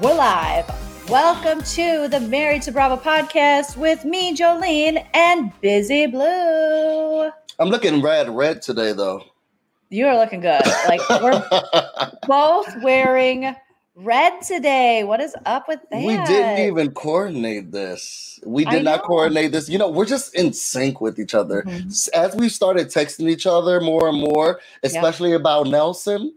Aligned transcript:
We're 0.00 0.14
live. 0.14 0.64
Welcome 1.10 1.60
to 1.62 2.08
the 2.08 2.20
Married 2.20 2.62
to 2.62 2.72
Bravo 2.72 2.96
podcast 2.96 3.76
with 3.76 4.04
me, 4.06 4.34
Jolene, 4.34 5.04
and 5.12 5.52
Busy 5.60 6.06
Blue. 6.06 7.30
I'm 7.58 7.68
looking 7.68 8.00
red, 8.00 8.30
red 8.30 8.62
today, 8.62 8.92
though. 8.92 9.24
You 9.90 10.06
are 10.06 10.16
looking 10.16 10.40
good. 10.40 10.62
Like 10.88 11.06
we're 11.10 11.42
both 12.26 12.82
wearing 12.82 13.54
red 13.94 14.40
today. 14.40 15.04
What 15.04 15.20
is 15.20 15.34
up 15.44 15.68
with 15.68 15.80
that? 15.90 16.02
we 16.02 16.16
didn't 16.26 16.66
even 16.66 16.92
coordinate 16.92 17.70
this. 17.70 18.40
We 18.46 18.64
did 18.64 18.84
not 18.84 19.02
coordinate 19.02 19.52
this. 19.52 19.68
You 19.68 19.76
know, 19.76 19.90
we're 19.90 20.06
just 20.06 20.34
in 20.34 20.54
sync 20.54 21.02
with 21.02 21.18
each 21.18 21.34
other. 21.34 21.62
Mhm. 21.62 22.08
As 22.14 22.34
we 22.34 22.48
started 22.48 22.86
texting 22.86 23.28
each 23.28 23.46
other 23.46 23.80
more 23.82 24.08
and 24.08 24.18
more, 24.18 24.60
especially 24.82 25.32
about 25.34 25.66
Nelson. 25.66 26.32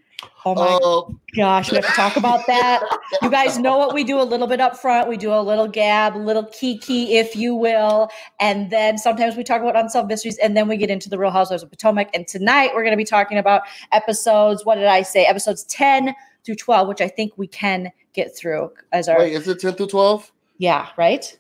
Oh 0.46 0.56
my 0.56 0.62
Uh, 0.62 1.14
gosh, 1.36 1.72
we 1.72 1.78
have 1.78 1.86
to 1.86 1.92
talk 1.94 2.18
about 2.18 2.46
that. 2.48 2.82
You 3.22 3.30
guys 3.30 3.58
know 3.58 3.78
what 3.78 3.94
we 3.94 4.04
do 4.04 4.20
a 4.20 4.24
little 4.24 4.48
bit 4.48 4.60
up 4.60 4.78
front. 4.78 5.08
We 5.08 5.16
do 5.16 5.34
a 5.34 5.40
little 5.42 5.68
gab, 5.68 6.16
a 6.16 6.18
little 6.18 6.44
kiki, 6.46 7.18
if 7.18 7.36
you 7.36 7.56
will. 7.56 8.10
And 8.40 8.70
then 8.70 8.98
sometimes 8.98 9.38
we 9.38 9.44
talk 9.44 9.62
about 9.62 9.78
unsolved 9.78 10.10
mysteries, 10.10 10.38
and 10.40 10.56
then 10.56 10.68
we 10.68 10.76
get 10.78 10.90
into 10.90 11.10
the 11.10 11.18
Real 11.18 11.32
Housewives 11.32 11.64
of 11.64 11.70
Potomac. 11.70 12.10
And 12.14 12.28
tonight 12.28 12.72
we're 12.74 12.84
going 12.84 12.92
to 12.94 12.98
be 12.98 13.06
talking 13.06 13.38
about 13.38 13.62
episodes, 13.92 14.66
what 14.66 14.76
did 14.76 14.86
I 14.86 15.02
say? 15.02 15.26
Episodes 15.26 15.64
10 15.66 16.14
through 16.46 16.56
12, 16.56 16.88
which 16.90 17.02
I 17.02 17.08
think 17.08 17.34
we 17.38 17.48
can 17.48 17.92
get 18.14 18.36
through 18.36 18.72
as 18.92 19.08
our. 19.08 19.20
wait, 19.20 19.34
is 19.34 19.48
it 19.48 19.60
10 19.62 19.76
through 19.76 19.88
12? 19.88 20.32
Yeah, 20.58 20.90
right? 20.98 21.38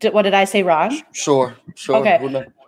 Did, 0.00 0.12
what 0.12 0.22
did 0.22 0.34
I 0.34 0.44
say 0.44 0.62
wrong? 0.62 1.00
Sure, 1.12 1.56
sure. 1.74 1.96
Okay. 1.96 2.18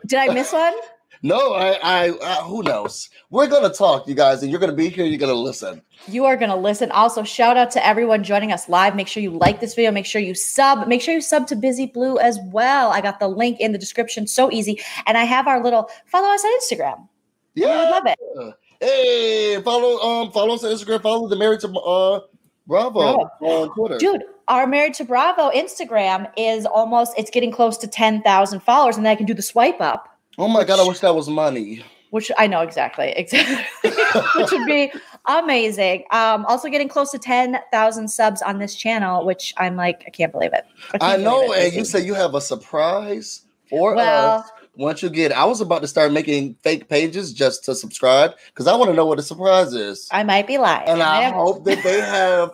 Did 0.07 0.19
I 0.19 0.33
miss 0.33 0.53
one? 0.53 0.75
No, 1.23 1.53
I, 1.53 1.79
I, 1.83 2.13
I, 2.23 2.35
who 2.43 2.63
knows? 2.63 3.11
We're 3.31 3.47
gonna 3.47 3.73
talk, 3.73 4.09
you 4.09 4.15
guys, 4.15 4.43
and 4.43 4.51
you're 4.51 4.61
gonna 4.61 4.73
be 4.73 4.89
here. 4.89 5.05
You're 5.05 5.19
gonna 5.19 5.35
listen. 5.35 5.83
You 6.09 6.25
are 6.25 6.37
going 6.37 6.51
to 6.51 6.57
listen. 6.57 6.91
Also, 6.93 7.23
shout 7.25 7.57
out 7.57 7.71
to 7.73 7.87
everyone 7.87 8.25
joining 8.25 8.53
us 8.53 8.69
live. 8.69 8.97
Make 8.97 9.09
sure 9.09 9.23
you 9.23 9.31
like 9.31 9.61
this 9.61 9.75
video. 9.75 9.91
Make 9.91 10.07
sure 10.07 10.21
you 10.21 10.35
sub. 10.35 10.89
Make 10.89 11.03
sure 11.03 11.15
you 11.15 11.21
sub 11.21 11.47
to 11.49 11.57
Busy 11.57 11.87
Blue 11.87 12.19
as 12.19 12.39
well. 12.47 12.91
I 12.91 13.01
got 13.01 13.21
the 13.21 13.29
link 13.29 13.61
in 13.61 13.73
the 13.73 13.79
description. 13.79 14.27
So 14.27 14.51
easy. 14.51 14.81
And 15.07 15.19
I 15.19 15.25
have 15.25 15.47
our 15.47 15.63
little 15.63 15.91
follow 16.07 16.29
us 16.29 16.45
on 16.45 16.51
Instagram. 16.61 17.09
Yeah. 17.55 17.69
I 17.69 17.91
love 17.91 18.03
it. 18.07 18.55
Hey, 18.81 19.61
follow, 19.63 19.99
um, 20.01 20.33
follow 20.33 20.55
us 20.55 20.65
on 20.65 20.71
Instagram. 20.71 21.03
Follow 21.03 21.29
the 21.29 21.37
Married 21.37 21.61
to 21.61 21.69
uh, 21.69 22.21
Bravo 22.67 22.91
Bravo. 22.91 23.31
on 23.41 23.75
Twitter. 23.75 23.99
Dude, 23.99 24.23
our 24.49 24.67
Married 24.67 24.95
to 24.95 25.05
Bravo 25.05 25.51
Instagram 25.51 26.31
is 26.37 26.65
almost, 26.65 27.13
it's 27.19 27.31
getting 27.31 27.53
close 27.53 27.77
to 27.79 27.87
10,000 27.87 28.61
followers. 28.61 28.97
And 28.97 29.05
then 29.05 29.13
I 29.13 29.17
can 29.17 29.27
do 29.27 29.35
the 29.35 29.43
swipe 29.43 29.81
up, 29.83 30.10
Oh 30.39 30.49
my 30.49 30.65
god, 30.65 30.81
I 30.81 30.87
wish 30.89 31.01
that 31.01 31.15
was 31.15 31.29
money. 31.29 31.85
which 32.11 32.31
I 32.39 32.47
know 32.47 32.61
exactly, 32.63 33.11
exactly, 33.17 33.91
which 34.37 34.51
would 34.53 34.67
be 34.67 34.93
amazing. 35.27 36.05
Um, 36.11 36.45
also 36.47 36.69
getting 36.69 36.89
close 36.89 37.11
to 37.13 37.19
10,000 37.19 38.09
subs 38.09 38.43
on 38.43 38.59
this 38.59 38.75
channel, 38.75 39.25
which 39.25 39.55
I'm 39.59 39.77
like, 39.77 40.03
I 40.07 40.11
can't 40.11 40.33
believe 40.33 40.53
it. 40.53 40.65
can't 40.91 41.03
I 41.03 41.17
know, 41.17 41.53
it. 41.53 41.65
and 41.67 41.73
you 41.75 41.85
say 41.85 42.05
you 42.05 42.15
have 42.15 42.35
a 42.35 42.41
surprise 42.41 43.43
for 43.69 43.95
Well- 43.95 44.39
us. 44.41 44.51
Once 44.77 45.03
you 45.03 45.11
get, 45.11 45.33
I 45.33 45.45
was 45.45 45.61
about 45.61 45.83
to 45.83 45.89
start 45.89 46.11
making 46.13 46.55
fake 46.63 46.89
pages 46.89 47.35
just 47.35 47.65
to 47.65 47.75
subscribe 47.75 48.31
because 48.47 48.67
I 48.69 48.75
want 48.77 48.89
to 48.91 48.95
know 48.97 49.05
what 49.05 49.17
the 49.19 49.23
surprise 49.23 49.75
is, 49.75 50.09
I 50.13 50.23
might 50.23 50.47
be 50.47 50.59
lying. 50.59 50.89
and 50.89 51.03
I 51.03 51.23
am- 51.23 51.35
hope 51.35 51.65
that 51.65 51.83
they 51.83 52.01
have 52.01 52.51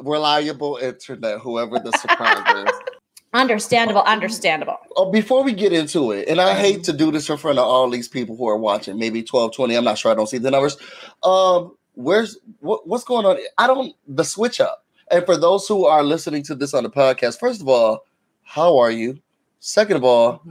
reliable 0.00 0.76
internet, 0.82 1.38
whoever 1.38 1.78
the 1.78 1.92
surprise 1.92 2.66
is. 2.68 2.80
Understandable, 3.32 4.02
understandable. 4.02 4.78
Oh, 4.96 5.10
before 5.10 5.44
we 5.44 5.52
get 5.52 5.72
into 5.72 6.10
it, 6.10 6.28
and 6.28 6.40
I 6.40 6.54
hate 6.54 6.82
to 6.84 6.92
do 6.92 7.12
this 7.12 7.30
in 7.30 7.36
front 7.36 7.58
of 7.58 7.64
all 7.64 7.88
these 7.88 8.08
people 8.08 8.36
who 8.36 8.48
are 8.48 8.56
watching, 8.56 8.98
maybe 8.98 9.22
12, 9.22 9.54
20, 9.54 9.74
I'm 9.76 9.84
not 9.84 9.98
sure, 9.98 10.10
I 10.10 10.16
don't 10.16 10.28
see 10.28 10.38
the 10.38 10.50
numbers. 10.50 10.76
Um, 11.22 11.76
where's 11.94 12.38
what, 12.58 12.88
what's 12.88 13.04
going 13.04 13.26
on? 13.26 13.38
I 13.56 13.68
don't 13.68 13.94
the 14.08 14.24
switch 14.24 14.60
up. 14.60 14.84
And 15.12 15.24
for 15.24 15.36
those 15.36 15.66
who 15.68 15.86
are 15.86 16.02
listening 16.02 16.42
to 16.44 16.54
this 16.54 16.74
on 16.74 16.82
the 16.82 16.90
podcast, 16.90 17.38
first 17.38 17.60
of 17.60 17.68
all, 17.68 18.04
how 18.42 18.78
are 18.78 18.90
you? 18.90 19.20
Second 19.60 19.96
of 19.96 20.04
all, 20.04 20.42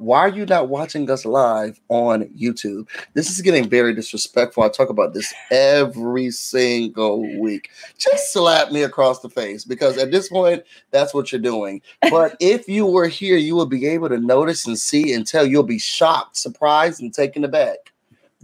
why 0.00 0.20
are 0.20 0.30
you 0.30 0.46
not 0.46 0.70
watching 0.70 1.10
us 1.10 1.26
live 1.26 1.78
on 1.90 2.24
YouTube? 2.28 2.88
This 3.12 3.28
is 3.28 3.42
getting 3.42 3.68
very 3.68 3.94
disrespectful. 3.94 4.62
I 4.62 4.70
talk 4.70 4.88
about 4.88 5.12
this 5.12 5.32
every 5.50 6.30
single 6.30 7.20
week. 7.38 7.68
Just 7.98 8.32
slap 8.32 8.72
me 8.72 8.82
across 8.82 9.20
the 9.20 9.28
face 9.28 9.62
because 9.62 9.98
at 9.98 10.10
this 10.10 10.30
point, 10.30 10.64
that's 10.90 11.12
what 11.12 11.30
you're 11.30 11.40
doing. 11.40 11.82
But 12.10 12.34
if 12.40 12.66
you 12.66 12.86
were 12.86 13.08
here, 13.08 13.36
you 13.36 13.54
would 13.56 13.68
be 13.68 13.86
able 13.88 14.08
to 14.08 14.16
notice 14.16 14.66
and 14.66 14.78
see 14.78 15.12
and 15.12 15.26
tell. 15.26 15.44
You'll 15.44 15.64
be 15.64 15.78
shocked, 15.78 16.38
surprised, 16.38 17.02
and 17.02 17.12
taken 17.12 17.44
aback. 17.44 17.92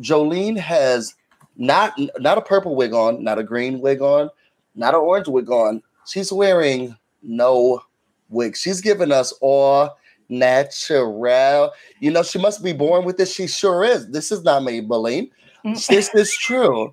Jolene 0.01 0.59
has 0.59 1.15
not 1.57 1.99
not 2.19 2.37
a 2.37 2.43
purple 2.43 2.77
wig 2.77 2.93
on, 2.93 3.25
not 3.25 3.39
a 3.39 3.43
green 3.43 3.81
wig 3.81 4.03
on, 4.03 4.29
not 4.75 4.93
an 4.93 5.01
orange 5.01 5.27
wig 5.27 5.51
on. 5.51 5.83
She's 6.07 6.31
wearing 6.31 6.95
no 7.23 7.81
wig. 8.29 8.59
She's 8.59 8.83
giving 8.83 9.11
us 9.11 9.33
all 9.41 9.97
natural. 10.29 11.73
You 12.01 12.11
know, 12.11 12.23
she 12.23 12.39
must 12.39 12.63
be 12.63 12.73
born 12.73 13.05
with 13.05 13.17
this. 13.17 13.35
She 13.35 13.47
sure 13.47 13.85
is. 13.85 14.11
This 14.11 14.31
is 14.33 14.43
not 14.43 14.63
Maybelline. 14.63 15.31
This 15.65 16.11
is 16.15 16.35
true. 16.37 16.93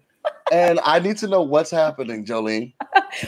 And 0.51 0.79
I 0.83 0.99
need 0.99 1.17
to 1.17 1.27
know 1.27 1.41
what's 1.41 1.72
happening, 1.72 2.25
Jolene. 2.25 2.73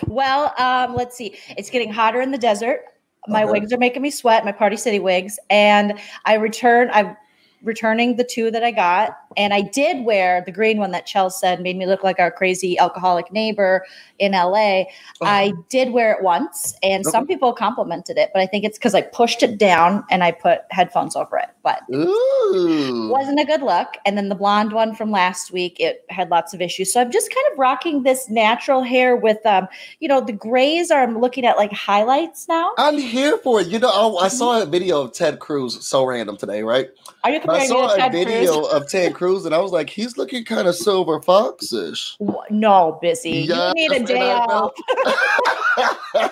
Well, 0.08 0.54
um, 0.58 0.96
let's 0.96 1.16
see. 1.16 1.36
It's 1.58 1.70
getting 1.70 1.92
hotter 1.92 2.20
in 2.20 2.32
the 2.32 2.38
desert. 2.40 2.82
My 3.28 3.44
Okay. 3.44 3.52
wigs 3.52 3.72
are 3.72 3.78
making 3.78 4.02
me 4.02 4.10
sweat, 4.10 4.44
my 4.44 4.52
Party 4.52 4.78
City 4.78 5.00
wigs. 5.00 5.38
And 5.50 6.00
I 6.26 6.36
return, 6.36 6.90
I'm 6.92 7.16
returning 7.62 8.16
the 8.16 8.24
two 8.24 8.50
that 8.52 8.64
I 8.64 8.72
got. 8.72 9.16
And 9.38 9.54
I 9.54 9.62
did 9.62 10.06
wear 10.06 10.44
the 10.46 10.52
green 10.52 10.78
one 10.78 10.92
that 10.92 11.06
Chell 11.06 11.30
said 11.30 11.62
made 11.62 11.78
me 11.78 11.86
look 11.86 12.04
like 12.04 12.20
our 12.20 12.32
crazy 12.32 12.78
alcoholic 12.78 13.32
neighbor 13.32 13.86
in 14.20 14.32
LA. 14.32 14.84
I 15.22 15.54
did 15.70 15.92
wear 15.92 16.14
it 16.14 16.24
once, 16.24 16.76
and 16.84 17.06
some 17.06 17.28
people 17.28 17.54
complimented 17.54 18.18
it, 18.18 18.32
but 18.34 18.42
I 18.42 18.46
think 18.46 18.64
it's 18.64 18.78
because 18.78 18.96
I 18.96 19.02
pushed 19.02 19.44
it 19.44 19.58
down 19.58 20.04
and 20.10 20.24
I 20.24 20.32
put 20.32 20.62
headphones 20.72 21.16
over 21.16 21.38
it. 21.38 21.50
But 21.64 21.82
Ooh. 21.94 23.10
wasn't 23.10 23.40
a 23.40 23.46
good 23.46 23.62
look. 23.62 23.96
And 24.06 24.18
then 24.18 24.30
the 24.30 24.36
blonde 24.36 24.72
one 24.72 24.94
from 24.94 25.12
last 25.12 25.52
week, 25.52 25.80
it 25.80 26.06
had 26.10 26.30
lots 26.30 26.54
of 26.54 26.62
issues. 26.62 26.94
So 26.94 27.02
I'm 27.02 27.12
just 27.12 27.34
kind 27.34 27.46
of 27.52 27.60
rocking 27.60 28.04
this 28.04 28.30
natural 28.30 28.84
hair 28.84 29.16
with, 29.16 29.44
um, 29.46 29.68
you 30.00 30.08
know, 30.08 30.22
the 30.22 30.34
grays 30.34 30.92
are 30.92 31.02
I'm 31.04 31.20
looking 31.20 31.46
at 31.46 31.58
like 31.58 31.72
highlights 31.74 32.48
now. 32.48 32.74
I'm 32.78 32.98
here 32.98 33.38
for 33.40 33.62
it. 33.62 33.68
You 33.68 33.80
know, 33.80 33.90
I, 33.90 34.26
I 34.26 34.28
saw 34.28 34.62
a 34.62 34.66
video 34.66 35.02
of 35.02 35.14
Ted 35.14 35.40
Cruz, 35.40 35.86
so 35.86 36.06
random 36.06 36.38
today, 36.38 36.64
right? 36.64 36.90
Are 37.24 37.32
you 37.32 37.38
I 37.38 37.40
comparing 37.40 37.62
me 37.62 37.68
saw 37.68 37.94
a 37.94 37.98
Ted 37.98 38.12
video 38.12 38.62
Cruz? 38.62 38.74
of 38.74 38.90
Ted 38.90 39.14
Cruz, 39.16 39.25
and 39.26 39.56
I 39.56 39.60
was 39.60 39.72
like, 39.72 39.90
he's 39.90 40.18
looking 40.18 40.46
kind 40.46 40.68
of 40.68 40.76
silver 40.76 41.20
foxish. 41.20 42.16
No, 42.50 43.00
busy. 43.02 43.32
Yes, 43.32 43.74
you 43.76 43.90
need 43.90 44.02
a 44.02 44.06
day 44.06 44.32
I 44.32 44.36
off. 44.46 44.74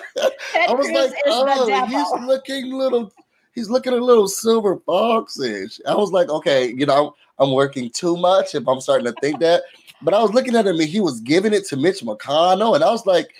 I 0.56 0.72
was 0.72 0.86
Cruz 0.86 0.90
like, 0.90 1.12
oh, 1.26 1.86
he's 1.86 2.26
looking 2.26 2.72
little, 2.72 3.12
he's 3.54 3.68
looking 3.68 3.92
a 3.92 3.96
little 3.96 4.28
silver 4.28 4.76
foxish. 4.76 5.80
I 5.86 5.94
was 5.94 6.12
like, 6.12 6.28
okay, 6.28 6.72
you 6.76 6.86
know, 6.86 7.14
I'm 7.38 7.52
working 7.52 7.90
too 7.90 8.16
much 8.16 8.54
if 8.54 8.66
I'm 8.68 8.80
starting 8.80 9.06
to 9.06 9.20
think 9.20 9.40
that. 9.40 9.64
But 10.02 10.14
I 10.14 10.22
was 10.22 10.32
looking 10.32 10.54
at 10.54 10.66
him 10.66 10.78
and 10.78 10.88
he 10.88 11.00
was 11.00 11.20
giving 11.20 11.52
it 11.52 11.66
to 11.66 11.76
Mitch 11.76 12.02
McConnell, 12.02 12.74
and 12.74 12.84
I 12.84 12.90
was 12.90 13.06
like, 13.06 13.34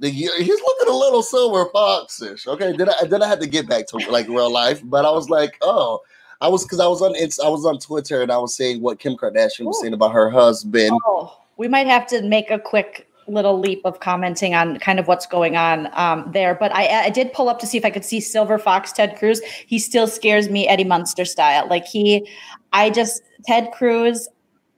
he's 0.00 0.30
looking 0.30 0.88
a 0.88 0.96
little 0.96 1.22
silver 1.22 1.66
foxish. 1.66 2.46
Okay, 2.46 2.76
then 2.76 2.88
I 2.90 3.04
then 3.06 3.22
I 3.22 3.28
had 3.28 3.40
to 3.40 3.46
get 3.46 3.68
back 3.68 3.86
to 3.88 3.96
like 4.10 4.28
real 4.28 4.52
life, 4.52 4.80
but 4.84 5.04
I 5.04 5.10
was 5.10 5.28
like, 5.28 5.56
oh. 5.62 6.00
I 6.42 6.48
was 6.48 6.64
because 6.64 6.80
I 6.80 6.88
was 6.88 7.00
on 7.00 7.14
I 7.14 7.48
was 7.48 7.64
on 7.64 7.78
Twitter 7.78 8.20
and 8.20 8.32
I 8.32 8.36
was 8.36 8.54
saying 8.56 8.82
what 8.82 8.98
Kim 8.98 9.16
Kardashian 9.16 9.64
was 9.64 9.80
saying 9.80 9.94
about 9.94 10.12
her 10.12 10.28
husband. 10.28 10.98
Oh, 11.06 11.38
we 11.56 11.68
might 11.68 11.86
have 11.86 12.04
to 12.08 12.20
make 12.22 12.50
a 12.50 12.58
quick 12.58 13.08
little 13.28 13.60
leap 13.60 13.80
of 13.84 14.00
commenting 14.00 14.52
on 14.52 14.78
kind 14.80 14.98
of 14.98 15.06
what's 15.06 15.24
going 15.24 15.56
on 15.56 15.88
um, 15.92 16.28
there. 16.32 16.56
But 16.56 16.74
I, 16.74 17.04
I 17.04 17.10
did 17.10 17.32
pull 17.32 17.48
up 17.48 17.60
to 17.60 17.66
see 17.66 17.78
if 17.78 17.84
I 17.84 17.90
could 17.90 18.04
see 18.04 18.20
Silver 18.20 18.58
Fox 18.58 18.90
Ted 18.90 19.16
Cruz. 19.16 19.40
He 19.66 19.78
still 19.78 20.08
scares 20.08 20.48
me 20.48 20.66
Eddie 20.66 20.82
Munster 20.82 21.24
style. 21.24 21.68
Like 21.68 21.84
he, 21.84 22.28
I 22.72 22.90
just 22.90 23.22
Ted 23.46 23.70
Cruz. 23.72 24.28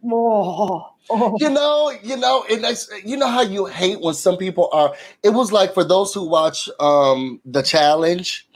Oh, 0.05 0.87
oh. 1.09 1.37
you 1.41 1.49
know, 1.49 1.93
you 2.03 2.19
know, 2.19 2.45
and 2.51 2.63
that's 2.63 2.91
you 3.07 3.17
know 3.17 3.29
how 3.29 3.41
you 3.41 3.65
hate 3.65 4.03
when 4.03 4.13
some 4.13 4.37
people 4.37 4.69
are. 4.71 4.95
It 5.23 5.31
was 5.31 5.51
like 5.51 5.73
for 5.73 5.83
those 5.83 6.13
who 6.13 6.29
watch 6.29 6.69
um 6.79 7.41
the 7.47 7.63
challenge. 7.63 8.47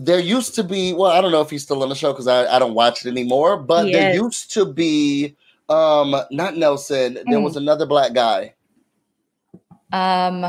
There 0.00 0.20
used 0.20 0.54
to 0.54 0.62
be, 0.64 0.92
well, 0.92 1.10
I 1.10 1.20
don't 1.20 1.32
know 1.32 1.40
if 1.40 1.50
he's 1.50 1.62
still 1.64 1.82
on 1.82 1.88
the 1.88 1.94
show 1.94 2.12
because 2.12 2.28
I, 2.28 2.46
I 2.54 2.58
don't 2.58 2.74
watch 2.74 3.04
it 3.04 3.08
anymore, 3.10 3.56
but 3.56 3.86
He 3.86 3.92
there 3.92 4.14
used 4.14 4.52
to 4.54 4.64
be 4.64 5.36
um 5.68 6.14
not 6.30 6.56
Nelson, 6.56 7.14
there 7.14 7.24
Mm. 7.38 7.42
was 7.42 7.56
another 7.56 7.84
black 7.84 8.12
guy. 8.14 8.54
Um, 9.92 10.46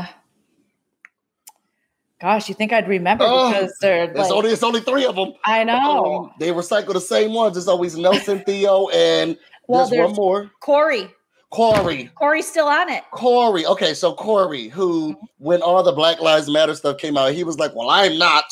gosh, 2.20 2.48
you 2.48 2.54
think 2.54 2.72
I'd 2.72 2.88
remember 2.88 3.24
Oh, 3.26 3.48
because 3.52 3.74
they're 3.80 4.04
It's 4.04 4.18
like, 4.18 4.30
only 4.30 4.50
it's 4.50 4.62
only 4.62 4.80
three 4.80 5.04
of 5.04 5.16
them. 5.16 5.32
I 5.44 5.64
know. 5.64 6.24
Um, 6.24 6.32
they 6.38 6.48
recycle 6.50 6.92
the 6.92 7.00
same 7.00 7.32
ones. 7.34 7.56
It's 7.56 7.68
always 7.68 7.96
Nelson, 7.96 8.40
Theo, 8.44 8.88
and 8.88 9.36
well, 9.66 9.88
there's 9.88 10.08
one 10.08 10.14
more. 10.16 10.50
Corey. 10.60 11.10
Corey. 11.50 12.10
Corey's 12.14 12.46
still 12.48 12.66
on 12.68 12.88
it. 12.88 13.02
Corey. 13.10 13.66
Okay, 13.66 13.92
so 13.94 14.14
Corey, 14.14 14.68
who 14.68 15.16
when 15.38 15.62
all 15.62 15.82
the 15.82 15.90
Black 15.92 16.20
Lives 16.20 16.48
Matter 16.48 16.74
stuff 16.76 16.98
came 16.98 17.16
out, 17.18 17.32
he 17.32 17.42
was 17.42 17.58
like, 17.58 17.74
"Well, 17.74 17.90
I'm 17.90 18.16
not, 18.18 18.44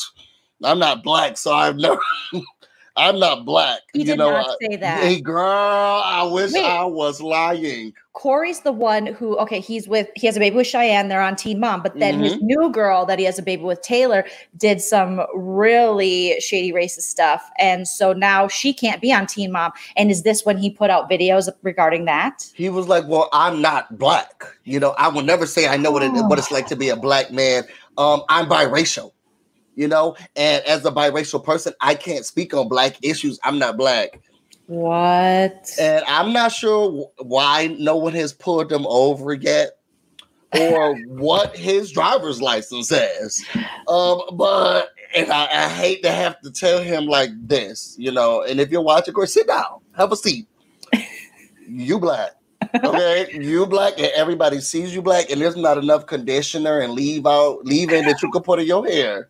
I'm 0.63 0.79
not 0.79 1.03
black, 1.03 1.37
so 1.37 1.53
I've 1.53 1.77
never, 1.77 1.99
I'm 2.97 3.17
not 3.17 3.45
black. 3.45 3.79
He 3.93 3.99
you 3.99 4.05
did 4.05 4.17
know, 4.17 4.31
not 4.31 4.47
I- 4.49 4.67
say 4.67 4.75
that. 4.77 5.03
Hey, 5.03 5.21
girl, 5.21 6.01
I 6.03 6.23
wish 6.23 6.51
Wait. 6.51 6.65
I 6.65 6.83
was 6.83 7.21
lying. 7.21 7.93
Corey's 8.11 8.59
the 8.61 8.73
one 8.73 9.05
who, 9.05 9.37
okay, 9.37 9.61
he's 9.61 9.87
with, 9.87 10.09
he 10.15 10.27
has 10.27 10.35
a 10.35 10.39
baby 10.41 10.57
with 10.57 10.67
Cheyenne. 10.67 11.07
They're 11.07 11.21
on 11.21 11.37
Teen 11.37 11.57
Mom. 11.61 11.81
But 11.81 11.97
then 11.97 12.19
his 12.19 12.35
new 12.41 12.69
girl 12.69 13.05
that 13.05 13.17
he 13.17 13.23
has 13.23 13.39
a 13.39 13.41
baby 13.41 13.63
with, 13.63 13.81
Taylor, 13.81 14.25
did 14.57 14.81
some 14.81 15.21
really 15.33 16.37
shady 16.41 16.73
racist 16.73 17.03
stuff. 17.03 17.49
And 17.59 17.87
so 17.87 18.11
now 18.11 18.49
she 18.49 18.73
can't 18.73 18.99
be 18.99 19.13
on 19.13 19.25
Teen 19.25 19.53
Mom. 19.53 19.71
And 19.95 20.11
is 20.11 20.23
this 20.23 20.43
when 20.43 20.57
he 20.57 20.69
put 20.69 20.89
out 20.89 21.09
videos 21.09 21.47
regarding 21.61 22.03
that? 22.05 22.51
He 22.55 22.67
was 22.67 22.89
like, 22.89 23.07
"Well, 23.07 23.29
I'm 23.31 23.61
not 23.61 23.97
black. 23.97 24.43
You 24.65 24.81
know, 24.81 24.89
I 24.97 25.07
will 25.07 25.23
never 25.23 25.45
say 25.45 25.69
I 25.69 25.77
know 25.77 25.91
what 25.91 26.03
it 26.03 26.11
what 26.11 26.37
it's 26.37 26.51
like 26.51 26.67
to 26.67 26.75
be 26.75 26.89
a 26.89 26.97
black 26.97 27.31
man. 27.31 27.63
Um, 27.97 28.23
I'm 28.27 28.47
biracial. 28.49 29.13
You 29.79 29.87
know, 29.87 30.17
and 30.35 30.61
as 30.65 30.83
a 30.85 30.91
biracial 30.91 31.41
person, 31.41 31.71
I 31.79 31.95
can't 31.95 32.25
speak 32.25 32.53
on 32.53 32.67
black 32.67 32.97
issues. 33.01 33.39
I'm 33.45 33.57
not 33.57 33.77
black, 33.77 34.19
What? 34.67 35.71
and 35.79 36.03
I'm 36.05 36.33
not 36.33 36.51
sure 36.51 37.09
why 37.19 37.75
no 37.79 37.95
one 37.95 38.11
has 38.13 38.33
pulled 38.33 38.69
him 38.71 38.85
over 38.87 39.33
yet." 39.33 39.69
or 40.59 40.95
what 41.07 41.55
his 41.55 41.91
driver's 41.91 42.41
license 42.41 42.89
says. 42.89 43.45
Um, 43.87 44.21
but 44.33 44.89
and 45.15 45.31
I, 45.31 45.45
I 45.45 45.69
hate 45.69 46.01
to 46.03 46.11
have 46.11 46.41
to 46.41 46.51
tell 46.51 46.81
him 46.81 47.05
like 47.05 47.29
this, 47.47 47.95
you 47.99 48.11
know. 48.11 48.41
And 48.41 48.59
if 48.59 48.71
you're 48.71 48.81
watching, 48.81 49.13
go 49.13 49.25
sit 49.25 49.47
down, 49.47 49.79
have 49.95 50.11
a 50.11 50.15
seat. 50.17 50.47
You 51.71 51.99
black. 51.99 52.31
Okay, 52.83 53.29
you 53.33 53.65
black, 53.65 53.93
and 53.97 54.11
everybody 54.15 54.59
sees 54.59 54.93
you 54.93 55.01
black, 55.01 55.29
and 55.29 55.41
there's 55.41 55.55
not 55.55 55.77
enough 55.77 56.05
conditioner 56.05 56.79
and 56.79 56.93
leave 56.93 57.25
out 57.25 57.65
leave-in 57.65 58.05
that 58.05 58.21
you 58.21 58.29
can 58.31 58.43
put 58.43 58.59
in 58.59 58.67
your 58.67 58.85
hair. 58.85 59.29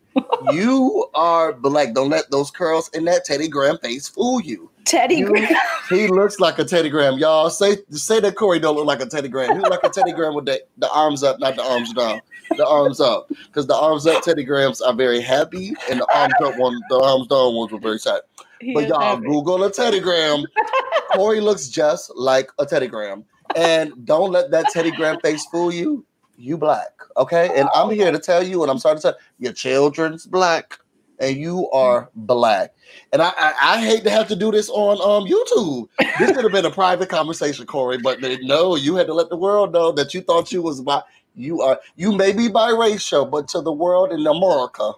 You 0.52 1.06
are 1.14 1.52
black. 1.52 1.94
Don't 1.94 2.10
let 2.10 2.30
those 2.30 2.50
curls 2.50 2.90
and 2.92 3.06
that 3.06 3.24
Teddy 3.24 3.48
Graham 3.48 3.78
face 3.78 4.08
fool 4.08 4.40
you. 4.40 4.70
Teddy 4.84 5.16
You- 5.16 5.26
Graham. 5.28 5.54
He 5.88 6.08
looks 6.08 6.38
like 6.40 6.58
a 6.58 6.64
Teddy 6.64 6.88
Graham, 6.90 7.18
y'all. 7.18 7.50
Say 7.50 7.78
say 7.90 8.20
that 8.20 8.34
Corey 8.36 8.58
don't 8.58 8.76
look 8.76 8.86
like 8.86 9.00
a 9.00 9.06
Teddy 9.06 9.28
Graham. 9.28 9.56
He 9.56 9.60
look 9.60 9.70
like 9.70 9.84
a 9.84 9.88
Teddy 9.90 10.12
Graham 10.12 10.34
with 10.34 10.46
the, 10.46 10.62
the 10.78 10.90
arms 10.90 11.22
up, 11.22 11.38
not 11.40 11.56
the 11.56 11.62
arms 11.62 11.92
down. 11.92 12.20
The 12.56 12.66
arms 12.66 13.00
up, 13.00 13.28
because 13.46 13.68
the 13.68 13.76
arms 13.76 14.08
up 14.08 14.24
Teddy 14.24 14.42
Grahams 14.42 14.80
are 14.80 14.92
very 14.92 15.20
happy, 15.20 15.72
and 15.88 16.00
the 16.00 16.06
arms 16.12 16.34
up 16.42 16.58
one, 16.58 16.80
the 16.90 16.98
arms 16.98 17.28
down 17.28 17.54
ones 17.54 17.70
were 17.70 17.78
very 17.78 17.98
sad. 17.98 18.22
He 18.60 18.74
But 18.74 18.88
y'all. 18.88 19.16
Google 19.16 19.64
a 19.64 19.70
Teddy 19.70 20.00
Graham. 20.00 20.44
Corey 21.14 21.40
looks 21.40 21.68
just 21.68 22.12
like 22.16 22.50
a 22.58 22.66
Teddy 22.66 22.86
Graham. 22.86 23.24
And 23.56 23.92
don't 24.06 24.30
let 24.30 24.50
that 24.52 24.68
Teddy 24.68 24.90
Graham 24.92 25.20
face 25.20 25.44
fool 25.46 25.72
you. 25.72 26.04
You 26.36 26.56
black. 26.56 26.90
Okay. 27.16 27.50
And 27.56 27.68
I'm 27.74 27.90
here 27.90 28.10
to 28.12 28.18
tell 28.18 28.42
you, 28.42 28.62
and 28.62 28.70
I'm 28.70 28.78
sorry 28.78 28.96
to 28.96 29.02
tell 29.02 29.16
your 29.38 29.52
children's 29.52 30.24
black, 30.26 30.78
and 31.18 31.36
you 31.36 31.68
are 31.70 32.08
black. 32.14 32.72
And 33.12 33.20
I, 33.20 33.32
I, 33.36 33.54
I 33.62 33.80
hate 33.84 34.04
to 34.04 34.10
have 34.10 34.28
to 34.28 34.36
do 34.36 34.50
this 34.50 34.70
on 34.70 34.98
um 35.02 35.28
YouTube. 35.30 35.88
This 36.18 36.32
could 36.32 36.44
have 36.44 36.52
been 36.52 36.64
a 36.64 36.70
private 36.70 37.08
conversation, 37.10 37.66
Corey, 37.66 37.98
but 37.98 38.20
no, 38.42 38.76
you 38.76 38.94
had 38.96 39.06
to 39.08 39.14
let 39.14 39.28
the 39.28 39.36
world 39.36 39.72
know 39.72 39.92
that 39.92 40.14
you 40.14 40.22
thought 40.22 40.50
you 40.52 40.62
was 40.62 40.80
bi- 40.80 41.02
you 41.34 41.60
are 41.60 41.78
you 41.96 42.12
may 42.12 42.32
be 42.32 42.48
biracial, 42.48 43.30
but 43.30 43.48
to 43.48 43.60
the 43.60 43.72
world 43.72 44.10
in 44.12 44.26
America, 44.26 44.92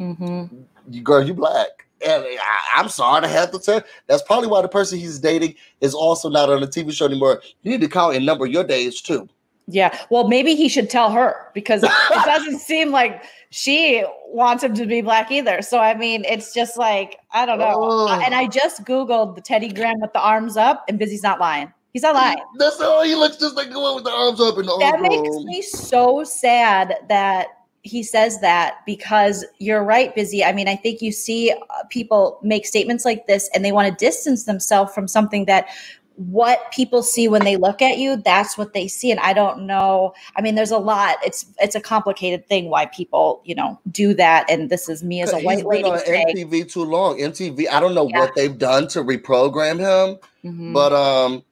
Mhm. 0.00 0.64
you 0.90 1.02
girl, 1.02 1.22
you 1.24 1.34
black. 1.34 1.86
And 2.06 2.24
I, 2.24 2.60
I'm 2.76 2.88
sorry 2.88 3.22
to 3.22 3.28
have 3.28 3.50
to 3.52 3.58
tell. 3.58 3.82
That's 4.06 4.22
probably 4.22 4.48
why 4.48 4.62
the 4.62 4.68
person 4.68 4.98
he's 4.98 5.18
dating 5.18 5.54
is 5.80 5.94
also 5.94 6.28
not 6.28 6.50
on 6.50 6.60
the 6.60 6.66
TV 6.66 6.92
show 6.92 7.06
anymore. 7.06 7.42
You 7.62 7.70
need 7.70 7.80
to 7.80 7.88
count 7.88 8.16
and 8.16 8.24
number 8.24 8.46
your 8.46 8.64
days 8.64 9.00
too. 9.00 9.28
Yeah. 9.66 9.96
Well, 10.10 10.28
maybe 10.28 10.54
he 10.54 10.68
should 10.68 10.90
tell 10.90 11.10
her 11.12 11.48
because 11.54 11.82
it 11.84 11.90
doesn't 12.24 12.58
seem 12.60 12.90
like 12.90 13.22
she 13.50 14.04
wants 14.26 14.64
him 14.64 14.74
to 14.74 14.86
be 14.86 15.00
black 15.00 15.30
either. 15.30 15.62
So 15.62 15.78
I 15.78 15.94
mean, 15.94 16.24
it's 16.24 16.52
just 16.52 16.76
like 16.76 17.18
I 17.32 17.46
don't 17.46 17.58
know. 17.58 17.74
Oh. 17.76 18.20
And 18.24 18.34
I 18.34 18.48
just 18.48 18.84
googled 18.84 19.36
the 19.36 19.40
Teddy 19.40 19.72
Graham 19.72 20.00
with 20.00 20.12
the 20.12 20.20
arms 20.20 20.56
up, 20.56 20.84
and 20.88 20.98
Busy's 20.98 21.22
not 21.22 21.38
lying. 21.38 21.72
He's 21.92 22.02
not 22.02 22.14
lying. 22.14 22.38
That's 22.58 22.80
all 22.80 23.02
he 23.02 23.16
looks 23.16 23.36
just 23.36 23.56
like 23.56 23.70
the 23.70 23.80
one 23.80 23.96
with 23.96 24.04
the 24.04 24.12
arms 24.12 24.40
up 24.40 24.56
and 24.58 24.68
the 24.68 24.76
That 24.78 25.00
makes 25.00 25.44
me 25.44 25.60
so 25.60 26.22
sad 26.22 26.96
that 27.08 27.48
he 27.82 28.02
says 28.02 28.40
that 28.40 28.78
because 28.86 29.44
you're 29.58 29.82
right, 29.82 30.14
Busy. 30.14 30.44
I 30.44 30.52
mean, 30.52 30.68
I 30.68 30.76
think 30.76 31.00
you 31.00 31.12
see 31.12 31.50
uh, 31.52 31.56
people 31.88 32.38
make 32.42 32.66
statements 32.66 33.04
like 33.04 33.26
this 33.26 33.48
and 33.54 33.64
they 33.64 33.72
want 33.72 33.88
to 33.88 34.04
distance 34.04 34.44
themselves 34.44 34.92
from 34.94 35.08
something 35.08 35.46
that 35.46 35.68
what 36.16 36.70
people 36.70 37.02
see 37.02 37.28
when 37.28 37.44
they 37.44 37.56
look 37.56 37.80
at 37.80 37.96
you 37.96 38.14
that's 38.16 38.58
what 38.58 38.74
they 38.74 38.86
see 38.86 39.10
and 39.10 39.18
i 39.20 39.32
don't 39.32 39.62
know 39.62 40.12
i 40.36 40.42
mean 40.42 40.54
there's 40.54 40.70
a 40.72 40.76
lot 40.76 41.16
it's 41.24 41.46
it's 41.60 41.74
a 41.74 41.80
complicated 41.80 42.46
thing 42.46 42.68
why 42.68 42.84
people 42.86 43.40
you 43.46 43.54
know 43.54 43.80
do 43.90 44.12
that 44.12 44.44
and 44.50 44.68
this 44.68 44.86
is 44.90 45.02
me 45.02 45.22
as 45.22 45.32
a 45.32 45.36
He's 45.36 45.46
white 45.46 45.58
been 45.58 45.66
lady 45.68 45.88
on 45.88 45.98
saying, 46.00 46.26
MTV 46.36 46.70
too 46.70 46.84
long. 46.84 47.16
MTV, 47.18 47.68
I 47.72 47.80
don't 47.80 47.94
know 47.94 48.06
Yeah. 48.06 48.20
what 48.20 48.34
they've 48.36 48.58
done 48.58 48.86
to 48.88 49.02
reprogram 49.02 49.78
him, 49.78 50.18
Mhm. 50.44 50.74
but 50.74 50.92
um, 50.92 51.42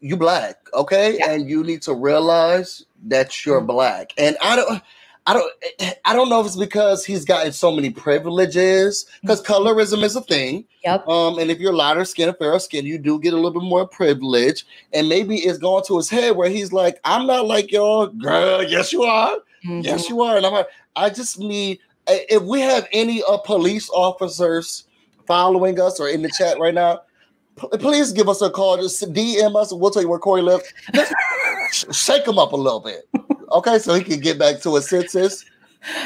you 0.00 0.18
black, 0.18 0.56
okay, 0.74 1.16
Yeah. 1.16 1.30
and 1.30 1.48
you 1.48 1.62
need 1.64 1.80
to 1.82 1.94
realize 1.94 2.84
that 3.06 3.46
you're 3.46 3.62
Mhm. 3.62 3.66
black. 3.68 4.12
And 4.18 4.36
I 4.42 4.56
don't, 4.56 4.82
I 5.26 5.34
don't, 5.34 5.52
I 6.04 6.12
don't 6.14 6.28
know 6.28 6.40
if 6.40 6.46
it's 6.46 6.56
because 6.56 7.04
he's 7.04 7.24
gotten 7.24 7.52
so 7.52 7.70
many 7.72 7.90
privileges. 7.90 9.06
Because 9.20 9.42
Mm-hmm. 9.42 9.52
colorism 9.52 10.02
is 10.02 10.16
a 10.16 10.20
thing. 10.20 10.64
yep 10.84 11.06
Um, 11.08 11.38
and 11.38 11.50
if 11.50 11.58
you're 11.60 11.72
lighter 11.72 12.04
skin 12.04 12.28
or 12.28 12.32
fairer 12.34 12.58
skin, 12.58 12.84
you 12.86 12.98
do 12.98 13.20
get 13.20 13.32
a 13.32 13.36
little 13.36 13.52
bit 13.52 13.62
more 13.62 13.86
privilege. 13.86 14.66
And 14.92 15.08
maybe 15.08 15.36
it's 15.36 15.58
gone 15.58 15.82
to 15.86 15.96
his 15.96 16.08
head 16.10 16.36
where 16.36 16.48
he's 16.50 16.72
like, 16.72 16.98
I'm 17.04 17.26
not 17.26 17.46
like 17.46 17.70
y'all, 17.72 18.08
girl. 18.08 18.62
Yes, 18.62 18.92
you 18.92 19.02
are. 19.04 19.36
Mhm. 19.64 19.84
Yes, 19.84 20.08
you 20.08 20.20
are. 20.22 20.36
And 20.36 20.44
I'm 20.46 20.52
like, 20.52 20.68
I 20.96 21.08
just 21.10 21.38
need 21.38 21.78
if 22.08 22.42
we 22.42 22.60
have 22.60 22.88
any 22.92 23.22
uh, 23.28 23.36
police 23.38 23.88
officers 23.90 24.84
following 25.26 25.80
us 25.80 26.00
or 26.00 26.08
in 26.08 26.22
the 26.22 26.28
chat 26.36 26.58
right 26.58 26.74
now, 26.74 27.00
p- 27.56 27.68
please 27.78 28.10
give 28.10 28.28
us 28.28 28.42
a 28.42 28.50
call. 28.50 28.76
Just 28.76 29.00
DM 29.14 29.54
us 29.54 29.72
we'll 29.72 29.92
tell 29.92 30.02
you 30.02 30.08
where 30.08 30.18
Corey 30.18 30.42
lives. 30.42 30.64
Shake 31.92 32.26
him 32.26 32.38
up 32.40 32.52
a 32.52 32.56
little 32.56 32.80
bit. 32.80 33.08
Okay, 33.52 33.78
so 33.78 33.94
he 33.94 34.02
can 34.02 34.20
get 34.20 34.38
back 34.38 34.60
to 34.62 34.74
his 34.74 34.88
senses. 34.88 35.44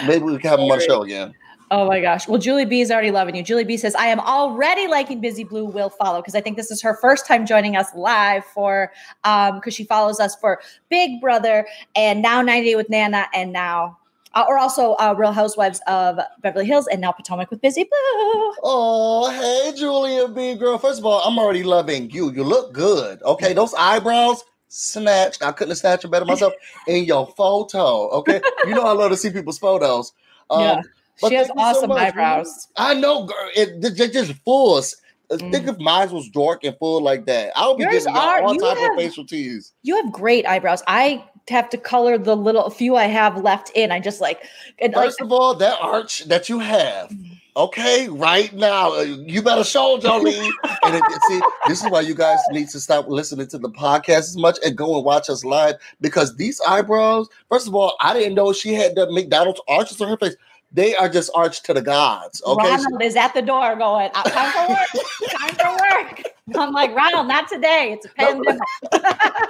Maybe 0.06 0.24
we 0.24 0.38
can 0.38 0.50
have 0.50 0.58
him 0.58 0.70
on 0.70 0.78
the 0.78 0.84
show 0.84 1.02
again. 1.02 1.34
Oh 1.70 1.86
my 1.88 2.00
gosh. 2.00 2.28
Well, 2.28 2.38
Julie 2.38 2.64
B 2.64 2.80
is 2.80 2.92
already 2.92 3.10
loving 3.10 3.34
you. 3.34 3.42
Julie 3.42 3.64
B 3.64 3.76
says, 3.76 3.96
I 3.96 4.06
am 4.06 4.20
already 4.20 4.86
liking 4.86 5.20
Busy 5.20 5.42
Blue 5.42 5.64
will 5.64 5.90
follow 5.90 6.20
because 6.20 6.36
I 6.36 6.40
think 6.40 6.56
this 6.56 6.70
is 6.70 6.80
her 6.82 6.96
first 7.00 7.26
time 7.26 7.44
joining 7.44 7.76
us 7.76 7.88
live 7.94 8.44
for 8.44 8.92
um 9.24 9.56
because 9.56 9.74
she 9.74 9.84
follows 9.84 10.20
us 10.20 10.36
for 10.36 10.60
Big 10.90 11.20
Brother 11.20 11.66
and 11.96 12.22
now 12.22 12.40
90 12.40 12.68
Day 12.68 12.76
with 12.76 12.88
Nana 12.88 13.26
and 13.34 13.52
now 13.52 13.98
uh, 14.36 14.44
or 14.46 14.58
also 14.58 14.92
uh, 14.94 15.14
Real 15.16 15.32
Housewives 15.32 15.80
of 15.88 16.20
Beverly 16.42 16.66
Hills 16.66 16.86
and 16.86 17.00
now 17.00 17.10
Potomac 17.10 17.50
with 17.50 17.60
Busy 17.62 17.84
Blue. 17.84 18.52
Oh, 18.62 19.30
hey, 19.30 19.76
Julia 19.76 20.28
B 20.28 20.54
girl. 20.54 20.78
First 20.78 21.00
of 21.00 21.06
all, 21.06 21.20
I'm 21.22 21.38
already 21.38 21.62
loving 21.62 22.10
you. 22.10 22.30
You 22.30 22.44
look 22.44 22.72
good. 22.72 23.22
Okay, 23.22 23.54
those 23.54 23.74
eyebrows 23.74 24.44
snatched. 24.68 25.42
I 25.42 25.52
couldn't 25.52 25.70
have 25.72 25.78
snatched 25.78 26.02
them 26.02 26.10
better 26.10 26.24
myself 26.24 26.52
in 26.86 27.04
your 27.04 27.26
photo. 27.36 28.08
Okay, 28.10 28.40
you 28.66 28.74
know 28.74 28.82
I 28.82 28.92
love 28.92 29.10
to 29.10 29.16
see 29.16 29.30
people's 29.30 29.58
photos. 29.58 30.12
Um, 30.50 30.60
Yeah. 30.60 30.80
but 31.20 31.28
She 31.30 31.34
has 31.36 31.48
you 31.48 31.54
so 31.56 31.60
awesome 31.60 31.92
eyebrows. 31.92 32.68
I 32.76 32.94
know, 32.94 33.24
girl. 33.24 33.48
It, 33.54 33.80
they're 33.96 34.08
just 34.08 34.32
full. 34.44 34.78
Uh, 34.78 35.36
Think 35.38 35.54
Mm. 35.66 35.68
if 35.70 35.78
mine 35.80 36.10
was 36.12 36.28
dark 36.28 36.62
and 36.62 36.76
full 36.78 37.00
like 37.02 37.26
that. 37.26 37.50
I 37.56 37.66
would 37.66 37.78
be 37.78 37.82
Yours 37.82 38.04
getting 38.04 38.16
are- 38.16 38.42
all 38.42 38.54
you 38.54 38.60
type 38.60 38.78
have- 38.78 38.92
of 38.92 38.96
facial 38.96 39.26
teas. 39.26 39.72
You 39.82 39.96
have 39.96 40.12
great 40.12 40.46
eyebrows. 40.46 40.84
I 40.86 41.24
have 41.48 41.68
to 41.70 41.78
color 41.78 42.16
the 42.18 42.36
little 42.36 42.70
few 42.70 42.94
I 42.96 43.04
have 43.04 43.42
left 43.42 43.70
in. 43.74 43.90
I 43.90 43.98
just 43.98 44.20
like 44.20 44.44
and 44.78 44.92
like 44.94 45.06
First 45.06 45.20
of 45.20 45.32
all, 45.32 45.54
that 45.54 45.78
arch 45.80 46.24
that 46.26 46.48
you 46.48 46.60
have, 46.60 47.10
okay, 47.56 48.08
right 48.08 48.52
now, 48.52 48.92
uh, 48.92 49.00
you 49.02 49.42
better 49.42 49.64
show 49.64 49.98
Jolene. 49.98 50.50
and 50.84 50.94
it, 50.94 51.02
see, 51.28 51.40
this 51.66 51.82
is 51.82 51.90
why 51.90 52.00
you 52.02 52.14
guys 52.14 52.38
need 52.50 52.68
to 52.68 52.80
stop 52.80 53.08
listening 53.08 53.48
to 53.48 53.58
the 53.58 53.70
podcast 53.70 54.18
as 54.18 54.36
much 54.36 54.58
and 54.64 54.76
go 54.76 54.96
and 54.96 55.04
watch 55.04 55.28
us 55.30 55.44
live 55.44 55.76
because 56.00 56.36
these 56.36 56.60
eyebrows. 56.60 57.28
First 57.48 57.66
of 57.66 57.74
all, 57.74 57.96
I 58.00 58.14
didn't 58.14 58.34
know 58.34 58.52
she 58.52 58.74
had 58.74 58.94
the 58.94 59.10
McDonald's 59.10 59.60
arches 59.68 60.00
on 60.00 60.08
her 60.08 60.16
face. 60.16 60.36
They 60.72 60.94
are 60.96 61.08
just 61.08 61.30
arched 61.34 61.64
to 61.66 61.74
the 61.74 61.80
gods. 61.80 62.42
Okay, 62.44 62.68
Ronald 62.68 63.02
is 63.02 63.16
at 63.16 63.32
the 63.34 63.42
door 63.42 63.76
going, 63.76 64.10
"Uh, 64.14 64.22
time 64.24 64.52
for 64.52 64.68
work, 64.68 65.30
time 65.30 65.54
for 65.54 65.70
work. 65.72 66.22
I'm 66.54 66.72
like, 66.72 66.94
Ronald, 66.94 67.28
not 67.28 67.48
today. 67.48 67.92
It's 67.92 68.06
a 68.06 68.08
pandemic. 68.10 68.60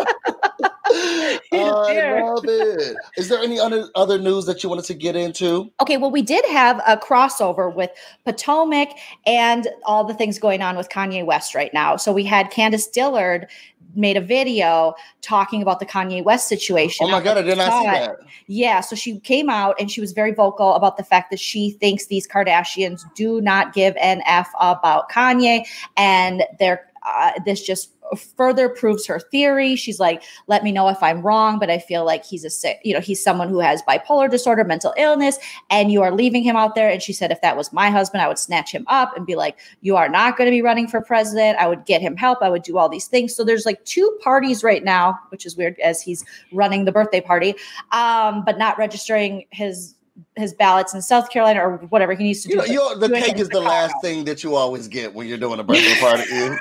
I 1.65 2.23
love 2.23 2.45
it. 2.47 2.97
Is 3.17 3.29
there 3.29 3.39
any 3.39 3.59
other 3.59 3.89
other 3.95 4.19
news 4.19 4.47
that 4.47 4.63
you 4.63 4.69
wanted 4.69 4.85
to 4.87 4.95
get 4.95 5.17
into? 5.17 5.71
Okay, 5.81 5.97
well, 5.97 6.11
we 6.11 6.23
did 6.23 6.45
have 6.47 6.81
a 6.87 6.97
crossover 6.97 7.75
with 7.75 7.91
Potomac 8.25 8.89
and 9.27 9.69
all 9.85 10.05
the 10.05 10.15
things 10.15 10.39
going 10.39 10.63
on 10.63 10.77
with 10.77 10.89
Kanye 10.89 11.25
West 11.25 11.55
right 11.55 11.73
now. 11.73 11.97
So 11.97 12.13
we 12.13 12.25
had 12.25 12.51
Candace 12.51 12.87
Dillard 12.89 13.49
made 13.97 14.17
a 14.17 14.21
video 14.21 14.95
talking 15.23 15.63
about 15.63 15.81
the 15.81 15.87
Kanye 15.87 16.23
West 16.23 16.49
situation. 16.49 17.07
Oh 17.07 17.11
my 17.11 17.21
god, 17.21 17.39
I 17.39 17.43
did 17.43 17.59
not 17.59 17.83
see 17.83 17.89
that. 17.89 18.17
Yeah, 18.47 18.81
so 18.81 18.95
she 18.95 19.19
came 19.21 19.49
out 19.49 19.77
and 19.81 19.91
she 19.91 20.01
was 20.01 20.13
very 20.13 20.33
vocal 20.33 20.75
about 20.75 20.97
the 20.97 21.03
fact 21.03 21.31
that 21.31 21.41
she 21.41 21.71
thinks 21.71 22.07
these 22.07 22.29
Kardashians 22.29 23.03
do 23.15 23.41
not 23.41 23.73
give 23.73 23.97
an 23.97 24.23
F 24.27 24.51
about 24.61 25.11
Kanye 25.11 25.67
and 25.97 26.45
they're 26.59 26.87
uh, 27.07 27.33
this 27.45 27.63
just 27.63 27.96
further 28.15 28.69
proves 28.69 29.07
her 29.07 29.19
theory. 29.19 29.77
She's 29.77 29.99
like, 29.99 30.23
let 30.47 30.63
me 30.63 30.73
know 30.73 30.89
if 30.89 31.03
I'm 31.03 31.23
wrong, 31.23 31.59
but 31.59 31.71
I 31.71 31.79
feel 31.79 32.05
like 32.05 32.25
he's 32.25 32.45
a 32.45 32.51
sick, 32.51 32.79
you 32.85 32.95
know, 32.95 33.01
he's 33.01 33.23
someone 33.23 33.49
who 33.49 33.59
has 33.61 33.83
bipolar 33.83 34.31
disorder, 34.31 34.65
mental 34.65 34.95
illness, 34.97 35.39
and 35.71 35.91
you 35.91 36.03
are 36.03 36.13
leaving 36.13 36.43
him 36.43 36.57
out 36.57 36.75
there. 36.75 36.89
And 36.89 37.03
she 37.03 37.13
said, 37.13 37.31
if 37.31 37.41
that 37.41 37.57
was 37.57 37.73
my 37.73 37.91
husband, 37.91 38.23
I 38.23 38.29
would 38.29 38.39
snatch 38.39 38.71
him 38.73 38.85
up 38.89 39.17
and 39.17 39.27
be 39.27 39.35
like, 39.35 39.59
you 39.81 39.97
are 39.97 40.09
not 40.09 40.37
going 40.37 40.47
to 40.47 40.51
be 40.53 40.63
running 40.63 40.87
for 40.89 41.01
president. 41.01 41.59
I 41.59 41.67
would 41.67 41.85
get 41.87 42.01
him 42.01 42.17
help. 42.17 42.43
I 42.43 42.49
would 42.49 42.63
do 42.63 42.79
all 42.79 42.89
these 42.89 43.07
things. 43.07 43.35
So 43.35 43.45
there's 43.45 43.67
like 43.67 43.85
two 43.85 44.17
parties 44.23 44.63
right 44.63 44.85
now, 44.85 45.19
which 45.31 45.47
is 45.47 45.57
weird 45.57 45.79
as 45.81 46.01
he's 46.03 46.25
running 46.53 46.85
the 46.85 46.93
birthday 46.93 47.21
party, 47.21 47.55
um, 47.93 48.45
but 48.45 48.59
not 48.59 48.79
registering 48.79 49.45
his 49.51 49.95
his 50.37 50.55
ballots 50.55 50.95
in 50.95 51.03
South 51.03 51.29
Carolina 51.31 51.61
or 51.61 51.77
whatever 51.89 52.15
he 52.15 52.25
needs 52.25 52.43
to 52.43 52.49
You 52.49 52.63
do. 52.63 52.75
know, 52.75 52.99
the 52.99 53.09
cake 53.11 53.39
is 53.39 53.49
the 53.49 53.57
Chicago. 53.57 53.69
last 53.69 53.95
thing 54.01 54.25
that 54.25 54.43
you 54.43 54.55
always 54.55 54.89
get 54.89 55.13
when 55.15 55.27
you're 55.27 55.37
doing 55.37 55.61
a 55.61 55.65
birthday 55.65 55.95
party. 56.01 56.25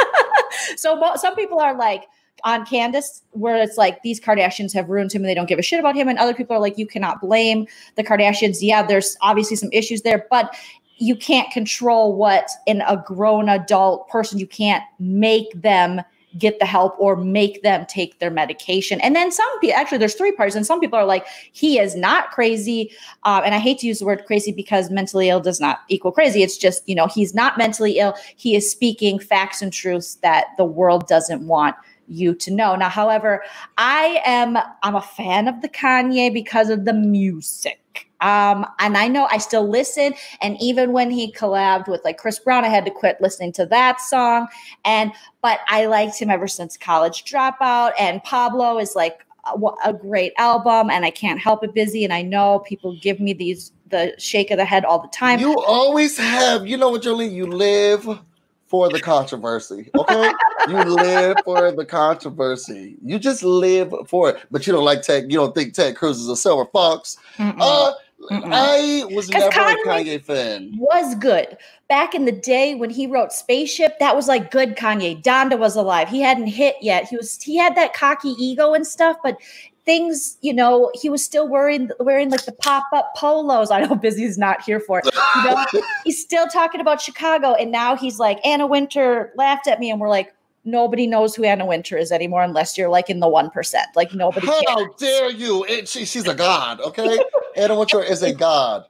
so 0.76 1.00
some 1.16 1.34
people 1.34 1.58
are 1.58 1.76
like 1.76 2.04
on 2.44 2.66
Candace, 2.66 3.22
where 3.30 3.56
it's 3.56 3.78
like 3.78 4.02
these 4.02 4.20
Kardashians 4.20 4.72
have 4.74 4.90
ruined 4.90 5.12
him 5.12 5.22
and 5.22 5.28
they 5.28 5.34
don't 5.34 5.48
give 5.48 5.58
a 5.58 5.62
shit 5.62 5.80
about 5.80 5.96
him, 5.96 6.08
and 6.08 6.18
other 6.18 6.34
people 6.34 6.54
are 6.54 6.60
like, 6.60 6.76
you 6.78 6.86
cannot 6.86 7.20
blame 7.20 7.66
the 7.96 8.04
Kardashians. 8.04 8.58
Yeah, 8.60 8.82
there's 8.82 9.16
obviously 9.22 9.56
some 9.56 9.70
issues 9.72 10.02
there, 10.02 10.26
but 10.30 10.54
you 10.98 11.16
can't 11.16 11.50
control 11.50 12.14
what 12.14 12.48
in 12.66 12.82
a 12.82 13.02
grown 13.06 13.48
adult 13.48 14.08
person. 14.08 14.38
You 14.38 14.46
can't 14.46 14.84
make 14.98 15.50
them 15.60 16.02
get 16.38 16.58
the 16.58 16.66
help 16.66 16.94
or 16.98 17.16
make 17.16 17.62
them 17.62 17.86
take 17.86 18.18
their 18.18 18.30
medication. 18.30 19.00
And 19.00 19.14
then 19.14 19.30
some 19.30 19.60
people, 19.60 19.76
actually, 19.76 19.98
there's 19.98 20.14
three 20.14 20.32
parts, 20.32 20.54
and 20.54 20.66
some 20.66 20.80
people 20.80 20.98
are 20.98 21.04
like, 21.04 21.26
he 21.52 21.78
is 21.78 21.94
not 21.94 22.30
crazy. 22.30 22.90
Um, 23.24 23.42
and 23.44 23.54
I 23.54 23.58
hate 23.58 23.78
to 23.78 23.86
use 23.86 24.00
the 24.00 24.06
word 24.06 24.24
crazy 24.26 24.52
because 24.52 24.90
mentally 24.90 25.28
ill 25.28 25.40
does 25.40 25.60
not 25.60 25.80
equal 25.88 26.12
crazy. 26.12 26.42
It's 26.42 26.56
just, 26.56 26.88
you 26.88 26.94
know, 26.94 27.06
he's 27.06 27.34
not 27.34 27.58
mentally 27.58 27.98
ill. 27.98 28.14
He 28.36 28.56
is 28.56 28.70
speaking 28.70 29.18
facts 29.18 29.62
and 29.62 29.72
truths 29.72 30.16
that 30.16 30.46
the 30.56 30.64
world 30.64 31.06
doesn't 31.06 31.46
want 31.46 31.76
you 32.08 32.34
to 32.34 32.50
know. 32.50 32.76
Now, 32.76 32.88
however, 32.88 33.42
I 33.78 34.20
am 34.24 34.56
I'm 34.82 34.94
a 34.94 35.00
fan 35.00 35.48
of 35.48 35.60
the 35.60 35.68
Kanye 35.68 36.32
because 36.32 36.70
of 36.70 36.84
the 36.84 36.92
music. 36.92 37.80
Um, 38.20 38.66
and 38.78 38.96
I 38.96 39.08
know 39.08 39.28
I 39.30 39.38
still 39.38 39.68
listen. 39.68 40.14
And 40.40 40.56
even 40.60 40.92
when 40.92 41.10
he 41.10 41.32
collabed 41.32 41.88
with 41.88 42.04
like 42.04 42.18
Chris 42.18 42.38
Brown, 42.38 42.64
I 42.64 42.68
had 42.68 42.84
to 42.86 42.90
quit 42.90 43.20
listening 43.20 43.52
to 43.52 43.66
that 43.66 44.00
song. 44.00 44.48
And 44.84 45.12
but 45.42 45.60
I 45.68 45.86
liked 45.86 46.18
him 46.18 46.30
ever 46.30 46.48
since 46.48 46.76
College 46.76 47.24
Dropout. 47.24 47.92
And 47.98 48.22
Pablo 48.24 48.78
is 48.78 48.94
like 48.94 49.24
a, 49.44 49.58
a 49.84 49.92
great 49.92 50.32
album, 50.38 50.90
and 50.90 51.04
I 51.04 51.10
can't 51.10 51.40
help 51.40 51.62
it 51.62 51.74
busy. 51.74 52.04
And 52.04 52.12
I 52.12 52.22
know 52.22 52.60
people 52.60 52.96
give 53.00 53.20
me 53.20 53.32
these 53.32 53.72
the 53.88 54.14
shake 54.18 54.50
of 54.50 54.58
the 54.58 54.64
head 54.64 54.84
all 54.84 55.00
the 55.00 55.08
time. 55.08 55.38
you 55.38 55.56
always 55.60 56.18
have, 56.18 56.66
you 56.66 56.76
know 56.76 56.90
what, 56.90 57.02
Jolene? 57.02 57.32
You 57.32 57.46
live 57.46 58.18
for 58.66 58.88
the 58.88 59.00
controversy. 59.00 59.90
Okay, 59.96 60.32
you 60.68 60.82
live 60.82 61.36
for 61.44 61.70
the 61.72 61.84
controversy. 61.84 62.96
You 63.02 63.18
just 63.18 63.42
live 63.42 63.94
for 64.06 64.30
it. 64.30 64.42
But 64.50 64.66
you 64.66 64.72
don't 64.72 64.84
like 64.84 65.02
Ted. 65.02 65.30
You 65.30 65.38
don't 65.38 65.54
think 65.54 65.74
Ted 65.74 65.96
Cruz 65.96 66.18
is 66.18 66.28
a 66.28 66.36
silver 66.36 66.64
fox. 66.72 67.16
Mm-mm. 67.36 67.56
Uh, 67.60 67.92
Mm-mm. 68.30 68.50
I 68.52 69.04
was 69.14 69.28
never 69.28 69.46
a 69.46 69.50
Kanye- 69.50 70.22
fan. 70.22 70.72
was 70.78 71.14
good. 71.16 71.56
Back 71.88 72.14
in 72.14 72.24
the 72.24 72.32
day 72.32 72.74
when 72.74 72.90
he 72.90 73.06
wrote 73.06 73.32
Spaceship, 73.32 73.98
that 74.00 74.16
was 74.16 74.28
like 74.28 74.50
good 74.50 74.76
Kanye. 74.76 75.22
Donda 75.22 75.58
was 75.58 75.76
alive. 75.76 76.08
He 76.08 76.20
hadn't 76.20 76.48
hit 76.48 76.76
yet. 76.80 77.08
He 77.08 77.16
was 77.16 77.40
he 77.40 77.56
had 77.56 77.76
that 77.76 77.94
cocky 77.94 78.30
ego 78.38 78.74
and 78.74 78.86
stuff, 78.86 79.16
but 79.22 79.36
things, 79.84 80.36
you 80.42 80.52
know, 80.52 80.90
he 80.94 81.08
was 81.08 81.24
still 81.24 81.48
wearing 81.48 81.90
wearing 82.00 82.28
like 82.30 82.44
the 82.44 82.52
pop-up 82.52 83.14
polos. 83.16 83.70
I 83.70 83.82
know 83.82 83.94
Busy's 83.94 84.36
not 84.36 84.62
here 84.62 84.80
for 84.80 84.98
it. 84.98 85.04
You 85.36 85.44
know, 85.44 85.64
he's 86.04 86.20
still 86.20 86.46
talking 86.48 86.80
about 86.80 87.00
Chicago 87.00 87.54
and 87.54 87.70
now 87.70 87.96
he's 87.96 88.18
like 88.18 88.44
Anna 88.44 88.66
Wintour 88.66 89.32
laughed 89.36 89.68
at 89.68 89.78
me 89.80 89.90
and 89.90 90.00
we're 90.00 90.08
like 90.08 90.32
nobody 90.66 91.06
knows 91.06 91.34
who 91.34 91.44
Anna 91.44 91.64
Wintour 91.64 91.96
is 91.96 92.12
anymore 92.12 92.42
unless 92.42 92.76
you're 92.76 92.88
like 92.88 93.08
in 93.08 93.20
the 93.20 93.26
1%. 93.26 93.74
Like 93.94 94.12
nobody 94.12 94.46
cares. 94.46 94.62
How 94.68 94.86
dare 94.98 95.30
you? 95.30 95.64
It, 95.64 95.88
she, 95.88 96.04
she's 96.04 96.26
a 96.26 96.34
god, 96.34 96.80
okay? 96.80 97.18
Anna 97.56 97.78
Wintour 97.78 98.02
is 98.02 98.22
a 98.22 98.34
god. 98.34 98.84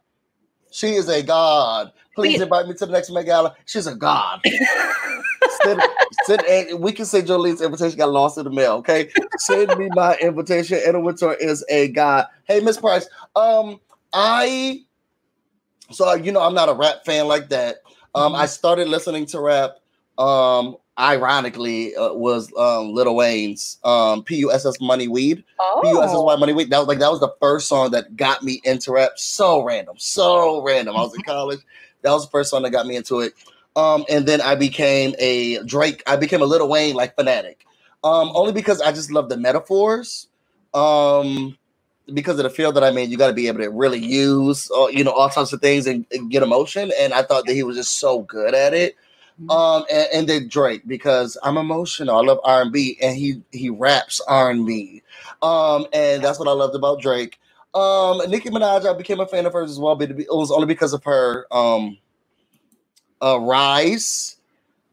She 0.70 0.94
is 0.94 1.08
a 1.08 1.22
god. 1.22 1.92
Please 2.14 2.40
invite 2.40 2.66
me 2.66 2.74
to 2.74 2.86
the 2.86 2.92
next 2.92 3.10
Met 3.10 3.26
Gala. 3.26 3.54
She's 3.66 3.86
a 3.86 3.94
god. 3.94 4.40
send, 5.62 5.82
send, 6.24 6.42
and 6.44 6.80
we 6.80 6.92
can 6.92 7.04
say 7.04 7.20
Jolene's 7.22 7.60
invitation 7.60 7.98
got 7.98 8.10
lost 8.10 8.38
in 8.38 8.44
the 8.44 8.50
mail, 8.50 8.72
okay? 8.76 9.10
Send 9.38 9.76
me 9.78 9.88
my 9.94 10.16
invitation. 10.16 10.80
Anna 10.86 11.00
Wintour 11.00 11.34
is 11.34 11.64
a 11.68 11.88
god. 11.88 12.26
Hey, 12.44 12.60
Miss 12.60 12.78
Price, 12.78 13.08
um, 13.36 13.80
I, 14.12 14.82
so 15.90 16.14
you 16.14 16.32
know, 16.32 16.40
I'm 16.40 16.54
not 16.54 16.68
a 16.70 16.74
rap 16.74 17.04
fan 17.04 17.28
like 17.28 17.48
that. 17.50 17.76
Um, 18.14 18.32
Mhm. 18.32 18.38
I 18.38 18.46
started 18.46 18.88
listening 18.88 19.26
to 19.26 19.40
rap. 19.40 19.76
Um, 20.18 20.76
ironically, 20.98 21.94
uh, 21.96 22.12
was 22.12 22.52
um 22.56 22.92
Lil 22.92 23.14
Wayne's 23.14 23.78
um 23.84 24.22
P-U-S-S 24.22 24.80
Money 24.80 25.08
Weed. 25.08 25.44
Oh. 25.58 26.36
Money 26.38 26.52
Weed. 26.52 26.70
That 26.70 26.78
was 26.78 26.88
like 26.88 26.98
that 26.98 27.10
was 27.10 27.20
the 27.20 27.34
first 27.40 27.68
song 27.68 27.90
that 27.92 28.16
got 28.16 28.42
me 28.42 28.60
into 28.64 28.92
rap. 28.92 29.12
So 29.16 29.62
random, 29.62 29.96
so 29.98 30.62
random. 30.62 30.96
I 30.96 31.00
was 31.00 31.14
in 31.14 31.22
college. 31.26 31.60
That 32.02 32.12
was 32.12 32.24
the 32.24 32.30
first 32.30 32.50
song 32.50 32.62
that 32.62 32.70
got 32.70 32.86
me 32.86 32.96
into 32.96 33.20
it. 33.20 33.34
Um, 33.74 34.04
and 34.08 34.26
then 34.26 34.40
I 34.40 34.54
became 34.54 35.14
a 35.18 35.62
Drake. 35.64 36.02
I 36.06 36.16
became 36.16 36.40
a 36.40 36.46
Lil 36.46 36.68
Wayne 36.68 36.94
like 36.94 37.14
fanatic. 37.14 37.66
Um, 38.02 38.30
only 38.34 38.52
because 38.52 38.80
I 38.80 38.92
just 38.92 39.10
love 39.10 39.28
the 39.28 39.36
metaphors. 39.36 40.28
Um, 40.72 41.58
because 42.12 42.38
of 42.38 42.44
the 42.44 42.50
field 42.50 42.76
that 42.76 42.84
I'm 42.84 42.96
in, 42.98 43.10
you 43.10 43.16
got 43.16 43.28
to 43.28 43.32
be 43.32 43.48
able 43.48 43.60
to 43.60 43.70
really 43.70 43.98
use, 43.98 44.70
uh, 44.70 44.86
you 44.86 45.02
know, 45.02 45.12
all 45.12 45.28
types 45.28 45.52
of 45.52 45.60
things 45.60 45.86
and, 45.86 46.06
and 46.12 46.30
get 46.30 46.42
emotion. 46.42 46.92
And 46.98 47.12
I 47.12 47.22
thought 47.22 47.46
that 47.46 47.54
he 47.54 47.62
was 47.62 47.76
just 47.76 47.98
so 47.98 48.20
good 48.22 48.54
at 48.54 48.74
it. 48.74 48.96
Um, 49.48 49.84
and, 49.92 50.08
and 50.14 50.28
then 50.28 50.48
Drake 50.48 50.82
because 50.86 51.38
I'm 51.42 51.56
emotional. 51.58 52.16
I 52.16 52.22
love 52.22 52.40
R 52.44 52.62
and 52.62 52.72
B, 52.72 52.98
and 53.02 53.16
he 53.16 53.42
he 53.52 53.70
raps 53.70 54.20
R 54.28 54.50
and 54.50 54.66
B. 54.66 55.02
Um, 55.42 55.86
and 55.92 56.22
that's 56.24 56.38
what 56.38 56.48
I 56.48 56.52
loved 56.52 56.74
about 56.74 57.00
Drake. 57.00 57.38
Um, 57.74 58.20
Nicki 58.28 58.50
Minaj, 58.50 58.86
I 58.86 58.94
became 58.96 59.20
a 59.20 59.26
fan 59.26 59.46
of 59.46 59.52
hers 59.52 59.70
as 59.70 59.78
well, 59.78 59.96
but 59.96 60.10
it 60.10 60.26
was 60.30 60.50
only 60.50 60.66
because 60.66 60.94
of 60.94 61.04
her 61.04 61.46
um, 61.52 61.98
uh, 63.22 63.40
rise. 63.40 64.36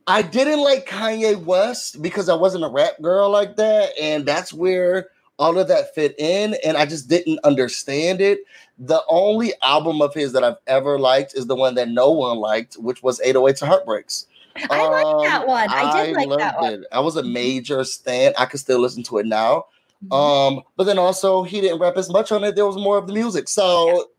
I 0.07 0.21
didn't 0.21 0.62
like 0.62 0.88
Kanye 0.88 1.41
West 1.43 2.01
because 2.01 2.29
I 2.29 2.35
wasn't 2.35 2.65
a 2.65 2.69
rap 2.69 3.01
girl 3.01 3.29
like 3.29 3.55
that, 3.57 3.91
and 4.00 4.25
that's 4.25 4.53
where 4.53 5.09
all 5.39 5.57
of 5.57 5.69
that 5.69 5.95
fit 5.95 6.15
in, 6.19 6.55
and 6.65 6.77
I 6.77 6.85
just 6.85 7.09
didn't 7.09 7.39
understand 7.45 8.21
it. 8.21 8.41
The 8.79 9.01
only 9.09 9.53
album 9.63 10.01
of 10.01 10.13
his 10.13 10.33
that 10.33 10.43
I've 10.43 10.57
ever 10.67 11.00
liked 11.00 11.35
is 11.35 11.47
the 11.47 11.55
one 11.55 11.75
that 11.75 11.89
no 11.89 12.12
one 12.12 12.38
liked, 12.38 12.75
which 12.75 13.03
was 13.03 13.21
808 13.21 13.62
and 13.62 13.69
Heartbreaks. 13.71 14.27
I 14.69 14.88
like 14.88 15.05
Um, 15.05 15.24
that 15.24 15.48
one. 15.48 15.69
I 15.69 16.05
did 16.05 16.15
like 16.15 16.29
that 16.38 16.60
one. 16.62 16.74
it. 16.74 16.81
I 16.91 17.00
was 17.00 17.15
a 17.15 17.24
major 17.24 17.83
stan. 17.83 18.33
I 18.38 18.45
could 18.45 18.60
still 18.60 18.79
listen 18.79 19.03
to 19.03 19.17
it 19.19 19.25
now. 19.25 19.65
Mhm. 20.05 20.13
Um, 20.57 20.63
but 20.75 20.83
then 20.86 21.00
also 21.00 21.43
he 21.43 21.62
didn't 21.62 21.79
rap 21.79 21.98
as 21.98 22.10
much 22.10 22.31
on 22.31 22.43
it. 22.43 22.55
There 22.55 22.65
was 22.65 22.75
more 22.77 22.98
of 22.98 23.07
the 23.07 23.13
music. 23.13 23.48
So 23.50 24.10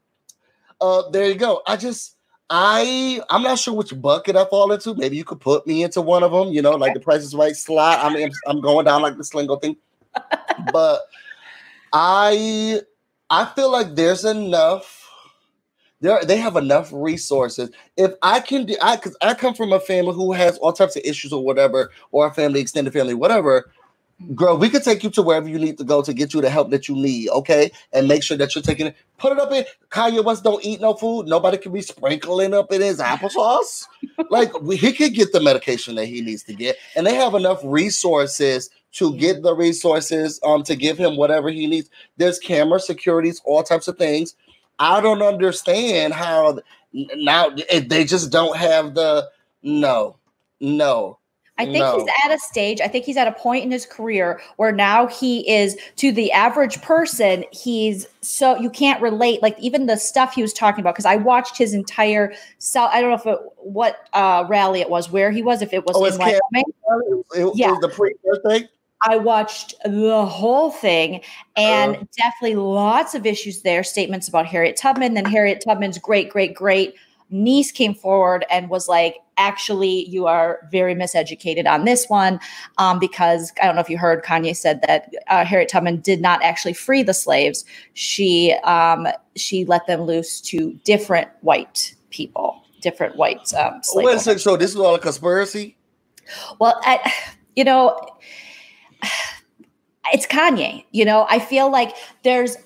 uh 0.80 1.08
there 1.10 1.26
you 1.28 1.34
go. 1.34 1.62
I 1.66 1.76
just 1.76 2.16
I 2.50 3.20
I'm 3.30 3.42
not 3.42 3.58
sure 3.58 3.74
which 3.74 3.98
bucket 4.00 4.34
I 4.36 4.44
fall 4.46 4.72
into. 4.72 4.94
Maybe 4.94 5.16
you 5.16 5.24
could 5.24 5.40
put 5.40 5.66
me 5.66 5.82
into 5.82 6.00
one 6.00 6.22
of 6.22 6.32
them, 6.32 6.48
you 6.48 6.62
know, 6.62 6.72
like 6.72 6.94
the 6.94 7.00
price 7.00 7.22
is 7.22 7.34
right 7.34 7.56
slot. 7.56 8.00
I 8.02 8.12
mean 8.12 8.30
I'm 8.46 8.60
going 8.60 8.84
down 8.86 9.02
like 9.02 9.16
the 9.16 9.22
slingo 9.24 9.60
thing. 9.60 9.76
but 10.72 11.00
I 11.92 12.80
I 13.30 13.44
feel 13.54 13.70
like 13.70 13.94
there's 13.94 14.24
enough 14.24 15.03
there 16.04 16.24
they 16.24 16.36
have 16.36 16.56
enough 16.56 16.90
resources. 16.92 17.70
If 17.96 18.12
I 18.22 18.40
can 18.40 18.66
do 18.66 18.76
I 18.82 18.96
because 18.96 19.16
I 19.22 19.34
come 19.34 19.54
from 19.54 19.72
a 19.72 19.80
family 19.80 20.12
who 20.12 20.32
has 20.32 20.58
all 20.58 20.72
types 20.72 20.96
of 20.96 21.02
issues 21.04 21.32
or 21.32 21.42
whatever, 21.42 21.90
or 22.12 22.26
a 22.26 22.34
family, 22.34 22.60
extended 22.60 22.92
family, 22.92 23.14
whatever. 23.14 23.70
Girl, 24.34 24.56
we 24.56 24.70
could 24.70 24.84
take 24.84 25.02
you 25.02 25.10
to 25.10 25.22
wherever 25.22 25.48
you 25.48 25.58
need 25.58 25.76
to 25.78 25.84
go 25.84 26.00
to 26.00 26.14
get 26.14 26.32
you 26.32 26.40
the 26.40 26.48
help 26.48 26.70
that 26.70 26.88
you 26.88 26.94
need, 26.94 27.28
okay? 27.30 27.72
And 27.92 28.06
make 28.06 28.22
sure 28.22 28.36
that 28.36 28.54
you're 28.54 28.62
taking 28.62 28.86
it. 28.86 28.96
Put 29.18 29.32
it 29.32 29.40
up 29.40 29.50
in 29.50 29.64
Kanye 29.90 30.24
West 30.24 30.44
don't 30.44 30.64
eat 30.64 30.80
no 30.80 30.94
food. 30.94 31.26
Nobody 31.26 31.58
can 31.58 31.72
be 31.72 31.82
sprinkling 31.82 32.54
up 32.54 32.70
in 32.72 32.80
his 32.80 33.00
applesauce. 33.00 33.86
like 34.30 34.58
we, 34.62 34.76
he 34.76 34.92
could 34.92 35.14
get 35.14 35.32
the 35.32 35.40
medication 35.40 35.96
that 35.96 36.06
he 36.06 36.20
needs 36.20 36.44
to 36.44 36.54
get, 36.54 36.76
and 36.94 37.04
they 37.04 37.14
have 37.14 37.34
enough 37.34 37.60
resources 37.64 38.70
to 38.92 39.16
get 39.16 39.42
the 39.42 39.52
resources 39.52 40.38
um 40.44 40.62
to 40.62 40.76
give 40.76 40.96
him 40.96 41.16
whatever 41.16 41.50
he 41.50 41.66
needs. 41.66 41.90
There's 42.16 42.38
camera 42.38 42.78
securities, 42.78 43.42
all 43.44 43.64
types 43.64 43.88
of 43.88 43.98
things. 43.98 44.36
I 44.78 45.00
don't 45.00 45.22
understand 45.22 46.14
how 46.14 46.58
now 46.92 47.50
eh, 47.70 47.82
they 47.86 48.04
just 48.04 48.30
don't 48.30 48.56
have 48.56 48.94
the 48.94 49.28
no, 49.62 50.16
no. 50.60 51.18
I 51.56 51.66
think 51.66 51.76
No. 51.78 51.98
he's 51.98 52.08
at 52.24 52.34
a 52.34 52.38
stage, 52.40 52.80
I 52.80 52.88
think 52.88 53.04
he's 53.04 53.16
at 53.16 53.28
a 53.28 53.32
point 53.32 53.64
in 53.64 53.70
his 53.70 53.86
career 53.86 54.40
where 54.56 54.72
now 54.72 55.06
he 55.06 55.48
is 55.48 55.76
to 55.96 56.10
the 56.10 56.32
average 56.32 56.82
person, 56.82 57.44
he's 57.52 58.06
so 58.22 58.56
you 58.56 58.68
can't 58.68 59.00
relate 59.00 59.40
like 59.40 59.56
even 59.60 59.86
the 59.86 59.96
stuff 59.96 60.34
he 60.34 60.42
was 60.42 60.52
talking 60.52 60.80
about 60.80 60.94
because 60.96 61.04
I 61.04 61.14
watched 61.14 61.56
his 61.56 61.72
entire 61.72 62.34
so 62.58 62.86
I 62.86 63.00
don't 63.00 63.10
know 63.10 63.16
if 63.16 63.26
it 63.26 63.38
what 63.58 64.08
uh 64.14 64.44
rally 64.48 64.80
it 64.80 64.90
was, 64.90 65.12
where 65.12 65.30
he 65.30 65.42
was, 65.42 65.62
if 65.62 65.72
it 65.72 65.86
was 65.86 65.96
Oh, 65.96 66.04
in 66.04 66.18
Wyoming. 66.18 66.40
It, 66.52 67.26
it 67.40 67.54
Yeah. 67.54 67.70
was 67.70 67.80
the 67.80 67.88
pre-birthday. 67.88 68.68
I 69.04 69.16
watched 69.16 69.74
the 69.84 70.24
whole 70.26 70.70
thing 70.70 71.20
and 71.56 71.96
Uh. 71.96 72.04
definitely 72.16 72.56
lots 72.56 73.14
of 73.14 73.26
issues 73.26 73.62
there. 73.62 73.84
Statements 73.84 74.28
about 74.28 74.46
Harriet 74.46 74.76
Tubman, 74.76 75.14
then 75.14 75.24
Harriet 75.24 75.62
Tubman's 75.64 75.98
great, 75.98 76.30
great, 76.30 76.54
great 76.54 76.94
niece 77.30 77.72
came 77.72 77.94
forward 77.94 78.44
and 78.50 78.68
was 78.68 78.88
like, 78.88 79.16
actually, 79.36 80.06
you 80.08 80.26
are 80.26 80.60
very 80.70 80.94
miseducated 80.94 81.66
on 81.66 81.84
this 81.84 82.08
one 82.08 82.38
um, 82.78 82.98
because 82.98 83.52
I 83.60 83.66
don't 83.66 83.74
know 83.74 83.80
if 83.80 83.90
you 83.90 83.98
heard 83.98 84.24
Kanye 84.24 84.54
said 84.54 84.80
that 84.86 85.12
uh, 85.28 85.44
Harriet 85.44 85.68
Tubman 85.68 86.00
did 86.00 86.20
not 86.20 86.42
actually 86.42 86.74
free 86.74 87.02
the 87.02 87.14
slaves. 87.14 87.64
She 87.94 88.52
um, 88.64 89.08
she 89.36 89.64
let 89.64 89.86
them 89.86 90.02
loose 90.02 90.40
to 90.42 90.72
different 90.84 91.28
white 91.40 91.94
people, 92.10 92.62
different 92.80 93.16
white 93.16 93.52
um, 93.54 93.80
slaves. 93.82 94.06
Wait 94.06 94.16
a 94.16 94.20
second. 94.20 94.40
So 94.40 94.56
this 94.56 94.70
is 94.70 94.76
all 94.76 94.94
a 94.94 94.98
conspiracy? 95.00 95.76
Well, 96.60 96.80
I, 96.84 97.12
you 97.56 97.64
know, 97.64 97.98
it's 100.12 100.26
Kanye. 100.26 100.84
You 100.92 101.04
know, 101.04 101.26
I 101.28 101.38
feel 101.38 101.70
like 101.70 101.94
there's 102.22 102.56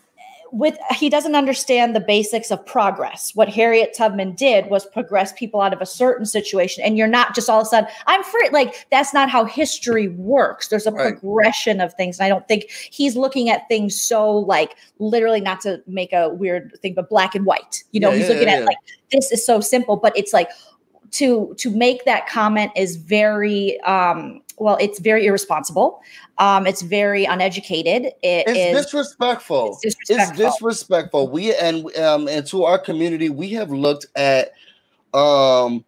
with 0.52 0.78
he 0.96 1.08
doesn't 1.08 1.34
understand 1.34 1.94
the 1.94 2.00
basics 2.00 2.50
of 2.50 2.64
progress. 2.64 3.32
What 3.34 3.48
Harriet 3.48 3.94
Tubman 3.96 4.34
did 4.34 4.70
was 4.70 4.86
progress 4.86 5.32
people 5.32 5.60
out 5.60 5.72
of 5.72 5.80
a 5.80 5.86
certain 5.86 6.26
situation, 6.26 6.84
and 6.84 6.96
you're 6.96 7.06
not 7.06 7.34
just 7.34 7.50
all 7.50 7.60
of 7.60 7.66
a 7.66 7.70
sudden 7.70 7.90
I'm 8.06 8.22
free. 8.22 8.48
Like 8.50 8.86
that's 8.90 9.12
not 9.12 9.28
how 9.28 9.44
history 9.44 10.08
works. 10.08 10.68
There's 10.68 10.86
a 10.86 10.92
right. 10.92 11.18
progression 11.18 11.80
of 11.80 11.94
things, 11.94 12.18
and 12.18 12.26
I 12.26 12.28
don't 12.28 12.46
think 12.48 12.70
he's 12.70 13.16
looking 13.16 13.50
at 13.50 13.68
things 13.68 14.00
so 14.00 14.32
like 14.32 14.76
literally 14.98 15.40
not 15.40 15.60
to 15.62 15.82
make 15.86 16.12
a 16.12 16.30
weird 16.30 16.78
thing, 16.80 16.94
but 16.94 17.08
black 17.08 17.34
and 17.34 17.44
white. 17.44 17.84
You 17.92 18.00
know, 18.00 18.10
yeah, 18.10 18.16
he's 18.16 18.28
yeah, 18.28 18.32
looking 18.32 18.48
yeah, 18.48 18.54
at 18.56 18.64
like 18.64 18.78
this 19.12 19.30
is 19.32 19.44
so 19.44 19.60
simple, 19.60 19.96
but 19.96 20.16
it's 20.16 20.32
like 20.32 20.50
to 21.12 21.54
to 21.58 21.70
make 21.70 22.04
that 22.04 22.28
comment 22.28 22.72
is 22.76 22.96
very 22.96 23.80
um 23.82 24.40
well 24.60 24.76
it's 24.80 24.98
very 24.98 25.26
irresponsible. 25.26 26.00
Um 26.38 26.66
it's 26.66 26.82
very 26.82 27.24
uneducated. 27.24 28.12
It 28.22 28.44
it's 28.46 28.58
is, 28.58 28.84
disrespectful. 28.84 29.78
it's 29.82 29.96
disrespectful. 29.96 30.46
it's 30.46 30.54
disrespectful. 30.56 31.28
We 31.28 31.54
and 31.54 31.94
um 31.96 32.28
and 32.28 32.46
to 32.48 32.64
our 32.64 32.78
community 32.78 33.30
we 33.30 33.50
have 33.50 33.70
looked 33.70 34.06
at 34.16 34.52
um 35.14 35.84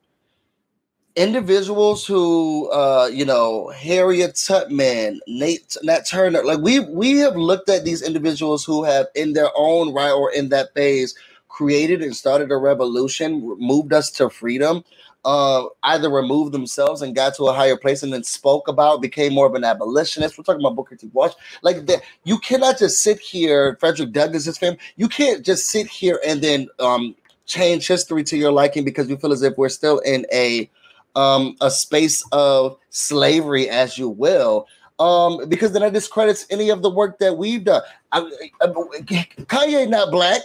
individuals 1.17 2.07
who 2.07 2.71
uh 2.71 3.09
you 3.13 3.25
know 3.25 3.69
harriet 3.71 4.37
tubman 4.37 5.21
nate 5.27 5.77
nat 5.83 6.07
turner 6.09 6.45
like 6.45 6.61
we 6.61 6.79
we 6.81 7.19
have 7.19 7.37
looked 7.37 7.69
at 7.69 7.85
these 7.85 8.01
individuals 8.01 8.65
who 8.65 8.85
have 8.85 9.07
in 9.17 9.33
their 9.33 9.51
own 9.57 9.93
right 9.93 10.13
or 10.13 10.33
in 10.33 10.51
that 10.51 10.73
phase 10.73 11.17
created 11.49 12.01
and 12.01 12.15
started 12.15 12.53
a 12.53 12.57
revolution 12.57 13.41
moved 13.59 13.93
us 13.93 14.09
to 14.11 14.31
freedom 14.31 14.85
uh, 15.25 15.65
either 15.85 16.11
removed 16.11 16.53
themselves 16.53 17.03
and 17.03 17.15
got 17.15 17.35
to 17.37 17.45
a 17.45 17.53
higher 17.53 17.77
place 17.77 18.03
and 18.03 18.13
then 18.13 18.25
spoke 18.25 18.69
about, 18.69 19.03
became 19.03 19.35
more 19.35 19.47
of 19.47 19.55
an 19.55 19.65
abolitionist. 19.65 20.39
We're 20.39 20.45
talking 20.45 20.63
about 20.63 20.77
Booker 20.77 20.97
T. 20.97 21.11
Walsh. 21.13 21.35
Like 21.63 21.87
that, 21.87 22.03
you 22.25 22.39
cannot 22.39 22.79
just 22.79 23.03
sit 23.03 23.21
here, 23.21 23.77
Frederick 23.81 24.13
Douglass's 24.13 24.59
family. 24.59 24.79
You 24.97 25.09
can't 25.09 25.45
just 25.45 25.67
sit 25.67 25.87
here 25.87 26.21
and 26.27 26.43
then 26.43 26.69
um, 26.79 27.15
change 27.47 27.87
history 27.87 28.25
to 28.25 28.37
your 28.37 28.53
liking 28.53 28.85
because 28.85 29.09
you 29.11 29.17
feel 29.17 29.33
as 29.33 29.43
if 29.43 29.59
we're 29.59 29.69
still 29.69 29.99
in 30.01 30.27
a 30.33 30.71
um, 31.17 31.57
a 31.61 31.71
space 31.71 32.25
of 32.33 32.77
slavery, 32.91 33.69
as 33.69 33.99
you 33.99 34.09
will. 34.09 34.67
Um, 35.01 35.49
because 35.49 35.73
then 35.73 35.83
it 35.83 35.93
discredits 35.93 36.47
any 36.51 36.71
of 36.71 36.83
the 36.83 36.91
work 36.91 37.19
that 37.19 37.37
we've 37.37 37.65
done. 37.65 37.83
I, 38.13 38.21
I, 38.61 38.67
Kanye 38.67 39.89
not 39.89 40.11
black. 40.11 40.43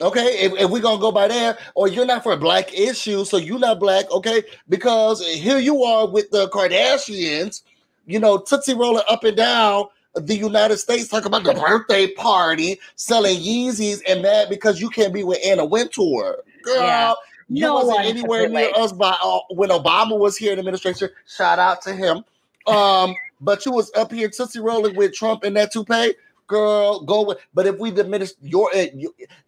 Okay, 0.00 0.38
if, 0.40 0.52
if, 0.54 0.70
we're 0.70 0.80
gonna 0.80 1.00
go 1.00 1.12
by 1.12 1.28
there, 1.28 1.58
or 1.74 1.86
you're 1.86 2.06
not 2.06 2.22
for 2.22 2.34
black 2.36 2.72
issues, 2.72 3.28
so 3.28 3.36
you're 3.36 3.58
not 3.58 3.78
black, 3.78 4.10
okay? 4.10 4.42
Because 4.68 5.24
here 5.26 5.58
you 5.58 5.82
are 5.84 6.06
with 6.06 6.30
the 6.30 6.48
Kardashians, 6.48 7.62
you 8.06 8.18
know, 8.18 8.38
Tootsie 8.38 8.74
rolling 8.74 9.04
up 9.08 9.24
and 9.24 9.36
down 9.36 9.86
the 10.14 10.36
United 10.36 10.78
States, 10.78 11.08
talking 11.08 11.26
about 11.26 11.44
the 11.44 11.54
birthday 11.54 12.08
party, 12.12 12.80
selling 12.96 13.38
Yeezys, 13.38 14.00
and 14.08 14.24
that 14.24 14.48
because 14.48 14.80
you 14.80 14.88
can't 14.88 15.12
be 15.12 15.22
with 15.22 15.38
Anna 15.44 15.64
Wintour. 15.64 16.38
Girl, 16.62 16.76
yeah. 16.76 17.14
you 17.48 17.62
no 17.62 17.74
wasn't 17.74 18.06
anywhere 18.06 18.48
near 18.48 18.70
us 18.76 18.92
by 18.92 19.16
uh, 19.22 19.40
when 19.50 19.70
Obama 19.70 20.18
was 20.18 20.36
here 20.36 20.52
in 20.52 20.58
administration. 20.58 21.10
Shout 21.26 21.58
out 21.58 21.82
to 21.82 21.92
him. 21.92 22.24
Um, 22.66 23.14
but 23.40 23.64
you 23.64 23.72
was 23.72 23.90
up 23.94 24.12
here 24.12 24.28
Tootsie 24.28 24.60
rolling 24.60 24.96
with 24.96 25.14
Trump 25.14 25.44
in 25.44 25.54
that 25.54 25.72
toupee 25.72 26.14
girl, 26.50 27.00
go 27.00 27.22
with. 27.22 27.38
But 27.54 27.66
if 27.66 27.78
we 27.78 27.90
diminish 27.90 28.32
your 28.42 28.70
eh, 28.74 28.90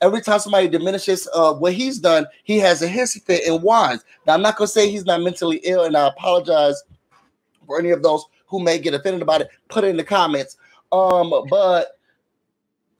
every 0.00 0.22
time 0.22 0.38
somebody 0.38 0.68
diminishes 0.68 1.28
uh, 1.34 1.52
what 1.52 1.74
he's 1.74 1.98
done, 1.98 2.26
he 2.44 2.58
has 2.60 2.80
a 2.80 2.88
hissy 2.88 3.20
fit 3.20 3.46
and 3.46 3.62
whines. 3.62 4.04
Now 4.26 4.34
I'm 4.34 4.42
not 4.42 4.56
gonna 4.56 4.68
say 4.68 4.90
he's 4.90 5.04
not 5.04 5.20
mentally 5.20 5.60
ill, 5.64 5.84
and 5.84 5.96
I 5.96 6.08
apologize 6.08 6.82
for 7.66 7.78
any 7.78 7.90
of 7.90 8.02
those 8.02 8.24
who 8.46 8.60
may 8.62 8.78
get 8.78 8.94
offended 8.94 9.20
about 9.20 9.42
it. 9.42 9.50
Put 9.68 9.84
it 9.84 9.88
in 9.88 9.96
the 9.96 10.04
comments. 10.04 10.56
Um, 10.92 11.32
but 11.50 11.98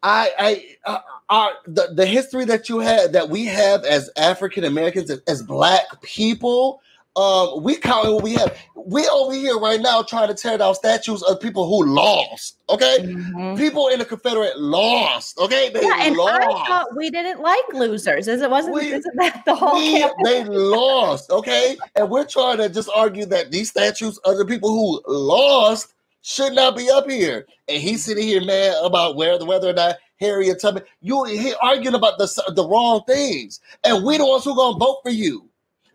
I, 0.02 0.30
I, 0.38 0.90
uh, 0.90 0.98
our 1.30 1.52
the, 1.66 1.92
the 1.94 2.06
history 2.06 2.44
that 2.46 2.68
you 2.68 2.80
had 2.80 3.12
that 3.12 3.28
we 3.28 3.44
have 3.46 3.84
as 3.84 4.10
African 4.16 4.64
Americans 4.64 5.10
as, 5.10 5.20
as 5.28 5.42
black 5.42 5.84
people 6.02 6.82
um, 7.16 7.62
we 7.62 7.76
counting 7.76 8.14
what 8.14 8.22
we 8.22 8.34
have. 8.34 8.56
We 8.74 9.06
over 9.08 9.34
here 9.34 9.58
right 9.58 9.80
now 9.80 10.02
trying 10.02 10.28
to 10.28 10.34
tear 10.34 10.58
down 10.58 10.74
statues 10.74 11.22
of 11.22 11.40
people 11.40 11.66
who 11.66 11.86
lost. 11.86 12.56
Okay, 12.70 12.98
mm-hmm. 13.00 13.56
people 13.56 13.88
in 13.88 13.98
the 13.98 14.04
Confederate 14.04 14.58
lost. 14.58 15.38
Okay, 15.38 15.70
they 15.70 15.82
yeah, 15.82 16.04
and 16.04 16.16
lost. 16.16 16.40
I 16.42 16.66
thought 16.66 16.96
we 16.96 17.10
didn't 17.10 17.40
like 17.40 17.60
losers. 17.74 18.28
Is 18.28 18.40
it 18.40 18.50
wasn't? 18.50 18.74
We, 18.74 18.92
isn't 18.92 19.16
that 19.16 19.42
the 19.44 19.54
whole? 19.54 19.74
We, 19.74 20.04
they 20.24 20.44
lost. 20.44 21.30
Okay, 21.30 21.76
and 21.96 22.08
we're 22.08 22.26
trying 22.26 22.58
to 22.58 22.68
just 22.68 22.88
argue 22.94 23.26
that 23.26 23.50
these 23.50 23.70
statues 23.70 24.18
of 24.18 24.38
the 24.38 24.46
people 24.46 24.70
who 24.70 25.02
lost 25.06 25.92
should 26.22 26.54
not 26.54 26.76
be 26.76 26.90
up 26.90 27.10
here. 27.10 27.46
And 27.68 27.80
he's 27.82 28.04
sitting 28.04 28.26
here 28.26 28.42
mad 28.42 28.76
about 28.82 29.16
where 29.16 29.38
the 29.38 29.44
whether 29.44 29.68
or 29.68 29.74
not 29.74 29.96
Harriet 30.18 30.60
Tubman. 30.60 30.84
You 31.02 31.24
he 31.24 31.52
arguing 31.60 31.94
about 31.94 32.16
the 32.16 32.52
the 32.54 32.66
wrong 32.66 33.02
things, 33.06 33.60
and 33.84 34.02
we 34.02 34.16
the 34.16 34.26
ones 34.26 34.44
who 34.44 34.56
gonna 34.56 34.78
vote 34.78 35.00
for 35.02 35.10
you. 35.10 35.48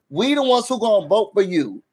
We 0.10 0.34
the 0.34 0.44
ones 0.44 0.68
who 0.68 0.80
gonna 0.80 1.08
vote 1.08 1.32
for 1.34 1.42
you. 1.42 1.84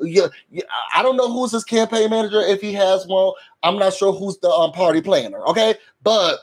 Yeah, 0.00 0.28
yeah, 0.50 0.64
I 0.94 1.02
don't 1.02 1.16
know 1.16 1.32
who's 1.32 1.52
his 1.52 1.64
campaign 1.64 2.10
manager 2.10 2.40
if 2.40 2.60
he 2.60 2.72
has 2.74 3.06
one. 3.06 3.34
I'm 3.62 3.78
not 3.78 3.94
sure 3.94 4.12
who's 4.12 4.38
the 4.38 4.50
um, 4.50 4.72
party 4.72 5.02
planner. 5.02 5.40
Okay, 5.46 5.74
but 6.02 6.38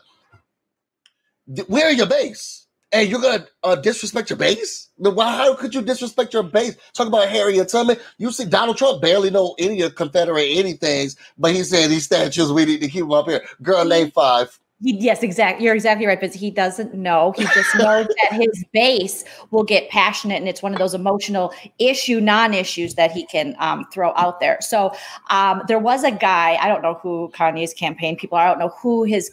th- 1.56 1.68
where 1.68 1.92
your 1.92 2.08
base? 2.08 2.68
And 2.92 3.10
you're 3.10 3.22
gonna 3.22 3.48
uh, 3.64 3.76
disrespect 3.76 4.30
your 4.30 4.38
base? 4.38 4.90
Why? 4.98 5.36
How 5.36 5.56
could 5.56 5.76
you 5.76 5.82
disrespect 5.82 6.34
your 6.34 6.44
base? 6.44 6.76
Talk 6.94 7.08
about 7.08 7.28
Harry 7.30 7.54
Harriet 7.54 7.70
Tubman. 7.70 7.98
You 8.18 8.32
see, 8.32 8.46
Donald 8.46 8.78
Trump 8.78 9.02
barely 9.02 9.30
know 9.30 9.56
any 9.60 9.82
of 9.82 9.96
Confederate 9.96 10.48
anything, 10.52 11.10
but 11.38 11.54
he 11.54 11.64
said 11.64 11.90
these 11.90 12.06
statues 12.06 12.52
we 12.52 12.66
need 12.66 12.82
to 12.82 12.88
keep 12.90 13.02
them 13.02 13.12
up 13.14 13.28
here. 13.28 13.44
Girl, 13.62 13.86
name 13.86 14.12
five. 14.12 14.58
He, 14.82 14.96
yes, 14.96 15.24
exactly. 15.24 15.66
You're 15.66 15.74
exactly 15.74 16.06
right. 16.06 16.20
But 16.20 16.36
he 16.36 16.52
doesn't 16.52 16.94
know. 16.94 17.34
He 17.36 17.46
just 17.46 17.76
knows 17.76 18.08
that 18.08 18.34
his 18.34 18.64
base 18.74 19.24
will 19.50 19.64
get 19.64 19.90
passionate, 19.90 20.36
and 20.36 20.48
it's 20.48 20.62
one 20.62 20.74
of 20.74 20.80
those 20.80 20.94
emotional 20.94 21.52
issue, 21.80 22.22
non-issues 22.22 22.94
that 22.96 23.12
he 23.12 23.26
can 23.26 23.56
um, 23.60 23.86
throw 23.92 24.14
out 24.16 24.40
there. 24.40 24.58
So 24.62 24.94
um, 25.30 25.64
there 25.68 25.80
was 25.80 26.04
a 26.04 26.12
guy. 26.12 26.58
I 26.62 26.68
don't 26.68 26.84
know 26.84 27.00
who 27.02 27.32
Kanye's 27.34 27.74
campaign 27.74 28.18
people 28.18 28.38
are. 28.38 28.46
I 28.46 28.50
don't 28.50 28.60
know 28.60 28.74
who 28.80 29.04
his 29.04 29.32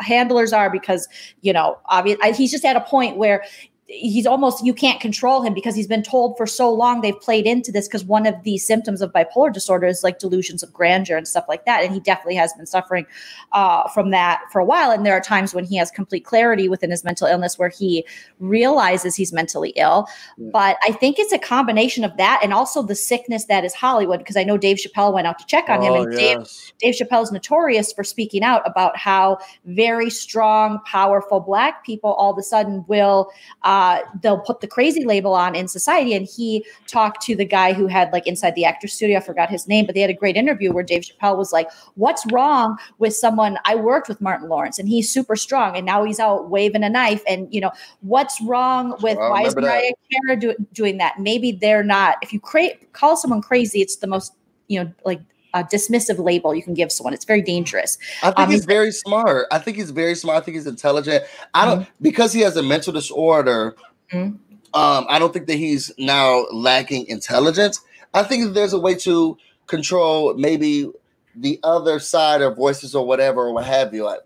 handlers 0.00 0.52
are 0.52 0.68
because 0.68 1.08
you 1.40 1.52
know, 1.52 1.78
obviously, 1.86 2.32
he's 2.32 2.50
just 2.50 2.64
at 2.64 2.76
a 2.76 2.80
point 2.82 3.16
where 3.16 3.44
he's 3.92 4.26
almost 4.26 4.64
you 4.64 4.72
can't 4.72 5.00
control 5.00 5.42
him 5.42 5.52
because 5.52 5.76
he's 5.76 5.86
been 5.86 6.02
told 6.02 6.34
for 6.38 6.46
so 6.46 6.72
long 6.72 7.02
they've 7.02 7.20
played 7.20 7.46
into 7.46 7.70
this 7.70 7.86
because 7.86 8.04
one 8.04 8.26
of 8.26 8.42
the 8.42 8.56
symptoms 8.56 9.02
of 9.02 9.12
bipolar 9.12 9.52
disorder 9.52 9.86
is 9.86 10.02
like 10.02 10.18
delusions 10.18 10.62
of 10.62 10.72
grandeur 10.72 11.16
and 11.16 11.28
stuff 11.28 11.44
like 11.46 11.66
that 11.66 11.84
and 11.84 11.92
he 11.92 12.00
definitely 12.00 12.34
has 12.34 12.54
been 12.54 12.64
suffering 12.64 13.06
uh, 13.52 13.86
from 13.88 14.10
that 14.10 14.40
for 14.50 14.60
a 14.60 14.64
while 14.64 14.90
and 14.90 15.04
there 15.04 15.12
are 15.12 15.20
times 15.20 15.54
when 15.54 15.64
he 15.64 15.76
has 15.76 15.90
complete 15.90 16.24
clarity 16.24 16.70
within 16.70 16.90
his 16.90 17.04
mental 17.04 17.26
illness 17.26 17.58
where 17.58 17.68
he 17.68 18.06
realizes 18.40 19.14
he's 19.14 19.32
mentally 19.32 19.70
ill 19.76 20.06
yeah. 20.38 20.48
but 20.52 20.78
i 20.82 20.92
think 20.92 21.18
it's 21.18 21.32
a 21.32 21.38
combination 21.38 22.02
of 22.02 22.16
that 22.16 22.40
and 22.42 22.54
also 22.54 22.82
the 22.82 22.94
sickness 22.94 23.44
that 23.44 23.62
is 23.62 23.74
hollywood 23.74 24.20
because 24.20 24.38
i 24.38 24.44
know 24.44 24.56
dave 24.56 24.78
chappelle 24.78 25.12
went 25.12 25.26
out 25.26 25.38
to 25.38 25.44
check 25.46 25.68
on 25.68 25.80
oh, 25.80 25.82
him 25.82 26.02
and 26.02 26.18
yes. 26.18 26.72
dave, 26.78 26.94
dave 26.94 27.06
chappelle 27.06 27.22
is 27.22 27.30
notorious 27.30 27.92
for 27.92 28.04
speaking 28.04 28.42
out 28.42 28.62
about 28.64 28.96
how 28.96 29.36
very 29.66 30.08
strong 30.08 30.78
powerful 30.86 31.40
black 31.40 31.84
people 31.84 32.14
all 32.14 32.32
of 32.32 32.38
a 32.38 32.42
sudden 32.42 32.84
will 32.88 33.30
uh, 33.64 33.81
uh, 33.82 34.00
they'll 34.20 34.38
put 34.38 34.60
the 34.60 34.68
crazy 34.68 35.04
label 35.04 35.34
on 35.34 35.56
in 35.56 35.66
society. 35.66 36.14
And 36.14 36.24
he 36.24 36.64
talked 36.86 37.20
to 37.22 37.34
the 37.34 37.44
guy 37.44 37.72
who 37.72 37.88
had 37.88 38.12
like 38.12 38.28
inside 38.28 38.54
the 38.54 38.64
actor 38.64 38.86
studio, 38.86 39.18
I 39.18 39.20
forgot 39.20 39.50
his 39.50 39.66
name, 39.66 39.86
but 39.86 39.96
they 39.96 40.00
had 40.00 40.10
a 40.10 40.14
great 40.14 40.36
interview 40.36 40.72
where 40.72 40.84
Dave 40.84 41.02
Chappelle 41.02 41.36
was 41.36 41.52
like, 41.52 41.68
What's 41.96 42.24
wrong 42.30 42.78
with 42.98 43.14
someone? 43.16 43.58
I 43.64 43.74
worked 43.74 44.08
with 44.08 44.20
Martin 44.20 44.48
Lawrence 44.48 44.78
and 44.78 44.88
he's 44.88 45.10
super 45.10 45.34
strong 45.34 45.76
and 45.76 45.84
now 45.84 46.04
he's 46.04 46.20
out 46.20 46.48
waving 46.48 46.84
a 46.84 46.88
knife. 46.88 47.22
And, 47.26 47.52
you 47.52 47.60
know, 47.60 47.72
what's 48.02 48.40
wrong 48.42 48.92
with 49.02 49.18
well, 49.18 49.30
why 49.30 49.42
is 49.42 49.56
Mariah 49.56 49.90
Carey 50.12 50.36
do, 50.36 50.54
doing 50.72 50.98
that? 50.98 51.18
Maybe 51.18 51.50
they're 51.50 51.82
not. 51.82 52.18
If 52.22 52.32
you 52.32 52.38
cra- 52.38 52.76
call 52.92 53.16
someone 53.16 53.42
crazy, 53.42 53.80
it's 53.80 53.96
the 53.96 54.06
most, 54.06 54.32
you 54.68 54.84
know, 54.84 54.92
like 55.04 55.20
a 55.54 55.64
dismissive 55.64 56.22
label 56.22 56.54
you 56.54 56.62
can 56.62 56.74
give 56.74 56.90
someone. 56.90 57.12
It's 57.14 57.24
very 57.24 57.42
dangerous. 57.42 57.98
I 58.22 58.28
think 58.28 58.38
um, 58.38 58.50
he's 58.50 58.64
very 58.64 58.92
smart. 58.92 59.46
I 59.50 59.58
think 59.58 59.76
he's 59.76 59.90
very 59.90 60.14
smart. 60.14 60.42
I 60.42 60.44
think 60.44 60.56
he's 60.56 60.66
intelligent. 60.66 61.24
I 61.54 61.64
don't 61.64 61.82
mm-hmm. 61.82 61.90
because 62.00 62.32
he 62.32 62.40
has 62.40 62.56
a 62.56 62.62
mental 62.62 62.92
disorder. 62.92 63.76
Mm-hmm. 64.12 64.36
Um, 64.74 65.06
I 65.08 65.18
don't 65.18 65.32
think 65.32 65.46
that 65.48 65.56
he's 65.56 65.92
now 65.98 66.46
lacking 66.50 67.06
intelligence. 67.06 67.80
I 68.14 68.22
think 68.22 68.44
that 68.44 68.50
there's 68.50 68.72
a 68.72 68.78
way 68.78 68.94
to 68.96 69.36
control 69.66 70.34
maybe 70.34 70.90
the 71.34 71.58
other 71.62 71.98
side 71.98 72.42
or 72.42 72.54
voices 72.54 72.94
or 72.94 73.06
whatever 73.06 73.42
or 73.42 73.54
what 73.54 73.64
have 73.64 73.94
you, 73.94 74.04
like, 74.04 74.20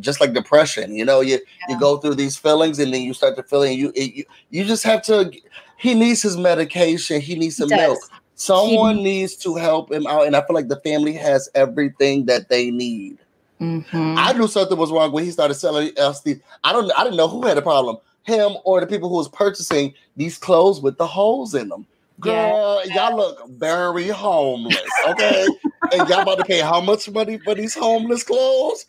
just 0.00 0.20
like 0.20 0.32
depression. 0.32 0.94
You 0.94 1.04
know, 1.04 1.20
you 1.20 1.38
yeah. 1.38 1.74
you 1.74 1.80
go 1.80 1.98
through 1.98 2.14
these 2.14 2.36
feelings 2.36 2.78
and 2.78 2.92
then 2.92 3.02
you 3.02 3.14
start 3.14 3.36
to 3.36 3.42
feel 3.42 3.66
you 3.66 3.92
you 3.94 4.24
you 4.50 4.64
just 4.64 4.84
have 4.84 5.02
to. 5.04 5.32
He 5.78 5.94
needs 5.94 6.22
his 6.22 6.36
medication. 6.36 7.20
He 7.20 7.36
needs 7.36 7.56
some 7.56 7.70
he 7.70 7.76
milk. 7.76 7.98
Someone 8.38 8.98
he, 8.98 9.02
needs 9.02 9.34
to 9.34 9.56
help 9.56 9.90
him 9.90 10.06
out, 10.06 10.24
and 10.24 10.36
I 10.36 10.46
feel 10.46 10.54
like 10.54 10.68
the 10.68 10.80
family 10.80 11.12
has 11.14 11.50
everything 11.56 12.26
that 12.26 12.48
they 12.48 12.70
need. 12.70 13.18
Mm-hmm. 13.60 14.14
I 14.16 14.32
knew 14.32 14.46
something 14.46 14.78
was 14.78 14.92
wrong 14.92 15.10
when 15.10 15.24
he 15.24 15.32
started 15.32 15.54
selling 15.54 15.88
LSD. 15.90 16.40
I 16.62 16.72
don't. 16.72 16.88
I 16.96 17.02
didn't 17.02 17.16
know 17.16 17.26
who 17.26 17.44
had 17.44 17.58
a 17.58 17.62
problem, 17.62 17.96
him 18.22 18.52
or 18.62 18.80
the 18.80 18.86
people 18.86 19.08
who 19.08 19.16
was 19.16 19.28
purchasing 19.28 19.92
these 20.16 20.38
clothes 20.38 20.80
with 20.80 20.98
the 20.98 21.06
holes 21.06 21.56
in 21.56 21.68
them. 21.68 21.84
Girl, 22.20 22.80
yeah. 22.86 23.08
y'all 23.08 23.16
look 23.16 23.48
very 23.48 24.06
homeless, 24.06 24.78
okay? 25.08 25.44
and 25.92 26.08
y'all 26.08 26.20
about 26.20 26.38
to 26.38 26.44
pay 26.44 26.60
how 26.60 26.80
much 26.80 27.10
money 27.10 27.38
for 27.38 27.56
these 27.56 27.74
homeless 27.74 28.22
clothes? 28.22 28.86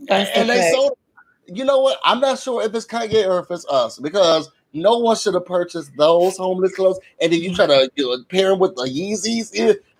That's 0.00 0.30
and 0.36 0.48
the 0.48 0.54
they 0.54 0.72
sold. 0.72 0.98
You 1.46 1.64
know 1.64 1.78
what? 1.78 2.00
I'm 2.04 2.18
not 2.18 2.40
sure 2.40 2.64
if 2.64 2.74
it's 2.74 2.86
Kanye 2.86 3.28
or 3.28 3.38
if 3.38 3.50
it's 3.52 3.66
us 3.66 4.00
because 4.00 4.50
no 4.72 4.98
one 4.98 5.16
should 5.16 5.34
have 5.34 5.46
purchased 5.46 5.96
those 5.96 6.36
homeless 6.36 6.74
clothes. 6.74 6.98
And 7.20 7.32
then 7.32 7.40
you 7.40 7.54
try 7.54 7.66
to 7.66 7.90
you 7.96 8.08
know, 8.08 8.24
pair 8.24 8.50
them 8.50 8.58
with 8.58 8.74
the 8.76 8.84
Yeezys. 8.84 9.50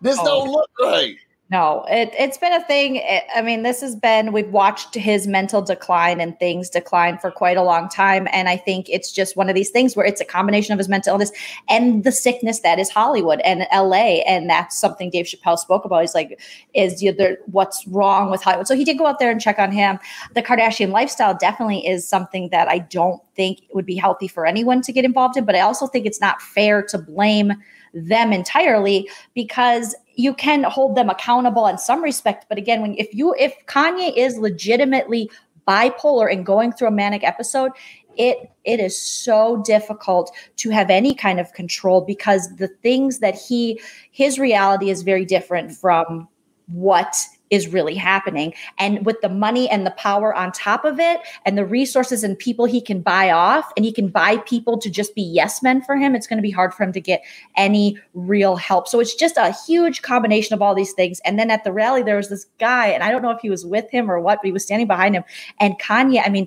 This 0.00 0.18
oh. 0.20 0.24
don't 0.24 0.50
look 0.50 0.70
right. 0.80 1.16
No, 1.50 1.84
it, 1.88 2.14
it's 2.16 2.38
been 2.38 2.52
a 2.52 2.62
thing. 2.64 2.96
It, 2.96 3.24
I 3.34 3.42
mean, 3.42 3.64
this 3.64 3.80
has 3.80 3.96
been, 3.96 4.32
we've 4.32 4.52
watched 4.52 4.94
his 4.94 5.26
mental 5.26 5.60
decline 5.60 6.20
and 6.20 6.38
things 6.38 6.70
decline 6.70 7.18
for 7.18 7.32
quite 7.32 7.56
a 7.56 7.62
long 7.64 7.88
time. 7.88 8.28
And 8.30 8.48
I 8.48 8.56
think 8.56 8.88
it's 8.88 9.10
just 9.10 9.36
one 9.36 9.48
of 9.48 9.56
these 9.56 9.70
things 9.70 9.96
where 9.96 10.06
it's 10.06 10.20
a 10.20 10.24
combination 10.24 10.74
of 10.74 10.78
his 10.78 10.88
mental 10.88 11.14
illness 11.14 11.32
and 11.68 12.04
the 12.04 12.12
sickness 12.12 12.60
that 12.60 12.78
is 12.78 12.88
Hollywood 12.88 13.40
and 13.40 13.66
LA. 13.74 14.22
And 14.28 14.48
that's 14.48 14.78
something 14.78 15.10
Dave 15.10 15.26
Chappelle 15.26 15.58
spoke 15.58 15.84
about. 15.84 16.02
He's 16.02 16.14
like, 16.14 16.40
is 16.72 17.02
you 17.02 17.12
know, 17.16 17.34
what's 17.46 17.84
wrong 17.88 18.30
with 18.30 18.42
Hollywood? 18.42 18.68
So 18.68 18.76
he 18.76 18.84
did 18.84 18.96
go 18.96 19.06
out 19.06 19.18
there 19.18 19.32
and 19.32 19.40
check 19.40 19.58
on 19.58 19.72
him. 19.72 19.98
The 20.36 20.42
Kardashian 20.42 20.92
lifestyle 20.92 21.34
definitely 21.34 21.84
is 21.84 22.06
something 22.06 22.50
that 22.50 22.68
I 22.68 22.78
don't 22.78 23.20
think 23.34 23.62
would 23.74 23.86
be 23.86 23.96
healthy 23.96 24.28
for 24.28 24.46
anyone 24.46 24.82
to 24.82 24.92
get 24.92 25.04
involved 25.04 25.36
in. 25.36 25.44
But 25.44 25.56
I 25.56 25.60
also 25.62 25.88
think 25.88 26.06
it's 26.06 26.20
not 26.20 26.40
fair 26.40 26.80
to 26.84 26.98
blame 26.98 27.54
them 27.94 28.33
entirely 28.33 29.09
because 29.35 29.94
you 30.14 30.35
can 30.35 30.62
hold 30.64 30.96
them 30.96 31.09
accountable 31.09 31.66
in 31.66 31.79
some 31.79 32.03
respect. 32.03 32.46
But 32.48 32.59
again 32.59 32.83
when 32.83 32.94
if 32.98 33.14
you 33.14 33.35
if 33.38 33.55
kanye 33.66 34.16
is 34.16 34.38
legitimately 34.38 35.31
bipolar 35.66 36.33
and 36.33 36.44
going 36.44 36.72
through 36.72 36.88
a 36.88 36.92
manic 36.92 37.22
episode 37.22 37.72
it 38.16 38.50
it 38.64 38.81
is 38.81 39.00
so 39.00 39.62
difficult 39.64 40.35
to 40.57 40.70
have 40.70 40.90
any 40.90 41.14
kind 41.14 41.38
of 41.38 41.53
control 41.53 42.00
because 42.00 42.57
the 42.57 42.68
things 42.68 43.18
that 43.20 43.35
he 43.35 43.81
his 44.11 44.38
reality 44.38 44.90
is 44.90 45.03
very 45.03 45.24
different 45.24 45.72
from 45.72 46.29
what 46.66 47.16
is 47.50 47.68
really 47.68 47.94
happening. 47.94 48.54
And 48.78 49.04
with 49.04 49.20
the 49.20 49.28
money 49.28 49.68
and 49.68 49.86
the 49.86 49.90
power 49.92 50.34
on 50.34 50.52
top 50.52 50.84
of 50.84 50.98
it, 51.00 51.20
and 51.44 51.58
the 51.58 51.66
resources 51.66 52.24
and 52.24 52.38
people 52.38 52.64
he 52.64 52.80
can 52.80 53.00
buy 53.00 53.30
off, 53.30 53.70
and 53.76 53.84
he 53.84 53.92
can 53.92 54.08
buy 54.08 54.38
people 54.38 54.78
to 54.78 54.90
just 54.90 55.14
be 55.14 55.22
yes 55.22 55.62
men 55.62 55.82
for 55.82 55.96
him, 55.96 56.14
it's 56.14 56.26
going 56.26 56.38
to 56.38 56.42
be 56.42 56.50
hard 56.50 56.72
for 56.72 56.84
him 56.84 56.92
to 56.92 57.00
get 57.00 57.22
any 57.56 57.98
real 58.14 58.56
help. 58.56 58.88
So 58.88 59.00
it's 59.00 59.14
just 59.14 59.36
a 59.36 59.54
huge 59.66 60.02
combination 60.02 60.54
of 60.54 60.62
all 60.62 60.74
these 60.74 60.92
things. 60.92 61.20
And 61.24 61.38
then 61.38 61.50
at 61.50 61.64
the 61.64 61.72
rally, 61.72 62.02
there 62.02 62.16
was 62.16 62.28
this 62.28 62.46
guy, 62.58 62.88
and 62.88 63.02
I 63.02 63.10
don't 63.10 63.22
know 63.22 63.30
if 63.30 63.40
he 63.40 63.50
was 63.50 63.66
with 63.66 63.90
him 63.90 64.10
or 64.10 64.20
what, 64.20 64.38
but 64.38 64.46
he 64.46 64.52
was 64.52 64.64
standing 64.64 64.86
behind 64.86 65.14
him. 65.14 65.24
And 65.58 65.78
Kanye, 65.78 66.22
I 66.24 66.30
mean, 66.30 66.46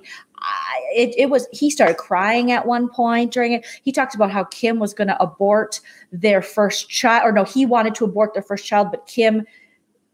it, 0.94 1.14
it 1.16 1.30
was 1.30 1.46
he 1.52 1.70
started 1.70 1.96
crying 1.96 2.52
at 2.52 2.66
one 2.66 2.88
point 2.88 3.32
during 3.32 3.52
it 3.52 3.66
he 3.82 3.90
talked 3.90 4.14
about 4.14 4.30
how 4.30 4.44
kim 4.44 4.78
was 4.78 4.92
going 4.92 5.08
to 5.08 5.22
abort 5.22 5.80
their 6.12 6.42
first 6.42 6.88
child 6.90 7.22
or 7.24 7.32
no 7.32 7.44
he 7.44 7.64
wanted 7.64 7.94
to 7.94 8.04
abort 8.04 8.34
their 8.34 8.42
first 8.42 8.66
child 8.66 8.90
but 8.90 9.06
kim 9.06 9.46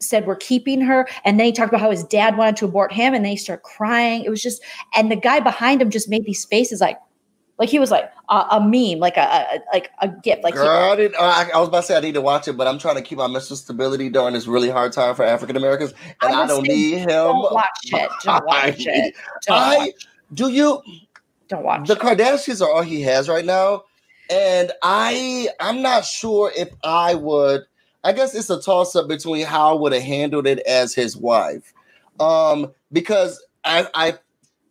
said 0.00 0.26
we're 0.26 0.36
keeping 0.36 0.80
her 0.80 1.08
and 1.24 1.38
then 1.38 1.46
he 1.46 1.52
talked 1.52 1.68
about 1.68 1.80
how 1.80 1.90
his 1.90 2.04
dad 2.04 2.36
wanted 2.36 2.56
to 2.56 2.64
abort 2.64 2.92
him 2.92 3.14
and 3.14 3.24
they 3.24 3.30
he 3.30 3.36
started 3.36 3.62
crying. 3.62 4.24
It 4.24 4.30
was 4.30 4.42
just 4.42 4.62
and 4.96 5.10
the 5.10 5.16
guy 5.16 5.40
behind 5.40 5.80
him 5.82 5.90
just 5.90 6.08
made 6.08 6.24
these 6.24 6.44
faces 6.44 6.80
like 6.80 6.98
like 7.58 7.68
he 7.68 7.78
was 7.78 7.90
like 7.90 8.10
a, 8.30 8.46
a 8.52 8.60
meme 8.60 8.98
like 8.98 9.18
a, 9.18 9.20
a, 9.20 9.60
like 9.72 9.90
a 10.00 10.08
gift 10.08 10.42
like 10.42 10.54
Girl, 10.54 10.64
he, 10.64 10.92
I, 10.92 10.96
did, 10.96 11.14
I, 11.16 11.50
I, 11.50 11.58
was 11.58 11.68
about 11.68 11.82
to 11.82 11.86
say 11.88 11.96
I 11.96 12.00
need 12.00 12.14
to 12.14 12.22
watch 12.22 12.48
it 12.48 12.56
but 12.56 12.66
I'm 12.66 12.78
trying 12.78 12.96
to 12.96 13.02
keep 13.02 13.18
my 13.18 13.26
mental 13.26 13.54
stability 13.54 14.08
during 14.08 14.32
this 14.34 14.46
really 14.46 14.70
hard 14.70 14.92
time 14.92 15.14
for 15.14 15.24
African 15.24 15.56
Americans 15.56 15.92
and 16.22 16.34
I, 16.34 16.42
I 16.42 16.46
don't 16.46 16.66
need 16.66 16.98
him. 16.98 17.08
don't 17.08 17.52
watch 17.52 17.68
it. 17.84 18.10
Don't 18.24 18.46
watch 18.46 18.86
it. 18.86 19.14
don't 19.46 19.56
I, 19.56 19.76
watch. 19.76 20.08
do 20.32 20.50
you 20.50 20.82
don't 21.48 21.64
watch 21.64 21.86
the 21.86 21.96
Kardashians 21.96 22.64
are 22.64 22.70
all 22.70 22.82
he 22.82 23.02
has 23.02 23.28
right 23.28 23.44
now 23.44 23.84
and 24.30 24.72
I 24.82 25.48
I'm 25.60 25.82
not 25.82 26.04
sure 26.04 26.50
if 26.56 26.70
I 26.82 27.14
would 27.14 27.62
I 28.04 28.12
guess 28.12 28.34
it's 28.34 28.50
a 28.50 28.60
toss 28.60 28.96
up 28.96 29.08
between 29.08 29.44
how 29.46 29.70
I 29.70 29.80
would 29.80 29.92
have 29.92 30.02
handled 30.02 30.46
it 30.46 30.60
as 30.60 30.94
his 30.94 31.16
wife, 31.16 31.72
um, 32.18 32.72
because 32.92 33.42
I, 33.64 33.88
I 33.94 34.18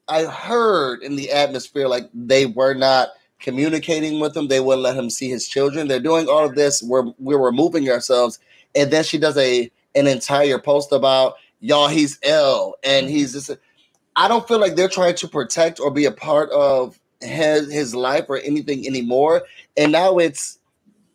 I 0.08 0.26
heard 0.26 1.04
in 1.04 1.16
the 1.16 1.32
atmosphere 1.32 1.88
like 1.88 2.10
they 2.14 2.48
were 2.48 2.74
not 2.74 3.10
communicating 3.40 4.20
with 4.20 4.36
him. 4.36 4.48
They 4.48 4.60
wouldn't 4.60 4.84
let 4.84 4.98
him 4.98 5.10
see 5.10 5.30
his 5.30 5.48
children. 5.48 5.88
They're 5.88 6.00
doing 6.00 6.28
all 6.28 6.46
of 6.46 6.56
this. 6.56 6.82
We're 6.84 7.12
we're 7.20 7.44
removing 7.44 7.90
ourselves, 7.90 8.40
and 8.76 8.92
then 8.92 9.04
she 9.04 9.18
does 9.18 9.38
a 9.38 9.72
an 9.96 10.08
entire 10.08 10.60
post 10.60 10.92
about 10.92 11.36
y'all. 11.60 11.88
He's 11.88 12.20
ill, 12.24 12.76
and 12.84 13.10
he's 13.10 13.34
just. 13.34 13.52
I 14.16 14.28
don't 14.28 14.48
feel 14.48 14.60
like 14.60 14.76
they're 14.76 14.90
trying 14.90 15.16
to 15.16 15.28
protect 15.28 15.80
or 15.80 15.92
be 15.92 16.06
a 16.06 16.12
part 16.12 16.50
of 16.52 17.00
his 17.22 17.72
his 17.72 17.96
life 17.96 18.26
or 18.28 18.38
anything 18.40 18.86
anymore. 18.86 19.44
And 19.78 19.92
now 19.92 20.18
it's 20.18 20.59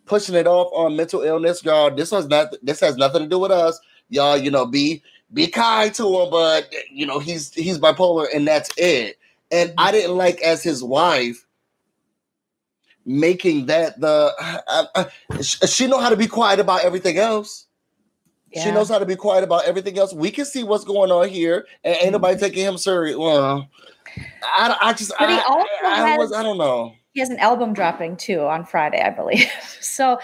pushing 0.06 0.34
it 0.34 0.46
off 0.46 0.70
on 0.72 0.96
mental 0.96 1.22
illness, 1.22 1.64
y'all. 1.64 1.90
This 1.90 2.10
was 2.10 2.26
not 2.28 2.54
this 2.62 2.80
has 2.80 2.96
nothing 2.96 3.22
to 3.22 3.28
do 3.28 3.38
with 3.38 3.50
us. 3.50 3.80
Y'all, 4.08 4.36
you 4.36 4.50
know, 4.50 4.66
be 4.66 5.02
be 5.32 5.46
kind 5.46 5.94
to 5.94 6.20
him, 6.20 6.30
but 6.30 6.72
you 6.90 7.06
know, 7.06 7.18
he's 7.18 7.52
he's 7.54 7.78
bipolar 7.78 8.26
and 8.34 8.46
that's 8.46 8.70
it. 8.76 9.18
And 9.50 9.72
I 9.78 9.92
didn't 9.92 10.16
like 10.16 10.40
as 10.40 10.62
his 10.62 10.82
wife 10.82 11.46
making 13.06 13.66
that 13.66 14.00
the 14.00 14.32
uh, 14.68 14.84
uh, 14.94 15.04
she 15.42 15.86
know 15.86 16.00
how 16.00 16.08
to 16.08 16.16
be 16.16 16.26
quiet 16.26 16.60
about 16.60 16.84
everything 16.84 17.18
else. 17.18 17.66
Yeah. 18.52 18.64
She 18.64 18.70
knows 18.70 18.88
how 18.88 18.98
to 18.98 19.06
be 19.06 19.16
quiet 19.16 19.42
about 19.42 19.64
everything 19.64 19.98
else. 19.98 20.12
We 20.12 20.30
can 20.30 20.44
see 20.44 20.62
what's 20.62 20.84
going 20.84 21.10
on 21.10 21.28
here, 21.28 21.66
and 21.82 21.96
ain't 22.00 22.12
nobody 22.12 22.34
mm-hmm. 22.34 22.44
taking 22.44 22.64
him 22.64 22.78
serious. 22.78 23.16
Well, 23.16 23.68
I, 24.42 24.76
I 24.80 24.92
just 24.92 25.12
I, 25.18 25.42
I, 25.84 26.14
I, 26.14 26.18
was 26.18 26.32
I 26.32 26.42
don't 26.42 26.58
know 26.58 26.94
he 27.14 27.20
has 27.20 27.30
an 27.30 27.38
album 27.38 27.72
dropping 27.72 28.16
too 28.16 28.40
on 28.40 28.66
Friday, 28.66 29.00
I 29.00 29.10
believe. 29.10 29.48
so 29.80 30.18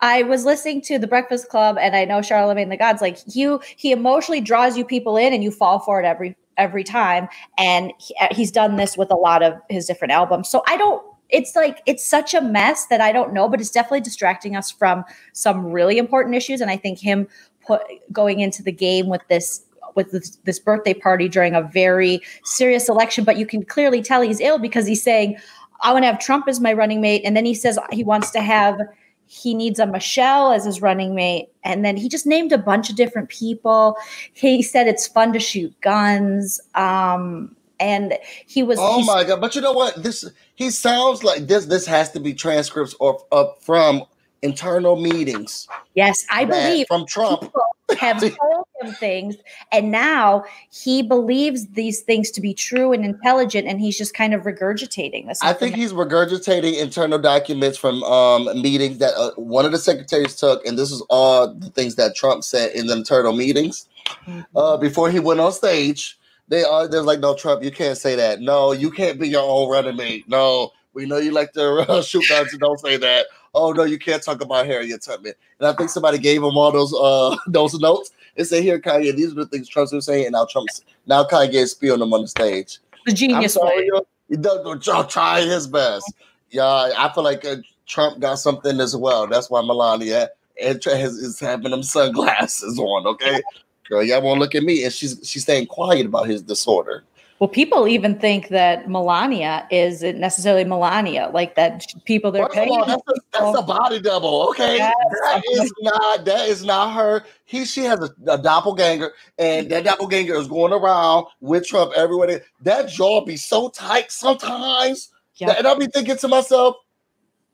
I 0.00 0.22
was 0.22 0.44
listening 0.44 0.82
to 0.82 0.98
the 0.98 1.06
Breakfast 1.06 1.48
Club, 1.48 1.78
and 1.80 1.96
I 1.96 2.04
know 2.04 2.20
Charlemagne 2.20 2.68
the 2.68 2.76
God's 2.76 3.00
like 3.00 3.18
you. 3.34 3.60
He 3.76 3.90
emotionally 3.90 4.42
draws 4.42 4.76
you 4.76 4.84
people 4.84 5.16
in, 5.16 5.32
and 5.32 5.42
you 5.42 5.50
fall 5.50 5.80
for 5.80 6.00
it 6.00 6.04
every 6.04 6.36
every 6.58 6.84
time. 6.84 7.28
And 7.58 7.92
he, 7.98 8.14
uh, 8.20 8.28
he's 8.30 8.52
done 8.52 8.76
this 8.76 8.96
with 8.96 9.10
a 9.10 9.16
lot 9.16 9.42
of 9.42 9.54
his 9.70 9.86
different 9.86 10.12
albums. 10.12 10.48
So 10.48 10.62
I 10.68 10.76
don't. 10.76 11.02
It's 11.30 11.56
like 11.56 11.80
it's 11.86 12.06
such 12.06 12.34
a 12.34 12.40
mess 12.42 12.86
that 12.86 13.00
I 13.00 13.10
don't 13.10 13.32
know, 13.32 13.48
but 13.48 13.60
it's 13.60 13.70
definitely 13.70 14.02
distracting 14.02 14.54
us 14.54 14.70
from 14.70 15.04
some 15.32 15.66
really 15.66 15.96
important 15.96 16.34
issues. 16.34 16.60
And 16.60 16.70
I 16.70 16.76
think 16.76 16.98
him 16.98 17.26
put 17.66 17.80
going 18.12 18.40
into 18.40 18.62
the 18.62 18.70
game 18.72 19.06
with 19.08 19.22
this 19.28 19.62
with 19.94 20.12
this, 20.12 20.36
this, 20.44 20.58
birthday 20.58 20.92
party 20.92 21.26
during 21.26 21.54
a 21.54 21.62
very 21.62 22.20
serious 22.44 22.86
election, 22.86 23.24
but 23.24 23.38
you 23.38 23.46
can 23.46 23.64
clearly 23.64 24.02
tell 24.02 24.20
he's 24.20 24.40
ill 24.40 24.58
because 24.58 24.86
he's 24.86 25.02
saying, 25.02 25.38
I 25.80 25.92
want 25.92 26.02
to 26.04 26.06
have 26.06 26.18
Trump 26.18 26.48
as 26.48 26.60
my 26.60 26.72
running 26.72 27.00
mate. 27.00 27.22
And 27.24 27.36
then 27.36 27.44
he 27.44 27.54
says 27.54 27.78
he 27.92 28.04
wants 28.04 28.30
to 28.30 28.40
have, 28.40 28.80
he 29.26 29.54
needs 29.54 29.78
a 29.78 29.86
Michelle 29.86 30.52
as 30.52 30.64
his 30.64 30.80
running 30.80 31.14
mate. 31.14 31.48
And 31.64 31.84
then 31.84 31.96
he 31.96 32.08
just 32.08 32.26
named 32.26 32.52
a 32.52 32.58
bunch 32.58 32.90
of 32.90 32.96
different 32.96 33.28
people. 33.28 33.96
He 34.32 34.62
said 34.62 34.86
it's 34.86 35.06
fun 35.06 35.32
to 35.32 35.40
shoot 35.40 35.78
guns. 35.80 36.60
Um, 36.74 37.54
and 37.78 38.14
he 38.46 38.62
was. 38.62 38.78
Oh 38.80 39.04
my 39.04 39.24
God. 39.24 39.40
But 39.40 39.54
you 39.54 39.60
know 39.60 39.72
what? 39.72 40.02
This, 40.02 40.24
he 40.54 40.70
sounds 40.70 41.22
like 41.22 41.46
this, 41.46 41.66
this 41.66 41.86
has 41.86 42.10
to 42.12 42.20
be 42.20 42.32
transcripts 42.32 42.94
or 43.00 43.22
up 43.32 43.58
from 43.62 44.04
internal 44.42 44.96
meetings. 44.96 45.68
Yes, 45.94 46.24
I 46.30 46.44
believe 46.44 46.86
from 46.88 47.06
Trump 47.06 47.52
have 47.98 48.20
told 48.20 48.66
things, 48.92 49.36
and 49.72 49.90
now 49.90 50.44
he 50.70 51.02
believes 51.02 51.66
these 51.68 52.00
things 52.00 52.30
to 52.32 52.40
be 52.40 52.54
true 52.54 52.92
and 52.92 53.04
intelligent, 53.04 53.66
and 53.66 53.80
he's 53.80 53.96
just 53.96 54.14
kind 54.14 54.34
of 54.34 54.42
regurgitating 54.42 55.26
this. 55.26 55.42
I 55.42 55.52
think 55.52 55.76
he's 55.76 55.92
regurgitating 55.92 56.78
internal 56.80 57.18
documents 57.18 57.78
from 57.78 58.02
um, 58.04 58.44
meetings 58.60 58.98
that 58.98 59.14
uh, 59.16 59.32
one 59.36 59.64
of 59.64 59.72
the 59.72 59.78
secretaries 59.78 60.36
took, 60.36 60.64
and 60.66 60.78
this 60.78 60.90
is 60.90 61.02
all 61.08 61.52
the 61.52 61.70
things 61.70 61.96
that 61.96 62.14
Trump 62.14 62.44
said 62.44 62.72
in 62.72 62.86
the 62.86 62.94
internal 62.96 63.32
meetings 63.32 63.88
mm-hmm. 64.26 64.40
uh, 64.56 64.76
before 64.76 65.10
he 65.10 65.20
went 65.20 65.40
on 65.40 65.52
stage. 65.52 66.18
They 66.48 66.62
are 66.62 66.86
they're 66.86 67.02
like, 67.02 67.20
no, 67.20 67.34
Trump, 67.34 67.64
you 67.64 67.72
can't 67.72 67.98
say 67.98 68.14
that. 68.16 68.40
No, 68.40 68.72
you 68.72 68.90
can't 68.90 69.18
be 69.18 69.28
your 69.28 69.42
own 69.42 69.68
running 69.68 69.96
mate. 69.96 70.28
No, 70.28 70.72
we 70.94 71.04
know 71.04 71.18
you 71.18 71.32
like 71.32 71.52
to 71.52 71.90
uh, 71.90 72.02
shoot 72.02 72.24
guns 72.28 72.52
and 72.52 72.60
don't 72.60 72.78
say 72.78 72.96
that 72.96 73.26
oh 73.56 73.72
no, 73.72 73.82
you 73.82 73.98
can't 73.98 74.22
talk 74.22 74.40
about 74.40 74.66
Harriet 74.66 75.02
Tubman. 75.02 75.32
And 75.58 75.66
I 75.68 75.72
think 75.72 75.90
somebody 75.90 76.18
gave 76.18 76.42
him 76.42 76.56
all 76.56 76.70
those 76.70 76.94
uh 76.94 77.36
those 77.48 77.74
notes 77.80 78.12
and 78.36 78.46
said, 78.46 78.62
here, 78.62 78.78
Kanye, 78.78 79.16
these 79.16 79.32
are 79.32 79.36
the 79.36 79.46
things 79.46 79.68
Trump 79.68 79.90
was 79.92 80.04
saying, 80.04 80.26
and 80.26 80.32
now 80.34 80.44
Trump's 80.44 80.84
now 81.06 81.24
Kanye 81.24 81.54
is 81.54 81.72
spewing 81.72 82.00
them 82.00 82.12
on 82.12 82.22
the 82.22 82.28
stage. 82.28 82.78
The 83.06 83.12
genius 83.12 83.54
sorry, 83.54 83.90
He 84.28 84.36
does 84.36 84.84
try 85.08 85.40
his 85.40 85.66
best. 85.66 86.12
Yeah, 86.50 86.64
I 86.64 87.10
feel 87.14 87.24
like 87.24 87.44
uh, 87.44 87.56
Trump 87.86 88.20
got 88.20 88.36
something 88.36 88.80
as 88.80 88.94
well. 88.94 89.26
That's 89.26 89.50
why 89.50 89.62
Melania 89.62 90.30
is, 90.56 90.86
is 90.86 91.40
having 91.40 91.70
them 91.70 91.82
sunglasses 91.82 92.78
on. 92.78 93.06
Okay, 93.06 93.40
girl, 93.88 94.02
y'all 94.02 94.22
won't 94.22 94.40
look 94.40 94.54
at 94.54 94.62
me. 94.62 94.84
And 94.84 94.92
she's 94.92 95.18
she's 95.24 95.42
staying 95.42 95.66
quiet 95.66 96.06
about 96.06 96.28
his 96.28 96.42
disorder. 96.42 97.04
Well, 97.38 97.48
people 97.48 97.86
even 97.86 98.18
think 98.18 98.48
that 98.48 98.88
Melania 98.88 99.66
isn't 99.70 100.18
necessarily 100.18 100.64
Melania, 100.64 101.30
like 101.34 101.54
that 101.56 101.84
people 102.04 102.30
they're 102.30 102.48
paying. 102.48 102.70
all, 102.70 102.86
that's, 102.86 103.02
a, 103.08 103.12
that's 103.32 103.58
a 103.58 103.62
body 103.62 104.00
double, 104.00 104.48
okay? 104.50 104.76
Yes. 104.76 104.94
That 105.22 105.42
is 105.52 105.72
not 105.80 106.24
that 106.24 106.48
is 106.48 106.64
not 106.64 106.94
her. 106.94 107.24
He 107.44 107.66
she 107.66 107.82
has 107.84 108.00
a, 108.00 108.32
a 108.32 108.38
doppelganger, 108.38 109.12
and 109.38 109.70
that 109.70 109.84
doppelganger 109.84 110.34
is 110.34 110.48
going 110.48 110.72
around 110.72 111.26
with 111.40 111.66
Trump 111.66 111.92
everywhere. 111.94 112.42
That 112.62 112.88
jaw 112.88 113.22
be 113.24 113.36
so 113.36 113.68
tight 113.68 114.10
sometimes, 114.10 115.10
Yeah. 115.34 115.50
and 115.58 115.66
I'll 115.66 115.78
be 115.78 115.88
thinking 115.88 116.16
to 116.16 116.28
myself, 116.28 116.76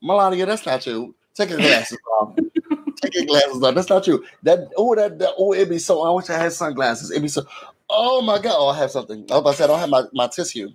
Melania, 0.01 0.45
that's 0.45 0.65
not 0.65 0.85
you. 0.85 1.13
Take 1.35 1.49
your 1.49 1.59
glasses 1.59 1.97
off. 2.21 2.35
Take 3.01 3.15
your 3.15 3.25
glasses 3.25 3.61
off. 3.61 3.75
That's 3.75 3.89
not 3.89 4.07
you. 4.07 4.23
That 4.43 4.69
oh 4.77 4.95
that, 4.95 5.19
that 5.19 5.33
oh 5.37 5.53
it'd 5.53 5.69
be 5.69 5.79
so. 5.79 6.03
I 6.03 6.11
wish 6.11 6.29
I 6.29 6.37
had 6.37 6.53
sunglasses. 6.53 7.11
It'd 7.11 7.21
be 7.21 7.27
so. 7.27 7.43
Oh 7.95 8.21
my 8.21 8.39
god! 8.39 8.55
Oh, 8.57 8.69
I 8.69 8.77
have 8.79 8.91
something. 8.91 9.25
I 9.31 9.37
about 9.37 9.51
to 9.51 9.57
say 9.57 9.63
I 9.65 9.67
don't 9.67 9.79
have 9.79 9.89
my, 9.89 10.03
my 10.13 10.27
tissue. 10.27 10.69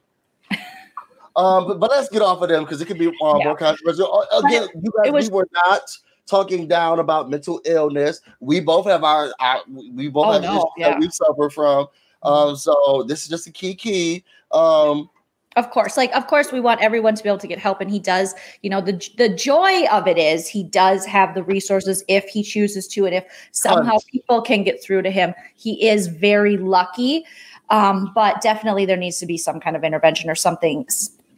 Um, 1.37 1.68
but, 1.68 1.78
but 1.78 1.90
let's 1.90 2.09
get 2.09 2.20
off 2.22 2.42
of 2.42 2.48
them 2.48 2.64
because 2.64 2.81
it 2.81 2.87
could 2.87 2.98
be 2.98 3.07
um, 3.22 3.38
Yeah. 3.38 3.44
more 3.44 3.57
controversial. 3.57 4.24
Uh, 4.33 4.38
Again, 4.44 4.68
you 4.83 4.90
guys, 5.04 5.12
was- 5.12 5.31
we 5.31 5.37
were 5.37 5.48
not 5.66 5.83
talking 6.26 6.66
down 6.66 6.98
about 6.98 7.31
mental 7.31 7.61
illness. 7.64 8.20
We 8.40 8.61
both 8.61 8.87
have 8.87 9.04
our, 9.04 9.33
our 9.40 9.61
we 9.68 10.09
both 10.09 10.26
Oh, 10.26 10.33
have 10.33 10.42
no, 10.42 10.50
issues 10.50 10.64
yeah. 10.76 10.90
that 10.90 10.98
we 11.00 11.09
suffer 11.11 11.48
from. 11.50 11.87
Um, 12.24 12.57
so 12.57 13.04
this 13.07 13.22
is 13.22 13.28
just 13.28 13.46
a 13.46 13.52
key 13.52 13.74
key. 13.74 14.24
Um, 14.50 15.09
Of 15.58 15.70
course, 15.70 15.96
like 15.96 16.14
of 16.14 16.28
course, 16.28 16.52
we 16.52 16.60
want 16.60 16.80
everyone 16.80 17.16
to 17.16 17.22
be 17.22 17.28
able 17.28 17.40
to 17.40 17.48
get 17.48 17.58
help, 17.58 17.80
and 17.80 17.90
he 17.90 17.98
does. 17.98 18.32
You 18.62 18.70
know, 18.70 18.80
the 18.80 18.92
the 19.16 19.28
joy 19.28 19.86
of 19.88 20.06
it 20.06 20.16
is 20.16 20.46
he 20.46 20.62
does 20.62 21.04
have 21.04 21.34
the 21.34 21.42
resources 21.42 22.04
if 22.06 22.26
he 22.26 22.44
chooses 22.44 22.86
to, 22.88 23.06
and 23.06 23.14
if 23.16 23.24
somehow 23.50 23.90
Tons. 23.90 24.04
people 24.04 24.40
can 24.40 24.62
get 24.62 24.80
through 24.80 25.02
to 25.02 25.10
him, 25.10 25.34
he 25.56 25.88
is 25.88 26.06
very 26.06 26.56
lucky. 26.56 27.24
Um, 27.70 28.12
but 28.14 28.40
definitely, 28.40 28.86
there 28.86 28.96
needs 28.96 29.18
to 29.18 29.26
be 29.26 29.36
some 29.36 29.58
kind 29.58 29.74
of 29.74 29.82
intervention 29.82 30.30
or 30.30 30.36
something. 30.36 30.86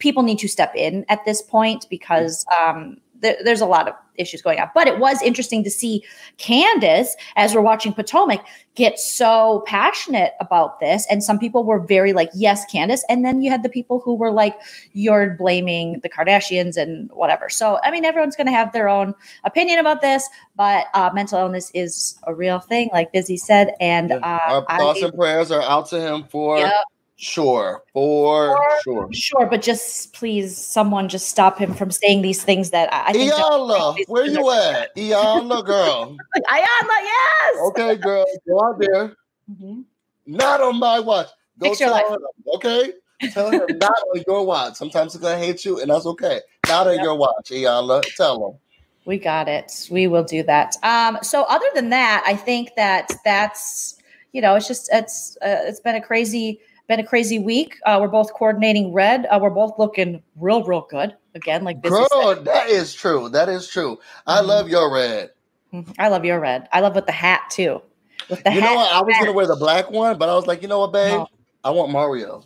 People 0.00 0.22
need 0.22 0.38
to 0.40 0.48
step 0.48 0.74
in 0.76 1.06
at 1.08 1.24
this 1.24 1.40
point 1.40 1.86
because 1.88 2.44
um, 2.62 2.98
there, 3.20 3.36
there's 3.44 3.60
a 3.60 3.66
lot 3.66 3.88
of 3.88 3.94
issues 4.16 4.42
going 4.42 4.60
on. 4.60 4.68
But 4.74 4.86
it 4.86 4.98
was 4.98 5.22
interesting 5.22 5.64
to 5.64 5.70
see 5.70 6.04
Candace, 6.36 7.16
as 7.36 7.54
we're 7.54 7.62
watching 7.62 7.92
Potomac, 7.92 8.44
get 8.74 8.98
so 8.98 9.62
passionate 9.66 10.32
about 10.40 10.78
this. 10.80 11.06
And 11.10 11.24
some 11.24 11.38
people 11.38 11.64
were 11.64 11.80
very 11.80 12.12
like, 12.12 12.30
yes, 12.34 12.64
Candace. 12.66 13.04
And 13.08 13.24
then 13.24 13.42
you 13.42 13.50
had 13.50 13.62
the 13.62 13.68
people 13.68 14.00
who 14.00 14.14
were 14.14 14.30
like, 14.30 14.56
you're 14.92 15.30
blaming 15.38 16.00
the 16.00 16.08
Kardashians 16.08 16.76
and 16.76 17.10
whatever. 17.12 17.48
So, 17.48 17.78
I 17.82 17.90
mean, 17.90 18.04
everyone's 18.04 18.36
going 18.36 18.46
to 18.46 18.52
have 18.52 18.72
their 18.72 18.88
own 18.88 19.14
opinion 19.44 19.78
about 19.78 20.02
this, 20.02 20.28
but 20.56 20.86
uh, 20.94 21.10
mental 21.14 21.38
illness 21.38 21.70
is 21.74 22.18
a 22.24 22.34
real 22.34 22.60
thing, 22.60 22.90
like 22.92 23.12
Busy 23.12 23.36
said. 23.36 23.74
And 23.80 24.12
uh, 24.12 24.18
our 24.22 24.64
I- 24.68 24.78
thoughts 24.78 25.02
and 25.02 25.14
prayers 25.14 25.50
are 25.50 25.62
out 25.62 25.88
to 25.90 26.00
him 26.00 26.24
for 26.24 26.58
Yep. 26.58 26.74
Sure, 27.22 27.82
for 27.92 28.56
For 28.56 28.80
sure. 28.82 29.08
Sure, 29.12 29.46
but 29.46 29.60
just 29.60 30.14
please, 30.14 30.56
someone 30.56 31.06
just 31.06 31.28
stop 31.28 31.58
him 31.58 31.74
from 31.74 31.90
saying 31.90 32.22
these 32.22 32.42
things 32.42 32.70
that 32.70 32.90
I, 32.94 33.08
I 33.08 33.12
think. 33.12 33.30
Iyanla, 33.30 33.98
where 34.08 34.24
you 34.24 34.50
at? 34.50 34.96
Iyanla, 34.96 35.66
girl. 35.66 36.16
Iyanla, 36.36 36.98
yes. 37.02 37.58
Okay, 37.68 37.96
girl, 37.96 38.24
go 38.48 38.64
out 38.64 38.78
there. 38.78 39.14
Mhm. 39.52 39.84
Not 40.26 40.62
on 40.62 40.78
my 40.78 40.98
watch. 41.00 41.26
Go 41.58 41.66
Fix 41.68 41.80
your 41.80 41.90
tell 41.90 42.10
life. 42.10 42.16
him, 42.16 42.26
okay? 42.54 42.92
Tell 43.32 43.50
him 43.50 43.76
not 43.78 43.92
on 44.14 44.24
your 44.26 44.46
watch. 44.46 44.76
Sometimes 44.76 45.12
he's 45.12 45.20
gonna 45.20 45.36
hate 45.36 45.62
you, 45.66 45.78
and 45.78 45.90
that's 45.90 46.06
okay. 46.06 46.40
Not 46.68 46.86
on 46.86 46.94
Yep. 46.94 47.02
your 47.04 47.16
watch, 47.16 47.50
Iyanla. 47.50 48.00
Tell 48.16 48.48
him. 48.48 48.58
We 49.04 49.18
got 49.18 49.46
it. 49.46 49.88
We 49.90 50.06
will 50.06 50.24
do 50.24 50.42
that. 50.44 50.74
Um, 50.82 51.18
so 51.20 51.42
other 51.50 51.66
than 51.74 51.90
that, 51.90 52.22
I 52.26 52.34
think 52.34 52.76
that 52.76 53.12
that's 53.26 53.96
you 54.32 54.40
know 54.40 54.54
it's 54.54 54.66
just 54.66 54.88
it's 54.90 55.36
uh, 55.42 55.64
it's 55.68 55.80
been 55.80 55.96
a 55.96 56.00
crazy 56.00 56.60
been 56.90 57.00
a 57.00 57.06
crazy 57.06 57.38
week. 57.38 57.78
Uh, 57.86 57.98
we're 58.00 58.08
both 58.08 58.32
coordinating 58.34 58.92
red. 58.92 59.24
Uh, 59.30 59.38
we're 59.40 59.48
both 59.48 59.78
looking 59.78 60.20
real 60.36 60.64
real 60.64 60.86
good 60.90 61.14
again. 61.36 61.62
Like 61.62 61.80
Girl, 61.82 62.34
said. 62.34 62.44
that 62.44 62.68
is 62.68 62.92
true. 62.92 63.28
That 63.28 63.48
is 63.48 63.68
true. 63.68 63.98
I 64.26 64.40
Mhm. 64.40 64.46
love 64.46 64.68
your 64.68 64.92
red. 64.92 65.30
Mhm. 65.72 65.94
I 66.00 66.08
love 66.08 66.24
your 66.24 66.40
red. 66.40 66.68
I 66.72 66.80
love 66.80 66.96
with 66.96 67.06
the 67.06 67.12
hat 67.12 67.42
too. 67.48 67.80
With 68.28 68.42
the 68.42 68.50
You 68.52 68.60
hat. 68.60 68.70
know 68.70 68.74
what? 68.74 68.92
I 68.92 69.00
was 69.02 69.14
gonna 69.20 69.32
wear 69.32 69.46
the 69.46 69.54
black 69.54 69.88
one, 69.92 70.18
but 70.18 70.28
I 70.28 70.34
was 70.34 70.48
like, 70.48 70.62
you 70.62 70.68
know 70.68 70.80
what, 70.80 70.92
babe? 70.92 71.12
No. 71.12 71.28
I 71.62 71.70
want 71.70 71.92
Mario. 71.92 72.42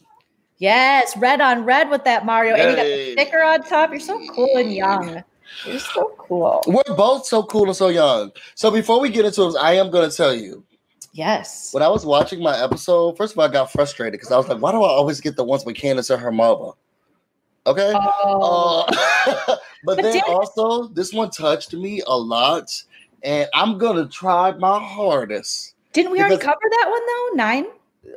Yes, 0.59 1.17
red 1.17 1.41
on 1.41 1.65
red 1.65 1.89
with 1.89 2.05
that 2.05 2.27
Mario, 2.27 2.55
and 2.55 2.71
you 2.71 2.77
got 2.77 2.85
the 2.85 3.13
sticker 3.13 3.43
on 3.43 3.63
top. 3.63 3.91
You're 3.93 4.01
so 4.01 4.21
cool 4.35 4.51
and 4.57 4.73
young. 4.75 5.25
You're 5.65 5.79
so 5.79 6.13
cool. 6.19 6.63
We're 6.67 6.95
both 6.97 7.25
so 7.27 7.43
cool 7.45 7.65
and 7.65 7.77
so 7.77 7.89
young. 7.89 8.31
So 8.57 8.71
before 8.71 9.01
we 9.01 9.09
get 9.09 9.25
into 9.25 9.45
this, 9.47 9.57
I 9.57 9.73
am 9.75 9.91
gonna 9.91 10.11
tell 10.11 10.35
you 10.35 10.65
Yes. 11.15 11.73
when 11.73 11.83
I 11.83 11.89
was 11.89 12.05
watching 12.05 12.43
my 12.43 12.61
episode. 12.63 13.17
First 13.17 13.33
of 13.35 13.39
all, 13.39 13.45
I 13.45 13.49
got 13.53 13.71
frustrated 13.73 14.13
because 14.13 14.33
I 14.33 14.37
was 14.37 14.49
like, 14.49 14.61
why 14.61 14.73
do 14.73 14.83
I 14.83 14.89
always 14.89 15.21
get 15.21 15.37
the 15.37 15.45
ones 15.45 15.65
with 15.65 15.77
Candace 15.77 16.11
and 16.11 16.21
her 16.21 16.33
mother? 16.33 16.73
Okay. 17.67 17.93
Oh, 17.95 18.85
Uh, 18.89 19.37
but, 19.47 19.61
But 19.85 19.97
then 20.03 20.13
did- 20.15 20.25
also, 20.25 20.89
this 20.89 21.13
one 21.13 21.31
touched 21.31 21.73
me 21.73 22.03
a 22.07 22.17
lot, 22.17 22.71
and 23.23 23.49
I'm 23.55 23.79
gonna 23.79 24.07
try 24.09 24.51
my 24.53 24.79
hardest. 24.79 25.75
didn't 25.93 26.11
we 26.13 26.19
already 26.21 26.37
cover 26.37 26.59
that 26.69 26.91
one 26.91 27.07
though? 27.07 27.29
Nine? 27.37 27.67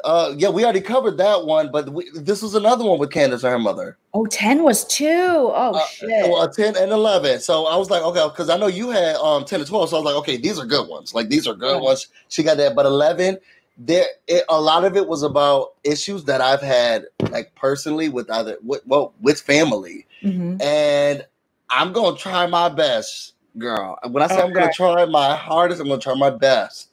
Uh, 0.04 0.34
yeah, 0.38 0.50
we 0.50 0.64
already 0.64 0.82
covered 0.82 1.18
that 1.18 1.46
one, 1.46 1.72
but 1.72 1.90
we, 1.90 2.10
this 2.14 2.42
was 2.42 2.56
another 2.56 2.84
one 2.86 3.00
with 3.00 3.12
Candace 3.12 3.44
and 3.44 3.52
her 3.52 3.60
mother. 3.60 3.98
Oh, 4.14 4.26
10 4.26 4.64
was 4.64 4.86
two. 4.86 5.06
Oh, 5.08 5.74
Uh, 5.76 5.86
shit. 5.88 6.10
well, 6.30 6.38
uh, 6.38 6.48
10 6.48 6.76
and 6.78 6.92
11. 6.92 7.40
So 7.42 7.66
I 7.66 7.76
was 7.78 7.90
like, 7.90 8.04
okay, 8.04 8.26
because 8.28 8.50
I 8.50 8.58
know 8.58 8.68
you 8.68 8.90
had 8.90 9.16
um 9.18 9.46
10 9.46 9.62
and 9.62 9.68
12. 9.70 9.90
So 9.90 9.98
I 9.98 10.00
was 10.00 10.06
like, 10.06 10.16
okay, 10.22 10.38
these 10.38 10.60
are 10.60 10.66
good 10.66 10.88
ones. 10.88 11.14
Like, 11.14 11.30
these 11.30 11.48
are 11.48 11.54
good 11.54 11.82
ones. 11.82 12.08
She 12.30 12.44
got 12.44 12.58
that. 12.58 12.76
But 12.76 12.86
11, 12.86 13.38
there, 13.78 14.06
it, 14.28 14.44
a 14.50 14.60
lot 14.60 14.86
of 14.86 14.96
it 14.98 15.08
was 15.08 15.24
about 15.24 15.74
issues 15.84 16.24
that 16.26 16.42
I've 16.42 16.62
had, 16.62 17.06
like 17.30 17.54
personally, 17.56 18.10
with 18.10 18.30
other, 18.30 18.58
with, 18.64 18.82
well, 18.88 19.14
with 19.22 19.40
family. 19.42 20.06
Mhm. 20.24 20.62
And 20.62 21.26
I'm 21.70 21.92
going 21.94 22.16
to 22.16 22.22
try 22.22 22.46
my 22.48 22.70
best, 22.70 23.34
girl. 23.58 23.98
When 24.10 24.24
I 24.24 24.28
say 24.28 24.42
I'm 24.42 24.54
going 24.54 24.68
to 24.68 24.74
try 24.74 25.06
my 25.06 25.36
hardest, 25.36 25.82
I'm 25.82 25.88
going 25.88 26.00
to 26.00 26.04
try 26.04 26.14
my 26.16 26.30
best 26.30 26.87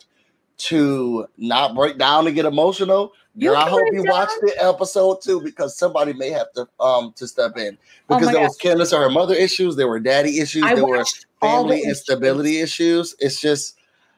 to 0.56 1.26
not 1.36 1.74
break 1.74 1.98
down 1.98 2.26
and 2.26 2.34
get 2.34 2.44
emotional. 2.44 3.12
Girl, 3.38 3.56
I 3.56 3.68
hope 3.68 3.92
you 3.92 4.04
watched 4.04 4.40
the 4.42 4.54
episode 4.58 5.20
too, 5.20 5.40
because 5.40 5.76
somebody 5.76 6.12
may 6.12 6.30
have 6.30 6.52
to 6.52 6.68
um 6.78 7.12
to 7.16 7.26
step 7.26 7.56
in 7.56 7.76
Oh 8.08 8.14
because 8.14 8.26
my 8.26 8.32
there 8.32 8.40
gosh. 8.40 8.50
was 8.50 8.56
Candace 8.58 8.92
or 8.92 9.02
her 9.02 9.10
mother 9.10 9.34
issues, 9.34 9.76
there 9.76 9.88
were 9.88 9.98
daddy 9.98 10.38
issues, 10.38 10.64
I 10.64 10.74
there 10.74 10.86
were 10.86 11.04
family 11.40 11.78
issues. 11.78 11.88
instability 11.88 12.60
issues. 12.60 13.14
It's 13.18 13.40
just 13.40 13.76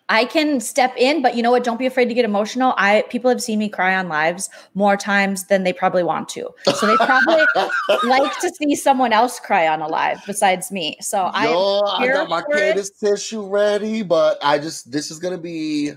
I 0.09 0.25
can 0.25 0.61
step 0.61 0.95
in, 0.97 1.21
but 1.21 1.35
you 1.35 1.43
know 1.43 1.51
what? 1.51 1.65
Don't 1.65 1.79
be 1.79 1.87
afraid 1.87 2.09
to 2.09 2.15
get 2.15 2.25
emotional. 2.25 2.75
I 2.77 3.05
people 3.09 3.29
have 3.29 3.43
seen 3.43 3.59
me 3.59 3.69
cry 3.69 3.97
on 3.97 4.09
lives 4.09 4.51
more 4.75 4.97
times 4.97 5.45
than 5.47 5.65
they 5.65 5.73
probably 5.73 6.05
want 6.05 6.29
to. 6.31 6.49
So 6.75 6.87
they 6.87 6.97
probably 6.97 7.45
like 8.05 8.39
to 8.41 8.51
see 8.51 8.77
someone 8.77 9.13
else 9.13 9.41
cry 9.41 9.67
on 9.67 9.83
a 9.83 9.89
live 9.89 10.19
besides 10.27 10.71
me. 10.71 10.97
So 11.01 11.31
I 11.33 11.47
I 11.99 12.07
got 12.07 12.29
my. 12.29 12.43
Candace 12.43 12.91
tissue 12.91 13.49
ready, 13.49 14.03
but 14.03 14.39
I 14.43 14.59
just 14.59 14.93
this 14.93 15.11
is 15.11 15.19
gonna 15.19 15.39
be 15.39 15.93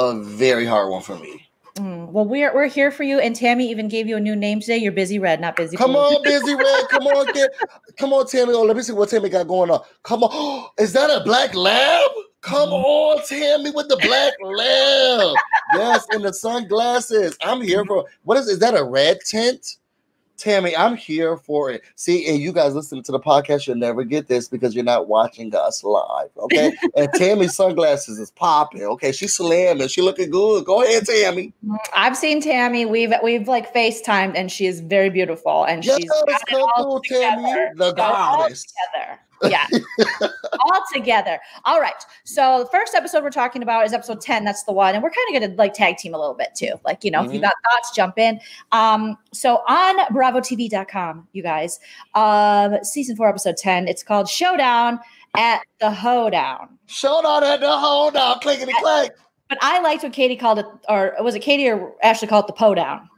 a 0.00 0.22
very 0.22 0.64
hard 0.66 0.90
one 0.90 1.02
for 1.02 1.16
me. 1.18 1.46
Mm, 1.76 2.08
well, 2.10 2.24
we're 2.24 2.52
we're 2.54 2.66
here 2.66 2.90
for 2.90 3.04
you. 3.04 3.20
And 3.20 3.34
Tammy 3.36 3.70
even 3.70 3.88
gave 3.88 4.08
you 4.08 4.16
a 4.16 4.20
new 4.20 4.34
name 4.34 4.60
today. 4.60 4.78
You're 4.78 4.92
busy 4.92 5.18
red, 5.18 5.40
not 5.40 5.56
busy. 5.56 5.76
Come 5.76 5.92
blue. 5.92 6.00
on, 6.00 6.22
busy 6.24 6.54
red. 6.54 6.88
Come 6.88 7.06
on, 7.06 7.32
kid. 7.32 7.50
Come 7.96 8.12
on, 8.12 8.26
Tammy. 8.26 8.52
Oh, 8.54 8.62
let 8.62 8.76
me 8.76 8.82
see 8.82 8.92
what 8.92 9.08
Tammy 9.08 9.28
got 9.28 9.46
going 9.46 9.70
on. 9.70 9.80
Come 10.02 10.24
on. 10.24 10.68
Is 10.78 10.92
that 10.94 11.10
a 11.10 11.22
black 11.24 11.54
lab? 11.54 12.10
Come 12.40 12.70
Mhm. 12.70 12.84
on, 12.84 13.26
Tammy, 13.28 13.70
with 13.70 13.88
the 13.88 13.96
black 13.98 14.32
lab. 14.42 15.36
Yes, 15.74 16.06
and 16.10 16.24
the 16.24 16.32
sunglasses. 16.32 17.36
I'm 17.42 17.60
here 17.60 17.84
for 17.84 18.06
what 18.24 18.38
is 18.38 18.48
is 18.48 18.58
that 18.60 18.74
a 18.74 18.82
red 18.82 19.18
tint? 19.24 19.76
Tammy, 20.40 20.76
I'm 20.76 20.96
here 20.96 21.36
for 21.36 21.70
it. 21.70 21.82
See, 21.96 22.26
and 22.28 22.38
you 22.38 22.52
guys 22.52 22.74
listening 22.74 23.02
to 23.04 23.12
the 23.12 23.20
podcast, 23.20 23.66
you'll 23.66 23.76
never 23.76 24.04
get 24.04 24.28
this 24.28 24.48
because 24.48 24.74
you're 24.74 24.84
not 24.84 25.08
watching 25.08 25.54
us 25.54 25.84
live. 25.84 26.30
Okay. 26.38 26.72
and 26.96 27.08
Tammy's 27.14 27.54
sunglasses 27.54 28.18
is 28.18 28.30
popping. 28.30 28.82
Okay. 28.82 29.12
She's 29.12 29.34
slamming. 29.34 29.88
She 29.88 30.02
looking 30.02 30.30
good. 30.30 30.64
Go 30.64 30.82
ahead, 30.82 31.06
Tammy. 31.06 31.52
I've 31.94 32.16
seen 32.16 32.40
Tammy. 32.40 32.86
We've 32.86 33.12
we've 33.22 33.46
like 33.46 33.72
FaceTimed, 33.74 34.32
and 34.34 34.50
she 34.50 34.66
is 34.66 34.80
very 34.80 35.10
beautiful, 35.10 35.64
and 35.64 35.84
Yes, 35.84 35.98
she's 35.98 36.10
come 36.48 36.72
through, 36.78 37.00
Tammy. 37.08 37.52
The 37.76 37.88
it 37.88 37.98
all 37.98 38.38
goddess. 38.38 38.64
together. 38.64 39.20
Yeah, 39.42 39.66
all 40.60 40.82
together. 40.92 41.38
All 41.64 41.80
right. 41.80 41.94
So 42.24 42.60
the 42.64 42.66
first 42.70 42.94
episode 42.94 43.22
we're 43.22 43.30
talking 43.30 43.62
about 43.62 43.86
is 43.86 43.92
episode 43.92 44.20
ten. 44.20 44.44
That's 44.44 44.64
the 44.64 44.72
one, 44.72 44.94
and 44.94 45.02
we're 45.02 45.10
kind 45.10 45.34
of 45.34 45.40
going 45.40 45.50
to 45.52 45.56
like 45.56 45.72
tag 45.74 45.96
team 45.96 46.14
a 46.14 46.18
little 46.18 46.34
bit 46.34 46.50
too. 46.54 46.74
Like 46.84 47.04
you 47.04 47.10
know, 47.10 47.24
if 47.24 47.32
you 47.32 47.38
Mhm. 47.38 47.42
got 47.42 47.54
thoughts, 47.70 47.90
jump 47.94 48.18
in. 48.18 48.40
Um, 48.72 49.16
so 49.32 49.62
on 49.68 49.98
BravoTV.com, 50.14 51.28
you 51.32 51.42
guys, 51.42 51.80
um, 52.14 52.76
season 52.82 53.16
four, 53.16 53.28
episode 53.28 53.56
ten. 53.56 53.88
It's 53.88 54.02
called 54.02 54.28
Showdown 54.28 55.00
at 55.36 55.62
the 55.80 55.90
Hoedown. 55.90 56.78
Showdown 56.86 57.44
at 57.44 57.60
the 57.60 57.70
Hoedown. 57.78 58.40
clickety 58.40 58.72
clack. 58.80 59.12
But 59.48 59.58
I 59.62 59.80
liked 59.80 60.02
what 60.02 60.12
Katie 60.12 60.36
called 60.36 60.58
it, 60.60 60.66
or 60.88 61.14
was 61.20 61.34
it 61.34 61.40
Katie 61.40 61.68
or 61.68 61.94
Ashley 62.02 62.28
called 62.28 62.44
it 62.44 62.48
the 62.48 62.52
Poe 62.52 62.74
Down? 62.74 63.08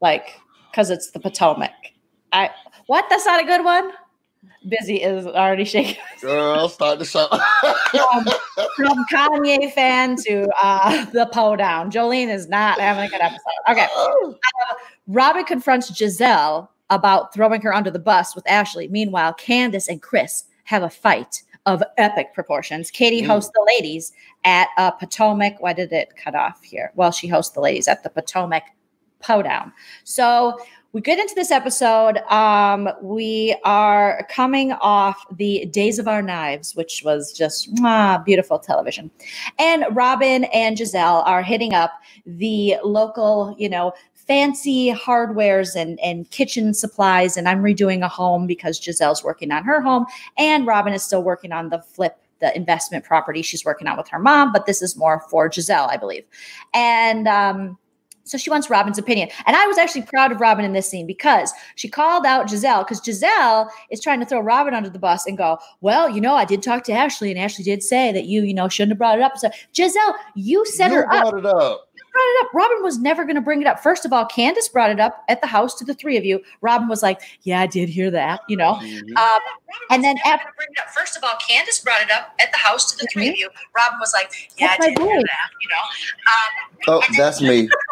Like, 0.00 0.38
because 0.70 0.90
it's 0.90 1.10
the 1.10 1.20
Potomac. 1.20 1.72
I 2.32 2.50
what? 2.86 3.06
That's 3.10 3.26
not 3.26 3.40
a 3.40 3.44
good 3.44 3.64
one. 3.64 3.90
Busy 4.68 5.02
is 5.02 5.26
already 5.26 5.64
shaking. 5.64 5.96
Girl, 6.20 6.68
start 6.68 6.98
the 6.98 7.04
show. 7.06 7.28
from, 7.90 8.24
from 8.76 9.04
Kanye 9.12 9.72
fan 9.72 10.16
to 10.26 10.46
uh, 10.62 11.06
the 11.12 11.26
Poe 11.32 11.56
down. 11.56 11.90
Jolene 11.90 12.28
is 12.32 12.48
not 12.48 12.78
having 12.78 13.04
a 13.04 13.08
good 13.08 13.22
episode. 13.22 13.40
Okay. 13.70 13.86
Uh, 13.96 14.32
Robyn 15.08 15.44
confronts 15.46 15.90
Gizelle 15.90 16.68
about 16.90 17.32
throwing 17.32 17.62
her 17.62 17.72
under 17.72 17.90
the 17.90 17.98
bus 17.98 18.34
with 18.34 18.48
Ashley. 18.50 18.86
Meanwhile, 18.88 19.34
Candace 19.34 19.88
and 19.88 20.02
Chris 20.02 20.44
have 20.64 20.82
a 20.82 20.90
fight 20.90 21.42
of 21.66 21.82
epic 21.98 22.34
proportions. 22.34 22.90
Katie 22.90 23.22
Mm. 23.22 23.26
hosts 23.28 23.52
the 23.54 23.64
ladies 23.78 24.12
at 24.44 24.68
uh, 24.76 24.90
Potomac. 24.90 25.54
Why 25.60 25.72
did 25.72 25.92
it 25.92 26.14
cut 26.22 26.34
off 26.34 26.62
here? 26.62 26.92
Well, 26.96 27.12
she 27.12 27.28
hosts 27.28 27.54
the 27.54 27.60
ladies 27.60 27.88
at 27.88 28.02
the 28.02 28.10
Potomac 28.10 28.64
Poe 29.20 29.42
down. 29.42 29.72
So 30.04 30.58
we 30.92 31.00
get 31.00 31.20
into 31.20 31.34
this 31.34 31.52
episode. 31.52 32.18
Um, 32.30 32.88
we 33.00 33.56
are 33.64 34.26
coming 34.28 34.72
off 34.72 35.24
the 35.36 35.66
Days 35.66 36.00
of 36.00 36.08
Our 36.08 36.20
Knives, 36.20 36.74
which 36.74 37.02
was 37.04 37.32
just 37.32 37.72
mwah, 37.76 38.24
beautiful 38.24 38.58
television. 38.58 39.10
And 39.58 39.84
Robyn 39.92 40.44
and 40.52 40.76
Gizelle 40.76 41.24
are 41.26 41.42
hitting 41.42 41.74
up 41.74 41.92
the 42.26 42.76
local, 42.82 43.54
you 43.56 43.68
know, 43.68 43.92
fancy 44.14 44.92
hardwares 44.92 45.76
and, 45.76 45.98
and 46.00 46.28
kitchen 46.30 46.74
supplies. 46.74 47.36
And 47.36 47.48
I'm 47.48 47.62
redoing 47.62 48.04
a 48.04 48.08
home 48.08 48.48
because 48.48 48.80
Gizelle's 48.80 49.22
working 49.22 49.52
on 49.52 49.62
her 49.64 49.80
home, 49.80 50.06
and 50.38 50.66
Robyn 50.66 50.92
is 50.92 51.04
still 51.04 51.22
working 51.22 51.52
on 51.52 51.68
the 51.68 51.80
flip. 51.80 52.16
The 52.40 52.56
investment 52.56 53.04
property 53.04 53.42
she's 53.42 53.66
working 53.66 53.86
on 53.86 53.98
with 53.98 54.08
her 54.08 54.18
mom, 54.18 54.50
but 54.50 54.64
this 54.64 54.80
is 54.80 54.96
more 54.96 55.20
for 55.28 55.52
Giselle, 55.52 55.88
I 55.90 55.98
believe. 55.98 56.24
And 56.72 57.28
um, 57.28 57.76
so 58.30 58.38
she 58.38 58.48
wants 58.50 58.70
Robyn's 58.70 58.98
opinion. 58.98 59.28
And 59.46 59.56
I 59.56 59.66
was 59.66 59.76
actually 59.76 60.02
proud 60.02 60.30
of 60.30 60.40
Robyn 60.40 60.64
in 60.64 60.72
this 60.72 60.88
scene 60.88 61.06
because 61.06 61.52
she 61.74 61.88
called 61.88 62.24
out 62.24 62.46
Gizelle 62.46 62.84
because 62.86 63.00
Gizelle 63.00 63.68
is 63.90 64.00
trying 64.00 64.20
to 64.20 64.26
throw 64.26 64.40
Robyn 64.40 64.72
under 64.72 64.88
the 64.88 64.98
bus 65.00 65.26
and 65.26 65.36
go, 65.36 65.58
Well, 65.80 66.08
you 66.08 66.20
know, 66.20 66.34
I 66.34 66.44
did 66.44 66.62
talk 66.62 66.84
to 66.84 66.92
Ashley 66.92 67.30
and 67.30 67.40
Ashley 67.40 67.64
did 67.64 67.82
say 67.82 68.12
that 68.12 68.26
you, 68.26 68.42
you 68.42 68.54
know, 68.54 68.68
shouldn't 68.68 68.92
have 68.92 68.98
brought 68.98 69.18
it 69.18 69.22
up. 69.22 69.36
So 69.36 69.50
Gizelle, 69.74 70.14
you 70.36 70.64
set 70.66 70.90
you 70.90 70.98
her 70.98 71.12
up. 71.12 71.30
brought 71.30 71.38
it 71.38 71.46
up. 71.46 71.86
Brought 72.12 72.22
it 72.24 72.44
up. 72.46 72.54
Robyn 72.54 72.82
was 72.82 72.98
never 72.98 73.22
going 73.24 73.36
to 73.36 73.40
bring 73.40 73.60
it 73.60 73.68
up. 73.68 73.78
First 73.80 74.04
of 74.04 74.12
all, 74.12 74.26
Candace 74.26 74.68
brought 74.68 74.90
it 74.90 74.98
up 74.98 75.22
at 75.28 75.40
the 75.40 75.46
house 75.46 75.76
to 75.76 75.84
the 75.84 75.94
three 75.94 76.16
of 76.16 76.24
you. 76.24 76.40
Robyn 76.60 76.88
was 76.88 77.04
like, 77.04 77.20
"Yeah, 77.42 77.60
I 77.60 77.66
did 77.68 77.88
hear 77.88 78.10
that," 78.10 78.40
you 78.48 78.56
know. 78.56 78.74
Mhm. 78.82 79.16
Um, 79.16 79.40
and 79.90 80.02
then 80.02 80.16
after 80.26 80.48
bring 80.56 80.66
it 80.72 80.80
up, 80.80 80.90
first 80.90 81.16
of 81.16 81.22
all, 81.22 81.36
Candace 81.36 81.78
brought 81.78 82.00
it 82.00 82.10
up 82.10 82.34
at 82.40 82.50
the 82.50 82.58
house 82.58 82.90
to 82.90 82.96
the 82.96 83.06
three 83.12 83.28
of 83.28 83.36
you. 83.36 83.48
Robyn 83.76 84.00
was 84.00 84.12
like, 84.12 84.32
"Yeah, 84.56 84.68
That's 84.68 84.86
I 84.86 84.88
did 84.88 84.98
my 84.98 85.04
Mm-hmm. 85.04 85.12
hear 85.12 85.22
that," 85.22 85.50
you 85.62 85.68
know. 85.68 86.96
Um, 86.96 87.00
Oh, 87.02 87.02
that's 87.16 87.40
me. 87.40 87.68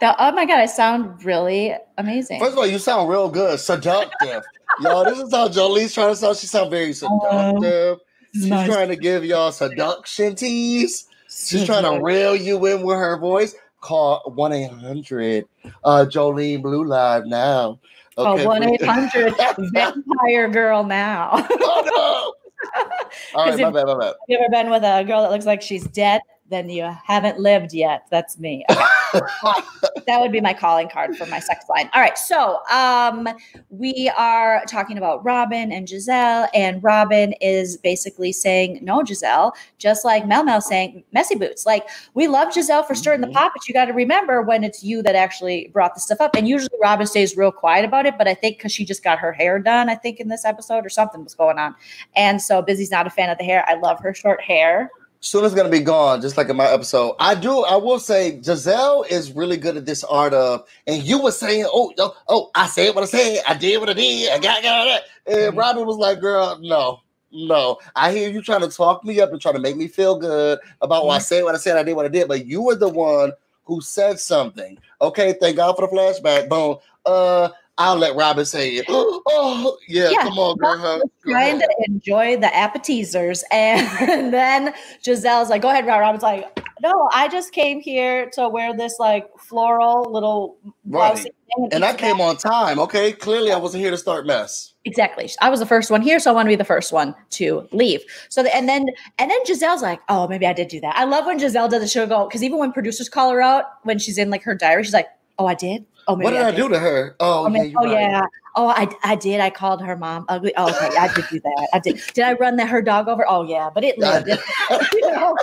That- 0.00 0.16
oh 0.18 0.32
my 0.32 0.44
god, 0.46 0.58
I 0.58 0.66
sound 0.66 1.24
really 1.24 1.74
amazing. 1.98 2.40
First 2.40 2.52
of 2.52 2.58
all, 2.58 2.66
you 2.66 2.78
sound 2.78 3.08
real 3.08 3.28
good. 3.28 3.58
Seductive. 3.60 4.42
y'all, 4.80 5.04
this 5.04 5.18
is 5.18 5.32
how 5.32 5.48
Jolie's 5.48 5.94
trying 5.94 6.10
to 6.10 6.16
sound. 6.16 6.36
She 6.36 6.46
sound 6.46 6.70
very 6.70 6.92
seductive. 6.92 7.98
She's 8.34 8.46
Nice. 8.46 8.68
trying 8.68 8.88
to 8.88 8.96
give 8.96 9.24
y'all 9.24 9.52
seduction 9.52 10.34
tease. 10.34 11.06
She's 11.28 11.64
trying 11.64 11.84
to 11.84 12.02
reel 12.04 12.34
you 12.36 12.64
in 12.66 12.82
with 12.82 12.96
her 12.96 13.16
voice. 13.18 13.54
Call 13.80 14.20
1 14.34 14.52
800 14.52 15.44
uh, 15.84 16.04
Jolene 16.08 16.62
Blue 16.62 16.84
Live 16.84 17.24
now. 17.26 17.78
Call 18.16 18.34
Okay, 18.34 18.46
one 18.46 18.62
eight 18.64 18.82
hundred 18.82 19.34
Vampire 19.74 20.48
Girl 20.48 20.84
now. 20.84 21.30
oh, 21.34 22.34
no. 23.34 23.38
All 23.38 23.46
right, 23.50 23.58
my 23.60 23.70
bad, 23.70 23.86
my 23.86 23.98
bad. 23.98 24.14
you 24.28 24.38
ever 24.38 24.48
been 24.50 24.70
with 24.70 24.82
a 24.82 25.04
girl 25.04 25.20
that 25.22 25.30
looks 25.30 25.44
like 25.44 25.60
she's 25.60 25.84
dead? 25.88 26.22
Then 26.48 26.70
you 26.70 26.90
haven't 27.04 27.40
lived 27.40 27.72
yet. 27.72 28.06
That's 28.10 28.38
me. 28.38 28.64
that 29.12 30.18
would 30.20 30.32
be 30.32 30.40
my 30.40 30.52
calling 30.54 30.88
card 30.88 31.16
for 31.16 31.26
my 31.26 31.40
sex 31.40 31.64
line. 31.68 31.90
All 31.94 32.00
right. 32.00 32.16
So 32.18 32.60
um 32.70 33.28
we 33.70 34.10
are 34.16 34.62
talking 34.68 34.96
about 34.98 35.24
Robyn 35.24 35.72
and 35.72 35.86
Gizelle, 35.88 36.48
and 36.54 36.82
Robyn 36.82 37.34
is 37.40 37.76
basically 37.78 38.32
saying, 38.32 38.78
No, 38.82 39.00
Gizelle, 39.02 39.52
just 39.78 40.04
like 40.04 40.26
Mel 40.26 40.44
Mel 40.44 40.60
saying 40.60 41.02
messy 41.12 41.34
boots. 41.34 41.66
Like 41.66 41.88
we 42.14 42.28
love 42.28 42.48
Gizelle 42.48 42.86
for 42.86 42.94
stirring 42.94 43.20
the 43.20 43.26
Mhm. 43.28 43.34
pot, 43.34 43.52
but 43.54 43.66
you 43.68 43.74
got 43.74 43.86
to 43.86 43.92
remember 43.92 44.42
when 44.42 44.62
it's 44.64 44.82
you 44.84 45.02
that 45.02 45.14
actually 45.16 45.70
brought 45.72 45.94
the 45.94 46.00
stuff 46.00 46.20
up. 46.20 46.36
And 46.36 46.46
usually 46.46 46.76
Robyn 46.82 47.06
stays 47.06 47.36
real 47.36 47.52
quiet 47.52 47.84
about 47.84 48.06
it, 48.06 48.16
but 48.18 48.28
I 48.28 48.34
think 48.34 48.58
because 48.58 48.72
she 48.72 48.84
just 48.84 49.02
got 49.02 49.18
her 49.18 49.32
hair 49.32 49.58
done, 49.58 49.88
I 49.88 49.94
think 49.94 50.20
in 50.20 50.28
this 50.28 50.44
episode 50.44 50.86
or 50.86 50.90
something 50.90 51.24
was 51.24 51.34
going 51.34 51.58
on. 51.58 51.74
And 52.14 52.40
so 52.40 52.62
Busy's 52.62 52.90
not 52.90 53.06
a 53.06 53.10
fan 53.10 53.30
of 53.30 53.38
the 53.38 53.44
hair. 53.44 53.64
I 53.66 53.74
love 53.74 53.98
her 54.00 54.14
short 54.14 54.40
hair. 54.42 54.90
Soon 55.20 55.44
as 55.44 55.54
gonna 55.54 55.68
be 55.70 55.80
gone, 55.80 56.20
just 56.20 56.36
like 56.36 56.48
in 56.48 56.56
my 56.56 56.66
episode. 56.66 57.16
I 57.18 57.34
do. 57.34 57.64
I 57.64 57.76
will 57.76 57.98
say, 57.98 58.38
Gizelle 58.42 59.08
is 59.10 59.32
really 59.32 59.56
good 59.56 59.76
at 59.76 59.86
this 59.86 60.04
art 60.04 60.34
of. 60.34 60.66
And 60.86 61.02
you 61.02 61.20
were 61.20 61.32
saying, 61.32 61.66
"Oh, 61.72 61.92
oh, 61.98 62.16
oh 62.28 62.50
I 62.54 62.66
said 62.68 62.94
what 62.94 63.04
I 63.04 63.06
said. 63.08 63.42
I 63.48 63.54
did 63.54 63.78
what 63.80 63.90
I 63.90 63.94
did. 63.94 64.32
I 64.32 64.38
got, 64.38 64.62
got 64.62 64.84
that." 64.84 65.02
And 65.26 65.54
Mhm. 65.54 65.58
Robyn 65.58 65.86
was 65.86 65.96
like, 65.96 66.20
"Girl, 66.20 66.58
no, 66.60 67.00
no. 67.32 67.78
I 67.96 68.12
hear 68.12 68.30
you 68.30 68.42
trying 68.42 68.60
to 68.62 68.68
talk 68.68 69.04
me 69.04 69.20
up 69.20 69.32
and 69.32 69.40
trying 69.40 69.54
to 69.54 69.60
make 69.60 69.76
me 69.76 69.88
feel 69.88 70.16
good 70.18 70.60
about 70.82 71.06
what 71.06 71.16
I 71.16 71.20
said, 71.20 71.44
what 71.44 71.54
I 71.54 71.58
said, 71.58 71.76
I 71.76 71.82
did 71.82 71.96
what 71.96 72.06
I 72.06 72.10
did. 72.10 72.28
But 72.28 72.46
you 72.46 72.62
were 72.62 72.76
the 72.76 72.88
one 72.88 73.32
who 73.64 73.80
said 73.80 74.20
something. 74.20 74.78
Okay, 75.02 75.34
thank 75.40 75.56
God 75.56 75.74
for 75.76 75.86
the 75.88 75.92
flashback. 75.92 76.48
Boom. 76.48 76.76
Uh, 77.06 77.48
I'll 77.78 77.96
let 77.96 78.16
Robyn 78.16 78.44
say 78.44 78.76
it. 78.76 78.86
Oh, 79.28 79.76
yeah. 79.88 80.10
Yeah. 80.10 80.22
Come 80.22 80.38
on, 80.38 80.56
girl. 80.56 80.78
huh? 80.78 80.98
Go 81.24 81.32
trying 81.32 81.58
to 81.58 81.68
enjoy 81.88 82.36
the 82.36 82.54
appetizers. 82.54 83.44
And 83.52 84.32
then 84.32 84.72
Gizelle's 85.04 85.50
like, 85.50 85.62
go 85.62 85.68
ahead, 85.68 85.84
Robyn. 85.86 86.00
Robyn's 86.00 86.22
like, 86.22 86.60
no, 86.80 87.08
I 87.12 87.28
just 87.28 87.52
came 87.52 87.80
here 87.80 88.30
to 88.30 88.48
wear 88.48 88.74
this 88.76 88.98
like 88.98 89.28
floral 89.38 90.10
little 90.10 90.58
Right. 90.84 91.26
And 91.72 91.84
I 91.84 91.94
came 91.94 92.20
on 92.20 92.36
time. 92.36 92.78
Okay, 92.78 93.12
clearly 93.12 93.50
I 93.52 93.56
wasn't 93.56 93.82
here 93.82 93.90
to 93.90 93.98
start 93.98 94.26
mess. 94.26 94.74
Exactly. 94.84 95.28
I 95.40 95.48
was 95.48 95.60
the 95.60 95.66
first 95.66 95.90
one 95.90 96.02
here, 96.02 96.18
so 96.18 96.30
I 96.30 96.34
want 96.34 96.46
to 96.46 96.50
be 96.50 96.56
the 96.56 96.64
first 96.64 96.92
one 96.92 97.14
to 97.30 97.66
leave. 97.72 98.02
So 98.28 98.42
the, 98.42 98.54
and 98.54 98.68
then 98.68 98.86
and 99.18 99.30
then 99.30 99.44
Gizelle's 99.44 99.82
like, 99.82 100.00
oh, 100.08 100.28
maybe 100.28 100.46
I 100.46 100.52
did 100.52 100.68
do 100.68 100.80
that. 100.80 100.96
I 100.96 101.04
love 101.04 101.26
when 101.26 101.38
Gizelle 101.38 101.68
does 101.70 101.80
the 101.80 101.88
She'll 101.88 102.06
go 102.06 102.26
because 102.26 102.42
even 102.42 102.58
when 102.58 102.72
producers 102.72 103.08
call 103.08 103.30
her 103.30 103.40
out 103.40 103.64
when 103.84 103.98
she's 103.98 104.18
in 104.18 104.30
like 104.30 104.42
her 104.42 104.54
diary, 104.54 104.84
she's 104.84 104.92
like, 104.94 105.08
oh, 105.38 105.46
I 105.46 105.54
did. 105.54 105.84
Oh, 106.08 106.14
What 106.14 106.30
did 106.30 106.40
I, 106.42 106.50
do 106.52 106.68
to 106.68 106.78
her? 106.78 107.16
Oh, 107.20 107.46
Oh, 107.46 107.52
yeah, 107.52 107.72
oh 107.78 107.84
right. 107.84 107.92
yeah. 107.92 108.26
Oh, 108.54 108.68
I, 108.68 108.88
I 109.02 109.16
did. 109.16 109.40
I 109.40 109.50
called 109.50 109.82
her 109.82 109.96
mom 109.96 110.24
ugly. 110.28 110.52
Oh, 110.56 110.70
okay. 110.70 110.96
I 110.98 111.08
did 111.08 111.26
do 111.28 111.40
that. 111.40 111.68
I 111.74 111.78
did. 111.78 112.00
Did 112.14 112.24
I 112.24 112.32
run 112.34 112.56
that 112.56 112.68
her 112.68 112.80
dog 112.80 113.08
over? 113.08 113.24
Oh 113.28 113.42
yeah, 113.42 113.70
but 113.72 113.84
it 113.84 113.98
lived. 113.98 114.28
You 114.92 115.00
know? 115.12 115.36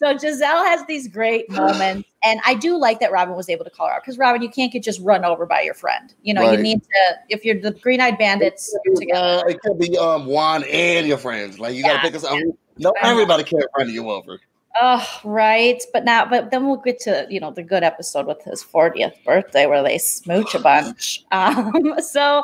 So 0.00 0.14
Gizelle 0.14 0.64
has 0.66 0.84
these 0.86 1.08
great 1.08 1.48
moments, 1.50 2.08
and 2.24 2.40
I 2.44 2.54
do 2.54 2.76
like 2.76 3.00
that 3.00 3.12
Robyn 3.12 3.36
was 3.36 3.48
able 3.48 3.64
to 3.64 3.70
call 3.70 3.86
her 3.86 3.94
out 3.94 4.02
because 4.02 4.18
Robyn, 4.18 4.42
you 4.42 4.48
can't 4.48 4.72
get 4.72 4.82
just 4.82 5.00
run 5.02 5.24
over 5.24 5.46
by 5.46 5.62
your 5.62 5.74
friend. 5.74 6.14
You 6.22 6.34
know, 6.34 6.50
you 6.52 6.58
need 6.58 6.82
to. 6.82 7.14
If 7.28 7.44
you're 7.44 7.60
the 7.60 7.72
Green 7.72 8.00
Eyed 8.00 8.18
Bandits 8.18 8.76
you're 8.84 8.96
together, 8.96 9.42
Uh, 9.44 9.48
it 9.48 9.60
could 9.60 9.78
be 9.78 9.96
um 9.98 10.26
Juan 10.26 10.64
and 10.64 11.06
your 11.06 11.18
friends. 11.18 11.58
Like 11.58 11.74
you 11.74 11.82
Yeah. 11.84 11.96
gotta 11.96 12.08
pick 12.08 12.16
us 12.16 12.24
up. 12.24 12.38
No, 12.78 12.92
everybody 13.02 13.44
can't 13.44 13.64
run 13.76 13.88
you 13.90 14.10
over. 14.10 14.40
Oh 14.80 15.20
right. 15.24 15.82
But 15.92 16.04
now, 16.04 16.24
but 16.28 16.50
then 16.50 16.66
we'll 16.66 16.76
get 16.76 16.98
to 17.00 17.26
you 17.28 17.40
know 17.40 17.50
the 17.50 17.62
good 17.62 17.82
episode 17.82 18.26
with 18.26 18.42
his 18.42 18.62
40th 18.62 19.22
birthday 19.24 19.66
where 19.66 19.82
they 19.82 19.98
smooch 19.98 20.54
a 20.54 20.58
bunch. 20.58 21.24
Um, 21.32 22.00
so 22.00 22.42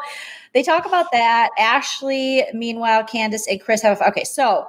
they 0.53 0.63
talk 0.63 0.87
about 0.87 1.11
that. 1.13 1.51
Ashley, 1.59 2.45
meanwhile, 2.53 3.05
Candace 3.05 3.49
and 3.49 3.61
Chris 3.61 3.83
have. 3.83 4.01
Okay, 4.01 4.25
so 4.25 4.69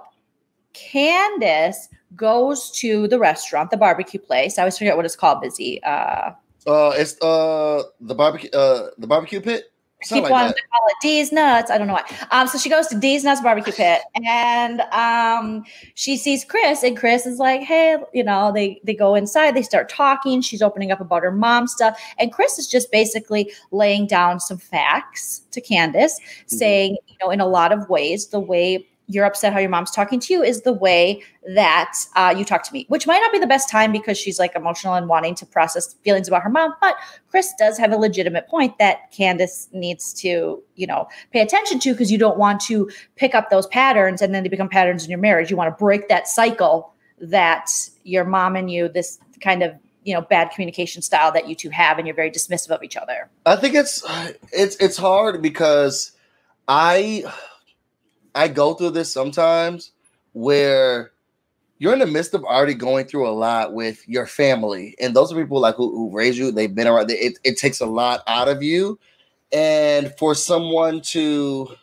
Candace 0.73 1.89
goes 2.15 2.71
to 2.71 3.07
the 3.07 3.19
restaurant, 3.19 3.71
the 3.71 3.77
barbecue 3.77 4.19
place. 4.19 4.57
I 4.57 4.63
always 4.63 4.77
forget 4.77 4.95
what 4.95 5.05
it's 5.05 5.15
called. 5.15 5.41
Busy. 5.41 5.81
Uh, 5.83 6.31
Uh, 6.67 6.91
it's 6.95 7.21
uh 7.21 7.83
the 8.01 8.15
barbecue 8.15 8.49
uh 8.51 8.89
the 8.97 9.07
barbecue 9.07 9.39
pit. 9.41 9.65
Keep 10.05 10.17
Something 10.17 10.23
like 10.23 10.31
wanting 10.31 10.53
to 10.53 10.61
call 10.71 10.87
it 10.87 10.95
D's 11.01 11.31
Nuts. 11.31 11.71
I 11.71 11.77
don't 11.77 11.87
know 11.87 11.93
why. 11.93 12.27
Um, 12.31 12.47
so 12.47 12.57
she 12.57 12.69
goes 12.69 12.87
to 12.87 12.97
D's 12.97 13.23
Nuts 13.23 13.41
barbecue 13.41 13.73
pit, 13.73 14.01
and 14.23 14.81
um, 14.91 15.63
she 15.95 16.15
sees 16.15 16.45
Chris, 16.45 16.83
and 16.83 16.95
Chris 16.95 17.25
is 17.25 17.39
like, 17.39 17.61
"Hey, 17.61 17.97
you 18.13 18.23
know." 18.23 18.51
They 18.53 18.79
they 18.83 18.93
go 18.93 19.15
inside. 19.15 19.55
They 19.55 19.63
start 19.63 19.89
talking. 19.89 20.41
She's 20.41 20.61
opening 20.61 20.91
up 20.91 21.01
about 21.01 21.23
her 21.23 21.31
mom 21.31 21.67
stuff, 21.67 21.99
and 22.19 22.31
Chris 22.31 22.59
is 22.59 22.67
just 22.67 22.91
basically 22.91 23.51
laying 23.71 24.05
down 24.07 24.39
some 24.39 24.57
facts 24.57 25.41
to 25.51 25.59
Candace, 25.61 26.19
Mm-hmm. 26.19 26.57
saying, 26.57 26.97
you 27.07 27.15
know, 27.21 27.31
in 27.31 27.39
a 27.41 27.47
lot 27.47 27.71
of 27.71 27.89
ways, 27.89 28.27
the 28.27 28.39
way 28.39 28.87
you're 29.07 29.25
upset 29.25 29.53
how 29.53 29.59
your 29.59 29.69
mom's 29.69 29.91
talking 29.91 30.19
to 30.19 30.33
you 30.33 30.41
is 30.41 30.61
the 30.61 30.73
way 30.73 31.21
that 31.53 31.93
uh, 32.15 32.33
you 32.35 32.43
talk 32.43 32.63
to 32.63 32.73
me, 32.73 32.85
which 32.89 33.05
might 33.05 33.19
not 33.19 33.31
be 33.31 33.39
the 33.39 33.47
best 33.47 33.69
time 33.69 33.91
because 33.91 34.17
she's 34.17 34.39
like 34.39 34.55
emotional 34.55 34.95
and 34.95 35.07
wanting 35.07 35.35
to 35.35 35.45
process 35.45 35.93
feelings 36.03 36.27
about 36.27 36.41
her 36.41 36.49
mom. 36.49 36.73
But 36.81 36.95
Chris 37.29 37.53
does 37.59 37.77
have 37.77 37.91
a 37.91 37.97
legitimate 37.97 38.47
point 38.47 38.77
that 38.79 39.11
Candace 39.11 39.69
needs 39.71 40.13
to, 40.21 40.61
you 40.75 40.87
know, 40.87 41.07
pay 41.31 41.41
attention 41.41 41.79
to 41.79 41.91
because 41.91 42.11
you 42.11 42.17
don't 42.17 42.37
want 42.37 42.61
to 42.61 42.89
pick 43.15 43.35
up 43.35 43.49
those 43.49 43.67
patterns 43.67 44.21
and 44.21 44.33
then 44.33 44.43
they 44.43 44.49
become 44.49 44.69
patterns 44.69 45.03
in 45.03 45.09
your 45.09 45.19
marriage. 45.19 45.51
You 45.51 45.57
want 45.57 45.75
to 45.75 45.79
break 45.79 46.09
that 46.09 46.27
cycle 46.27 46.93
that 47.19 47.69
your 48.03 48.25
mom 48.25 48.55
and 48.55 48.71
you, 48.71 48.89
this 48.89 49.19
kind 49.39 49.61
of, 49.63 49.73
you 50.03 50.13
know, 50.13 50.21
bad 50.21 50.51
communication 50.51 51.01
style 51.01 51.31
that 51.31 51.47
you 51.47 51.55
two 51.55 51.69
have, 51.69 51.97
and 51.97 52.05
you're 52.07 52.15
very 52.15 52.29
dismissive 52.29 52.69
of 52.69 52.83
each 52.83 52.95
other. 52.95 53.29
I 53.45 53.55
think 53.55 53.73
it's 53.73 54.03
it's 54.51 54.75
it's 54.75 54.97
hard 54.97 55.41
because 55.41 56.11
I 56.67 57.23
I 58.35 58.47
go 58.47 58.73
through 58.73 58.91
this 58.91 59.11
sometimes 59.11 59.91
where 60.33 61.11
you're 61.79 61.93
in 61.93 61.99
the 61.99 62.07
midst 62.07 62.33
of 62.33 62.43
already 62.43 62.73
going 62.73 63.05
through 63.05 63.27
a 63.27 63.31
lot 63.31 63.73
with 63.73 64.07
your 64.07 64.27
family, 64.27 64.95
and 64.99 65.15
those 65.15 65.31
are 65.31 65.41
people 65.41 65.59
like 65.59 65.75
who, 65.75 65.91
who 65.91 66.15
raise 66.15 66.37
you. 66.37 66.51
They've 66.51 66.73
been 66.73 66.87
around. 66.87 67.09
It, 67.11 67.39
it 67.43 67.57
takes 67.57 67.79
a 67.79 67.85
lot 67.85 68.21
out 68.27 68.47
of 68.47 68.61
you, 68.61 68.99
and 69.51 70.13
for 70.17 70.35
someone 70.35 71.01
to 71.01 71.75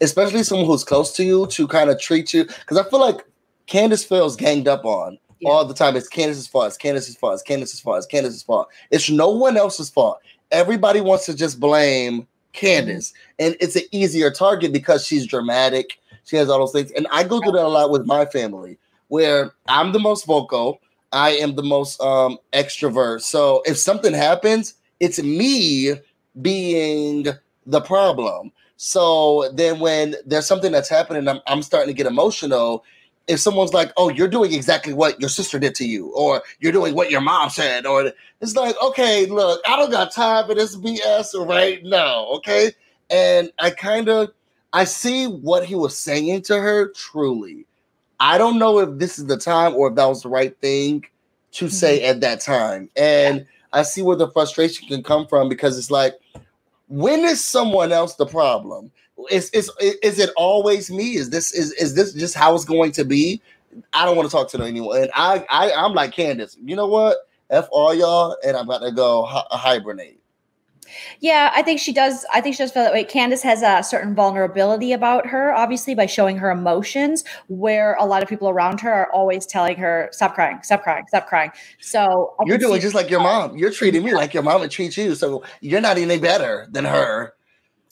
especially 0.00 0.42
someone 0.42 0.66
who's 0.66 0.84
close 0.84 1.12
to 1.16 1.24
you, 1.24 1.46
to 1.48 1.66
kind 1.66 1.90
of 1.90 2.00
treat 2.00 2.32
you. 2.32 2.44
Because 2.44 2.78
I 2.78 2.88
feel 2.88 3.00
like 3.00 3.24
Candace 3.66 4.04
feels 4.04 4.36
ganged 4.36 4.68
up 4.68 4.84
on 4.84 5.18
yeah. 5.40 5.50
all 5.50 5.64
the 5.64 5.74
time. 5.74 5.96
It's 5.96 6.08
Candace's 6.08 6.46
fault. 6.46 6.68
It's 6.68 6.76
Candace's 6.76 7.16
fault. 7.16 7.34
It's 7.34 7.42
Candace's 7.42 7.80
fault. 7.80 7.98
It's 7.98 8.06
Candace's 8.06 8.42
fault. 8.42 8.68
It's 8.90 9.10
no 9.10 9.30
one 9.30 9.56
else's 9.56 9.90
fault. 9.90 10.20
Everybody 10.50 11.00
wants 11.00 11.26
to 11.26 11.34
just 11.34 11.60
blame 11.60 12.26
Candace, 12.52 13.12
and 13.38 13.56
it's 13.60 13.76
an 13.76 13.82
easier 13.92 14.30
target 14.30 14.72
because 14.72 15.06
she's 15.06 15.26
dramatic. 15.26 15.98
She 16.24 16.36
has 16.36 16.48
all 16.48 16.58
those 16.58 16.72
things, 16.72 16.90
and 16.92 17.06
I 17.10 17.24
go 17.24 17.40
through 17.40 17.52
that 17.52 17.64
a 17.64 17.68
lot 17.68 17.90
with 17.90 18.06
my 18.06 18.26
family, 18.26 18.78
where 19.08 19.52
I'm 19.68 19.92
the 19.92 20.00
most 20.00 20.26
vocal. 20.26 20.80
I 21.12 21.30
am 21.30 21.54
the 21.54 21.62
most 21.62 22.00
um, 22.02 22.38
extrovert. 22.52 23.22
So 23.22 23.62
if 23.64 23.78
something 23.78 24.12
happens, 24.12 24.74
it's 25.00 25.22
me 25.22 25.94
being 26.42 27.26
the 27.66 27.80
problem. 27.80 28.52
So 28.76 29.50
then 29.54 29.80
when 29.80 30.14
there's 30.26 30.46
something 30.46 30.70
that's 30.70 30.88
happening, 30.88 31.26
I'm, 31.26 31.40
I'm 31.46 31.62
starting 31.62 31.88
to 31.88 31.94
get 31.94 32.06
emotional. 32.06 32.84
If 33.28 33.40
someone's 33.40 33.74
like, 33.74 33.92
"Oh, 33.96 34.08
you're 34.08 34.28
doing 34.28 34.52
exactly 34.52 34.92
what 34.92 35.20
your 35.20 35.28
sister 35.28 35.58
did 35.58 35.74
to 35.76 35.86
you," 35.86 36.08
or 36.08 36.42
"You're 36.60 36.72
doing 36.72 36.94
what 36.94 37.10
your 37.10 37.20
mom 37.20 37.50
said," 37.50 37.86
or 37.86 38.12
it's 38.40 38.56
like, 38.56 38.74
"Okay, 38.82 39.26
look, 39.26 39.60
I 39.66 39.76
don't 39.76 39.90
got 39.90 40.12
time 40.12 40.46
for 40.46 40.54
this 40.54 40.76
BS 40.76 41.34
right 41.46 41.82
now." 41.84 42.26
Okay, 42.36 42.72
and 43.10 43.52
I 43.58 43.70
kind 43.70 44.08
of 44.08 44.30
I 44.72 44.84
see 44.84 45.26
what 45.26 45.64
he 45.64 45.74
was 45.74 45.96
saying 45.96 46.42
to 46.42 46.58
her. 46.58 46.88
Truly, 46.88 47.66
I 48.20 48.38
don't 48.38 48.58
know 48.58 48.78
if 48.78 48.98
this 48.98 49.18
is 49.18 49.26
the 49.26 49.36
time 49.36 49.74
or 49.74 49.88
if 49.88 49.94
that 49.96 50.06
was 50.06 50.22
the 50.22 50.28
right 50.28 50.58
thing 50.60 51.04
to 51.52 51.66
mm-hmm. 51.66 51.72
say 51.72 52.04
at 52.04 52.20
that 52.22 52.40
time, 52.40 52.90
and 52.96 53.46
I 53.72 53.82
see 53.82 54.02
where 54.02 54.16
the 54.16 54.30
frustration 54.30 54.88
can 54.88 55.02
come 55.02 55.26
from 55.26 55.48
because 55.48 55.78
it's 55.78 55.90
like 55.90 56.14
when 56.88 57.24
is 57.24 57.44
someone 57.44 57.92
else 57.92 58.14
the 58.14 58.26
problem? 58.26 58.90
Is, 59.30 59.50
is 59.50 59.70
is 59.80 60.18
it 60.18 60.30
always 60.36 60.90
me? 60.90 61.16
Is 61.16 61.30
this 61.30 61.52
is 61.52 61.72
is 61.72 61.94
this 61.94 62.12
just 62.12 62.34
how 62.34 62.54
it's 62.54 62.64
going 62.64 62.92
to 62.92 63.04
be? 63.04 63.42
I 63.92 64.04
don't 64.04 64.16
want 64.16 64.28
to 64.28 64.34
talk 64.34 64.48
to 64.50 64.62
anyone. 64.62 65.02
And 65.02 65.10
I, 65.14 65.44
I 65.50 65.72
I'm 65.72 65.92
like 65.92 66.12
Candace. 66.12 66.56
You 66.62 66.76
know 66.76 66.86
what? 66.86 67.18
F 67.50 67.68
all 67.72 67.94
y'all, 67.94 68.36
and 68.44 68.56
I'm 68.56 68.64
about 68.68 68.84
to 68.84 68.92
go 68.92 69.24
hi- 69.24 69.46
hibernate. 69.50 70.20
Yeah, 71.20 71.50
I 71.54 71.62
think 71.62 71.80
she 71.80 71.92
does. 71.92 72.24
I 72.32 72.40
think 72.40 72.54
she 72.54 72.62
does 72.62 72.72
feel 72.72 72.82
that 72.82 72.92
way. 72.92 73.04
Candace 73.04 73.42
has 73.42 73.62
a 73.62 73.82
certain 73.82 74.14
vulnerability 74.14 74.92
about 74.92 75.26
her, 75.26 75.52
obviously, 75.52 75.94
by 75.94 76.06
showing 76.06 76.36
her 76.38 76.50
emotions, 76.50 77.24
where 77.48 77.94
a 77.98 78.06
lot 78.06 78.22
of 78.22 78.28
people 78.28 78.48
around 78.48 78.80
her 78.80 78.92
are 78.92 79.12
always 79.12 79.46
telling 79.46 79.76
her, 79.76 80.08
stop 80.12 80.34
crying, 80.34 80.60
stop 80.62 80.82
crying, 80.82 81.04
stop 81.08 81.26
crying. 81.26 81.50
So 81.80 82.34
I 82.40 82.44
you're 82.46 82.58
doing 82.58 82.80
just 82.80 82.94
like 82.94 83.10
your 83.10 83.20
mom. 83.20 83.56
You're 83.56 83.72
treating 83.72 84.04
me 84.04 84.14
like 84.14 84.34
your 84.34 84.42
mom 84.42 84.60
would 84.60 84.70
treat 84.70 84.96
you. 84.96 85.14
So 85.14 85.42
you're 85.60 85.80
not 85.80 85.98
any 85.98 86.18
better 86.18 86.68
than 86.70 86.84
her 86.84 87.34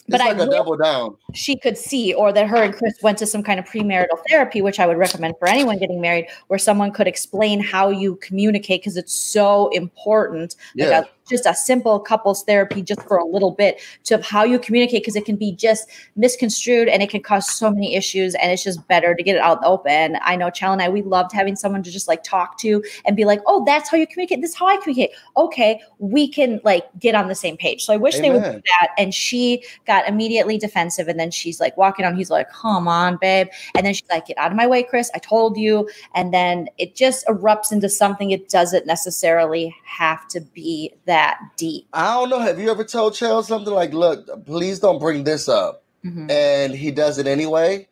but 0.08 0.20
like 0.20 0.38
I 0.38 0.42
a 0.42 0.50
double 0.50 0.76
down. 0.76 1.16
She 1.34 1.56
could 1.56 1.76
see, 1.76 2.14
or 2.14 2.32
that 2.32 2.46
her 2.46 2.62
and 2.62 2.74
Chris 2.74 2.94
went 3.02 3.18
to 3.18 3.26
some 3.26 3.42
kind 3.42 3.58
of 3.58 3.66
premarital 3.66 4.18
therapy, 4.28 4.62
which 4.62 4.80
I 4.80 4.86
would 4.86 4.96
recommend 4.96 5.34
for 5.38 5.48
anyone 5.48 5.78
getting 5.78 6.00
married, 6.00 6.28
where 6.48 6.58
someone 6.58 6.92
could 6.92 7.06
explain 7.06 7.60
how 7.60 7.90
you 7.90 8.16
communicate 8.16 8.82
because 8.82 8.96
it's 8.96 9.12
so 9.12 9.68
important. 9.68 10.56
Yeah. 10.74 11.00
Like 11.00 11.12
just 11.28 11.46
a 11.46 11.54
simple 11.54 12.00
couples 12.00 12.44
therapy, 12.44 12.82
just 12.82 13.02
for 13.02 13.16
a 13.16 13.24
little 13.24 13.50
bit, 13.50 13.80
to 14.04 14.20
how 14.22 14.44
you 14.44 14.58
communicate 14.58 15.02
because 15.02 15.16
it 15.16 15.24
can 15.24 15.36
be 15.36 15.52
just 15.52 15.88
misconstrued 16.16 16.88
and 16.88 17.02
it 17.02 17.10
can 17.10 17.22
cause 17.22 17.50
so 17.50 17.70
many 17.70 17.94
issues. 17.94 18.34
And 18.36 18.52
it's 18.52 18.64
just 18.64 18.86
better 18.88 19.14
to 19.14 19.22
get 19.22 19.36
it 19.36 19.42
out 19.42 19.58
in 19.58 19.62
the 19.62 19.68
open. 19.68 20.18
I 20.22 20.36
know 20.36 20.50
Chell 20.50 20.72
and 20.72 20.82
I, 20.82 20.88
we 20.88 21.02
loved 21.02 21.32
having 21.32 21.56
someone 21.56 21.82
to 21.82 21.90
just 21.90 22.08
like 22.08 22.22
talk 22.22 22.58
to 22.58 22.82
and 23.04 23.16
be 23.16 23.24
like, 23.24 23.40
oh, 23.46 23.64
that's 23.64 23.90
how 23.90 23.96
you 23.96 24.06
communicate. 24.06 24.40
This 24.40 24.50
is 24.50 24.56
how 24.56 24.66
I 24.66 24.76
communicate. 24.76 25.10
Okay, 25.36 25.80
we 25.98 26.28
can 26.28 26.60
like 26.64 26.84
get 26.98 27.14
on 27.14 27.28
the 27.28 27.34
same 27.34 27.56
page. 27.56 27.84
So 27.84 27.92
I 27.92 27.96
wish 27.96 28.16
Amen. 28.16 28.22
they 28.22 28.38
would 28.38 28.56
do 28.56 28.62
that. 28.80 28.90
And 28.98 29.14
she 29.14 29.64
got 29.86 30.08
immediately 30.08 30.58
defensive. 30.58 31.08
And 31.08 31.18
then 31.18 31.30
she's 31.30 31.60
like 31.60 31.76
walking 31.76 32.04
on. 32.04 32.16
He's 32.16 32.30
like, 32.30 32.50
come 32.50 32.88
on, 32.88 33.18
babe. 33.20 33.48
And 33.74 33.84
then 33.84 33.94
she's 33.94 34.08
like, 34.10 34.26
get 34.26 34.38
out 34.38 34.50
of 34.50 34.56
my 34.56 34.66
way, 34.66 34.82
Chris. 34.82 35.10
I 35.14 35.18
told 35.18 35.56
you. 35.56 35.88
And 36.14 36.32
then 36.32 36.68
it 36.78 36.94
just 36.94 37.26
erupts 37.26 37.72
into 37.72 37.88
something. 37.88 38.30
It 38.30 38.48
doesn't 38.48 38.86
necessarily 38.86 39.74
have 39.86 40.26
to 40.28 40.40
be 40.40 40.92
that 41.06 41.38
deep. 41.56 41.86
I 41.92 42.14
don't 42.14 42.28
know. 42.28 42.40
Have 42.40 42.58
you 42.58 42.70
ever 42.70 42.84
told 42.84 43.14
Chell 43.14 43.42
something 43.42 43.72
like, 43.72 43.92
look, 43.92 44.44
please 44.44 44.80
don't 44.80 44.98
bring 44.98 45.24
this 45.24 45.48
up? 45.48 45.84
Mm-hmm. 46.04 46.30
And 46.30 46.74
he 46.74 46.90
does 46.90 47.18
it 47.18 47.26
anyway? 47.26 47.88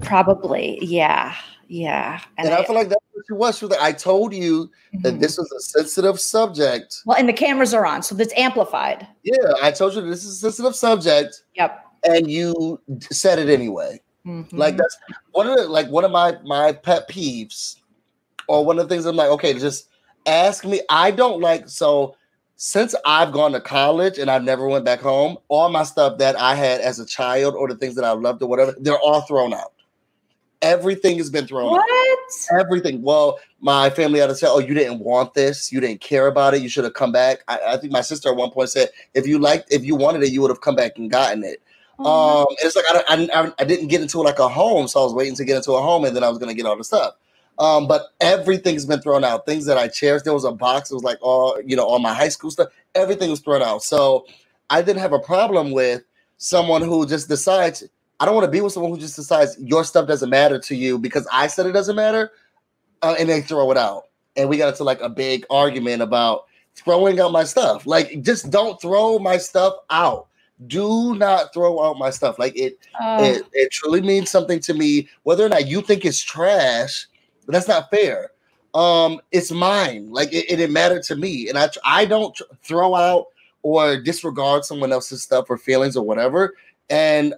Probably. 0.00 0.78
Yeah. 0.80 1.34
Yeah. 1.66 2.20
And, 2.38 2.46
and 2.46 2.56
I, 2.56 2.60
I, 2.60 2.64
feel 2.64 2.74
like 2.74 2.88
that's 2.88 3.04
what 3.12 3.24
she 3.26 3.32
was. 3.34 3.58
She 3.58 3.64
was 3.66 3.72
like, 3.72 3.82
I 3.82 3.92
told 3.92 4.32
you 4.32 4.66
mm-hmm. 4.94 5.02
that 5.02 5.20
this 5.20 5.36
was 5.36 5.50
a 5.52 5.60
sensitive 5.60 6.18
subject. 6.18 7.02
Well, 7.04 7.18
and 7.18 7.28
the 7.28 7.32
cameras 7.32 7.74
are 7.74 7.84
on, 7.84 8.02
so 8.02 8.14
that's 8.14 8.32
amplified. 8.36 9.06
Yeah, 9.24 9.36
I 9.62 9.70
told 9.70 9.94
you 9.94 10.00
this 10.02 10.24
is 10.24 10.36
a 10.36 10.50
sensitive 10.50 10.74
subject. 10.74 11.42
Yep. 11.54 11.84
And 12.04 12.30
you 12.30 12.80
said 13.10 13.38
it 13.38 13.48
anyway. 13.48 14.00
Mm-hmm. 14.24 14.56
Like 14.56 14.76
that's 14.76 14.96
one 15.32 15.48
of 15.48 15.56
the 15.56 15.68
like 15.68 15.88
one 15.88 16.04
of 16.04 16.10
my 16.10 16.36
my 16.44 16.72
pet 16.72 17.08
peeves, 17.08 17.76
or 18.46 18.64
one 18.64 18.78
of 18.78 18.88
the 18.88 18.94
things 18.94 19.04
I'm 19.04 19.16
like, 19.16 19.30
okay, 19.30 19.58
just 19.58 19.87
ask 20.28 20.64
me. 20.64 20.82
I 20.88 21.10
don't 21.10 21.40
like 21.40 21.68
so 21.68 22.16
since 22.60 22.92
I've 23.04 23.32
gone 23.32 23.52
to 23.52 23.60
college 23.60 24.18
and 24.18 24.28
I've 24.28 24.42
never 24.42 24.66
went 24.66 24.84
back 24.84 25.00
home, 25.00 25.38
all 25.46 25.68
my 25.70 25.84
stuff 25.84 26.18
that 26.18 26.38
I 26.38 26.56
had 26.56 26.80
as 26.80 26.98
a 26.98 27.06
child 27.06 27.54
or 27.54 27.68
the 27.68 27.76
things 27.76 27.94
that 27.94 28.04
I 28.04 28.10
loved 28.10 28.42
or 28.42 28.48
whatever, 28.48 28.74
they're 28.80 28.98
all 28.98 29.20
thrown 29.22 29.54
out. 29.54 29.72
Everything 30.60 31.18
has 31.18 31.30
been 31.30 31.46
thrown. 31.46 31.70
What? 31.70 31.88
Out. 31.88 32.60
Everything. 32.60 33.00
Well, 33.00 33.38
my 33.60 33.90
family 33.90 34.18
had 34.18 34.26
to 34.26 34.34
say, 34.34 34.48
"Oh, 34.48 34.58
you 34.58 34.74
didn't 34.74 34.98
want 34.98 35.34
this. 35.34 35.70
You 35.72 35.78
didn't 35.78 36.00
care 36.00 36.26
about 36.26 36.52
it. 36.52 36.60
You 36.60 36.68
should 36.68 36.82
have 36.82 36.94
come 36.94 37.12
back." 37.12 37.44
I, 37.46 37.60
I, 37.64 37.76
think 37.76 37.92
my 37.92 38.00
sister 38.00 38.28
at 38.28 38.36
one 38.36 38.50
point 38.50 38.68
said, 38.70 38.90
"If 39.14 39.24
you 39.24 39.38
liked, 39.38 39.72
if 39.72 39.84
you 39.84 39.94
wanted 39.94 40.24
it, 40.24 40.32
you 40.32 40.42
would 40.42 40.50
have 40.50 40.60
come 40.60 40.74
back 40.74 40.98
and 40.98 41.08
gotten 41.08 41.44
it." 41.44 41.62
Oh, 42.00 42.40
um, 42.40 42.46
it's 42.58 42.74
like 42.74 42.84
I, 42.88 43.28
I, 43.32 43.52
I 43.60 43.64
didn't 43.64 43.86
get 43.86 44.02
into 44.02 44.20
like 44.20 44.40
a 44.40 44.48
home, 44.48 44.88
so 44.88 45.00
I 45.00 45.04
was 45.04 45.14
waiting 45.14 45.36
to 45.36 45.44
get 45.44 45.56
into 45.56 45.72
a 45.72 45.80
home, 45.80 46.04
and 46.04 46.14
then 46.14 46.24
I 46.24 46.28
was 46.28 46.38
gonna 46.38 46.54
get 46.54 46.66
all 46.66 46.76
the 46.76 46.82
stuff. 46.82 47.14
Um, 47.58 47.88
but 47.88 48.08
everything's 48.20 48.86
been 48.86 49.00
thrown 49.00 49.24
out. 49.24 49.46
Things 49.46 49.66
that 49.66 49.76
I 49.78 49.88
cherished. 49.88 50.24
There 50.24 50.34
was 50.34 50.44
a 50.44 50.52
box. 50.52 50.90
It 50.90 50.94
was 50.94 51.02
like 51.04 51.18
all 51.20 51.60
you 51.64 51.76
know, 51.76 51.84
all 51.84 51.98
my 51.98 52.14
high 52.14 52.28
school 52.28 52.50
stuff. 52.50 52.68
Everything 52.94 53.30
was 53.30 53.40
thrown 53.40 53.62
out. 53.62 53.82
So 53.82 54.26
I 54.70 54.82
didn't 54.82 55.00
have 55.00 55.12
a 55.12 55.18
problem 55.18 55.72
with 55.72 56.02
someone 56.36 56.82
who 56.82 57.06
just 57.06 57.28
decides 57.28 57.84
I 58.20 58.24
don't 58.24 58.34
want 58.34 58.46
to 58.46 58.50
be 58.50 58.60
with 58.60 58.72
someone 58.72 58.90
who 58.92 58.98
just 58.98 59.16
decides 59.16 59.56
your 59.60 59.84
stuff 59.84 60.08
doesn't 60.08 60.30
matter 60.30 60.58
to 60.58 60.74
you 60.74 60.98
because 60.98 61.26
I 61.32 61.46
said 61.46 61.66
it 61.66 61.72
doesn't 61.72 61.94
matter, 61.96 62.32
uh, 63.02 63.14
and 63.18 63.28
they 63.28 63.42
throw 63.42 63.70
it 63.70 63.76
out. 63.76 64.04
And 64.36 64.48
we 64.48 64.56
got 64.56 64.68
into 64.68 64.84
like 64.84 65.00
a 65.00 65.08
big 65.08 65.46
argument 65.50 66.02
about 66.02 66.46
throwing 66.74 67.20
out 67.20 67.32
my 67.32 67.44
stuff. 67.44 67.86
Like, 67.86 68.22
just 68.22 68.50
don't 68.50 68.80
throw 68.80 69.18
my 69.18 69.36
stuff 69.36 69.74
out. 69.90 70.26
Do 70.66 71.14
not 71.14 71.54
throw 71.54 71.84
out 71.84 71.98
my 71.98 72.10
stuff. 72.10 72.38
Like 72.38 72.56
it, 72.56 72.78
uh, 73.00 73.18
it, 73.22 73.44
it 73.52 73.70
truly 73.70 74.00
means 74.00 74.30
something 74.30 74.58
to 74.60 74.74
me. 74.74 75.08
Whether 75.22 75.46
or 75.46 75.48
not 75.48 75.68
you 75.68 75.80
think 75.80 76.04
it's 76.04 76.20
trash, 76.20 77.06
that's 77.54 77.68
not 77.68 77.90
fair. 77.90 78.30
Um, 78.74 79.20
it's 79.32 79.50
mine. 79.50 80.10
Like 80.10 80.32
it, 80.32 80.50
it 80.50 80.56
didn't 80.56 80.72
matter 80.72 81.00
to 81.00 81.16
me, 81.16 81.48
and 81.48 81.58
I, 81.58 81.70
I 81.84 82.04
don't 82.04 82.38
throw 82.62 82.94
out 82.94 83.26
or 83.62 84.00
disregard 84.00 84.64
someone 84.64 84.92
else's 84.92 85.22
stuff 85.22 85.46
or 85.48 85.56
feelings 85.56 85.96
or 85.96 86.04
whatever. 86.04 86.54
And 86.90 87.34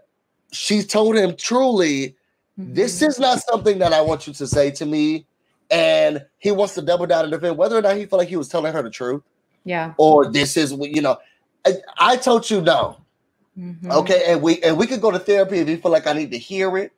she 0.53 0.83
told 0.83 1.17
him 1.17 1.35
truly, 1.37 2.17
mm-hmm. 2.59 2.75
this 2.75 3.03
is 3.03 3.19
not 3.19 3.41
something 3.41 3.79
that 3.79 3.93
I 3.93 4.01
want 4.01 4.27
you 4.27 4.33
to 4.35 4.47
say 4.47 4.71
to 4.73 4.87
me. 4.87 5.27
And 5.71 6.25
he 6.39 6.51
wants 6.51 6.75
to 6.75 6.83
double 6.83 7.07
down 7.07 7.25
and 7.25 7.33
defend 7.33 7.57
whether 7.57 7.79
or 7.79 7.83
not 7.83 7.97
he 7.97 8.05
felt 8.05 8.19
like 8.19 8.29
he 8.29 8.37
was 8.37 8.49
telling 8.49 8.73
her 8.73 8.83
the 8.83 8.91
truth. 8.91 9.23
Yeah. 9.65 9.95
Or 9.99 10.31
this 10.31 10.57
is 10.57 10.73
you 10.73 11.01
know, 11.01 11.19
I, 11.65 11.75
I 11.99 12.17
told 12.17 12.51
you 12.51 12.61
no. 12.61 12.97
Mm-hmm. 13.59 13.91
Okay, 13.91 14.25
and 14.27 14.43
we 14.43 14.61
and 14.63 14.77
we 14.77 14.87
could 14.87 15.01
go 15.01 15.11
to 15.11 15.19
therapy 15.19 15.59
if 15.59 15.69
you 15.69 15.77
feel 15.77 15.93
like 15.93 16.07
I 16.07 16.13
need 16.13 16.31
to 16.31 16.39
hear 16.39 16.77
it, 16.79 16.93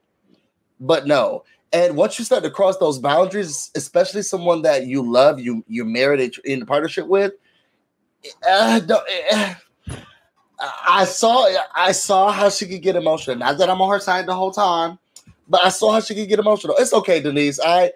but 0.81 1.07
no. 1.07 1.45
And 1.73 1.97
once 1.97 2.19
you 2.19 2.25
start 2.25 2.43
to 2.43 2.51
cross 2.51 2.77
those 2.77 2.99
boundaries, 2.99 3.71
especially 3.75 4.23
someone 4.23 4.63
that 4.63 4.87
you 4.87 5.03
love, 5.03 5.41
you 5.41 5.65
you're 5.69 5.87
married 5.87 6.35
in 6.45 6.67
partnership 6.67 7.07
with, 7.07 7.33
uh, 8.49 8.81
uh, 8.89 9.55
I 10.87 11.05
saw 11.05 11.49
I 11.75 11.93
saw 11.93 12.31
how 12.31 12.51
she 12.51 12.67
could 12.67 12.83
get 12.83 12.97
emotional. 12.97 13.37
Not 13.37 13.59
that 13.59 13.71
I'm 13.71 13.81
on 13.81 13.91
her 13.91 14.01
side 14.01 14.27
the 14.27 14.35
whole 14.35 14.53
time, 14.53 14.99
but 15.49 15.65
I 15.65 15.71
saw 15.71 15.93
how 15.93 16.01
she 16.01 16.15
could 16.15 16.29
get 16.29 16.39
emotional. 16.39 16.77
It's 16.79 16.93
okay, 16.93 17.21
Denise. 17.21 17.59
I, 17.59 17.93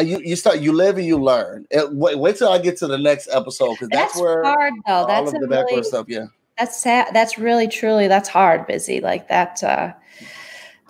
you, 0.00 0.20
you 0.20 0.36
start 0.36 0.60
you 0.60 0.72
live 0.72 0.98
and 0.98 1.06
you 1.06 1.18
learn. 1.18 1.66
It, 1.70 1.92
wait, 1.92 2.18
wait 2.18 2.36
till 2.36 2.48
I 2.48 2.58
get 2.58 2.76
to 2.78 2.86
the 2.86 2.98
next 2.98 3.28
episode 3.32 3.72
because 3.72 3.88
that's, 3.88 4.12
that's, 4.14 4.22
where 4.22 4.44
hard 4.44 4.74
though. 4.86 5.04
That's 5.06 5.28
of 5.28 5.34
the 5.34 5.40
really, 5.40 5.50
background 5.50 5.86
stuff. 5.86 6.06
Yeah, 6.08 6.26
that's 6.58 6.80
sad. 6.80 7.08
That's 7.14 7.38
really 7.38 7.68
truly 7.68 8.08
that's 8.08 8.28
hard. 8.28 8.66
Busy 8.66 9.00
like 9.00 9.28
that. 9.28 9.62
uh 9.62 9.92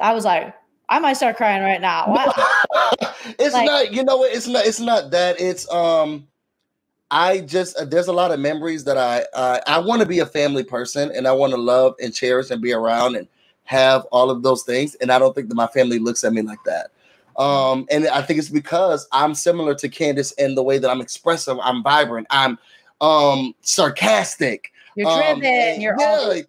I 0.01 0.15
was 0.15 0.25
like, 0.25 0.55
I 0.91 0.99
might 0.99 1.15
start 1.15 1.37
crying 1.37 1.63
right 1.63 1.81
now. 1.81 2.05
Wow. 2.09 2.33
it's 3.39 3.55
like, 3.55 3.67
not. 3.67 3.93
You 3.93 4.05
know, 4.05 4.25
it's 4.25 4.47
not. 4.47 4.67
It's 4.67 4.81
not 4.81 5.11
that. 5.13 5.41
It's 5.41 5.71
um 5.73 6.27
I 7.11 7.41
just 7.41 7.77
uh, 7.77 7.85
there's 7.85 8.09
a 8.09 8.13
lot 8.13 8.31
of 8.31 8.39
memories 8.39 8.85
that 8.85 8.97
I 8.97 9.25
uh, 9.35 9.61
I 9.67 9.79
want 9.79 10.01
to 10.01 10.07
be 10.07 10.21
a 10.21 10.27
family 10.27 10.63
person 10.63 11.11
and 11.15 11.27
I 11.27 11.33
want 11.33 11.53
to 11.53 11.57
love 11.57 11.95
and 12.03 12.15
cherish 12.15 12.51
and 12.51 12.63
be 12.63 12.73
around 12.73 13.17
and 13.17 13.27
have 13.65 14.05
all 14.13 14.31
of 14.31 14.43
those 14.43 14.63
things 14.63 14.95
and 14.97 15.11
I 15.11 15.19
don't 15.19 15.35
think 15.35 15.49
that 15.49 15.55
my 15.55 15.67
family 15.69 15.99
looks 15.99 16.25
at 16.25 16.33
me 16.33 16.43
like 16.43 16.63
that. 16.65 16.91
Um, 17.37 17.87
and 17.91 18.07
I 18.09 18.23
think 18.23 18.39
it's 18.39 18.49
because 18.49 19.09
I'm 19.13 19.35
similar 19.35 19.75
to 19.77 19.89
Candace 19.89 20.33
in 20.33 20.55
the 20.55 20.63
way 20.63 20.79
that 20.79 20.91
I'm 20.91 21.01
expressive, 21.01 21.59
I'm 21.63 21.83
vibrant, 21.83 22.27
I'm 22.31 22.59
um, 23.01 23.55
sarcastic. 23.63 24.73
You're 24.97 25.07
driven. 25.07 25.75
Um, 25.75 25.81
you're 25.81 25.97
yeah, 25.99 26.07
all 26.07 26.43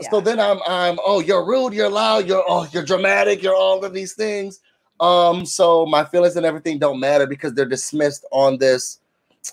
yeah. 0.00 0.10
So 0.10 0.20
then 0.20 0.40
I'm 0.40 0.58
I'm 0.66 0.98
oh 1.04 1.20
you're 1.20 1.44
rude, 1.44 1.74
you're 1.74 1.90
loud, 1.90 2.26
you're 2.26 2.44
oh 2.46 2.66
you're 2.72 2.84
dramatic, 2.84 3.42
you're 3.42 3.56
all 3.56 3.84
of 3.84 3.92
these 3.92 4.14
things. 4.14 4.60
Um, 5.00 5.46
so 5.46 5.86
my 5.86 6.04
feelings 6.04 6.36
and 6.36 6.44
everything 6.44 6.78
don't 6.78 7.00
matter 7.00 7.26
because 7.26 7.54
they're 7.54 7.66
dismissed 7.66 8.24
on 8.32 8.58
this. 8.58 8.98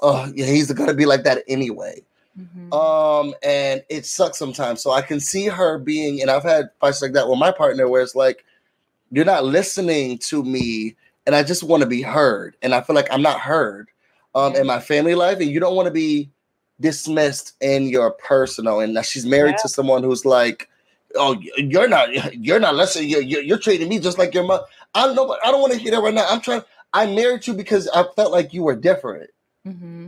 Oh, 0.02 0.32
yeah, 0.36 0.46
he's 0.46 0.72
gonna 0.72 0.94
be 0.94 1.06
like 1.06 1.24
that 1.24 1.44
anyway. 1.48 2.02
Mm-hmm. 2.40 2.74
Um, 2.74 3.34
and 3.44 3.84
it 3.90 4.06
sucks 4.06 4.38
sometimes. 4.38 4.82
So 4.82 4.92
I 4.92 5.02
can 5.02 5.20
see 5.20 5.46
her 5.46 5.78
being, 5.78 6.22
and 6.22 6.30
I've 6.30 6.44
had 6.44 6.70
fights 6.82 7.02
like 7.02 7.14
that 7.14 7.30
with 7.30 7.40
my 7.40 7.52
partner 7.52 7.88
where 7.88 8.02
it's 8.02 8.16
like, 8.16 8.44
you're 9.12 9.24
not 9.24 9.46
listening 9.46 10.18
to 10.18 10.44
me, 10.44 10.96
and 11.26 11.36
I 11.36 11.44
just 11.44 11.64
want 11.64 11.82
to 11.82 11.88
be 11.88 12.02
heard. 12.02 12.58
And 12.62 12.74
I 12.74 12.82
feel 12.82 12.96
like 12.96 13.08
I'm 13.12 13.22
not 13.22 13.40
heard 13.40 13.90
um 14.34 14.56
in 14.56 14.68
my 14.68 14.80
family 14.80 15.16
life, 15.16 15.40
and 15.40 15.50
you 15.50 15.60
don't 15.60 15.76
want 15.76 15.86
to 15.86 15.94
be 15.94 16.30
dismissed 16.80 17.54
in 17.62 17.88
your 17.88 18.12
personal. 18.12 18.80
And 18.80 18.96
that 18.96 19.06
she's 19.06 19.26
married 19.26 19.52
yeah. 19.52 19.64
to 19.64 19.70
someone 19.70 20.04
who's 20.04 20.26
like, 20.26 20.70
oh, 21.16 21.40
you're 21.58 21.88
not, 21.88 22.36
you're 22.36 22.60
not 22.60 22.76
listening. 22.76 23.10
You're, 23.10 23.22
you're, 23.22 23.42
you're 23.42 23.58
treating 23.58 23.90
me 23.90 24.00
just 24.00 24.18
like 24.18 24.34
your 24.34 24.44
mom. 24.44 24.62
I 24.94 25.06
don't 25.06 25.16
know. 25.16 25.38
I 25.44 25.52
don't 25.52 25.62
want 25.62 25.74
to 25.74 25.80
hear 25.80 25.92
that 25.92 26.02
right 26.02 26.14
now. 26.14 26.26
I'm 26.30 26.42
trying. 26.42 26.62
I 26.94 27.06
married 27.08 27.48
you 27.48 27.54
because 27.54 27.88
I 27.90 28.06
felt 28.16 28.32
like 28.32 28.54
you 28.54 28.64
were 28.64 28.76
different. 28.76 29.30
Mm-hmm. 29.68 30.08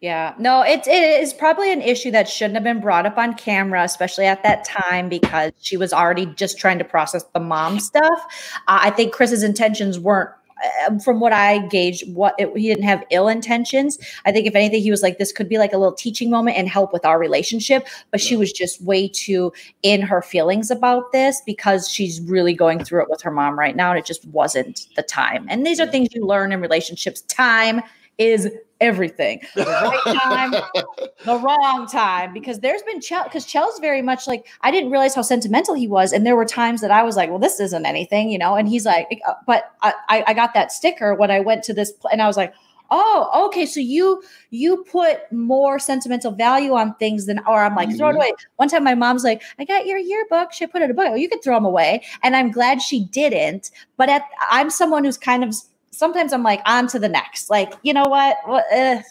Yeah, 0.00 0.34
no, 0.38 0.60
it, 0.60 0.86
it 0.86 1.22
is 1.22 1.32
probably 1.32 1.72
an 1.72 1.80
issue 1.80 2.10
that 2.10 2.28
shouldn't 2.28 2.56
have 2.56 2.64
been 2.64 2.80
brought 2.80 3.06
up 3.06 3.16
on 3.16 3.32
camera, 3.34 3.82
especially 3.84 4.26
at 4.26 4.42
that 4.42 4.62
time, 4.62 5.08
because 5.08 5.52
she 5.62 5.78
was 5.78 5.94
already 5.94 6.26
just 6.26 6.58
trying 6.58 6.76
to 6.78 6.84
process 6.84 7.24
the 7.32 7.40
mom 7.40 7.80
stuff. 7.80 8.52
Uh, 8.68 8.80
I 8.82 8.90
think 8.90 9.14
Chris's 9.14 9.42
intentions 9.42 9.98
weren't 9.98 10.28
Uh, 10.64 10.86
um, 10.86 11.00
from 11.00 11.20
what 11.20 11.32
I 11.32 11.58
gauged, 11.68 12.12
what 12.14 12.34
it, 12.38 12.54
he 12.56 12.68
didn't 12.68 12.84
have 12.84 13.04
ill 13.10 13.28
intentions. 13.28 13.98
I 14.24 14.32
think 14.32 14.46
if 14.46 14.54
anything, 14.54 14.82
he 14.82 14.90
was 14.90 15.02
like, 15.02 15.18
this 15.18 15.32
could 15.32 15.48
be 15.48 15.58
like 15.58 15.72
a 15.72 15.78
little 15.78 15.94
teaching 15.94 16.30
moment 16.30 16.56
and 16.56 16.68
help 16.68 16.92
with 16.92 17.04
our 17.04 17.18
relationship. 17.18 17.86
But 18.10 18.20
she 18.20 18.36
was 18.36 18.52
just 18.52 18.82
way 18.82 19.08
too 19.08 19.52
in 19.82 20.02
her 20.02 20.22
feelings 20.22 20.70
about 20.70 21.12
this 21.12 21.42
because 21.46 21.88
she's 21.88 22.20
really 22.22 22.54
going 22.54 22.84
through 22.84 23.02
it 23.02 23.10
with 23.10 23.22
her 23.22 23.30
mom 23.30 23.58
right 23.58 23.76
now, 23.76 23.90
and 23.90 23.98
it 23.98 24.04
just 24.04 24.26
wasn't 24.28 24.88
the 24.96 25.02
time. 25.02 25.46
And 25.48 25.66
these 25.66 25.80
are 25.80 25.86
things 25.86 26.08
you 26.12 26.26
learn 26.26 26.52
in 26.52 26.60
relationships. 26.60 27.22
Time 27.22 27.82
is 28.18 28.48
everything. 28.80 29.40
The 29.54 29.64
right 29.64 30.18
time, 30.22 30.50
the 31.24 31.38
wrong 31.38 31.86
time. 31.86 32.32
Because 32.32 32.60
there's 32.60 32.82
been 32.82 33.00
Chell, 33.00 33.24
because 33.24 33.44
Chell's 33.46 33.78
very 33.78 34.02
much 34.02 34.26
like, 34.26 34.46
I 34.62 34.70
didn't 34.70 34.90
realize 34.90 35.14
how 35.14 35.22
sentimental 35.22 35.74
he 35.74 35.88
was. 35.88 36.12
And 36.12 36.26
there 36.26 36.36
were 36.36 36.44
times 36.44 36.80
that 36.80 36.90
I 36.90 37.02
was 37.02 37.16
like, 37.16 37.30
well, 37.30 37.38
this 37.38 37.60
isn't 37.60 37.86
anything, 37.86 38.30
you 38.30 38.38
know? 38.38 38.54
And 38.54 38.68
he's 38.68 38.84
like, 38.84 39.20
uh, 39.26 39.34
but 39.46 39.72
I, 39.82 39.94
I 40.26 40.34
got 40.34 40.54
that 40.54 40.72
sticker 40.72 41.14
when 41.14 41.30
I 41.30 41.40
went 41.40 41.62
to 41.64 41.74
this, 41.74 41.92
and 42.10 42.20
I 42.20 42.26
was 42.26 42.36
like, 42.36 42.54
oh 42.90 43.46
okay 43.46 43.64
so 43.64 43.80
you 43.80 44.22
you 44.50 44.84
put 44.90 45.20
more 45.32 45.78
sentimental 45.78 46.30
value 46.30 46.74
on 46.74 46.94
things 46.96 47.26
than 47.26 47.38
or 47.40 47.62
i'm 47.62 47.74
like 47.74 47.88
mm-hmm. 47.88 47.96
throw 47.96 48.08
it 48.08 48.12
mm-hmm. 48.12 48.18
away 48.18 48.32
one 48.56 48.68
time 48.68 48.84
my 48.84 48.94
mom's 48.94 49.24
like 49.24 49.42
i 49.58 49.64
got 49.64 49.86
your 49.86 49.98
yearbook 49.98 50.52
should 50.52 50.68
I 50.68 50.72
put 50.72 50.82
it 50.82 50.86
in 50.86 50.90
a 50.90 50.94
book 50.94 51.08
oh, 51.08 51.14
you 51.14 51.28
could 51.28 51.42
throw 51.42 51.54
them 51.54 51.64
away 51.64 52.04
and 52.22 52.36
i'm 52.36 52.50
glad 52.50 52.82
she 52.82 53.04
didn't 53.06 53.70
but 53.96 54.08
at 54.08 54.22
i'm 54.50 54.68
someone 54.68 55.04
who's 55.04 55.16
kind 55.16 55.42
of 55.42 55.54
sometimes 55.94 56.32
I'm 56.32 56.42
like, 56.42 56.60
on 56.66 56.86
to 56.88 56.98
the 56.98 57.08
next. 57.08 57.50
Like, 57.50 57.74
you 57.82 57.92
know 57.92 58.04
what? 58.04 58.36
what 58.46 58.64
uh, 58.72 59.02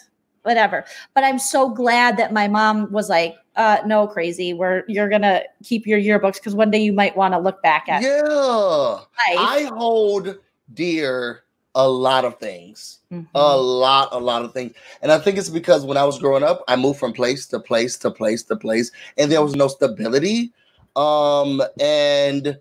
whatever. 0.44 0.84
But 1.14 1.24
I'm 1.24 1.38
so 1.38 1.68
glad 1.68 2.16
that 2.18 2.32
my 2.32 2.46
mom 2.46 2.90
was 2.92 3.08
like, 3.08 3.36
uh, 3.56 3.78
no, 3.86 4.06
crazy. 4.06 4.52
Where 4.52 4.84
you're 4.88 5.08
gonna 5.08 5.42
keep 5.62 5.86
your 5.86 5.98
yearbooks 5.98 6.34
because 6.34 6.54
one 6.54 6.70
day 6.70 6.82
you 6.82 6.92
might 6.92 7.16
want 7.16 7.34
to 7.34 7.38
look 7.38 7.62
back 7.62 7.88
at. 7.88 8.02
Yeah, 8.02 8.20
life. 8.22 9.38
I 9.38 9.70
hold 9.74 10.38
dear 10.72 11.44
a 11.76 11.88
lot 11.88 12.24
of 12.24 12.38
things, 12.38 13.00
mm-hmm. 13.12 13.26
a 13.34 13.56
lot, 13.56 14.08
a 14.12 14.18
lot 14.18 14.44
of 14.44 14.52
things, 14.52 14.74
and 15.02 15.10
I 15.10 15.18
think 15.18 15.38
it's 15.38 15.48
because 15.48 15.84
when 15.84 15.96
I 15.96 16.04
was 16.04 16.18
growing 16.18 16.44
up, 16.44 16.62
I 16.68 16.76
moved 16.76 17.00
from 17.00 17.12
place 17.12 17.46
to 17.46 17.60
place 17.60 17.96
to 17.98 18.10
place 18.10 18.42
to 18.44 18.56
place, 18.56 18.92
and 19.16 19.30
there 19.30 19.42
was 19.42 19.54
no 19.54 19.68
stability. 19.68 20.52
Um, 20.96 21.60
and 21.80 22.58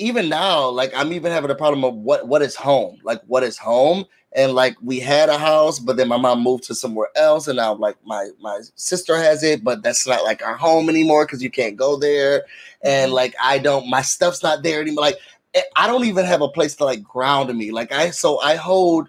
even 0.00 0.28
now, 0.28 0.68
like 0.68 0.92
I'm 0.96 1.12
even 1.12 1.30
having 1.30 1.50
a 1.50 1.54
problem 1.54 1.84
of 1.84 1.94
what 1.94 2.26
what 2.26 2.42
is 2.42 2.56
home, 2.56 2.98
like 3.04 3.20
what 3.26 3.42
is 3.42 3.58
home, 3.58 4.06
and 4.32 4.52
like 4.52 4.76
we 4.82 4.98
had 4.98 5.28
a 5.28 5.38
house, 5.38 5.78
but 5.78 5.96
then 5.96 6.08
my 6.08 6.16
mom 6.16 6.42
moved 6.42 6.64
to 6.64 6.74
somewhere 6.74 7.08
else, 7.16 7.46
and 7.46 7.56
now 7.56 7.74
like 7.74 7.96
my 8.04 8.30
my 8.40 8.60
sister 8.74 9.16
has 9.16 9.42
it, 9.42 9.62
but 9.62 9.82
that's 9.82 10.06
not 10.06 10.24
like 10.24 10.42
our 10.42 10.56
home 10.56 10.88
anymore 10.88 11.26
because 11.26 11.42
you 11.42 11.50
can't 11.50 11.76
go 11.76 11.96
there, 11.96 12.44
and 12.82 13.08
mm-hmm. 13.08 13.14
like 13.14 13.34
I 13.42 13.58
don't, 13.58 13.88
my 13.88 14.02
stuff's 14.02 14.42
not 14.42 14.62
there 14.62 14.80
anymore. 14.80 15.04
Like 15.04 15.18
eh, 15.54 15.62
I 15.76 15.86
don't 15.86 16.06
even 16.06 16.24
have 16.24 16.40
a 16.40 16.48
place 16.48 16.74
to 16.76 16.84
like 16.84 17.02
ground 17.02 17.54
me. 17.56 17.70
Like 17.70 17.92
I 17.92 18.10
so 18.10 18.40
I 18.40 18.56
hold 18.56 19.08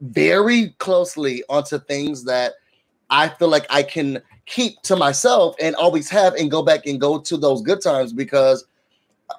very 0.00 0.70
closely 0.78 1.44
onto 1.48 1.78
things 1.78 2.24
that 2.24 2.54
I 3.10 3.28
feel 3.28 3.48
like 3.48 3.66
I 3.70 3.84
can 3.84 4.20
keep 4.46 4.82
to 4.82 4.96
myself 4.96 5.54
and 5.60 5.76
always 5.76 6.10
have 6.10 6.34
and 6.34 6.50
go 6.50 6.62
back 6.62 6.84
and 6.86 7.00
go 7.00 7.20
to 7.20 7.36
those 7.36 7.62
good 7.62 7.80
times 7.80 8.12
because 8.12 8.64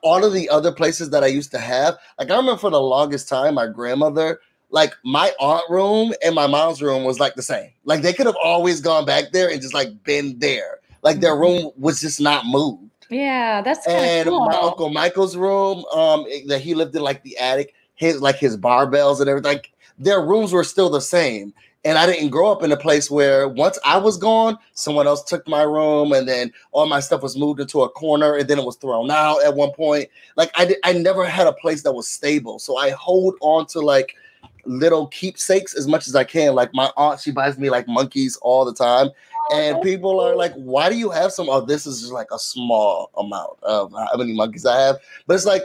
all 0.01 0.23
of 0.23 0.33
the 0.33 0.49
other 0.49 0.71
places 0.71 1.09
that 1.11 1.23
I 1.23 1.27
used 1.27 1.51
to 1.51 1.59
have, 1.59 1.97
like 2.17 2.31
I 2.31 2.35
remember 2.35 2.59
for 2.59 2.69
the 2.69 2.81
longest 2.81 3.29
time, 3.29 3.55
my 3.55 3.67
grandmother, 3.67 4.39
like 4.69 4.93
my 5.05 5.31
aunt 5.39 5.63
room 5.69 6.13
and 6.23 6.33
my 6.33 6.47
mom's 6.47 6.81
room 6.81 7.03
was 7.03 7.19
like 7.19 7.35
the 7.35 7.43
same. 7.43 7.69
Like 7.85 8.01
they 8.01 8.13
could 8.13 8.25
have 8.25 8.37
always 8.43 8.81
gone 8.81 9.05
back 9.05 9.31
there 9.31 9.49
and 9.49 9.61
just 9.61 9.73
like 9.73 10.03
been 10.03 10.39
there. 10.39 10.79
Like 11.03 11.19
their 11.19 11.33
mm-hmm. 11.33 11.65
room 11.65 11.71
was 11.77 12.01
just 12.01 12.19
not 12.19 12.45
moved. 12.45 12.89
Yeah, 13.09 13.61
that's 13.61 13.85
and 13.85 14.27
cool. 14.27 14.45
my 14.47 14.55
uncle 14.55 14.89
Michael's 14.89 15.35
room, 15.35 15.85
um, 15.85 16.25
that 16.47 16.61
he 16.61 16.73
lived 16.73 16.95
in 16.95 17.03
like 17.03 17.21
the 17.23 17.37
attic, 17.37 17.75
his 17.93 18.21
like 18.21 18.37
his 18.37 18.57
barbells 18.57 19.19
and 19.19 19.29
everything. 19.29 19.51
Like 19.51 19.71
their 19.99 20.21
rooms 20.21 20.51
were 20.51 20.63
still 20.63 20.89
the 20.89 21.01
same. 21.01 21.53
And 21.86 21.97
I 21.97 22.05
didn't 22.05 22.29
grow 22.29 22.49
up 22.49 22.63
in 22.63 22.71
a 22.71 22.77
place 22.77 23.11
where 23.11 23.47
once 23.49 23.77
I 23.84 23.97
was 23.97 24.17
gone, 24.17 24.57
someone 24.73 25.05
else 25.05 25.21
took 25.21 25.45
my 25.49 25.63
room, 25.63 26.13
and 26.13 26.25
then 26.27 26.53
all 26.71 26.86
my 26.86 27.01
stuff 27.01 27.21
was 27.21 27.38
moved 27.38 27.59
into 27.59 27.81
a 27.81 27.89
corner, 27.89 28.36
and 28.38 28.47
then 28.47 28.57
it 28.57 28.65
was 28.65 28.77
thrown 28.77 29.11
out 29.11 29.43
at 29.43 29.55
one 29.55 29.71
point. 29.71 30.07
Like 30.38 30.49
I, 30.55 30.63
did, 30.65 30.77
I 30.86 30.93
never 30.93 31.25
had 31.25 31.45
a 31.45 31.51
place 31.51 31.84
that 31.84 31.91
was 31.91 32.07
stable, 32.07 32.57
so 32.59 32.77
I 32.77 32.91
hold 32.91 33.36
on 33.41 33.65
to 33.67 33.81
like 33.81 34.15
little 34.63 35.07
keepsakes 35.07 35.75
as 35.75 35.86
much 35.86 36.07
as 36.07 36.15
I 36.15 36.23
can. 36.23 36.55
Like 36.55 36.73
my 36.73 36.89
aunt, 36.95 37.19
she 37.19 37.31
buys 37.31 37.57
me 37.57 37.69
like 37.69 37.86
monkeys 37.86 38.38
all 38.38 38.63
the 38.63 38.73
time, 38.73 39.09
oh, 39.51 39.59
and 39.59 39.81
people 39.81 40.21
are 40.21 40.38
like, 40.38 40.53
"Why 40.53 40.89
do 40.89 40.95
you 40.95 41.09
have 41.09 41.34
some?" 41.34 41.49
Oh, 41.49 41.59
this 41.65 41.86
is 41.86 41.99
just 41.99 42.13
like 42.13 42.31
a 42.31 42.39
small 42.39 43.11
amount 43.17 43.61
of 43.61 43.91
how 43.91 44.17
many 44.17 44.31
monkeys 44.31 44.65
I 44.65 44.79
have, 44.79 44.99
but 45.27 45.34
it's 45.34 45.45
like 45.45 45.63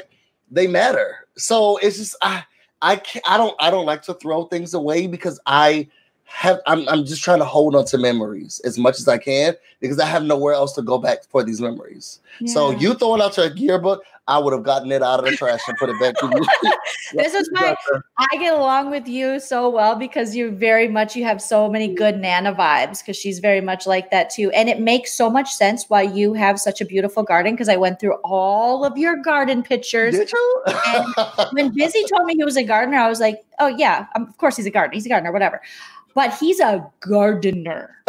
they 0.50 0.66
matter. 0.66 1.28
So 1.36 1.76
it's 1.76 1.96
just 1.96 2.16
I. 2.22 2.44
I 2.80 2.94
can't, 2.94 3.28
I 3.28 3.36
don't 3.36 3.56
I 3.58 3.72
don't 3.72 3.86
like 3.86 4.02
to 4.02 4.14
throw 4.14 4.44
things 4.44 4.72
away 4.72 5.08
because 5.08 5.40
I 5.46 5.88
have 6.28 6.60
I'm, 6.66 6.88
I'm 6.88 7.04
just 7.04 7.24
trying 7.24 7.38
to 7.38 7.44
hold 7.44 7.74
on 7.74 7.84
to 7.86 7.98
memories 7.98 8.60
as 8.64 8.78
much 8.78 8.98
as 8.98 9.08
I 9.08 9.18
can 9.18 9.54
because 9.80 9.98
I 9.98 10.06
have 10.06 10.22
nowhere 10.22 10.54
else 10.54 10.72
to 10.74 10.82
go 10.82 10.98
back 10.98 11.24
for 11.24 11.42
these 11.42 11.60
memories. 11.60 12.20
Yeah. 12.40 12.52
So 12.52 12.70
you 12.70 12.94
throwing 12.94 13.22
out 13.22 13.36
your 13.36 13.46
yearbook, 13.54 14.02
I 14.28 14.38
would 14.38 14.52
have 14.52 14.62
gotten 14.62 14.92
it 14.92 15.02
out 15.02 15.20
of 15.20 15.24
the 15.24 15.36
trash 15.36 15.60
and 15.66 15.76
put 15.78 15.88
it 15.88 15.98
back 15.98 16.14
to 16.18 16.26
you. 16.26 16.72
this 17.14 17.32
is 17.32 17.48
why 17.52 17.74
I 18.18 18.36
get 18.36 18.52
along 18.52 18.90
with 18.90 19.08
you 19.08 19.40
so 19.40 19.70
well 19.70 19.96
because 19.96 20.36
you 20.36 20.50
very 20.50 20.86
much 20.86 21.16
you 21.16 21.24
have 21.24 21.40
so 21.40 21.68
many 21.70 21.94
good 21.94 22.18
Nana 22.18 22.54
vibes 22.54 22.98
because 22.98 23.16
she's 23.16 23.38
very 23.38 23.62
much 23.62 23.86
like 23.86 24.10
that 24.10 24.28
too. 24.28 24.50
And 24.50 24.68
it 24.68 24.80
makes 24.80 25.14
so 25.14 25.30
much 25.30 25.50
sense 25.50 25.86
why 25.88 26.02
you 26.02 26.34
have 26.34 26.60
such 26.60 26.82
a 26.82 26.84
beautiful 26.84 27.22
garden 27.22 27.54
because 27.54 27.70
I 27.70 27.76
went 27.76 28.00
through 28.00 28.16
all 28.22 28.84
of 28.84 28.98
your 28.98 29.16
garden 29.16 29.62
pictures. 29.62 30.14
Did 30.14 30.30
you? 30.30 30.62
and 30.66 31.48
when 31.52 31.74
Busy 31.74 32.04
told 32.04 32.26
me 32.26 32.34
he 32.34 32.44
was 32.44 32.58
a 32.58 32.64
gardener, 32.64 32.98
I 32.98 33.08
was 33.08 33.18
like, 33.18 33.42
oh 33.60 33.68
yeah, 33.68 34.06
um, 34.14 34.24
of 34.24 34.36
course 34.36 34.56
he's 34.56 34.66
a 34.66 34.70
gardener. 34.70 34.94
He's 34.94 35.06
a 35.06 35.08
gardener, 35.08 35.32
whatever 35.32 35.62
but 36.18 36.34
he's 36.36 36.58
a 36.58 36.84
gardener. 36.98 37.94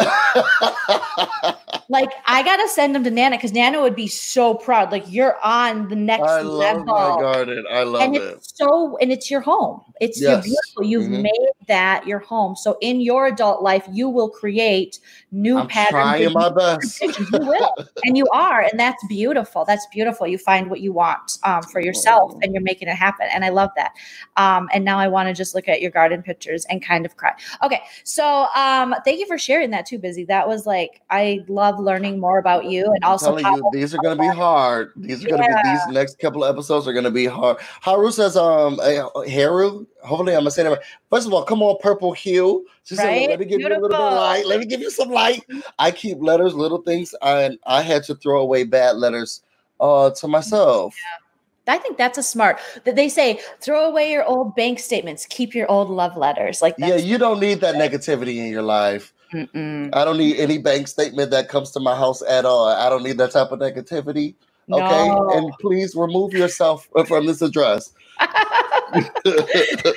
like 1.88 2.10
I 2.26 2.42
gotta 2.42 2.66
send 2.68 2.96
him 2.96 3.04
to 3.04 3.10
Nana 3.10 3.36
because 3.36 3.52
Nana 3.52 3.80
would 3.80 3.94
be 3.94 4.08
so 4.08 4.54
proud. 4.54 4.90
Like 4.90 5.04
you're 5.06 5.36
on 5.44 5.88
the 5.88 5.94
next 5.94 6.22
level. 6.22 6.60
I 6.60 6.72
love 6.72 6.76
level. 6.78 6.84
my 6.86 7.20
garden. 7.20 7.64
I 7.70 7.84
love 7.84 8.02
and 8.02 8.16
it. 8.16 8.22
It's 8.22 8.56
so 8.56 8.96
and 8.96 9.12
it's 9.12 9.30
your 9.30 9.42
home. 9.42 9.82
It's 10.00 10.20
yes. 10.20 10.44
beautiful. 10.44 10.84
You've 10.84 11.04
mm-hmm. 11.04 11.22
made 11.22 11.50
that 11.68 12.06
your 12.06 12.18
home. 12.18 12.56
So 12.56 12.76
in 12.80 13.00
your 13.00 13.26
adult 13.26 13.62
life, 13.62 13.86
you 13.92 14.08
will 14.08 14.28
create 14.28 14.98
new 15.30 15.58
I'm 15.58 15.68
patterns. 15.68 16.32
Trying 16.32 16.32
my 16.32 16.48
best. 16.50 17.00
you 17.00 17.26
will, 17.32 17.74
and 18.04 18.16
you 18.16 18.26
are, 18.32 18.62
and 18.62 18.78
that's 18.78 19.04
beautiful. 19.08 19.64
That's 19.64 19.86
beautiful. 19.92 20.26
You 20.26 20.38
find 20.38 20.68
what 20.68 20.80
you 20.80 20.92
want 20.92 21.38
um, 21.44 21.62
for 21.62 21.80
yourself, 21.80 22.34
and 22.42 22.52
you're 22.52 22.62
making 22.62 22.88
it 22.88 22.96
happen. 22.96 23.28
And 23.32 23.44
I 23.44 23.50
love 23.50 23.70
that. 23.76 23.92
Um, 24.36 24.68
and 24.72 24.84
now 24.84 24.98
I 24.98 25.06
want 25.06 25.28
to 25.28 25.34
just 25.34 25.54
look 25.54 25.68
at 25.68 25.80
your 25.80 25.90
garden 25.90 26.22
pictures 26.22 26.64
and 26.70 26.84
kind 26.84 27.06
of 27.06 27.16
cry. 27.16 27.32
Okay, 27.62 27.80
so 28.04 28.46
um, 28.54 28.94
thank 29.04 29.20
you 29.20 29.26
for 29.26 29.38
sharing 29.38 29.70
that 29.70 29.86
too, 29.86 29.98
Busy. 29.98 30.24
That 30.24 30.46
was 30.46 30.66
like 30.66 31.02
I 31.10 31.40
love 31.48 31.78
learning 31.78 32.20
more 32.20 32.38
about 32.38 32.64
you, 32.64 32.84
and 32.86 33.04
also 33.04 33.36
you, 33.36 33.70
these 33.72 33.94
are 33.94 33.98
going 33.98 34.16
to 34.16 34.22
be 34.22 34.28
hard. 34.36 34.92
These 34.96 35.24
are 35.24 35.28
going 35.28 35.42
to 35.42 35.48
yeah. 35.48 35.62
be 35.62 35.68
these 35.68 35.94
next 35.94 36.18
couple 36.18 36.44
of 36.44 36.54
episodes 36.54 36.86
are 36.86 36.92
going 36.92 37.04
to 37.04 37.10
be 37.10 37.26
hard. 37.26 37.58
Haru 37.80 38.10
says, 38.10 38.36
um, 38.36 38.78
Haru. 38.78 39.86
Hopefully, 40.02 40.32
I'm 40.32 40.40
gonna 40.40 40.50
say 40.50 40.62
that. 40.62 40.70
Right. 40.70 40.80
First 41.10 41.26
of 41.26 41.34
all, 41.34 41.44
come 41.44 41.62
on, 41.62 41.76
purple 41.80 42.12
hue. 42.12 42.66
She 42.84 42.94
right? 42.94 43.22
said, 43.22 43.30
"Let 43.30 43.40
me 43.40 43.44
give 43.44 43.58
Beautiful. 43.58 43.60
you 43.60 43.68
a 43.68 43.88
little 43.88 43.88
bit 43.88 44.00
of 44.00 44.14
light. 44.14 44.46
Let 44.46 44.60
me 44.60 44.66
give 44.66 44.80
you 44.80 44.90
some 44.90 45.10
light." 45.10 45.44
I 45.78 45.90
keep 45.90 46.18
letters, 46.20 46.54
little 46.54 46.80
things, 46.80 47.14
and 47.20 47.58
I 47.66 47.82
had 47.82 48.04
to 48.04 48.14
throw 48.14 48.40
away 48.40 48.64
bad 48.64 48.96
letters 48.96 49.42
uh, 49.78 50.10
to 50.10 50.28
myself. 50.36 50.94
Yeah. 50.96 51.29
I 51.70 51.78
think 51.78 51.96
that's 51.96 52.18
a 52.18 52.22
smart. 52.22 52.58
That 52.84 52.96
they 52.96 53.08
say, 53.08 53.40
throw 53.60 53.88
away 53.88 54.10
your 54.10 54.24
old 54.24 54.54
bank 54.54 54.78
statements, 54.78 55.26
keep 55.26 55.54
your 55.54 55.70
old 55.70 55.88
love 55.90 56.16
letters. 56.16 56.60
Like, 56.62 56.74
yeah, 56.78 56.96
you 56.96 57.18
don't 57.18 57.40
need 57.40 57.60
that 57.60 57.76
negativity 57.76 58.36
in 58.36 58.50
your 58.50 58.62
life. 58.62 59.12
Mm-mm. 59.32 59.90
I 59.94 60.04
don't 60.04 60.18
need 60.18 60.36
any 60.38 60.58
bank 60.58 60.88
statement 60.88 61.30
that 61.30 61.48
comes 61.48 61.70
to 61.72 61.80
my 61.80 61.94
house 61.94 62.22
at 62.22 62.44
all. 62.44 62.66
I 62.66 62.88
don't 62.88 63.02
need 63.02 63.18
that 63.18 63.30
type 63.30 63.52
of 63.52 63.60
negativity. 63.60 64.34
Okay, 64.72 65.08
No. 65.08 65.30
and 65.32 65.52
please 65.60 65.94
remove 65.96 66.32
yourself 66.32 66.88
from 67.06 67.26
this 67.26 67.42
address. 67.42 67.92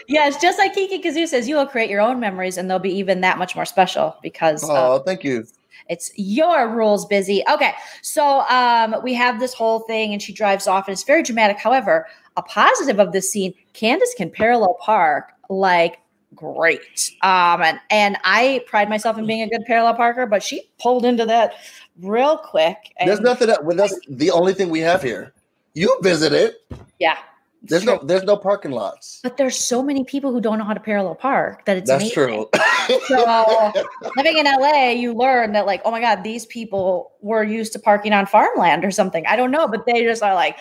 yes, 0.07 0.41
just 0.41 0.57
like 0.57 0.74
Kiki 0.74 1.01
Kazoo 1.01 1.28
says, 1.28 1.47
you 1.47 1.55
will 1.55 1.67
create 1.67 1.89
your 1.89 2.01
own 2.01 2.19
memories 2.19 2.57
and 2.57 2.69
they'll 2.69 2.80
be 2.80 2.93
even 2.93 3.21
that 3.21 3.38
much 3.38 3.55
more 3.55 3.65
special 3.65 4.15
because 4.24 4.63
uh, 4.63 4.93
oh, 4.93 4.99
thank 4.99 5.24
you. 5.24 5.45
It's 5.90 6.12
your 6.16 6.70
rules 6.70 7.06
busy. 7.06 7.44
Okay, 7.52 7.74
so 8.02 8.42
um, 8.50 8.96
we 9.04 9.14
have 9.14 9.40
this 9.40 9.54
whole 9.54 9.80
thing 9.82 10.14
and 10.14 10.22
she 10.22 10.34
drives 10.34 10.68
off 10.68 10.88
and 10.88 10.94
it's 10.94 11.04
very 11.04 11.24
dramatic. 11.24 11.58
However, 11.58 12.08
a 12.38 12.42
positive 12.42 13.00
of 13.00 13.12
this 13.12 13.30
scene, 13.30 13.54
Candace 13.74 14.14
can 14.18 14.30
parallel 14.30 14.78
park 14.82 15.32
like 15.50 16.00
great. 16.36 17.12
Um, 17.22 17.62
and, 17.62 17.80
and 17.90 18.18
I 18.24 18.64
pride 18.68 18.90
myself 18.90 19.18
in 19.18 19.26
being 19.26 19.42
a 19.42 19.50
good 19.50 19.66
parallel 19.66 19.96
parker, 19.96 20.26
but 20.26 20.42
she 20.42 20.70
pulled 20.80 21.06
into 21.06 21.26
that 21.26 21.54
real 22.02 22.38
quick. 22.38 22.78
And 22.98 23.10
There's 23.10 23.20
nothing 23.20 23.48
that 23.48 23.64
well, 23.64 23.78
that's 23.78 23.98
the 24.10 24.32
only 24.32 24.54
thing 24.54 24.70
we 24.70 24.80
have 24.80 25.02
here. 25.04 25.34
You 25.74 25.98
visit 26.02 26.34
it. 26.34 26.58
yeah. 27.00 27.18
There's 27.64 27.84
true. 27.84 27.93
no 27.95 28.03
there's 28.03 28.24
no 28.24 28.36
parking 28.36 28.72
lots. 28.72 29.20
But 29.24 29.38
there's 29.38 29.57
so 29.57 29.82
many 29.82 30.03
people 30.03 30.32
who 30.32 30.41
don't 30.41 30.57
know 30.57 30.66
how 30.66 30.74
to 30.74 30.80
parallel 30.80 31.16
park 31.16 31.66
that 31.66 31.78
it's 31.78 31.89
That's 31.89 32.03
amazing. 32.03 32.45
true. 32.49 32.99
So 33.07 33.74
living 34.18 34.38
in 34.38 34.45
LA, 34.45 34.89
you 34.89 35.14
learn 35.14 35.53
that 35.53 35.66
like, 35.66 35.82
oh 35.86 35.91
my 35.91 36.01
God, 36.01 36.24
these 36.24 36.45
people 36.45 37.14
were 37.22 37.43
used 37.43 37.72
to 37.74 37.80
parking 37.80 38.11
on 38.11 38.26
farmland 38.26 38.84
or 38.84 38.91
something. 38.91 39.26
I 39.28 39.38
don't 39.38 39.51
know, 39.51 39.68
but 39.68 39.86
they 39.86 40.03
just 40.03 40.22
are 40.22 40.36
like, 40.36 40.57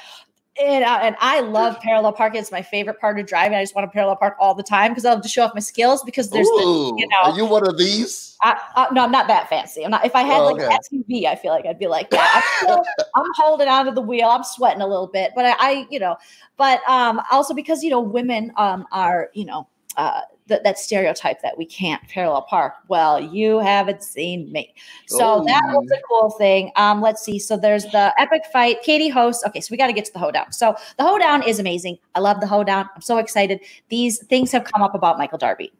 and, 0.61 0.84
uh, 0.84 0.98
and 1.03 1.16
I 1.20 1.40
love 1.40 1.78
parallel 1.80 2.12
parking. 2.12 2.40
It's 2.40 2.53
my 2.53 2.62
favorite 2.62 3.00
part 3.00 3.18
of 3.18 3.26
driving. 3.26 3.57
I 3.57 3.62
just 3.62 3.74
want 3.74 3.90
to 3.90 3.92
parallel 3.92 4.16
park 4.16 4.36
all 4.38 4.55
the 4.55 4.62
time 4.62 4.90
because 4.90 5.05
I 5.05 5.12
love 5.12 5.22
to 5.22 5.28
show 5.28 5.44
off 5.44 5.55
my 5.55 5.61
skills. 5.61 6.03
Because 6.03 6.30
there's, 6.30 6.46
the, 6.46 6.94
you 6.98 7.07
know, 7.09 7.30
are 7.30 7.36
you 7.36 7.46
one 7.46 7.66
of 7.66 7.78
these? 7.78 8.36
I, 8.42 8.61
uh, 8.76 8.86
no, 8.92 9.05
I'm 9.05 9.12
not 9.12 9.28
that 9.28 9.48
fancy. 9.48 9.84
I'm 9.84 9.90
not. 9.90 10.05
If 10.05 10.14
I 10.14 10.22
had 10.22 10.40
Oh, 10.40 10.46
like 10.46 10.61
okay. 10.61 10.76
SUV, 10.92 11.26
I 11.26 11.36
feel 11.36 11.53
like 11.53 11.64
I'd 11.64 11.78
be 11.78 11.86
like 11.86 12.11
that. 12.11 12.30
I'm, 12.34 12.66
still, 12.66 12.84
I'm 13.14 13.30
holding 13.36 13.68
onto 13.68 13.92
the 13.92 14.03
wheel. 14.03 14.28
I'm 14.28 14.44
sweating 14.44 14.82
a 14.82 14.86
little 14.86 15.07
bit, 15.07 15.32
but 15.34 15.46
I, 15.46 15.55
I 15.59 15.86
you 15.90 15.98
know, 15.98 16.16
but 16.57 16.86
um, 16.88 17.20
also 17.30 17.55
because 17.55 17.82
you 17.82 17.90
know, 17.90 18.00
women 18.00 18.53
um 18.57 18.86
are 18.92 19.30
you 19.32 19.44
know 19.44 19.68
uh 19.96 20.22
th- 20.53 20.62
that 20.64 20.78
stereotype 20.78 21.40
that 21.42 21.57
we 21.57 21.64
can't 21.64 22.03
parallel 22.09 22.42
park. 22.42 22.74
Well, 22.88 23.20
you 23.20 23.59
haven't 23.59 24.03
seen 24.03 24.53
me, 24.53 24.74
so 25.07 25.42
that 25.46 25.62
was 25.66 25.90
a 25.90 26.00
cool 26.09 26.30
thing. 26.30 26.70
Um, 26.76 27.00
let's 27.00 27.22
see. 27.22 27.38
So 27.38 27.57
there's 27.57 27.84
the 27.86 28.12
epic 28.18 28.42
fight. 28.53 28.82
Katie 28.82 29.09
hosts. 29.09 29.44
Okay, 29.46 29.61
so 29.61 29.68
we 29.70 29.76
got 29.76 29.86
to 29.86 29.92
get 29.92 30.05
to 30.07 30.12
the 30.12 30.18
hoedown. 30.18 30.53
So 30.53 30.76
the 30.98 31.05
hoedown 31.05 31.42
is 31.42 31.59
amazing. 31.59 31.98
I 32.14 32.20
love 32.20 32.40
the 32.40 32.46
hoedown. 32.46 32.88
I'm 32.94 33.00
so 33.03 33.18
excited. 33.18 33.61
These 33.88 34.24
things 34.26 34.53
have 34.53 34.64
come 34.64 34.82
up 34.82 34.94
about 34.94 35.18
Michael 35.18 35.38
Darby 35.38 35.72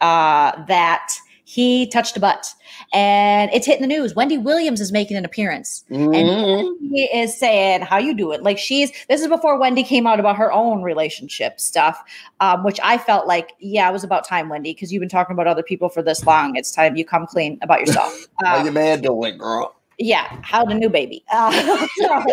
uh, 0.00 0.64
that 0.66 1.12
he 1.50 1.86
touched 1.86 2.14
a 2.14 2.20
butt, 2.20 2.52
and 2.92 3.50
it's 3.54 3.64
hitting 3.64 3.80
the 3.80 3.88
news. 3.88 4.14
Wendy 4.14 4.36
Williams 4.36 4.82
is 4.82 4.92
making 4.92 5.16
an 5.16 5.24
appearance, 5.24 5.82
Mhm. 5.90 6.68
he 6.92 7.04
is 7.04 7.34
saying, 7.38 7.80
"How 7.80 7.96
you 7.96 8.14
do 8.14 8.32
it 8.32 8.42
Like 8.42 8.58
she's. 8.58 8.92
This 9.08 9.22
is 9.22 9.28
before 9.28 9.58
Wendy 9.58 9.82
came 9.82 10.06
out 10.06 10.20
about 10.20 10.36
her 10.36 10.52
own 10.52 10.82
relationship 10.82 11.58
stuff, 11.58 12.02
um, 12.40 12.64
which 12.64 12.78
I 12.84 12.98
felt 12.98 13.26
like, 13.26 13.54
yeah, 13.60 13.88
it 13.88 13.92
was 13.94 14.04
about 14.04 14.26
time, 14.28 14.50
Wendy, 14.50 14.74
because 14.74 14.92
you've 14.92 15.00
been 15.00 15.08
talking 15.08 15.32
about 15.32 15.46
other 15.46 15.62
people 15.62 15.88
for 15.88 16.02
this 16.02 16.26
long. 16.26 16.54
It's 16.54 16.70
time 16.70 16.96
you 16.96 17.04
come 17.06 17.26
clean 17.26 17.58
about 17.62 17.80
yourself. 17.80 18.14
How 18.44 18.58
Um, 18.58 18.64
your 18.64 18.74
man 18.74 19.00
doing, 19.00 19.38
girl? 19.38 19.74
yeah 20.00 20.26
how 20.42 20.64
the 20.64 20.74
new 20.74 20.88
baby 20.88 21.24
uh, 21.32 21.50
so, 21.98 22.24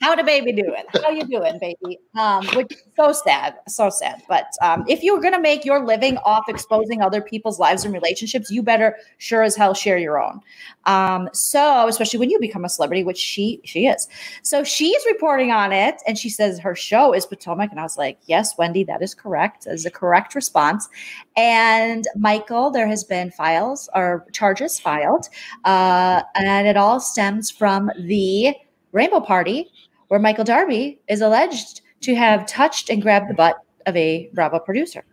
how 0.00 0.14
the 0.16 0.24
baby 0.24 0.52
doing 0.52 0.82
how 1.02 1.10
you 1.10 1.24
doing 1.24 1.58
baby? 1.60 1.98
Um 2.18 2.46
which 2.54 2.72
is 2.72 2.82
so 2.96 3.12
sad 3.12 3.56
so 3.68 3.90
sad. 3.90 4.22
But 4.28 4.46
um 4.62 4.84
if 4.88 5.02
you're 5.02 5.20
gonna 5.20 5.40
make 5.40 5.64
your 5.64 5.84
living 5.84 6.16
off 6.18 6.44
exposing 6.48 7.02
other 7.02 7.20
people's 7.20 7.58
lives 7.58 7.84
and 7.84 7.92
relationships 7.92 8.50
you 8.50 8.62
better 8.62 8.96
sure 9.18 9.42
as 9.42 9.56
hell 9.56 9.74
share 9.74 9.98
your 9.98 10.20
own. 10.22 10.40
Um 10.86 11.28
so 11.32 11.86
especially 11.86 12.18
when 12.18 12.30
you 12.30 12.40
become 12.40 12.64
a 12.64 12.68
celebrity 12.68 13.04
which 13.04 13.18
she 13.18 13.60
she 13.64 13.86
is. 13.86 14.08
So 14.42 14.64
she's 14.64 15.02
reporting 15.06 15.50
on 15.50 15.72
it 15.72 15.96
and 16.06 16.18
she 16.18 16.30
says 16.30 16.58
her 16.58 16.74
show 16.74 17.12
is 17.12 17.26
potomac 17.26 17.70
and 17.70 17.78
i 17.78 17.82
was 17.82 17.98
like 17.98 18.18
yes 18.26 18.56
wendy 18.56 18.84
that 18.84 19.02
is 19.02 19.14
correct 19.14 19.64
that 19.64 19.74
is 19.74 19.84
a 19.86 19.90
correct 19.90 20.34
response. 20.34 20.88
And 21.36 22.06
michael 22.16 22.70
there 22.70 22.86
has 22.86 23.04
been 23.04 23.30
files 23.30 23.88
or 23.94 24.26
charges 24.32 24.80
filed 24.80 25.28
uh, 25.64 26.22
and 26.34 26.66
it 26.66 26.76
all 26.76 27.00
stems 27.00 27.50
from 27.50 27.90
the 27.98 28.54
Rainbow 28.92 29.20
Party, 29.20 29.70
where 30.10 30.18
Michael 30.18 30.42
Darby 30.44 30.98
is 31.08 31.20
alleged 31.20 31.82
to 32.00 32.16
have 32.16 32.44
touched 32.46 32.90
and 32.90 33.00
grabbed 33.00 33.30
the 33.30 33.34
butt 33.34 33.58
of 33.86 33.96
a 33.96 34.28
Bravo 34.34 34.58
producer. 34.58 35.04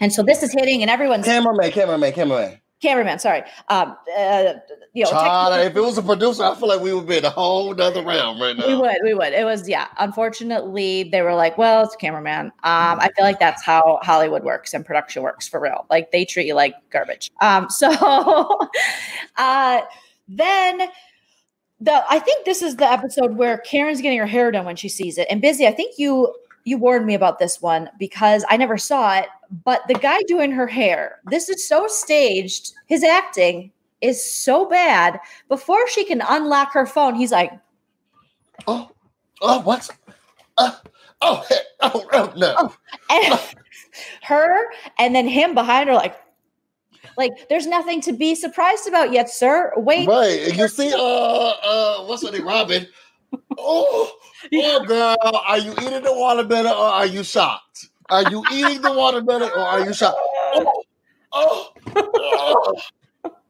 And 0.00 0.10
so 0.10 0.22
this 0.22 0.42
is 0.42 0.54
hitting, 0.54 0.80
and 0.80 0.90
everyone's 0.90 1.26
Cameraman, 1.26 1.70
cameraman, 1.70 2.12
cameraman. 2.12 2.58
cameraman. 2.80 3.18
Sorry, 3.18 3.42
um, 3.68 3.94
uh, 4.16 4.54
you 4.94 5.04
know, 5.04 5.10
Child, 5.10 5.66
if 5.66 5.76
it 5.76 5.80
was 5.80 5.98
a 5.98 6.02
producer, 6.02 6.44
I 6.44 6.54
feel 6.54 6.68
like 6.68 6.80
we 6.80 6.94
would 6.94 7.06
be 7.06 7.18
in 7.18 7.26
a 7.26 7.30
whole 7.30 7.74
nother 7.74 8.02
realm 8.02 8.40
right 8.40 8.56
now. 8.56 8.68
we 8.68 8.74
would, 8.74 8.96
we 9.04 9.12
would. 9.12 9.34
It 9.34 9.44
was, 9.44 9.68
yeah. 9.68 9.88
Unfortunately, 9.98 11.02
they 11.04 11.20
were 11.20 11.34
like, 11.34 11.58
"Well, 11.58 11.84
it's 11.84 11.94
a 11.94 11.98
cameraman." 11.98 12.46
Um, 12.46 13.00
I 13.00 13.10
feel 13.14 13.26
like 13.26 13.38
that's 13.38 13.62
how 13.62 13.98
Hollywood 14.02 14.44
works 14.44 14.72
and 14.72 14.84
production 14.84 15.22
works 15.22 15.46
for 15.46 15.60
real. 15.60 15.84
Like 15.90 16.10
they 16.10 16.24
treat 16.24 16.46
you 16.46 16.54
like 16.54 16.74
garbage. 16.90 17.30
Um, 17.42 17.68
so 17.70 17.90
uh, 19.36 19.82
then 20.26 20.88
the 21.82 22.04
I 22.08 22.20
think 22.20 22.44
this 22.44 22.62
is 22.62 22.76
the 22.76 22.90
episode 22.90 23.36
where 23.36 23.58
Karen's 23.58 24.00
getting 24.00 24.18
her 24.18 24.26
hair 24.26 24.50
done 24.50 24.64
when 24.64 24.76
she 24.76 24.88
sees 24.88 25.18
it. 25.18 25.26
And 25.28 25.42
busy, 25.42 25.66
I 25.66 25.72
think 25.72 25.98
you 25.98 26.34
you 26.64 26.78
warned 26.78 27.06
me 27.06 27.14
about 27.14 27.40
this 27.40 27.60
one 27.60 27.90
because 27.98 28.44
I 28.48 28.56
never 28.56 28.78
saw 28.78 29.18
it. 29.18 29.26
But 29.64 29.82
the 29.88 29.94
guy 29.94 30.22
doing 30.28 30.52
her 30.52 30.68
hair, 30.68 31.18
this 31.26 31.48
is 31.48 31.66
so 31.66 31.88
staged. 31.88 32.72
His 32.86 33.02
acting 33.02 33.72
is 34.00 34.24
so 34.24 34.64
bad. 34.68 35.18
Before 35.48 35.88
she 35.88 36.04
can 36.04 36.22
unlock 36.28 36.72
her 36.72 36.86
phone, 36.86 37.16
he's 37.16 37.32
like. 37.32 37.52
Oh, 38.68 38.90
oh, 39.40 39.60
what? 39.62 39.90
Uh, 40.56 40.76
oh, 41.20 41.44
oh, 41.80 42.04
oh, 42.12 42.32
no. 42.36 42.72
and 43.10 43.40
her 44.22 44.66
and 44.98 45.16
then 45.16 45.26
him 45.26 45.54
behind 45.54 45.88
her 45.88 45.94
like 45.96 46.16
like 47.16 47.48
there's 47.48 47.66
nothing 47.66 48.00
to 48.00 48.12
be 48.12 48.34
surprised 48.34 48.86
about 48.86 49.12
yet 49.12 49.28
sir 49.30 49.72
wait 49.76 50.08
Right. 50.08 50.54
You 50.54 50.68
see, 50.68 50.92
uh, 50.92 50.98
uh, 50.98 52.04
what's 52.04 52.24
her 52.24 52.32
name, 52.32 52.46
Robyn? 52.46 52.86
Oh, 53.56 54.10
oh, 54.54 54.84
girl, 54.84 55.16
are 55.46 55.58
you 55.58 55.72
eating 55.72 56.02
the 56.02 56.12
watermelon 56.12 56.66
or 56.66 56.86
are 57.00 57.06
you 57.06 57.22
shocked? 57.24 57.88
Are 58.10 58.28
you 58.30 58.44
eating 58.52 58.82
the 58.82 58.92
watermelon 58.92 59.50
or 59.50 59.60
are 59.60 59.84
you 59.84 59.92
shocked? 59.94 60.18
Oh, 61.34 61.72
oh, 61.96 61.96
oh. 61.96 62.74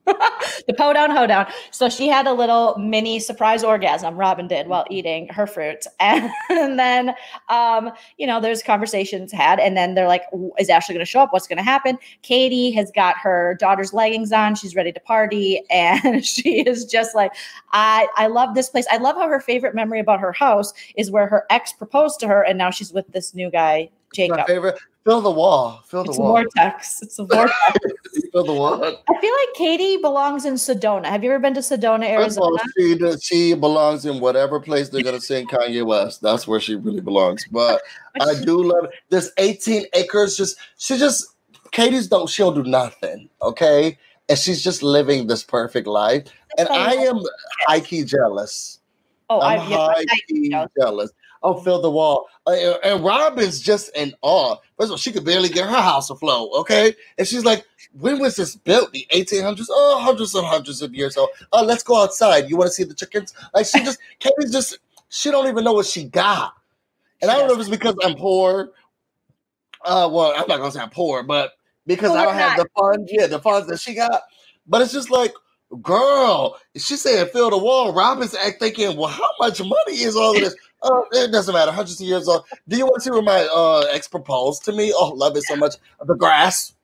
the 0.67 0.75
po 0.77 0.93
down 0.93 1.11
ho 1.11 1.27
down 1.27 1.47
so 1.71 1.89
she 1.89 2.09
had 2.09 2.27
a 2.27 2.33
little 2.33 2.77
mini 2.77 3.21
surprise 3.21 3.63
orgasm 3.63 4.17
robyn 4.17 4.49
did 4.49 4.67
while 4.67 4.85
eating 4.91 5.29
her 5.29 5.47
fruit. 5.47 5.87
And, 6.01 6.79
then 6.79 7.15
um 7.49 7.91
you 8.19 8.27
know 8.27 8.41
there's 8.41 8.63
conversations 8.63 9.31
had 9.33 9.61
and 9.61 9.77
then 9.77 9.95
they're 9.95 10.09
like 10.09 10.25
is 10.59 10.69
ashley 10.69 10.95
going 10.95 11.05
to 11.05 11.11
show 11.11 11.21
up? 11.21 11.33
What's 11.33 11.47
going 11.47 11.59
to 11.59 11.63
happen? 11.63 11.99
Katie 12.23 12.73
has 12.73 12.91
got 12.91 13.17
her 13.19 13.57
daughter's 13.61 13.93
leggings 13.93 14.33
on. 14.33 14.55
She's 14.55 14.75
ready 14.75 14.93
to 14.93 15.01
party. 15.01 15.63
And 15.73 16.25
she 16.25 16.61
is 16.61 16.85
just 16.85 17.15
like 17.15 17.33
i 17.73 18.07
i 18.17 18.27
love 18.27 18.55
this 18.55 18.69
place. 18.69 18.87
I 18.91 18.99
love 18.99 19.17
how 19.17 19.29
her 19.29 19.41
favorite 19.41 19.75
memory 19.75 20.01
about 20.01 20.21
her 20.21 20.33
house 20.33 20.73
is 20.97 21.11
where 21.11 21.27
her 21.27 21.45
ex 21.51 21.73
proposed 21.73 22.21
to 22.21 22.29
her 22.29 22.43
and 22.43 22.59
now 22.59 22.71
she's 22.71 22.93
with 22.93 23.07
this 23.13 23.35
new 23.35 23.51
guy 23.51 23.89
My 23.91 24.15
jacob. 24.15 24.47
favorite. 24.47 24.79
Fill 25.05 25.21
the 25.21 25.31
wall. 25.31 25.83
Fill 25.87 26.05
the 26.05 26.11
it's 26.11 26.19
a 26.19 26.21
wall. 26.21 26.33
vortex 26.33 27.03
it's 27.03 27.19
a 27.19 27.25
vortex 27.25 27.57
Fill 28.33 28.45
the 28.45 28.53
wall. 28.53 28.85
I 28.85 29.21
feel 29.21 29.33
like 29.33 29.55
Katie 29.55 29.97
belongs 29.97 30.45
in 30.45 30.55
Sedona. 30.55 31.07
Have 31.07 31.25
you 31.25 31.31
ever 31.31 31.41
been 31.41 31.55
to 31.55 31.61
Sedona, 31.61 32.15
First 32.17 32.39
all, 32.39 32.59
Arizona? 32.79 33.19
she, 33.21 33.51
she 33.51 33.55
belongs 33.55 34.07
in 34.07 34.21
whatever 34.21 34.61
place 34.61 34.89
they're 34.89 35.03
going 35.03 35.17
to 35.17 35.21
sing 35.21 35.47
Kanye 35.47 35.85
West. 35.85 36.23
That's 36.23 36.47
where 36.47 36.61
she 36.61 36.77
really 36.77 37.01
belongs. 37.01 37.45
But 37.51 37.83
I 38.21 38.35
do 38.43 38.63
love 38.63 38.85
it. 38.85 38.91
There's 39.11 39.33
18 39.39 39.87
acres. 39.95 40.37
Just 40.37 40.57
she 40.79 40.97
just 40.97 41.35
Katie's 41.73 42.07
don't 42.07 42.29
she'll 42.29 42.53
do 42.53 42.63
nothing. 42.63 43.29
Okay, 43.43 43.99
and 44.29 44.39
she's 44.39 44.63
just 44.63 44.83
living 44.83 45.27
this 45.27 45.43
perfect 45.43 45.87
life. 45.87 46.29
And 46.59 46.69
I 46.69 46.93
am 46.93 47.21
high 47.67 47.81
key 47.81 48.05
jealous. 48.05 48.81
Oh, 49.29 49.41
I, 49.41 49.57
I'm 49.57 49.61
high 49.61 50.05
key 50.29 50.51
jealous. 50.51 50.71
jealous. 50.79 51.11
Oh, 51.43 51.61
fill 51.61 51.81
the 51.83 51.91
wall. 51.91 52.29
Uh, 52.47 52.53
and- 52.85 53.05
Robyn's 53.05 53.61
just 53.61 53.95
in 53.97 54.15
awe. 54.23 54.57
First 54.79 54.87
of 54.87 54.91
all, 54.93 54.97
she 54.97 55.13
could 55.13 55.25
barely 55.25 55.49
get 55.49 55.67
her 55.69 55.81
house 55.81 56.11
afloat. 56.11 56.51
Okay, 56.55 56.95
and 57.19 57.27
she's 57.27 57.45
like, 57.45 57.65
"When 57.99 58.19
was 58.21 58.37
this 58.37 58.55
built? 58.57 58.93
The 58.93 59.07
1800s? 59.11 59.67
Oh, 59.71 60.01
hundreds 60.01 60.35
and 60.35 60.47
hundreds 60.47 60.83
of 60.83 60.95
years 60.95 61.17
old. 61.17 61.31
Oh, 61.53 61.63
let's 61.65 61.83
go 61.83 62.03
outside. 62.03 62.49
You 62.49 62.57
want 62.57 62.69
to 62.69 62.75
see 62.75 62.85
the 62.85 62.95
chickens? 62.95 63.35
Like 63.55 63.67
she 63.67 63.81
just, 63.83 63.99
Katie's 64.21 64.53
just, 64.53 64.79
she 65.09 65.31
don't 65.31 65.49
even 65.49 65.65
know 65.65 65.73
what 65.73 65.87
she 65.87 66.05
got. 66.05 66.55
And 67.21 67.31
I 67.31 67.37
don't 67.37 67.47
know 67.49 67.55
if 67.55 67.61
it's 67.61 67.69
because 67.69 67.97
I'm 68.05 68.17
poor. 68.17 68.71
Uh, 69.85 70.09
well, 70.13 70.33
I'm 70.37 70.47
not 70.49 70.59
gonna 70.59 70.71
say 70.71 70.81
I'm 70.81 70.91
poor, 70.91 71.23
but 71.23 71.53
because 71.87 72.11
Well, 72.11 72.19
I 72.19 72.25
don't 72.25 72.35
have 72.35 72.57
not. 72.59 72.65
the 72.65 72.81
funds, 72.81 73.11
yeah, 73.13 73.27
the 73.27 73.41
funds 73.41 73.69
that 73.69 73.81
she 73.81 73.95
got. 73.95 74.23
But 74.67 74.83
it's 74.83 74.93
just 74.93 75.11
like, 75.11 75.33
girl, 75.83 76.59
she 76.77 76.97
said 76.97 77.31
fill 77.31 77.51
the 77.51 77.59
wall. 77.59 77.93
Robyn's 77.93 78.35
act 78.35 78.61
thinking, 78.61 78.97
well, 78.97 79.09
how 79.09 79.29
much 79.41 79.61
money 79.61 79.99
is 80.03 80.15
all 80.17 80.35
of 80.37 80.41
this? 80.41 80.55
Oh, 80.83 81.07
it 81.13 81.31
doesn't 81.31 81.55
matter. 81.55 81.71
Hundreds 81.71 82.01
of 82.01 82.07
years 82.07 82.27
old. 82.29 82.45
Do 82.69 82.77
you 82.77 82.85
want 82.85 82.97
to 82.97 83.01
see 83.03 83.11
where 83.11 83.23
my 83.23 83.49
uh, 83.55 83.87
ex 83.91 84.09
proposed 84.09 84.65
to 84.65 84.73
me? 84.73 84.93
Oh, 84.97 85.11
love 85.11 85.37
it 85.37 85.45
so 85.45 85.57
much. 85.57 85.77
The 86.05 86.15
grass. 86.15 86.75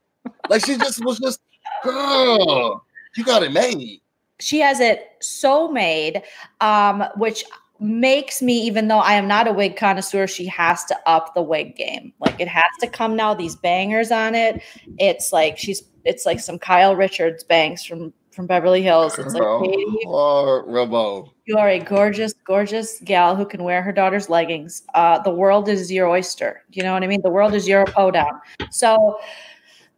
Like 0.49 0.65
she 0.65 0.77
just 0.77 1.05
was 1.05 1.19
just, 1.19 1.41
girl. 1.83 2.85
You 3.17 3.25
got 3.25 3.43
it 3.43 3.53
made. 3.53 4.01
She 4.41 4.61
has 4.61 4.79
it 4.79 5.17
so 5.21 5.69
made, 5.69 6.23
um, 6.61 7.05
which 7.17 7.45
makes 7.81 8.41
me, 8.41 8.61
even 8.63 8.89
though 8.89 8.99
I 8.99 9.15
am 9.15 9.27
not 9.27 9.49
a 9.49 9.53
wig 9.53 9.77
connoisseur, 9.77 10.27
she 10.27 10.47
has 10.47 10.85
to 10.87 10.97
up 11.07 11.35
the 11.35 11.43
wig 11.43 11.75
game. 11.75 12.13
Like 12.21 12.41
it 12.41 12.49
has 12.49 12.71
to 12.81 12.87
come 12.87 13.17
now. 13.17 13.35
These 13.35 13.57
bangers 13.57 14.13
on 14.13 14.35
it. 14.35 14.63
It's 14.99 15.33
like 15.33 15.59
she's. 15.59 15.83
It's 16.05 16.25
like 16.25 16.41
some 16.41 16.59
Kyle 16.59 16.97
Richards 16.97 17.45
bangs 17.45 17.85
from 17.85 18.15
from 18.31 18.47
Beverly 18.47 18.83
Hills. 18.83 19.19
It's 19.19 19.35
like 19.35 19.63
Katie, 19.65 20.05
Horrible. 20.05 21.35
You 21.49 21.57
are 21.57 21.69
a 21.69 21.79
gorgeous, 21.79 22.35
gorgeous 22.45 23.01
gal 23.05 23.35
who 23.35 23.47
can 23.47 23.65
wear 23.65 23.83
her 23.83 23.91
daughter's 23.91 24.29
leggings. 24.29 24.83
Uh, 24.95 25.19
the 25.21 25.31
world 25.31 25.69
is 25.69 25.91
your 25.91 26.07
oyster. 26.07 26.63
You 26.71 26.83
know 26.83 26.93
what 26.93 27.03
I 27.03 27.07
mean? 27.07 27.23
The 27.23 27.31
world 27.31 27.55
is 27.55 27.67
your 27.67 27.87
down. 27.87 28.41
So 28.71 29.19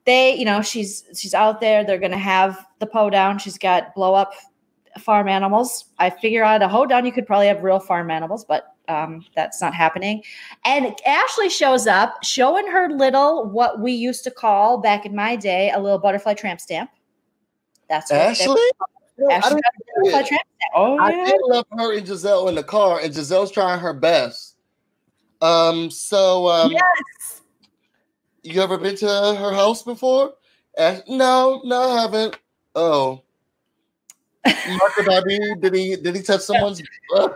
they, 0.07 0.37
you 0.37 0.45
know, 0.45 0.63
she's 0.63 1.05
she's 1.17 1.35
out 1.35 1.61
there. 1.61 1.85
They're 1.85 1.99
gonna 1.99 2.17
have 2.17 2.65
the 2.79 2.87
po 2.87 3.11
down. 3.11 3.39
She's 3.39 3.59
got 3.59 3.95
blow 3.97 4.15
up 4.15 4.33
farm 4.99 5.29
animals. 5.29 5.87
I 5.99 6.11
figure 6.11 6.45
out 6.45 6.63
a 6.63 6.69
hoedown, 6.69 7.05
you 7.05 7.13
could 7.13 7.27
probably 7.27 7.47
have 7.47 7.63
real 7.63 7.81
farm 7.81 8.11
animals, 8.11 8.45
but 8.45 8.75
um, 8.89 9.25
that's 9.37 9.61
not 9.61 9.75
happening. 9.75 10.23
And 10.65 10.95
Ashley 11.07 11.49
shows 11.49 11.87
up 11.87 12.25
showing 12.25 12.67
her 12.67 12.91
little, 12.91 13.49
what 13.49 13.81
we 13.81 13.93
used 13.93 14.25
to 14.25 14.31
call 14.31 14.79
back 14.79 15.07
in 15.07 15.15
my 15.15 15.37
day, 15.37 15.71
a 15.71 15.79
little 15.79 15.99
butterfly 15.99 16.35
tramp 16.35 16.61
stamp. 16.61 16.91
That's 17.89 18.11
what 18.11 18.59
they- 19.29 19.35
I, 19.35 19.41
didn't 19.41 19.63
got 19.63 19.73
a 19.75 20.01
butterfly 20.01 20.21
see 20.21 20.25
it. 20.25 20.29
tramp 20.29 20.43
stamp. 20.57 20.73
Oh, 20.75 20.99
I 20.99 21.11
yeah. 21.11 21.25
did 21.27 21.41
love 21.47 21.67
her 21.79 21.97
and 21.97 22.07
Gizelle 22.07 22.49
in 22.49 22.55
the 22.55 22.63
car, 22.63 23.01
and 23.01 23.13
Gizelle's 23.15 23.51
trying 23.51 23.81
her 23.81 23.93
best. 23.93 24.57
Um, 25.43 25.91
so 25.91 26.49
um, 26.49 26.71
Yes. 26.73 27.43
you 28.43 28.61
ever 28.63 28.77
been 28.79 28.97
to 28.97 29.07
her 29.07 29.53
house 29.55 29.83
before? 29.83 30.35
Ash- 30.79 31.01
no, 31.09 31.61
no, 31.65 31.81
I 31.91 32.03
haven't. 32.03 32.39
Oh. 32.75 33.23
Marco 34.47 35.03
Darby, 35.03 35.39
did 35.61 35.75
he 35.75 35.97
did 35.97 36.17
he 36.17 36.23
touch 36.23 36.41
someone's 36.41 36.81
Uh, 37.15 37.29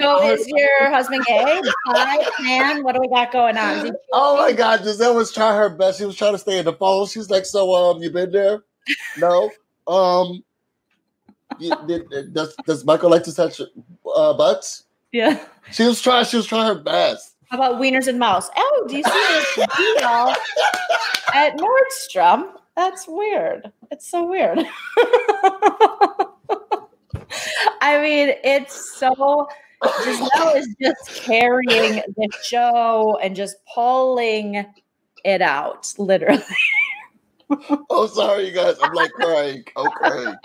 so 0.00 0.26
is 0.30 0.48
your 0.48 0.90
husband 0.90 1.22
gay? 1.26 1.60
Hi, 1.86 2.30
man. 2.42 2.82
What 2.82 2.94
do 2.94 3.00
we 3.02 3.08
got 3.08 3.30
going 3.30 3.58
on? 3.58 3.92
Oh 4.12 4.38
my 4.38 4.52
God, 4.52 4.80
Gizelle 4.80 5.14
was 5.14 5.32
trying 5.32 5.56
her 5.58 5.68
best. 5.68 5.98
She 5.98 6.06
was 6.06 6.16
trying 6.16 6.32
to 6.32 6.38
stay 6.38 6.58
in 6.58 6.64
the 6.64 6.72
phone. 6.72 7.06
She's 7.08 7.28
like, 7.28 7.44
"So, 7.44 7.74
um, 7.74 8.02
you 8.02 8.10
been 8.10 8.30
there? 8.32 8.62
No. 9.18 9.50
Um, 9.86 10.42
you, 11.58 11.74
did, 11.86 12.32
does 12.34 12.54
does 12.66 12.84
Michael 12.84 13.10
like 13.10 13.24
to 13.24 13.34
touch 13.34 13.60
uh, 13.60 14.32
butts? 14.34 14.84
yeah. 15.12 15.44
She 15.72 15.84
was 15.84 16.00
trying. 16.00 16.24
She 16.24 16.36
was 16.36 16.46
trying 16.46 16.66
her 16.66 16.80
best. 16.80 17.34
How 17.50 17.56
about 17.56 17.80
wieners 17.80 18.06
and 18.06 18.18
mouse? 18.18 18.48
Oh, 18.56 18.86
do 18.88 18.96
you 18.96 19.02
see 19.02 19.10
this 19.10 19.54
deal 19.76 20.34
at 21.34 21.56
Nordstrom? 21.56 22.52
That's 22.76 23.06
weird. 23.08 23.72
It's 23.90 24.08
so 24.08 24.24
weird. 24.24 24.58
I 27.80 28.00
mean, 28.00 28.34
it's 28.44 28.96
so 28.96 29.48
Gizelle 29.82 30.56
is 30.56 30.74
just 30.80 31.22
carrying 31.22 32.02
the 32.16 32.28
show 32.42 33.18
and 33.22 33.34
just 33.34 33.56
pulling 33.74 34.64
it 35.24 35.42
out, 35.42 35.92
literally. 35.98 36.42
Oh, 37.90 38.06
sorry, 38.06 38.46
you 38.46 38.52
guys. 38.52 38.76
I'm 38.80 38.92
like 38.92 39.10
crying. 39.10 39.64
I'm 39.76 39.90
crying. 39.90 40.36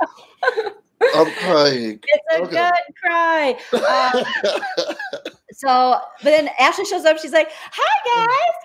I'm 1.16 1.36
crying. 1.36 2.01
It's 2.09 2.26
a 2.38 2.41
Okay. 2.41 2.57
good 2.57 2.95
cry. 3.03 3.55
Um, 3.88 4.16
so, 5.53 5.99
but 6.24 6.32
then 6.32 6.49
Ashley 6.59 6.86
shows 6.86 7.05
up. 7.05 7.20
She's 7.20 7.34
like, 7.34 7.49
"Hi 7.51 7.99
guys!" 8.05 8.55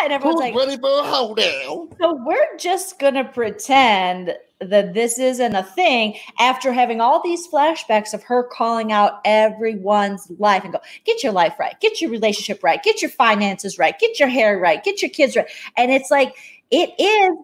Ah, 0.00 0.04
and 0.04 0.12
everyone's 0.14 0.40
Who's 0.40 0.40
like, 0.40 0.54
ready 0.54 0.76
for 0.78 0.88
a 1.00 1.04
hoedown? 1.04 1.90
So 2.00 2.14
we're 2.24 2.56
just 2.58 2.98
going 3.00 3.14
to 3.14 3.24
pretend 3.24 4.34
that 4.60 4.94
this 4.94 5.18
isn't 5.18 5.54
a 5.54 5.62
thing 5.64 6.16
after 6.40 6.72
having 6.72 7.00
all 7.00 7.22
these 7.22 7.48
flashbacks 7.48 8.14
of 8.14 8.22
her 8.24 8.44
calling 8.44 8.92
out 8.92 9.20
everyone's 9.24 10.30
life 10.38 10.64
and 10.64 10.72
go, 10.74 10.80
get 11.06 11.22
your 11.22 11.32
life 11.32 11.58
right, 11.60 11.80
get 11.80 12.00
your 12.00 12.10
relationship 12.10 12.62
right, 12.64 12.82
get 12.82 13.02
your 13.02 13.10
finances 13.10 13.78
right, 13.78 13.98
get 13.98 14.20
your 14.20 14.28
hair 14.28 14.58
right, 14.58 14.84
get 14.84 15.02
your 15.02 15.10
kids 15.10 15.36
right. 15.36 15.48
And 15.76 15.92
it's 15.92 16.10
like, 16.10 16.34
it 16.70 16.90
is. 17.00 17.38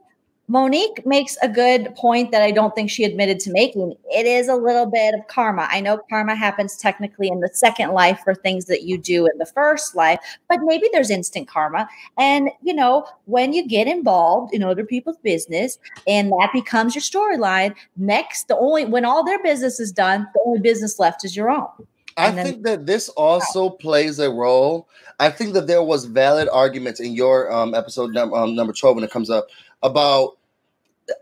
Monique 0.50 1.06
makes 1.06 1.36
a 1.42 1.48
good 1.48 1.94
point 1.94 2.32
that 2.32 2.42
I 2.42 2.50
don't 2.50 2.74
think 2.74 2.90
she 2.90 3.04
admitted 3.04 3.38
to 3.40 3.52
making. 3.52 3.94
It 4.06 4.26
is 4.26 4.48
a 4.48 4.56
little 4.56 4.86
bit 4.86 5.14
of 5.14 5.24
karma. 5.28 5.68
I 5.70 5.80
know 5.80 6.00
karma 6.10 6.34
happens 6.34 6.76
technically 6.76 7.28
in 7.28 7.38
the 7.38 7.50
second 7.52 7.92
life 7.92 8.18
for 8.24 8.34
things 8.34 8.64
that 8.64 8.82
you 8.82 8.98
do 8.98 9.26
in 9.26 9.38
the 9.38 9.46
first 9.46 9.94
life, 9.94 10.18
but 10.48 10.58
maybe 10.64 10.88
there's 10.92 11.08
instant 11.08 11.46
karma. 11.46 11.88
And, 12.18 12.50
you 12.64 12.74
know, 12.74 13.06
when 13.26 13.52
you 13.52 13.64
get 13.64 13.86
involved 13.86 14.52
in 14.52 14.64
other 14.64 14.84
people's 14.84 15.18
business 15.18 15.78
and 16.08 16.32
that 16.32 16.50
becomes 16.52 16.96
your 16.96 17.02
storyline, 17.02 17.76
next, 17.96 18.48
the 18.48 18.58
only, 18.58 18.86
when 18.86 19.04
all 19.04 19.22
their 19.24 19.40
business 19.40 19.78
is 19.78 19.92
done, 19.92 20.26
the 20.34 20.40
only 20.44 20.58
business 20.58 20.98
left 20.98 21.24
is 21.24 21.36
your 21.36 21.48
own. 21.48 21.68
I 22.16 22.32
then- 22.32 22.44
think 22.44 22.62
that 22.64 22.86
this 22.86 23.08
also 23.10 23.70
plays 23.70 24.18
a 24.18 24.28
role. 24.28 24.88
I 25.20 25.30
think 25.30 25.52
that 25.54 25.68
there 25.68 25.84
was 25.84 26.06
valid 26.06 26.48
arguments 26.52 26.98
in 26.98 27.12
your 27.12 27.52
um, 27.52 27.72
episode 27.72 28.12
num- 28.12 28.34
um, 28.34 28.56
number 28.56 28.72
twelve 28.72 28.96
when 28.96 29.04
it 29.04 29.12
comes 29.12 29.30
up 29.30 29.46
about 29.82 30.38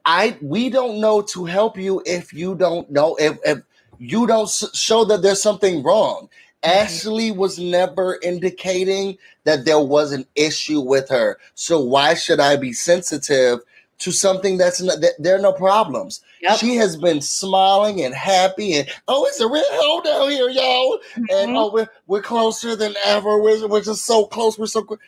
I 0.07 0.39
we 0.43 0.71
don't 0.71 1.01
know 1.01 1.23
to 1.23 1.45
help 1.47 1.79
you 1.79 2.03
if 2.07 2.33
you 2.33 2.55
don't 2.55 2.91
know 2.91 3.17
if 3.17 3.39
if 3.45 3.61
you 3.99 4.27
don't 4.27 4.49
show 4.75 5.05
that 5.07 5.23
there's 5.23 5.43
something 5.43 5.83
wrong. 5.83 6.29
Ashley 6.65 7.31
was 7.31 7.59
never 7.59 8.19
indicating 8.23 9.19
that 9.45 9.65
there 9.65 9.81
was 9.81 10.13
an 10.13 10.27
issue 10.37 10.81
with 10.81 11.09
her. 11.11 11.39
So 11.55 11.81
why 11.81 12.15
should 12.15 12.41
I 12.41 12.57
be 12.57 12.73
sensitive 12.73 13.61
to 14.01 14.13
something 14.13 14.59
that's 14.59 14.81
not 14.83 15.01
that 15.03 15.15
there 15.21 15.37
are 15.37 15.43
no 15.43 15.53
problems? 15.53 16.21
Yep. 16.43 16.59
She 16.59 16.77
has 16.77 16.97
been 16.97 17.21
smiling 17.21 18.03
and 18.05 18.15
happy 18.15 18.75
and 18.75 18.89
oh, 19.09 19.27
it's 19.27 19.41
a 19.41 19.49
real 19.49 19.65
hole 19.69 20.03
down 20.03 20.31
here, 20.31 20.51
y'all. 20.51 21.01
And 21.31 21.53
Mhm. 21.53 21.59
oh, 21.59 21.73
we're 21.73 21.89
we're 22.09 22.23
closer 22.23 22.77
than 22.77 22.95
ever. 23.05 23.41
We're, 23.41 23.67
we're 23.69 23.83
just 23.83 24.05
so 24.07 24.27
close. 24.27 24.59
We're 24.59 24.67
so. 24.67 24.85
cl- 24.85 25.01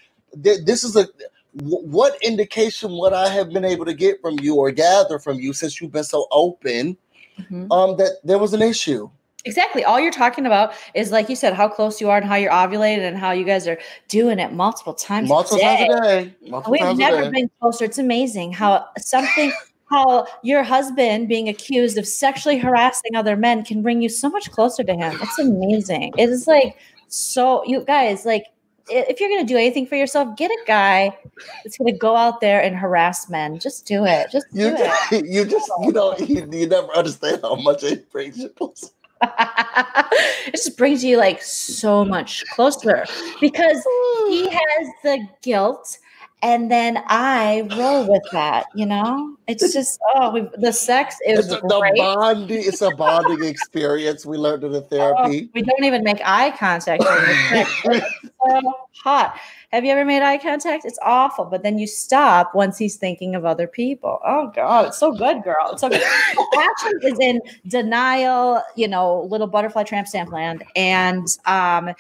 Th- 0.43 0.61
This 0.65 0.85
is 0.85 0.97
a 0.97 1.09
wh- 1.55 1.85
what 1.85 2.17
indication 2.23 2.91
would 2.99 3.13
I 3.13 3.29
have 3.29 3.51
been 3.51 3.65
able 3.65 3.85
to 3.87 3.95
get 3.95 4.21
from 4.21 4.39
you 4.41 4.57
or 4.57 4.71
gather 4.71 5.19
from 5.19 5.39
you 5.39 5.53
since 5.53 5.81
you've 5.81 5.93
been 5.93 6.05
so 6.05 6.27
open 6.31 6.97
Mhm. 7.39 7.71
um 7.71 7.97
that 7.97 8.19
there 8.25 8.39
was 8.39 8.53
an 8.53 8.63
issue. 8.63 9.09
Exactly. 9.47 9.83
All 9.85 9.99
you're 9.99 10.13
talking 10.13 10.45
about 10.45 10.75
is, 10.95 11.11
like 11.11 11.31
you 11.31 11.37
said, 11.37 11.55
how 11.55 11.67
close 11.67 11.99
you 11.99 12.11
are 12.11 12.19
and 12.19 12.27
how 12.27 12.35
you're 12.35 12.53
ovulated 12.53 12.99
and 13.09 13.17
how 13.17 13.31
you 13.31 13.45
guys 13.45 13.67
are 13.67 13.79
doing 14.09 14.39
it 14.39 14.53
multiple 14.53 14.93
times. 14.93 15.31
Multiple 15.31 15.57
a 15.57 15.61
day. 15.61 15.87
times 15.89 15.95
a 15.95 16.03
day. 16.03 16.35
Multiple 16.51 16.73
We've 16.73 16.99
never 16.99 17.23
day. 17.23 17.31
been 17.31 17.51
closer. 17.59 17.87
It's 17.87 17.97
amazing 17.97 18.53
how 18.53 18.85
something, 18.99 19.51
how 19.91 20.27
your 20.43 20.63
husband 20.63 21.29
being 21.29 21.49
accused 21.49 21.97
of 21.97 22.07
sexually 22.07 22.59
harassing 22.59 23.17
other 23.17 23.35
men 23.35 23.65
can 23.65 23.81
bring 23.81 24.03
you 24.03 24.11
so 24.11 24.29
much 24.29 24.51
closer 24.51 24.85
to 24.85 24.93
him. 24.93 25.19
It's 25.23 25.39
amazing. 25.39 26.13
It 26.19 26.29
is 26.29 26.47
like 26.47 26.77
so, 27.09 27.65
you 27.65 27.83
guys, 27.83 28.27
like, 28.27 28.45
if 28.91 29.21
you're 29.21 29.29
going 29.29 29.47
to 29.47 29.53
do 29.53 29.57
anything 29.57 29.87
for 29.87 29.97
yourself, 29.97 30.37
get 30.37 30.51
a 30.51 30.59
guy 30.67 31.17
that's 31.65 31.79
going 31.79 31.93
to 31.93 31.99
go 31.99 32.17
out 32.17 32.41
there 32.41 32.63
and 32.63 32.77
harass 32.77 33.29
men. 33.29 33.59
Just 33.59 33.87
do 33.87 34.05
it. 34.05 34.31
Just 34.31 34.47
do 34.53 34.61
You, 34.61 34.75
it. 34.77 35.25
you 35.27 35.45
just 35.45 35.71
you 35.83 35.93
know 35.93 36.17
you, 36.19 36.49
you 36.51 36.67
never 36.67 36.89
understand 36.95 37.41
how 37.43 37.57
much 37.57 37.83
it 37.83 38.11
brings 38.11 38.39
you 38.39 38.49
closer. 38.51 38.89
it 39.23 40.55
just 40.55 40.79
brings 40.79 41.05
you 41.05 41.17
like 41.19 41.43
so 41.43 42.05
much 42.05 42.45
closer 42.55 43.05
because 43.41 43.85
he 44.29 44.49
has 44.51 44.89
the 45.03 45.27
guilt 45.43 45.99
and 46.43 46.71
then 46.71 47.03
I 47.07 47.69
roll 47.77 48.11
with 48.11 48.23
that, 48.33 48.67
you 48.75 48.87
know? 48.87 49.37
It's 49.47 49.73
just 49.75 49.99
oh 50.15 50.49
the 50.57 50.73
sex 50.73 51.17
It's 51.23 51.47
is 51.47 51.53
a, 51.53 51.57
the 51.61 51.67
bonding. 51.97 52.63
It's 52.63 52.83
a 52.83 52.91
bonding 52.91 53.45
experience 53.49 54.25
we 54.25 54.37
learned 54.39 54.65
in 54.65 54.73
the 54.73 54.81
Oh, 54.83 54.89
therapy. 54.89 55.51
we 55.55 55.63
don't 55.63 55.85
even 55.85 56.03
make 56.05 56.21
eye 56.25 56.51
contact 56.57 57.03
during 57.03 57.25
the 57.27 57.35
sex. 57.51 57.83
It's 58.23 58.63
so 58.63 58.73
hot. 59.03 59.37
Have 59.73 59.85
you 59.85 59.93
ever 59.93 60.05
made 60.05 60.23
eye 60.23 60.39
contact? 60.39 60.85
It's 60.85 60.99
awful, 61.03 61.45
but 61.45 61.63
then 61.63 61.79
you 61.79 61.87
stop 61.87 62.55
once 62.55 62.77
he's 62.79 62.97
thinking 62.97 63.35
of 63.35 63.45
other 63.45 63.67
people. 63.67 64.19
Oh 64.25 64.51
God, 64.55 64.87
it's 64.87 64.99
so 64.99 65.13
good, 65.13 65.43
girl. 65.45 65.71
It's 65.73 65.81
so 65.83 65.89
good. 65.89 66.03
Ashley 66.03 67.11
is 67.11 67.19
in 67.21 67.41
denial, 67.67 68.63
you 68.77 68.89
know, 68.89 69.23
little 69.31 69.47
butterfly 69.47 69.83
tramp 69.85 70.09
stamp 70.09 70.33
land, 70.33 70.65
and 70.75 71.27
um, 71.47 71.95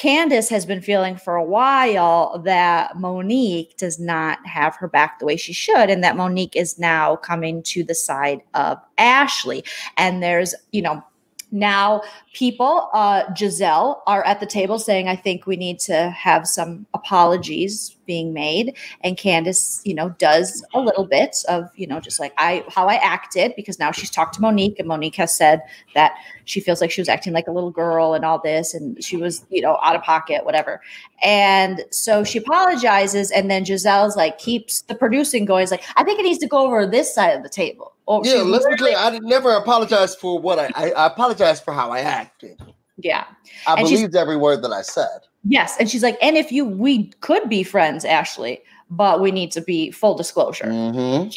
Candace 0.00 0.48
has 0.48 0.64
been 0.64 0.80
feeling 0.80 1.14
for 1.14 1.36
a 1.36 1.44
while 1.44 2.38
that 2.38 2.96
Monique 2.98 3.76
does 3.76 4.00
not 4.00 4.38
have 4.46 4.74
her 4.76 4.88
back 4.88 5.18
the 5.18 5.26
way 5.26 5.36
she 5.36 5.52
should, 5.52 5.90
and 5.90 6.02
that 6.02 6.16
Monique 6.16 6.56
is 6.56 6.78
now 6.78 7.16
coming 7.16 7.62
to 7.64 7.84
the 7.84 7.94
side 7.94 8.40
of 8.54 8.78
Ashley. 8.96 9.62
And 9.98 10.22
there's, 10.22 10.54
you 10.72 10.80
know, 10.80 11.04
now 11.52 12.00
people, 12.32 12.88
uh, 12.94 13.24
Gizelle, 13.34 14.00
are 14.06 14.24
at 14.24 14.40
the 14.40 14.46
table 14.46 14.78
saying, 14.78 15.06
I 15.06 15.16
think 15.16 15.46
we 15.46 15.56
need 15.56 15.78
to 15.80 16.08
have 16.08 16.48
some 16.48 16.86
apologies 16.94 17.94
being 18.10 18.32
made. 18.32 18.76
And 19.02 19.16
Candace, 19.16 19.80
you 19.84 19.94
know, 19.94 20.08
does 20.18 20.64
a 20.74 20.80
little 20.80 21.04
bit 21.04 21.36
of, 21.48 21.70
you 21.76 21.86
know, 21.86 22.00
just 22.00 22.18
like 22.18 22.32
I 22.38 22.64
how 22.68 22.88
I 22.88 22.96
acted, 22.96 23.52
because 23.54 23.78
now 23.78 23.92
she's 23.92 24.10
talked 24.10 24.34
to 24.34 24.40
Monique, 24.40 24.80
and 24.80 24.88
Monique 24.88 25.14
has 25.14 25.32
said 25.32 25.62
that 25.94 26.14
she 26.44 26.58
feels 26.60 26.80
like 26.80 26.90
she 26.90 27.00
was 27.00 27.08
acting 27.08 27.32
like 27.32 27.46
a 27.46 27.52
little 27.52 27.70
girl 27.70 28.14
and 28.14 28.24
all 28.24 28.40
this, 28.40 28.74
and 28.74 29.02
she 29.02 29.16
was, 29.16 29.44
you 29.50 29.62
know, 29.62 29.78
out 29.82 29.94
of 29.94 30.02
pocket, 30.02 30.44
whatever. 30.44 30.80
And 31.22 31.84
so 31.90 32.24
she 32.24 32.38
apologizes, 32.38 33.30
and 33.30 33.48
then 33.48 33.64
Gizelle's 33.64 34.16
like 34.16 34.38
keeps 34.38 34.82
the 34.82 34.96
producing 34.96 35.44
going. 35.44 35.62
Is 35.62 35.70
like, 35.70 35.84
I 35.96 36.02
think 36.02 36.18
it 36.18 36.24
needs 36.24 36.40
to 36.40 36.48
go 36.48 36.66
over 36.66 36.84
this 36.86 37.14
side 37.14 37.36
of 37.36 37.44
the 37.44 37.48
table, 37.48 37.94
Oh, 38.12 38.24
yeah, 38.24 38.42
let's 38.42 38.66
be 38.66 38.74
clear. 38.74 38.96
I 38.96 39.16
never 39.20 39.52
apologize 39.52 40.16
for 40.16 40.40
what 40.40 40.58
I, 40.58 40.68
I, 40.74 40.90
I 40.90 41.06
apologize 41.06 41.60
for 41.60 41.72
how 41.72 41.92
I 41.92 42.00
acted. 42.00 42.60
Yeah. 42.96 43.24
I 43.68 43.74
And 43.74 43.88
believed 43.88 44.16
every 44.16 44.36
word 44.36 44.62
that 44.62 44.72
I 44.72 44.82
said. 44.82 45.20
Yes. 45.44 45.76
And 45.78 45.88
she's 45.88 46.02
like, 46.02 46.18
and 46.20 46.36
if 46.36 46.52
you, 46.52 46.64
we 46.64 47.06
could 47.20 47.48
be 47.48 47.62
friends, 47.62 48.04
Ashley, 48.04 48.62
but 48.90 49.20
we 49.20 49.30
need 49.30 49.52
to 49.52 49.60
be 49.60 49.90
full 49.90 50.16
disclosure. 50.16 50.66
Mhm. 50.66 51.32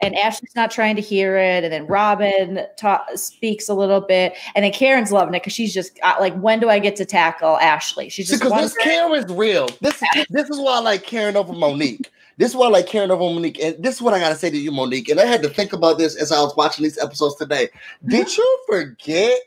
And 0.00 0.16
Ashley's 0.16 0.54
not 0.54 0.70
trying 0.70 0.96
to 0.96 1.02
hear 1.02 1.36
it. 1.36 1.64
And 1.64 1.72
then 1.72 1.86
Robyn 1.86 2.64
ta- 2.76 3.04
speaks 3.14 3.68
a 3.68 3.74
little 3.74 4.00
bit. 4.00 4.34
And 4.54 4.64
then 4.64 4.72
Karen's 4.72 5.12
loving 5.12 5.34
it 5.34 5.40
because 5.40 5.52
she's 5.52 5.74
just 5.74 5.98
uh, 6.02 6.14
like, 6.20 6.34
when 6.36 6.60
do 6.60 6.70
I 6.70 6.78
get 6.78 6.96
to 6.96 7.04
tackle 7.04 7.58
Ashley? 7.58 8.08
She's 8.08 8.28
just 8.28 8.42
Because 8.42 8.74
this 8.74 8.84
Karen's 8.84 9.30
real. 9.32 9.68
This 9.80 10.00
this 10.30 10.48
is 10.48 10.58
why 10.58 10.76
I 10.76 10.80
like 10.80 11.02
Karen 11.02 11.36
over 11.36 11.52
Monique. 11.52 12.10
This 12.38 12.50
is 12.50 12.56
why 12.56 12.66
I 12.66 12.70
like 12.70 12.86
Karen 12.86 13.10
over 13.10 13.22
Monique. 13.22 13.58
And 13.62 13.82
this 13.82 13.96
is 13.96 14.02
what 14.02 14.14
I 14.14 14.20
gotta 14.20 14.36
say 14.36 14.50
to 14.50 14.56
you, 14.56 14.70
Monique. 14.72 15.08
And 15.08 15.20
I 15.20 15.26
had 15.26 15.42
to 15.42 15.48
think 15.48 15.72
about 15.72 15.98
this 15.98 16.16
as 16.16 16.32
I 16.32 16.40
was 16.40 16.56
watching 16.56 16.84
these 16.84 16.98
episodes 16.98 17.36
today. 17.36 17.68
Did 18.06 18.34
you 18.36 18.58
forget 18.68 19.38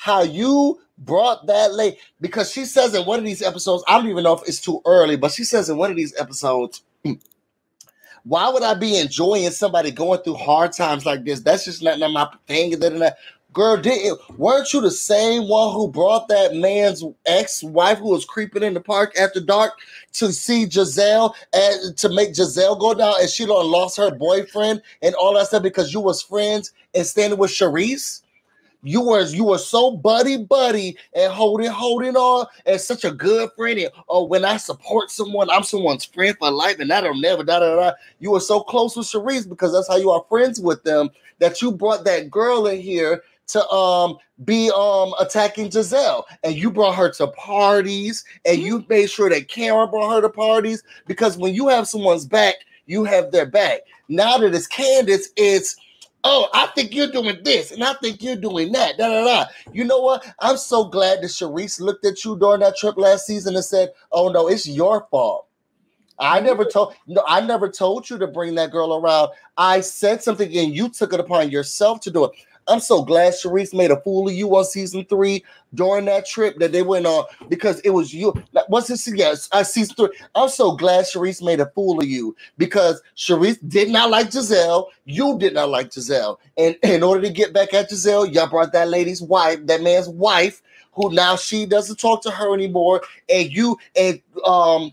how 0.00 0.22
you 0.22 0.80
brought 0.96 1.46
that 1.46 1.74
late? 1.74 1.98
Because 2.22 2.50
she 2.50 2.64
says 2.64 2.94
in 2.94 3.04
one 3.04 3.18
of 3.18 3.24
these 3.26 3.42
episodes, 3.42 3.84
I 3.86 3.98
don't 3.98 4.08
even 4.08 4.24
know 4.24 4.32
if 4.32 4.48
it's 4.48 4.60
too 4.60 4.80
early, 4.86 5.14
but 5.16 5.30
she 5.30 5.44
says 5.44 5.68
in 5.68 5.76
one 5.76 5.90
of 5.90 5.96
these 5.96 6.18
episodes, 6.18 6.82
why 8.24 8.48
would 8.48 8.62
I 8.62 8.72
be 8.72 8.98
enjoying 8.98 9.50
somebody 9.50 9.90
going 9.90 10.22
through 10.22 10.36
hard 10.36 10.72
times 10.72 11.04
like 11.04 11.24
this? 11.24 11.40
That's 11.40 11.66
just 11.66 11.82
not, 11.82 11.98
not 11.98 12.12
my 12.12 12.30
thing. 12.46 12.70
Da, 12.78 12.88
da, 12.88 12.98
da. 12.98 13.10
Girl, 13.52 13.76
didn't, 13.76 14.18
weren't 14.38 14.72
you 14.72 14.80
the 14.80 14.90
same 14.90 15.48
one 15.48 15.74
who 15.74 15.88
brought 15.88 16.28
that 16.28 16.54
man's 16.54 17.04
ex-wife 17.26 17.98
who 17.98 18.08
was 18.08 18.24
creeping 18.24 18.62
in 18.62 18.72
the 18.72 18.80
park 18.80 19.12
after 19.18 19.40
dark 19.40 19.72
to 20.14 20.32
see 20.32 20.64
Gizelle 20.64 21.34
and 21.52 21.94
to 21.98 22.08
make 22.08 22.32
Gizelle 22.32 22.80
go 22.80 22.94
down 22.94 23.16
and 23.20 23.28
she 23.28 23.44
lost 23.44 23.98
her 23.98 24.10
boyfriend 24.14 24.80
and 25.02 25.14
all 25.16 25.34
that 25.34 25.48
stuff 25.48 25.62
because 25.62 25.92
you 25.92 26.00
was 26.00 26.22
friends 26.22 26.72
and 26.94 27.04
standing 27.04 27.38
with 27.38 27.50
Charrisse? 27.50 28.22
You 28.82 29.02
were 29.02 29.22
you 29.22 29.44
were 29.44 29.58
so 29.58 29.96
buddy 29.96 30.38
buddy 30.38 30.96
and 31.14 31.32
holding 31.32 31.70
holding 31.70 32.16
on 32.16 32.46
as 32.66 32.86
such 32.86 33.04
a 33.04 33.10
good 33.10 33.50
friend. 33.56 33.78
And, 33.78 33.90
oh, 34.08 34.24
when 34.24 34.44
I 34.44 34.56
support 34.56 35.10
someone, 35.10 35.50
I'm 35.50 35.64
someone's 35.64 36.04
friend 36.04 36.36
for 36.38 36.50
life, 36.50 36.78
and 36.78 36.90
that'll 36.90 37.14
never 37.14 37.44
da 37.44 37.58
da 37.58 37.76
da. 37.76 37.92
You 38.20 38.30
were 38.30 38.40
so 38.40 38.60
close 38.60 38.96
with 38.96 39.06
Charrisse 39.06 39.48
because 39.48 39.72
that's 39.72 39.88
how 39.88 39.96
you 39.96 40.10
are 40.10 40.24
friends 40.28 40.60
with 40.60 40.82
them. 40.84 41.10
That 41.40 41.60
you 41.60 41.72
brought 41.72 42.04
that 42.04 42.30
girl 42.30 42.66
in 42.66 42.80
here 42.80 43.22
to 43.48 43.68
um 43.68 44.16
be 44.44 44.70
um 44.74 45.12
attacking 45.20 45.68
Gizelle, 45.68 46.24
and 46.42 46.54
you 46.54 46.70
brought 46.70 46.94
her 46.94 47.10
to 47.12 47.26
parties, 47.28 48.24
and 48.46 48.58
you 48.58 48.84
made 48.88 49.10
sure 49.10 49.28
that 49.28 49.48
Karen 49.48 49.90
brought 49.90 50.14
her 50.14 50.20
to 50.22 50.30
parties 50.30 50.82
because 51.06 51.36
when 51.36 51.54
you 51.54 51.68
have 51.68 51.86
someone's 51.86 52.26
back, 52.26 52.54
you 52.86 53.04
have 53.04 53.30
their 53.30 53.46
back. 53.46 53.80
Now 54.08 54.38
that 54.38 54.54
it's 54.54 54.66
Candace, 54.66 55.28
it's 55.36 55.76
oh, 56.24 56.48
I 56.54 56.66
think 56.68 56.94
you're 56.94 57.10
doing 57.10 57.38
this, 57.44 57.72
and 57.72 57.84
I 57.84 57.94
think 57.94 58.22
you're 58.22 58.36
doing 58.36 58.72
that. 58.72 58.98
Da 58.98 59.08
da 59.08 59.24
da. 59.24 59.44
You 59.72 59.84
know 59.84 60.00
what? 60.00 60.26
I'm 60.40 60.56
so 60.56 60.84
glad 60.84 61.22
that 61.22 61.28
Charrisse 61.28 61.80
looked 61.80 62.06
at 62.06 62.24
you 62.24 62.38
during 62.38 62.60
that 62.60 62.76
trip 62.76 62.96
last 62.96 63.26
season 63.26 63.56
and 63.56 63.64
said, 63.64 63.90
"Oh 64.12 64.28
no, 64.28 64.48
it's 64.48 64.68
your 64.68 65.06
fault." 65.10 65.46
I 66.18 66.40
never 66.40 66.64
told 66.64 66.94
no, 67.06 67.24
I 67.26 67.40
never 67.40 67.68
told 67.68 68.08
you 68.10 68.18
to 68.18 68.26
bring 68.26 68.54
that 68.56 68.70
girl 68.70 68.94
around. 68.94 69.30
I 69.56 69.80
said 69.80 70.22
something 70.22 70.56
and 70.56 70.74
you 70.76 70.90
took 70.90 71.12
it 71.12 71.20
upon 71.20 71.50
yourself 71.50 72.00
to 72.02 72.10
do 72.10 72.26
it. 72.26 72.32
I'm 72.68 72.80
so 72.80 73.02
glad 73.02 73.34
Charrisse 73.34 73.74
made 73.74 73.90
a 73.90 74.00
fool 74.00 74.28
of 74.28 74.34
you 74.34 74.54
on 74.56 74.64
season 74.64 75.04
three 75.04 75.44
during 75.74 76.04
that 76.06 76.26
trip 76.26 76.58
that 76.58 76.72
they 76.72 76.82
went 76.82 77.06
on 77.06 77.24
because 77.48 77.80
it 77.80 77.90
was 77.90 78.14
you. 78.14 78.34
What's 78.68 78.88
this? 78.88 79.08
Yes, 79.14 79.48
I 79.52 79.62
season 79.62 79.96
three. 79.96 80.10
I'm 80.34 80.48
so 80.48 80.72
glad 80.76 81.04
Charrisse 81.04 81.42
made 81.42 81.60
a 81.60 81.66
fool 81.70 82.00
of 82.00 82.06
you 82.06 82.36
because 82.58 83.02
Charrisse 83.16 83.58
did 83.68 83.90
not 83.90 84.10
like 84.10 84.30
Gizelle. 84.30 84.86
You 85.04 85.38
did 85.38 85.54
not 85.54 85.68
like 85.68 85.90
Gizelle. 85.90 86.38
And 86.56 86.76
in 86.82 87.02
order 87.02 87.22
to 87.22 87.30
get 87.30 87.52
back 87.52 87.74
at 87.74 87.90
Gizelle, 87.90 88.32
y'all 88.32 88.48
brought 88.48 88.72
that 88.72 88.88
lady's 88.88 89.22
wife, 89.22 89.66
that 89.66 89.82
man's 89.82 90.08
wife, 90.08 90.62
who 90.92 91.12
now 91.12 91.36
she 91.36 91.66
doesn't 91.66 91.98
talk 91.98 92.22
to 92.22 92.30
her 92.30 92.54
anymore. 92.54 93.02
And 93.28 93.50
you 93.50 93.78
and 93.96 94.20
um 94.44 94.92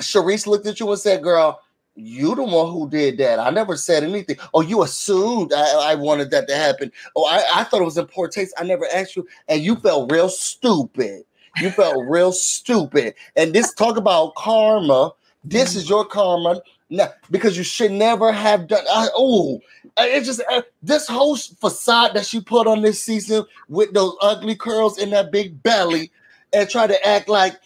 Charrisse 0.00 0.46
looked 0.46 0.66
at 0.66 0.80
you 0.80 0.90
and 0.90 1.00
said, 1.00 1.22
Girl, 1.22 1.60
you 1.98 2.34
the 2.34 2.44
one 2.44 2.72
who 2.72 2.88
did 2.88 3.18
that. 3.18 3.38
I 3.38 3.50
never 3.50 3.76
said 3.76 4.04
anything. 4.04 4.36
Oh, 4.54 4.60
you 4.60 4.82
assumed 4.82 5.52
I, 5.52 5.92
I 5.92 5.94
wanted 5.96 6.30
that 6.30 6.48
to 6.48 6.54
happen. 6.54 6.92
Oh, 7.16 7.26
I, 7.26 7.60
I 7.60 7.64
thought 7.64 7.80
it 7.80 7.84
was 7.84 7.98
in 7.98 8.06
poor 8.06 8.28
taste. 8.28 8.54
I 8.56 8.64
never 8.64 8.86
asked 8.94 9.16
you. 9.16 9.26
And 9.48 9.60
you 9.60 9.76
felt 9.76 10.10
real 10.10 10.28
stupid. 10.28 11.24
You 11.60 11.70
felt 11.70 12.04
real 12.08 12.32
stupid. 12.32 13.14
And 13.36 13.52
this 13.52 13.74
talk 13.74 13.96
about 13.96 14.34
karma. 14.36 15.12
This 15.44 15.74
is 15.74 15.88
your 15.88 16.04
karma. 16.04 16.60
Now, 16.90 17.08
because 17.30 17.56
you 17.56 17.64
should 17.64 17.92
never 17.92 18.32
have 18.32 18.68
done. 18.68 18.84
Oh, 18.88 19.60
it's 19.98 20.26
just 20.26 20.40
uh, 20.50 20.62
this 20.82 21.06
whole 21.06 21.36
facade 21.36 22.14
that 22.14 22.24
she 22.24 22.40
put 22.40 22.66
on 22.66 22.82
this 22.82 23.02
season 23.02 23.44
with 23.68 23.92
those 23.92 24.14
ugly 24.22 24.54
curls 24.54 24.98
and 24.98 25.12
that 25.12 25.30
big 25.30 25.62
belly, 25.62 26.10
and 26.54 26.68
try 26.68 26.86
to 26.86 27.06
act 27.06 27.28
like, 27.28 27.56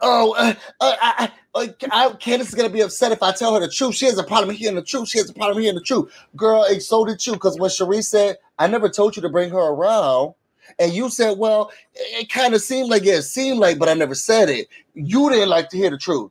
oh, 0.00 0.34
uh, 0.38 0.54
uh, 0.80 0.96
I, 1.02 1.32
I, 1.54 1.74
I, 1.90 2.12
Candace 2.14 2.48
is 2.48 2.54
gonna 2.54 2.68
be 2.68 2.80
upset 2.80 3.12
if 3.12 3.22
I 3.22 3.32
tell 3.32 3.54
her 3.54 3.60
the 3.60 3.68
truth. 3.68 3.94
She 3.94 4.06
has 4.06 4.18
a 4.18 4.24
problem 4.24 4.54
hearing 4.56 4.76
the 4.76 4.82
truth. 4.82 5.08
She 5.08 5.18
has 5.18 5.30
a 5.30 5.34
problem 5.34 5.62
hearing 5.62 5.76
the 5.76 5.82
truth, 5.82 6.12
girl. 6.36 6.64
And 6.64 6.82
so 6.82 7.04
did 7.04 7.24
you, 7.26 7.34
because 7.34 7.58
when 7.58 7.70
Cherie 7.70 8.02
said, 8.02 8.36
"I 8.58 8.66
never 8.66 8.88
told 8.88 9.16
you 9.16 9.22
to 9.22 9.28
bring 9.28 9.50
her 9.50 9.58
around," 9.58 10.34
and 10.78 10.92
you 10.92 11.08
said, 11.08 11.38
"Well, 11.38 11.70
it, 11.94 12.24
it 12.24 12.30
kind 12.30 12.54
of 12.54 12.60
seemed 12.60 12.88
like 12.90 13.04
yeah, 13.04 13.14
it 13.14 13.22
seemed 13.22 13.60
like, 13.60 13.78
but 13.78 13.88
I 13.88 13.94
never 13.94 14.14
said 14.14 14.48
it." 14.48 14.68
You 14.94 15.30
didn't 15.30 15.48
like 15.48 15.68
to 15.70 15.76
hear 15.76 15.90
the 15.90 15.98
truth. 15.98 16.30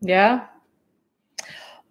Yeah. 0.00 0.46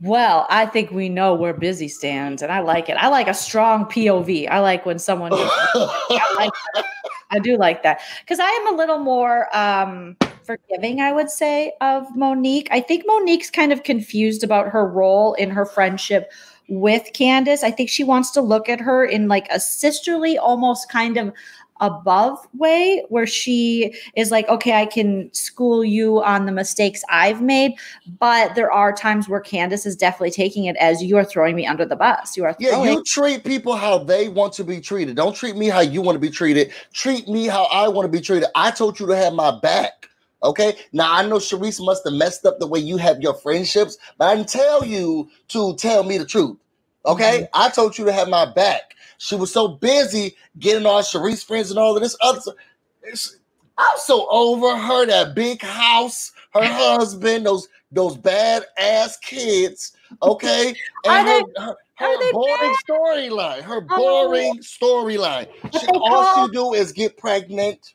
Well, 0.01 0.47
I 0.49 0.65
think 0.65 0.91
we 0.91 1.09
know 1.09 1.33
where 1.33 1.53
busy 1.53 1.89
stands, 1.89 2.41
and 2.41 2.51
I 2.51 2.61
like 2.61 2.87
it. 2.87 2.93
I 2.93 3.09
like 3.09 3.27
a 3.27 3.33
strong 3.33 3.85
POV. 3.85 4.49
I 4.49 4.59
like 4.59 4.85
when 4.85 4.99
someone. 4.99 5.31
I 5.35 6.33
like. 6.37 6.85
I 7.31 7.39
do 7.39 7.57
like 7.57 7.83
that 7.83 8.01
because 8.21 8.39
I 8.39 8.49
am 8.49 8.73
a 8.73 8.77
little 8.77 8.97
more 8.97 9.55
um, 9.55 10.17
forgiving. 10.49 10.99
I 10.99 11.11
would 11.11 11.29
say 11.29 11.73
of 11.79 12.07
Monique. 12.15 12.69
I 12.71 12.79
think 12.79 13.03
Monique's 13.05 13.51
kind 13.51 13.71
of 13.71 13.83
confused 13.83 14.43
about 14.43 14.69
her 14.69 14.87
role 14.87 15.35
in 15.35 15.51
her 15.51 15.63
friendship 15.63 16.31
with 16.67 17.03
Candace. 17.13 17.63
I 17.63 17.69
think 17.69 17.87
she 17.87 18.03
wants 18.03 18.31
to 18.31 18.41
look 18.41 18.67
at 18.67 18.79
her 18.79 19.05
in 19.05 19.27
like 19.27 19.47
a 19.51 19.59
sisterly, 19.59 20.39
almost 20.39 20.89
kind 20.89 21.17
of 21.17 21.33
above 21.81 22.39
way 22.57 23.05
where 23.07 23.25
she 23.25 23.93
is 24.17 24.31
like 24.31 24.45
okay 24.49 24.73
i 24.73 24.85
can 24.85 25.33
school 25.33 25.81
you 25.81 26.21
on 26.21 26.45
the 26.45 26.51
mistakes 26.51 27.03
i've 27.07 27.41
made 27.41 27.71
but 28.19 28.53
there 28.53 28.69
are 28.69 28.91
times 28.91 29.29
where 29.29 29.39
candace 29.39 29.85
is 29.85 29.95
definitely 29.95 30.29
taking 30.29 30.65
it 30.65 30.75
as 30.75 31.01
you 31.01 31.15
are 31.15 31.23
throwing 31.23 31.55
me 31.55 31.65
under 31.65 31.85
the 31.85 31.95
bus 31.95 32.35
you 32.35 32.43
are 32.43 32.53
Yeah, 32.59 32.83
you 32.83 33.01
treat 33.05 33.45
people 33.45 33.77
how 33.77 33.99
they 33.99 34.27
want 34.27 34.51
to 34.55 34.65
be 34.65 34.81
treated. 34.81 35.15
Don't 35.15 35.33
treat 35.33 35.55
me 35.55 35.69
how 35.69 35.79
you 35.79 36.01
want 36.01 36.17
to 36.17 36.19
be 36.19 36.29
treated. 36.29 36.73
Treat 36.91 37.29
me 37.29 37.45
how 37.45 37.63
I 37.71 37.87
want 37.87 38.05
to 38.05 38.11
be 38.11 38.19
treated. 38.19 38.49
I 38.55 38.71
told 38.71 38.99
you 38.99 39.07
to 39.07 39.15
have 39.15 39.31
my 39.31 39.57
back. 39.57 40.08
Okay. 40.43 40.75
Now 40.93 41.13
I 41.13 41.25
know 41.27 41.37
Charrisse 41.37 41.83
must 41.83 42.03
have 42.05 42.13
messed 42.13 42.45
up 42.45 42.59
the 42.59 42.67
way 42.67 42.79
you 42.79 42.97
have 42.97 43.21
your 43.21 43.33
friendships, 43.33 43.97
but 44.17 44.27
I 44.29 44.35
didn't 44.35 44.49
tell 44.49 44.85
you 44.85 45.29
to 45.49 45.75
tell 45.75 46.03
me 46.03 46.17
the 46.17 46.25
truth. 46.25 46.57
Okay. 47.05 47.41
Mm-hmm. 47.43 47.61
I 47.61 47.69
told 47.69 47.97
you 47.97 48.05
to 48.05 48.13
have 48.13 48.29
my 48.29 48.45
back. 48.51 48.95
She 49.17 49.35
was 49.35 49.51
so 49.51 49.67
busy 49.67 50.35
getting 50.59 50.85
all 50.85 51.01
Charrisse 51.01 51.45
friends 51.45 51.69
and 51.71 51.79
all 51.79 51.95
of 51.95 52.01
this 52.01 52.15
other 52.21 52.39
stuff. 52.39 52.55
I'm 53.77 53.97
so 53.97 54.27
over 54.29 54.75
her, 54.77 55.05
that 55.05 55.35
big 55.35 55.61
house, 55.61 56.31
her 56.53 56.63
husband, 56.63 57.45
those 57.45 57.67
those 57.91 58.15
bad 58.17 58.63
ass 58.77 59.17
kids. 59.17 59.93
Okay. 60.21 60.75
Are 61.05 61.17
And 61.19 61.27
they- 61.27 61.61
her, 61.61 61.75
her, 61.95 62.05
are 62.05 62.31
boring 62.31 62.75
storyline. 62.87 63.61
Her 63.61 63.85
Oh. 63.91 63.97
boring 64.27 64.59
storyline. 64.59 65.47
What 65.63 65.73
She, 65.81 65.85
they 65.87 65.91
all 65.93 66.47
she 66.47 66.53
do 66.53 66.73
is 66.73 66.91
get 66.91 67.17
pregnant 67.17 67.93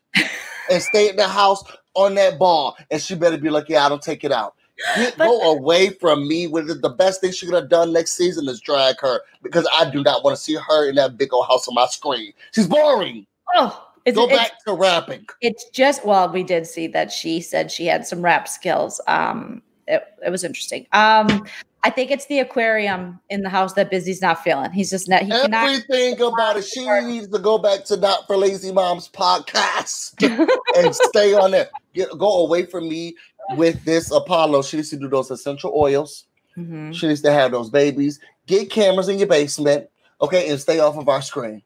and 0.69 0.81
stay 0.81 1.09
in 1.09 1.15
the 1.15 1.27
house 1.27 1.63
on 1.95 2.15
that 2.15 2.37
ball, 2.39 2.75
and 2.91 3.01
she 3.01 3.15
better 3.15 3.37
be 3.37 3.49
like, 3.49 3.67
"Yeah, 3.69 3.85
I 3.85 3.89
don't 3.89 4.01
take 4.01 4.23
it 4.23 4.31
out." 4.31 4.55
Get, 4.97 5.17
But- 5.17 5.25
go 5.27 5.53
away 5.53 5.89
from 5.89 6.27
me. 6.27 6.47
With 6.47 6.67
the, 6.67 6.75
the 6.75 6.89
best 6.89 7.21
thing 7.21 7.31
she 7.31 7.45
could 7.45 7.55
have 7.55 7.69
done 7.69 7.93
next 7.93 8.13
season 8.13 8.47
is 8.49 8.59
drag 8.61 8.99
her 8.99 9.21
because 9.41 9.67
I 9.73 9.89
do 9.89 10.03
not 10.03 10.23
want 10.23 10.35
to 10.35 10.41
see 10.41 10.55
her 10.55 10.89
in 10.89 10.95
that 10.95 11.17
big 11.17 11.33
old 11.33 11.47
house 11.47 11.67
on 11.67 11.73
my 11.75 11.87
screen. 11.87 12.33
She's 12.51 12.67
boring. 12.67 13.25
oh 13.55 13.81
it's, 14.05 14.15
Go 14.15 14.27
back 14.27 14.51
to 14.67 14.73
rapping. 14.73 15.25
it's 15.41 15.67
just 15.71 16.05
well 16.05 16.29
we 16.31 16.43
did 16.43 16.67
see 16.67 16.85
that 16.87 17.11
she 17.11 17.41
said 17.41 17.71
she 17.71 17.87
had 17.87 18.05
some 18.05 18.21
rap 18.21 18.47
skills 18.47 19.01
um 19.07 19.63
it, 19.87 20.03
it 20.23 20.29
was 20.29 20.43
interesting 20.43 20.85
um 20.91 21.43
i 21.85 21.89
think 21.89 22.11
it's 22.11 22.25
the 22.25 22.39
aquarium 22.39 23.19
in 23.29 23.41
the 23.41 23.49
house 23.49 23.73
that 23.73 23.89
busy's 23.89 24.21
not 24.21 24.43
feeling 24.43 24.71
he's 24.71 24.89
just 24.89 25.07
not 25.07 25.21
he 25.21 25.29
cannot 25.29 25.69
Everything 25.69 26.21
about 26.21 26.57
it. 26.57 26.65
She 26.65 26.85
needs 27.01 27.27
to 27.29 27.39
go 27.39 27.57
back 27.57 27.85
to 27.85 27.97
Not 27.97 28.27
for 28.27 28.35
Lazy 28.37 28.71
Moms 28.71 29.09
podcast 29.09 30.13
and 30.77 30.95
stay 30.95 31.33
on 31.33 31.51
there. 31.51 31.69
Get, 31.93 32.09
go 32.17 32.45
away 32.45 32.65
from 32.65 32.89
me 32.89 33.15
with 33.51 33.83
this 33.85 34.11
Apollo. 34.11 34.63
She 34.63 34.77
needs 34.77 34.89
to 34.89 34.97
do 34.97 35.07
those 35.07 35.31
essential 35.31 35.71
oils. 35.75 36.25
Mhm. 36.57 36.93
She 36.93 37.07
needs 37.07 37.21
to 37.21 37.31
have 37.31 37.51
those 37.51 37.69
babies. 37.69 38.19
Get 38.47 38.69
cameras 38.69 39.09
in 39.09 39.17
your 39.17 39.27
basement, 39.27 39.89
okay, 40.21 40.49
and 40.49 40.59
stay 40.59 40.79
off 40.79 40.97
of 40.97 41.07
our 41.09 41.21
screen. 41.21 41.61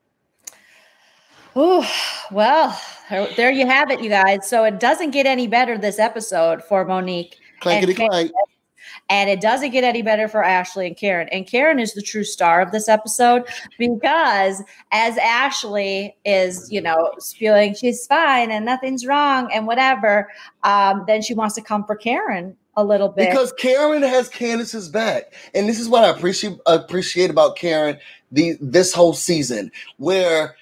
Ooh, 1.57 1.84
well, 2.32 2.80
there, 3.09 3.28
there 3.36 3.51
you 3.51 3.65
have 3.65 3.89
it, 3.91 4.01
you 4.01 4.09
guys. 4.09 4.47
So 4.47 4.63
it 4.63 4.80
doesn't 4.80 5.11
get 5.11 5.26
any 5.26 5.47
better 5.47 5.78
this 5.78 5.99
episode 5.99 6.63
for 6.63 6.86
Monique. 6.86 7.38
Clankety 7.61 7.95
clank. 7.95 8.32
And 9.10 9.30
it 9.30 9.41
doesn't 9.41 9.72
get 9.72 9.84
any 9.84 10.01
better 10.01 10.28
for 10.28 10.43
Ashley 10.43 10.88
and 10.88 10.95
Karen. 10.95 11.28
And 11.30 11.47
Karen 11.47 11.80
is 11.80 11.93
the 11.93 12.01
true 12.01 12.24
star 12.24 12.62
of 12.62 12.72
this 12.72 12.88
episode 12.88 13.43
because 13.78 14.62
as 14.91 15.18
Ashley 15.18 16.16
is, 16.26 16.72
you 16.72 16.82
know, 16.82 17.12
spewing 17.18 17.74
she's 17.74 18.05
fine 18.05 18.51
and 18.51 18.66
nothing's 18.66 19.05
wrong 19.05 19.49
and 19.53 19.66
whatever, 19.66 20.30
um, 20.64 21.03
then 21.07 21.22
she 21.22 21.34
wants 21.34 21.55
to 21.55 21.62
come 21.62 21.84
for 21.86 21.95
Karen 21.95 22.55
a 22.80 22.84
little 22.84 23.10
bit 23.10 23.30
because 23.30 23.51
Karen 23.53 24.01
has 24.01 24.30
Candace's 24.30 24.89
back, 24.89 25.34
and 25.53 25.68
this 25.68 25.80
is 25.80 25.89
what 25.89 26.03
I 26.03 26.10
appreciate 26.10 26.57
appreciate 26.66 27.30
about 27.30 27.57
Karen 27.57 27.97
the 28.32 28.57
this 28.62 28.93
whole 28.93 29.14
season, 29.14 29.72
where 29.97 30.55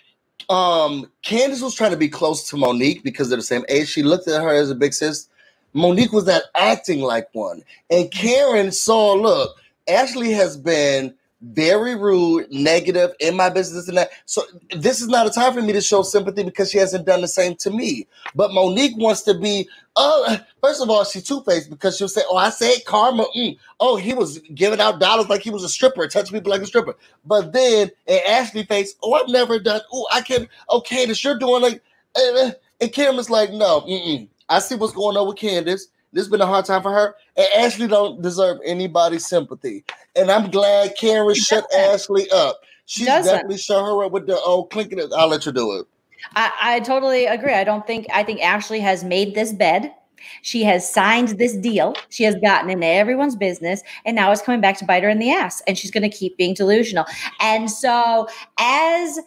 um 0.49 1.11
Candace 1.21 1.61
was 1.61 1.75
trying 1.75 1.91
to 1.91 1.97
be 1.97 2.09
close 2.09 2.49
to 2.49 2.57
Monique 2.57 3.03
because 3.03 3.29
they're 3.29 3.37
the 3.37 3.43
same 3.43 3.65
age. 3.69 3.87
She 3.87 4.03
looked 4.03 4.27
at 4.27 4.41
her 4.41 4.53
as 4.53 4.71
a 4.71 4.75
big 4.75 4.93
sis. 4.93 5.29
Monique 5.77 6.11
was 6.11 6.25
not 6.25 6.43
acting 6.55 7.01
like 7.01 7.29
one, 7.33 7.63
and 7.89 8.11
Karen 8.11 8.71
saw, 8.71 9.13
look, 9.13 9.55
Ashley 9.87 10.31
has 10.31 10.57
been 10.57 11.13
very 11.41 11.95
rude, 11.95 12.51
negative 12.51 13.11
in 13.19 13.35
my 13.35 13.49
business 13.49 13.87
and 13.87 13.97
that. 13.97 14.09
So 14.25 14.41
this 14.75 15.01
is 15.01 15.07
not 15.07 15.27
a 15.27 15.29
time 15.29 15.53
for 15.53 15.61
me 15.61 15.71
to 15.73 15.81
show 15.81 16.01
sympathy 16.01 16.43
because 16.43 16.71
she 16.71 16.79
hasn't 16.79 17.05
done 17.05 17.21
the 17.21 17.27
same 17.27 17.55
to 17.57 17.69
me. 17.69 18.07
But 18.33 18.51
Monique 18.51 18.97
wants 18.97 19.21
to 19.23 19.35
be. 19.35 19.69
Oh, 19.95 20.37
first 20.63 20.81
of 20.81 20.89
all, 20.89 21.03
she's 21.03 21.23
two 21.23 21.41
faced 21.41 21.69
because 21.69 21.95
she'll 21.95 22.09
say, 22.09 22.21
"Oh, 22.29 22.37
I 22.37 22.49
said 22.49 22.85
karma." 22.85 23.25
Mm. 23.35 23.57
Oh, 23.79 23.97
he 23.97 24.13
was 24.13 24.39
giving 24.55 24.81
out 24.81 24.99
dollars 24.99 25.29
like 25.29 25.41
he 25.41 25.51
was 25.51 25.63
a 25.63 25.69
stripper, 25.69 26.07
touching 26.07 26.33
people 26.33 26.51
like 26.51 26.61
a 26.61 26.65
stripper. 26.65 26.95
But 27.25 27.53
then 27.53 27.91
in 28.07 28.19
Ashley 28.27 28.63
face, 28.63 28.95
"Oh, 29.03 29.13
I've 29.13 29.29
never 29.29 29.59
done. 29.59 29.81
Oh, 29.93 30.07
I 30.11 30.21
can. 30.21 30.49
Okay, 30.71 31.05
this 31.05 31.23
you're 31.23 31.37
doing 31.37 31.61
like." 31.61 31.83
Uh, 32.15 32.51
and 32.79 32.91
is 33.19 33.29
like, 33.29 33.51
"No, 33.51 33.81
mm-mm. 33.81 34.27
I 34.49 34.59
see 34.59 34.75
what's 34.75 34.93
going 34.93 35.17
on 35.17 35.27
with 35.27 35.37
Candace." 35.37 35.87
This 36.13 36.23
has 36.23 36.31
been 36.31 36.41
a 36.41 36.45
hard 36.45 36.65
time 36.65 36.81
for 36.81 36.91
her. 36.91 37.15
And 37.35 37.47
Ashley 37.57 37.87
don't 37.87 38.21
deserve 38.21 38.59
anybody's 38.65 39.25
sympathy. 39.25 39.83
And 40.15 40.31
I'm 40.31 40.49
glad 40.49 40.95
Karen 40.95 41.35
shut 41.35 41.65
Ashley 41.75 42.29
up. 42.31 42.61
She 42.85 43.03
definitely 43.03 43.57
shut 43.57 43.83
her 43.83 44.05
up 44.05 44.13
with 44.13 44.25
the 44.25 44.39
old 44.39 44.71
clinking. 44.71 44.99
I'll 45.15 45.27
let 45.27 45.45
you 45.45 45.51
do 45.51 45.73
it. 45.73 45.87
I, 46.35 46.51
I 46.61 46.79
totally 46.79 47.25
agree. 47.25 47.53
I 47.53 47.63
don't 47.63 47.85
think 47.85 48.07
I 48.13 48.23
think 48.23 48.41
Ashley 48.41 48.79
has 48.79 49.03
made 49.03 49.35
this 49.35 49.51
bed. 49.51 49.93
She 50.41 50.63
has 50.63 50.91
signed 50.91 51.29
this 51.37 51.55
deal. 51.55 51.93
She 52.09 52.23
has 52.23 52.35
gotten 52.35 52.69
into 52.69 52.87
everyone's 52.87 53.35
business, 53.35 53.81
and 54.05 54.15
now 54.15 54.31
it's 54.31 54.41
coming 54.41 54.61
back 54.61 54.77
to 54.79 54.85
bite 54.85 55.03
her 55.03 55.09
in 55.09 55.19
the 55.19 55.31
ass. 55.31 55.61
And 55.67 55.77
she's 55.77 55.91
going 55.91 56.09
to 56.09 56.17
keep 56.17 56.37
being 56.37 56.53
delusional. 56.53 57.05
And 57.39 57.69
so, 57.69 58.27
as 58.59 59.19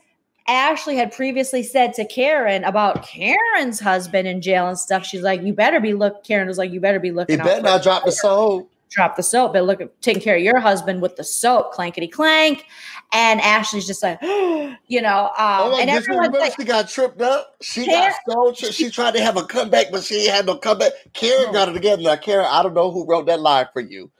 Ashley 0.46 0.96
had 0.96 1.12
previously 1.12 1.62
said 1.62 1.94
to 1.94 2.04
Karen 2.04 2.64
about 2.64 3.06
Karen's 3.06 3.80
husband 3.80 4.26
in 4.26 4.40
jail 4.40 4.66
and 4.68 4.78
stuff. 4.78 5.04
She's 5.04 5.22
like, 5.22 5.42
"You 5.42 5.52
better 5.52 5.80
be 5.80 5.94
look." 5.94 6.24
Karen 6.24 6.48
was 6.48 6.58
like, 6.58 6.70
"You 6.70 6.80
better 6.80 7.00
be 7.00 7.12
looking." 7.12 7.38
He 7.38 7.44
better 7.44 7.62
not 7.62 7.82
drop 7.82 8.04
the 8.04 8.12
soap. 8.12 8.70
Drop 8.90 9.16
the 9.16 9.22
soap, 9.22 9.52
but 9.52 9.64
look 9.64 9.80
at 9.80 10.02
taking 10.02 10.20
care 10.20 10.36
of 10.36 10.42
your 10.42 10.58
husband 10.58 11.00
with 11.00 11.14
the 11.14 11.22
soap, 11.22 11.72
clankety 11.72 12.10
clank. 12.10 12.64
And 13.12 13.40
Ashley's 13.40 13.86
just 13.86 14.02
like, 14.02 14.20
you 14.22 15.00
know, 15.00 15.30
um, 15.38 15.60
oh, 15.62 15.78
and 15.80 15.88
everyone 15.88 16.32
like, 16.32 16.54
she 16.56 16.64
got 16.64 16.88
tripped 16.88 17.20
up. 17.20 17.54
She 17.60 17.84
Karen, 17.84 18.12
got 18.26 18.56
so 18.56 18.70
She 18.70 18.90
tried 18.90 19.14
to 19.14 19.22
have 19.22 19.36
a 19.36 19.44
comeback, 19.44 19.92
but 19.92 20.02
she 20.02 20.26
had 20.26 20.46
no 20.46 20.56
comeback. 20.56 20.92
Karen 21.12 21.52
got 21.52 21.68
it 21.68 21.72
together. 21.72 22.02
Now, 22.02 22.16
Karen, 22.16 22.46
I 22.48 22.62
don't 22.64 22.74
know 22.74 22.90
who 22.90 23.06
wrote 23.06 23.26
that 23.26 23.40
line 23.40 23.66
for 23.72 23.80
you, 23.80 24.10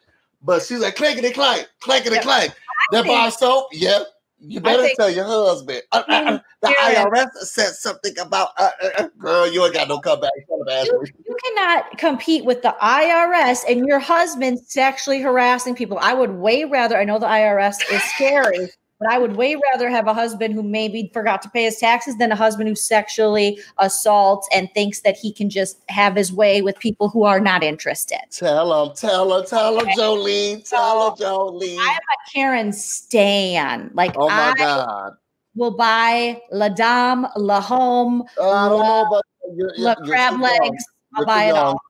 but 0.42 0.62
she's 0.62 0.78
like 0.78 0.94
clankety 0.94 1.34
clank, 1.34 1.68
clankety 1.82 2.12
yep. 2.12 2.22
clank. 2.22 2.52
That 2.92 3.06
bar 3.06 3.30
soap, 3.30 3.68
yep. 3.72 4.06
You 4.40 4.60
better 4.60 4.82
think, 4.82 4.96
tell 4.98 5.10
your 5.10 5.24
husband. 5.24 5.82
Uh, 5.92 6.02
uh, 6.08 6.38
the 6.62 6.68
IRS 6.68 7.28
said 7.42 7.72
something 7.72 8.18
about, 8.18 8.48
uh, 8.58 8.70
uh, 8.82 8.88
uh, 8.98 9.08
girl, 9.18 9.52
you 9.52 9.64
ain't 9.64 9.74
got 9.74 9.88
no 9.88 9.98
comeback. 10.00 10.30
You, 10.36 11.04
you, 11.26 11.36
cannot 11.44 11.98
compete 11.98 12.44
with 12.44 12.62
the 12.62 12.74
IRS 12.80 13.60
and 13.68 13.86
your 13.86 13.98
husband 13.98 14.60
sexually 14.66 15.20
harassing 15.20 15.74
people. 15.74 15.98
I 16.00 16.14
would 16.14 16.30
way 16.30 16.64
rather, 16.64 16.98
I 16.98 17.04
know 17.04 17.18
the 17.18 17.26
IRS 17.26 17.76
is 17.92 18.02
scary, 18.14 18.70
but 19.00 19.10
I 19.10 19.18
would 19.18 19.36
way 19.36 19.56
rather 19.72 19.88
have 19.88 20.06
a 20.06 20.12
husband 20.12 20.52
who 20.52 20.62
maybe 20.62 21.10
forgot 21.14 21.40
to 21.42 21.48
pay 21.48 21.64
his 21.64 21.78
taxes 21.78 22.18
than 22.18 22.30
a 22.30 22.36
husband 22.36 22.68
who 22.68 22.74
sexually 22.74 23.58
assaults 23.78 24.46
and 24.52 24.70
thinks 24.74 25.00
that 25.00 25.16
he 25.16 25.32
can 25.32 25.48
just 25.48 25.78
have 25.88 26.14
his 26.14 26.30
way 26.30 26.60
with 26.60 26.78
people 26.78 27.08
who 27.08 27.24
are 27.24 27.40
not 27.40 27.64
interested. 27.64 28.20
Tell 28.30 28.84
him, 28.84 28.94
tell 28.94 29.32
her, 29.32 29.46
tell 29.46 29.80
her, 29.80 29.86
Jolene, 29.96 30.68
tell 30.68 31.10
her, 31.10 31.16
Jolene. 31.16 31.78
I'm 31.80 31.96
a 31.96 32.32
Karen 32.32 32.72
Stan. 32.72 33.90
Like, 33.94 34.14
oh 34.16 34.28
my 34.28 34.52
I 34.54 34.54
God. 34.58 35.12
Will 35.56 35.76
buy 35.76 36.40
La 36.52 36.68
Dame, 36.68 37.26
La 37.36 37.60
Home, 37.60 38.22
oh, 38.38 38.50
I 38.50 38.68
don't 38.68 38.80
La, 38.80 39.02
know, 39.02 39.08
but 39.10 39.24
you're, 39.56 39.74
you're, 39.76 39.86
La 39.86 39.94
Crab 39.96 40.40
Legs. 40.40 40.84
I'll 41.14 41.26
buy 41.26 41.44
it 41.44 41.56
all. 41.56 41.80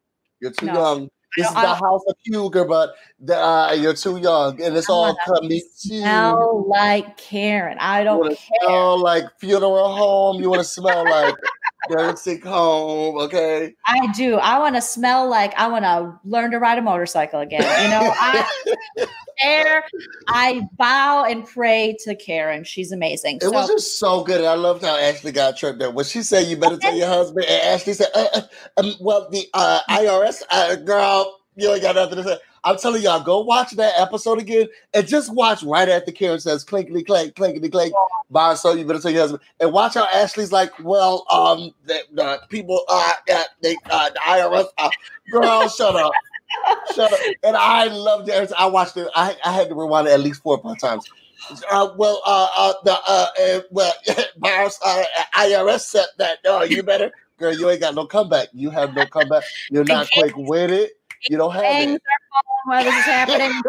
You're 0.41 0.53
too 0.53 0.67
no. 0.67 0.75
young. 0.75 1.11
This 1.37 1.47
is 1.47 1.55
the 1.55 1.75
house 1.75 2.03
of 2.09 2.17
Huger, 2.25 2.65
but 2.65 2.95
the, 3.21 3.37
uh, 3.37 3.73
you're 3.73 3.95
too 3.95 4.17
young, 4.17 4.61
and 4.61 4.77
it's 4.77 4.89
all 4.89 5.17
coming 5.25 5.49
to 5.51 5.61
smell 5.61 6.67
like 6.69 7.17
Karen. 7.17 7.79
I 7.79 8.03
don't 8.03 8.31
you 8.31 8.37
care. 8.37 8.59
Smell 8.65 8.99
like 8.99 9.25
funeral 9.39 9.95
home. 9.95 10.43
You 10.43 10.51
want 10.51 10.61
to 10.61 10.69
smell 10.69 11.05
like 11.05 11.37
nursing 11.89 12.41
home. 12.41 13.17
Okay. 13.19 13.75
I 13.87 14.13
do. 14.13 14.37
I 14.37 14.59
want 14.59 14.75
to 14.75 14.83
smell 14.83 15.29
like 15.29 15.55
I 15.57 15.69
want 15.69 15.85
to 15.85 16.19
learn 16.25 16.51
to 16.51 16.59
ride 16.59 16.79
a 16.79 16.83
motorcycle 16.83 17.41
again. 17.41 17.63
You 17.83 17.91
know, 17.91 18.13
I 18.13 19.07
there. 19.43 19.85
I 20.29 20.63
bow 20.77 21.25
and 21.25 21.47
pray 21.47 21.97
to 22.05 22.15
Karen. 22.15 22.65
She's 22.65 22.93
amazing. 22.93 23.37
It 23.37 23.43
so, 23.43 23.51
was 23.51 23.69
just 23.69 23.99
so 23.99 24.23
good. 24.25 24.45
I 24.45 24.55
loved 24.55 24.83
how 24.83 24.97
Ashley 24.97 25.33
got 25.33 25.57
tripped 25.57 25.83
up. 25.83 25.95
When 25.95 26.05
she 26.05 26.23
said, 26.23 26.47
"You 26.47 26.57
better 26.57 26.77
tell 26.77 26.95
your 26.95 27.09
husband," 27.09 27.47
and 27.47 27.63
Ashley 27.63 27.95
said, 27.95 28.09
uh, 28.15 28.27
uh, 28.35 28.43
um, 28.79 28.95
"Well, 29.01 29.29
the 29.31 29.49
uh, 29.55 29.81
IRS 29.89 30.43
uh, 30.51 30.77
girl." 30.77 31.37
You 31.57 31.73
ain't 31.73 31.83
got 31.83 31.97
nothing 31.97 32.17
to 32.17 32.25
say. 32.25 32.39
I'm 32.63 32.79
telling 32.79 33.03
y'all, 33.03 33.23
go 33.23 33.41
watch 33.41 33.73
that 33.73 33.95
episode 33.99 34.39
again 34.39 34.69
and 34.95 35.07
just 35.07 35.33
watch 35.35 35.63
right 35.63 35.89
after 35.89 36.13
Karen 36.13 36.39
says 36.39 36.65
clinkety 36.65 37.05
clank, 37.05 37.35
clinkety 37.35 37.71
clank, 37.71 37.93
bar 38.31 38.55
so 38.57 38.75
you 38.75 38.85
better 38.85 39.01
tell 39.01 39.11
your 39.11 39.23
husband. 39.23 39.43
And 39.59 39.73
watch 39.73 39.95
how 39.95 40.07
Ashley's 40.13 40.53
like, 40.53 40.73
well, 40.79 41.27
um, 41.31 41.75
the, 41.87 41.99
the 42.13 42.41
people, 42.51 42.83
uh, 42.89 43.13
they, 43.63 43.77
uh, 43.91 44.11
the 44.11 44.21
IRS, 44.21 44.67
uh, 44.79 44.91
girl, 45.31 45.69
shut 45.69 45.97
up. 45.97 46.13
Shut 46.95 47.13
up. 47.13 47.21
And 47.43 47.57
I 47.57 47.87
loved 47.87 48.29
it. 48.29 48.53
I 48.59 48.67
watched 48.67 48.97
it. 48.97 49.09
I, 49.15 49.37
I 49.45 49.53
had 49.53 49.69
to 49.69 49.75
rewind 49.75 50.09
it 50.09 50.13
at 50.13 50.21
least 50.21 50.43
four 50.43 50.59
or 50.59 50.63
five 50.63 50.81
times. 50.81 51.09
Uh, 51.71 51.91
well, 51.97 52.23
uh, 52.27 52.49
uh, 52.57 52.73
the 52.85 52.93
uh, 53.07 53.27
uh 53.41 53.61
well, 53.71 53.93
Bars, 54.37 54.79
uh, 54.85 55.05
IRS 55.37 55.81
said 55.81 56.07
that. 56.19 56.39
Oh, 56.45 56.63
you 56.63 56.83
better, 56.83 57.11
girl. 57.39 57.53
You 57.53 57.71
ain't 57.71 57.81
got 57.81 57.95
no 57.95 58.07
comeback. 58.07 58.49
You 58.53 58.71
have 58.71 58.95
no 58.95 59.07
comeback. 59.07 59.45
You're 59.71 59.85
not 59.85 60.11
quick 60.13 60.37
with 60.37 60.71
it. 60.71 60.93
You 61.29 61.37
don't 61.37 61.53
have 61.53 61.63
Things 61.63 61.97
it. 61.97 62.03
While 62.65 62.85
this 62.85 62.95
is 62.95 63.05
happening, 63.05 63.63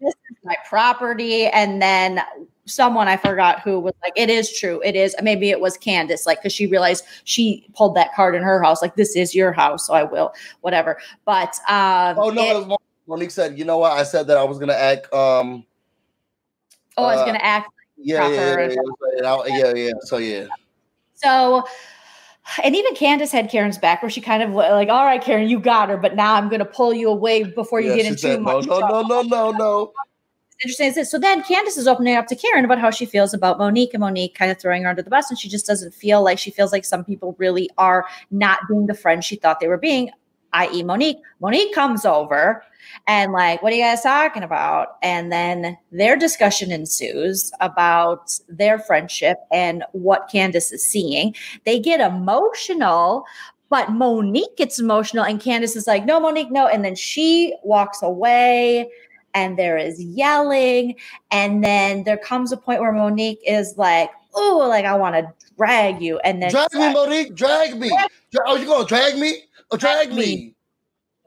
this 0.00 0.14
is 0.30 0.36
my 0.44 0.56
property, 0.68 1.46
and 1.46 1.80
then 1.80 2.22
someone 2.70 3.08
I 3.08 3.16
forgot 3.16 3.60
who 3.60 3.80
was 3.80 3.94
like, 4.02 4.12
"It 4.16 4.30
is 4.30 4.56
true. 4.56 4.80
It 4.84 4.96
is." 4.96 5.14
Maybe 5.22 5.50
it 5.50 5.60
was 5.60 5.76
Candace, 5.76 6.26
like 6.26 6.38
because 6.38 6.52
she 6.52 6.66
realized 6.66 7.04
she 7.24 7.66
pulled 7.74 7.94
that 7.96 8.14
card 8.14 8.34
in 8.34 8.42
her 8.42 8.62
house, 8.62 8.82
like 8.82 8.96
this 8.96 9.16
is 9.16 9.34
your 9.34 9.52
house, 9.52 9.86
so 9.86 9.94
I 9.94 10.02
will, 10.02 10.32
whatever. 10.60 10.98
But 11.24 11.58
um, 11.68 12.16
oh 12.18 12.30
no, 12.30 12.42
it, 12.42 12.72
it 12.72 12.78
Monique 13.06 13.30
said, 13.30 13.58
"You 13.58 13.64
know 13.64 13.78
what? 13.78 13.92
I 13.92 14.02
said 14.02 14.26
that 14.28 14.36
I 14.36 14.44
was 14.44 14.58
gonna 14.58 14.72
act." 14.72 15.12
Um, 15.12 15.64
oh, 16.96 17.04
I 17.04 17.14
was 17.14 17.22
uh, 17.22 17.26
gonna 17.26 17.38
act. 17.42 17.70
Yeah, 17.96 18.28
yeah, 18.28 18.68
yeah, 18.68 18.76
yeah, 19.20 19.44
yeah, 19.46 19.74
yeah. 19.74 19.92
So 20.04 20.18
yeah. 20.18 20.46
So 21.14 21.64
and 22.62 22.74
even 22.74 22.94
Candace 22.94 23.32
had 23.32 23.50
Karen's 23.50 23.78
back, 23.78 24.02
where 24.02 24.10
she 24.10 24.20
kind 24.20 24.42
of 24.42 24.50
like, 24.50 24.88
"All 24.88 25.04
right, 25.04 25.22
Karen, 25.22 25.48
you 25.48 25.60
got 25.60 25.88
her, 25.88 25.96
but 25.96 26.16
now 26.16 26.34
I'm 26.34 26.48
going 26.48 26.60
to 26.60 26.64
pull 26.64 26.92
you 26.92 27.08
away 27.08 27.44
before 27.44 27.80
you 27.80 27.90
yeah, 27.90 27.96
get 27.96 28.06
into 28.06 28.18
said, 28.18 28.42
no, 28.42 28.60
no, 28.60 28.78
no, 28.78 29.02
no, 29.02 29.22
no, 29.22 29.50
no." 29.52 29.92
Interesting 30.62 30.88
is 30.88 30.94
this. 30.94 31.10
So 31.10 31.18
then 31.18 31.42
Candace 31.42 31.78
is 31.78 31.88
opening 31.88 32.16
up 32.16 32.26
to 32.26 32.36
Karen 32.36 32.66
about 32.66 32.78
how 32.78 32.90
she 32.90 33.06
feels 33.06 33.32
about 33.32 33.58
Monique, 33.58 33.94
and 33.94 34.02
Monique 34.02 34.34
kind 34.34 34.50
of 34.50 34.60
throwing 34.60 34.82
her 34.82 34.90
under 34.90 35.02
the 35.02 35.08
bus, 35.08 35.30
and 35.30 35.38
she 35.38 35.48
just 35.48 35.66
doesn't 35.66 35.94
feel 35.94 36.22
like 36.22 36.38
she 36.38 36.50
feels 36.50 36.70
like 36.70 36.84
some 36.84 37.02
people 37.02 37.34
really 37.38 37.70
are 37.78 38.04
not 38.30 38.60
being 38.68 38.86
the 38.86 38.94
friends 38.94 39.24
she 39.24 39.36
thought 39.36 39.60
they 39.60 39.68
were 39.68 39.78
being, 39.78 40.10
i.e., 40.52 40.82
Monique. 40.82 41.16
Monique 41.40 41.74
comes 41.74 42.04
over 42.04 42.62
and 43.06 43.32
like, 43.32 43.62
what 43.62 43.72
are 43.72 43.76
you 43.76 43.82
guys 43.82 44.02
talking 44.02 44.42
about? 44.42 44.96
And 45.02 45.32
then 45.32 45.78
their 45.92 46.16
discussion 46.16 46.70
ensues 46.70 47.50
about 47.60 48.38
their 48.48 48.78
friendship 48.78 49.38
and 49.50 49.82
what 49.92 50.28
Candace 50.30 50.72
is 50.72 50.84
seeing. 50.86 51.34
They 51.64 51.78
get 51.78 52.00
emotional, 52.00 53.24
but 53.70 53.92
Monique 53.92 54.58
gets 54.58 54.78
emotional, 54.78 55.24
and 55.24 55.40
Candace 55.40 55.74
is 55.74 55.86
like, 55.86 56.04
no, 56.04 56.20
Monique, 56.20 56.50
no. 56.50 56.66
And 56.66 56.84
then 56.84 56.96
she 56.96 57.54
walks 57.62 58.02
away 58.02 58.90
and 59.34 59.58
there 59.58 59.76
is 59.76 60.02
yelling. 60.02 60.96
And 61.30 61.62
then 61.62 62.04
there 62.04 62.18
comes 62.18 62.52
a 62.52 62.56
point 62.56 62.80
where 62.80 62.92
Monique 62.92 63.40
is 63.46 63.74
like, 63.76 64.10
oh, 64.34 64.66
like 64.68 64.84
I 64.84 64.94
want 64.94 65.14
to 65.16 65.32
drag 65.56 66.00
you. 66.00 66.18
And 66.20 66.42
then 66.42 66.50
drag 66.50 66.72
me, 66.72 66.92
Monique, 66.92 67.34
drag 67.34 67.78
me. 67.78 67.90
Oh, 68.46 68.56
you 68.56 68.66
gonna 68.66 68.86
drag 68.86 69.18
me? 69.18 69.44
Oh, 69.70 69.76
drag, 69.76 70.08
drag 70.08 70.16
me. 70.16 70.16
me. 70.16 70.54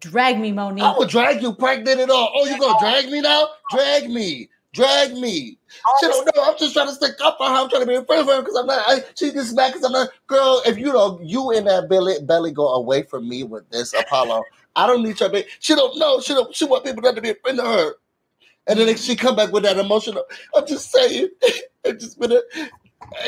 Drag 0.01 0.39
me, 0.39 0.51
Monique. 0.51 0.83
I 0.83 0.97
will 0.97 1.07
drag 1.07 1.41
you 1.41 1.53
pregnant 1.53 2.01
and 2.01 2.11
all. 2.11 2.31
Oh, 2.35 2.45
you 2.45 2.59
gonna 2.59 2.79
drag 2.79 3.09
me 3.09 3.21
now? 3.21 3.47
Drag 3.71 4.09
me. 4.09 4.49
Drag 4.73 5.13
me. 5.13 5.57
She 5.99 6.07
don't 6.07 6.25
know. 6.35 6.43
I'm 6.43 6.57
just 6.57 6.73
trying 6.73 6.87
to 6.87 6.93
stick 6.93 7.15
up 7.21 7.37
for 7.37 7.47
her. 7.47 7.53
I'm 7.53 7.69
trying 7.69 7.83
to 7.83 7.87
be 7.87 7.93
in 7.93 8.05
front 8.05 8.21
of 8.21 8.27
her 8.27 8.41
because 8.41 8.55
I'm 8.55 8.65
not. 8.65 8.83
I, 8.87 9.03
she 9.15 9.31
gets 9.31 9.53
back 9.53 9.73
because 9.73 9.85
I'm 9.85 9.91
not. 9.91 10.09
Girl, 10.27 10.61
if 10.65 10.79
you 10.79 10.91
don't, 10.91 11.23
you 11.23 11.51
and 11.51 11.67
that 11.67 11.89
belly 11.89 12.15
belly 12.23 12.51
go 12.51 12.69
away 12.69 13.03
from 13.03 13.29
me 13.29 13.43
with 13.43 13.69
this 13.69 13.93
Apollo. 13.93 14.43
I 14.75 14.87
don't 14.87 15.03
need 15.03 15.19
your 15.19 15.29
baby. 15.29 15.47
She 15.59 15.75
don't 15.75 15.97
know. 15.97 16.19
She 16.19 16.33
don't. 16.33 16.53
She 16.55 16.65
want 16.65 16.85
people 16.85 17.01
not 17.01 17.15
to 17.15 17.21
be 17.21 17.29
a 17.29 17.35
friend 17.35 17.59
of 17.59 17.65
her. 17.65 17.93
And 18.67 18.79
then 18.79 18.95
she 18.95 19.15
come 19.15 19.35
back 19.35 19.51
with 19.51 19.63
that 19.63 19.77
emotional. 19.77 20.23
I'm 20.55 20.65
just 20.67 20.91
saying. 20.91 21.29
It 21.85 21.99
just 21.99 22.17
been 22.17 22.31
a, 22.31 22.39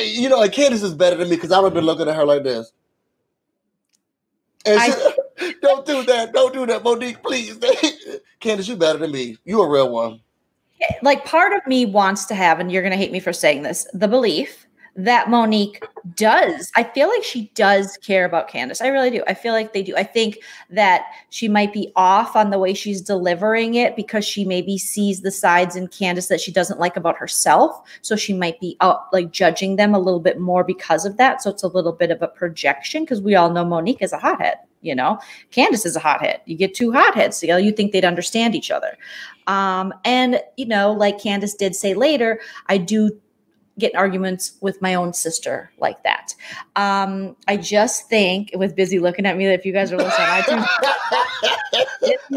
you 0.01 0.29
know, 0.29 0.41
and 0.41 0.49
Candace 0.49 0.81
is 0.81 0.93
better 0.93 1.17
than 1.17 1.29
me 1.29 1.35
because 1.35 1.51
I 1.51 1.59
would 1.59 1.65
have 1.65 1.73
been 1.73 1.85
looking 1.85 2.07
at 2.07 2.15
her 2.15 2.23
like 2.23 2.43
this. 2.43 2.71
And 4.65 4.81
she, 5.37 5.53
don't 5.61 5.85
do 5.85 6.03
that. 6.03 6.31
Don't 6.31 6.53
do 6.53 6.65
that, 6.65 6.81
Monique, 6.81 7.21
please. 7.21 7.59
Candace, 8.39 8.69
you 8.69 8.77
better 8.77 8.97
than 8.97 9.11
me. 9.11 9.37
You 9.43 9.61
a 9.61 9.69
real 9.69 9.89
one. 9.89 10.21
Like 11.01 11.25
part 11.25 11.51
of 11.51 11.67
me 11.67 11.85
wants 11.85 12.23
to 12.27 12.33
have, 12.35 12.61
and 12.61 12.71
you're 12.71 12.81
gonna 12.81 12.95
hate 12.95 13.11
me 13.11 13.19
for 13.19 13.33
saying 13.33 13.63
this, 13.63 13.85
the 13.93 14.07
belief 14.07 14.64
that 14.95 15.29
Monique 15.29 15.83
does. 16.15 16.71
I 16.75 16.83
feel 16.83 17.09
like 17.09 17.23
she 17.23 17.51
does 17.53 17.97
care 17.97 18.23
about 18.23 18.47
Candace. 18.47 18.81
I 18.81 18.87
really 18.87 19.09
do. 19.09 19.23
I 19.27 19.33
feel 19.33 19.51
like 19.51 19.73
they 19.73 19.83
do. 19.83 19.93
I 19.95 20.03
think 20.03 20.39
that 20.69 21.03
she 21.29 21.49
might 21.49 21.73
be 21.73 21.91
off 21.97 22.35
on 22.35 22.49
the 22.49 22.59
way 22.59 22.73
she's 22.73 23.01
delivering 23.01 23.75
it 23.75 23.97
because 23.97 24.23
she 24.23 24.45
maybe 24.45 24.77
sees 24.77 25.21
the 25.21 25.31
sides 25.31 25.75
in 25.75 25.87
Candace 25.89 26.27
that 26.27 26.39
she 26.39 26.51
doesn't 26.51 26.79
like 26.79 26.95
about 26.95 27.17
herself. 27.17 27.81
So 28.01 28.15
she 28.15 28.33
might 28.33 28.59
be 28.61 28.77
out 28.79 29.07
like 29.11 29.31
judging 29.31 29.75
them 29.75 29.93
a 29.93 29.99
little 29.99 30.21
bit 30.21 30.39
more 30.39 30.63
because 30.63 31.05
of 31.05 31.17
that. 31.17 31.41
So 31.41 31.49
it's 31.49 31.63
a 31.63 31.67
little 31.67 31.91
bit 31.91 32.11
of 32.11 32.21
a 32.21 32.27
projection 32.29 33.03
because 33.03 33.21
we 33.21 33.35
all 33.35 33.51
know 33.51 33.65
Monique 33.65 34.01
is 34.01 34.13
a 34.13 34.17
hothead. 34.17 34.59
You 34.81 34.93
know, 34.93 35.19
Candace 35.49 35.85
is 35.85 35.95
a 35.95 35.99
hothead. 35.99 36.41
You 36.45 36.55
get 36.55 36.75
two 36.75 36.91
hotheads 36.91 37.39
together, 37.39 37.59
you 37.59 37.71
think 37.71 37.91
they'd 37.91 38.05
understand 38.05 38.53
each 38.53 38.69
other. 38.69 38.95
Um, 39.47 39.91
and 40.05 40.39
you 40.57 40.67
know, 40.67 40.91
like 40.91 41.19
Candace 41.19 41.55
did 41.55 41.75
say 41.75 41.95
later, 41.95 42.39
I 42.67 42.77
do 42.77 43.19
get 43.77 43.93
arguments 43.95 44.53
with 44.61 44.81
my 44.81 44.95
own 44.95 45.13
sister 45.13 45.71
like 45.77 46.01
that. 46.03 46.33
Um, 46.75 47.35
I 47.47 47.57
just 47.57 48.09
think, 48.09 48.51
with 48.53 48.75
Busy 48.75 48.99
looking 48.99 49.25
at 49.25 49.37
me, 49.37 49.45
that 49.45 49.53
if 49.59 49.65
you 49.65 49.73
guys 49.73 49.91
are 49.91 49.97
listening, 49.97 50.27
I 50.29 50.41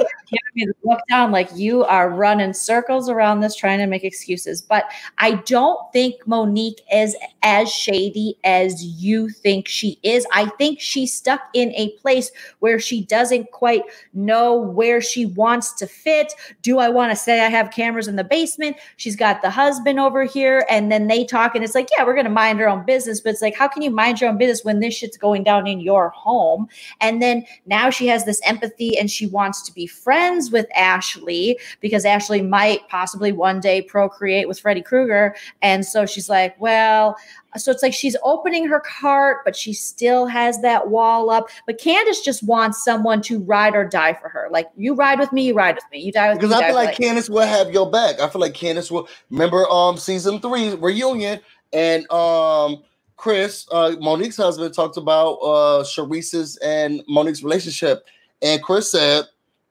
me 0.58 0.66
the 0.66 0.88
look 0.88 1.00
down 1.08 1.32
like 1.32 1.48
you 1.54 1.84
are 1.84 2.10
running 2.10 2.52
circles 2.52 3.08
around 3.08 3.40
this 3.40 3.56
trying 3.56 3.78
to 3.78 3.86
make 3.86 4.04
excuses. 4.04 4.60
But 4.62 4.84
I 5.18 5.32
don't 5.46 5.80
think 5.92 6.26
Monique 6.26 6.80
is 6.92 7.16
as 7.42 7.72
shady 7.72 8.38
as 8.44 8.84
you 8.84 9.30
think 9.30 9.66
she 9.66 9.98
is. 10.02 10.26
I 10.32 10.46
think 10.46 10.80
she's 10.80 11.12
stuck 11.12 11.40
in 11.54 11.72
a 11.74 11.90
place 11.98 12.30
where 12.58 12.78
she 12.78 13.04
doesn't 13.04 13.50
quite 13.52 13.82
know 14.12 14.54
where 14.54 15.00
she 15.00 15.26
wants 15.26 15.72
to 15.74 15.86
fit. 15.86 16.34
Do 16.62 16.78
I 16.78 16.88
want 16.88 17.10
to 17.10 17.16
say 17.16 17.40
I 17.40 17.48
have 17.48 17.70
cameras 17.70 18.08
in 18.08 18.16
the 18.16 18.24
basement? 18.24 18.76
She's 18.96 19.16
got 19.16 19.42
the 19.42 19.50
husband 19.50 19.98
over 19.98 20.24
here, 20.24 20.66
and 20.68 20.92
then 20.92 21.06
they 21.06 21.24
talk, 21.24 21.54
and 21.54 21.64
it's 21.64 21.74
like, 21.74 21.88
yeah, 21.96 22.04
we're 22.04 22.18
to 22.28 22.30
mind 22.30 22.60
our 22.60 22.68
own 22.68 22.84
business. 22.84 23.20
But 23.20 23.30
it's 23.30 23.42
like, 23.42 23.56
how 23.56 23.68
can 23.68 23.82
you 23.82 23.90
mind 23.90 24.20
your 24.20 24.30
own 24.30 24.38
business 24.38 24.64
when 24.64 24.80
this 24.80 24.94
shit's 24.94 25.16
going 25.16 25.44
down 25.44 25.66
in 25.66 25.80
your 25.80 26.10
home? 26.10 26.68
And 27.00 27.22
then 27.22 27.44
now 27.66 27.90
she 27.90 28.06
has 28.08 28.24
this 28.24 28.40
empathy 28.44 28.98
and 28.98 29.10
she 29.10 29.26
wants 29.26 29.62
to 29.62 29.72
be 29.72 29.86
friends 29.86 30.47
with 30.50 30.66
Ashley 30.74 31.58
because 31.80 32.04
Ashley 32.04 32.42
might 32.42 32.88
possibly 32.88 33.32
one 33.32 33.60
day 33.60 33.82
procreate 33.82 34.48
with 34.48 34.60
Freddy 34.60 34.82
Krueger. 34.82 35.34
And 35.62 35.84
so 35.84 36.06
she's 36.06 36.28
like, 36.28 36.58
well, 36.60 37.16
so 37.56 37.72
it's 37.72 37.82
like 37.82 37.94
she's 37.94 38.16
opening 38.22 38.66
her 38.66 38.80
cart, 38.80 39.38
but 39.44 39.56
she 39.56 39.72
still 39.72 40.26
has 40.26 40.60
that 40.60 40.90
wall 40.90 41.30
up. 41.30 41.48
But 41.66 41.78
Candace 41.78 42.20
just 42.20 42.42
wants 42.42 42.84
someone 42.84 43.22
to 43.22 43.40
ride 43.40 43.74
or 43.74 43.84
die 43.84 44.14
for 44.14 44.28
her. 44.28 44.48
Like 44.50 44.68
you 44.76 44.94
ride 44.94 45.18
with 45.18 45.32
me, 45.32 45.46
you 45.46 45.54
ride 45.54 45.74
with 45.74 45.84
me. 45.90 46.00
You 46.00 46.12
die 46.12 46.28
with 46.28 46.38
because 46.38 46.50
me. 46.50 46.56
Because 46.56 46.64
I 46.64 46.66
feel 46.68 46.74
like 46.74 46.96
Candace 46.96 47.30
will 47.30 47.46
have 47.46 47.70
your 47.72 47.90
back. 47.90 48.20
I 48.20 48.28
feel 48.28 48.40
like 48.40 48.54
Candace 48.54 48.90
will 48.90 49.08
remember 49.30 49.68
um 49.70 49.96
season 49.96 50.40
three 50.40 50.74
reunion 50.74 51.40
and 51.72 52.10
um 52.12 52.82
Chris, 53.16 53.66
uh 53.72 53.96
Monique's 53.98 54.36
husband 54.36 54.74
talked 54.74 54.96
about 54.96 55.34
uh 55.36 55.84
Charrisse's 55.84 56.56
and 56.58 57.02
Monique's 57.08 57.42
relationship. 57.42 58.04
And 58.42 58.62
Chris 58.62 58.90
said, 58.92 59.24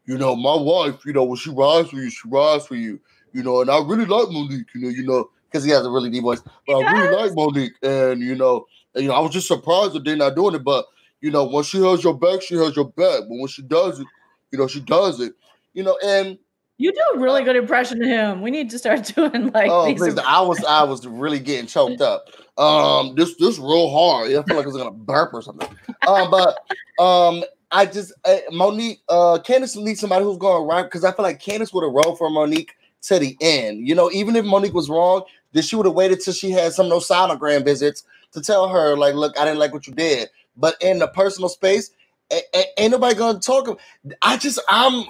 you 0.07 0.17
know, 0.17 0.35
my 0.35 0.55
wife, 0.55 1.05
you 1.05 1.13
know, 1.13 1.25
when 1.25 1.37
she 1.37 1.51
rides 1.51 1.89
for 1.89 1.97
you, 1.97 2.09
she 2.09 2.27
rides 2.27 2.65
for 2.65 2.75
you. 2.75 2.99
You 3.33 3.43
know, 3.43 3.61
and 3.61 3.69
I 3.69 3.77
really 3.79 4.05
like 4.05 4.29
Monique, 4.31 4.67
you 4.73 4.81
know, 4.81 4.89
you 4.89 5.05
know, 5.05 5.29
because 5.51 5.63
he 5.63 5.71
has 5.71 5.85
a 5.85 5.89
really 5.91 6.09
deep 6.09 6.23
voice. 6.23 6.41
But 6.65 6.77
I 6.77 6.91
really 6.91 7.15
like 7.15 7.35
Monique, 7.35 7.73
and 7.83 8.21
you 8.21 8.35
know, 8.35 8.65
and, 8.95 9.03
you 9.03 9.09
know, 9.09 9.15
I 9.15 9.19
was 9.19 9.31
just 9.31 9.47
surprised 9.47 9.93
that 9.93 10.05
they're 10.05 10.15
not 10.15 10.35
doing 10.35 10.55
it. 10.55 10.63
But 10.63 10.85
you 11.21 11.29
know, 11.29 11.45
when 11.45 11.63
she 11.63 11.81
has 11.83 12.03
your 12.03 12.17
back, 12.17 12.41
she 12.41 12.55
has 12.55 12.75
your 12.75 12.85
back. 12.85 13.21
But 13.27 13.37
when 13.37 13.47
she 13.47 13.61
does 13.61 13.99
it, 13.99 14.07
you 14.51 14.57
know, 14.57 14.67
she 14.67 14.79
does 14.79 15.19
it. 15.19 15.33
You 15.73 15.83
know, 15.83 15.97
and 16.03 16.37
you 16.77 16.91
do 16.93 17.01
a 17.15 17.19
really 17.19 17.43
good 17.43 17.55
impression 17.55 18.01
of 18.01 18.07
him. 18.07 18.41
We 18.41 18.51
need 18.51 18.69
to 18.69 18.79
start 18.79 19.03
doing 19.15 19.51
like. 19.51 19.69
Oh, 19.69 19.93
please! 19.93 20.17
I 20.17 20.41
was 20.41 20.63
I 20.63 20.83
was 20.83 21.05
really 21.05 21.39
getting 21.39 21.67
choked 21.67 22.01
up. 22.01 22.29
Um, 22.57 23.13
this 23.15 23.35
this 23.35 23.59
real 23.59 23.89
hard. 23.89 24.29
I 24.29 24.41
feel 24.43 24.55
like 24.55 24.65
I 24.65 24.69
was 24.69 24.77
gonna 24.77 24.91
burp 24.91 25.33
or 25.33 25.41
something. 25.41 25.69
Um, 26.07 26.31
but 26.31 26.57
um, 27.03 27.43
I 27.71 27.85
just 27.85 28.13
uh, 28.25 28.37
Monique, 28.51 29.01
uh, 29.09 29.39
Candace 29.43 29.75
needs 29.75 29.99
somebody 29.99 30.23
who's 30.23 30.37
going 30.37 30.67
to 30.69 30.83
because 30.83 31.03
I 31.03 31.11
feel 31.11 31.23
like 31.23 31.39
Candace 31.39 31.73
would 31.73 31.83
have 31.83 31.93
rolled 31.93 32.17
for 32.17 32.29
Monique 32.29 32.75
to 33.03 33.19
the 33.19 33.37
end. 33.41 33.87
You 33.87 33.95
know, 33.95 34.09
even 34.11 34.35
if 34.35 34.45
Monique 34.45 34.73
was 34.73 34.89
wrong, 34.89 35.23
then 35.53 35.63
she 35.63 35.75
would 35.75 35.85
have 35.85 35.95
waited 35.95 36.21
till 36.21 36.33
she 36.33 36.51
had 36.51 36.73
some 36.73 36.85
of 36.87 36.91
those 36.91 37.07
sonogram 37.07 37.63
visits 37.65 38.03
to 38.31 38.41
tell 38.41 38.69
her, 38.69 38.95
like, 38.95 39.15
look, 39.15 39.39
I 39.39 39.45
didn't 39.45 39.59
like 39.59 39.73
what 39.73 39.87
you 39.87 39.93
did. 39.93 40.29
But 40.55 40.75
in 40.81 40.99
the 40.99 41.07
personal 41.07 41.49
space, 41.49 41.91
a- 42.31 42.41
a- 42.55 42.81
ain't 42.81 42.91
nobody 42.91 43.15
gonna 43.15 43.39
talk. 43.39 43.79
I 44.21 44.37
just 44.37 44.59
I'm 44.69 45.05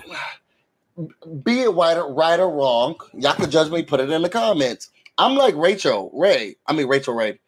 be 1.44 1.62
it 1.62 1.70
right 1.70 1.98
or, 1.98 2.14
right 2.14 2.40
or 2.40 2.50
wrong, 2.50 2.96
y'all 3.14 3.36
can 3.36 3.50
judge 3.52 3.72
me, 3.72 3.84
put 3.84 4.00
it 4.00 4.10
in 4.10 4.22
the 4.22 4.30
comments. 4.30 4.90
I'm 5.18 5.36
like 5.36 5.56
Rachel 5.56 6.12
Ray. 6.14 6.56
I 6.66 6.74
mean 6.74 6.88
Rachel 6.88 7.14
Ray. 7.14 7.40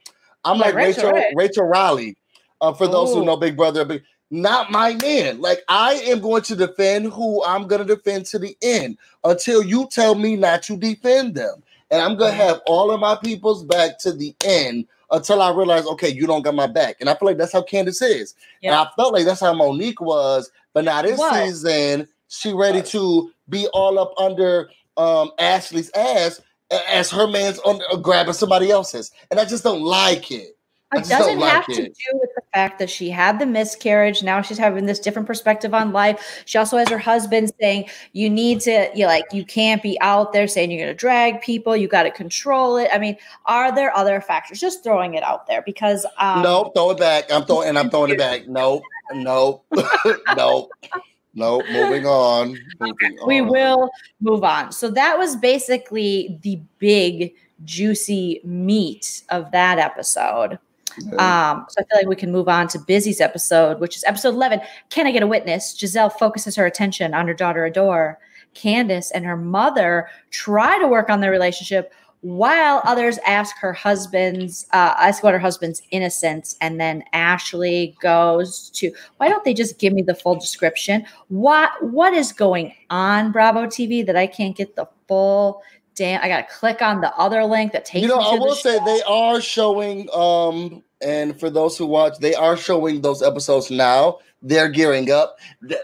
I'm 0.46 0.58
like, 0.58 0.74
like 0.76 0.76
Rachel 0.76 1.12
Rachel, 1.12 1.32
Rachel 1.36 1.66
Riley. 1.66 2.18
Uh, 2.62 2.74
for 2.74 2.88
Ooh. 2.88 2.92
those 2.92 3.14
who 3.14 3.24
know 3.26 3.38
Big 3.38 3.56
Brother, 3.58 3.86
Big 3.86 4.04
not 4.32 4.72
my 4.72 4.96
man. 5.02 5.42
Like 5.42 5.64
I 5.68 5.94
am 6.06 6.20
going 6.20 6.44
to 6.44 6.56
defend 6.56 7.12
who 7.12 7.44
I'm 7.44 7.68
going 7.68 7.86
to 7.86 7.96
defend 7.96 8.26
to 8.28 8.40
the 8.40 8.56
end 8.62 8.98
until 9.24 9.64
you 9.64 9.88
tell 9.90 10.16
me 10.16 10.36
not 10.36 10.64
to 10.64 10.78
defend 10.78 11.36
them. 11.36 11.64
And 11.92 12.02
I'm 12.02 12.18
going 12.18 12.32
to 12.32 12.38
have 12.38 12.62
all 12.68 12.92
of 12.92 13.00
my 13.00 13.16
people's 13.16 13.64
back 13.64 13.98
to 14.00 14.12
the 14.12 14.36
end 14.46 14.88
until 15.12 15.42
I 15.42 15.52
realize, 15.52 15.86
okay, 15.88 16.10
you 16.10 16.28
don't 16.28 16.44
got 16.44 16.54
my 16.54 16.68
back. 16.68 16.98
And 17.00 17.10
I 17.10 17.16
feel 17.16 17.26
like 17.28 17.38
that's 17.38 17.54
how 17.54 17.64
Candace 17.64 18.02
is. 18.02 18.36
Yeah. 18.62 18.70
And 18.70 18.76
I 18.88 18.92
felt 18.96 19.14
like 19.14 19.26
that's 19.26 19.42
how 19.42 19.54
Monique 19.54 20.02
was. 20.02 20.52
But 20.74 20.86
now 20.86 21.02
this 21.02 21.18
what? 21.18 21.34
season, 21.34 22.08
she 22.28 22.54
ready 22.54 22.84
to 22.84 23.32
be 23.50 23.68
all 23.74 23.98
up 23.98 24.14
under 24.20 24.70
um, 24.98 25.32
Ashley's 25.40 25.90
ass 25.96 26.42
as 26.92 27.10
her 27.10 27.28
man's 27.28 27.58
on, 27.60 27.82
uh, 27.92 27.96
grabbing 27.98 28.34
somebody 28.34 28.70
else's. 28.70 29.12
And 29.32 29.40
I 29.40 29.46
just 29.46 29.64
don't 29.64 29.82
like 29.82 30.32
it. 30.32 30.56
It 30.96 31.08
doesn't 31.08 31.40
have 31.40 31.66
to 31.68 31.84
do 31.84 32.10
with 32.14 32.30
the 32.36 32.42
fact 32.52 32.80
that 32.80 32.90
she 32.90 33.12
had 33.12 33.38
the 33.38 33.46
miscarriage. 33.46 34.24
Now 34.24 34.42
she's 34.42 34.58
having 34.58 34.86
this 34.86 35.00
different 35.00 35.28
perspective 35.28 35.74
on 35.74 35.92
life. 35.92 36.42
She 36.46 36.58
also 36.58 36.78
has 36.78 36.90
her 36.90 36.98
husband 36.98 37.52
saying, 37.62 37.90
"You 38.14 38.30
need 38.30 38.62
to, 38.62 38.90
you 38.96 39.06
like, 39.06 39.26
you 39.32 39.46
can't 39.46 39.84
be 39.84 40.00
out 40.02 40.34
there 40.34 40.48
saying 40.48 40.72
you're 40.72 40.80
going 40.80 40.96
to 40.96 40.98
drag 40.98 41.42
people. 41.42 41.76
You 41.76 41.88
got 41.88 42.04
to 42.04 42.12
control 42.12 42.78
it." 42.78 42.90
I 42.92 42.98
mean, 42.98 43.18
are 43.46 43.74
there 43.74 43.96
other 43.96 44.20
factors? 44.20 44.60
Just 44.60 44.84
throwing 44.84 45.14
it 45.14 45.22
out 45.22 45.46
there 45.46 45.62
because 45.62 46.08
um, 46.18 46.42
no, 46.42 46.72
throw 46.76 46.92
it 46.92 46.98
back. 46.98 47.32
I'm 47.32 47.46
throwing 47.46 47.70
and 47.70 47.78
I'm 47.78 47.90
throwing 47.92 48.12
it 48.12 48.18
back. 48.18 48.48
No, 48.48 48.82
no, 49.14 49.62
no. 50.36 50.70
No, 51.36 51.62
moving 51.72 52.08
on. 52.08 52.58
Moving 52.80 53.20
on. 53.20 53.28
We 53.28 53.42
will 53.42 53.92
move 54.20 54.44
on. 54.44 54.72
So 54.72 54.90
that 54.90 55.18
was 55.18 55.36
basically 55.36 56.40
the 56.42 56.60
big 56.80 57.36
juicy 57.64 58.42
meat 58.44 59.22
of 59.30 59.52
that 59.52 59.78
episode. 59.78 60.58
Um, 61.20 61.66
so 61.70 61.80
I 61.80 61.84
feel 61.84 62.00
like 62.00 62.08
we 62.08 62.16
can 62.16 62.32
move 62.32 62.48
on 62.48 62.68
to 62.70 62.80
Busy's 62.80 63.22
episode, 63.22 63.80
which 63.80 63.96
is 63.96 64.04
episode 64.06 64.34
11. 64.34 64.62
Can 64.90 65.08
I 65.08 65.12
get 65.12 65.24
a 65.24 65.28
witness? 65.28 65.76
Gizelle 65.78 66.12
focuses 66.12 66.56
her 66.56 66.66
attention 66.66 67.14
on 67.14 67.28
her 67.28 67.34
daughter 67.34 67.66
Adore. 67.66 68.20
Candace 68.56 69.12
and 69.12 69.26
her 69.26 69.38
mother 69.38 70.10
try 70.32 70.80
to 70.80 70.88
work 70.88 71.10
on 71.10 71.22
their 71.22 71.32
relationship 71.32 71.94
while 72.22 72.82
others 72.84 73.18
ask 73.26 73.56
her 73.60 73.72
husband's 73.72 74.66
uh, 74.74 74.94
ask 74.98 75.24
about 75.24 75.32
her 75.32 75.40
husband's 75.40 75.82
innocence 75.92 76.58
and 76.60 76.78
then 76.82 77.02
ashley 77.14 77.96
goes 78.02 78.70
to 78.72 78.92
why 79.18 79.30
don't 79.30 79.46
they 79.46 79.54
just 79.54 79.80
give 79.80 79.94
me 79.94 80.02
the 80.02 80.16
full 80.16 80.36
description 80.36 81.06
what 81.30 81.72
what 81.82 82.12
is 82.14 82.34
going 82.34 82.74
on 82.90 83.32
bravo 83.32 83.66
tv 83.66 84.06
that 84.06 84.18
i 84.18 84.28
can't 84.28 84.58
get 84.58 84.76
the 84.76 84.86
full 85.08 85.62
damn, 86.00 86.24
I 86.24 86.30
got 86.30 86.48
to 86.48 86.56
click 86.56 86.82
on 86.82 87.02
the 87.02 87.14
other 87.16 87.44
link 87.44 87.74
that 87.74 87.84
takes. 87.84 88.04
You 88.04 88.08
know, 88.08 88.20
I 88.20 88.36
will 88.36 88.56
say 88.56 88.80
they 88.86 89.02
are 89.06 89.42
showing. 89.42 90.08
Um, 90.14 90.82
and 91.02 91.40
for 91.40 91.50
those 91.50 91.78
who 91.78 91.86
watch, 91.86 92.20
they 92.20 92.36
are 92.36 92.58
showing 92.58 93.02
those 93.02 93.22
episodes 93.22 93.72
now. 93.72 94.20
They're 94.42 94.70
gearing 94.70 95.12
up. 95.12 95.38
They, 95.62 95.76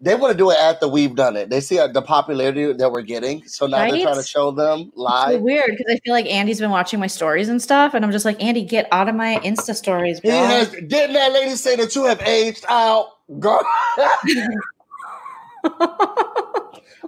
they 0.00 0.14
want 0.16 0.32
to 0.32 0.36
do 0.36 0.50
it 0.50 0.58
after 0.58 0.88
we've 0.88 1.14
done 1.14 1.36
it. 1.36 1.48
They 1.48 1.60
see 1.60 1.76
the 1.76 2.02
popularity 2.02 2.72
that 2.72 2.90
we're 2.90 3.02
getting, 3.02 3.46
so 3.46 3.66
now 3.66 3.78
right? 3.78 3.92
they're 3.92 4.02
trying 4.02 4.16
to 4.16 4.22
show 4.22 4.50
them 4.50 4.90
live. 4.94 5.36
It's 5.36 5.42
weird 5.42 5.70
because 5.70 5.86
I 5.88 5.98
feel 6.04 6.12
like 6.12 6.26
Andy's 6.26 6.58
been 6.60 6.70
watching 6.70 6.98
my 6.98 7.06
stories 7.06 7.48
and 7.48 7.62
stuff, 7.62 7.94
and 7.94 8.04
I'm 8.04 8.10
just 8.10 8.24
like, 8.24 8.42
Andy, 8.42 8.64
get 8.64 8.88
out 8.90 9.08
of 9.08 9.14
my 9.14 9.36
Insta 9.44 9.74
stories, 9.76 10.20
bro. 10.20 10.32
Has, 10.32 10.70
didn't 10.70 11.12
that 11.12 11.32
lady 11.32 11.54
say 11.56 11.76
that 11.76 11.94
you 11.94 12.04
have 12.04 12.20
aged 12.22 12.64
out, 12.68 13.10
girl? 13.38 13.64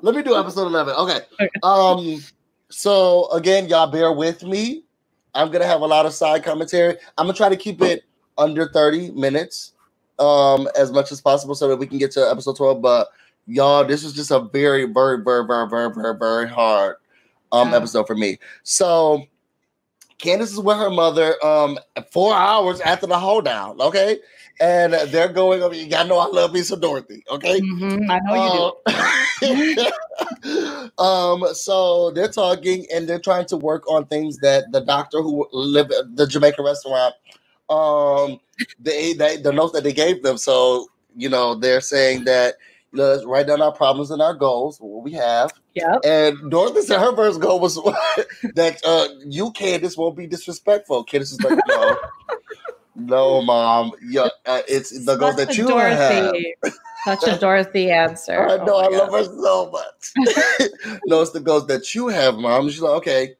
Let 0.02 0.14
me 0.14 0.22
do 0.22 0.36
episode 0.36 0.66
11. 0.66 0.94
Okay. 0.94 1.20
Um 1.62 2.22
so 2.70 3.30
again, 3.30 3.68
y'all 3.68 3.90
bear 3.90 4.12
with 4.12 4.42
me. 4.42 4.85
I'm 5.36 5.50
gonna 5.50 5.66
have 5.66 5.82
a 5.82 5.86
lot 5.86 6.06
of 6.06 6.12
side 6.14 6.42
commentary. 6.42 6.96
I'm 7.18 7.26
gonna 7.26 7.34
try 7.36 7.48
to 7.48 7.56
keep 7.56 7.80
it 7.82 8.04
under 8.38 8.68
30 8.68 9.12
minutes. 9.12 9.72
um 10.18 10.66
as 10.78 10.90
much 10.92 11.12
as 11.12 11.20
possible 11.20 11.54
so 11.54 11.68
that 11.68 11.76
we 11.76 11.86
can 11.86 11.98
get 11.98 12.10
to 12.12 12.20
episode 12.30 12.56
12. 12.56 12.80
But 12.80 13.08
y'all, 13.46 13.84
this 13.84 14.02
was 14.02 14.14
just 14.14 14.30
a 14.30 14.40
very, 14.40 14.86
very, 14.86 15.22
very, 15.22 15.46
very, 15.46 15.68
very, 15.68 15.92
very, 15.92 16.16
very 16.18 16.48
hard 16.48 16.96
um 17.52 17.68
Yeah. 17.70 17.76
episode 17.76 18.06
for 18.06 18.14
me. 18.14 18.38
So 18.62 19.24
Candace 20.18 20.52
is 20.52 20.58
with 20.60 20.78
her 20.78 20.88
mother 20.90 21.36
um 21.44 21.78
four 22.10 22.34
hours 22.34 22.80
after 22.80 23.06
the 23.06 23.18
hold 23.18 23.44
down, 23.44 23.78
okay? 23.80 24.18
And 24.60 24.94
they're 24.94 25.32
going 25.32 25.62
over. 25.62 25.74
You 25.74 25.88
gotta 25.88 26.08
know 26.08 26.18
I 26.18 26.26
love 26.26 26.52
me 26.52 26.62
some 26.62 26.80
Dorothy, 26.80 27.22
okay? 27.30 27.60
Mhm, 27.60 28.10
I 28.10 28.18
know 28.20 28.34
you 28.34 28.50
do. 28.52 28.98
Um, 30.98 30.98
um, 31.44 31.54
so 31.54 32.10
they're 32.12 32.28
talking 32.28 32.86
and 32.92 33.08
they're 33.08 33.20
trying 33.20 33.46
to 33.46 33.56
work 33.56 33.88
on 33.90 34.06
things 34.06 34.38
that 34.38 34.72
the 34.72 34.80
doctor 34.80 35.20
who 35.20 35.46
live 35.52 35.90
at 35.90 36.16
the 36.16 36.26
Jamaican 36.26 36.64
restaurant, 36.64 37.14
um, 37.68 38.40
they, 38.80 39.12
they 39.12 39.36
the 39.36 39.52
notes 39.52 39.72
that 39.74 39.84
they 39.84 39.92
gave 39.92 40.22
them. 40.22 40.38
So 40.38 40.88
you 41.14 41.28
know 41.28 41.54
they're 41.54 41.80
saying 41.82 42.24
that 42.24 42.54
let's 42.96 43.24
write 43.24 43.46
down 43.46 43.62
our 43.62 43.72
problems 43.72 44.10
and 44.10 44.22
our 44.22 44.34
goals, 44.34 44.78
what 44.80 45.04
we 45.04 45.12
have. 45.12 45.52
Yep. 45.74 46.00
And 46.04 46.50
Dorothy 46.50 46.82
said 46.82 47.00
her 47.00 47.14
first 47.14 47.40
goal 47.40 47.60
was 47.60 47.74
that 48.54 48.80
uh, 48.84 49.08
you, 49.26 49.50
Candace, 49.52 49.96
won't 49.96 50.16
be 50.16 50.26
disrespectful. 50.26 51.04
Candace 51.04 51.32
is 51.32 51.42
like, 51.42 51.58
no, 51.68 51.96
no, 52.96 53.42
mom, 53.42 53.92
yeah, 54.02 54.28
uh, 54.46 54.62
it's 54.68 54.90
the 55.04 55.16
Such 55.16 55.36
that 55.36 55.56
you 55.58 55.66
have. 55.68 56.32
Dorothy. 56.32 56.54
Such 57.04 57.26
a 57.28 57.38
Dorothy 57.38 57.90
answer. 57.90 58.48
I 58.48 58.56
Oh 58.58 58.66
know, 58.66 58.76
my 58.76 58.84
I 58.84 58.88
God. 58.88 59.10
love 59.10 59.12
her 59.12 59.24
so 59.24 59.70
much. 59.70 60.12
no, 61.06 61.22
it's 61.22 61.30
the 61.32 61.40
goals 61.40 61.66
that 61.68 61.94
you 61.94 62.08
have, 62.08 62.36
mom. 62.36 62.68
She's 62.68 62.80
like, 62.80 62.96
okay, 62.98 63.34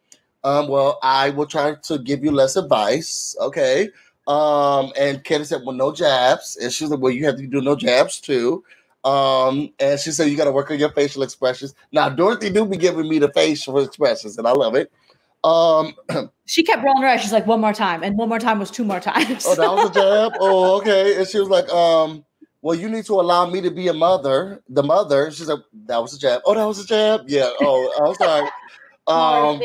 um, 0.44 0.68
well, 0.68 0.98
I 1.02 1.30
will 1.30 1.46
try 1.46 1.74
to 1.74 1.98
give 1.98 2.24
you 2.24 2.32
less 2.32 2.56
advice, 2.56 3.36
okay. 3.40 3.90
Um, 4.26 4.92
and 4.98 5.22
Candace 5.24 5.50
said, 5.50 5.62
well, 5.64 5.76
no 5.76 5.92
jabs, 5.92 6.56
and 6.60 6.72
she's 6.72 6.90
like, 6.90 7.00
well, 7.00 7.12
you 7.12 7.26
have 7.26 7.36
to 7.36 7.46
do 7.46 7.60
no 7.60 7.76
jabs 7.76 8.20
too. 8.20 8.64
Um, 9.04 9.72
and 9.78 10.00
she 10.00 10.10
said 10.10 10.28
you 10.30 10.36
got 10.36 10.44
to 10.46 10.52
work 10.52 10.70
on 10.70 10.78
your 10.80 10.90
facial 10.92 11.22
expressions. 11.22 11.74
Now, 11.92 12.08
Dorothy 12.08 12.50
do 12.50 12.66
be 12.66 12.76
giving 12.76 13.08
me 13.08 13.18
the 13.20 13.32
facial 13.32 13.78
expressions, 13.80 14.36
and 14.38 14.46
I 14.48 14.52
love 14.52 14.74
it. 14.74 14.92
Um, 15.46 15.94
She 16.46 16.62
kept 16.62 16.84
rolling 16.84 17.02
her 17.02 17.08
eyes. 17.08 17.22
She's 17.22 17.32
like, 17.32 17.46
one 17.46 17.60
more 17.60 17.72
time. 17.72 18.04
And 18.04 18.16
one 18.16 18.28
more 18.28 18.38
time 18.38 18.60
was 18.60 18.70
two 18.70 18.84
more 18.84 19.00
times. 19.00 19.44
oh, 19.46 19.56
that 19.56 19.70
was 19.70 19.90
a 19.90 19.94
jab. 19.94 20.32
Oh, 20.40 20.78
okay. 20.78 21.18
And 21.18 21.26
she 21.26 21.40
was 21.40 21.48
like, 21.48 21.68
um, 21.70 22.24
well, 22.62 22.76
you 22.76 22.88
need 22.88 23.04
to 23.06 23.14
allow 23.14 23.50
me 23.50 23.60
to 23.60 23.70
be 23.70 23.88
a 23.88 23.92
mother, 23.92 24.62
the 24.68 24.82
mother. 24.82 25.30
She's 25.32 25.48
like, 25.48 25.58
that 25.86 25.98
was 25.98 26.14
a 26.14 26.18
jab. 26.18 26.42
Oh, 26.46 26.54
that 26.54 26.64
was 26.64 26.78
a 26.78 26.86
jab. 26.86 27.22
Yeah. 27.26 27.50
Oh, 27.60 27.92
I'm 28.06 28.14
sorry. 28.14 28.48
Um, 29.08 29.60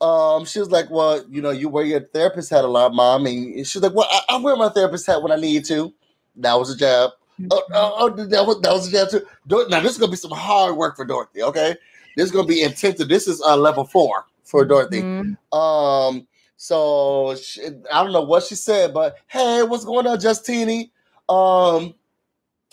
um, 0.00 0.46
she 0.46 0.58
was 0.58 0.70
like, 0.70 0.88
well, 0.88 1.22
you 1.28 1.42
know, 1.42 1.50
you 1.50 1.68
wear 1.68 1.84
your 1.84 2.00
therapist 2.00 2.48
hat 2.48 2.64
a 2.64 2.66
lot, 2.66 2.94
mom. 2.94 3.26
And 3.26 3.66
she's 3.66 3.82
like, 3.82 3.92
well, 3.92 4.08
I, 4.10 4.20
I 4.30 4.36
wear 4.38 4.56
my 4.56 4.70
therapist 4.70 5.06
hat 5.06 5.20
when 5.20 5.30
I 5.30 5.36
need 5.36 5.66
to. 5.66 5.92
That 6.36 6.54
was 6.54 6.70
a 6.70 6.76
jab. 6.78 7.10
Oh, 7.50 7.62
oh, 7.74 7.94
oh, 7.98 8.08
that 8.08 8.46
was 8.46 8.62
that 8.62 8.72
was 8.72 8.88
a 8.88 8.90
jab 8.90 9.10
too. 9.10 9.26
Now 9.68 9.80
this 9.80 9.92
is 9.92 9.98
gonna 9.98 10.10
be 10.10 10.16
some 10.16 10.30
hard 10.30 10.74
work 10.74 10.96
for 10.96 11.04
Dorothy. 11.04 11.42
Okay, 11.42 11.76
this 12.16 12.24
is 12.24 12.30
gonna 12.32 12.48
be 12.48 12.62
intensive. 12.62 13.10
This 13.10 13.28
is 13.28 13.42
uh, 13.42 13.58
level 13.58 13.84
four 13.84 14.24
for 14.46 14.64
Dorothy. 14.64 15.02
Mhm. 15.02 15.36
Um, 15.52 16.26
so 16.56 17.36
she, 17.36 17.62
I 17.92 18.02
don't 18.02 18.12
know 18.12 18.22
what 18.22 18.44
she 18.44 18.54
said, 18.54 18.94
but 18.94 19.16
hey, 19.26 19.62
what's 19.62 19.84
going 19.84 20.06
on, 20.06 20.16
Justini? 20.18 20.90
Um, 21.28 21.94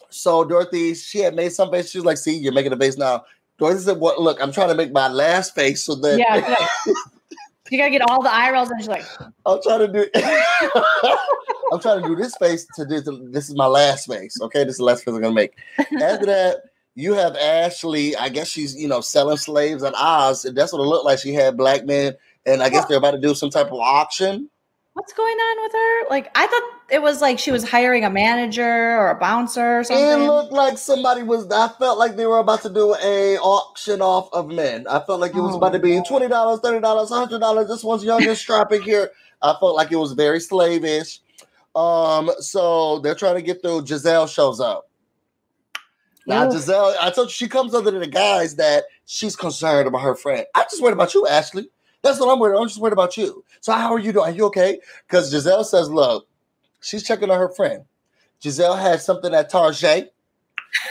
so 0.09 0.43
Dorothy, 0.45 0.93
she 0.93 1.19
had 1.19 1.35
made 1.35 1.51
some 1.51 1.69
face. 1.71 1.89
She 1.89 1.97
was 1.97 2.05
like, 2.05 2.17
"See, 2.17 2.37
you're 2.37 2.53
making 2.53 2.71
a 2.71 2.77
face 2.77 2.97
now." 2.97 3.25
Dorothy 3.57 3.81
said, 3.81 3.99
"What? 3.99 4.21
look, 4.21 4.41
I'm 4.41 4.51
trying 4.51 4.69
to 4.69 4.75
make 4.75 4.91
my 4.91 5.07
last 5.09 5.53
face 5.55 5.83
so 5.83 5.95
that 5.95 6.17
Yeah. 6.17 6.35
like, 6.35 6.69
you 7.71 7.77
gotta 7.77 7.89
get 7.89 8.01
all 8.09 8.21
the 8.21 8.33
eye 8.33 8.51
rolls, 8.51 8.69
and 8.69 8.79
she's 8.79 8.87
like, 8.87 9.05
I'm 9.45 9.61
trying 9.63 9.79
to 9.79 9.87
do. 9.87 10.05
I'm 11.73 11.79
trying 11.79 12.03
to 12.03 12.07
do 12.07 12.15
this 12.15 12.35
face 12.37 12.67
to 12.75 12.85
do. 12.85 13.01
This 13.31 13.49
is 13.49 13.55
my 13.55 13.65
last 13.65 14.07
face. 14.07 14.39
Okay, 14.39 14.63
this 14.63 14.73
is 14.73 14.77
the 14.77 14.83
last 14.83 15.03
face 15.03 15.13
I'm 15.15 15.21
gonna 15.21 15.33
make. 15.33 15.53
After 15.79 16.25
that, 16.27 16.57
you 16.95 17.13
have 17.13 17.35
Ashley. 17.35 18.15
I 18.15 18.29
guess 18.29 18.47
she's 18.47 18.75
you 18.75 18.87
know 18.87 19.01
selling 19.01 19.37
slaves 19.37 19.83
at 19.83 19.93
Oz. 19.95 20.43
That's 20.53 20.73
what 20.73 20.79
it 20.81 20.85
looked 20.87 21.05
like. 21.05 21.19
She 21.19 21.33
had 21.33 21.57
black 21.57 21.85
men, 21.85 22.13
and 22.45 22.61
I 22.61 22.69
guess 22.69 22.85
they're 22.85 22.97
about 22.97 23.11
to 23.11 23.19
do 23.19 23.33
some 23.33 23.49
type 23.49 23.67
of 23.67 23.79
auction. 23.79 24.49
"What's 24.93 25.13
going 25.13 25.35
on 25.37 25.63
with 25.63 25.71
her?" 25.73 26.09
Like, 26.09 26.31
I 26.35 26.47
thought 26.47 26.63
it 26.91 27.01
was 27.01 27.21
like 27.21 27.39
she 27.39 27.51
was 27.51 27.67
hiring 27.67 28.05
a 28.05 28.09
manager 28.11 28.63
or 28.99 29.09
a 29.09 29.15
bouncer 29.19 29.79
or 29.79 29.83
something. 29.83 30.05
It 30.05 30.27
looked 30.27 30.51
like 30.53 30.77
somebody 30.77 31.23
was. 31.23 31.49
I 31.51 31.69
felt 31.79 31.97
like 31.97 32.15
they 32.15 32.27
were 32.27 32.39
about 32.39 32.61
to 32.63 32.69
do 32.69 32.95
a 33.03 33.37
auction 33.37 34.01
off 34.01 34.29
of 34.33 34.47
men. 34.49 34.85
I 34.87 34.99
felt 34.99 35.19
like 35.19 35.31
it 35.35 35.41
was 35.41 35.55
Oh, 35.55 35.57
about 35.57 35.73
to 35.73 35.79
be 35.79 35.99
twenty 36.07 36.27
dollars, 36.27 36.59
thirty 36.59 36.79
dollars, 36.79 37.09
hundred 37.09 37.39
dollars. 37.39 37.67
This 37.67 37.83
one's 37.83 38.03
young 38.03 38.23
and 38.27 38.37
strapping 38.37 38.83
here. 38.83 39.11
I 39.41 39.55
felt 39.59 39.75
like 39.75 39.91
it 39.91 39.97
was 39.97 40.13
very 40.13 40.39
slavish. 40.39 41.19
Um, 41.75 42.29
so 42.39 42.99
they're 42.99 43.15
trying 43.15 43.35
to 43.35 43.41
get 43.41 43.61
through. 43.63 43.81
Gizelle 43.81 44.29
shows 44.31 44.59
up. 44.59 44.87
Now. 46.25 46.49
Gizelle, 46.49 46.95
I 47.01 47.09
told 47.09 47.27
you 47.27 47.33
she 47.33 47.47
comes 47.47 47.73
under 47.73 47.91
to 47.91 47.99
the 47.99 48.07
guise 48.07 48.55
that 48.55 48.85
she's 49.05 49.35
concerned 49.35 49.87
about 49.87 50.01
her 50.01 50.15
friend. 50.15 50.45
I'm 50.55 50.65
just 50.69 50.81
worried 50.81 50.93
about 50.93 51.13
you, 51.13 51.27
Ashley. 51.27 51.69
That's 52.01 52.19
what 52.19 52.31
I'm 52.31 52.39
worried. 52.39 52.57
I'm 52.57 52.67
just 52.67 52.79
worried 52.79 52.93
about 52.93 53.17
you. 53.17 53.43
So 53.61 53.73
how 53.73 53.93
are 53.93 53.99
you 53.99 54.13
doing? 54.13 54.25
Are 54.25 54.35
you 54.35 54.45
okay? 54.45 54.79
Because 55.07 55.33
Gizelle 55.33 55.65
says, 55.65 55.89
look, 55.89 56.27
she's 56.81 57.03
checking 57.03 57.29
on 57.29 57.39
her 57.39 57.49
friend. 57.49 57.85
Gizelle 58.41 58.79
had 58.79 59.01
something 59.01 59.33
at 59.33 59.49
Target, 59.49 60.13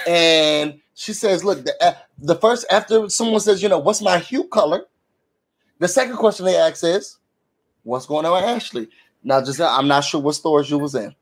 and 0.07 0.81
she 0.95 1.13
says, 1.13 1.45
look, 1.45 1.65
the, 1.65 1.75
uh, 1.83 1.95
the 2.19 2.37
first 2.37 2.65
after 2.71 3.09
someone 3.09 3.41
says, 3.41 3.63
you 3.63 3.69
know, 3.69 3.79
what's 3.79 4.01
my 4.01 4.19
hue 4.19 4.45
color? 4.45 4.85
The 5.79 5.89
second 5.89 6.17
question 6.17 6.47
they 6.47 6.57
ask 6.57 6.83
is, 6.85 7.19
what's 7.83 8.07
going 8.07 8.25
on 8.25 8.33
with 8.33 8.45
Ashley? 8.45 8.89
Now, 9.23 9.41
Gizelle, 9.41 9.77
I'm 9.77 9.89
not 9.89 10.05
sure 10.05 10.21
what 10.21 10.35
stores 10.35 10.71
you 10.71 10.79
was 10.79 10.95
in. 10.95 11.15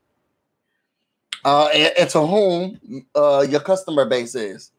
Uh, 1.43 1.67
and, 1.73 1.93
and 1.97 2.09
to 2.09 2.21
whom 2.25 3.05
uh, 3.15 3.45
your 3.49 3.61
customer 3.61 4.05
base 4.05 4.35
is. 4.35 4.71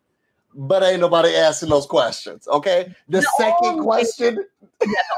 But 0.55 0.83
ain't 0.83 1.01
nobody 1.01 1.35
asking 1.35 1.71
those 1.71 1.87
questions. 1.87 2.47
Okay. 2.47 2.95
The 3.09 3.21
No. 3.23 3.27
second 3.39 3.83
question, 3.83 4.39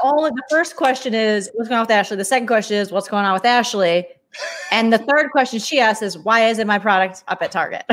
All 0.01 0.23
the 0.23 0.41
first 0.49 0.75
question 0.75 1.13
is 1.13 1.49
what's 1.53 1.67
going 1.67 1.77
on 1.79 1.83
with 1.83 1.91
Ashley. 1.91 2.17
The 2.17 2.25
second 2.25 2.47
question 2.47 2.77
is 2.77 2.91
what's 2.91 3.07
going 3.09 3.25
on 3.25 3.33
with 3.33 3.45
Ashley. 3.45 4.07
And 4.71 4.91
the 4.91 4.97
third 4.97 5.31
question 5.31 5.59
she 5.59 5.79
asks 5.79 6.01
is 6.01 6.17
why 6.17 6.47
isn't 6.47 6.67
my 6.67 6.79
product 6.79 7.23
up 7.27 7.41
at 7.41 7.51
Target? 7.51 7.83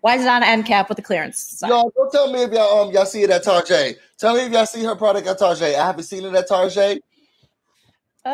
why 0.00 0.16
is 0.16 0.22
it 0.22 0.28
on 0.28 0.42
end 0.42 0.66
cap 0.66 0.88
with 0.88 0.96
the 0.96 1.02
clearance? 1.02 1.62
y'all 1.66 1.90
don't 1.96 2.10
tell 2.12 2.30
me 2.32 2.42
if 2.42 2.52
y'all 2.52 2.82
um 2.88 2.92
y'all 2.92 3.06
see 3.06 3.22
it 3.22 3.30
at 3.30 3.42
Target. 3.42 3.98
Tell 4.18 4.34
me 4.34 4.40
if 4.46 4.52
y'all 4.52 4.66
see 4.66 4.84
her 4.84 4.94
product 4.96 5.26
at 5.26 5.38
Target. 5.38 5.76
I 5.76 5.86
haven't 5.86 6.04
seen 6.04 6.24
it 6.24 6.34
at 6.34 6.48
Target. 6.48 7.02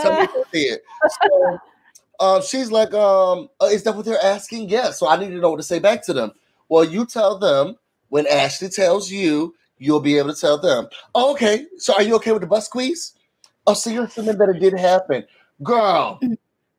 Tell 0.00 0.12
me 0.12 0.18
Uh, 0.20 0.22
if 0.24 0.30
you 0.34 0.44
see 0.52 0.66
it. 0.66 0.82
So, 1.22 1.58
um, 2.20 2.43
she's 2.43 2.70
like, 2.70 2.94
um, 2.94 3.48
uh, 3.60 3.66
is 3.66 3.82
that 3.84 3.94
what 3.97 4.05
they're 4.05 4.22
asking? 4.24 4.68
Yes. 4.68 4.98
So 4.98 5.09
I 5.09 5.16
need 5.16 5.30
to 5.30 5.38
know 5.38 5.51
what 5.51 5.59
to 5.59 5.62
say 5.62 5.78
back 5.78 6.05
to 6.06 6.12
them. 6.12 6.32
Well, 6.68 6.84
you 6.84 7.06
tell 7.06 7.38
them 7.38 7.76
when 8.09 8.26
Ashley 8.26 8.68
tells 8.68 9.10
you, 9.10 9.55
you'll 9.78 10.01
be 10.01 10.18
able 10.18 10.34
to 10.34 10.40
tell 10.40 10.59
them. 10.59 10.88
Oh, 11.14 11.32
okay. 11.32 11.66
So 11.78 11.94
are 11.94 12.02
you 12.02 12.16
okay 12.16 12.32
with 12.32 12.43
the 12.43 12.47
butt 12.47 12.64
squeeze? 12.64 13.12
Oh, 13.66 13.74
so 13.74 13.90
you're 13.90 14.05
assuming 14.05 14.38
that 14.38 14.48
it 14.48 14.60
did 14.60 14.78
happen, 14.78 15.24
girl. 15.62 16.20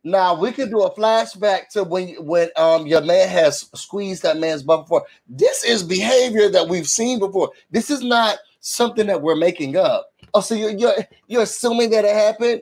Now 0.04 0.40
we 0.40 0.54
could 0.54 0.70
do 0.70 0.84
a 0.84 0.96
flashback 0.96 1.68
to 1.74 1.84
when 1.84 2.16
when 2.26 2.50
um 2.56 2.88
your 2.88 3.02
man 3.02 3.28
has 3.28 3.70
squeezed 3.76 4.24
that 4.24 4.38
man's 4.38 4.64
butt 4.64 4.84
before. 4.84 5.06
This 5.28 5.66
is 5.66 5.84
behavior 5.84 6.50
that 6.50 6.70
we've 6.70 6.88
seen 6.88 7.20
before. 7.20 7.52
This 7.72 7.90
is 7.90 8.02
not 8.02 8.38
something 8.62 9.08
that 9.08 9.22
we're 9.22 9.36
making 9.36 9.76
up. 9.76 10.14
Oh, 10.34 10.40
so 10.40 10.56
you're 10.56 10.72
you're, 10.72 10.96
you're 11.28 11.42
assuming 11.42 11.90
that 11.90 12.06
it 12.06 12.16
happened? 12.16 12.62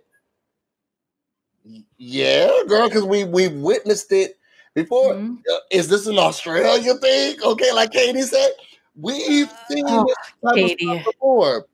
Yeah, 1.97 2.51
girl, 2.67 2.87
because 2.87 3.03
we 3.03 3.23
we 3.23 3.47
witnessed 3.47 4.11
it 4.11 4.37
before. 4.73 5.13
Mhm. 5.15 5.37
Uh, 5.51 5.57
Is 5.71 5.87
this 5.87 6.05
an 6.07 6.19
Australia 6.19 6.93
thing? 6.95 7.41
Okay, 7.41 7.71
like 7.71 7.91
Katie 7.91 8.21
said, 8.21 8.51
we've 8.99 9.51
seen 9.69 9.85
Oh, 9.87 10.05
this 10.05 10.15
type 10.43 10.63
of 10.63 10.77
Katie. 10.77 11.03
before. 11.05 11.65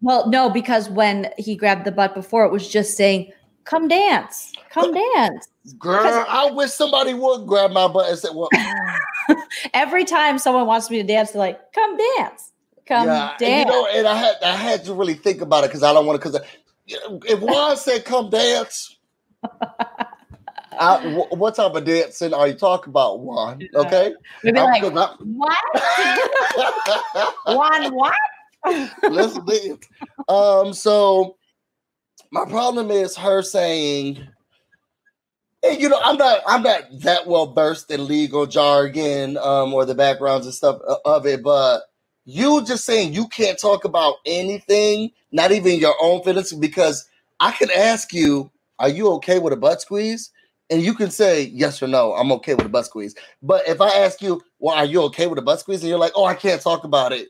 Well, 0.00 0.28
no, 0.28 0.50
because 0.50 0.88
when 0.88 1.30
he 1.38 1.56
grabbed 1.56 1.84
the 1.84 1.92
butt 1.92 2.14
before, 2.14 2.44
it 2.44 2.52
was 2.52 2.68
just 2.68 2.96
saying, 2.96 3.32
come 3.64 3.88
dance, 3.88 4.52
come 4.70 4.92
dance. 4.92 5.48
Girl, 5.78 6.24
I 6.28 6.50
wish 6.50 6.72
somebody 6.72 7.14
would 7.14 7.46
grab 7.46 7.70
my 7.70 7.88
butt 7.88 8.10
and 8.10 8.18
say, 8.18 8.28
"Well, 8.32 8.50
Every 9.74 10.04
time 10.04 10.38
someone 10.38 10.66
wants 10.66 10.90
me 10.90 10.98
to 10.98 11.04
dance, 11.04 11.30
they're 11.30 11.40
like, 11.40 11.72
come 11.72 11.96
dance, 12.18 12.52
come 12.86 13.06
yeah." 13.06 13.30
And, 13.30 13.38
dance. 13.38 13.66
you 13.66 13.72
know, 13.72 13.86
and 13.86 14.06
I 14.06 14.14
had 14.14 14.36
I 14.42 14.56
had 14.56 14.84
to 14.84 14.94
really 14.94 15.14
think 15.14 15.40
about 15.40 15.64
it 15.64 15.68
because 15.68 15.82
I 15.82 15.92
don't 15.92 16.04
want 16.06 16.20
to. 16.20 16.28
Because 16.30 16.46
if 16.86 17.40
Juan 17.40 17.76
said, 17.78 18.04
"Come 18.04 18.28
dance," 18.28 18.93
I, 20.78 21.26
what 21.30 21.54
type 21.54 21.74
of 21.74 21.84
dancing 21.84 22.34
are 22.34 22.48
you 22.48 22.54
talking 22.54 22.90
about, 22.90 23.20
Juan? 23.20 23.68
Okay, 23.74 24.14
be 24.42 24.56
I'm- 24.56 24.66
like, 24.66 24.82
I- 24.84 25.14
what? 25.20 25.58
One 27.46 27.94
what? 27.94 28.14
Let's 29.10 29.36
live. 29.36 29.78
Um, 30.28 30.72
so 30.72 31.36
my 32.30 32.44
problem 32.46 32.90
is 32.90 33.16
her 33.16 33.42
saying, 33.42 34.26
and 35.62 35.80
you 35.80 35.88
know, 35.88 36.00
I'm 36.02 36.16
not 36.16 36.40
I'm 36.46 36.62
not 36.62 36.82
that 37.00 37.26
well 37.26 37.52
versed 37.52 37.90
in 37.90 38.06
legal 38.06 38.46
jargon 38.46 39.36
um 39.38 39.72
or 39.74 39.84
the 39.84 39.94
backgrounds 39.94 40.46
and 40.46 40.54
stuff 40.54 40.80
of 41.04 41.26
it, 41.26 41.42
but 41.42 41.82
you 42.24 42.64
just 42.64 42.84
saying 42.84 43.12
you 43.12 43.28
can't 43.28 43.58
talk 43.58 43.84
about 43.84 44.16
anything, 44.26 45.10
not 45.30 45.52
even 45.52 45.78
your 45.78 45.94
own 46.00 46.22
feelings, 46.22 46.52
because 46.54 47.08
I 47.40 47.52
can 47.52 47.70
ask 47.70 48.12
you, 48.14 48.50
are 48.78 48.88
you 48.88 49.08
okay 49.12 49.38
with 49.38 49.52
a 49.52 49.56
butt 49.56 49.80
squeeze? 49.80 50.30
and 50.70 50.82
you 50.82 50.94
can 50.94 51.10
say 51.10 51.42
yes 51.42 51.82
or 51.82 51.88
no. 51.88 52.14
I'm 52.14 52.32
okay 52.32 52.54
with 52.54 52.66
a 52.66 52.70
butt 52.70 52.86
squeeze. 52.86 53.14
But 53.42 53.68
if 53.68 53.80
I 53.80 53.90
ask 53.90 54.22
you, 54.22 54.42
well, 54.58 54.74
are 54.74 54.84
you 54.84 55.02
okay 55.02 55.26
with 55.26 55.38
a 55.38 55.42
butt 55.42 55.60
squeeze? 55.60 55.82
And 55.82 55.88
you're 55.88 55.98
like, 55.98 56.12
oh, 56.14 56.24
I 56.24 56.34
can't 56.34 56.60
talk 56.60 56.84
about 56.84 57.12
it. 57.12 57.28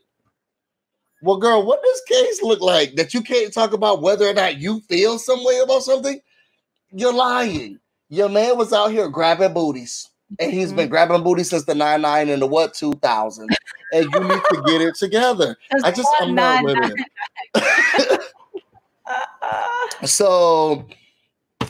Well, 1.21 1.37
girl, 1.37 1.65
what 1.65 1.81
does 1.83 2.01
case 2.07 2.41
look 2.43 2.61
like 2.61 2.95
that 2.95 3.13
you 3.13 3.21
can't 3.21 3.53
talk 3.53 3.73
about 3.73 4.01
whether 4.01 4.27
or 4.27 4.33
not 4.33 4.57
you 4.57 4.79
feel 4.81 5.17
some 5.17 5.43
way 5.43 5.59
about 5.59 5.83
something? 5.83 6.19
You're 6.91 7.13
lying. 7.13 7.79
Your 8.09 8.29
man 8.29 8.57
was 8.57 8.71
out 8.71 8.91
here 8.91 9.09
grabbing 9.09 9.53
booties, 9.53 10.09
and 10.39 10.51
he's 10.51 10.67
mm-hmm. 10.67 10.77
been 10.77 10.89
grabbing 10.89 11.23
booties 11.23 11.49
since 11.49 11.65
the 11.65 11.73
99 11.73 12.29
and 12.29 12.41
the 12.41 12.47
what 12.47 12.73
2000. 12.73 13.49
and 13.91 14.03
you 14.13 14.19
need 14.19 14.41
to 14.49 14.63
get 14.67 14.81
it 14.81 14.95
together. 14.95 15.57
I 15.83 15.91
just, 15.91 16.09
I'm 16.21 16.35
not 16.35 16.63
with 16.63 16.77
it. 17.55 18.21
so 20.05 20.87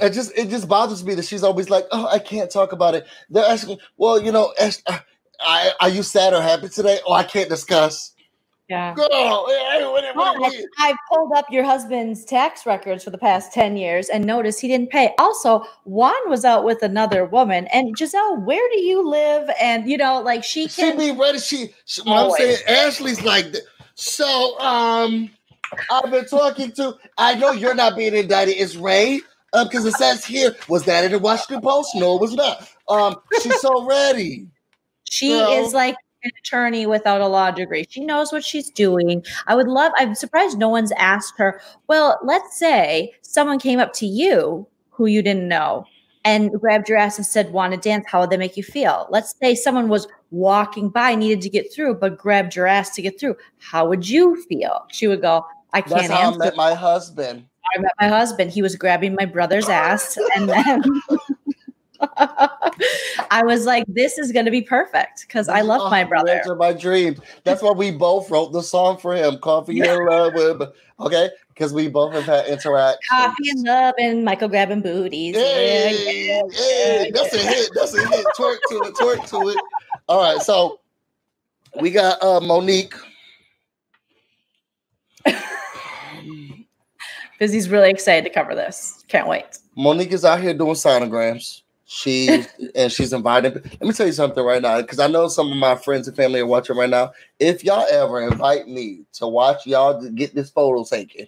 it 0.02 0.14
just 0.14 0.32
it 0.38 0.50
just 0.50 0.68
bothers 0.68 1.04
me 1.04 1.16
that 1.16 1.26
she's 1.26 1.44
always 1.44 1.70
like, 1.70 1.86
oh, 1.92 2.08
I 2.08 2.20
can't 2.20 2.52
talk 2.52 2.72
about 2.72 2.96
it. 2.96 3.06
They're 3.30 3.46
asking, 3.46 3.80
well, 3.98 4.22
you 4.22 4.32
know, 4.32 4.54
uh, 4.88 5.70
are 5.80 5.90
you 5.90 6.04
sad 6.04 6.34
or 6.34 6.42
happy 6.42 6.70
today? 6.70 7.00
Oh, 7.06 7.14
I 7.14 7.24
can't 7.24 7.50
discuss. 7.50 8.16
Yeah. 8.68 8.96
Girl, 8.96 9.08
I, 9.08 10.66
I 10.80 10.94
pulled 11.12 11.32
up 11.34 11.46
your 11.52 11.64
husband's 11.64 12.26
tax 12.26 12.66
records 12.66 13.04
for 13.04 13.12
the 13.12 13.18
past 13.18 13.54
10 13.54 13.78
years 13.78 14.10
and 14.10 14.26
noticed 14.26 14.60
he 14.60 14.68
didn't 14.68 14.90
pay. 14.90 15.14
Also, 15.20 15.64
Juan 15.84 16.30
was 16.30 16.44
out 16.46 16.64
with 16.64 16.82
another 16.82 17.26
woman. 17.26 17.68
And 17.68 17.96
Gizelle, 17.96 18.44
where 18.44 18.68
do 18.72 18.82
you 18.82 19.08
live? 19.08 19.52
And 19.62 19.88
you 19.88 19.98
know, 19.98 20.20
like 20.20 20.44
she 20.44 20.68
can 20.68 21.00
she 21.00 21.12
be 21.12 21.18
ready. 21.20 21.38
She, 21.38 21.76
she 21.86 22.02
I'm 22.08 22.32
saying 22.32 22.58
Ashley's 22.68 23.22
like 23.22 23.56
so 23.94 24.60
um 24.60 25.30
I've 25.92 26.10
been 26.10 26.26
talking 26.26 26.72
to 26.74 26.96
I 27.20 27.36
know 27.36 27.52
you're 27.52 27.76
not 27.76 27.96
being 27.96 28.16
indicted, 28.16 28.56
it's 28.58 28.76
Ray. 28.76 29.22
Um, 29.54 29.68
because 29.68 29.86
it 29.86 29.94
says 29.94 30.26
here, 30.26 30.56
was 30.68 30.84
that 30.86 31.06
in 31.06 31.12
the 31.12 31.20
Washington 31.20 31.62
Post? 31.62 31.96
No, 31.96 32.16
it 32.16 32.22
was 32.22 32.34
not. 32.34 32.70
Um, 32.90 33.16
she's 33.42 33.62
so 33.62 33.86
ready. 33.86 34.48
She 35.06 35.32
is 35.32 35.74
like 35.74 35.96
an 36.24 36.32
attorney 36.40 36.86
without 36.86 37.22
a 37.22 37.28
law 37.28 37.52
degree. 37.52 37.86
She 37.88 38.04
knows 38.04 38.32
what 38.32 38.44
she's 38.44 38.70
doing. 38.70 39.24
I 39.48 39.56
would 39.56 39.68
love, 39.68 39.94
I'm 39.96 40.16
surprised 40.16 40.58
no 40.58 40.68
one's 40.68 40.92
asked 40.98 41.36
her, 41.38 41.62
well, 41.88 42.20
let's 42.24 42.58
say 42.58 43.14
someone 43.22 43.60
came 43.60 43.80
up 43.80 43.94
to 43.94 44.06
you 44.06 44.68
who 44.90 45.06
you 45.06 45.22
didn't 45.22 45.48
know 45.48 45.86
and 46.26 46.52
grabbed 46.60 46.90
your 46.90 46.98
ass 46.98 47.18
and 47.18 47.26
said, 47.26 47.54
want 47.54 47.74
to 47.74 47.80
dance. 47.80 48.06
How 48.08 48.22
would 48.22 48.32
they 48.32 48.38
make 48.38 48.58
you 48.58 48.64
feel? 48.64 49.08
Let's 49.12 49.36
say 49.40 49.54
someone 49.54 49.88
was 49.88 50.08
walking 50.32 50.90
by, 50.90 51.14
needed 51.14 51.42
to 51.42 51.50
get 51.50 51.72
through, 51.72 51.96
but 51.96 52.18
grabbed 52.18 52.56
your 52.56 52.66
ass 52.66 52.90
to 52.96 53.02
get 53.02 53.20
through. 53.20 53.38
How 53.60 53.88
would 53.88 54.10
you 54.10 54.44
feel? 54.50 54.86
She 54.90 55.08
would 55.08 55.22
go, 55.22 55.46
I 55.72 55.82
can't 55.82 55.94
That's 55.94 56.08
how 56.08 56.28
answer. 56.30 56.42
I 56.42 56.46
met 56.46 56.56
my 56.56 56.74
husband. 56.74 57.46
I 57.76 57.80
met 57.80 57.92
my 58.00 58.08
husband. 58.08 58.52
He 58.52 58.62
was 58.62 58.76
grabbing 58.76 59.16
my 59.16 59.26
brother's 59.26 59.70
ass. 59.70 60.18
And 60.36 60.50
then 60.50 60.84
I 63.32 63.44
was 63.44 63.66
like, 63.66 63.86
this 63.88 64.18
is 64.18 64.32
going 64.32 64.46
to 64.46 64.52
be 64.52 64.62
perfect 64.62 65.26
because 65.28 65.50
I 65.50 65.62
love 65.62 65.90
my 65.92 66.04
brother. 66.04 66.42
my 66.58 66.74
dreams. 66.74 67.20
That's 67.44 67.62
why 67.62 67.72
we 67.72 67.92
both 67.92 68.30
wrote 68.30 68.52
the 68.52 68.62
song 68.62 68.98
for 68.98 69.16
him, 69.16 69.40
Coffee 69.40 69.76
yeah. 69.76 69.96
and 69.96 70.06
Love. 70.06 70.74
Okay. 71.00 71.30
Because 71.50 71.74
we 71.74 71.88
both 71.88 72.14
have 72.14 72.26
had 72.26 72.48
interactions. 72.48 73.00
Coffee 73.10 73.50
and 73.50 73.64
Love 73.64 73.96
and 73.98 74.26
Michael 74.26 74.50
grabbing 74.50 74.82
booties. 74.82 75.36
Hey, 75.36 76.28
yeah, 76.28 76.42
hey, 76.52 77.12
that's 77.14 77.34
a 77.34 77.38
hit. 77.38 77.70
That's 77.74 77.94
a 77.94 78.08
hit. 78.08 78.26
Twerk 78.38 78.58
to 78.70 78.76
it. 78.84 78.96
Twerk 78.96 79.30
to 79.30 79.50
it. 79.50 79.58
All 80.08 80.22
right. 80.22 80.42
So 80.42 80.80
we 81.80 81.92
got 81.92 82.22
uh, 82.22 82.42
Monique. 82.42 82.94
Busy's 87.40 87.70
really 87.70 87.90
excited 87.90 88.24
to 88.24 88.34
cover 88.34 88.56
this. 88.56 89.04
Can't 89.08 89.28
wait. 89.28 89.60
Monique 89.76 90.12
is 90.12 90.24
out 90.24 90.42
here 90.42 90.54
doing 90.54 90.74
sonograms. 90.74 91.62
She 91.88 92.46
and 92.76 92.92
she's 92.92 93.14
invited. 93.14 93.64
Let 93.64 93.82
me 93.82 93.94
tell 93.94 94.08
you 94.08 94.14
something 94.14 94.44
right 94.44 94.62
now, 94.62 94.82
because 94.82 95.00
I 95.00 95.08
know 95.08 95.28
some 95.28 95.52
of 95.52 95.58
my 95.58 95.76
friends 95.76 96.08
and 96.08 96.18
family 96.18 96.40
are 96.40 96.46
watching 96.46 96.78
right 96.78 96.90
now. 96.90 97.12
If 97.40 97.64
y'all 97.64 97.86
ever 97.92 98.22
invite 98.28 98.68
me 98.68 99.02
to 99.14 99.28
watch 99.28 99.68
y'all 99.68 100.02
get 100.10 100.34
this 100.34 100.50
photo 100.50 100.84
taken 100.84 101.28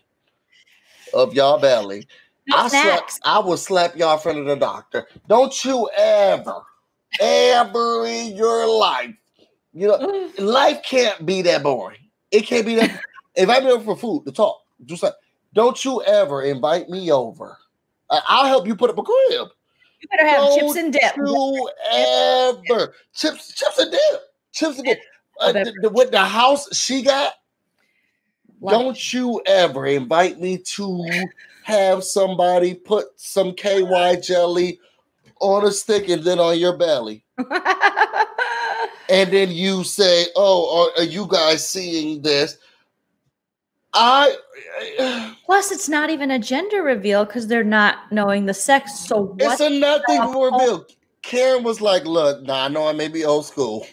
of 1.13 1.33
y'all 1.33 1.59
belly, 1.59 2.07
I 2.51 2.67
slap, 2.69 3.09
I 3.23 3.39
will 3.39 3.57
slap 3.57 3.95
y'all 3.95 4.15
in 4.15 4.19
front 4.19 4.39
of 4.39 4.45
the 4.45 4.55
doctor. 4.55 5.07
Don't 5.27 5.63
you 5.63 5.89
ever, 5.95 6.63
ever 7.19 8.07
in 8.07 8.35
your 8.35 8.79
life, 8.79 9.13
you 9.73 9.87
know, 9.87 10.31
life 10.39 10.81
can't 10.83 11.23
be 11.23 11.43
that 11.43 11.61
boring. 11.61 11.99
It 12.31 12.41
can't 12.47 12.65
be 12.65 12.75
that. 12.75 12.99
invite 13.35 13.63
me 13.63 13.71
over 13.71 13.83
for 13.83 13.95
food 13.95 14.25
to 14.25 14.31
talk. 14.31 14.61
Do 14.83 14.95
something. 14.95 15.19
Don't 15.53 15.83
you 15.83 16.01
ever 16.03 16.43
invite 16.43 16.89
me 16.89 17.11
over. 17.11 17.57
I'll 18.09 18.45
help 18.45 18.67
you 18.67 18.75
put 18.75 18.89
up 18.89 18.97
a 18.97 19.03
crib. 19.03 19.49
You 19.99 20.07
better 20.09 20.27
have 20.27 20.39
Don't 20.39 20.59
chips 20.59 20.75
and 20.75 20.93
dip. 20.93 21.17
You 21.17 21.69
ever 21.91 22.93
chips, 23.13 23.53
chips 23.53 23.79
and 23.79 23.91
dip, 23.91 24.21
chips 24.51 24.77
and 24.77 24.87
dip. 24.87 24.99
Uh, 25.39 25.51
the, 25.51 25.71
the, 25.83 25.89
with 25.89 26.09
the 26.09 26.17
house 26.17 26.75
she 26.75 27.03
got, 27.03 27.31
don't 28.67 29.13
you 29.13 29.39
ever 29.45 29.85
invite 29.85 30.39
me 30.39 30.57
to 30.57 31.07
have 31.63 32.03
somebody 32.03 32.73
put 32.73 33.05
some 33.17 33.53
KY 33.53 34.15
jelly 34.23 34.79
on 35.39 35.65
a 35.65 35.71
stick 35.71 36.09
and 36.09 36.23
then 36.23 36.39
on 36.39 36.57
your 36.57 36.75
belly. 36.75 37.23
and 39.09 39.31
then 39.31 39.51
you 39.51 39.83
say, 39.83 40.25
"Oh, 40.35 40.91
are, 40.97 41.01
are 41.01 41.05
you 41.05 41.27
guys 41.27 41.67
seeing 41.67 42.21
this?" 42.21 42.57
I 43.97 44.35
plus 45.45 45.71
it's 45.71 45.89
not 45.89 46.09
even 46.11 46.29
a 46.29 46.37
gender 46.37 46.83
reveal 46.83 47.25
because 47.25 47.47
they're 47.47 47.63
not 47.63 48.11
knowing 48.11 48.45
the 48.45 48.53
sex. 48.53 48.99
So 48.99 49.35
it's 49.39 49.59
a 49.59 49.69
nothing 49.69 50.19
reveal. 50.19 50.85
Karen 51.23 51.63
was 51.63 51.81
like, 51.81 52.05
"Look, 52.05 52.43
nah, 52.43 52.65
I 52.65 52.67
know 52.67 52.87
I 52.87 52.93
may 52.93 53.07
be 53.07 53.25
old 53.25 53.45
school, 53.47 53.87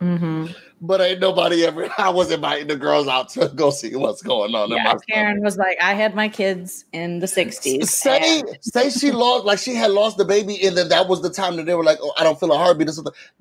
mm-hmm. 0.00 0.46
but 0.80 1.00
ain't 1.00 1.20
nobody 1.20 1.64
ever. 1.64 1.88
I 1.98 2.10
was 2.10 2.30
inviting 2.30 2.68
the 2.68 2.76
girls 2.76 3.08
out 3.08 3.30
to 3.30 3.48
go 3.48 3.70
see 3.70 3.96
what's 3.96 4.22
going 4.22 4.54
on." 4.54 4.70
Yeah, 4.70 4.94
Karen 5.08 5.42
was 5.42 5.56
like, 5.56 5.78
"I 5.82 5.94
had 5.94 6.14
my 6.14 6.28
kids 6.28 6.84
in 6.92 7.20
the 7.20 7.26
'60s." 7.26 7.86
Say, 7.86 8.40
and- 8.40 8.58
say 8.60 8.90
she 8.90 9.10
lost, 9.10 9.46
like 9.46 9.58
she 9.58 9.74
had 9.74 9.90
lost 9.90 10.18
the 10.18 10.26
baby, 10.26 10.64
and 10.66 10.76
then 10.76 10.90
that 10.90 11.08
was 11.08 11.22
the 11.22 11.30
time 11.30 11.56
that 11.56 11.64
they 11.64 11.74
were 11.74 11.84
like, 11.84 11.98
"Oh, 12.02 12.12
I 12.18 12.24
don't 12.24 12.38
feel 12.38 12.52
a 12.52 12.58
heartbeat." 12.58 12.88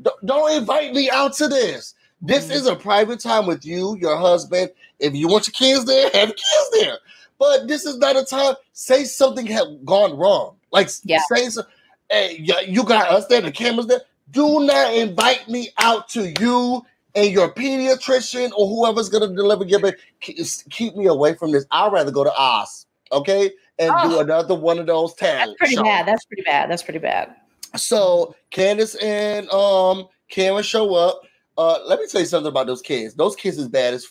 Don't, 0.02 0.26
don't 0.26 0.52
invite 0.58 0.94
me 0.94 1.10
out 1.10 1.34
to 1.34 1.50
this. 1.50 1.94
This 2.22 2.46
mm-hmm. 2.46 2.54
is 2.54 2.68
a 2.68 2.76
private 2.76 3.20
time 3.20 3.46
with 3.46 3.66
you, 3.66 3.98
your 4.00 4.18
husband. 4.18 4.72
If 5.00 5.14
you 5.14 5.28
want 5.28 5.48
your 5.48 5.54
kids 5.54 5.86
there, 5.86 6.10
have 6.14 6.30
your 6.30 6.36
kids 6.36 6.70
there. 6.74 6.98
But 7.38 7.68
this 7.68 7.86
is 7.86 7.98
not 7.98 8.16
a 8.16 8.24
time. 8.24 8.56
Say 8.74 9.04
something 9.04 9.46
had 9.46 9.86
gone 9.86 10.18
wrong. 10.18 10.56
Like 10.72 10.90
yeah. 11.04 11.20
say, 11.34 11.50
so, 11.50 11.64
hey, 12.10 12.38
you 12.40 12.84
got 12.84 13.10
us 13.10 13.28
there, 13.28 13.42
the 13.42 13.52
cameras 13.52 13.88
there. 13.88 14.02
Do 14.32 14.62
not 14.62 14.94
invite 14.94 15.48
me 15.48 15.70
out 15.78 16.10
to 16.10 16.34
you 16.40 16.84
and 17.16 17.32
your 17.32 17.54
pediatrician 17.54 18.52
or 18.58 18.68
whoever's 18.68 19.10
gonna 19.10 19.34
deliver 19.34 19.64
your 19.64 19.80
baby. 19.80 19.98
Keep 20.20 20.96
me 20.96 21.08
away 21.08 21.36
from 21.36 21.52
this. 21.52 21.66
I'd 21.72 21.92
rather 21.92 22.12
go 22.12 22.24
to 22.24 22.34
Oz, 22.36 22.86
okay, 23.12 23.52
and 23.80 23.92
oh. 23.96 24.10
do 24.10 24.20
another 24.20 24.56
one 24.56 24.80
of 24.80 24.88
those 24.88 25.14
tags. 25.14 25.48
That's 25.48 25.58
pretty 25.58 25.76
shows. 25.76 25.84
bad. 25.84 26.08
That's 26.08 26.26
pretty 26.26 26.44
bad. 26.44 26.70
That's 26.70 26.84
pretty 26.84 27.00
bad. 27.00 27.36
So 27.76 28.36
Candace 28.52 28.96
and 28.96 29.50
um 29.50 30.08
Karen 30.30 30.64
show 30.64 30.96
up. 30.96 31.22
Uh, 31.58 31.80
let 31.86 32.00
me 32.00 32.08
tell 32.08 32.22
you 32.22 32.28
something 32.28 32.50
about 32.50 32.68
those 32.68 32.82
kids. 32.82 33.14
Those 33.14 33.36
kids 33.36 33.58
is 33.58 33.68
bad 33.68 33.94
as 33.94 34.08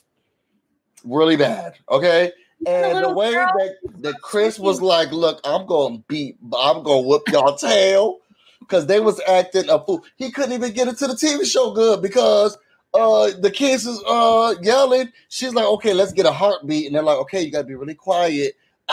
really 1.04 1.36
bad. 1.36 1.74
Okay. 1.90 2.32
And 2.66 3.04
the 3.04 3.12
way 3.12 3.32
girl. 3.32 3.46
that, 3.58 3.76
that 4.02 4.20
Chris 4.22 4.58
was 4.58 4.80
like, 4.80 5.12
look, 5.12 5.40
I'm 5.44 5.66
gonna 5.66 5.98
beat, 6.08 6.38
I'm 6.58 6.82
gonna 6.82 7.02
whoop 7.02 7.24
y'all 7.28 7.56
tail 7.56 8.20
because 8.60 8.86
they 8.86 9.00
was 9.00 9.20
acting 9.28 9.68
a 9.68 9.84
fool. 9.84 10.04
He 10.16 10.30
couldn't 10.30 10.52
even 10.52 10.72
get 10.72 10.88
into 10.88 11.06
the 11.06 11.14
TV 11.14 11.44
show 11.44 11.72
good 11.72 12.00
because 12.00 12.56
uh 12.94 13.32
the 13.38 13.50
kids 13.50 13.86
is 13.86 14.02
uh 14.06 14.54
yelling. 14.62 15.12
She's 15.28 15.52
like, 15.52 15.66
okay, 15.66 15.92
let's 15.92 16.12
get 16.12 16.26
a 16.26 16.32
heartbeat, 16.32 16.86
and 16.86 16.94
they're 16.94 17.02
like, 17.02 17.18
okay, 17.18 17.42
you 17.42 17.50
gotta 17.50 17.64
be 17.64 17.74
really 17.74 17.94
quiet. 17.94 18.54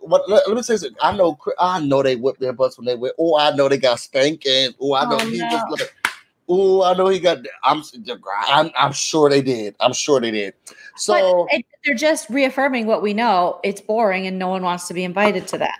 what, 0.00 0.28
let, 0.28 0.46
let, 0.48 0.56
me 0.56 0.62
say 0.62 0.76
something. 0.76 0.96
I 1.02 1.14
know, 1.14 1.38
I 1.58 1.80
know 1.80 2.02
they 2.02 2.16
whipped 2.16 2.40
their 2.40 2.54
butts 2.54 2.78
when 2.78 2.86
they 2.86 2.94
went. 2.94 3.14
Oh, 3.18 3.36
I 3.38 3.54
know 3.54 3.68
they 3.68 3.76
got 3.76 4.00
spanking. 4.00 4.70
Oh, 4.80 4.94
I 4.94 5.04
know 5.04 5.18
oh, 5.20 5.26
he 5.28 5.38
no. 5.38 5.50
just 5.50 5.70
like 5.70 5.94
Oh, 6.48 6.82
I 6.82 6.94
know 6.94 7.08
he 7.08 7.20
got. 7.20 7.38
I'm, 7.62 7.82
I'm. 8.50 8.70
I'm 8.78 8.92
sure 8.92 9.30
they 9.30 9.40
did. 9.40 9.74
I'm 9.80 9.94
sure 9.94 10.20
they 10.20 10.30
did. 10.30 10.54
So 10.96 11.46
it, 11.50 11.64
they're 11.84 11.94
just 11.94 12.28
reaffirming 12.30 12.86
what 12.86 13.02
we 13.02 13.14
know. 13.14 13.60
It's 13.64 13.80
boring, 13.80 14.26
and 14.26 14.38
no 14.38 14.48
one 14.48 14.62
wants 14.62 14.86
to 14.88 14.94
be 14.94 15.04
invited 15.04 15.48
to 15.48 15.58
that. 15.58 15.78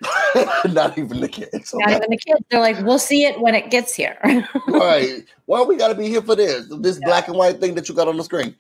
Not 0.73 0.97
even 0.99 1.21
the 1.21 1.29
kids. 1.29 1.73
Not 1.75 1.91
even 1.91 2.11
the 2.11 2.19
kids. 2.19 2.41
They're 2.51 2.61
like, 2.61 2.81
we'll 2.85 2.99
see 2.99 3.25
it 3.25 3.41
when 3.41 3.55
it 3.55 3.71
gets 3.71 3.95
here. 3.95 4.19
right. 4.69 5.25
Why 5.47 5.59
well, 5.59 5.67
we 5.67 5.77
got 5.77 5.89
to 5.89 5.95
be 5.95 6.09
here 6.09 6.23
for 6.23 6.35
this. 6.35 6.67
This 6.81 6.99
yeah. 7.01 7.09
black 7.09 7.29
and 7.29 7.37
white 7.37 7.61
thing 7.61 7.75
that 7.75 7.89
you 7.89 7.95
got 7.95 8.09
on 8.09 8.17
the 8.17 8.25
screen. 8.25 8.57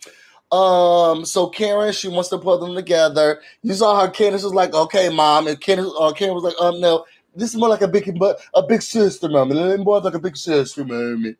Um, 0.52 1.24
so 1.24 1.48
Karen, 1.48 1.92
she 1.92 2.08
wants 2.08 2.28
to 2.28 2.38
put 2.38 2.60
them 2.60 2.74
together. 2.74 3.40
You 3.62 3.74
saw 3.74 3.98
how 3.98 4.08
Candace 4.08 4.44
was 4.44 4.54
like, 4.54 4.74
"Okay, 4.74 5.08
mom," 5.08 5.48
and 5.48 5.60
Karen, 5.60 5.90
uh, 5.98 6.12
Karen 6.12 6.34
was 6.34 6.44
like, 6.44 6.54
"Um, 6.60 6.80
no, 6.80 7.04
this 7.34 7.50
is 7.50 7.56
more 7.56 7.68
like 7.68 7.82
a 7.82 7.88
big, 7.88 8.16
but 8.18 8.38
a 8.54 8.62
big 8.62 8.82
sister, 8.82 9.28
mommy. 9.28 9.76
More 9.78 10.00
like 10.00 10.14
a 10.14 10.18
big 10.18 10.36
sister, 10.36 10.84
mommy." 10.84 11.34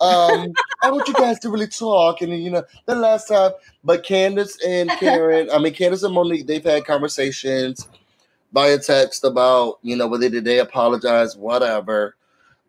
Um, 0.00 0.52
I 0.82 0.90
want 0.90 1.08
you 1.08 1.14
guys 1.14 1.38
to 1.40 1.50
really 1.50 1.68
talk. 1.68 2.22
And 2.22 2.32
you 2.42 2.50
know, 2.50 2.64
the 2.86 2.94
last 2.94 3.28
time, 3.28 3.52
but 3.82 4.04
Candace 4.04 4.58
and 4.66 4.90
Karen, 4.90 5.48
I 5.52 5.58
mean 5.58 5.74
Candace 5.74 6.02
and 6.02 6.14
Monique, 6.14 6.46
they've 6.46 6.64
had 6.64 6.84
conversations. 6.84 7.88
via 8.52 8.78
text 8.78 9.24
about, 9.24 9.78
you 9.82 9.96
know, 9.96 10.06
whether 10.06 10.28
did 10.28 10.44
they 10.44 10.58
apologize, 10.58 11.36
whatever. 11.36 12.16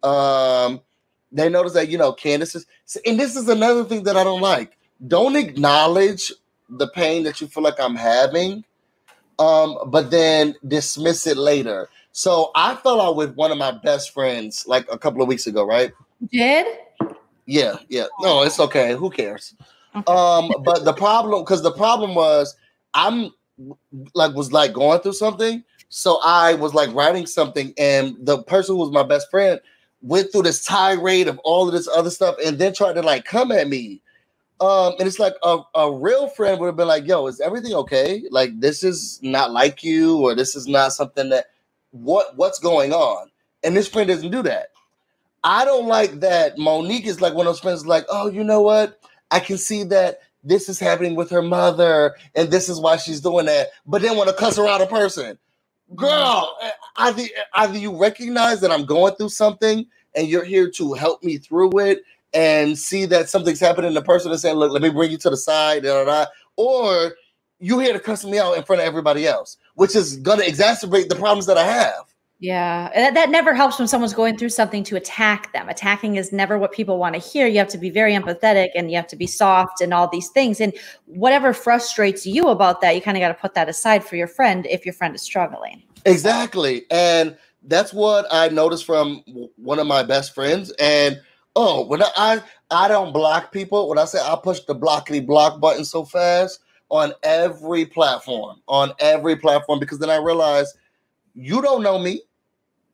Um, 0.04 0.82
they 1.32 1.50
notice 1.50 1.74
that, 1.74 1.90
you 1.90 1.98
know, 1.98 2.12
Candace 2.12 2.56
is, 2.56 2.66
and 3.06 3.20
this 3.20 3.36
is 3.36 3.48
another 3.48 3.84
thing 3.84 4.04
that 4.04 4.18
I 4.18 4.24
don't 4.24 4.42
like. 4.42 4.78
Don't 5.08 5.36
acknowledge 5.36 6.32
the 6.70 6.88
pain 6.90 7.24
that 7.24 7.40
you 7.40 7.48
feel 7.48 7.64
like 7.64 7.80
I'm 7.80 7.96
having, 7.96 8.64
um, 9.38 9.78
but 9.88 10.12
then 10.12 10.56
dismiss 10.68 11.26
it 11.28 11.38
later. 11.38 11.90
So 12.12 12.52
I 12.56 12.76
fell 12.76 13.00
out 13.00 13.16
with 13.16 13.36
one 13.36 13.52
of 13.52 13.58
my 13.58 13.72
best 13.72 14.14
friends 14.14 14.68
like 14.68 14.86
a 14.92 14.98
couple 14.98 15.22
of 15.22 15.28
weeks 15.28 15.48
ago, 15.48 15.64
right? 15.64 15.92
Did? 16.32 16.66
Yeah, 17.50 17.78
yeah. 17.90 18.08
No, 18.22 18.44
it's 18.44 18.60
okay. 18.62 18.96
Who 18.96 19.12
cares? 19.12 19.56
Okay. 19.96 20.14
Um, 20.14 20.52
but 20.66 20.86
the 20.86 20.94
problem, 20.94 21.44
because 21.44 21.64
the 21.64 21.74
problem 21.74 22.16
was 22.16 22.56
I'm 22.96 23.32
like 24.16 24.36
was 24.36 24.54
like 24.54 24.74
going 24.74 25.02
through 25.02 25.14
something. 25.14 25.64
So 25.90 26.20
I 26.24 26.56
was 26.56 26.74
like 26.76 26.94
writing 26.96 27.28
something, 27.28 27.74
and 27.78 28.18
the 28.22 28.44
person 28.44 28.76
who 28.76 28.82
was 28.82 28.92
my 28.92 29.04
best 29.04 29.30
friend 29.32 29.62
went 30.02 30.32
through 30.32 30.44
this 30.44 30.66
tirade 30.66 31.28
of 31.30 31.40
all 31.46 31.68
of 31.68 31.74
this 31.74 31.90
other 31.90 32.12
stuff 32.12 32.36
and 32.46 32.60
then 32.60 32.74
tried 32.74 32.94
to 32.94 33.04
like 33.04 33.26
come 33.26 33.52
at 33.52 33.70
me. 33.70 34.02
Um, 34.62 34.96
and 35.00 35.08
it's 35.08 35.20
like 35.20 35.36
a, 35.44 35.60
a 35.76 35.94
real 35.94 36.30
friend 36.30 36.60
would 36.60 36.68
have 36.68 36.78
been 36.78 36.88
like, 36.88 37.08
yo, 37.08 37.28
is 37.28 37.42
everything 37.42 37.74
okay? 37.76 38.24
Like 38.32 38.60
this 38.60 38.84
is 38.84 39.20
not 39.24 39.52
like 39.52 39.84
you, 39.84 40.20
or 40.20 40.36
this 40.36 40.56
is 40.56 40.68
not 40.68 40.94
something 40.94 41.30
that 41.30 41.48
what 41.92 42.38
what's 42.38 42.60
going 42.60 42.94
on? 42.94 43.32
And 43.64 43.78
this 43.78 43.90
friend 43.90 44.08
doesn't 44.10 44.32
do 44.32 44.44
that. 44.44 44.70
I 45.44 45.66
don't 45.66 45.88
like 45.88 46.20
that 46.22 46.58
Monique 46.58 47.06
is 47.06 47.22
like 47.22 47.34
one 47.34 47.48
of 47.48 47.54
those 47.54 47.62
friends 47.62 47.86
like, 47.86 48.06
oh, 48.10 48.30
you 48.30 48.44
know 48.44 48.62
what? 48.62 49.00
I 49.32 49.40
can 49.40 49.58
see 49.58 49.84
that 49.86 50.20
this 50.44 50.70
is 50.70 50.80
happening 50.80 51.16
with 51.16 51.30
her 51.32 51.42
mother, 51.42 52.16
and 52.36 52.50
this 52.50 52.70
is 52.70 52.80
why 52.80 52.98
she's 52.98 53.22
doing 53.22 53.46
that, 53.48 53.68
but 53.86 54.02
then 54.02 54.16
want 54.16 54.30
to 54.30 54.36
cuss 54.36 54.58
her 54.58 54.68
out 54.68 54.82
a 54.82 54.88
person 54.88 55.38
girl, 55.96 56.56
mm-hmm. 56.62 56.68
eh, 56.68 56.72
either, 56.98 57.24
either 57.56 57.78
you 57.78 57.98
recognize 57.98 58.62
that 58.62 58.72
I'm 58.72 58.86
going 58.86 59.16
through 59.16 59.30
something 59.30 59.86
and 60.16 60.28
you're 60.28 60.44
here 60.44 60.70
to 60.72 60.94
help 60.94 61.24
me 61.24 61.38
through 61.38 61.80
it 61.80 62.04
and 62.34 62.78
see 62.78 63.06
that 63.08 63.30
something's 63.30 63.60
happening, 63.60 63.94
the 63.94 64.02
person 64.02 64.32
is 64.32 64.42
saying, 64.42 64.56
Look, 64.56 64.72
let 64.72 64.82
me 64.82 64.90
bring 64.90 65.12
you 65.12 65.18
to 65.20 65.30
the 65.30 65.38
side, 65.38 65.84
da, 65.84 66.04
da, 66.04 66.26
da. 66.26 66.26
or 66.58 67.14
you 67.60 67.80
here 67.80 67.94
to 67.94 68.00
cuss 68.00 68.24
me 68.24 68.40
out 68.40 68.56
in 68.58 68.64
front 68.64 68.82
of 68.82 68.88
everybody 68.88 69.28
else, 69.28 69.58
which 69.76 69.96
is 69.96 70.18
going 70.18 70.40
to 70.40 70.46
exacerbate 70.46 71.10
the 71.10 71.16
problems 71.16 71.46
that 71.48 71.58
I 71.58 71.66
have. 71.66 72.06
Yeah, 72.42 72.90
that, 72.96 73.16
that 73.16 73.30
never 73.30 73.54
helps 73.54 73.80
when 73.80 73.90
someone's 73.90 74.14
going 74.14 74.38
through 74.38 74.50
something 74.50 74.84
to 74.86 74.96
attack 74.96 75.52
them. 75.52 75.68
Attacking 75.68 76.16
is 76.16 76.32
never 76.32 76.58
what 76.58 76.72
people 76.72 76.98
want 76.98 77.16
to 77.16 77.20
hear. 77.20 77.48
You 77.48 77.58
have 77.58 77.68
to 77.70 77.78
be 77.78 77.90
very 77.90 78.14
empathetic 78.14 78.70
and 78.76 78.90
you 78.90 78.96
have 78.96 79.08
to 79.08 79.18
be 79.18 79.28
soft 79.28 79.82
and 79.82 79.94
all 79.94 80.08
these 80.08 80.30
things. 80.30 80.62
And 80.62 80.74
whatever 81.06 81.54
frustrates 81.54 82.26
you 82.26 82.48
about 82.48 82.80
that, 82.80 82.96
you 82.96 83.02
kind 83.02 83.18
of 83.18 83.22
got 83.22 83.28
to 83.28 83.34
put 83.34 83.56
that 83.56 83.68
aside 83.68 84.06
for 84.06 84.16
your 84.16 84.28
friend 84.28 84.66
if 84.68 84.86
your 84.86 84.94
friend 84.94 85.14
is 85.14 85.22
struggling. 85.22 85.84
Exactly. 86.06 86.86
And 86.90 87.38
that's 87.64 87.94
what 87.94 88.26
I 88.32 88.48
noticed 88.48 88.86
from 88.86 89.22
one 89.58 89.80
of 89.80 89.88
my 89.88 90.04
best 90.04 90.34
friends. 90.34 90.72
And 90.80 91.20
oh, 91.58 91.86
when 91.86 92.02
I 92.04 92.42
I 92.72 92.88
don't 92.88 93.12
block 93.12 93.52
people, 93.52 93.90
when 93.90 93.98
I 93.98 94.06
say 94.06 94.20
I 94.20 94.38
push 94.42 94.62
the 94.62 94.76
blockity 94.76 95.26
block 95.26 95.60
button 95.60 95.84
so 95.84 96.06
fast 96.06 96.62
on 96.88 97.12
every 97.24 97.86
platform, 97.86 98.62
on 98.68 98.94
every 99.00 99.36
platform, 99.36 99.80
because 99.80 100.00
then 100.00 100.10
I 100.10 100.18
realize 100.18 100.74
you 101.34 101.62
don't 101.62 101.84
know 101.84 102.00
me. 102.00 102.22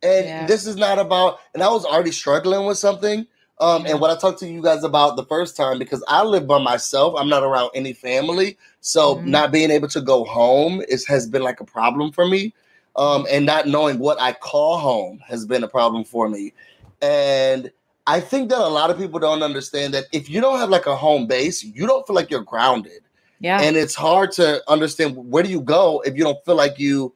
And 0.05 0.25
yeah. 0.25 0.45
this 0.45 0.67
is 0.67 0.75
not 0.75 0.99
about, 0.99 1.39
and 1.53 1.63
I 1.63 1.69
was 1.69 1.83
already 1.83 2.11
struggling 2.11 2.65
with 2.65 2.77
something. 2.77 3.25
Um, 3.59 3.85
and 3.85 3.99
what 3.99 4.11
I 4.11 4.19
talked 4.19 4.39
to 4.39 4.47
you 4.47 4.61
guys 4.61 4.83
about 4.83 5.15
the 5.15 5.25
first 5.25 5.55
time, 5.55 5.79
because 5.79 6.03
I 6.07 6.23
live 6.23 6.45
by 6.45 6.61
myself, 6.61 7.15
I'm 7.17 7.29
not 7.29 7.41
around 7.41 7.71
any 7.73 7.93
family. 7.93 8.57
So 8.81 9.15
mm-hmm. 9.15 9.31
not 9.31 9.51
being 9.51 9.71
able 9.71 9.87
to 9.89 10.01
go 10.01 10.25
home 10.25 10.81
is 10.89 11.07
has 11.07 11.25
been 11.25 11.41
like 11.41 11.59
a 11.61 11.65
problem 11.65 12.11
for 12.11 12.27
me. 12.27 12.53
Um, 12.97 13.25
and 13.29 13.45
not 13.45 13.67
knowing 13.67 13.99
what 13.99 14.21
I 14.21 14.33
call 14.33 14.77
home 14.77 15.19
has 15.27 15.45
been 15.45 15.63
a 15.63 15.67
problem 15.67 16.05
for 16.05 16.29
me. 16.29 16.53
And 17.01 17.71
I 18.07 18.21
think 18.21 18.49
that 18.49 18.59
a 18.59 18.67
lot 18.67 18.89
of 18.89 18.97
people 18.97 19.19
don't 19.19 19.43
understand 19.43 19.93
that 19.95 20.05
if 20.13 20.29
you 20.29 20.39
don't 20.39 20.59
have 20.59 20.69
like 20.69 20.85
a 20.85 20.95
home 20.95 21.27
base, 21.27 21.63
you 21.63 21.87
don't 21.87 22.05
feel 22.07 22.15
like 22.15 22.29
you're 22.29 22.43
grounded. 22.43 23.01
Yeah. 23.39 23.59
And 23.61 23.75
it's 23.75 23.95
hard 23.95 24.31
to 24.33 24.63
understand 24.69 25.17
where 25.17 25.43
do 25.43 25.49
you 25.49 25.61
go 25.61 26.01
if 26.05 26.15
you 26.15 26.23
don't 26.23 26.43
feel 26.45 26.55
like 26.55 26.79
you 26.79 27.13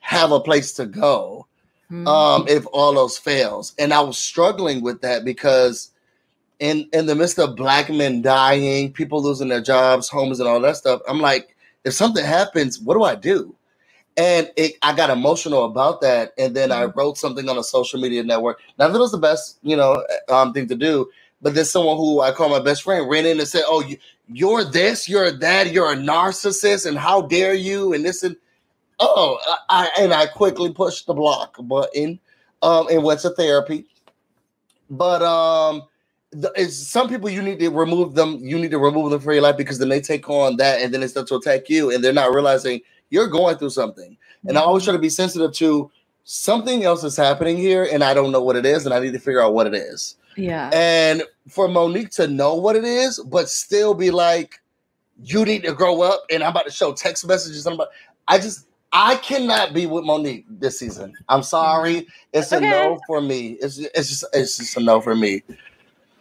have 0.00 0.32
a 0.32 0.40
place 0.40 0.72
to 0.74 0.86
go 0.86 1.46
mm-hmm. 1.90 2.06
um, 2.06 2.46
if 2.48 2.64
all 2.72 2.96
else 2.98 3.18
fails. 3.18 3.74
And 3.78 3.92
I 3.92 4.00
was 4.00 4.18
struggling 4.18 4.82
with 4.82 5.00
that 5.02 5.24
because 5.24 5.90
in 6.58 6.88
in 6.92 7.06
the 7.06 7.14
midst 7.14 7.38
of 7.38 7.56
black 7.56 7.90
men 7.90 8.22
dying, 8.22 8.92
people 8.92 9.22
losing 9.22 9.48
their 9.48 9.62
jobs, 9.62 10.08
homes, 10.08 10.38
and 10.38 10.48
all 10.48 10.60
that 10.60 10.76
stuff, 10.76 11.00
I'm 11.08 11.20
like, 11.20 11.56
if 11.84 11.94
something 11.94 12.24
happens, 12.24 12.78
what 12.78 12.94
do 12.94 13.02
I 13.02 13.14
do? 13.14 13.54
And 14.16 14.50
it, 14.56 14.74
I 14.82 14.94
got 14.94 15.10
emotional 15.10 15.64
about 15.64 16.00
that, 16.02 16.32
and 16.36 16.54
then 16.54 16.70
I 16.70 16.84
mm-hmm. 16.84 16.98
wrote 16.98 17.18
something 17.18 17.48
on 17.48 17.58
a 17.58 17.64
social 17.64 18.00
media 18.00 18.22
network. 18.22 18.60
Now 18.78 18.88
that 18.88 18.98
was 18.98 19.12
the 19.12 19.18
best, 19.18 19.58
you 19.62 19.76
know, 19.76 20.04
um, 20.28 20.52
thing 20.52 20.68
to 20.68 20.76
do. 20.76 21.10
But 21.42 21.54
then 21.54 21.64
someone 21.64 21.96
who 21.96 22.20
I 22.20 22.32
call 22.32 22.50
my 22.50 22.60
best 22.60 22.82
friend 22.82 23.08
ran 23.08 23.24
in 23.24 23.38
and 23.40 23.48
said, 23.48 23.62
"Oh, 23.66 23.82
you, 23.82 23.96
you're 24.28 24.64
this, 24.64 25.08
you're 25.08 25.30
that, 25.30 25.72
you're 25.72 25.92
a 25.92 25.96
narcissist, 25.96 26.86
and 26.86 26.98
how 26.98 27.22
dare 27.22 27.54
you?" 27.54 27.94
And 27.94 28.04
this 28.04 28.22
and 28.22 28.36
oh, 29.00 29.38
I, 29.68 29.90
and 29.98 30.12
I 30.12 30.26
quickly 30.26 30.72
pushed 30.72 31.06
the 31.06 31.14
block 31.14 31.56
button 31.60 32.20
um, 32.62 32.86
and 32.88 33.02
went 33.02 33.20
to 33.20 33.30
therapy. 33.30 33.86
But 34.88 35.22
um, 35.22 35.82
the, 36.32 36.52
some 36.70 37.08
people 37.08 37.28
you 37.28 37.42
need 37.42 37.58
to 37.60 37.70
remove 37.70 38.14
them. 38.14 38.38
You 38.40 38.58
need 38.58 38.70
to 38.70 38.78
remove 38.78 39.10
them 39.10 39.20
from 39.20 39.32
your 39.32 39.42
life 39.42 39.56
because 39.56 39.78
then 39.78 39.88
they 39.88 40.00
take 40.00 40.28
on 40.28 40.56
that 40.56 40.80
and 40.80 40.92
then 40.92 41.00
they 41.00 41.08
start 41.08 41.26
to 41.28 41.36
attack 41.36 41.68
you, 41.68 41.90
and 41.90 42.04
they're 42.04 42.12
not 42.12 42.34
realizing 42.34 42.80
you're 43.10 43.28
going 43.28 43.56
through 43.56 43.70
something. 43.70 44.16
And 44.46 44.56
I 44.56 44.62
always 44.62 44.84
try 44.84 44.92
to 44.92 44.98
be 44.98 45.10
sensitive 45.10 45.52
to 45.54 45.90
something 46.24 46.84
else 46.84 47.04
is 47.04 47.16
happening 47.16 47.56
here, 47.56 47.88
and 47.90 48.04
I 48.04 48.14
don't 48.14 48.32
know 48.32 48.42
what 48.42 48.56
it 48.56 48.64
is, 48.64 48.84
and 48.84 48.94
I 48.94 49.00
need 49.00 49.12
to 49.12 49.18
figure 49.18 49.42
out 49.42 49.54
what 49.54 49.66
it 49.66 49.74
is. 49.74 50.16
Yeah. 50.36 50.70
And 50.72 51.22
for 51.48 51.68
Monique 51.68 52.10
to 52.12 52.28
know 52.28 52.54
what 52.54 52.76
it 52.76 52.84
is, 52.84 53.18
but 53.18 53.48
still 53.48 53.94
be 53.94 54.10
like, 54.10 54.60
you 55.22 55.44
need 55.44 55.64
to 55.64 55.72
grow 55.72 56.02
up, 56.02 56.24
and 56.30 56.42
I'm 56.42 56.50
about 56.50 56.66
to 56.66 56.72
show 56.72 56.92
text 56.92 57.26
messages. 57.26 57.66
I'm 57.66 57.74
about, 57.74 57.88
I 58.28 58.38
just 58.38 58.66
I 58.92 59.16
cannot 59.16 59.72
be 59.72 59.86
with 59.86 60.04
Monique 60.04 60.44
this 60.48 60.78
season. 60.78 61.14
I'm 61.28 61.42
sorry. 61.42 62.08
It's 62.32 62.52
okay. 62.52 62.66
a 62.66 62.70
no 62.70 62.98
for 63.06 63.20
me. 63.20 63.50
It's 63.60 63.78
it's 63.78 64.08
just 64.08 64.24
it's 64.32 64.58
just 64.58 64.76
a 64.76 64.80
no 64.80 65.00
for 65.00 65.14
me. 65.14 65.42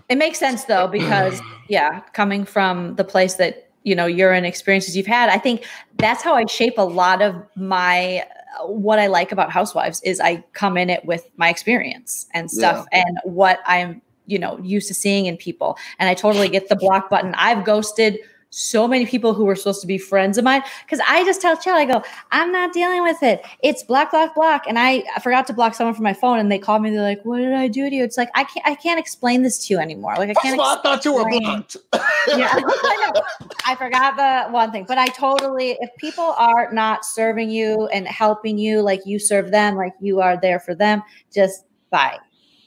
It 0.08 0.18
makes 0.18 0.40
sense 0.40 0.66
though 0.66 0.88
because 0.88 1.42
yeah, 1.68 2.02
coming 2.14 2.46
from 2.46 2.96
the 2.96 3.04
place 3.04 3.36
that 3.36 3.70
you 3.84 3.96
know 3.96 4.06
you're 4.06 4.34
in 4.34 4.46
experiences 4.46 4.96
you've 4.96 5.08
had, 5.08 5.30
I 5.30 5.38
think 5.40 5.66
that's 5.98 6.22
how 6.22 6.36
I 6.36 6.46
shape 6.46 6.78
a 6.78 6.84
lot 6.84 7.22
of 7.22 7.36
my 7.56 8.26
uh, 8.60 8.68
what 8.68 9.00
I 9.00 9.08
like 9.08 9.32
about 9.32 9.52
Housewives 9.52 10.02
is 10.04 10.20
I 10.20 10.44
come 10.54 10.78
in 10.78 10.90
it 10.90 11.04
with 11.06 11.28
my 11.38 11.50
experience 11.50 12.28
and 12.34 12.52
stuff 12.52 12.86
yeah. 12.92 13.04
and 13.06 13.20
what 13.24 13.60
I'm 13.66 14.02
you 14.28 14.38
know 14.38 14.60
used 14.60 14.88
to 14.90 14.94
seeing 14.94 15.26
in 15.26 15.38
people. 15.38 15.76
And 15.98 16.08
I 16.08 16.14
totally 16.14 16.50
get 16.50 16.70
the 16.70 16.76
block 16.76 17.10
button. 17.10 17.34
I've 17.36 17.66
ghosted 17.66 18.20
so 18.52 18.88
many 18.88 19.06
people 19.06 19.34
who 19.34 19.46
were 19.46 19.56
supposed 19.56 19.82
to 19.82 19.88
be 19.88 19.98
friends 19.98 20.38
of 20.38 20.44
mine 20.44 20.64
because 20.84 21.00
I 21.08 21.24
just 21.24 21.42
tell 21.42 21.56
Chad, 21.56 21.76
I 21.76 21.86
go, 21.86 22.04
I'm 22.32 22.52
not 22.52 22.74
dealing 22.74 23.04
with 23.04 23.22
it. 23.22 23.46
It's 23.62 23.84
block, 23.84 24.12
block, 24.12 24.34
block. 24.34 24.64
And 24.68 24.80
I, 24.80 25.04
I 25.16 25.20
forgot 25.20 25.46
to 25.48 25.54
block 25.54 25.76
someone 25.76 25.94
from 25.94 26.04
my 26.04 26.14
phone 26.14 26.40
and 26.40 26.52
they 26.52 26.58
called 26.58 26.82
me. 26.82 26.90
They're 26.90 27.02
like, 27.02 27.24
what 27.24 27.38
did 27.38 27.54
I 27.54 27.68
do 27.68 27.90
to 27.90 27.96
you? 27.96 28.04
It's 28.04 28.18
like, 28.18 28.30
I 28.34 28.44
can't, 28.44 28.66
I 28.66 28.76
can't 28.76 29.00
explain 29.00 29.44
this 29.44 29.68
to 29.68 29.74
you 29.74 29.80
anymore. 29.80 30.16
Like 30.18 30.30
I 30.30 30.34
can't. 30.34 30.60
I 30.60 30.82
thought 30.82 31.06
you 31.06 31.14
were 31.14 31.30
blocked. 31.30 31.78
yeah. 32.28 32.52
I, 32.56 33.22
I 33.68 33.76
forgot 33.76 34.18
the 34.18 34.52
one 34.52 34.72
thing, 34.72 34.86
but 34.88 34.98
I 34.98 35.08
totally, 35.08 35.78
if 35.80 35.96
people 35.98 36.34
are 36.38 36.72
not 36.74 37.06
serving 37.06 37.52
you 37.52 37.88
and 37.88 38.08
helping 38.08 38.58
you, 38.58 38.82
like 38.82 39.06
you 39.06 39.20
serve 39.20 39.52
them, 39.52 39.76
like 39.76 39.94
you 40.00 40.22
are 40.22 40.40
there 40.40 40.60
for 40.60 40.74
them, 40.74 41.04
just 41.32 41.66
bye. 41.92 42.18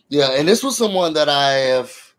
Yeah. 0.08 0.30
And 0.32 0.46
this 0.46 0.62
was 0.62 0.76
someone 0.76 1.14
that 1.14 1.28
I 1.28 1.52
have, 1.52 2.11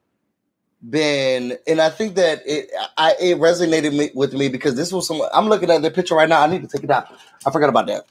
been, 0.89 1.57
and 1.67 1.81
I 1.81 1.89
think 1.89 2.15
that 2.15 2.41
it 2.45 2.69
I 2.97 3.15
it 3.19 3.37
resonated 3.37 3.97
me, 3.97 4.11
with 4.13 4.33
me 4.33 4.49
because 4.49 4.75
this 4.75 4.91
was 4.91 5.07
someone 5.07 5.29
I'm 5.33 5.47
looking 5.47 5.69
at 5.69 5.81
the 5.81 5.91
picture 5.91 6.15
right 6.15 6.29
now. 6.29 6.41
I 6.41 6.47
need 6.47 6.61
to 6.61 6.67
take 6.67 6.83
it 6.83 6.91
out. 6.91 7.07
I 7.45 7.51
forgot 7.51 7.69
about 7.69 7.87
that. 7.87 8.05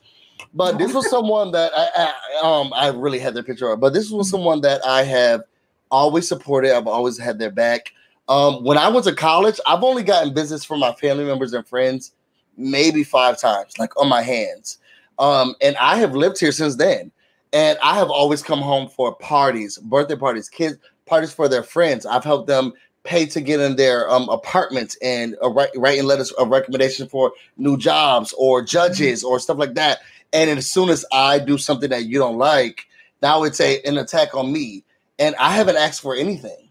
But 0.55 0.79
this 0.79 0.93
was 0.93 1.09
someone 1.09 1.53
that 1.53 1.73
I, 1.77 1.89
I 1.97 2.41
um 2.43 2.73
I 2.75 2.89
really 2.89 3.19
had 3.19 3.35
their 3.35 3.43
picture 3.43 3.71
of. 3.71 3.81
But 3.81 3.93
this 3.93 4.11
was 4.11 4.31
someone 4.31 4.61
that 4.63 4.85
I 4.87 5.03
have 5.05 5.43
always 5.91 6.27
supported. 6.27 6.75
I've 6.77 6.87
always 6.87 7.19
had 7.19 7.39
their 7.39 7.51
back. 7.51 7.93
Um, 8.29 8.65
when 8.65 8.79
I 8.79 8.89
went 8.89 9.05
to 9.07 9.15
college, 9.15 9.61
I've 9.67 9.83
only 9.83 10.03
gotten 10.03 10.33
business 10.33 10.65
from 10.65 10.81
my 10.81 10.93
family 10.93 11.25
members 11.25 11.53
and 11.53 11.67
friends 11.67 12.13
maybe 12.57 13.03
five 13.03 13.39
times, 13.39 13.79
like 13.79 13.97
on 14.01 14.09
my 14.09 14.23
hands. 14.23 14.79
Um, 15.19 15.55
and 15.61 15.77
I 15.77 15.97
have 15.97 16.15
lived 16.15 16.39
here 16.39 16.53
since 16.53 16.77
then. 16.77 17.11
And 17.55 17.79
I 17.83 17.97
have 17.97 18.11
always 18.11 18.43
come 18.43 18.61
home 18.61 18.89
for 18.89 19.15
parties, 19.17 19.77
birthday 19.77 20.17
parties, 20.17 20.49
kids, 20.49 20.79
parties 21.07 21.33
for 21.33 21.49
their 21.49 21.63
friends. 21.63 22.07
I've 22.07 22.25
helped 22.25 22.47
them 22.47 22.73
pay 23.05 23.27
to 23.27 23.41
get 23.41 23.61
in 23.61 23.77
their 23.77 24.09
um, 24.11 24.29
apartments 24.29 24.97
and 25.03 25.37
uh, 25.43 25.51
write, 25.51 25.71
writing 25.77 26.05
letters 26.05 26.31
of 26.33 26.49
recommendation 26.49 27.09
for 27.09 27.33
new 27.57 27.77
jobs 27.77 28.33
or 28.39 28.63
judges 28.63 29.23
mm-hmm. 29.23 29.33
or 29.33 29.41
stuff 29.41 29.59
like 29.59 29.75
that. 29.75 30.01
And 30.33 30.51
as 30.51 30.71
soon 30.71 30.89
as 30.89 31.05
I 31.13 31.39
do 31.39 31.59
something 31.59 31.91
that 31.91 32.07
you 32.07 32.19
don't 32.19 32.39
like, 32.39 32.87
now 33.21 33.45
it's 33.45 33.61
a 33.61 33.81
an 33.83 33.99
attack 33.99 34.35
on 34.35 34.53
me. 34.53 34.85
And 35.19 35.35
I 35.37 35.51
haven't 35.51 35.77
asked 35.77 36.01
for 36.01 36.17
anything, 36.17 36.71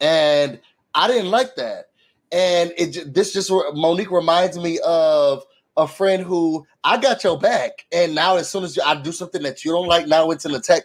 and 0.00 0.60
I 0.94 1.08
didn't 1.08 1.30
like 1.30 1.56
that. 1.56 1.86
And 2.30 2.72
it 2.76 3.12
this 3.12 3.32
just 3.32 3.50
Monique 3.50 4.10
reminds 4.10 4.58
me 4.58 4.78
of 4.84 5.44
a 5.76 5.88
friend 5.88 6.22
who 6.22 6.66
I 6.84 6.98
got 6.98 7.24
your 7.24 7.38
back, 7.38 7.86
and 7.90 8.14
now 8.14 8.36
as 8.36 8.48
soon 8.48 8.62
as 8.62 8.78
I 8.78 9.00
do 9.00 9.10
something 9.10 9.42
that 9.42 9.64
you 9.64 9.72
don't 9.72 9.88
like, 9.88 10.06
now 10.06 10.30
it's 10.30 10.44
an 10.44 10.54
attack. 10.54 10.82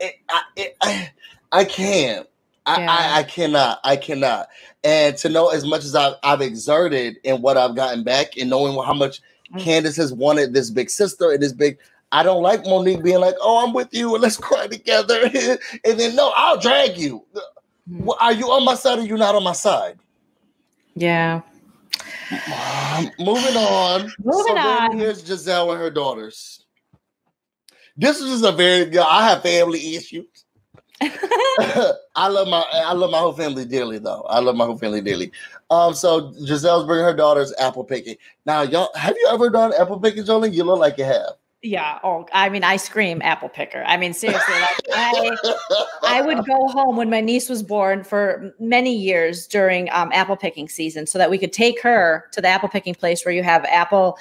It, 0.00 0.16
I, 0.28 0.42
it, 0.56 0.76
I, 0.82 1.10
I 1.52 1.64
can't. 1.64 2.26
I, 2.66 2.80
Yeah. 2.80 2.90
I, 2.90 3.18
I 3.18 3.22
cannot. 3.22 3.80
I 3.84 3.96
cannot. 3.96 4.48
And 4.82 5.16
to 5.18 5.28
know 5.28 5.48
as 5.50 5.64
much 5.64 5.84
as 5.84 5.94
I've, 5.94 6.14
I've 6.22 6.40
exerted 6.40 7.18
and 7.24 7.42
what 7.42 7.56
I've 7.56 7.76
gotten 7.76 8.02
back, 8.04 8.36
and 8.36 8.50
knowing 8.50 8.74
how 8.84 8.94
much 8.94 9.20
Mm. 9.54 9.60
Candace 9.60 9.96
has 9.96 10.12
wanted 10.12 10.54
this 10.54 10.70
big 10.70 10.90
sister 10.90 11.30
and 11.30 11.40
this 11.40 11.52
big. 11.52 11.78
I 12.12 12.24
don't 12.24 12.42
like 12.42 12.64
Monique 12.64 13.02
being 13.02 13.20
like, 13.20 13.36
"Oh, 13.40 13.64
I'm 13.64 13.72
with 13.72 13.94
you 13.94 14.12
and 14.14 14.22
let's 14.22 14.36
cry 14.48 14.66
together," 14.66 15.20
and 15.84 16.00
then 16.00 16.16
no, 16.16 16.32
I'll 16.34 16.58
drag 16.58 16.98
you. 16.98 17.24
Mhm. 17.88 18.04
Well, 18.04 18.18
are 18.20 18.32
you 18.32 18.50
on 18.50 18.64
my 18.64 18.74
side 18.74 18.98
or 18.98 19.02
you 19.02 19.16
not 19.16 19.36
on 19.36 19.44
my 19.44 19.52
side? 19.52 19.98
Yeah. 20.96 21.42
Um, 22.32 23.10
moving 23.20 23.56
on. 23.56 24.12
Moving 24.24 24.54
then 24.56 24.58
on. 24.92 24.98
Here's 24.98 25.22
Gizelle 25.22 25.70
and 25.70 25.80
her 25.80 25.90
daughters. 25.90 26.64
This 27.96 28.20
is 28.20 28.40
just 28.40 28.44
a 28.44 28.50
very. 28.56 28.98
I 28.98 29.28
have 29.28 29.42
family 29.42 29.94
issues. 29.94 30.44
I 32.14 32.28
love 32.28 32.48
my 32.48 32.64
I 32.72 32.92
love 32.92 33.10
my 33.10 33.18
whole 33.18 33.32
family 33.32 33.64
dearly 33.64 33.98
though. 33.98 34.22
I 34.22 34.40
love 34.40 34.56
my 34.56 34.64
whole 34.64 34.78
family 34.78 35.00
dearly. 35.00 35.30
Um, 35.70 35.94
so 35.94 36.32
Gizelle's 36.32 36.86
bringing 36.86 37.04
her 37.04 37.14
daughters 37.14 37.52
apple 37.58 37.84
picking. 37.84 38.16
Now, 38.46 38.62
y'all, 38.62 38.90
have 38.94 39.16
you 39.18 39.28
ever 39.30 39.50
done 39.50 39.72
apple 39.78 40.00
picking, 40.00 40.24
Jolene? 40.24 40.54
You 40.54 40.64
look 40.64 40.78
like 40.78 40.96
you 40.98 41.04
have. 41.04 41.32
yeah. 41.62 41.98
Oh, 42.04 42.26
I 42.32 42.48
mean, 42.48 42.64
I 42.64 42.76
scream 42.76 43.20
apple 43.22 43.48
picker. 43.48 43.82
I 43.86 43.96
mean, 43.96 44.14
seriously, 44.14 44.54
like 44.54 44.78
I 44.94 45.36
I 46.02 46.22
would 46.22 46.44
go 46.46 46.68
home 46.68 46.96
when 46.96 47.10
my 47.10 47.20
niece 47.20 47.48
was 47.48 47.62
born 47.62 48.04
for 48.04 48.54
many 48.58 48.94
years 48.94 49.46
during 49.46 49.90
um, 49.90 50.10
apple 50.12 50.36
picking 50.36 50.68
season 50.68 51.06
so 51.06 51.18
that 51.18 51.28
we 51.30 51.38
could 51.38 51.52
take 51.52 51.82
her 51.82 52.26
to 52.32 52.40
the 52.40 52.48
apple 52.48 52.68
picking 52.68 52.94
place 52.94 53.24
where 53.24 53.34
you 53.34 53.42
have 53.42 53.64
apple 53.66 54.18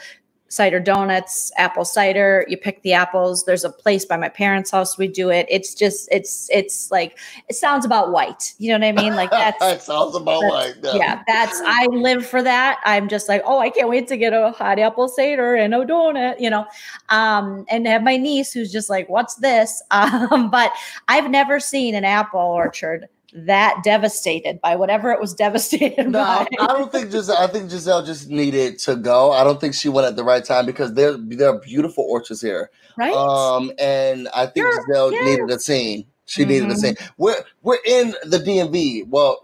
cider 0.47 0.79
donuts, 0.79 1.51
apple 1.57 1.85
cider. 1.85 2.45
You 2.47 2.57
pick 2.57 2.81
the 2.81 2.93
apples. 2.93 3.45
There's 3.45 3.63
a 3.63 3.69
place 3.69 4.05
by 4.05 4.17
my 4.17 4.29
parents' 4.29 4.71
house 4.71 4.97
we 4.97 5.07
do 5.07 5.29
it. 5.29 5.45
It's 5.49 5.73
just, 5.73 6.07
it's, 6.11 6.49
it's 6.51 6.91
like, 6.91 7.17
it 7.49 7.55
sounds 7.55 7.85
about 7.85 8.11
white. 8.11 8.53
You 8.57 8.69
know 8.69 8.85
what 8.85 8.99
I 8.99 9.03
mean? 9.03 9.15
Like 9.15 9.31
that's, 9.31 9.59
that 9.59 9.81
sounds 9.81 10.15
about 10.15 10.43
like 10.43 10.81
that. 10.81 10.95
yeah, 10.95 11.23
that's, 11.27 11.61
I 11.65 11.87
live 11.87 12.25
for 12.25 12.43
that. 12.43 12.79
I'm 12.85 13.09
just 13.09 13.27
like, 13.27 13.41
oh, 13.45 13.59
I 13.59 13.69
can't 13.69 13.89
wait 13.89 14.07
to 14.09 14.17
get 14.17 14.33
a 14.33 14.51
hot 14.51 14.79
apple 14.79 15.07
cider 15.07 15.55
and 15.55 15.73
a 15.73 15.79
donut, 15.85 16.39
you 16.39 16.49
know, 16.49 16.65
um, 17.09 17.65
and 17.69 17.87
have 17.87 18.03
my 18.03 18.17
niece 18.17 18.53
who's 18.53 18.71
just 18.71 18.89
like, 18.89 19.09
what's 19.09 19.35
this? 19.35 19.81
Um, 20.05 20.51
but 20.51 20.71
I've 21.07 21.31
never 21.31 21.59
seen 21.59 21.95
an 21.95 22.05
apple 22.05 22.39
orchard 22.39 23.07
that 23.35 23.81
devastated 23.83 24.61
by 24.61 24.75
whatever 24.75 25.11
it 25.11 25.19
was 25.19 25.33
devastated 25.33 26.09
No, 26.09 26.21
I, 26.21 26.45
by. 26.57 26.65
I 26.65 26.67
don't 26.67 26.91
think 26.91 27.11
Gizelle. 27.11 27.37
I 27.37 27.47
think 27.47 27.69
Gizelle 27.69 28.05
just 28.05 28.29
needed 28.29 28.79
to 28.79 28.95
go. 28.95 29.31
I 29.31 29.43
don't 29.43 29.59
think 29.59 29.73
she 29.73 29.89
went 29.89 30.07
at 30.07 30.15
the 30.15 30.23
right 30.23 30.43
time 30.43 30.65
because 30.65 30.93
there 30.93 31.17
there 31.17 31.49
are 31.49 31.59
beautiful 31.59 32.05
orchards 32.09 32.41
here. 32.41 32.69
right? 32.97 33.13
Um, 33.13 33.71
and 33.77 34.27
I 34.33 34.45
think 34.45 34.65
You're- 34.67 34.77
Gizelle 34.89 35.11
yeah. 35.11 35.25
needed 35.25 35.49
a 35.51 35.59
scene. 35.59 36.05
She 36.27 36.45
needed 36.45 36.69
a 36.71 36.73
Mhm. 36.73 36.77
scene. 36.77 36.95
We're 37.17 37.43
we're 37.61 37.77
in 37.85 38.15
the 38.23 38.39
DMV. 38.39 39.03
Well, 39.09 39.39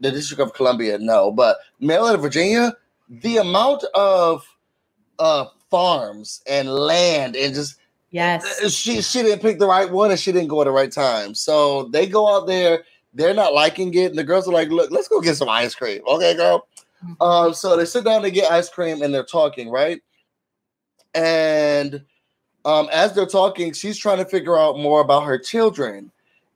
the 0.00 0.10
District 0.10 0.40
of 0.40 0.54
Columbia, 0.54 0.98
no, 0.98 1.30
but 1.32 1.58
Maryland 1.80 2.20
Virginia. 2.22 2.74
The 3.10 3.36
amount 3.38 3.84
of 3.94 4.44
uh 5.18 5.46
farms 5.70 6.40
and 6.48 6.68
land 6.70 7.36
and 7.36 7.54
just 7.54 7.76
yes. 8.10 8.72
she 8.72 9.02
she 9.02 9.22
didn't 9.22 9.42
pick 9.42 9.58
the 9.58 9.66
right 9.66 9.90
one 9.90 10.10
and 10.10 10.18
she 10.18 10.32
didn't 10.32 10.48
go 10.48 10.60
at 10.62 10.64
the 10.64 10.70
right 10.70 10.90
time. 10.92 11.34
So 11.34 11.84
they 11.92 12.06
go 12.06 12.26
out 12.34 12.46
there, 12.46 12.84
they're 13.14 13.34
not 13.34 13.54
liking 13.54 13.94
it, 13.94 14.10
and 14.10 14.18
the 14.18 14.24
girls 14.24 14.48
are 14.48 14.52
like, 14.52 14.68
"Look, 14.68 14.90
let's 14.90 15.08
go 15.08 15.20
get 15.20 15.36
some 15.36 15.48
ice 15.48 15.74
cream, 15.74 16.02
okay, 16.06 16.34
girl." 16.34 16.66
Um, 17.20 17.54
so 17.54 17.76
they 17.76 17.84
sit 17.84 18.04
down 18.04 18.22
to 18.22 18.30
get 18.30 18.50
ice 18.50 18.68
cream 18.68 19.02
and 19.02 19.12
they're 19.12 19.24
talking, 19.24 19.70
right? 19.70 20.00
And 21.14 22.02
um, 22.64 22.88
as 22.92 23.14
they're 23.14 23.26
talking, 23.26 23.72
she's 23.72 23.98
trying 23.98 24.18
to 24.18 24.24
figure 24.24 24.58
out 24.58 24.78
more 24.78 25.00
about 25.00 25.24
her 25.24 25.38
children. 25.38 26.10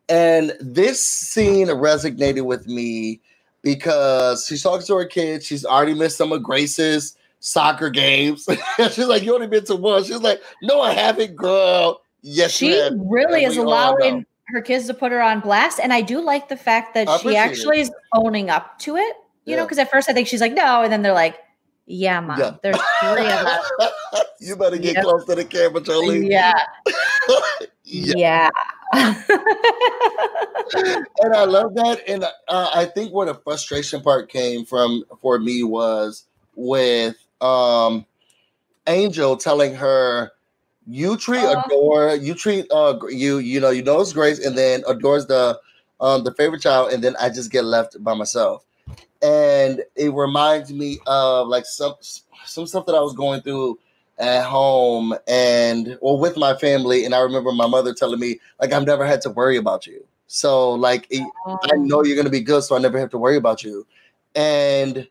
And 0.09 0.55
this 0.61 1.05
scene 1.05 1.69
resonated 1.69 2.45
with 2.45 2.67
me 2.67 3.21
because 3.63 4.47
she's 4.47 4.63
talking 4.63 4.87
to 4.87 4.97
her 4.97 5.05
kids. 5.05 5.47
She's 5.47 5.65
already 5.65 5.95
missed 5.95 6.17
some 6.17 6.33
of 6.33 6.43
Grace's 6.43 7.17
soccer 7.41 7.91
games. 7.91 8.49
she's 8.77 9.07
like, 9.07 9.23
You 9.23 9.35
only 9.35 9.47
been 9.49 9.65
to 9.67 9.77
one. 9.77 10.03
She's 10.05 10.23
like, 10.23 10.41
No, 10.63 10.81
I 10.81 10.93
haven't, 10.93 11.37
girl. 11.37 12.01
Yes, 12.23 12.53
she 12.53 12.73
really 12.97 13.45
is 13.45 13.55
we 13.55 13.59
all 13.61 13.65
know. 13.65 13.71
allowing 13.71 14.27
her 14.49 14.61
kids 14.63 14.87
to 14.87 14.95
put 14.95 15.13
her 15.13 15.21
on 15.21 15.41
blast 15.41 15.79
and 15.81 15.93
i 15.93 16.01
do 16.01 16.21
like 16.21 16.49
the 16.49 16.57
fact 16.57 16.95
that 16.95 17.09
I 17.09 17.19
she 17.19 17.37
actually 17.37 17.79
it. 17.79 17.83
is 17.83 17.91
owning 18.15 18.51
up 18.51 18.79
to 18.81 18.97
it 18.97 19.17
you 19.45 19.57
know 19.57 19.65
because 19.65 19.79
at 19.79 19.91
first 19.91 20.09
i 20.11 20.13
think 20.13 20.27
she's 20.29 20.41
like 20.41 20.53
no 20.53 20.83
and 20.83 20.93
then 20.93 21.03
they're 21.03 21.13
like 21.13 21.39
yeah 21.87 22.21
mom 22.21 22.39
Yeah. 22.39 22.55
there's 22.63 22.77
three 23.01 23.27
of 23.27 23.47
us 23.47 23.71
you 24.41 24.57
better 24.57 24.77
get 24.77 24.95
Yep. 24.97 25.05
close 25.05 25.25
to 25.27 25.35
the 25.35 25.45
camera, 25.45 25.81
Jolie. 25.81 26.27
yeah 26.31 26.53
Yeah. 27.85 28.15
yeah 28.17 28.51
and 30.75 31.35
I 31.35 31.45
love 31.45 31.75
that. 31.75 32.01
And 32.09 32.25
uh, 32.25 32.71
I 32.75 32.85
think 32.87 33.13
where 33.13 33.27
the 33.27 33.35
frustration 33.35 34.01
part 34.01 34.29
came 34.29 34.65
from 34.65 35.05
for 35.21 35.39
me 35.39 35.63
was 35.63 36.25
with 36.55 37.17
um 37.41 38.07
Angel 38.87 39.37
telling 39.37 39.75
her, 39.75 40.33
"You 40.89 41.17
treat 41.17 41.45
Oh. 41.45 41.63
adore, 41.67 42.15
you 42.17 42.35
treat 42.35 42.67
uh 42.73 42.99
you 43.09 43.39
you 43.39 43.61
know 43.61 43.71
you 43.71 43.83
know 43.83 44.01
it's 44.01 44.13
Grace, 44.13 44.45
and 44.45 44.57
then 44.59 44.83
adores 44.89 45.27
the 45.27 45.59
um 46.01 46.25
the 46.25 46.33
favorite 46.35 46.63
child, 46.63 46.93
and 46.93 47.03
then 47.05 47.17
I 47.21 47.31
just 47.31 47.51
get 47.53 47.65
left 47.65 48.03
by 48.03 48.15
myself." 48.15 48.65
And 49.23 49.83
it 49.97 50.13
reminds 50.13 50.73
me 50.73 50.99
of 51.07 51.49
like 51.49 51.67
some 51.67 51.95
some 52.47 52.67
stuff 52.67 52.87
that 52.87 52.95
I 52.95 53.01
was 53.01 53.15
going 53.15 53.43
through 53.43 53.79
at 54.19 54.45
home 54.45 55.15
and 55.29 55.97
or 56.01 56.19
with 56.19 56.37
my 56.37 56.55
family 56.55 57.05
and 57.05 57.15
i 57.15 57.21
remember 57.21 57.53
my 57.53 57.67
mother 57.67 57.95
telling 57.95 58.19
me 58.19 58.39
like 58.61 58.73
i've 58.73 58.87
never 58.87 59.07
had 59.07 59.21
to 59.21 59.31
worry 59.31 59.57
about 59.57 59.87
you 59.87 60.05
so 60.27 60.73
like 60.73 61.07
it- 61.11 61.23
i 61.73 61.77
know 61.77 62.03
you're 62.05 62.17
going 62.17 62.25
to 62.27 62.31
be 62.31 62.41
good 62.41 62.63
so 62.63 62.75
i 62.77 62.79
never 62.79 62.99
have 62.99 63.11
to 63.11 63.19
worry 63.19 63.37
about 63.37 63.63
you 63.63 63.87
and 64.35 65.09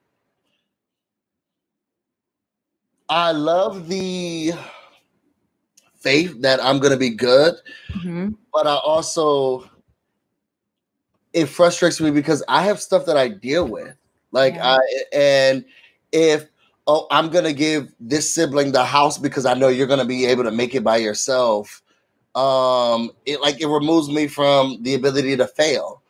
i 3.10 3.32
love 3.32 3.88
the 3.88 4.54
faith 6.08 6.42
that 6.42 6.64
i'm 6.64 6.80
going 6.80 6.92
to 6.94 6.98
be 6.98 7.10
good 7.10 7.54
Mhm. 7.96 8.36
but 8.54 8.66
i 8.68 8.76
also 8.76 9.70
it 11.34 11.48
frustrates 11.48 12.00
me 12.00 12.12
because 12.12 12.44
i 12.48 12.62
have 12.64 12.80
stuff 12.80 13.06
that 13.06 13.18
i 13.18 13.28
deal 13.28 13.68
with 13.68 13.96
like 14.32 14.56
Yeah. 14.56 14.78
i 14.78 14.80
and 15.14 15.66
if 16.12 16.48
oh 16.88 17.08
i'm 17.12 17.30
gonna 17.30 17.54
give 17.54 17.94
this 18.00 18.34
sibling 18.34 18.72
the 18.72 18.86
house 18.86 19.18
because 19.18 19.46
i 19.46 19.54
know 19.54 19.68
you're 19.68 19.88
gonna 19.88 20.06
be 20.06 20.26
able 20.26 20.44
to 20.44 20.52
make 20.52 20.74
it 20.76 20.84
by 20.84 20.98
yourself 20.98 21.82
um 22.36 23.12
it 23.26 23.42
like 23.42 23.60
it 23.62 23.68
removes 23.68 24.10
me 24.10 24.28
from 24.28 24.82
the 24.84 24.94
ability 24.96 25.36
to 25.36 25.48
fail 25.48 26.02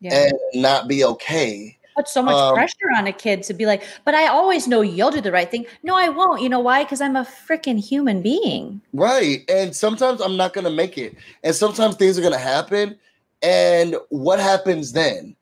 yeah 0.00 0.14
and 0.26 0.32
not 0.54 0.88
be 0.88 1.04
okay 1.04 1.78
put 2.00 2.08
so 2.08 2.22
much 2.22 2.34
um, 2.34 2.54
pressure 2.54 2.90
on 2.96 3.06
a 3.06 3.12
kid 3.12 3.42
to 3.48 3.52
be 3.54 3.66
like 3.66 3.82
but 4.04 4.14
i 4.14 4.26
always 4.26 4.66
know 4.66 4.80
you'll 4.80 5.10
do 5.10 5.20
the 5.20 5.32
right 5.38 5.50
thing 5.50 5.64
no 5.82 5.94
i 5.94 6.08
won't 6.08 6.40
you 6.42 6.48
know 6.48 6.60
why 6.68 6.82
because 6.82 7.00
i'm 7.00 7.16
a 7.16 7.26
freaking 7.46 7.78
human 7.92 8.22
being 8.22 8.80
Right. 8.92 9.38
And 9.48 9.74
sometimes 9.74 10.20
I'm 10.20 10.36
not 10.36 10.52
going 10.52 10.64
to 10.64 10.70
make 10.82 10.98
it. 10.98 11.14
And 11.44 11.54
sometimes 11.54 11.96
things 11.96 12.18
are 12.18 12.22
going 12.22 12.32
to 12.32 12.38
happen. 12.56 12.98
And 13.42 13.96
what 14.08 14.38
happens 14.40 14.92
then? 14.92 15.36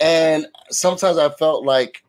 And 0.00 0.46
sometimes 0.70 1.18
I 1.18 1.28
felt 1.30 1.64
like 1.64 2.02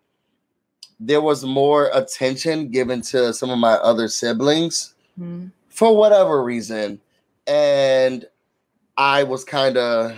there 0.99 1.21
was 1.21 1.43
more 1.43 1.89
attention 1.93 2.69
given 2.69 3.01
to 3.11 3.33
some 3.33 3.49
of 3.49 3.59
my 3.59 3.73
other 3.73 4.07
siblings 4.07 4.93
Mhm. 5.19 5.51
for 5.69 5.95
whatever 5.95 6.43
reason. 6.43 6.99
And 7.47 8.25
I 8.97 9.23
was 9.23 9.43
kind 9.43 9.77
of, 9.77 10.17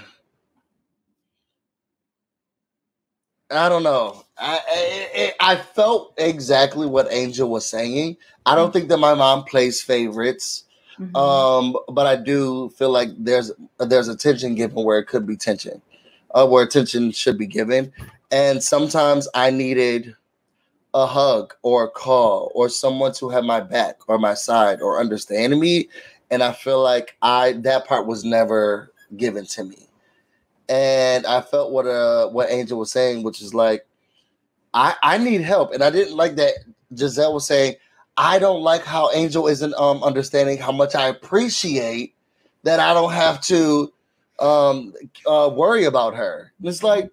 I 3.50 3.70
don't 3.70 3.84
know. 3.84 4.24
I, 4.38 5.32
I 5.40 5.54
I 5.54 5.56
felt 5.56 6.14
exactly 6.18 6.86
what 6.86 7.08
Angel 7.12 7.50
was 7.50 7.66
saying. 7.66 8.18
I 8.46 8.56
don't 8.56 8.72
think 8.74 8.90
that 8.90 8.98
my 8.98 9.14
mom 9.14 9.44
plays 9.46 9.82
favorites. 9.82 10.64
Mhm. 11.00 11.16
Um, 11.16 11.78
but 11.94 12.08
I 12.08 12.16
do 12.16 12.70
feel 12.70 12.90
like 12.90 13.10
there's 13.18 13.52
there's 13.80 14.08
attention 14.08 14.56
given 14.56 14.84
where 14.84 15.00
it 15.00 15.06
could 15.06 15.26
be 15.28 15.38
tension, 15.38 15.82
uh, 16.34 16.48
where 16.48 16.64
attention 16.64 17.12
should 17.12 17.38
be 17.38 17.46
given, 17.48 17.92
and 18.32 18.64
sometimes 18.64 19.28
I 19.34 19.52
needed 19.52 20.16
a 20.94 21.06
hug 21.06 21.54
or 21.62 21.84
a 21.86 21.90
call 21.90 22.52
or 22.56 22.68
someone 22.70 23.14
to 23.14 23.30
have 23.30 23.44
my 23.44 23.60
back 23.62 23.98
or 24.08 24.18
my 24.18 24.34
side 24.34 24.82
or 24.82 25.00
understand 25.00 25.60
me, 25.60 25.88
and 26.32 26.42
I 26.44 26.52
feel 26.52 26.82
like 26.82 27.16
I 27.22 27.54
that 27.62 27.88
part 27.88 28.08
was 28.08 28.26
never 28.26 28.92
given 29.16 29.46
to 29.48 29.64
me, 29.64 29.87
and 30.70 31.26
I 31.26 31.42
felt 31.42 31.72
what 31.72 31.88
uh 31.88 32.30
what 32.30 32.52
Angel 32.52 32.80
was 32.80 32.92
saying, 32.92 33.24
which 33.24 33.42
is 33.42 33.54
like 33.54 33.86
I 34.74 34.96
I 35.04 35.18
need 35.18 35.42
help, 35.42 35.74
and 35.74 35.84
I 35.84 35.90
didn't 35.90 36.16
like 36.16 36.36
that 36.36 36.54
Gizelle 36.94 37.34
was 37.34 37.46
saying. 37.46 37.76
I 38.20 38.40
don't 38.40 38.64
like 38.64 38.84
how 38.84 39.12
Angel 39.12 39.48
isn't 39.48 39.76
um 39.76 40.04
understanding 40.04 40.58
how 40.58 40.72
much 40.72 40.96
I 40.96 41.08
appreciate 41.08 42.16
that 42.64 42.80
I 42.80 42.94
don't 42.94 43.14
have 43.14 43.42
to 43.42 43.94
um 44.40 44.94
uh 45.26 45.50
worry 45.54 45.86
about 45.86 46.16
her. 46.16 46.52
And 46.60 46.68
It's 46.68 46.84
like 46.84 47.12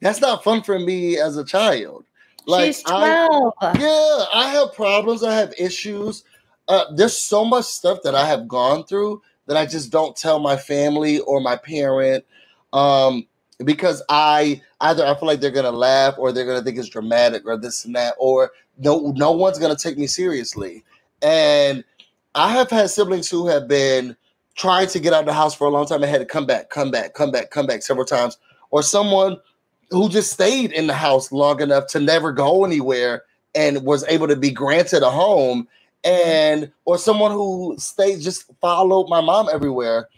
that's 0.00 0.20
not 0.20 0.44
fun 0.44 0.62
for 0.62 0.78
me 0.78 1.18
as 1.18 1.36
a 1.36 1.44
child. 1.44 2.04
Like 2.46 2.74
She's 2.74 2.82
12. 2.82 3.52
I, 3.60 3.78
yeah, 3.78 4.24
I 4.32 4.50
have 4.50 4.72
problems. 4.72 5.24
I 5.24 5.34
have 5.34 5.52
issues. 5.58 6.22
Uh, 6.68 6.84
there's 6.94 7.16
so 7.16 7.44
much 7.44 7.64
stuff 7.64 8.02
that 8.02 8.14
I 8.14 8.26
have 8.26 8.46
gone 8.48 8.84
through 8.84 9.22
that 9.46 9.56
I 9.56 9.66
just 9.66 9.90
don't 9.90 10.16
tell 10.16 10.38
my 10.38 10.56
family 10.56 11.20
or 11.20 11.40
my 11.40 11.56
parent. 11.56 12.24
Um, 12.76 13.26
because 13.64 14.02
I 14.10 14.60
either 14.82 15.06
I 15.06 15.18
feel 15.18 15.26
like 15.28 15.40
they're 15.40 15.50
gonna 15.50 15.70
laugh 15.70 16.14
or 16.18 16.30
they're 16.30 16.46
gonna 16.46 16.62
think 16.62 16.78
it's 16.78 16.88
dramatic 16.88 17.46
or 17.46 17.56
this 17.56 17.84
and 17.84 17.94
that, 17.96 18.14
or 18.18 18.52
no 18.78 19.12
no 19.16 19.32
one's 19.32 19.58
gonna 19.58 19.76
take 19.76 19.96
me 19.98 20.06
seriously. 20.06 20.84
And 21.22 21.82
I 22.34 22.50
have 22.50 22.68
had 22.68 22.90
siblings 22.90 23.30
who 23.30 23.46
have 23.46 23.66
been 23.66 24.14
trying 24.56 24.88
to 24.88 25.00
get 25.00 25.14
out 25.14 25.20
of 25.20 25.26
the 25.26 25.32
house 25.32 25.54
for 25.54 25.66
a 25.66 25.70
long 25.70 25.86
time 25.86 26.02
and 26.02 26.10
had 26.10 26.18
to 26.18 26.26
come 26.26 26.46
back, 26.46 26.70
come 26.70 26.90
back, 26.90 27.14
come 27.14 27.30
back, 27.30 27.50
come 27.50 27.66
back 27.66 27.82
several 27.82 28.06
times, 28.06 28.36
or 28.70 28.82
someone 28.82 29.38
who 29.90 30.08
just 30.08 30.32
stayed 30.32 30.72
in 30.72 30.86
the 30.86 30.94
house 30.94 31.32
long 31.32 31.60
enough 31.62 31.86
to 31.88 32.00
never 32.00 32.32
go 32.32 32.64
anywhere 32.64 33.22
and 33.54 33.84
was 33.84 34.04
able 34.08 34.28
to 34.28 34.36
be 34.36 34.50
granted 34.50 35.02
a 35.02 35.10
home 35.10 35.66
and 36.04 36.70
or 36.84 36.98
someone 36.98 37.30
who 37.30 37.74
stayed 37.78 38.20
just 38.20 38.50
followed 38.60 39.08
my 39.08 39.20
mom 39.20 39.48
everywhere 39.52 40.08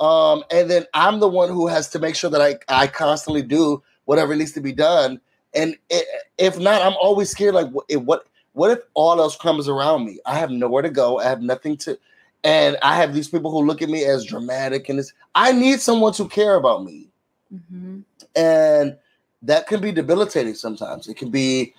um, 0.00 0.42
and 0.50 0.70
then 0.70 0.86
I'm 0.94 1.20
the 1.20 1.28
one 1.28 1.50
who 1.50 1.66
has 1.68 1.88
to 1.90 1.98
make 1.98 2.16
sure 2.16 2.30
that 2.30 2.40
I, 2.40 2.58
I 2.68 2.86
constantly 2.86 3.42
do 3.42 3.82
whatever 4.06 4.34
needs 4.34 4.52
to 4.52 4.60
be 4.60 4.72
done. 4.72 5.20
And 5.54 5.76
it, 5.90 6.06
if 6.38 6.58
not, 6.58 6.82
I'm 6.82 6.94
always 7.00 7.30
scared. 7.30 7.54
Like, 7.54 7.70
what, 7.70 7.84
what, 8.04 8.26
what 8.54 8.70
if 8.70 8.78
all 8.94 9.20
else 9.20 9.36
comes 9.36 9.68
around 9.68 10.06
me? 10.06 10.18
I 10.24 10.38
have 10.38 10.50
nowhere 10.50 10.82
to 10.82 10.90
go. 10.90 11.18
I 11.18 11.24
have 11.24 11.42
nothing 11.42 11.76
to, 11.78 11.98
and 12.44 12.76
I 12.82 12.96
have 12.96 13.14
these 13.14 13.28
people 13.28 13.50
who 13.50 13.64
look 13.64 13.82
at 13.82 13.90
me 13.90 14.04
as 14.04 14.24
dramatic. 14.24 14.88
And 14.88 14.98
it's, 14.98 15.12
I 15.34 15.52
need 15.52 15.80
someone 15.80 16.12
to 16.14 16.28
care 16.28 16.54
about 16.54 16.84
me, 16.84 17.08
Mhm. 17.52 18.04
and 18.34 18.96
that 19.42 19.66
can 19.66 19.80
be 19.80 19.92
debilitating 19.92 20.54
sometimes. 20.54 21.08
It 21.08 21.16
can 21.16 21.30
be. 21.30 21.74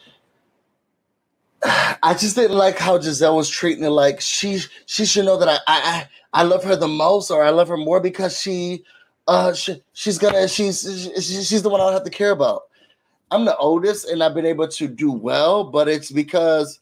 I 2.04 2.16
just 2.20 2.36
didn't 2.36 2.58
like 2.58 2.78
how 2.78 2.98
Gizelle 2.98 3.36
was 3.36 3.50
treating 3.50 3.84
it. 3.84 3.90
Like 3.90 4.22
she, 4.22 4.60
she 4.86 5.06
should 5.06 5.26
know 5.26 5.38
that 5.38 5.50
I, 5.50 5.60
I, 5.68 6.08
I 6.34 6.44
love 6.44 6.64
her 6.64 6.76
the 6.76 6.88
most, 6.88 7.32
or 7.32 7.44
I 7.44 7.50
love 7.52 7.68
her 7.70 7.78
more 7.78 8.00
because 8.00 8.40
she, 8.40 8.84
uh, 9.28 9.54
she, 9.54 9.82
she's 9.94 10.18
gonna, 10.18 10.48
she's, 10.48 10.82
she, 11.16 11.44
she's 11.44 11.62
the 11.64 11.70
one 11.70 11.82
I'll 11.82 11.92
have 11.92 12.04
to 12.06 12.10
care 12.10 12.32
about. 12.32 12.64
I'm 13.32 13.46
the 13.46 13.58
oldest, 13.58 14.10
and 14.10 14.24
I've 14.24 14.34
been 14.36 14.46
able 14.46 14.68
to 14.68 14.88
do 14.88 15.12
well, 15.12 15.64
but 15.66 15.88
it's 15.88 16.12
because 16.12 16.80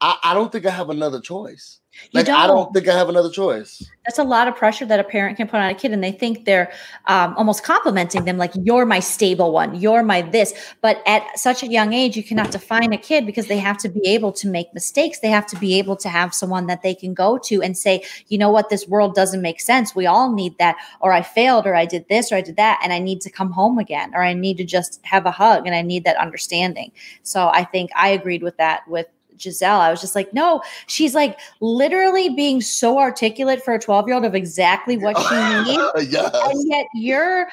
I, 0.00 0.18
I 0.24 0.34
don't 0.34 0.52
think 0.52 0.66
I 0.66 0.70
have 0.70 0.90
another 0.90 1.20
choice. 1.20 1.77
Like 2.12 2.28
I 2.28 2.46
don't. 2.46 2.56
don't 2.56 2.72
think 2.72 2.88
I 2.88 2.96
have 2.96 3.08
another 3.08 3.30
choice. 3.30 3.82
That's 4.04 4.18
a 4.18 4.24
lot 4.24 4.48
of 4.48 4.56
pressure 4.56 4.86
that 4.86 4.98
a 4.98 5.04
parent 5.04 5.36
can 5.36 5.46
put 5.46 5.60
on 5.60 5.70
a 5.70 5.74
kid, 5.74 5.92
and 5.92 6.02
they 6.02 6.12
think 6.12 6.44
they're 6.44 6.72
um, 7.06 7.34
almost 7.36 7.62
complimenting 7.62 8.24
them, 8.24 8.38
like 8.38 8.52
"You're 8.54 8.86
my 8.86 9.00
stable 9.00 9.52
one, 9.52 9.78
you're 9.78 10.02
my 10.02 10.22
this." 10.22 10.54
But 10.80 11.02
at 11.06 11.38
such 11.38 11.62
a 11.62 11.66
young 11.66 11.92
age, 11.92 12.16
you 12.16 12.22
cannot 12.22 12.50
define 12.50 12.92
a 12.92 12.98
kid 12.98 13.26
because 13.26 13.46
they 13.46 13.58
have 13.58 13.78
to 13.78 13.88
be 13.88 14.06
able 14.06 14.32
to 14.32 14.48
make 14.48 14.72
mistakes. 14.72 15.18
They 15.20 15.30
have 15.30 15.46
to 15.48 15.56
be 15.56 15.78
able 15.78 15.96
to 15.96 16.08
have 16.08 16.34
someone 16.34 16.66
that 16.66 16.82
they 16.82 16.94
can 16.94 17.14
go 17.14 17.38
to 17.38 17.62
and 17.62 17.76
say, 17.76 18.02
"You 18.28 18.38
know 18.38 18.50
what? 18.50 18.70
This 18.70 18.88
world 18.88 19.14
doesn't 19.14 19.42
make 19.42 19.60
sense. 19.60 19.94
We 19.94 20.06
all 20.06 20.32
need 20.32 20.56
that." 20.58 20.76
Or 21.00 21.12
I 21.12 21.22
failed, 21.22 21.66
or 21.66 21.74
I 21.74 21.84
did 21.84 22.08
this, 22.08 22.32
or 22.32 22.36
I 22.36 22.40
did 22.40 22.56
that, 22.56 22.80
and 22.82 22.92
I 22.92 22.98
need 22.98 23.20
to 23.22 23.30
come 23.30 23.52
home 23.52 23.78
again, 23.78 24.12
or 24.14 24.22
I 24.22 24.32
need 24.32 24.56
to 24.58 24.64
just 24.64 25.00
have 25.04 25.26
a 25.26 25.30
hug, 25.30 25.66
and 25.66 25.74
I 25.74 25.82
need 25.82 26.04
that 26.04 26.16
understanding. 26.16 26.92
So 27.22 27.48
I 27.48 27.64
think 27.64 27.90
I 27.94 28.08
agreed 28.08 28.42
with 28.42 28.56
that 28.56 28.88
with 28.88 29.06
Gizelle. 29.38 29.80
I 29.80 29.90
was 29.90 30.00
just 30.00 30.14
like, 30.14 30.32
no, 30.34 30.62
she's 30.86 31.14
like 31.14 31.38
literally 31.60 32.28
being 32.28 32.60
so 32.60 32.98
articulate 32.98 33.64
for 33.64 33.74
a 33.74 33.78
12 33.78 34.06
year 34.06 34.14
old 34.14 34.24
of 34.24 34.34
exactly 34.34 34.96
what 34.96 35.16
she 35.18 35.34
needs. 35.72 36.12
yes. 36.12 36.30
And 36.34 36.70
yet 36.70 36.86
you're 36.94 37.48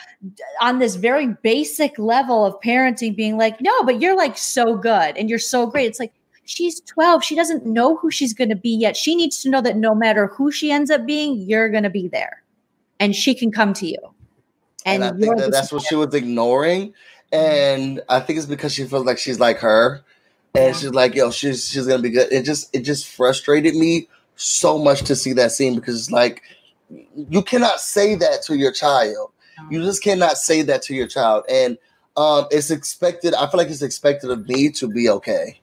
on 0.62 0.80
this 0.80 0.96
very 0.96 1.28
basic 1.28 1.98
level 1.98 2.46
of 2.46 2.60
parenting 2.62 3.16
being 3.16 3.38
like, 3.38 3.62
no, 3.62 3.84
but 3.84 4.02
you're 4.02 4.18
like 4.18 4.38
so 4.38 4.76
good 4.76 5.18
and 5.18 5.30
you're 5.30 5.40
so 5.40 5.66
great. 5.66 5.86
It's 5.88 6.00
like, 6.00 6.14
she's 6.46 6.80
12. 6.82 7.24
She 7.24 7.36
doesn't 7.36 7.66
know 7.66 7.98
who 7.98 8.12
she's 8.12 8.34
going 8.34 8.50
to 8.50 8.56
be 8.56 8.70
yet. 8.70 8.96
She 8.96 9.16
needs 9.16 9.42
to 9.42 9.50
know 9.50 9.62
that 9.62 9.78
no 9.78 9.94
matter 9.96 10.28
who 10.28 10.52
she 10.52 10.72
ends 10.72 10.90
up 10.90 11.06
being, 11.06 11.38
you're 11.38 11.70
going 11.70 11.84
to 11.84 11.90
be 11.90 12.08
there 12.08 12.44
and 13.00 13.16
she 13.16 13.36
can 13.36 13.52
come 13.52 13.74
to 13.74 13.88
you. 13.88 13.98
And, 14.86 15.04
I 15.04 15.12
think 15.12 15.38
that 15.38 15.52
that's 15.52 15.72
what 15.72 15.82
she 15.82 15.96
was 15.96 16.14
ignoring. 16.14 16.94
And 17.32 18.02
I 18.08 18.20
think 18.20 18.38
it's 18.38 18.46
because 18.46 18.74
she 18.74 18.86
feels 18.86 19.06
like 19.06 19.18
she's 19.18 19.40
like 19.40 19.58
her. 19.58 20.04
And 20.58 20.68
Yeah. 20.68 20.74
she's 20.74 20.92
like, 20.92 21.16
yo, 21.16 21.32
she's 21.32 21.68
she's 21.68 21.88
gonna 21.88 22.02
be 22.02 22.10
good. 22.12 22.32
It 22.32 22.44
just 22.44 22.74
it 22.76 22.82
just 22.82 23.08
frustrated 23.08 23.76
me 23.76 24.08
so 24.36 24.78
much 24.78 25.02
to 25.04 25.16
see 25.16 25.34
that 25.34 25.52
scene 25.52 25.76
because 25.76 26.00
it's 26.00 26.12
like 26.12 26.42
you 27.30 27.42
cannot 27.42 27.80
say 27.80 28.16
that 28.16 28.44
to 28.44 28.56
your 28.58 28.72
child. 28.72 29.32
You 29.72 29.82
just 29.82 30.04
cannot 30.04 30.38
say 30.38 30.62
that 30.64 30.82
to 30.84 30.96
your 30.96 31.08
child. 31.08 31.46
And 31.50 31.78
um 32.18 32.46
it's 32.52 32.72
expected, 32.72 33.34
I 33.34 33.50
feel 33.50 33.58
like 33.58 33.70
it's 33.70 33.82
expected 33.82 34.30
of 34.32 34.48
me 34.48 34.70
to 34.72 34.88
be 34.88 35.10
okay 35.10 35.60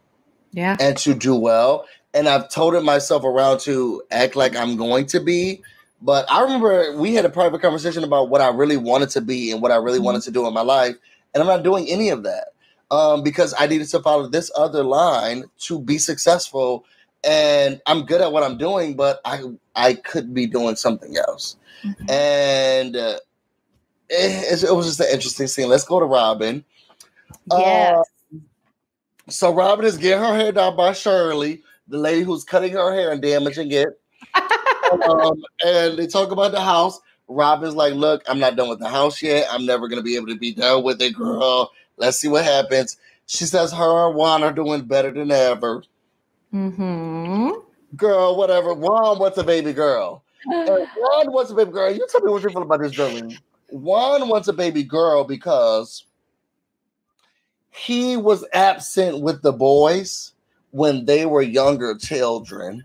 Yeah. 0.52 0.76
and 0.80 0.96
to 0.98 1.14
do 1.14 1.34
well. 1.36 1.86
And 2.14 2.28
I've 2.28 2.48
told 2.50 2.74
it 2.74 2.82
myself 2.82 3.24
around 3.24 3.60
to 3.60 4.02
act 4.10 4.36
like 4.36 4.56
I'm 4.56 4.76
going 4.76 5.06
to 5.06 5.20
be. 5.20 5.62
But 6.02 6.30
I 6.30 6.42
remember 6.42 6.96
we 6.96 7.14
had 7.14 7.24
a 7.24 7.30
private 7.30 7.62
conversation 7.62 8.04
about 8.04 8.28
what 8.28 8.40
I 8.40 8.48
really 8.48 8.76
wanted 8.76 9.10
to 9.10 9.20
be 9.20 9.50
and 9.52 9.62
what 9.62 9.70
I 9.70 9.76
really 9.76 9.98
Mhm. 9.98 10.04
wanted 10.04 10.22
to 10.22 10.30
do 10.30 10.46
in 10.46 10.52
my 10.54 10.62
life. 10.62 10.96
And 11.32 11.40
I'm 11.42 11.46
not 11.46 11.62
doing 11.62 11.88
any 11.88 12.10
of 12.10 12.24
that 12.24 12.48
um, 12.92 13.22
because 13.22 13.54
I 13.58 13.66
needed 13.66 13.88
to 13.88 14.00
follow 14.00 14.28
this 14.28 14.50
other 14.54 14.84
line 14.84 15.44
to 15.60 15.80
be 15.80 15.98
successful. 15.98 16.84
And 17.24 17.80
I'm 17.86 18.04
good 18.04 18.20
at 18.20 18.32
what 18.32 18.42
I'm 18.42 18.58
doing, 18.58 18.94
but 18.94 19.20
I 19.24 19.42
I 19.74 19.94
could 19.94 20.34
be 20.34 20.46
doing 20.46 20.76
something 20.76 21.16
else. 21.16 21.56
Mhm. 21.82 22.10
And 22.10 22.96
uh, 22.96 23.18
it, 24.10 24.62
it 24.62 24.72
was 24.74 24.86
just 24.86 25.00
an 25.00 25.06
interesting 25.10 25.46
scene. 25.46 25.68
Let's 25.68 25.84
go 25.84 25.98
to 25.98 26.06
Robyn. 26.06 26.64
Yes. 27.50 27.98
Uh, 27.98 28.38
so 29.28 29.54
Robyn 29.54 29.86
is 29.86 29.96
getting 29.96 30.22
her 30.22 30.34
hair 30.34 30.52
done 30.52 30.76
by 30.76 30.92
Shirley, 30.92 31.62
the 31.88 31.96
lady 31.96 32.22
who's 32.22 32.44
cutting 32.44 32.72
her 32.72 32.92
hair 32.92 33.12
and 33.12 33.22
damaging 33.22 33.70
it. 33.72 33.88
um, 35.04 35.42
and 35.64 35.98
they 35.98 36.06
talk 36.06 36.30
about 36.30 36.52
the 36.52 36.60
house. 36.60 37.00
Robyn's 37.28 37.76
like, 37.76 37.94
"Look, 37.94 38.22
I'm 38.28 38.38
not 38.38 38.56
done 38.56 38.68
with 38.68 38.80
the 38.80 38.88
house 38.88 39.22
yet. 39.22 39.46
I'm 39.50 39.64
never 39.64 39.88
gonna 39.88 40.02
be 40.02 40.16
able 40.16 40.26
to 40.26 40.36
be 40.36 40.52
done 40.52 40.82
with 40.82 41.00
it, 41.00 41.14
girl. 41.14 41.70
Let's 42.02 42.18
see 42.18 42.28
what 42.28 42.44
happens." 42.44 42.98
She 43.26 43.44
says 43.44 43.72
her 43.72 44.08
and 44.08 44.16
Juan 44.16 44.42
are 44.42 44.52
doing 44.52 44.82
better 44.82 45.12
than 45.12 45.30
ever. 45.30 45.84
hmm 46.50 47.50
Girl, 47.96 48.36
whatever. 48.36 48.74
Juan 48.74 49.18
wants 49.18 49.38
a 49.38 49.44
baby 49.44 49.72
girl. 49.72 50.22
And 50.46 50.66
Juan 50.66 51.32
wants 51.32 51.50
a 51.50 51.54
baby 51.54 51.70
girl. 51.70 51.90
You 51.92 52.06
tell 52.10 52.22
me 52.22 52.32
what 52.32 52.42
you 52.42 52.50
feel 52.50 52.62
about 52.62 52.80
this, 52.80 52.92
Joey. 52.92 53.38
Juan 53.70 54.28
wants 54.28 54.48
a 54.48 54.52
baby 54.52 54.82
girl 54.82 55.24
because 55.24 56.04
he 57.70 58.16
was 58.16 58.44
absent 58.52 59.20
with 59.22 59.42
the 59.42 59.52
boys 59.52 60.32
when 60.72 61.06
they 61.06 61.26
were 61.26 61.42
younger 61.42 61.96
children. 61.96 62.84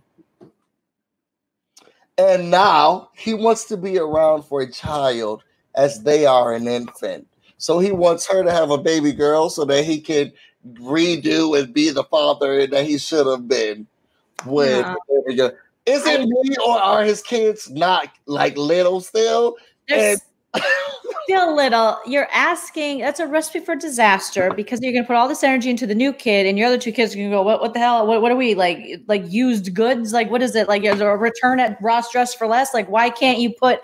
And 2.18 2.50
now 2.50 3.10
he 3.16 3.34
wants 3.34 3.66
to 3.66 3.78
be 3.78 3.98
around 3.98 4.44
for 4.44 4.62
a 4.62 4.72
child 4.72 5.44
as 5.76 6.04
they 6.04 6.26
are 6.26 6.54
an 6.54 6.68
infant. 6.68 7.28
So 7.58 7.80
he 7.80 7.92
wants 7.92 8.28
her 8.28 8.44
to 8.44 8.52
have 8.52 8.70
a 8.72 8.78
baby 8.78 9.12
girl 9.12 9.50
so 9.50 9.66
that 9.66 9.84
he 9.84 10.00
can 10.00 10.32
redo 10.74 11.60
and 11.60 11.74
be 11.74 11.90
the 11.90 12.04
father 12.04 12.68
that 12.68 12.86
he 12.86 12.98
should 12.98 13.26
have 13.28 13.48
been 13.48 13.88
when 14.46 14.70
Yeah. 14.70 14.96
they 15.10 15.16
were 15.26 15.32
young. 15.32 15.52
Is 15.86 16.06
it 16.06 16.28
me 16.28 16.56
or 16.66 16.78
are 16.78 17.04
his 17.04 17.22
kids 17.22 17.70
not 17.70 18.10
like 18.26 18.58
little 18.58 19.00
still? 19.00 19.56
Still 21.24 21.56
little. 21.56 21.98
You're 22.06 22.28
asking. 22.34 23.00
That's 23.00 23.20
a 23.20 23.28
recipe 23.28 23.60
for 23.60 23.76
disaster 23.76 24.52
because 24.56 24.80
you're 24.82 24.94
going 24.94 25.04
to 25.04 25.08
put 25.08 25.16
all 25.18 25.28
this 25.28 25.44
energy 25.44 25.70
into 25.70 25.86
the 25.86 25.96
new 25.96 26.14
kid, 26.14 26.46
and 26.46 26.58
your 26.58 26.68
other 26.68 26.78
two 26.78 26.92
kids 26.94 27.14
are 27.14 27.18
going 27.18 27.30
to 27.30 27.36
go, 27.36 27.42
"What? 27.42 27.60
What 27.62 27.74
the 27.74 27.80
hell? 27.80 28.08
What, 28.08 28.22
what 28.22 28.32
are 28.32 28.36
we 28.38 28.56
like? 28.56 29.02
Like 29.08 29.24
used 29.28 29.74
goods? 29.74 30.14
Like 30.14 30.30
what 30.32 30.42
is 30.42 30.56
it? 30.56 30.68
Like 30.70 30.84
is 30.86 31.00
there 31.00 31.12
a 31.12 31.18
return 31.18 31.60
at 31.60 31.78
Ross 31.82 32.12
Dress 32.12 32.34
for 32.34 32.48
Less? 32.48 32.74
Like 32.74 32.88
why 32.90 33.10
can't 33.10 33.40
you 33.40 33.52
put 33.52 33.82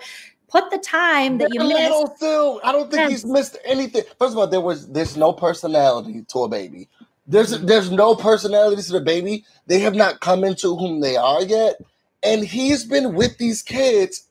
put 0.54 0.70
the 0.72 0.78
time 0.78 1.38
that 1.38 1.52
you 1.54 1.60
missed? 1.68 1.80
little 1.82 2.14
still. 2.16 2.60
I 2.64 2.72
don't 2.72 2.90
think 2.90 3.02
he's 3.10 3.26
missed 3.26 3.58
anything. 3.66 4.04
First 4.18 4.32
of 4.34 4.38
all, 4.38 4.48
there 4.48 4.62
was 4.62 4.88
there's 4.88 5.16
no 5.16 5.32
personality 5.34 6.24
to 6.30 6.40
a 6.44 6.48
baby. 6.50 6.88
There's 7.26 7.60
there's 7.62 7.90
no 7.92 8.16
personality 8.16 8.82
to 8.82 8.92
the 8.92 9.02
baby. 9.02 9.44
They 9.68 9.80
have 9.80 9.96
not 9.96 10.20
come 10.20 10.44
into 10.44 10.76
whom 10.76 11.00
they 11.00 11.16
are 11.16 11.42
yet, 11.44 11.76
and 12.22 12.44
he's 12.44 12.84
been 12.86 13.14
with 13.14 13.38
these 13.38 13.62
kids 13.62 14.28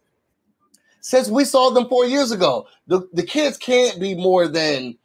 since 1.01 1.29
we 1.29 1.45
saw 1.45 1.71
them 1.71 1.89
four 1.89 2.05
years 2.05 2.31
ago. 2.31 2.67
The 2.87 3.07
the 3.13 3.23
kids 3.23 3.57
can't 3.57 3.99
be 3.99 4.15
more 4.15 4.47
than 4.47 4.97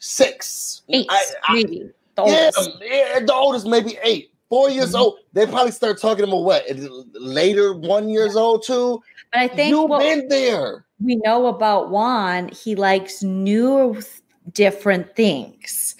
six. 0.00 0.82
Eight, 0.90 1.06
I- 1.10 1.26
I- 1.44 1.54
maybe. 1.54 1.90
The 2.16 2.24
yeah, 2.26 2.50
oldest. 2.56 2.70
yeah, 2.82 3.20
the 3.20 3.34
oldest 3.34 3.66
maybe 3.66 3.98
eight. 4.04 4.33
Four 4.54 4.70
years 4.70 4.92
Mhm. 4.92 5.00
old. 5.00 5.14
They 5.32 5.46
probably 5.46 5.72
start 5.72 6.00
talking 6.00 6.24
to 6.26 6.30
him 6.30 6.44
what 6.44 6.64
later, 7.14 7.74
one 7.74 8.08
years 8.08 8.36
old 8.36 8.62
too. 8.62 9.02
But 9.32 9.40
I 9.40 9.48
think 9.48 9.70
You've 9.70 9.90
what 9.90 9.98
been 9.98 10.28
there. 10.28 10.84
we 11.04 11.16
know 11.16 11.48
about 11.48 11.90
Juan, 11.90 12.50
he 12.50 12.76
likes 12.76 13.20
new 13.20 14.00
different 14.54 15.14
things. 15.16 15.96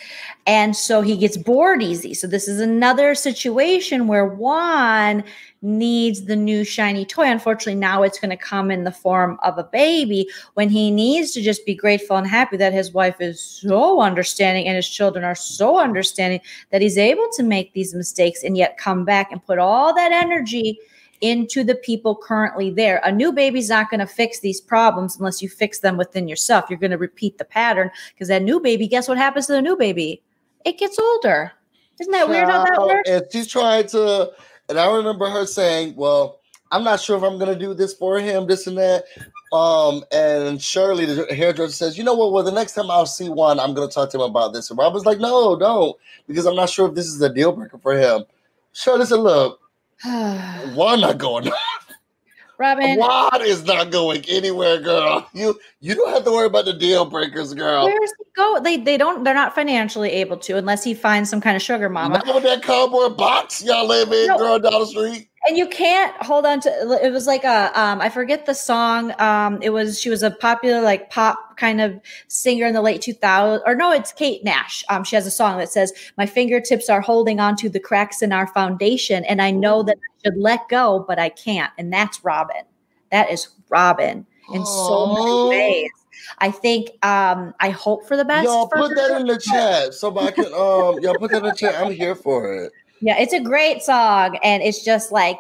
And 0.47 0.77
so 0.77 1.01
he 1.01 1.17
gets 1.17 1.37
bored 1.37 1.83
easy. 1.83 2.15
So 2.15 2.27
this 2.27 2.49
is 2.49 2.61
another 2.61 3.15
situation 3.15 4.07
where 4.07 4.27
Juan 4.27 5.25
needs 5.63 6.27
the 6.27 6.37
new 6.37 6.63
shiny 6.63 7.07
toy. 7.07 7.25
Unfortunately, 7.25 7.75
now 7.75 8.03
it's 8.03 8.19
going 8.19 8.31
to 8.31 8.37
come 8.37 8.71
in 8.71 8.85
the 8.85 8.93
form 8.93 9.39
of 9.43 9.57
a 9.57 9.65
baby 9.65 10.29
when 10.55 10.69
he 10.69 10.91
needs 10.91 11.33
to 11.33 11.43
just 11.43 11.65
be 11.65 11.75
grateful 11.75 12.17
and 12.17 12.27
happy 12.27 12.59
that 12.59 12.75
his 12.75 12.93
wife 12.93 13.17
is 13.21 13.41
so 13.41 14.01
understanding 14.01 14.67
and 14.67 14.77
his 14.77 14.89
children 14.89 15.25
are 15.25 15.35
so 15.35 15.79
understanding 15.79 16.41
that 16.71 16.83
he's 16.83 16.99
able 16.99 17.29
to 17.33 17.43
make 17.43 17.73
these 17.73 17.95
mistakes 17.95 18.45
and 18.45 18.57
yet 18.57 18.77
come 18.77 19.05
back 19.05 19.33
and 19.33 19.45
put 19.47 19.59
all 19.59 19.95
that 19.95 20.13
energy 20.13 20.79
into 21.25 21.65
the 21.65 21.75
people 21.75 22.15
currently 22.15 22.71
there. 22.71 23.01
A 23.03 23.11
new 23.11 23.33
baby's 23.33 23.71
not 23.71 23.89
going 23.89 24.01
to 24.01 24.07
fix 24.07 24.41
these 24.41 24.61
problems 24.61 25.17
unless 25.17 25.41
you 25.41 25.49
fix 25.49 25.79
them 25.79 25.97
within 25.97 26.29
yourself. 26.29 26.67
You're 26.69 26.79
going 26.79 26.91
to 26.91 26.99
repeat 26.99 27.39
the 27.39 27.47
pattern 27.47 27.91
because 28.15 28.29
that 28.29 28.43
new 28.43 28.61
baby, 28.61 28.87
guess 28.87 29.09
what 29.09 29.17
happens 29.17 29.47
to 29.47 29.55
the 29.55 29.63
new 29.63 29.75
baby? 29.75 30.23
It 30.67 30.79
gets 30.79 30.99
older. 30.99 31.53
Isn't 31.99 32.13
that 32.13 32.29
weird 32.29 32.51
how 32.51 32.63
that 32.63 32.79
works? 32.79 33.09
And 33.09 33.25
she's 33.33 33.47
trying 33.47 33.87
to, 33.89 34.33
and 34.69 34.79
I 34.79 34.95
remember 34.95 35.31
her 35.31 35.47
saying, 35.47 35.97
Well, 35.97 36.41
I'm 36.71 36.85
not 36.85 37.01
sure 37.01 37.17
if 37.17 37.23
I'm 37.23 37.39
going 37.39 37.57
to 37.57 37.59
do 37.59 37.73
this 37.73 37.95
for 37.95 38.19
him, 38.19 38.47
this 38.47 38.67
and 38.67 38.77
that. 38.77 39.05
Um, 39.51 40.05
and 40.13 40.61
Shirley, 40.61 41.07
the 41.07 41.33
hairdresser, 41.33 41.73
says, 41.73 41.97
"You 41.97 42.03
know 42.03 42.15
what? 42.15 42.33
Well, 42.33 42.43
the 42.43 42.51
next 42.51 42.73
time 42.73 42.91
I'll 42.91 43.07
see 43.07 43.29
one, 43.29 43.61
I'm 43.61 43.75
going 43.75 43.89
to 43.89 43.95
talk 43.95 44.11
to 44.11 44.17
him 44.17 44.23
about 44.23 44.53
this." 44.53 44.71
And 44.71 44.79
Rob 44.79 44.93
was 44.93 45.07
like, 45.07 45.21
"No, 45.21 45.57
don't, 45.57 45.97
because 46.27 46.47
I'm 46.47 46.57
not 46.57 46.71
sure 46.71 46.89
if 46.89 46.97
this 46.97 47.07
is 47.07 47.23
a 47.23 47.33
deal 47.33 47.53
breaker 47.53 47.79
for 47.79 47.97
him." 47.97 48.25
Shirley 48.73 49.07
said, 49.07 49.21
"Look, 49.21 49.61
why 50.75 50.97
not 50.97 51.19
going? 51.19 51.51
Robyn, 52.59 52.99
Juan 52.99 53.43
is 53.43 53.65
not 53.65 53.91
going 53.91 54.25
anywhere, 54.29 54.81
girl. 54.81 55.29
You 55.33 55.59
you 55.81 55.95
don't 55.95 56.13
have 56.15 56.25
to 56.25 56.31
worry 56.31 56.47
about 56.47 56.67
the 56.67 56.73
deal 56.73 57.05
breakers, 57.05 57.53
girl. 57.53 57.87
Where's 57.87 58.13
he 58.17 58.25
go? 58.37 58.61
They 58.63 58.77
they 58.77 58.97
don't. 58.97 59.25
They're 59.25 59.35
not 59.35 59.57
financially 59.57 60.11
able 60.11 60.37
to 60.39 60.57
unless 60.57 60.85
he 60.85 60.95
finds 60.95 61.29
some 61.29 61.41
kind 61.41 61.57
of 61.57 61.63
sugar 61.63 61.89
mama. 61.89 62.23
Not 62.25 62.35
with 62.35 62.45
that 62.45 62.63
cardboard 62.63 63.17
box 63.17 63.63
y'all 63.65 63.89
live 63.89 64.13
in, 64.13 64.29
no. 64.29 64.39
girl, 64.39 64.59
down 64.61 64.81
the 64.81 64.87
street 64.87 65.29
and 65.47 65.59
you 65.59 65.69
can't 65.69 66.15
hold 66.23 66.47
on 66.47 66.61
to 66.61 66.71
it 67.03 67.13
was 67.13 67.27
like 67.27 67.45
a 67.45 67.71
um 67.79 68.01
i 68.01 68.09
forget 68.09 68.47
the 68.47 68.55
song 68.55 69.13
um 69.21 69.59
it 69.63 69.71
was 69.71 70.01
she 70.01 70.09
was 70.09 70.23
a 70.23 70.31
popular 70.31 70.81
like 70.81 71.11
pop 71.11 71.57
kind 71.57 71.81
of 71.81 72.01
singer 72.29 72.67
in 72.67 72.75
the 72.75 72.83
late 72.83 73.01
2000s 73.01 73.61
or 73.67 73.75
no 73.75 73.93
it's 73.93 74.13
kate 74.13 74.43
nash 74.45 74.85
um 74.89 75.05
she 75.05 75.17
has 75.17 75.27
a 75.27 75.31
song 75.31 75.59
that 75.59 75.69
says 75.69 75.93
my 76.17 76.27
fingertips 76.27 76.89
are 76.89 77.01
holding 77.01 77.41
on 77.41 77.57
to 77.57 77.69
the 77.69 77.81
cracks 77.81 78.23
in 78.23 78.33
our 78.33 78.47
foundation 78.49 79.25
and 79.25 79.41
i 79.43 79.51
know 79.51 79.83
that 79.83 79.97
i 79.97 80.23
should 80.25 80.37
let 80.37 80.69
go 80.69 81.05
but 81.07 81.19
i 81.19 81.29
can't 81.29 81.73
and 81.79 81.93
that's 81.93 82.21
robyn 82.25 82.65
that 83.11 83.31
is 83.31 83.49
robyn 83.69 84.27
in 84.53 84.63
oh. 84.65 84.89
so 84.89 85.51
many 85.51 85.59
ways 85.59 85.91
I 86.39 86.51
think 86.51 86.91
um 87.05 87.55
I 87.61 87.71
hope 87.71 88.07
for 88.07 88.17
the 88.17 88.25
best. 88.25 88.45
Y'all 88.45 88.69
put 88.69 88.95
that 88.95 89.21
in 89.21 89.27
the 89.27 89.39
chat 89.39 89.95
so 89.95 90.17
I 90.19 90.31
can 90.31 90.47
um 90.47 91.01
y'all 91.01 91.19
put 91.19 91.31
that 91.33 91.39
in 91.39 91.45
the 91.45 91.55
chat. 91.55 91.75
I'm 91.75 91.93
here 91.93 92.15
for 92.15 92.55
it. 92.55 92.73
Yeah, 93.01 93.19
it's 93.19 93.33
a 93.33 93.41
great 93.41 93.83
song, 93.83 94.39
and 94.43 94.63
it's 94.63 94.85
just 94.85 95.13
like 95.13 95.39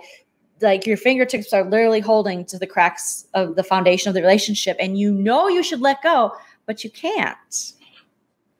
like 0.60 0.86
your 0.86 0.96
fingertips 0.96 1.52
are 1.52 1.64
literally 1.64 2.00
holding 2.00 2.44
to 2.46 2.58
the 2.58 2.66
cracks 2.66 3.26
of 3.34 3.56
the 3.56 3.62
foundation 3.62 4.08
of 4.08 4.14
the 4.14 4.22
relationship, 4.22 4.76
and 4.80 4.98
you 4.98 5.12
know 5.12 5.48
you 5.48 5.62
should 5.62 5.80
let 5.80 6.02
go, 6.02 6.32
but 6.66 6.84
you 6.84 6.90
can't. 6.90 7.72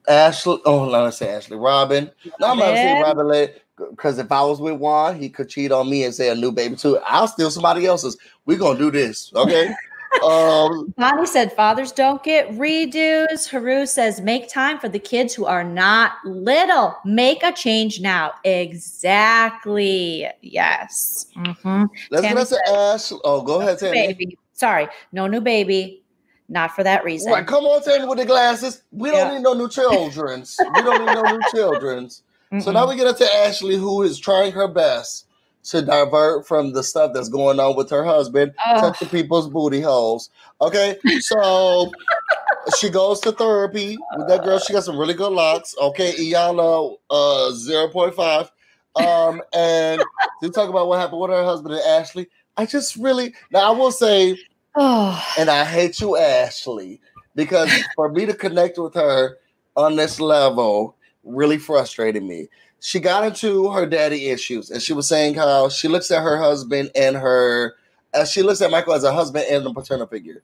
Ashley, 0.07 0.59
oh, 0.67 0.85
no, 0.85 1.05
let's 1.05 1.17
say 1.17 1.31
Ashley, 1.31 1.57
Robyn. 1.57 2.11
No, 2.39 2.49
I'm 2.49 2.59
not 2.59 2.75
say 2.75 3.01
Robyn 3.03 3.55
because 3.91 4.19
if 4.19 4.31
I 4.31 4.43
was 4.43 4.61
with 4.61 4.75
Juan, 4.75 5.19
he 5.19 5.29
could 5.29 5.49
cheat 5.49 5.73
on 5.73 5.91
me 5.91 6.05
and 6.05 6.15
say 6.15 6.31
a 6.31 6.35
new 6.35 6.53
baby 6.53 6.77
too. 6.77 6.99
I'll 7.07 7.29
steal 7.29 7.51
somebody 7.51 7.87
else's. 7.87 8.17
We're 8.47 8.59
gonna 8.59 8.79
do 8.79 8.91
this, 8.91 9.33
okay? 9.35 9.75
Um, 10.23 10.95
Bonnie 10.97 11.27
said, 11.27 11.53
"Fathers 11.53 11.93
don't 11.93 12.23
get 12.23 12.51
redos." 12.53 13.49
Haru 13.49 13.87
says, 13.87 14.21
"Make 14.21 14.49
time 14.49 14.79
for 14.79 14.89
the 14.89 14.99
kids 14.99 15.35
who 15.35 15.45
are 15.45 15.65
not 15.65 16.13
little. 16.25 16.97
Make 17.05 17.43
a 17.43 17.53
change 17.53 18.01
now." 18.01 18.33
Exactly. 18.45 20.27
Yes. 20.41 21.27
Mm-hmm. 21.37 21.85
Let's 22.11 22.51
get 22.51 22.59
to 22.59 22.73
Ash. 22.73 23.13
Oh, 23.25 23.43
go 23.43 23.61
ahead, 23.61 23.79
Tammy. 23.79 24.15
Baby. 24.15 24.39
Sorry, 24.53 24.89
no 25.13 25.27
new 25.27 25.41
baby. 25.41 26.03
Not 26.49 26.73
for 26.73 26.85
that 26.85 27.05
reason. 27.05 27.33
Right, 27.33 27.47
come 27.47 27.65
on, 27.65 27.83
Tammy, 27.83 28.07
with 28.07 28.19
the 28.19 28.27
glasses. 28.27 28.83
We 28.93 29.11
don't 29.11 29.29
yeah. 29.29 29.35
need 29.35 29.43
no 29.43 29.55
new 29.55 29.69
childrens. 29.69 30.57
we 30.75 30.83
don't 30.83 31.05
need 31.05 31.15
no 31.15 31.23
new 31.23 31.41
childrens. 31.55 32.23
So 32.61 32.71
now 32.71 32.89
we 32.89 32.95
get 32.95 33.09
up 33.09 33.17
to 33.17 33.35
Ashley, 33.39 33.77
who 33.77 34.03
is 34.03 34.17
trying 34.19 34.53
her 34.53 34.69
best 34.69 35.24
to 35.65 35.83
divert 35.83 36.47
from 36.47 36.73
the 36.73 36.83
stuff 36.83 37.13
that's 37.15 37.29
going 37.29 37.59
on 37.59 37.77
with 37.77 37.91
her 37.91 38.05
husband, 38.05 38.53
oh. 38.67 38.81
touching 38.81 39.09
people's 39.09 39.49
booty 39.49 39.81
holes. 39.81 40.31
Okay, 40.61 40.99
so 41.21 41.91
she 42.79 42.91
goes 42.91 43.21
to 43.21 43.33
therapy 43.33 43.97
with 44.17 44.29
that 44.29 44.45
girl. 44.45 44.59
She 44.59 44.73
got 44.73 44.85
some 44.85 44.99
really 44.99 45.15
good 45.15 45.33
locks. 45.33 45.75
Okay, 45.81 46.13
Iyanla 46.13 46.97
uh, 47.11 47.51
0.5. 47.53 48.51
Um, 48.97 49.43
and 49.53 50.03
to 50.43 50.51
talk 50.51 50.69
about 50.69 50.87
what 50.87 51.01
happened 51.01 51.21
with 51.21 51.31
her 51.31 51.45
husband 51.45 51.75
and 51.75 51.83
Ashley. 51.83 52.29
I 52.57 52.67
just 52.67 52.95
really 52.97 53.35
now 53.51 53.73
I 53.73 53.77
will 53.77 53.91
say, 53.91 54.39
oh. 54.77 55.25
and 55.39 55.51
I 55.51 55.65
hate 55.65 56.01
you, 56.01 56.17
Ashley, 56.17 57.01
because 57.35 57.73
for 57.97 58.09
me 58.09 58.27
to 58.27 58.35
connect 58.35 58.79
with 58.79 58.95
her 58.95 59.39
on 59.77 59.97
this 59.97 60.21
level 60.21 60.97
really 61.25 61.59
frustrated 61.59 62.23
me 62.23 62.49
she 62.85 63.01
got 63.01 63.25
into 63.25 63.71
her 63.71 63.87
daddy 63.87 64.29
issues 64.29 64.71
and 64.71 64.83
she 64.83 64.93
was 64.93 65.09
saying 65.09 65.33
how 65.33 65.71
she 65.71 65.89
looks 65.89 66.11
at 66.11 66.23
her 66.23 66.37
husband 66.37 66.91
and 66.95 67.17
her 67.17 67.77
as 68.13 68.31
she 68.31 68.43
looks 68.43 68.61
at 68.61 68.71
Michael 68.71 68.93
as 68.93 69.05
a 69.05 69.13
husband 69.13 69.47
and 69.49 69.67
a 69.67 69.73
paternal 69.73 70.07
figure. 70.07 70.43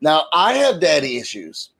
Now, 0.00 0.26
I 0.32 0.52
have 0.52 0.78
daddy 0.78 1.16
issues. 1.16 1.70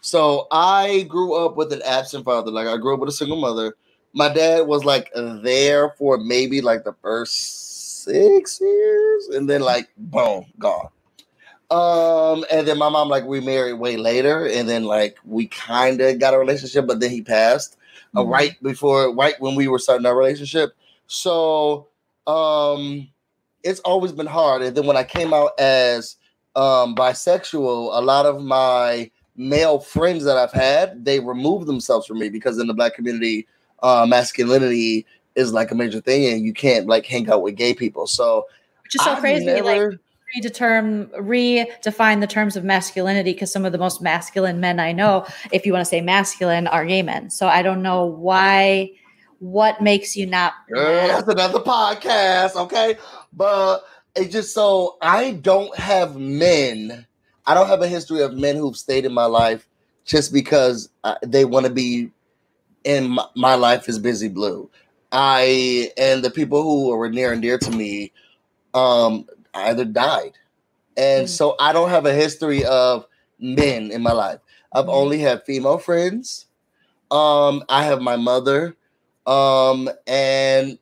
So 0.00 0.48
I 0.50 1.02
grew 1.02 1.34
up 1.34 1.56
with 1.56 1.72
an 1.72 1.80
absent 1.82 2.24
father. 2.24 2.50
Like 2.50 2.66
I 2.66 2.76
grew 2.76 2.94
up 2.94 2.98
with 2.98 3.10
a 3.10 3.12
single 3.12 3.40
mother. 3.40 3.76
My 4.14 4.34
dad 4.34 4.66
was 4.66 4.84
like 4.84 5.12
there 5.14 5.90
for 5.90 6.18
maybe 6.18 6.60
like 6.60 6.82
the 6.82 6.96
first 7.00 8.02
six 8.02 8.60
years, 8.60 9.28
and 9.28 9.48
then 9.48 9.60
like 9.60 9.88
boom, 9.96 10.46
gone. 10.58 10.88
Um, 11.70 12.44
and 12.50 12.66
then 12.66 12.78
my 12.78 12.88
mom 12.88 13.08
like 13.08 13.24
we 13.24 13.38
married 13.38 13.74
way 13.74 13.96
later, 13.96 14.44
and 14.44 14.68
then 14.68 14.82
like 14.82 15.18
we 15.24 15.46
kind 15.46 16.00
of 16.00 16.18
got 16.18 16.34
a 16.34 16.38
relationship, 16.38 16.88
but 16.88 16.98
then 16.98 17.10
he 17.12 17.22
passed 17.22 17.76
mm-hmm. 18.14 18.30
right 18.30 18.62
before, 18.62 19.14
right 19.14 19.34
when 19.40 19.54
we 19.54 19.68
were 19.68 19.78
starting 19.78 20.06
our 20.06 20.16
relationship. 20.16 20.74
So 21.06 21.88
um, 22.26 23.08
it's 23.62 23.80
always 23.80 24.12
been 24.12 24.26
hard. 24.26 24.62
And 24.62 24.76
then 24.76 24.86
when 24.86 24.96
I 24.96 25.04
came 25.04 25.32
out 25.32 25.52
as 25.58 26.16
um, 26.56 26.94
bisexual, 26.94 27.96
a 27.96 28.00
lot 28.00 28.26
of 28.26 28.42
my 28.42 29.10
male 29.36 29.78
friends 29.78 30.24
that 30.24 30.36
I've 30.36 30.52
had, 30.52 31.04
they 31.04 31.20
removed 31.20 31.66
themselves 31.66 32.06
from 32.06 32.18
me 32.18 32.28
because 32.28 32.58
in 32.58 32.66
the 32.66 32.74
black 32.74 32.94
community, 32.94 33.46
uh, 33.82 34.06
masculinity 34.08 35.06
is 35.34 35.52
like 35.52 35.70
a 35.70 35.74
major 35.74 36.00
thing, 36.00 36.32
and 36.32 36.44
you 36.44 36.52
can't 36.52 36.86
like 36.86 37.06
hang 37.06 37.28
out 37.30 37.42
with 37.42 37.56
gay 37.56 37.74
people. 37.74 38.06
So, 38.06 38.46
which 38.82 38.94
is 38.94 39.02
so 39.02 39.12
I've 39.12 39.18
crazy. 39.18 39.46
Never, 39.46 39.90
like 39.90 39.98
redefine 40.40 42.20
the 42.20 42.26
terms 42.26 42.56
of 42.56 42.64
masculinity 42.64 43.32
because 43.32 43.52
some 43.52 43.64
of 43.64 43.72
the 43.72 43.78
most 43.78 44.00
masculine 44.00 44.60
men 44.60 44.80
I 44.80 44.92
know, 44.92 45.26
if 45.50 45.66
you 45.66 45.72
want 45.72 45.82
to 45.82 45.88
say 45.88 46.00
masculine, 46.00 46.66
are 46.66 46.84
gay 46.84 47.02
men. 47.02 47.30
So 47.30 47.48
I 47.48 47.62
don't 47.62 47.82
know 47.82 48.04
why. 48.04 48.92
What 49.38 49.82
makes 49.82 50.16
you 50.16 50.26
not? 50.26 50.52
that's 50.70 51.26
another 51.26 51.58
podcast, 51.58 52.54
okay? 52.54 52.96
But 53.32 53.80
it 54.14 54.30
just 54.30 54.54
so 54.54 54.96
I 55.02 55.32
don't 55.32 55.76
have 55.76 56.16
men. 56.16 57.06
I 57.44 57.54
don't 57.54 57.66
have 57.66 57.82
a 57.82 57.88
history 57.88 58.22
of 58.22 58.34
men 58.34 58.54
who've 58.56 58.76
stayed 58.76 59.04
in 59.04 59.12
my 59.12 59.24
life 59.24 59.66
just 60.04 60.32
because 60.32 60.90
uh, 61.02 61.16
they 61.22 61.44
want 61.44 61.66
to 61.66 61.72
be 61.72 62.10
in 62.84 63.10
my, 63.10 63.26
my 63.34 63.54
life 63.54 63.88
is 63.88 63.98
busy 63.98 64.28
blue. 64.28 64.70
I 65.10 65.90
and 65.96 66.24
the 66.24 66.30
people 66.30 66.62
who 66.62 66.92
are 66.92 67.10
near 67.10 67.32
and 67.32 67.42
dear 67.42 67.58
to 67.58 67.70
me 67.70 68.12
um 68.74 69.26
either 69.54 69.84
died. 69.84 70.32
And 70.96 71.26
mm. 71.26 71.28
so 71.28 71.56
I 71.58 71.72
don't 71.72 71.90
have 71.90 72.06
a 72.06 72.14
history 72.14 72.64
of 72.64 73.06
men 73.38 73.90
in 73.90 74.02
my 74.02 74.12
life. 74.12 74.40
I've 74.72 74.86
mm. 74.86 74.94
only 74.94 75.18
had 75.18 75.44
female 75.44 75.78
friends. 75.78 76.46
Um, 77.10 77.64
I 77.68 77.84
have 77.84 78.00
my 78.00 78.16
mother. 78.16 78.76
Um, 79.26 79.88
and 80.06 80.78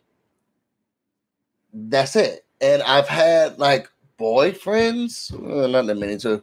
that's 1.72 2.16
it. 2.16 2.44
And 2.60 2.82
I've 2.82 3.08
had 3.08 3.58
like 3.58 3.88
boyfriends, 4.18 5.32
well, 5.38 5.68
not 5.68 5.86
that 5.86 5.96
many 5.96 6.18
too. 6.18 6.40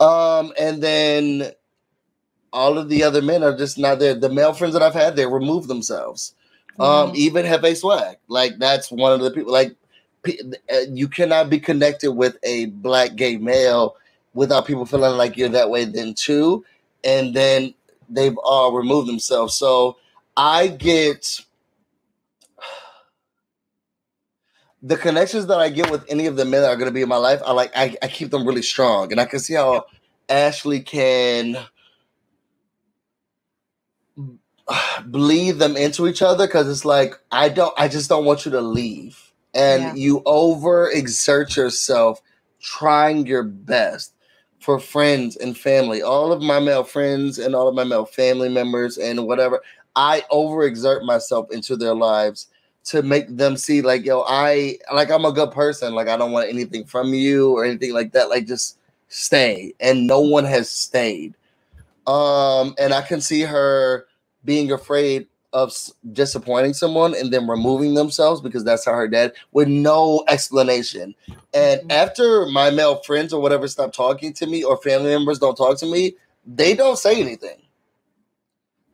Um, 0.00 0.52
and 0.58 0.82
then 0.82 1.50
all 2.52 2.78
of 2.78 2.88
the 2.88 3.02
other 3.02 3.22
men 3.22 3.42
are 3.42 3.56
just 3.56 3.78
not 3.78 3.98
there. 3.98 4.14
The 4.14 4.28
male 4.28 4.52
friends 4.52 4.74
that 4.74 4.82
I've 4.82 4.94
had, 4.94 5.16
they 5.16 5.26
remove 5.26 5.66
themselves. 5.66 6.34
Um, 6.78 7.12
mm. 7.12 7.16
even 7.16 7.46
Hefe 7.46 7.76
Swag, 7.76 8.16
like 8.28 8.58
that's 8.58 8.90
one 8.90 9.12
of 9.12 9.20
the 9.20 9.30
people. 9.30 9.52
Like 9.52 9.74
Uh, 10.72 10.80
you 10.90 11.08
cannot 11.08 11.50
be 11.50 11.58
connected 11.60 12.12
with 12.12 12.36
a 12.42 12.66
black 12.66 13.16
gay 13.16 13.36
male 13.36 13.96
without 14.34 14.66
people 14.66 14.86
feeling 14.86 15.16
like 15.16 15.36
you're 15.36 15.48
that 15.48 15.70
way 15.70 15.84
then 15.84 16.14
too 16.14 16.64
and 17.04 17.34
then 17.34 17.74
they've 18.08 18.38
all 18.38 18.72
removed 18.72 19.08
themselves 19.08 19.54
so 19.54 19.96
i 20.36 20.68
get 20.68 21.40
the 24.82 24.96
connections 24.96 25.46
that 25.46 25.58
i 25.58 25.68
get 25.68 25.90
with 25.90 26.04
any 26.08 26.26
of 26.26 26.36
the 26.36 26.44
men 26.44 26.62
that 26.62 26.70
are 26.70 26.76
going 26.76 26.88
to 26.88 26.94
be 26.94 27.02
in 27.02 27.08
my 27.08 27.16
life 27.16 27.40
i 27.46 27.52
like 27.52 27.70
I, 27.76 27.96
I 28.02 28.08
keep 28.08 28.30
them 28.30 28.46
really 28.46 28.62
strong 28.62 29.12
and 29.12 29.20
i 29.20 29.24
can 29.24 29.40
see 29.40 29.54
how 29.54 29.86
ashley 30.28 30.80
can 30.80 31.58
bleed 35.06 35.52
them 35.52 35.76
into 35.76 36.06
each 36.06 36.22
other 36.22 36.46
because 36.46 36.68
it's 36.68 36.84
like 36.84 37.14
I 37.30 37.48
don't 37.48 37.74
I 37.78 37.88
just 37.88 38.08
don't 38.08 38.24
want 38.24 38.44
you 38.44 38.52
to 38.52 38.60
leave. 38.60 39.25
And 39.56 39.82
Yeah. 39.82 39.94
you 39.94 40.22
over 40.26 40.90
exert 40.90 41.56
yourself 41.56 42.20
trying 42.60 43.26
your 43.26 43.42
best 43.42 44.12
for 44.60 44.78
friends 44.78 45.36
and 45.36 45.56
family. 45.56 46.02
All 46.02 46.32
of 46.32 46.42
my 46.42 46.60
male 46.60 46.84
friends 46.84 47.38
and 47.38 47.54
all 47.54 47.68
of 47.68 47.74
my 47.74 47.84
male 47.84 48.04
family 48.04 48.48
members 48.48 48.98
and 48.98 49.26
whatever. 49.26 49.62
I 49.94 50.22
overexert 50.30 51.04
myself 51.04 51.50
into 51.50 51.76
their 51.76 51.94
lives 51.94 52.48
to 52.86 53.02
make 53.02 53.36
them 53.36 53.56
see 53.56 53.82
like 53.82 54.04
yo 54.04 54.24
I 54.28 54.78
like 54.94 55.10
I'm 55.10 55.24
a 55.24 55.32
good 55.32 55.50
person 55.50 55.94
like 55.94 56.08
I 56.08 56.16
don't 56.16 56.30
want 56.32 56.48
anything 56.48 56.84
from 56.84 57.12
you 57.14 57.50
or 57.50 57.64
anything 57.64 57.92
like 57.92 58.12
that 58.12 58.30
like 58.30 58.46
just 58.46 58.78
stay 59.08 59.74
and 59.80 60.06
no 60.06 60.20
one 60.20 60.44
has 60.44 60.70
stayed 60.70 61.34
um 62.06 62.74
and 62.78 62.94
I 62.94 63.02
can 63.02 63.20
see 63.20 63.40
her 63.40 64.06
being 64.44 64.70
afraid 64.70 65.26
of 65.52 65.72
disappointing 66.12 66.74
someone 66.74 67.14
and 67.14 67.32
then 67.32 67.48
removing 67.48 67.94
themselves 67.94 68.40
because 68.40 68.64
that's 68.64 68.84
how 68.84 68.92
her 68.92 69.08
dad 69.08 69.32
with 69.52 69.68
no 69.68 70.24
explanation 70.28 71.14
and 71.54 71.80
Mhm. 71.82 71.92
after 71.92 72.46
my 72.46 72.70
male 72.70 72.96
friends 72.96 73.32
or 73.32 73.40
whatever 73.40 73.66
stop 73.68 73.92
talking 73.92 74.32
to 74.32 74.46
me 74.46 74.62
or 74.64 74.76
family 74.78 75.10
members 75.10 75.38
don't 75.38 75.56
talk 75.56 75.78
to 75.78 75.86
me 75.86 76.14
they 76.46 76.74
don't 76.74 76.98
say 76.98 77.20
anything 77.20 77.56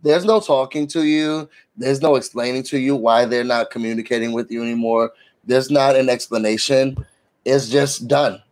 there's 0.02 0.24
no 0.24 0.40
talking 0.40 0.86
to 0.88 1.04
you 1.04 1.48
there's 1.76 2.02
no 2.02 2.16
explaining 2.16 2.62
to 2.64 2.78
you 2.78 2.94
why 2.94 3.24
they're 3.24 3.44
not 3.44 3.70
communicating 3.70 4.32
with 4.32 4.50
you 4.50 4.62
anymore. 4.62 5.12
There's 5.44 5.70
not 5.70 5.96
an 5.96 6.08
explanation. 6.08 6.96
It's 7.44 7.68
just 7.68 8.08
done. 8.08 8.42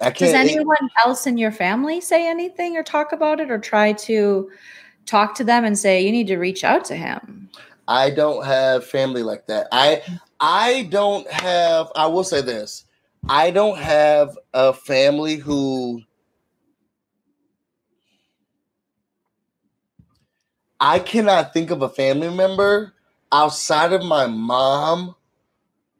I 0.00 0.10
Does 0.10 0.32
can't. 0.32 0.48
anyone 0.48 0.90
else 1.04 1.26
in 1.26 1.38
your 1.38 1.52
family 1.52 2.00
say 2.00 2.28
anything 2.28 2.76
or 2.76 2.82
talk 2.82 3.12
about 3.12 3.40
it 3.40 3.50
or 3.50 3.58
try 3.58 3.92
to 3.92 4.50
talk 5.06 5.34
to 5.36 5.44
them 5.44 5.64
and 5.64 5.78
say 5.78 6.02
you 6.02 6.12
need 6.12 6.26
to 6.28 6.38
reach 6.38 6.64
out 6.64 6.84
to 6.86 6.96
him? 6.96 7.50
I 7.88 8.10
don't 8.10 8.44
have 8.44 8.86
family 8.86 9.22
like 9.22 9.46
that. 9.46 9.68
I 9.72 10.02
I 10.40 10.88
don't 10.90 11.28
have. 11.30 11.90
I 11.94 12.06
will 12.06 12.24
say 12.24 12.40
this. 12.40 12.84
I 13.28 13.50
don't 13.50 13.78
have 13.78 14.36
a 14.54 14.72
family 14.72 15.36
who. 15.36 16.02
I 20.80 20.98
cannot 20.98 21.52
think 21.52 21.70
of 21.70 21.82
a 21.82 21.88
family 21.88 22.34
member 22.34 22.92
outside 23.30 23.92
of 23.92 24.04
my 24.04 24.26
mom 24.26 25.14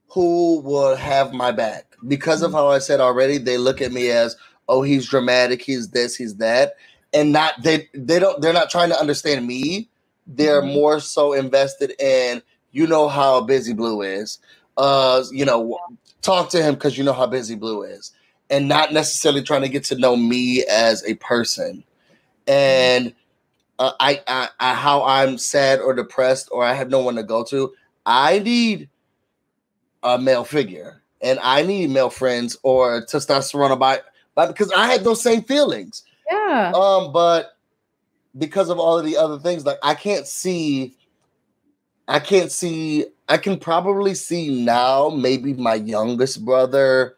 who 0.08 0.60
will 0.60 0.96
have 0.96 1.32
my 1.32 1.52
back 1.52 1.86
because 2.06 2.42
of 2.42 2.48
mm-hmm. 2.48 2.58
how 2.58 2.68
I 2.68 2.78
said 2.78 3.00
already. 3.00 3.38
They 3.38 3.58
look 3.58 3.80
at 3.80 3.92
me 3.92 4.10
as, 4.10 4.36
oh, 4.68 4.82
he's 4.82 5.08
dramatic, 5.08 5.62
he's 5.62 5.90
this, 5.90 6.16
he's 6.16 6.36
that, 6.36 6.74
and 7.14 7.32
not 7.32 7.62
they 7.62 7.88
they 7.94 8.18
don't 8.18 8.40
they're 8.40 8.52
not 8.52 8.70
trying 8.70 8.90
to 8.90 8.98
understand 8.98 9.46
me. 9.46 9.88
They're 10.26 10.62
Mhm. 10.62 10.72
more 10.74 11.00
so 11.00 11.32
invested 11.32 11.94
in 12.00 12.42
you 12.72 12.86
know 12.86 13.08
how 13.08 13.40
busy 13.42 13.72
Blue 13.74 14.02
is. 14.02 14.38
Uh, 14.76 15.24
you 15.30 15.44
know, 15.44 15.78
talk 16.22 16.48
to 16.50 16.62
him 16.62 16.74
because 16.74 16.96
you 16.96 17.04
know 17.04 17.12
how 17.12 17.26
busy 17.26 17.54
Blue 17.54 17.82
is, 17.82 18.12
and 18.50 18.68
not 18.68 18.92
necessarily 18.92 19.42
trying 19.42 19.62
to 19.62 19.68
get 19.68 19.84
to 19.84 19.96
know 19.96 20.16
me 20.16 20.64
as 20.66 21.04
a 21.04 21.14
person. 21.16 21.84
And 22.46 23.14
uh, 23.78 23.92
I, 24.00 24.22
I, 24.26 24.48
I, 24.60 24.74
how 24.74 25.02
I'm 25.04 25.38
sad 25.38 25.80
or 25.80 25.94
depressed 25.94 26.48
or 26.52 26.64
I 26.64 26.74
have 26.74 26.90
no 26.90 27.00
one 27.00 27.16
to 27.16 27.22
go 27.22 27.44
to. 27.44 27.72
I 28.06 28.38
need 28.40 28.88
a 30.02 30.18
male 30.18 30.44
figure, 30.44 31.02
and 31.20 31.38
I 31.42 31.62
need 31.62 31.90
male 31.90 32.10
friends 32.10 32.56
or 32.62 33.02
testosterone 33.06 33.70
about, 33.72 34.00
but 34.34 34.48
because 34.48 34.72
I 34.72 34.86
had 34.86 35.04
those 35.04 35.22
same 35.22 35.42
feelings. 35.42 36.04
Yeah. 36.30 36.72
Um, 36.74 37.12
but 37.12 37.56
because 38.38 38.68
of 38.70 38.78
all 38.78 38.98
of 38.98 39.04
the 39.04 39.16
other 39.16 39.38
things, 39.38 39.64
like 39.64 39.78
I 39.82 39.94
can't 39.94 40.26
see, 40.26 40.94
I 42.08 42.18
can't 42.18 42.50
see. 42.50 43.06
I 43.28 43.38
can 43.38 43.58
probably 43.58 44.14
see 44.14 44.64
now 44.64 45.08
maybe 45.08 45.54
my 45.54 45.74
youngest 45.74 46.44
brother 46.44 47.16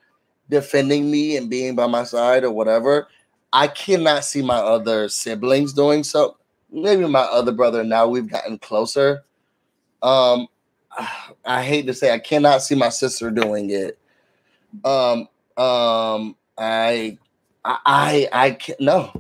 defending 0.49 1.11
me 1.11 1.37
and 1.37 1.51
being 1.51 1.75
by 1.75 1.87
my 1.87 2.05
side 2.05 2.45
or 2.45 2.53
whatever. 2.53 3.09
I 3.53 3.69
cannot 3.69 4.25
see 4.25 4.43
my 4.43 4.59
other 4.59 5.09
siblings 5.09 5.73
doing 5.73 6.05
so. 6.05 6.37
Maybe 6.71 7.07
my 7.07 7.21
other 7.21 7.53
brother. 7.53 7.85
Now 7.85 8.07
we've 8.09 8.29
gotten 8.29 8.59
closer. 8.59 9.25
Um, 10.03 10.49
I 11.45 11.63
hate 11.63 11.87
to 11.87 11.95
say 11.95 12.13
I 12.13 12.19
cannot 12.19 12.63
see 12.63 12.75
my 12.75 12.89
sister 12.89 13.31
doing 13.31 13.71
it. 13.71 13.99
Um, 14.85 15.29
um, 15.57 16.37
I, 16.59 17.19
I, 17.65 17.79
I, 17.87 18.29
I 18.33 18.51
can't. 18.53 18.81
No, 18.81 19.13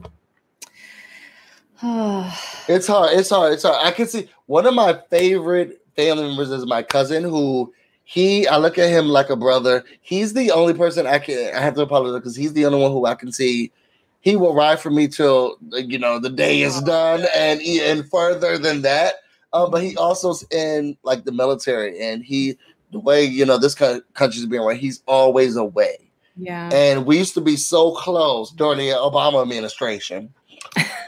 it's 2.68 2.86
hard. 2.86 3.12
It's 3.12 3.30
hard. 3.30 3.52
It's 3.52 3.62
hard. 3.62 3.86
I 3.86 3.90
can 3.90 4.06
see 4.06 4.28
one 4.46 4.66
of 4.66 4.74
my 4.74 5.00
favorite 5.10 5.80
family 5.96 6.24
members 6.28 6.50
is 6.50 6.66
my 6.66 6.82
cousin 6.82 7.24
who 7.24 7.72
he 8.04 8.46
I 8.46 8.58
look 8.58 8.78
at 8.78 8.90
him 8.90 9.08
like 9.08 9.30
a 9.30 9.36
brother. 9.36 9.84
He's 10.00 10.32
the 10.34 10.50
only 10.50 10.74
person 10.74 11.06
I 11.06 11.18
can 11.18 11.54
I 11.54 11.60
have 11.60 11.74
to 11.74 11.82
apologize 11.82 12.20
because 12.20 12.36
he's 12.36 12.52
the 12.52 12.66
only 12.66 12.80
one 12.80 12.92
who 12.92 13.06
I 13.06 13.14
can 13.14 13.32
see 13.32 13.72
he 14.20 14.36
will 14.36 14.54
ride 14.54 14.80
for 14.80 14.90
me 14.90 15.08
till 15.08 15.58
you 15.72 15.98
know 15.98 16.18
the 16.18 16.30
day 16.30 16.62
is 16.62 16.80
done 16.82 17.26
and 17.34 17.60
and 17.60 18.08
further 18.10 18.56
than 18.58 18.82
that. 18.82 19.16
Uh, 19.52 19.68
but 19.68 19.82
he 19.82 19.94
also's 19.96 20.44
in 20.50 20.96
like 21.02 21.24
the 21.24 21.32
military 21.32 22.00
and 22.00 22.24
he 22.24 22.56
the 22.92 22.98
way 22.98 23.24
you 23.24 23.44
know 23.44 23.58
this 23.58 23.74
country's 23.74 24.46
being 24.46 24.62
right, 24.62 24.80
he's 24.80 25.02
always 25.06 25.56
away. 25.56 26.03
Yeah. 26.36 26.70
And 26.72 27.06
we 27.06 27.18
used 27.18 27.34
to 27.34 27.40
be 27.40 27.56
so 27.56 27.92
close 27.94 28.50
during 28.50 28.78
the 28.78 28.88
Obama 28.90 29.42
administration. 29.42 30.32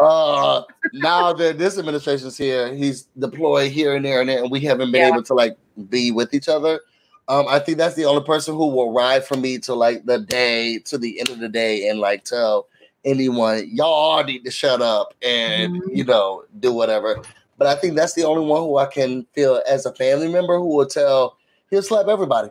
uh, 0.01 0.63
now 0.93 1.33
that 1.33 1.59
this 1.59 1.79
administration's 1.79 2.37
here, 2.37 2.75
he's 2.75 3.03
deployed 3.19 3.71
here 3.73 3.95
and 3.97 4.05
there 4.05 4.21
and 4.21 4.29
there, 4.29 4.43
and 4.43 4.51
we 4.51 4.61
haven't 4.61 4.93
been 4.93 5.03
Yeah. 5.03 5.09
able 5.09 5.23
to 5.25 5.35
like 5.35 5.57
be 5.89 6.11
with 6.11 6.35
each 6.35 6.49
other. 6.49 6.81
Um, 7.29 7.47
I 7.49 7.59
think 7.59 7.79
that's 7.79 7.97
the 7.97 8.05
only 8.05 8.23
person 8.23 8.55
who 8.55 8.69
will 8.69 8.93
ride 8.93 9.25
for 9.25 9.37
me 9.37 9.59
to 9.61 9.75
like 9.75 10.07
the 10.07 10.19
day 10.19 10.79
to 10.85 10.97
the 10.99 11.19
end 11.19 11.29
of 11.31 11.41
the 11.41 11.49
day 11.49 11.89
and 11.89 11.99
like 11.99 12.25
tell 12.25 12.69
anyone 13.05 13.69
y'all 13.73 14.23
need 14.25 14.45
to 14.45 14.51
shut 14.51 14.81
up 14.83 15.15
and 15.23 15.83
Mhm. 15.83 15.97
you 15.97 16.05
know 16.05 16.45
do 16.61 16.73
whatever. 16.73 17.21
But 17.59 17.67
I 17.69 17.75
think 17.75 17.97
that's 17.97 18.13
the 18.15 18.25
only 18.25 18.45
one 18.47 18.63
who 18.63 18.77
I 18.77 18.87
can 18.87 19.27
feel 19.33 19.61
as 19.69 19.87
a 19.87 19.95
family 19.95 20.29
member 20.29 20.59
who 20.59 20.77
will 20.77 20.87
tell 20.87 21.37
he'll 21.71 21.83
slap 21.83 22.07
everybody. 22.07 22.51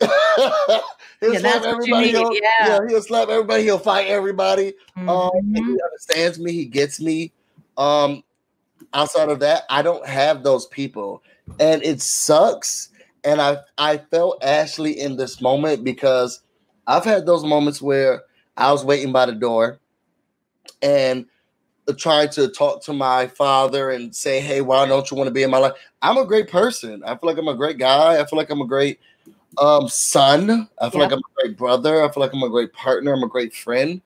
he'll 1.20 1.32
Yeah, 1.34 1.40
you 1.84 1.94
need, 2.00 2.14
He'll, 2.14 2.34
yeah. 2.34 2.78
he'll 2.88 3.02
slap 3.02 3.28
everybody. 3.28 3.62
He'll 3.64 3.78
fight 3.78 4.08
everybody. 4.08 4.74
Um, 5.08 5.30
and 5.34 5.56
Mhm. 5.56 5.66
he 5.66 5.80
understands 5.82 6.38
me. 6.38 6.52
He 6.52 6.64
gets 6.66 7.00
me. 7.00 7.32
Um, 7.76 8.22
outside 8.92 9.28
of 9.28 9.40
that, 9.40 9.64
I 9.70 9.82
don't 9.82 10.06
have 10.06 10.42
those 10.42 10.66
people, 10.66 11.22
and 11.58 11.82
it 11.82 12.00
sucks. 12.00 12.90
And 13.24 13.40
I 13.40 13.58
I 13.76 13.98
felt 13.98 14.42
Ashley 14.44 14.98
in 14.98 15.16
this 15.16 15.40
moment 15.40 15.84
because 15.84 16.40
I've 16.86 17.04
had 17.04 17.26
those 17.26 17.44
moments 17.44 17.82
where 17.82 18.22
I 18.56 18.72
was 18.72 18.84
waiting 18.84 19.12
by 19.12 19.26
the 19.26 19.32
door 19.32 19.78
and 20.82 21.26
trying 21.96 22.28
to 22.30 22.48
talk 22.48 22.82
to 22.84 22.92
my 22.92 23.26
father 23.26 23.90
and 23.90 24.14
say, 24.14 24.40
"Hey, 24.40 24.60
why 24.60 24.86
don't 24.86 25.10
you 25.10 25.16
want 25.16 25.28
to 25.28 25.34
be 25.34 25.42
in 25.42 25.50
my 25.50 25.58
life?" 25.58 25.72
I'm 26.02 26.18
a 26.18 26.24
great 26.24 26.48
person. 26.48 27.02
I 27.04 27.16
feel 27.16 27.28
like 27.30 27.38
I'm 27.38 27.48
a 27.48 27.54
great 27.56 27.78
guy. 27.78 28.20
I 28.20 28.24
feel 28.24 28.36
like 28.36 28.50
I'm 28.50 28.60
a 28.60 28.66
great 28.66 29.00
um, 29.56 29.88
son. 29.88 30.68
I 30.80 30.90
feel 30.90 31.00
like 31.00 31.12
I'm 31.12 31.18
a 31.18 31.42
great 31.42 31.56
brother. 31.56 32.02
I 32.02 32.12
feel 32.12 32.20
like 32.20 32.32
I'm 32.32 32.42
a 32.42 32.50
great 32.50 32.72
partner. 32.72 33.12
I'm 33.12 33.22
a 33.22 33.28
great 33.28 33.54
friend. 33.54 34.00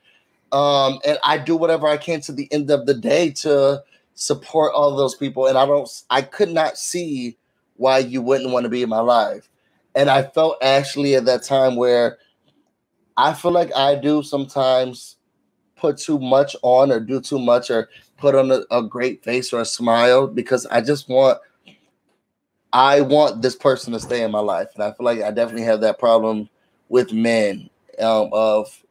Um, 0.52 1.00
and 1.04 1.18
I 1.24 1.38
do 1.38 1.56
whatever 1.56 1.86
I 1.88 1.96
can 1.96 2.20
to 2.22 2.32
the 2.32 2.50
end 2.52 2.70
of 2.70 2.86
the 2.86 2.94
day 2.94 3.30
to 3.30 3.82
support 4.14 4.72
all 4.74 4.94
those 4.94 5.14
people. 5.14 5.46
And 5.46 5.56
I 5.58 5.66
don't, 5.66 5.88
I 6.10 6.22
could 6.22 6.50
not 6.50 6.76
see 6.78 7.36
why 7.76 7.98
you 7.98 8.22
wouldn't 8.22 8.50
want 8.52 8.64
to 8.64 8.70
be 8.70 8.82
in 8.82 8.88
my 8.88 9.00
life. 9.00 9.48
And 9.94 10.08
I 10.08 10.22
felt 10.22 10.62
actually 10.62 11.14
at 11.14 11.24
that 11.24 11.42
time 11.42 11.76
where 11.76 12.18
I 13.16 13.34
feel 13.34 13.50
like 13.50 13.74
I 13.74 13.94
do 13.94 14.22
sometimes 14.22 15.16
put 15.76 15.98
too 15.98 16.18
much 16.18 16.56
on 16.62 16.92
or 16.92 17.00
do 17.00 17.20
too 17.20 17.38
much 17.38 17.70
or 17.70 17.88
put 18.16 18.34
on 18.34 18.50
a, 18.50 18.60
a 18.70 18.82
great 18.82 19.22
face 19.24 19.52
or 19.52 19.60
a 19.60 19.64
smile 19.66 20.26
because 20.26 20.66
I 20.66 20.80
just 20.80 21.08
want 21.08 21.38
I 22.72 23.00
want 23.02 23.42
this 23.42 23.56
person 23.56 23.92
to 23.92 24.00
stay 24.00 24.22
in 24.22 24.30
my 24.30 24.40
life. 24.40 24.68
And 24.74 24.82
I 24.82 24.92
feel 24.92 25.04
like 25.04 25.20
I 25.20 25.30
definitely 25.30 25.64
have 25.64 25.80
that 25.82 25.98
problem 25.98 26.48
with 26.88 27.12
men 27.12 27.68
um, 27.98 28.30
of 28.32 28.82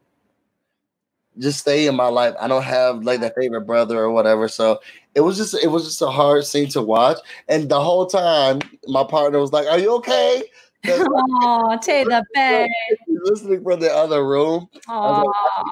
just 1.37 1.59
stay 1.59 1.87
in 1.87 1.95
my 1.95 2.07
life. 2.07 2.35
I 2.39 2.47
don't 2.47 2.63
have 2.63 3.03
like 3.03 3.21
that 3.21 3.35
favorite 3.35 3.61
brother 3.61 3.97
or 3.99 4.11
whatever. 4.11 4.47
So 4.47 4.79
it 5.15 5.21
was 5.21 5.37
just 5.37 5.53
it 5.55 5.67
was 5.67 5.85
just 5.85 6.01
a 6.01 6.09
hard 6.09 6.45
scene 6.45 6.69
to 6.69 6.81
watch. 6.81 7.17
And 7.47 7.69
the 7.69 7.79
whole 7.81 8.05
time 8.05 8.59
my 8.87 9.03
partner 9.03 9.39
was 9.39 9.53
like, 9.53 9.67
Are 9.67 9.79
you 9.79 9.95
okay?" 9.97 10.43
Oh, 10.83 11.77
take 11.79 12.07
the 12.07 12.25
bed. 12.33 12.67
listening 13.07 13.63
from 13.63 13.79
the 13.79 13.93
other 13.93 14.25
room. 14.25 14.67
Like, 14.87 15.27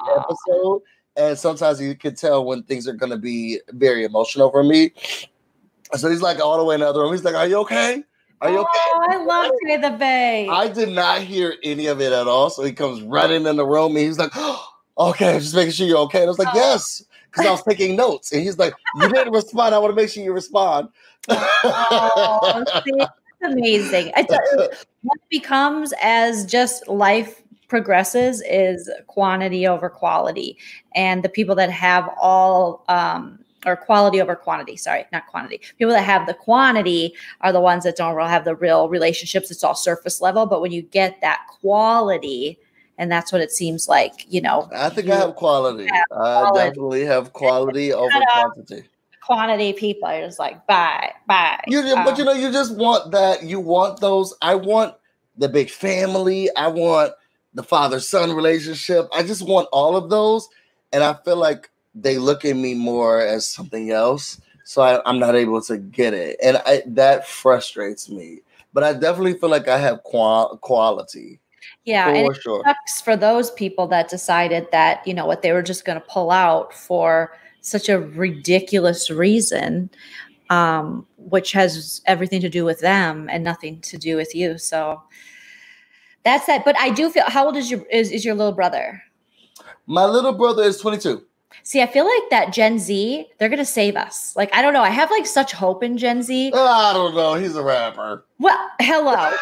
the 0.06 0.20
episode, 0.20 0.82
and 1.16 1.36
sometimes 1.36 1.80
you 1.80 1.96
can 1.96 2.14
tell 2.14 2.44
when 2.44 2.62
things 2.62 2.86
are 2.86 2.92
going 2.92 3.10
to 3.10 3.18
be 3.18 3.58
very 3.70 4.04
emotional 4.04 4.52
for 4.52 4.62
me. 4.62 4.92
So 5.94 6.10
he's 6.10 6.22
like 6.22 6.38
all 6.40 6.58
the 6.58 6.64
way 6.64 6.74
in 6.74 6.80
the 6.80 6.88
other 6.88 7.00
room. 7.00 7.12
He's 7.12 7.24
like, 7.24 7.34
"Are 7.34 7.46
you 7.46 7.56
okay? 7.58 8.02
Are 8.40 8.50
you 8.50 8.58
okay?" 8.58 8.68
Oh, 8.92 9.06
I 9.10 9.24
love 9.24 9.52
Tay 9.66 9.76
the 9.76 9.90
Bay. 9.90 10.48
I 10.48 10.68
did 10.68 10.90
not 10.90 11.22
hear 11.22 11.54
any 11.62 11.86
of 11.86 12.00
it 12.00 12.12
at 12.12 12.26
all. 12.26 12.50
So 12.50 12.62
he 12.62 12.72
comes 12.72 13.02
running 13.02 13.46
in 13.46 13.56
the 13.56 13.66
room, 13.66 13.96
and 13.96 14.06
he's 14.06 14.18
like, 14.18 14.32
okay, 14.98 15.38
just 15.38 15.54
making 15.54 15.72
sure 15.72 15.86
you're 15.86 15.98
okay. 15.98 16.18
And 16.18 16.26
I 16.26 16.30
was 16.30 16.38
like, 16.38 16.54
Oh. 16.54 16.58
yes, 16.58 17.02
because 17.30 17.46
I 17.46 17.50
was 17.50 17.62
taking 17.62 17.96
notes. 17.96 18.32
And 18.32 18.42
he's 18.42 18.58
like, 18.58 18.74
you 19.00 19.08
didn't 19.08 19.32
respond. 19.32 19.74
I 19.74 19.78
want 19.78 19.92
to 19.92 19.96
make 19.96 20.10
sure 20.10 20.22
you 20.22 20.32
respond. 20.32 20.88
Oh, 21.28 22.64
see, 22.84 22.92
that's 22.96 23.52
amazing. 23.52 24.12
I 24.16 24.22
tell 24.22 24.40
you, 24.52 24.68
what 25.02 25.18
becomes 25.30 25.92
as 26.02 26.46
just 26.46 26.86
life 26.88 27.42
progresses 27.68 28.42
is 28.48 28.90
quantity 29.06 29.66
over 29.66 29.88
quality, 29.88 30.58
and 30.94 31.22
the 31.22 31.28
people 31.28 31.54
that 31.54 31.70
have 31.70 32.10
all 32.20 32.84
um, 32.88 33.38
or 33.66 33.76
quality 33.76 34.20
over 34.20 34.34
quantity. 34.34 34.76
Sorry, 34.76 35.04
not 35.12 35.26
quantity. 35.26 35.60
People 35.78 35.92
that 35.94 36.02
have 36.04 36.26
the 36.26 36.34
quantity 36.34 37.14
are 37.42 37.52
the 37.52 37.60
ones 37.60 37.84
that 37.84 37.96
don't 37.96 38.14
really 38.14 38.30
have 38.30 38.44
the 38.44 38.54
real 38.56 38.88
relationships. 38.88 39.50
It's 39.50 39.62
all 39.64 39.74
surface 39.74 40.20
level, 40.20 40.46
but 40.46 40.60
when 40.60 40.72
you 40.72 40.82
get 40.82 41.20
that 41.20 41.40
quality. 41.60 42.58
And 42.98 43.10
that's 43.10 43.32
what 43.32 43.40
it 43.40 43.50
seems 43.50 43.88
like, 43.88 44.26
you 44.28 44.42
know. 44.42 44.68
I 44.76 44.90
think 44.90 45.08
I 45.08 45.16
have 45.16 45.34
quality. 45.34 45.84
Yeah, 45.84 46.02
I 46.14 46.50
definitely 46.54 47.06
have 47.06 47.32
quality 47.32 47.94
over 47.94 48.10
quantity. 48.30 48.84
Quantity 49.24 49.72
people 49.72 50.06
are 50.06 50.20
just 50.20 50.38
like 50.38 50.66
bye, 50.66 51.10
bye. 51.26 51.60
You, 51.66 51.80
just- 51.80 51.94
but 51.96 52.08
Um, 52.08 52.18
you 52.18 52.24
know, 52.26 52.32
you 52.32 52.52
just 52.52 52.76
want 52.76 53.10
that. 53.12 53.42
You 53.42 53.58
want 53.58 54.00
those. 54.00 54.34
I 54.42 54.54
want 54.54 54.96
the 55.38 55.48
big 55.48 55.70
family. 55.70 56.54
I 56.56 56.68
want 56.68 57.12
the 57.54 57.62
father 57.62 58.00
son 58.00 58.34
relationship. 58.34 59.08
I 59.14 59.22
just 59.22 59.48
want 59.48 59.68
all 59.72 59.96
of 59.96 60.10
those. 60.10 60.46
And 60.92 61.02
I 61.02 61.14
feel 61.24 61.36
like 61.36 61.70
they 61.94 62.18
look 62.18 62.44
at 62.44 62.56
me 62.56 62.74
more 62.74 63.20
as 63.20 63.46
something 63.46 63.90
else. 63.90 64.40
So 64.64 64.82
I, 64.82 65.02
I'm 65.08 65.18
not 65.18 65.34
able 65.34 65.60
to 65.62 65.78
get 65.78 66.14
it. 66.14 66.38
And 66.42 66.58
I, 66.64 66.82
that 66.86 67.26
frustrates 67.26 68.08
me. 68.08 68.40
But 68.72 68.84
I 68.84 68.92
definitely 68.92 69.34
feel 69.34 69.48
like 69.48 69.66
I 69.66 69.78
have 69.78 70.02
qual- 70.04 70.56
quality 70.58 71.40
yeah, 71.84 72.08
and 72.08 72.26
for 72.26 72.40
sure. 72.40 72.62
sucks 72.64 73.00
for 73.00 73.16
those 73.16 73.50
people 73.50 73.86
that 73.88 74.08
decided 74.08 74.66
that 74.72 75.06
you 75.06 75.14
know 75.14 75.26
what 75.26 75.42
they 75.42 75.52
were 75.52 75.62
just 75.62 75.84
going 75.84 76.00
to 76.00 76.06
pull 76.06 76.30
out 76.30 76.74
for 76.74 77.32
such 77.60 77.88
a 77.88 78.00
ridiculous 78.00 79.10
reason 79.10 79.90
um, 80.50 81.06
which 81.16 81.52
has 81.52 82.00
everything 82.06 82.40
to 82.40 82.48
do 82.48 82.64
with 82.64 82.80
them 82.80 83.28
and 83.30 83.44
nothing 83.44 83.80
to 83.80 83.98
do 83.98 84.16
with 84.16 84.34
you 84.34 84.58
so 84.58 85.02
that's 86.24 86.46
that 86.46 86.64
but 86.64 86.76
i 86.78 86.90
do 86.90 87.10
feel 87.10 87.24
how 87.26 87.46
old 87.46 87.56
is 87.56 87.70
your 87.70 87.82
is, 87.90 88.10
is 88.10 88.24
your 88.24 88.34
little 88.34 88.52
brother 88.52 89.02
My 89.86 90.04
little 90.04 90.32
brother 90.32 90.62
is 90.62 90.78
22. 90.78 91.24
See 91.62 91.82
i 91.82 91.86
feel 91.86 92.04
like 92.04 92.30
that 92.30 92.52
gen 92.52 92.78
z 92.78 93.26
they're 93.38 93.48
going 93.48 93.58
to 93.58 93.64
save 93.64 93.96
us 93.96 94.34
like 94.36 94.54
i 94.54 94.62
don't 94.62 94.72
know 94.72 94.82
i 94.82 94.90
have 94.90 95.10
like 95.10 95.26
such 95.26 95.52
hope 95.52 95.82
in 95.82 95.96
gen 95.98 96.22
z 96.22 96.52
I 96.54 96.92
don't 96.92 97.14
know. 97.14 97.34
He's 97.34 97.56
a 97.56 97.62
rapper. 97.62 98.24
well 98.38 98.70
hello 98.80 99.12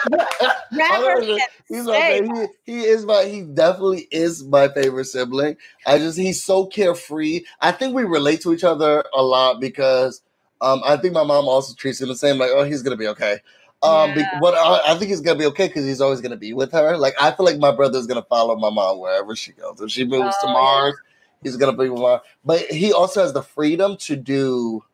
Rapper 0.73 1.20
don't 1.20 1.28
know. 1.28 1.36
can 1.39 1.49
He's 1.69 1.86
okay. 1.89 2.23
He, 2.65 2.73
he 2.73 2.81
is 2.81 3.05
my 3.05 3.24
he 3.24 3.43
definitely 3.43 4.09
is 4.11 4.45
my 4.45 4.69
favorite 4.69 5.05
sibling. 5.05 5.57
I 5.86 5.99
just 5.99 6.19
he's 6.19 6.43
so 6.43 6.66
carefree. 6.66 7.45
I 7.61 7.73
think 7.73 7.95
we 7.95 8.05
relate 8.05 8.40
to 8.43 8.53
each 8.55 8.65
other 8.65 9.05
a 9.15 9.23
lot 9.23 9.61
because 9.61 10.23
um 10.61 10.81
I 10.85 10.97
think 10.97 11.15
my 11.15 11.24
mom 11.24 11.47
also 11.49 11.74
treats 11.74 12.01
him 12.01 12.09
the 12.09 12.16
same. 12.16 12.39
Like 12.39 12.51
oh 12.53 12.65
he's 12.65 12.82
gonna 12.82 12.97
be 12.97 13.09
okay. 13.09 13.40
Um, 13.82 14.11
Yeah. 14.16 14.39
but 14.40 14.55
I, 14.55 14.93
I 14.93 14.99
think 14.99 15.11
he's 15.11 15.20
gonna 15.20 15.39
be 15.39 15.47
okay 15.47 15.69
because 15.69 15.85
he's 15.85 16.01
always 16.01 16.20
gonna 16.20 16.36
be 16.36 16.53
with 16.53 16.73
her. 16.73 16.97
Like 16.97 17.15
I 17.20 17.31
feel 17.32 17.47
like 17.47 17.59
my 17.59 17.70
brother's 17.70 18.07
gonna 18.07 18.24
follow 18.28 18.57
my 18.57 18.70
mom 18.70 18.99
wherever 18.99 19.36
she 19.36 19.53
goes. 19.53 19.81
If 19.81 19.90
she 19.90 20.05
moves 20.05 20.36
to 20.39 20.47
Mars, 20.49 20.95
yeah. 20.95 21.08
He's 21.43 21.56
gonna 21.56 21.77
be 21.77 21.89
her. 21.89 22.20
But 22.44 22.60
he 22.70 22.93
also 22.93 23.23
has 23.23 23.32
the 23.32 23.43
freedom 23.43 23.97
to 23.98 24.16
do 24.16 24.85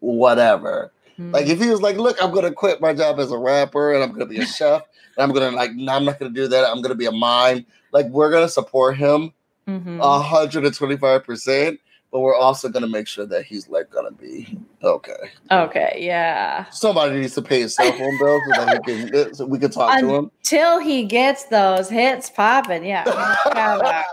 whatever. 0.00 0.92
Hmm. 1.16 1.32
Like 1.32 1.46
if 1.46 1.60
he 1.60 1.68
was 1.68 1.82
like, 1.82 1.96
look, 1.96 2.16
I'm 2.22 2.32
gonna 2.32 2.52
quit 2.52 2.80
my 2.80 2.94
job 2.94 3.18
as 3.18 3.30
a 3.32 3.38
rapper 3.38 3.92
and 3.94 4.02
I'm 4.02 4.12
gonna 4.12 4.26
be 4.26 4.38
a 4.38 4.46
chef 4.58 4.82
and 5.16 5.22
I'm 5.24 5.32
gonna 5.32 5.54
like, 5.56 5.72
no, 5.74 5.92
I'm 5.92 6.04
not 6.04 6.18
gonna 6.18 6.32
do 6.32 6.48
that. 6.48 6.64
I'm 6.70 6.80
gonna 6.82 6.94
be 6.94 7.06
a 7.06 7.12
mime. 7.12 7.66
Like 7.92 8.06
we're 8.06 8.30
gonna 8.30 8.48
support 8.48 8.96
him 8.96 9.32
Mhm. 9.66 9.98
a 10.02 10.20
hundred 10.22 10.64
and 10.64 10.74
twenty 10.74 10.96
five 10.96 11.24
percent, 11.24 11.78
but 12.10 12.20
we're 12.20 12.34
also 12.34 12.68
gonna 12.68 12.88
make 12.88 13.06
sure 13.06 13.26
that 13.26 13.44
he's 13.44 13.68
like 13.68 13.90
gonna 13.90 14.10
be 14.10 14.58
okay. 14.82 15.30
okay 15.50 15.98
yeah 16.00 16.64
Somebody 16.70 17.20
needs 17.20 17.34
to 17.34 17.42
pay 17.42 17.60
his 17.60 17.74
cell 17.74 17.92
phone 17.92 18.18
bill 18.18 18.40
so 18.54 18.64
that 18.64 18.80
he 18.86 19.10
can 19.10 19.34
so 19.34 19.46
we 19.46 19.58
can 19.58 19.70
talk 19.70 19.98
to 20.00 20.08
him. 20.08 20.30
till 20.42 20.80
he 20.80 21.04
gets 21.04 21.44
those 21.46 21.88
hits 21.88 22.30
popping. 22.30 22.84
Yeah. 22.84 23.04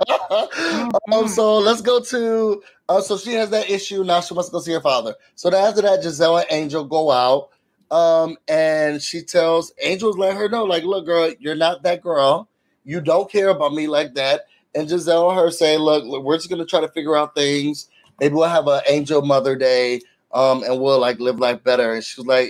Um, 1.12 1.28
so 1.28 1.60
let's 1.60 1.82
go 1.82 2.02
to 2.02 2.62
uh, 2.90 3.02
so 3.02 3.18
she 3.18 3.34
has 3.34 3.50
that 3.50 3.70
issue 3.70 4.04
now. 4.04 4.22
She 4.22 4.34
wants 4.34 4.50
to 4.50 4.54
go 4.54 4.60
see 4.60 4.74
her 4.74 4.82
father. 4.82 5.16
So 5.36 5.54
after 5.56 5.82
that, 5.82 6.02
Gizelle 6.02 6.42
and 6.42 6.48
Angel 6.52 6.84
go 6.84 7.12
out, 7.12 7.50
um, 7.92 8.38
and 8.48 9.02
she 9.02 9.22
tells 9.22 9.72
Angel's 9.84 10.18
let 10.18 10.36
her 10.36 10.50
know, 10.50 10.64
like, 10.64 10.84
look, 10.84 11.06
girl, 11.06 11.32
you're 11.40 11.56
not 11.56 11.84
that 11.84 12.02
girl. 12.02 12.50
You 12.84 13.02
don't 13.02 13.32
care 13.32 13.50
about 13.50 13.74
me 13.74 13.88
like 13.88 14.14
that. 14.16 14.46
And 14.76 14.88
Gizelle 14.88 15.30
and 15.30 15.40
her 15.40 15.52
say, 15.52 15.78
look, 15.78 16.04
look, 16.06 16.24
we're 16.24 16.38
just 16.38 16.50
gonna 16.50 16.66
try 16.66 16.82
to 16.82 16.90
figure 16.90 17.16
out 17.16 17.36
things. 17.36 17.90
Maybe 18.20 18.36
we'll 18.36 18.50
have 18.50 18.68
an 18.68 18.82
Angel 18.88 19.22
Mother 19.22 19.56
Day, 19.56 20.02
um, 20.34 20.64
and 20.64 20.80
we'll 20.80 21.00
like 21.00 21.20
live 21.20 21.40
life 21.40 21.64
better. 21.64 21.94
And 21.94 22.04
she's 22.04 22.26
like, 22.26 22.50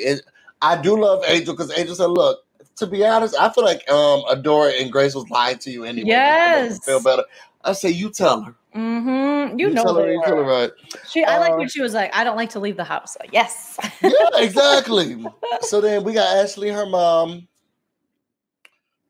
I 0.61 0.79
do 0.81 0.99
love 0.99 1.23
Angel 1.27 1.55
because 1.55 1.77
Angel 1.77 1.95
said, 1.95 2.07
look. 2.07 2.41
To 2.79 2.85
be 2.85 3.05
honest, 3.05 3.37
I 3.39 3.47
feel 3.53 3.63
like 3.63 3.89
um 3.89 4.23
Adora 4.23 4.81
and 4.81 4.91
Grace 4.91 5.15
was 5.15 5.29
lying 5.29 5.57
to 5.59 5.71
you 5.71 5.85
anyway. 5.85 6.09
Yes. 6.09 6.83
feel 6.83 7.01
better. 7.01 7.23
I 7.63 7.71
say 7.71 7.89
you 7.89 8.09
tell 8.11 8.41
her. 8.41 8.55
Mm-hmm. 8.75 9.57
You, 9.57 9.69
know 9.69 9.83
tell 9.83 9.95
her. 9.95 10.11
You 10.11 10.21
tell 10.25 10.35
her 10.35 10.43
right. 10.43 10.71
She, 11.09 11.23
I 11.23 11.39
like 11.39 11.53
Uh, 11.53 11.57
when 11.57 11.69
she 11.69 11.81
was 11.81 11.93
like, 11.93 12.13
"I 12.13 12.25
don't 12.25 12.35
like 12.35 12.49
to 12.51 12.59
leave 12.59 12.75
the 12.75 12.83
house." 12.83 13.15
Like, 13.19 13.31
yes. 13.31 13.77
Yeah, 14.01 14.11
exactly. 14.35 15.25
so 15.61 15.79
then 15.79 16.03
we 16.03 16.11
got 16.13 16.35
Ashley, 16.37 16.69
her 16.69 16.85
mom. 16.85 17.47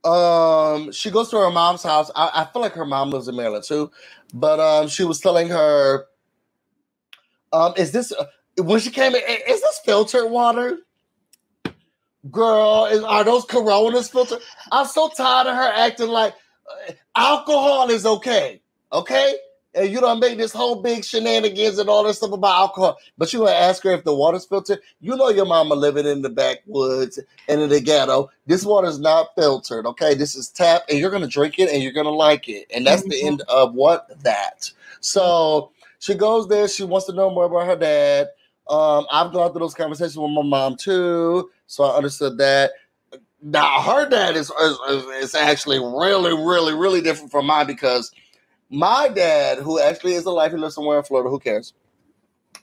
Um, 0.06 0.92
she 0.94 1.12
goes 1.12 1.30
to 1.32 1.38
her 1.38 1.52
mom's 1.52 1.84
house. 1.84 2.12
I, 2.16 2.32
I 2.36 2.46
feel 2.54 2.62
like 2.64 2.74
her 2.74 2.86
mom 2.86 3.12
lives 3.12 3.30
in 3.30 3.38
Maryland 3.38 3.66
too, 3.66 3.92
but 4.34 4.60
um, 4.60 4.90
she 4.90 5.06
was 5.06 5.22
telling 5.22 5.50
her, 5.50 6.08
um, 7.54 7.74
is 7.78 7.92
this 7.92 8.12
uh, 8.14 8.26
when 8.60 8.80
she 8.82 8.92
came 8.92 9.16
in? 9.16 9.22
Is 9.50 9.62
this 9.62 9.82
filtered 9.86 10.32
water? 10.32 10.80
Girl, 12.32 12.88
is, 12.92 13.04
are 13.04 13.24
those 13.24 13.46
Coronas 13.46 14.10
filtered? 14.10 14.40
I'm 14.72 14.88
so 14.88 15.10
tired 15.10 15.48
of 15.48 15.56
her 15.56 15.72
acting 15.76 16.10
like 16.10 16.36
uh, 16.90 16.94
alcohol 17.16 17.90
is 17.90 18.06
okay, 18.06 18.62
okay? 18.94 19.36
And 19.76 19.92
you 19.92 20.00
don't 20.02 20.20
make 20.20 20.38
this 20.38 20.54
whole 20.54 20.82
big 20.82 21.04
shenanigans 21.06 21.78
and 21.80 21.90
all 21.90 22.04
this 22.04 22.18
stuff 22.18 22.32
about 22.32 22.56
alcohol. 22.58 22.98
But 23.18 23.34
you 23.34 23.40
gonna 23.40 23.52
ask 23.52 23.84
her 23.84 23.92
if 23.92 24.04
the 24.06 24.16
water's 24.16 24.46
filtered. 24.46 24.80
You 25.02 25.16
know 25.18 25.30
your 25.30 25.46
mama 25.46 25.76
living 25.76 26.06
in 26.08 26.22
the 26.22 26.30
backwoods 26.30 27.20
and 27.50 27.62
in 27.62 27.70
the 27.70 27.82
ghetto. 27.82 28.30
This 28.48 28.66
water's 28.66 29.00
not 29.00 29.36
filtered, 29.36 29.86
okay? 29.88 30.14
This 30.16 30.36
is 30.36 30.50
tap, 30.50 30.84
and 30.90 30.98
you're 31.00 31.12
gonna 31.12 31.28
drink 31.28 31.60
it 31.60 31.70
and 31.70 31.84
you're 31.84 31.92
gonna 31.94 32.10
like 32.10 32.50
it. 32.50 32.68
And 32.74 32.88
that's 32.88 33.04
the 33.04 33.22
end 33.28 33.42
of 33.50 33.74
what 33.76 34.08
that. 34.24 34.72
So 35.02 35.72
she 36.00 36.16
goes 36.16 36.48
there, 36.48 36.68
she 36.68 36.84
wants 36.84 37.08
to 37.08 37.14
know 37.14 37.30
more 37.30 37.46
about 37.46 37.68
her 37.68 37.76
dad. 37.76 38.28
Um, 38.70 39.06
I've 39.12 39.32
gone 39.34 39.52
through 39.52 39.60
those 39.62 39.74
conversations 39.76 40.18
with 40.18 40.32
my 40.32 40.42
mom 40.42 40.76
too, 40.78 41.50
so 41.68 41.84
I 41.84 41.98
understood 41.98 42.38
that. 42.40 42.72
Now 43.42 43.82
her 43.82 44.10
dad 44.10 44.36
is, 44.36 44.50
is- 44.52 45.06
is 45.24 45.36
actually 45.36 45.80
really, 45.80 46.34
really, 46.34 46.74
really 46.74 47.02
different 47.02 47.32
from 47.32 47.46
mine 47.46 47.68
because 47.68 48.12
my 48.76 49.10
dad, 49.10 49.60
who 49.60 49.80
actually 49.80 50.14
is 50.14 50.26
alive, 50.26 50.52
he 50.52 50.58
lives 50.58 50.76
somewhere 50.76 50.98
in 50.98 51.04
Florida, 51.04 51.30
who 51.30 51.40
cares? 51.40 51.74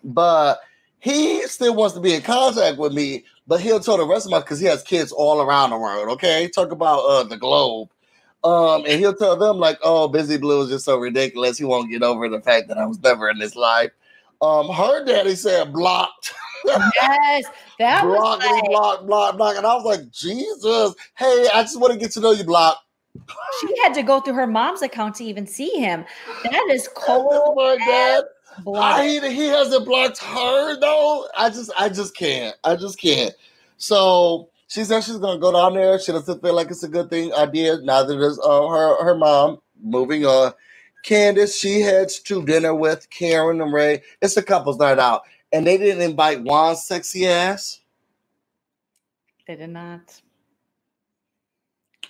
But 0.04 0.60
he 1.00 1.42
still 1.48 1.74
wants 1.74 1.94
to 1.94 2.00
be 2.00 2.14
in 2.14 2.22
contact 2.22 2.78
with 2.78 2.92
me, 2.92 3.24
but 3.46 3.60
he'll 3.60 3.80
tell 3.80 3.96
the 3.96 4.06
rest 4.06 4.26
of 4.26 4.30
my 4.30 4.40
because 4.40 4.60
he 4.60 4.66
has 4.66 4.82
kids 4.82 5.10
all 5.10 5.40
around 5.40 5.70
the 5.70 5.78
world. 5.78 6.08
Okay, 6.10 6.48
talk 6.48 6.70
about 6.70 7.00
uh 7.00 7.24
the 7.24 7.36
globe. 7.36 7.88
Um, 8.44 8.84
and 8.88 8.98
he'll 8.98 9.14
tell 9.14 9.36
them 9.36 9.58
like, 9.58 9.78
"Oh, 9.82 10.08
Busy 10.08 10.36
Blue 10.36 10.62
is 10.62 10.68
just 10.68 10.84
so 10.84 10.98
ridiculous. 10.98 11.58
He 11.58 11.64
won't 11.64 11.90
get 11.90 12.02
over 12.02 12.28
the 12.28 12.40
fact 12.40 12.68
that 12.68 12.78
I 12.78 12.86
was 12.86 13.00
never 13.00 13.30
in 13.30 13.40
his 13.40 13.56
life." 13.56 13.90
Um, 14.40 14.68
her 14.68 15.04
daddy 15.04 15.36
said 15.36 15.72
blocked, 15.72 16.34
yes, 16.64 17.44
that 17.78 18.04
was 18.04 18.18
blocked, 18.18 18.44
like, 18.44 18.64
blocked, 18.64 19.06
blocked, 19.06 19.38
blocked, 19.38 19.58
and 19.58 19.66
I 19.66 19.74
was 19.74 19.84
like, 19.84 20.10
"Jesus, 20.10 20.94
hey, 21.16 21.48
I 21.54 21.62
just 21.62 21.78
want 21.80 21.92
to 21.92 21.98
get 21.98 22.10
to 22.12 22.20
know 22.20 22.32
you, 22.32 22.44
block." 22.44 22.80
She 23.60 23.80
had 23.82 23.94
to 23.94 24.02
go 24.02 24.20
through 24.20 24.34
her 24.34 24.46
mom's 24.46 24.82
account 24.82 25.16
to 25.16 25.24
even 25.24 25.46
see 25.46 25.70
him. 25.70 26.04
That 26.44 26.68
is 26.70 26.88
Oh 26.96 27.54
cold 27.54 27.56
my 27.56 27.76
god. 27.84 28.24
I, 28.76 29.06
he, 29.06 29.34
he 29.34 29.46
hasn't 29.46 29.86
blocked 29.86 30.18
her 30.18 30.78
though. 30.78 31.26
I 31.36 31.48
just 31.48 31.70
I 31.78 31.88
just 31.88 32.16
can't. 32.16 32.54
I 32.64 32.76
just 32.76 32.98
can't. 32.98 33.34
So 33.78 34.50
she 34.66 34.84
said 34.84 35.02
she's 35.02 35.18
gonna 35.18 35.40
go 35.40 35.52
down 35.52 35.74
there. 35.74 35.98
She 35.98 36.12
doesn't 36.12 36.42
feel 36.42 36.54
like 36.54 36.70
it's 36.70 36.82
a 36.82 36.88
good 36.88 37.10
thing 37.10 37.32
idea. 37.32 37.78
Neither 37.78 38.18
does 38.18 38.38
uh, 38.38 38.68
her 38.68 39.04
her 39.04 39.16
mom. 39.16 39.60
Moving 39.82 40.24
on. 40.26 40.52
Candace, 41.02 41.58
she 41.58 41.80
heads 41.80 42.20
to 42.20 42.44
dinner 42.44 42.74
with 42.74 43.10
Karen 43.10 43.60
and 43.60 43.72
Ray. 43.72 44.02
It's 44.20 44.36
a 44.36 44.42
couple's 44.42 44.78
night 44.78 45.00
out. 45.00 45.22
And 45.52 45.66
they 45.66 45.76
didn't 45.76 46.02
invite 46.02 46.44
Juan's 46.44 46.84
sexy 46.84 47.26
ass. 47.26 47.80
They 49.46 49.56
did 49.56 49.70
not. 49.70 50.20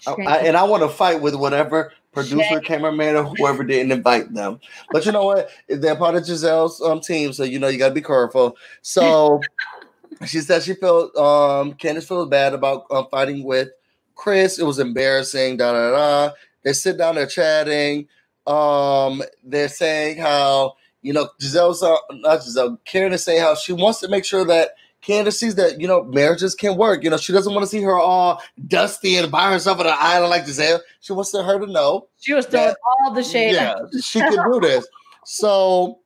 I- 0.06 0.38
and 0.46 0.56
I 0.56 0.64
want 0.64 0.82
to 0.82 0.88
fight 0.88 1.20
with 1.20 1.34
whatever 1.34 1.92
producer, 2.12 2.60
cameraman, 2.60 3.16
or 3.16 3.24
whoever 3.24 3.64
didn't 3.64 3.92
invite 3.92 4.32
them. 4.34 4.60
But 4.90 5.06
you 5.06 5.12
know 5.12 5.24
what? 5.24 5.50
They're 5.68 5.96
part 5.96 6.14
of 6.14 6.22
Gizelle's 6.24 6.80
um, 6.82 7.00
team, 7.00 7.32
so 7.32 7.42
you 7.44 7.58
know 7.58 7.68
you 7.68 7.78
got 7.78 7.88
to 7.88 7.94
be 7.94 8.02
careful. 8.02 8.56
So 8.82 9.40
she 10.26 10.40
said 10.40 10.62
she 10.62 10.74
felt 10.74 11.16
um, 11.16 11.74
Candace 11.74 12.06
feels 12.06 12.28
bad 12.28 12.52
about 12.54 12.86
um, 12.90 13.06
fighting 13.10 13.44
with 13.44 13.70
Chris. 14.14 14.58
It 14.58 14.64
was 14.64 14.78
embarrassing. 14.78 15.56
Da 15.56 15.72
da 15.72 15.90
da. 15.90 16.34
They 16.64 16.72
sit 16.72 16.98
down, 16.98 17.16
they're 17.16 17.26
chatting. 17.26 18.08
Um, 18.46 19.22
they're 19.44 19.68
saying 19.68 20.18
how 20.18 20.74
you 21.00 21.12
know 21.12 21.28
Gizelle's 21.40 21.82
uh, 21.82 21.96
not 22.12 22.40
Gizelle. 22.40 22.78
Karen 22.84 23.12
is 23.12 23.24
saying 23.24 23.40
how 23.40 23.54
she 23.54 23.72
wants 23.72 24.00
to 24.00 24.08
make 24.08 24.24
sure 24.24 24.44
that 24.44 24.72
Candace 25.02 25.38
sees 25.38 25.56
that 25.56 25.80
you 25.80 25.88
know 25.88 26.04
marriages 26.04 26.54
can 26.54 26.76
work. 26.76 27.02
You 27.02 27.10
know 27.10 27.16
she 27.16 27.32
doesn't 27.32 27.52
want 27.52 27.64
to 27.64 27.68
see 27.68 27.82
her 27.82 27.98
all 27.98 28.40
dusty 28.68 29.16
and 29.16 29.30
by 29.30 29.52
herself 29.52 29.80
on 29.80 29.86
an 29.86 29.94
island 29.98 30.30
like 30.30 30.44
Gizelle. 30.44 30.80
She 31.00 31.12
wants 31.12 31.32
her 31.32 31.58
to 31.58 31.66
know 31.66 32.06
she 32.18 32.32
was 32.32 32.46
throwing 32.46 32.74
all 33.02 33.12
the 33.12 33.22
shade. 33.22 33.54
Yeah, 33.54 33.74
she 34.00 34.20
can 34.20 34.50
do 34.50 34.60
this. 34.60 34.86
So, 35.24 35.98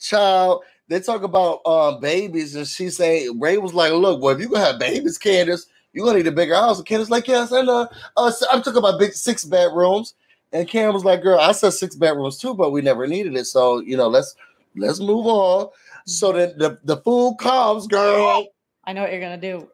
child, 0.00 0.64
they 0.88 1.00
talk 1.00 1.22
about 1.22 1.60
um, 1.66 2.00
babies, 2.00 2.54
and 2.54 2.66
she 2.66 2.88
saying 2.88 3.38
Ray 3.38 3.58
was 3.58 3.74
like, 3.74 3.92
"Look, 3.92 4.22
well, 4.22 4.34
if 4.34 4.40
you 4.40 4.48
gonna 4.48 4.64
have 4.64 4.78
babies, 4.78 5.18
Candace, 5.18 5.66
you're 5.92 6.06
gonna 6.06 6.18
need 6.18 6.26
a 6.26 6.32
bigger 6.32 6.54
house." 6.54 6.78
And 6.78 6.86
Candace 6.86 7.10
like, 7.10 7.28
"Yes, 7.28 7.52
I 7.52 7.60
know. 7.60 7.86
Uh, 8.16 8.32
I'm 8.50 8.62
talking 8.62 8.78
about 8.78 8.98
big 8.98 9.12
six 9.12 9.44
bedrooms." 9.44 10.14
And 10.54 10.66
Cam 10.66 10.94
was 10.94 11.04
like, 11.04 11.22
"Girl, 11.22 11.38
I 11.38 11.52
said 11.52 11.72
six 11.72 11.96
bedrooms 11.96 12.38
too, 12.38 12.54
but 12.54 12.70
we 12.70 12.80
never 12.80 13.06
needed 13.06 13.36
it. 13.36 13.44
So 13.44 13.80
you 13.80 13.98
know, 13.98 14.08
let's 14.08 14.34
let's 14.74 15.00
move 15.00 15.26
on." 15.26 15.68
So 16.06 16.32
then 16.32 16.58
the 16.58 16.78
the 16.84 16.98
food 16.98 17.36
comes, 17.38 17.86
girl. 17.86 18.46
I 18.84 18.92
know 18.92 19.02
what 19.02 19.12
you're 19.12 19.20
gonna 19.20 19.38
do. 19.38 19.70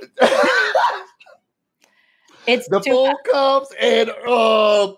it's 2.46 2.68
the 2.68 2.80
food 2.80 3.14
comes, 3.32 3.68
and 3.80 4.10
uh, 4.10 4.92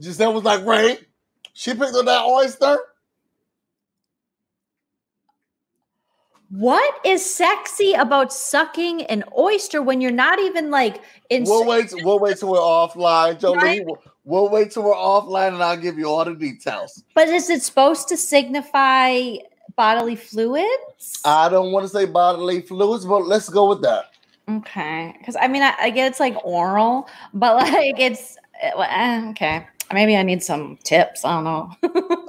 Gizelle 0.00 0.34
was 0.34 0.44
like, 0.44 0.64
"Ray, 0.66 0.98
she 1.52 1.74
picked 1.74 1.94
up 1.94 2.06
that 2.06 2.24
oyster." 2.24 2.78
What 6.50 7.00
is 7.06 7.24
sexy 7.24 7.94
about 7.94 8.30
sucking 8.30 9.04
an 9.04 9.24
oyster 9.38 9.80
when 9.80 10.02
you're 10.02 10.10
not 10.10 10.38
even 10.38 10.70
like 10.70 11.00
in? 11.30 11.44
We'll 11.44 11.64
wait. 11.64 11.92
We'll 11.94 12.18
wait 12.18 12.38
till 12.38 12.50
we're 12.50 12.58
offline, 12.58 13.40
Jolie. 13.40 13.56
Right? 13.56 13.86
We'll 14.24 14.50
wait 14.50 14.72
till 14.72 14.82
we're 14.82 14.94
offline, 14.94 15.54
and 15.54 15.62
I'll 15.62 15.76
give 15.76 15.96
you 15.96 16.06
all 16.08 16.24
the 16.24 16.34
details. 16.34 17.04
But 17.14 17.28
is 17.28 17.48
it 17.48 17.62
supposed 17.62 18.08
to 18.08 18.16
signify 18.16 19.36
bodily 19.76 20.16
fluids? 20.16 21.20
I 21.24 21.48
don't 21.48 21.72
want 21.72 21.84
to 21.84 21.88
say 21.88 22.04
bodily 22.04 22.60
fluids, 22.62 23.04
but 23.04 23.26
let's 23.26 23.48
go 23.48 23.68
with 23.68 23.82
that. 23.82 24.10
Okay, 24.48 25.14
because 25.18 25.36
I 25.36 25.48
mean, 25.48 25.62
I, 25.62 25.74
I, 25.78 25.90
get 25.90 26.10
it's 26.10 26.20
like 26.20 26.36
oral, 26.44 27.08
but 27.32 27.56
like 27.72 27.98
it's 27.98 28.36
uh, 28.62 29.28
okay. 29.30 29.66
Maybe 29.92 30.16
I 30.16 30.22
need 30.22 30.42
some 30.42 30.78
tips. 30.84 31.24
I 31.24 31.34
don't 31.34 31.44
know. 31.44 31.70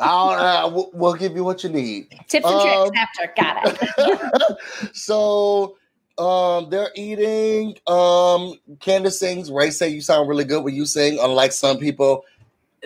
I'll, 0.01 0.29
uh, 0.29 0.69
we'll, 0.69 0.91
we'll, 0.93 1.13
give 1.13 1.33
you 1.33 1.45
what 1.45 1.63
you 1.63 1.69
need. 1.69 2.09
Tips 2.27 2.45
and 2.45 2.55
um, 2.55 2.89
tricks 2.89 2.99
after. 2.99 3.33
Got 3.37 3.79
it. 3.97 4.57
so 4.93 5.77
um, 6.17 6.69
they're 6.69 6.91
eating. 6.95 7.77
Um, 7.87 8.55
Candace 8.79 9.19
sings. 9.19 9.49
Ray 9.49 9.71
say 9.71 9.89
you 9.89 10.01
sound 10.01 10.27
really 10.27 10.43
good 10.43 10.63
when 10.63 10.75
you 10.75 10.85
sing. 10.85 11.19
Unlike 11.21 11.53
some 11.53 11.77
people, 11.77 12.25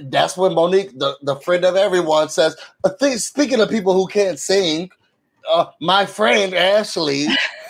that's 0.03 0.37
when 0.37 0.53
Monique, 0.53 0.97
the, 0.97 1.17
the 1.21 1.35
friend 1.37 1.65
of 1.65 1.75
everyone, 1.75 2.29
says. 2.29 2.55
Thing, 2.99 3.17
speaking 3.17 3.59
of 3.59 3.69
people 3.69 3.93
who 3.93 4.07
can't 4.07 4.39
sing, 4.39 4.89
uh, 5.49 5.67
my 5.81 6.05
friend 6.05 6.53
Ashley, 6.53 7.27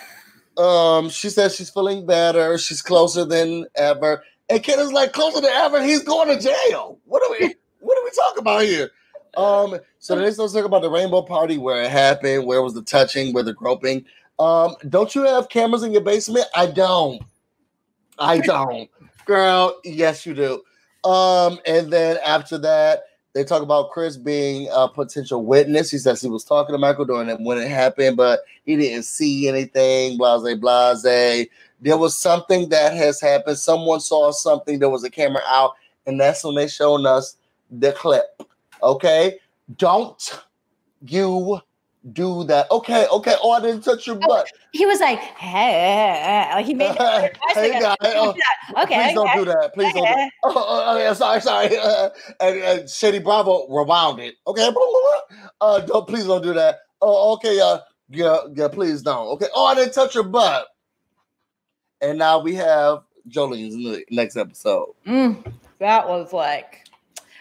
um, 0.58 1.08
she 1.08 1.30
says 1.30 1.56
she's 1.56 1.70
feeling 1.70 2.06
better. 2.06 2.58
She's 2.58 2.82
closer 2.82 3.24
than 3.24 3.66
ever. 3.76 4.22
And 4.48 4.62
Ken 4.62 4.78
is 4.78 4.92
like 4.92 5.12
closer 5.12 5.40
than 5.40 5.50
ever. 5.50 5.82
He's 5.82 6.02
going 6.02 6.28
to 6.28 6.42
jail. 6.42 6.98
What 7.04 7.22
are 7.22 7.30
we? 7.38 7.54
What 7.80 7.96
are 7.96 8.04
we 8.04 8.10
talking 8.10 8.40
about 8.40 8.62
here? 8.64 8.90
Um, 9.36 9.78
so 10.00 10.30
start 10.32 10.50
talking 10.50 10.64
about 10.64 10.82
the 10.82 10.90
rainbow 10.90 11.22
party, 11.22 11.58
where 11.58 11.80
it 11.82 11.90
happened, 11.90 12.44
where 12.44 12.60
was 12.60 12.74
the 12.74 12.82
touching, 12.82 13.32
where 13.32 13.44
the 13.44 13.52
groping. 13.52 14.04
Um, 14.38 14.74
don't 14.88 15.14
you 15.14 15.22
have 15.22 15.48
cameras 15.48 15.84
in 15.84 15.92
your 15.92 16.02
basement? 16.02 16.46
I 16.56 16.66
don't. 16.66 17.22
I 18.18 18.38
don't. 18.38 18.90
Girl, 19.26 19.78
yes, 19.84 20.26
you 20.26 20.34
do. 20.34 20.62
Um, 21.04 21.58
and 21.66 21.92
then 21.92 22.18
after 22.24 22.58
that, 22.58 23.04
they 23.34 23.44
talk 23.44 23.62
about 23.62 23.90
Chris 23.90 24.16
being 24.16 24.68
a 24.72 24.88
potential 24.88 25.44
witness. 25.44 25.90
He 25.90 25.98
says 25.98 26.20
he 26.20 26.28
was 26.28 26.44
talking 26.44 26.74
to 26.74 26.78
Michael 26.78 27.04
during 27.04 27.28
it 27.28 27.40
when 27.40 27.58
it 27.58 27.68
happened, 27.68 28.16
but 28.16 28.40
he 28.64 28.76
didn't 28.76 29.04
see 29.04 29.48
anything, 29.48 30.18
blase, 30.18 30.56
blase 30.58 31.46
there 31.80 31.96
was 31.96 32.16
something 32.16 32.68
that 32.70 32.94
has 32.94 33.20
happened. 33.20 33.58
Someone 33.58 34.00
saw 34.00 34.32
something. 34.32 34.78
There 34.78 34.90
was 34.90 35.04
a 35.04 35.10
camera 35.10 35.42
out, 35.46 35.74
and 36.06 36.18
that's 36.18 36.42
when 36.42 36.56
they 36.56 36.68
showed 36.68 37.06
us 37.06 37.36
the 37.70 37.92
clip. 37.92 38.42
Okay, 38.82 39.38
don't 39.76 40.42
you 41.02 41.60
do 42.12 42.44
that? 42.44 42.70
Okay, 42.70 43.06
okay. 43.06 43.34
Oh, 43.42 43.52
I 43.52 43.60
didn't 43.60 43.82
touch 43.82 44.06
your 44.06 44.18
oh, 44.22 44.28
butt. 44.28 44.50
He 44.72 44.86
was 44.86 45.00
like, 45.00 45.18
hey, 45.18 46.48
like 46.54 46.66
he 46.66 46.74
made. 46.74 46.96
hey, 46.98 47.80
guy, 47.80 47.96
oh, 48.02 48.34
okay, 48.82 49.04
please 49.04 49.14
don't 49.14 49.36
do 49.36 49.44
that. 49.46 49.70
Please 49.74 49.92
don't. 49.94 50.04
Do 50.04 50.30
oh, 50.44 50.52
oh, 50.56 50.84
oh, 50.86 50.98
yeah, 50.98 51.12
sorry, 51.12 51.40
sorry. 51.40 51.76
Uh, 51.76 52.10
and, 52.40 52.56
and 52.58 52.90
Shady 52.90 53.18
Bravo 53.18 53.66
rewound 53.68 54.20
it. 54.20 54.36
Okay, 54.46 54.70
uh, 55.60 55.80
don't 55.80 56.06
please 56.06 56.24
don't 56.24 56.42
do 56.42 56.54
that. 56.54 56.80
Oh, 57.00 57.34
okay, 57.34 57.60
uh, 57.60 57.78
yeah, 58.10 58.38
yeah, 58.54 58.68
please 58.68 59.02
don't. 59.02 59.28
Okay. 59.28 59.48
Oh, 59.54 59.66
I 59.66 59.74
didn't 59.74 59.92
touch 59.92 60.14
your 60.14 60.24
butt. 60.24 60.66
And 62.00 62.18
now 62.18 62.38
we 62.38 62.54
have 62.54 63.02
Jolene's 63.28 64.04
next 64.10 64.36
episode. 64.36 64.94
Mm, 65.06 65.52
that 65.78 66.08
was 66.08 66.32
like 66.32 66.87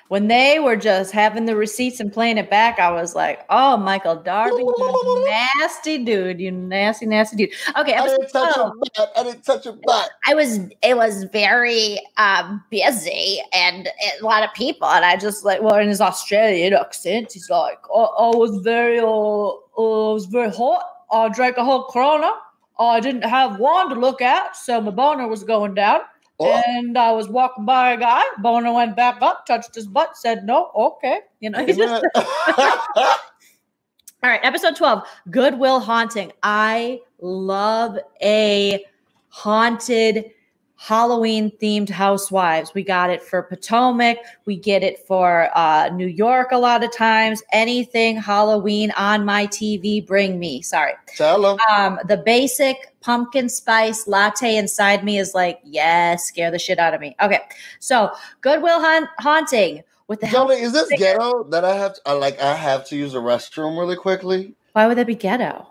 when 0.09 0.27
they 0.27 0.59
were 0.59 0.75
just 0.75 1.11
having 1.11 1.45
the 1.45 1.55
receipts 1.55 1.99
and 1.99 2.11
playing 2.11 2.37
it 2.37 2.49
back, 2.49 2.79
I 2.79 2.91
was 2.91 3.15
like, 3.15 3.45
"Oh, 3.49 3.77
Michael 3.77 4.15
Darby, 4.15 4.55
you 4.57 5.25
nasty 5.59 6.03
dude, 6.03 6.39
you 6.39 6.51
nasty, 6.51 7.05
nasty 7.05 7.35
dude." 7.35 7.49
Okay, 7.77 7.93
I 7.93 8.07
didn't 8.07 8.29
touch 8.29 8.55
your 8.55 8.73
butt. 8.75 9.13
I 9.17 9.23
didn't 9.23 9.43
touch 9.43 9.65
your 9.65 9.77
butt. 9.83 10.09
I 10.27 10.35
was. 10.35 10.59
It 10.81 10.95
was 10.95 11.25
very 11.25 11.99
um, 12.17 12.63
busy 12.69 13.41
and 13.53 13.89
a 14.19 14.23
lot 14.23 14.43
of 14.43 14.53
people, 14.53 14.87
and 14.87 15.03
I 15.03 15.17
just 15.17 15.43
like, 15.43 15.61
well, 15.61 15.75
in 15.75 15.89
his 15.89 16.01
Australian 16.01 16.73
accent, 16.73 17.33
he's 17.33 17.49
like, 17.49 17.79
"I, 17.93 17.99
I 17.99 18.35
was 18.35 18.61
very, 18.63 18.99
uh, 18.99 19.05
uh, 19.05 19.51
it 19.77 20.13
was 20.13 20.25
very 20.25 20.51
hot. 20.51 20.83
I 21.11 21.29
drank 21.29 21.57
a 21.57 21.63
whole 21.65 21.83
Corona." 21.85 22.31
I 22.79 22.99
didn't 22.99 23.23
have 23.23 23.59
one 23.59 23.89
to 23.89 23.95
look 23.95 24.21
at, 24.21 24.55
so 24.55 24.79
my 24.79 24.91
boner 24.91 25.27
was 25.27 25.43
going 25.43 25.73
down. 25.73 26.01
Oh. 26.39 26.61
And 26.67 26.97
I 26.97 27.11
was 27.11 27.27
walking 27.27 27.65
by 27.65 27.93
a 27.93 27.97
guy. 27.97 28.21
Boner 28.39 28.71
went 28.71 28.95
back 28.95 29.21
up, 29.21 29.45
touched 29.45 29.73
his 29.73 29.87
butt, 29.87 30.17
said 30.17 30.45
no. 30.45 30.71
Okay, 30.75 31.21
you 31.39 31.49
know. 31.49 31.65
Just... 31.65 31.79
All 32.15 34.31
right, 34.31 34.39
episode 34.43 34.75
twelve, 34.75 35.07
Goodwill 35.31 35.79
Haunting. 35.79 36.31
I 36.43 36.99
love 37.19 37.97
a 38.21 38.85
haunted 39.29 40.31
Halloween 40.77 41.51
themed 41.59 41.89
housewives. 41.89 42.73
We 42.73 42.83
got 42.83 43.09
it 43.09 43.23
for 43.23 43.41
Potomac. 43.41 44.17
We 44.45 44.55
get 44.55 44.83
it 44.83 44.99
for 45.07 45.49
uh, 45.55 45.89
New 45.89 46.07
York 46.07 46.51
a 46.51 46.57
lot 46.57 46.83
of 46.83 46.91
times. 46.95 47.41
Anything 47.51 48.15
Halloween 48.15 48.91
on 48.91 49.25
my 49.25 49.47
TV, 49.47 50.05
bring 50.05 50.39
me. 50.39 50.61
Sorry. 50.61 50.93
Tell 51.15 51.41
them. 51.41 51.57
Um, 51.69 51.99
the 52.07 52.17
basic 52.17 52.93
pumpkin 53.01 53.49
spice 53.49 54.07
latte 54.07 54.55
inside 54.55 55.03
me 55.03 55.17
is 55.17 55.33
like, 55.33 55.59
yes, 55.63 56.25
scare 56.25 56.51
the 56.51 56.59
shit 56.59 56.77
out 56.77 56.93
of 56.93 57.01
me. 57.01 57.15
Okay. 57.21 57.39
So 57.79 58.11
Goodwill 58.41 58.79
ha- 58.79 59.09
Haunting 59.19 59.83
with 60.07 60.21
the 60.21 60.27
is 60.51 60.73
this 60.73 60.89
ghetto 60.97 61.43
that 61.45 61.65
I 61.65 61.75
have 61.75 61.95
to, 61.95 62.01
I 62.05 62.13
like 62.13 62.39
I 62.39 62.55
have 62.55 62.85
to 62.87 62.95
use 62.95 63.13
a 63.13 63.17
restroom 63.17 63.77
really 63.77 63.95
quickly? 63.95 64.53
Why 64.73 64.87
would 64.87 64.97
that 64.97 65.07
be 65.07 65.15
ghetto? 65.15 65.67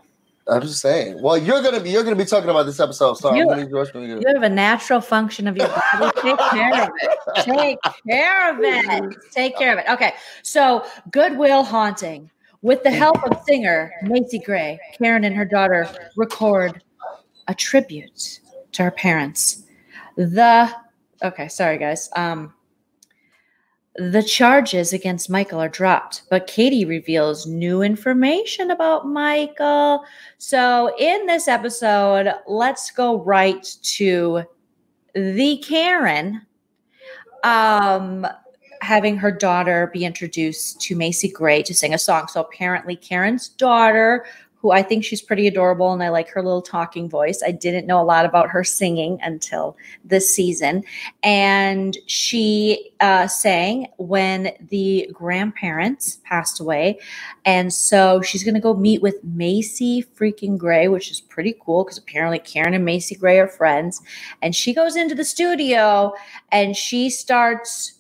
I'm 0.49 0.63
just 0.63 0.81
saying. 0.81 1.21
Well, 1.21 1.37
you're 1.37 1.61
gonna 1.61 1.81
be 1.81 1.91
you're 1.91 2.05
gonna 2.05 2.15
be 2.15 2.25
talking 2.25 2.49
about 2.49 2.67
this 2.67 2.79
episode. 2.79 3.15
Sorry, 3.15 3.41
you, 3.41 3.47
you 3.49 4.23
have 4.27 4.43
a 4.43 4.49
natural 4.49 5.01
function 5.01 5.49
of 5.49 5.57
your 5.57 5.69
body. 5.69 6.13
Take 6.23 6.39
care 6.51 6.83
of 6.85 6.91
it. 6.95 7.45
Take 7.45 7.79
care 8.07 8.53
of 8.53 8.59
it. 8.61 9.17
Take 9.33 9.59
care 9.59 9.73
of 9.73 9.79
it. 9.81 9.87
Okay. 9.91 10.15
So 10.43 10.85
Goodwill 11.11 11.65
Haunting. 11.65 12.31
With 12.63 12.83
the 12.83 12.91
help 12.91 13.23
of 13.31 13.45
singer 13.45 13.93
Macy 14.03 14.41
Gray, 14.41 14.81
Karen 14.99 15.25
and 15.25 15.37
her 15.37 15.45
daughter 15.45 15.89
record 16.17 16.83
a 17.47 17.55
tribute 17.55 18.41
to 18.73 18.85
her 18.85 18.91
parents. 18.91 19.65
The 20.17 20.73
okay, 21.23 21.49
sorry 21.49 21.79
guys. 21.79 22.09
Um 22.17 22.55
the 23.99 24.23
charges 24.23 24.93
against 24.93 25.31
Michael 25.31 25.61
are 25.61 25.69
dropped, 25.69 26.23
but 26.29 26.47
Katie 26.47 26.85
reveals 26.85 27.47
new 27.47 27.83
information 27.83 28.71
about 28.71 29.07
Michael. 29.07 30.05
So, 30.39 30.95
in 30.99 31.27
this 31.27 31.49
episode, 31.49 32.33
let's 32.47 32.91
go 32.91 33.23
right 33.23 33.65
to 33.83 34.43
the 35.15 35.57
Karen 35.59 36.43
um, 37.43 38.27
having 38.83 39.17
her 39.17 39.31
daughter 39.31 39.91
be 39.93 40.05
introduced 40.05 40.81
to 40.83 40.95
Macy 40.95 41.31
Gray 41.31 41.63
to 41.63 41.75
sing 41.75 41.95
a 41.95 41.99
song. 41.99 42.27
So, 42.29 42.41
apparently, 42.43 42.97
Karen's 42.97 43.49
daughter 43.49 44.27
who 44.59 44.71
I 44.71 44.83
think 44.83 45.05
she's 45.05 45.23
pretty 45.23 45.47
adorable 45.47 45.93
and 45.93 46.03
I 46.03 46.09
like 46.09 46.29
her 46.31 46.43
little 46.43 46.63
talking 46.63 47.09
voice. 47.09 47.43
I 47.45 47.53
didn't 47.53 47.87
know 47.87 48.01
a 48.01 48.05
lot 48.05 48.25
about 48.25 48.49
her 48.49 48.65
singing 48.65 49.19
until 49.23 49.77
this 50.05 50.35
season. 50.35 50.83
And 51.23 51.97
she 52.07 52.91
uh, 53.01 53.27
sang 53.27 53.89
when 53.99 54.53
the 54.69 55.11
grandparents 55.13 56.19
passed 56.25 56.59
away. 56.59 56.99
And 57.45 57.73
so 57.73 58.23
she's 58.23 58.45
going 58.45 58.55
to 58.55 58.61
go 58.61 58.75
meet 58.75 59.03
with 59.03 59.23
Macy 59.23 60.05
freaking 60.17 60.57
Gray, 60.57 60.89
which 60.89 61.11
is 61.11 61.21
pretty 61.21 61.55
cool 61.61 61.85
because 61.85 61.99
apparently 61.99 62.39
Karen 62.39 62.75
and 62.75 62.85
Macy 62.85 63.15
Gray 63.15 63.39
are 63.39 63.49
friends. 63.49 64.01
And 64.41 64.57
she 64.57 64.73
goes 64.73 64.97
into 64.97 65.15
the 65.15 65.25
studio 65.25 66.15
and 66.51 66.77
she 66.77 67.11
starts 67.11 67.96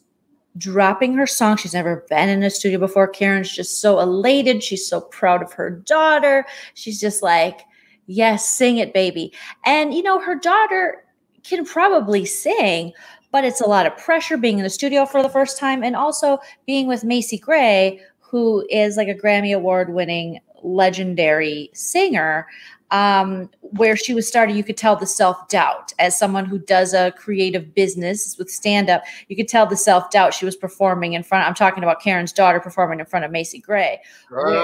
dropping 0.59 1.15
her 1.15 1.27
song. 1.27 1.57
She's 1.57 1.75
never 1.75 2.05
been 2.09 2.29
in 2.29 2.43
a 2.43 2.51
studio 2.51 2.79
before. 2.79 3.09
Karen's 3.09 3.55
just 3.55 3.81
so 3.81 3.99
elated. 4.01 4.63
She's 4.63 4.87
so 4.89 5.01
proud 5.01 5.43
of 5.43 5.53
her 5.53 5.71
daughter. 5.71 6.45
She's 6.75 7.01
just 7.01 7.23
like, 7.23 7.61
yes, 8.07 8.49
sing 8.49 8.79
it, 8.79 8.95
baby. 8.95 9.33
And, 9.65 9.93
you 9.93 10.03
know, 10.03 10.21
her 10.21 10.35
daughter 10.35 11.05
can 11.43 11.65
probably 11.65 12.25
sing, 12.25 12.93
but 13.33 13.45
it's 13.45 13.61
a 13.61 13.67
lot 13.67 13.87
of 13.87 13.97
pressure 13.97 14.37
being 14.37 14.59
in 14.59 14.65
the 14.65 14.71
studio 14.71 15.07
for 15.07 15.23
the 15.23 15.29
first 15.29 15.59
time 15.59 15.83
and 15.83 15.95
also 15.95 16.39
being 16.67 16.87
with 16.87 17.05
Macy 17.05 17.39
Gray, 17.39 18.01
who 18.21 18.67
is 18.71 18.97
like 18.97 19.09
a 19.09 19.15
Grammy 19.15 19.55
Award 19.55 19.93
winning 19.93 20.41
legendary 20.63 21.71
singer 21.75 22.47
um, 22.91 23.51
where 23.61 23.97
she 23.97 24.15
was 24.15 24.29
starting, 24.29 24.57
you 24.57 24.65
could 24.65 24.77
tell 24.77 24.97
the 24.97 25.07
self 25.07 25.49
doubt 25.49 25.93
as 25.99 26.19
someone 26.19 26.45
who 26.45 26.59
does 26.59 26.95
a 26.95 27.13
creative 27.13 27.75
business 27.75 28.37
with 28.39 28.51
stand 28.51 28.89
up. 28.89 29.03
You 29.29 29.37
could 29.37 29.49
tell 29.49 29.67
the 29.67 29.77
self 29.77 30.11
doubt 30.11 30.35
she 30.35 30.45
was 30.45 30.57
performing 30.57 31.15
in 31.15 31.23
front. 31.23 31.43
Of, 31.45 31.49
I'm 31.49 31.55
talking 31.55 31.83
about 31.83 32.01
Karen's 32.01 32.33
daughter 32.33 32.61
performing 32.61 33.01
in 33.01 33.07
front 33.07 33.25
of 33.25 33.31
Macy 33.31 33.59
Gray. 33.59 34.01
Girl, 34.29 34.63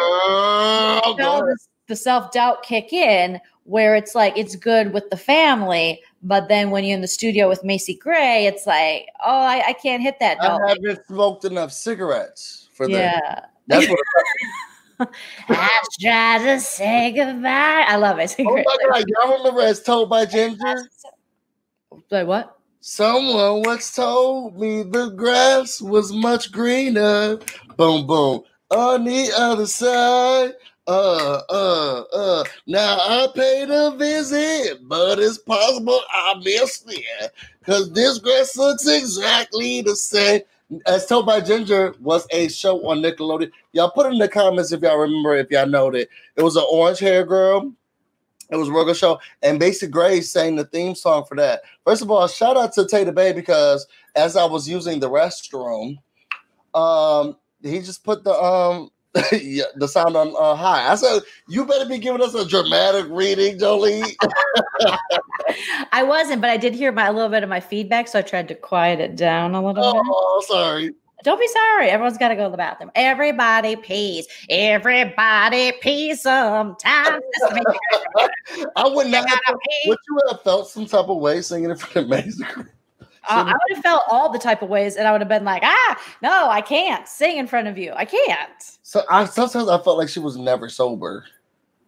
the, 1.16 1.56
the 1.88 1.96
self 1.96 2.32
doubt 2.32 2.62
kick 2.62 2.92
in 2.92 3.40
where 3.64 3.94
it's 3.94 4.14
like 4.14 4.36
it's 4.36 4.56
good 4.56 4.92
with 4.92 5.08
the 5.10 5.16
family, 5.16 6.00
but 6.22 6.48
then 6.48 6.70
when 6.70 6.84
you're 6.84 6.94
in 6.94 7.00
the 7.00 7.08
studio 7.08 7.48
with 7.48 7.62
Macy 7.64 7.94
Gray, 7.94 8.46
it's 8.46 8.66
like, 8.66 9.08
oh, 9.24 9.40
I, 9.40 9.68
I 9.68 9.72
can't 9.74 10.02
hit 10.02 10.16
that 10.20 10.38
note. 10.40 10.60
I 10.64 10.68
haven't 10.70 11.06
smoked 11.06 11.44
enough 11.44 11.72
cigarettes 11.72 12.68
for 12.74 12.88
yeah. 12.88 13.20
that. 13.20 13.50
That's 13.68 13.88
what. 13.88 13.98
I 15.48 15.82
try 16.00 16.38
to 16.38 16.60
say 16.60 17.12
goodbye. 17.12 17.84
I 17.88 17.96
love 17.96 18.18
it. 18.18 18.34
Oh 18.38 18.44
my 18.44 18.76
god, 18.90 19.04
y'all 19.08 19.36
remember 19.38 19.62
as 19.62 19.82
told 19.82 20.10
by 20.10 20.26
Ginger? 20.26 20.88
Wait, 22.10 22.24
what? 22.24 22.58
Someone 22.80 23.62
once 23.62 23.94
told 23.94 24.58
me 24.58 24.82
the 24.82 25.10
grass 25.10 25.80
was 25.80 26.12
much 26.12 26.50
greener. 26.50 27.38
Boom, 27.76 28.06
boom. 28.06 28.42
On 28.70 29.04
the 29.04 29.30
other 29.36 29.66
side. 29.66 30.52
Uh, 30.88 31.40
uh, 31.48 32.02
uh. 32.12 32.44
Now 32.66 32.96
I 32.98 33.28
paid 33.36 33.70
a 33.70 33.92
visit, 33.96 34.80
but 34.88 35.20
it's 35.20 35.38
possible 35.38 36.00
I 36.10 36.34
missed 36.42 36.84
it. 36.88 37.32
Cause 37.64 37.92
this 37.92 38.18
grass 38.18 38.56
looks 38.56 38.88
exactly 38.88 39.82
the 39.82 39.94
same 39.94 40.40
as 40.86 41.06
told 41.06 41.26
by 41.26 41.40
Ginger 41.40 41.94
was 42.00 42.26
a 42.30 42.48
show 42.48 42.86
on 42.88 43.02
Nickelodeon. 43.02 43.50
Y'all 43.72 43.90
put 43.90 44.10
in 44.12 44.18
the 44.18 44.28
comments 44.28 44.72
if 44.72 44.80
y'all 44.82 44.98
remember, 44.98 45.36
if 45.36 45.50
y'all 45.50 45.66
know 45.66 45.90
that 45.90 46.08
it 46.36 46.42
was 46.42 46.56
an 46.56 46.64
orange 46.70 46.98
hair 46.98 47.24
girl. 47.24 47.72
It 48.50 48.56
was 48.56 48.68
a 48.68 48.72
regular 48.72 48.94
show, 48.94 49.18
and 49.42 49.58
Macy 49.58 49.86
Gray 49.86 50.20
sang 50.20 50.56
the 50.56 50.66
theme 50.66 50.94
song 50.94 51.24
for 51.24 51.36
that. 51.36 51.62
First 51.86 52.02
of 52.02 52.10
all, 52.10 52.28
shout 52.28 52.58
out 52.58 52.74
to 52.74 52.86
Tater 52.86 53.12
Bay 53.12 53.32
because 53.32 53.86
as 54.14 54.36
I 54.36 54.44
was 54.44 54.68
using 54.68 55.00
the 55.00 55.08
restroom, 55.08 55.96
um, 56.74 57.36
he 57.62 57.78
just 57.78 58.04
put 58.04 58.24
the 58.24 58.34
um 58.34 58.90
yeah, 59.32 59.64
the 59.76 59.86
sound 59.86 60.16
on 60.16 60.34
uh, 60.38 60.54
high. 60.54 60.90
I 60.90 60.94
said, 60.94 61.22
"You 61.48 61.66
better 61.66 61.86
be 61.86 61.98
giving 61.98 62.22
us 62.22 62.34
a 62.34 62.46
dramatic 62.46 63.06
reading, 63.10 63.58
Jolie." 63.58 64.02
I 65.92 66.02
wasn't, 66.02 66.40
but 66.40 66.48
I 66.48 66.56
did 66.56 66.74
hear 66.74 66.92
my 66.92 67.08
a 67.08 67.12
little 67.12 67.28
bit 67.28 67.42
of 67.42 67.48
my 67.50 67.60
feedback, 67.60 68.08
so 68.08 68.20
I 68.20 68.22
tried 68.22 68.48
to 68.48 68.54
quiet 68.54 69.00
it 69.00 69.16
down 69.16 69.54
a 69.54 69.62
little 69.64 69.84
oh, 69.84 69.92
bit. 69.92 70.02
Oh, 70.04 70.44
sorry. 70.48 70.94
Don't 71.24 71.38
be 71.38 71.46
sorry. 71.48 71.88
Everyone's 71.88 72.18
got 72.18 72.28
to 72.28 72.36
go 72.36 72.44
to 72.46 72.50
the 72.50 72.56
bathroom. 72.56 72.90
Everybody 72.94 73.76
pees. 73.76 74.26
Everybody 74.50 75.72
pees 75.80 76.22
sometimes. 76.22 77.22
I 78.76 78.88
would 78.88 79.06
not. 79.06 79.28
Have, 79.28 79.56
would 79.86 79.98
you 80.08 80.20
have 80.30 80.42
felt 80.42 80.68
some 80.68 80.86
type 80.86 81.08
of 81.08 81.18
way 81.18 81.42
singing 81.42 81.70
it 81.70 81.78
for 81.78 82.00
the 82.00 82.06
amazing? 82.06 82.46
Uh, 83.28 83.44
I 83.46 83.52
would 83.52 83.76
have 83.76 83.82
felt 83.82 84.02
all 84.08 84.30
the 84.30 84.38
type 84.38 84.62
of 84.62 84.68
ways, 84.68 84.96
and 84.96 85.06
I 85.06 85.12
would 85.12 85.20
have 85.20 85.28
been 85.28 85.44
like, 85.44 85.62
"Ah, 85.64 86.00
no, 86.22 86.48
I 86.48 86.60
can't 86.60 87.06
sing 87.06 87.36
in 87.36 87.46
front 87.46 87.68
of 87.68 87.78
you. 87.78 87.92
I 87.94 88.04
can't." 88.04 88.78
So 88.82 89.02
I 89.08 89.24
sometimes 89.26 89.68
I 89.68 89.78
felt 89.78 89.98
like 89.98 90.08
she 90.08 90.20
was 90.20 90.36
never 90.36 90.68
sober. 90.68 91.24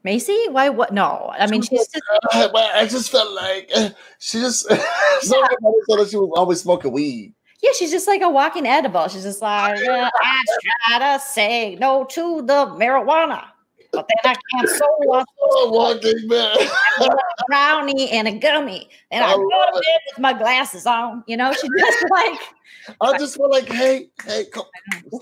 Macy? 0.05 0.39
Why? 0.51 0.69
What? 0.69 0.93
No, 0.93 1.33
I 1.37 1.47
mean 1.49 1.63
she's. 1.63 1.89
Just, 1.89 2.01
uh, 2.35 2.51
I 2.55 2.87
just 2.87 3.11
felt 3.11 3.33
like 3.33 3.71
uh, 3.75 3.91
she 4.19 4.41
just. 4.41 4.67
yeah. 4.71 4.79
that 4.79 6.09
she 6.11 6.17
was 6.17 6.33
always 6.37 6.61
smoking 6.61 6.93
weed. 6.93 7.35
Yeah, 7.63 7.71
she's 7.77 7.91
just 7.91 8.07
like 8.07 8.21
a 8.21 8.29
walking 8.29 8.67
edible. 8.67 9.09
She's 9.09 9.23
just 9.23 9.41
like, 9.41 9.81
I 9.81 10.11
try 10.87 10.99
to 10.99 11.19
say 11.19 11.77
no 11.77 12.05
to 12.11 12.43
the 12.43 12.67
marijuana 12.67 13.45
but 13.95 14.09
then 14.09 14.33
I 14.33 14.37
can't 14.53 14.69
so 14.69 14.85
oh, 15.43 15.71
walking 15.71 16.29
man. 16.29 16.57
a 17.01 17.09
brownie 17.47 18.11
and 18.11 18.29
a 18.29 18.39
gummy, 18.39 18.89
and 19.11 19.25
I, 19.25 19.33
I 19.33 19.35
go 19.35 19.43
to 19.43 19.73
bed 19.73 20.01
with 20.11 20.19
my 20.19 20.33
glasses 20.33 20.87
on. 20.87 21.25
You 21.27 21.37
know, 21.37 21.53
she 21.53 21.69
just 21.79 22.07
like. 22.11 22.39
I 23.01 23.17
just 23.17 23.37
feel 23.37 23.49
like, 23.49 23.67
hey, 23.67 24.11
hey, 24.27 24.45
come. 24.53 24.65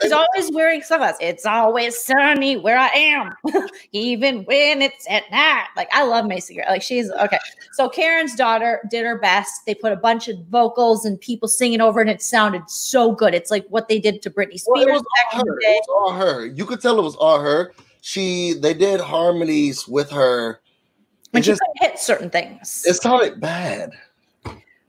She's 0.03 0.11
always 0.11 0.51
wearing 0.53 0.82
sunglasses. 0.82 1.19
It's 1.20 1.47
always 1.47 1.97
sunny 2.01 2.57
where 2.57 2.77
I 2.77 2.89
am, 2.89 3.35
even 3.93 4.44
when 4.44 4.82
it's 4.82 5.07
at 5.09 5.31
night. 5.31 5.69
Like 5.77 5.89
I 5.93 6.05
love 6.05 6.27
Macy. 6.27 6.61
Like 6.69 6.82
she's 6.82 7.11
okay. 7.11 7.39
So 7.73 7.89
Karen's 7.89 8.35
daughter 8.35 8.81
did 8.90 9.05
her 9.05 9.19
best. 9.19 9.65
They 9.65 9.77
put 9.77 9.93
a 9.93 9.97
bunch 9.97 10.27
of 10.27 10.39
vocals 10.47 11.05
and 11.05 11.20
people 11.20 11.47
singing 11.47 11.81
over, 11.81 12.01
it, 12.01 12.09
and 12.09 12.11
it 12.11 12.23
sounded 12.23 12.69
so 12.69 13.12
good. 13.12 13.32
It's 13.32 13.51
like 13.51 13.66
what 13.69 13.89
they 13.89 14.01
did 14.01 14.23
to 14.23 14.31
Britney 14.31 14.59
Spears. 14.59 14.66
Well, 14.66 14.89
it 14.89 14.93
was 14.93 15.05
all 15.32 15.39
her. 15.39 15.59
It 15.61 15.85
was 15.86 15.89
all 15.89 16.12
her. 16.12 16.47
You 16.47 16.66
could 16.66 16.81
tell 16.81 16.99
it 16.99 17.03
was 17.03 17.16
all 17.16 17.40
her 17.40 17.73
she 18.03 18.53
they 18.53 18.74
did 18.74 19.01
harmonies 19.01 19.89
with 19.89 20.11
her. 20.11 20.61
When 21.31 21.43
she 21.43 21.53
just, 21.53 21.62
hit 21.77 21.99
certain 21.99 22.29
things. 22.29 22.85
It 22.87 22.95
sounded 22.95 23.41
bad. 23.41 23.93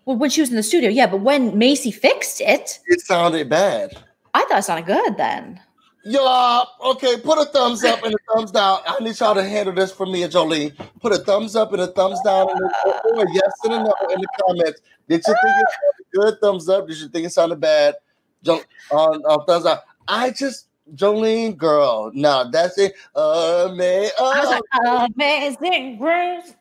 Well, 0.05 0.17
when 0.17 0.29
she 0.29 0.41
was 0.41 0.49
in 0.49 0.57
the 0.57 0.63
studio, 0.63 0.89
yeah, 0.89 1.07
but 1.07 1.21
when 1.21 1.57
Macy 1.57 1.91
fixed 1.91 2.41
it, 2.41 2.79
it 2.87 2.99
sounded 2.99 3.47
bad. 3.47 3.97
I 4.33 4.43
thought 4.45 4.59
it 4.59 4.63
sounded 4.63 4.87
good 4.87 5.15
then. 5.15 5.61
Yeah, 6.03 6.63
okay, 6.83 7.17
put 7.21 7.37
a 7.37 7.45
thumbs 7.45 7.85
up 7.85 8.03
and 8.03 8.13
a 8.13 8.33
thumbs 8.33 8.51
down. 8.51 8.79
I 8.85 8.97
need 8.99 9.17
y'all 9.17 9.35
to 9.35 9.43
handle 9.47 9.73
this 9.73 9.93
for 9.93 10.05
me 10.05 10.23
and 10.23 10.33
Jolene. 10.33 10.75
Put 10.99 11.13
a 11.13 11.19
thumbs 11.19 11.55
up 11.55 11.71
and 11.71 11.81
a 11.81 11.87
thumbs 11.87 12.19
down 12.25 12.47
or 12.49 13.25
yes 13.31 13.51
and 13.63 13.73
a 13.73 13.77
no 13.77 13.93
in 14.09 14.19
the 14.19 14.27
comments. 14.41 14.81
Did 15.07 15.21
you 15.25 15.33
think 15.41 15.55
it 15.59 15.67
sounded 15.79 16.31
good? 16.31 16.41
Thumbs 16.41 16.67
up. 16.67 16.87
Did 16.87 16.99
you 16.99 17.07
think 17.07 17.27
it 17.27 17.31
sounded 17.31 17.61
bad? 17.61 17.95
Don't 18.43 18.65
uh, 18.91 19.11
uh, 19.11 19.45
thumbs 19.45 19.65
up. 19.65 19.85
I 20.07 20.31
just 20.31 20.67
Jolene, 20.95 21.55
girl. 21.55 22.11
no, 22.13 22.49
that's 22.51 22.77
it. 22.77 22.93
Ama- 23.15 24.09
oh. 24.19 25.07
amazing 25.15 25.97
grace. 25.97 26.53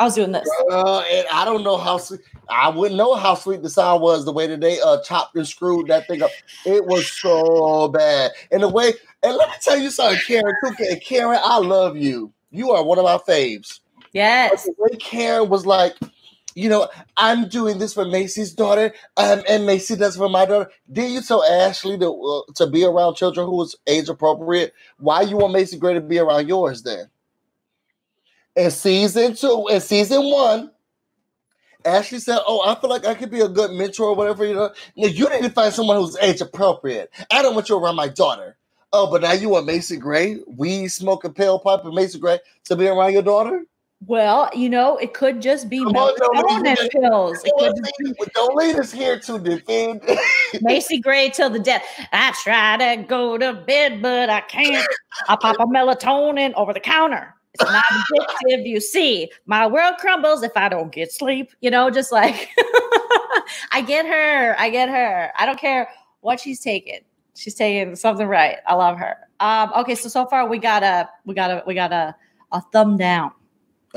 I 0.00 0.04
was 0.04 0.14
doing 0.14 0.30
this. 0.30 0.48
Uh, 0.70 1.00
and 1.00 1.26
I 1.32 1.44
don't 1.44 1.64
know 1.64 1.76
how 1.76 1.98
sweet. 1.98 2.20
I 2.48 2.68
wouldn't 2.68 2.96
know 2.96 3.14
how 3.14 3.34
sweet 3.34 3.62
the 3.62 3.70
sound 3.70 4.00
was 4.00 4.24
the 4.24 4.32
way 4.32 4.46
that 4.46 4.60
they 4.60 4.80
uh, 4.80 5.00
chopped 5.02 5.34
and 5.34 5.46
screwed 5.46 5.88
that 5.88 6.06
thing 6.06 6.22
up. 6.22 6.30
It 6.64 6.84
was 6.86 7.10
so 7.10 7.88
bad. 7.88 8.30
And 8.52 8.62
the 8.62 8.68
way, 8.68 8.92
and 9.24 9.36
let 9.36 9.48
me 9.48 9.54
tell 9.60 9.76
you 9.76 9.90
something, 9.90 10.20
Karen. 10.26 10.54
Too, 10.64 10.96
Karen, 11.02 11.40
I 11.42 11.58
love 11.58 11.96
you. 11.96 12.32
You 12.50 12.70
are 12.70 12.84
one 12.84 12.98
of 12.98 13.04
my 13.04 13.18
faves. 13.18 13.80
Yes. 14.12 14.66
But 14.66 14.76
the 14.76 14.82
way 14.82 14.98
Karen 14.98 15.48
was 15.48 15.66
like, 15.66 15.96
you 16.54 16.68
know, 16.68 16.88
I'm 17.16 17.48
doing 17.48 17.78
this 17.78 17.94
for 17.94 18.04
Macy's 18.04 18.52
daughter, 18.52 18.92
um, 19.16 19.42
and 19.48 19.66
Macy 19.66 19.96
does 19.96 20.16
for 20.16 20.28
my 20.28 20.46
daughter. 20.46 20.70
Did 20.90 21.12
you 21.12 21.22
tell 21.22 21.44
Ashley 21.44 21.98
to 21.98 22.10
uh, 22.48 22.52
to 22.56 22.66
be 22.66 22.84
around 22.84 23.14
children 23.16 23.46
who 23.46 23.56
was 23.56 23.76
age 23.86 24.08
appropriate? 24.08 24.74
Why 24.98 25.22
you 25.22 25.36
want 25.36 25.52
Macy 25.52 25.78
Gray 25.78 25.94
to 25.94 26.00
be 26.00 26.18
around 26.18 26.48
yours 26.48 26.82
then? 26.82 27.08
In 28.56 28.70
season 28.70 29.34
two, 29.36 29.66
in 29.70 29.80
season 29.80 30.30
one, 30.30 30.70
Ashley 31.84 32.18
said, 32.18 32.40
"Oh, 32.46 32.62
I 32.68 32.80
feel 32.80 32.90
like 32.90 33.06
I 33.06 33.14
could 33.14 33.30
be 33.30 33.40
a 33.40 33.48
good 33.48 33.72
mentor 33.72 34.06
or 34.06 34.16
whatever." 34.16 34.44
You 34.44 34.54
know, 34.54 34.72
now, 34.96 35.08
you 35.08 35.28
need 35.30 35.42
to 35.42 35.50
find 35.50 35.72
someone 35.72 35.96
who's 35.96 36.16
age 36.18 36.40
appropriate. 36.40 37.10
I 37.30 37.42
don't 37.42 37.54
want 37.54 37.68
you 37.68 37.78
around 37.78 37.96
my 37.96 38.08
daughter. 38.08 38.56
Oh, 38.92 39.10
but 39.10 39.22
now 39.22 39.32
you 39.32 39.50
want 39.50 39.66
Macy 39.66 39.98
Gray, 39.98 40.38
we 40.46 40.88
smoking 40.88 41.34
pale 41.34 41.58
pipe 41.58 41.84
and 41.84 41.94
Macy 41.94 42.18
Gray 42.18 42.38
to 42.64 42.76
be 42.76 42.88
around 42.88 43.12
your 43.12 43.22
daughter? 43.22 43.64
Well, 44.06 44.48
you 44.54 44.68
know, 44.68 44.96
it 44.98 45.12
could 45.12 45.42
just 45.42 45.68
be 45.68 45.80
melatonin 45.80 46.90
pills. 46.90 47.42
It 47.44 47.52
could 47.58 47.74
be, 48.04 48.14
don't 48.32 48.54
lead 48.54 48.76
us 48.76 48.92
here 48.92 49.18
to 49.18 49.38
defend 49.40 50.02
Macy 50.60 51.00
Gray 51.00 51.30
till 51.30 51.50
the 51.50 51.58
death. 51.58 51.84
I 52.12 52.32
try 52.44 52.76
to 52.76 53.02
go 53.02 53.36
to 53.36 53.54
bed, 53.54 54.00
but 54.00 54.30
I 54.30 54.40
can't. 54.42 54.86
I 55.28 55.34
pop 55.34 55.56
a 55.58 55.64
melatonin 55.64 56.52
over 56.54 56.72
the 56.72 56.80
counter. 56.80 57.34
It's 57.54 57.64
not 57.64 57.84
addictive, 57.84 58.66
you 58.66 58.80
see. 58.80 59.30
My 59.46 59.66
world 59.66 59.96
crumbles 59.98 60.44
if 60.44 60.52
I 60.54 60.68
don't 60.68 60.92
get 60.92 61.10
sleep. 61.12 61.50
You 61.60 61.70
know, 61.70 61.90
just 61.90 62.12
like 62.12 62.50
I 63.72 63.82
get 63.84 64.06
her. 64.06 64.54
I 64.60 64.70
get 64.70 64.88
her. 64.88 65.32
I 65.36 65.44
don't 65.44 65.58
care 65.58 65.88
what 66.20 66.38
she's 66.38 66.60
taking. 66.60 67.00
She's 67.34 67.54
taking 67.54 67.96
something 67.96 68.28
right. 68.28 68.58
I 68.66 68.74
love 68.74 68.96
her. 68.98 69.16
Um, 69.40 69.72
okay, 69.76 69.96
so 69.96 70.08
so 70.08 70.26
far 70.26 70.48
we 70.48 70.58
got 70.58 70.84
a 70.84 71.08
we 71.24 71.34
got 71.34 71.50
a 71.50 71.64
we 71.66 71.74
got 71.74 71.92
a 71.92 72.14
a 72.52 72.60
thumb 72.72 72.96
down. 72.96 73.32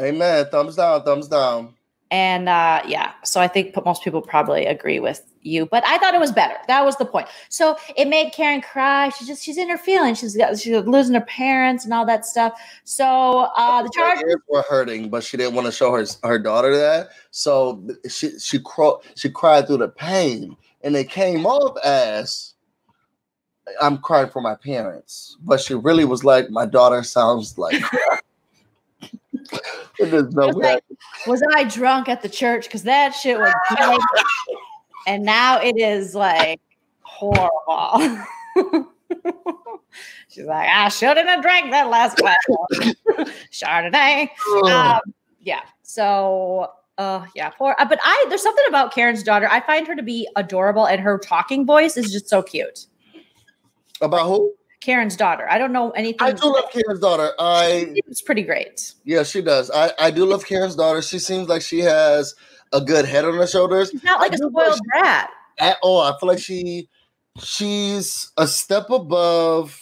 Amen. 0.02 0.48
Thumbs 0.52 0.76
down. 0.76 1.04
Thumbs 1.04 1.28
down. 1.28 1.76
And 2.12 2.50
uh, 2.50 2.82
yeah, 2.86 3.14
so 3.24 3.40
I 3.40 3.48
think 3.48 3.74
most 3.86 4.04
people 4.04 4.22
probably 4.22 4.66
agree 4.66 5.00
with 5.00 5.24
you, 5.44 5.66
but 5.66 5.82
I 5.88 5.98
thought 5.98 6.14
it 6.14 6.20
was 6.20 6.34
better. 6.34 6.56
That 6.68 6.84
was 6.84 6.98
the 6.98 7.06
point. 7.06 7.30
So 7.48 7.78
it 7.96 8.10
made 8.10 8.34
Karen 8.34 8.60
cry. 8.60 9.08
She's 9.10 9.30
just 9.30 9.42
she's 9.42 9.58
in 9.58 9.70
her 9.70 9.78
feelings. 9.78 10.20
She's 10.20 10.36
got 10.36 10.60
she's 10.60 10.76
losing 10.86 11.16
her 11.16 11.22
parents 11.22 11.86
and 11.86 11.94
all 11.94 12.06
that 12.08 12.26
stuff. 12.26 12.60
So 12.84 13.50
uh, 13.56 13.84
the 13.84 13.92
Chargers 13.96 14.36
were 14.50 14.66
hurting, 14.70 15.10
but 15.10 15.24
she 15.24 15.38
didn't 15.38 15.56
want 15.56 15.68
to 15.68 15.72
show 15.72 15.94
her 15.94 16.06
her 16.24 16.38
daughter 16.38 16.76
that. 16.76 17.12
So 17.32 17.82
she 18.10 18.38
she 18.40 18.60
cro- 18.60 19.02
she 19.16 19.30
cried 19.30 19.68
through 19.68 19.78
the 19.78 19.88
pain, 19.88 20.58
and 20.82 20.98
it 20.98 21.10
came 21.10 21.46
off 21.46 21.78
as 21.82 22.56
I'm 23.80 24.00
crying 24.00 24.30
for 24.30 24.42
my 24.42 24.56
parents, 24.56 25.38
but 25.40 25.62
she 25.62 25.76
really 25.76 26.04
was 26.04 26.26
like, 26.26 26.50
my 26.50 26.66
daughter 26.66 27.04
sounds 27.04 27.58
like. 27.58 27.82
There's 30.00 30.34
no 30.34 30.48
was, 30.48 30.56
way. 30.56 30.74
like, 30.74 30.84
was 31.28 31.44
I 31.54 31.64
drunk 31.66 32.10
at 32.10 32.22
the 32.22 32.30
church? 32.30 32.66
Because 32.66 32.84
that 32.84 33.12
shit 33.12 33.38
was 33.38 33.54
and 35.08 35.24
now 35.24 35.60
it 35.60 35.78
is 35.78 36.16
like 36.16 36.60
horrible. 37.02 38.24
She's 40.30 40.46
like, 40.46 40.70
I 40.70 40.88
shouldn't 40.90 41.28
have 41.28 41.42
drank 41.42 41.72
that 41.72 41.90
last 41.90 42.18
glass 42.18 42.38
Chardonnay. 43.52 44.30
Um, 44.66 45.02
yeah. 45.42 45.62
So, 45.84 46.72
uh, 46.98 47.26
yeah. 47.36 47.50
Poor. 47.50 47.76
Uh, 47.78 47.86
but 47.86 48.00
I 48.02 48.26
there's 48.30 48.42
something 48.42 48.64
about 48.70 48.94
Karen's 48.94 49.24
daughter. 49.24 49.50
I 49.52 49.60
find 49.60 49.86
her 49.88 49.96
to 49.96 50.04
be 50.04 50.28
adorable, 50.38 50.86
and 50.86 51.02
her 51.02 51.18
talking 51.18 51.66
voice 51.66 51.98
is 51.98 52.12
just 52.12 52.30
so 52.30 52.42
cute. 52.42 52.88
About 54.00 54.26
who? 54.26 54.54
Karen's 54.82 55.16
daughter. 55.16 55.48
I 55.50 55.58
don't 55.58 55.72
know 55.72 55.92
anything. 55.92 56.28
I 56.28 56.32
do 56.32 56.48
love 56.52 56.72
Karen's 56.72 57.00
daughter. 57.00 57.32
I 57.40 57.94
It's 58.08 58.22
pretty 58.22 58.42
great. 58.44 58.94
yeah, 59.06 59.24
she 59.24 59.42
does. 59.42 59.70
I 59.72 59.92
I 60.00 60.12
do 60.12 60.26
love 60.26 60.46
Karen's 60.46 60.76
daughter. 60.76 61.02
She 61.02 61.20
seems 61.20 61.48
like 61.48 61.62
she 61.62 61.80
has 61.80 62.36
a 62.74 62.82
good 62.82 63.06
head 63.06 63.26
on 63.26 63.36
her 63.36 63.48
shoulders. 63.48 63.92
She's 63.92 64.04
not 64.04 64.20
like 64.20 64.32
I 64.32 64.36
a 64.36 64.38
spoiled 64.38 64.80
brat. 64.92 65.30
at 65.60 65.78
all. 65.84 66.02
I 66.02 66.18
feel 66.20 66.28
like 66.30 66.40
she 66.40 66.90
she's 67.42 68.32
a 68.38 68.48
step 68.48 68.90
above. 68.90 69.80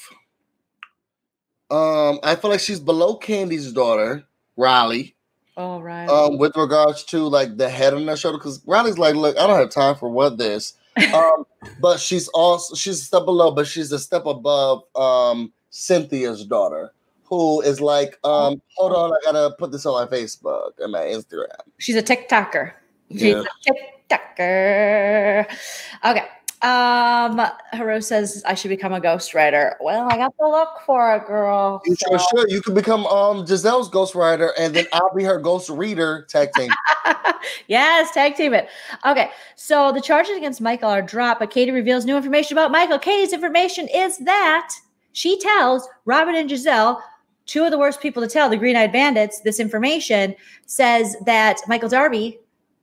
Um, 1.72 2.20
I 2.24 2.36
feel 2.36 2.50
like 2.52 2.60
she's 2.60 2.80
below 2.80 3.18
Kandi's 3.18 3.72
daughter, 3.72 4.26
Riley. 4.58 5.16
Oh 5.56 5.80
right. 5.80 6.10
Um, 6.10 6.38
with 6.38 6.56
regards 6.58 7.04
to 7.06 7.20
like 7.28 7.58
the 7.58 7.70
head 7.70 7.94
on 7.94 8.08
her 8.08 8.18
shoulder, 8.18 8.38
because 8.38 8.62
Riley's 8.66 8.98
like, 8.98 9.16
look, 9.16 9.38
I 9.38 9.46
don't 9.48 9.60
have 9.60 9.70
time 9.70 9.96
for 9.96 10.10
what 10.10 10.38
this. 10.38 10.74
Um, 11.14 11.46
but 11.80 12.00
she's 12.00 12.28
also 12.30 12.76
she's 12.76 13.02
a 13.02 13.04
step 13.04 13.26
below, 13.26 13.52
but 13.52 13.68
she's 13.68 13.92
a 13.92 14.00
step 14.00 14.26
above 14.26 14.84
um 14.96 15.54
Cynthia's 15.70 16.46
daughter, 16.46 16.92
who 17.24 17.62
is 17.62 17.80
like, 17.80 18.18
um, 18.24 18.62
hold 18.76 18.94
on, 18.94 19.12
I 19.14 19.18
gotta 19.24 19.56
put 19.58 19.72
this 19.72 19.86
on 19.86 19.94
my 19.94 20.10
Facebook 20.10 20.72
and 20.80 20.92
my 20.92 21.02
Instagram. 21.02 21.48
She's 21.78 21.96
a 21.96 22.04
TikToker. 22.04 22.74
She's 23.12 23.22
Yeah. 23.22 23.44
a 23.68 24.14
TikToker. 24.14 25.58
Okay. 26.06 26.28
Um, 26.62 27.42
Hero 27.72 28.02
says 28.02 28.44
I 28.46 28.54
should 28.54 28.68
become 28.68 28.92
a 28.92 29.00
ghostwriter. 29.00 29.76
Well, 29.80 30.10
I 30.12 30.18
got 30.18 30.36
to 30.38 30.50
look 30.50 30.82
for 30.86 31.16
a 31.16 31.20
girl. 31.26 31.82
You 31.86 31.96
so- 31.96 32.18
sure 32.18 32.20
should. 32.20 32.52
You 32.52 32.62
could 32.62 32.76
become 32.76 33.06
um 33.06 33.46
Gizelle's 33.46 33.90
ghostwriter, 33.90 34.52
and 34.58 34.74
then 34.74 34.86
I'll 34.92 35.14
be 35.16 35.24
her 35.24 35.40
ghost 35.40 35.70
reader 35.70 36.28
tag 36.30 36.52
team. 36.54 36.70
yes, 37.68 38.12
tag 38.12 38.36
team 38.36 38.54
it. 38.54 38.68
Okay, 39.06 39.30
so 39.56 39.94
the 39.94 40.02
charges 40.02 40.36
against 40.36 40.60
Michael 40.60 40.90
are 40.90 41.02
dropped, 41.02 41.40
but 41.40 41.50
Katie 41.50 41.72
reveals 41.72 42.06
new 42.06 42.18
information 42.18 42.58
about 42.58 42.72
Michael. 42.72 43.00
Katie's 43.00 43.32
information 43.32 43.88
is 43.88 44.18
that 44.20 44.74
she 45.14 45.40
tells 45.40 45.88
Robyn 46.04 46.36
and 46.36 46.50
Gizelle, 46.50 47.02
two 47.46 47.64
of 47.64 47.72
the 47.72 47.80
worst 47.80 48.02
people 48.02 48.22
to 48.22 48.28
tell, 48.28 48.50
the 48.50 48.58
Green 48.58 48.76
Eyed 48.76 48.92
Bandits, 48.92 49.40
this 49.42 49.60
information 49.60 50.36
says 50.66 51.16
that 51.26 51.60
Michael 51.68 51.90
Darby 51.90 52.40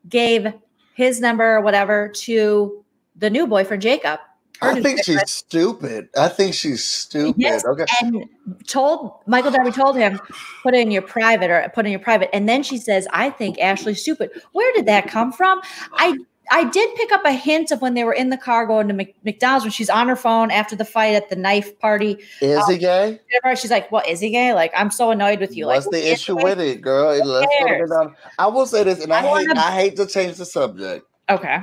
gave 0.08 0.52
his 0.94 1.20
number 1.20 1.56
or 1.56 1.60
whatever 1.60 2.08
to 2.08 2.84
the 3.18 3.30
new 3.30 3.46
boyfriend, 3.46 3.82
Jacob. 3.82 4.20
I 4.62 4.80
think 4.80 5.04
she's 5.04 5.30
stupid. 5.30 6.08
I 6.16 6.28
think 6.28 6.54
she's 6.54 6.82
stupid. 6.84 7.34
Yes, 7.38 7.64
Okay. 7.66 7.84
and 8.00 8.24
told 8.66 9.12
Michael 9.26 9.50
Darby 9.50 9.70
told 9.70 9.96
him 9.96 10.18
put 10.62 10.74
it 10.74 10.78
in 10.80 10.90
your 10.90 11.02
private 11.02 11.50
or 11.50 11.70
put 11.74 11.84
in 11.84 11.92
your 11.92 12.00
private, 12.00 12.30
and 12.34 12.48
then 12.48 12.62
she 12.62 12.78
says, 12.78 13.06
"I 13.12 13.30
think 13.30 13.60
Ashley's 13.60 14.00
stupid." 14.00 14.30
Where 14.52 14.72
did 14.72 14.86
that 14.86 15.08
come 15.08 15.32
from? 15.32 15.60
I 15.92 16.16
I 16.50 16.64
did 16.64 16.94
pick 16.94 17.12
up 17.12 17.24
a 17.24 17.32
hint 17.32 17.70
of 17.72 17.82
when 17.82 17.94
they 17.94 18.04
were 18.04 18.12
in 18.14 18.30
the 18.30 18.36
car 18.36 18.66
going 18.66 18.88
to 18.88 18.94
Mc, 18.94 19.14
McDonald's 19.24 19.64
when 19.64 19.72
she's 19.72 19.90
on 19.90 20.08
her 20.08 20.16
phone 20.16 20.50
after 20.50 20.76
the 20.76 20.84
fight 20.84 21.14
at 21.16 21.28
the 21.28 21.36
knife 21.36 21.78
party. 21.80 22.18
Is 22.40 22.66
he 22.68 22.74
um, 22.74 22.78
gay? 22.78 23.20
She's 23.56 23.70
like, 23.70 23.90
"Well, 23.92 24.04
is 24.08 24.20
he 24.20 24.30
gay? 24.30 24.54
Like, 24.54 24.72
I'm 24.74 24.90
so 24.90 25.10
annoyed 25.10 25.40
with 25.40 25.56
you." 25.56 25.66
What's 25.66 25.86
like, 25.86 26.02
the 26.02 26.12
issue 26.12 26.36
with 26.36 26.60
it, 26.60 26.80
girl? 26.80 27.08
Let's 27.08 27.46
put 27.60 27.70
it. 27.70 28.10
I 28.38 28.46
will 28.46 28.66
say 28.66 28.84
this, 28.84 29.02
and 29.02 29.12
I, 29.12 29.18
I 29.18 29.22
hate 29.22 29.48
wanna- 29.48 29.60
I 29.60 29.72
hate 29.72 29.96
to 29.96 30.06
change 30.06 30.36
the 30.36 30.46
subject. 30.46 31.04
Okay. 31.28 31.58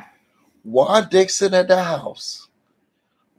Juan 0.64 1.07
Dixon 1.10 1.53
at 1.53 1.68
the 1.68 1.81
house, 1.84 2.48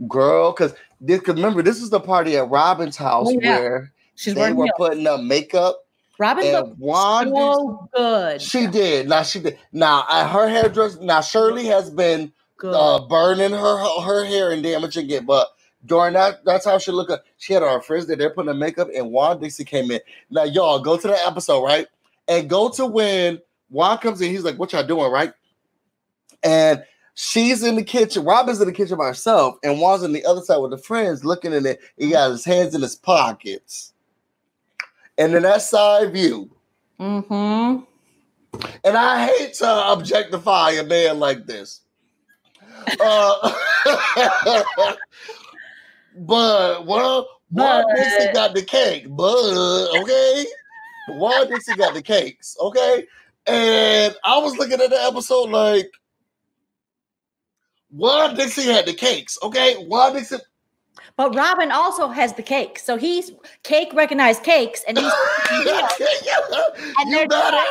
girl, 0.08 0.52
because 0.52 0.74
this, 1.00 1.20
cause 1.20 1.34
remember 1.36 1.62
this 1.62 1.80
is 1.82 1.90
the 1.90 2.00
party 2.00 2.36
at 2.36 2.48
Robyn's 2.48 2.96
house 2.96 3.28
Oh, 3.30 3.38
yeah. 3.40 3.58
where 3.58 3.92
She's 4.14 4.34
they 4.34 4.52
were 4.52 4.64
heels. 4.66 4.74
putting 4.76 5.06
up 5.06 5.20
makeup, 5.20 5.84
Robyn 6.18 6.44
and 6.46 6.68
looked 6.68 6.78
Juan 6.78 7.28
so 7.34 7.88
good. 7.94 8.42
she 8.42 8.66
did. 8.66 9.08
Now 9.08 9.22
she 9.22 9.40
did. 9.40 9.58
Now 9.72 10.04
uh, 10.08 10.28
her 10.28 10.48
hairdresser. 10.48 11.00
Now 11.02 11.20
Shirley 11.20 11.64
has 11.66 11.90
been 11.90 12.32
uh, 12.62 13.06
burning 13.08 13.50
her 13.50 14.00
her 14.02 14.24
hair 14.24 14.52
and 14.52 14.62
damaging 14.62 15.10
it. 15.10 15.26
But 15.26 15.48
during 15.84 16.14
that 16.14 16.44
that 16.44 16.62
time, 16.62 16.78
she 16.78 16.92
looked 16.92 17.10
up. 17.10 17.24
She 17.38 17.52
had 17.54 17.62
her 17.62 17.80
frizz 17.80 18.06
that 18.06 18.18
they're 18.18 18.30
putting 18.30 18.46
the 18.52 18.54
makeup, 18.54 18.88
and 18.94 19.10
Juan 19.10 19.40
Dixon 19.40 19.66
came 19.66 19.90
in. 19.90 20.00
Now 20.30 20.44
y'all 20.44 20.78
go 20.78 20.96
to 20.96 21.08
the 21.08 21.26
episode 21.26 21.62
right, 21.64 21.88
and 22.28 22.48
go 22.48 22.68
to 22.70 22.86
when 22.86 23.40
Juan 23.70 23.98
comes 23.98 24.20
in. 24.20 24.30
He's 24.30 24.44
like, 24.44 24.56
"What 24.58 24.72
y'all 24.72 24.86
doing?" 24.86 25.10
Right, 25.10 25.32
and 26.44 26.84
she's 27.14 27.62
in 27.62 27.76
the 27.76 27.82
kitchen. 27.84 28.24
Robyn's 28.24 28.60
in 28.60 28.66
the 28.66 28.72
kitchen 28.72 28.98
by 28.98 29.06
herself, 29.06 29.56
and 29.62 29.78
Juan's 29.78 30.02
on 30.02 30.12
the 30.12 30.24
other 30.24 30.40
side 30.40 30.58
with 30.58 30.70
the 30.72 30.78
friends, 30.78 31.24
looking 31.24 31.52
at 31.54 31.64
it. 31.66 31.80
He 31.96 32.10
got 32.10 32.30
his 32.30 32.44
hands 32.44 32.74
in 32.74 32.82
his 32.82 32.96
pockets, 32.96 33.92
and 35.18 35.34
then 35.34 35.42
that 35.42 35.62
side 35.62 36.12
view. 36.12 36.50
mm-hmm. 37.00 37.84
And 38.84 38.96
I 38.96 39.26
hate 39.26 39.54
to 39.54 39.92
objectify 39.92 40.72
a 40.72 40.84
man 40.84 41.18
like 41.18 41.44
this. 41.46 41.80
Uh, 43.00 43.52
but 46.18 46.86
well, 46.86 47.28
Juan 47.50 47.84
But- 47.88 47.96
Dixie 47.96 48.32
got 48.32 48.54
the 48.54 48.62
cake, 48.62 49.06
but 49.08 49.96
okay. 50.00 50.46
Juan 51.10 51.48
Dixon 51.48 51.76
got 51.76 51.94
the 51.94 52.02
cakes, 52.02 52.56
okay. 52.60 53.06
And 53.46 54.14
I 54.24 54.38
was 54.38 54.56
looking 54.56 54.80
at 54.80 54.88
the 54.90 55.02
episode 55.02 55.50
like 55.50 55.90
Juan 57.94 58.36
Dixon 58.36 58.64
had 58.64 58.86
the 58.86 58.94
cakes, 58.94 59.38
okay. 59.42 59.76
Juan 59.86 60.14
Dixon, 60.14 60.40
But 61.16 61.34
Robyn 61.34 61.70
also 61.72 62.08
has 62.08 62.34
the 62.34 62.42
cake, 62.42 62.78
so 62.78 62.96
he's 62.96 63.32
cake 63.62 63.92
recognized 63.94 64.42
cakes, 64.42 64.84
and 64.88 64.98
he's 64.98 65.12
And 66.98 67.10
you 67.10 67.26
better. 67.28 67.64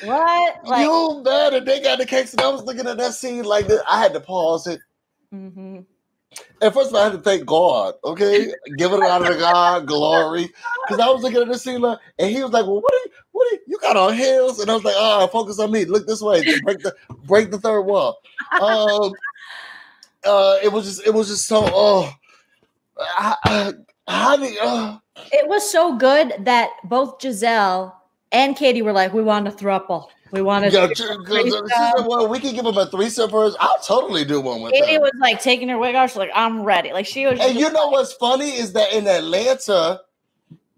what? 0.00 0.56
Like, 0.66 0.82
you 0.82 1.22
better. 1.24 1.60
They 1.60 1.80
got 1.80 1.98
the 1.98 2.06
cakes, 2.06 2.32
and 2.32 2.42
I 2.42 2.48
was 2.48 2.64
looking 2.64 2.86
at 2.86 2.98
that 2.98 3.14
scene 3.14 3.44
like 3.44 3.66
this. 3.68 3.82
I 3.88 4.00
had 4.00 4.14
to 4.14 4.20
pause 4.20 4.66
it. 4.66 4.80
mhm. 5.34 5.86
And 6.60 6.74
first 6.74 6.90
of 6.90 6.96
all, 6.96 7.02
I 7.02 7.04
had 7.04 7.12
to 7.12 7.18
thank 7.18 7.46
God, 7.46 7.94
okay? 8.04 8.52
Give 8.76 8.92
it 8.92 9.02
out 9.02 9.22
of 9.30 9.38
God, 9.38 9.86
glory. 9.86 10.50
Because 10.84 11.00
I 11.00 11.08
was 11.10 11.22
looking 11.22 11.42
at 11.42 11.48
this 11.48 11.62
scene, 11.62 11.80
like, 11.80 11.98
and 12.18 12.30
he 12.30 12.42
was 12.42 12.52
like, 12.52 12.66
Well, 12.66 12.80
what 12.80 12.94
are 12.94 12.98
you, 13.04 13.10
what 13.32 13.52
are 13.52 13.54
you, 13.56 13.60
you 13.68 13.78
got 13.80 13.96
on 13.96 14.14
heels? 14.14 14.60
And 14.60 14.70
I 14.70 14.74
was 14.74 14.84
like, 14.84 14.96
Oh, 14.98 15.26
focus 15.28 15.58
on 15.60 15.70
me. 15.72 15.84
Look 15.84 16.06
this 16.06 16.22
way. 16.22 16.46
Break 16.62 16.82
the 16.82 16.94
break 17.24 17.50
the 17.52 17.58
third 17.60 17.82
wall. 17.82 18.18
Um 18.58 19.18
uh 20.24 20.58
it 20.62 20.72
was 20.72 20.84
just 20.84 21.06
it 21.06 21.12
was 21.14 21.28
just 21.28 21.46
so 21.46 21.62
oh 21.66 22.12
how 24.08 24.36
you, 24.36 24.58
uh, 24.60 24.98
It 25.32 25.48
was 25.48 25.70
so 25.70 25.96
good 25.96 26.34
that 26.40 26.70
both 26.84 27.18
Gizelle 27.18 27.92
and 28.30 28.56
Katie 28.56 28.82
were 28.82 28.92
like, 28.92 29.12
"We 29.12 29.22
want 29.22 29.48
a 29.48 29.50
throuple. 29.50 30.08
We 30.30 30.42
want 30.42 30.64
to." 30.64 30.70
yeah, 30.70 31.92
well, 32.06 32.28
we 32.28 32.40
can 32.40 32.54
give 32.54 32.64
him 32.64 32.76
a 32.76 32.86
threesome 32.86 33.30
first. 33.30 33.56
I'll 33.60 33.78
totally 33.80 34.24
do 34.24 34.40
one 34.40 34.62
with 34.62 34.72
Katie 34.72 34.98
was 34.98 35.12
like 35.20 35.42
taking 35.42 35.68
her 35.68 35.78
wig 35.78 35.94
off. 35.94 36.10
She's 36.10 36.16
like, 36.16 36.30
"I'm 36.34 36.62
ready." 36.62 36.92
Like 36.92 37.06
she 37.06 37.26
was. 37.26 37.38
And 37.40 37.58
you 37.58 37.70
know 37.70 37.88
what's 37.88 38.12
funny 38.14 38.50
is 38.50 38.72
that 38.72 38.92
in 38.92 39.06
Atlanta, 39.06 40.00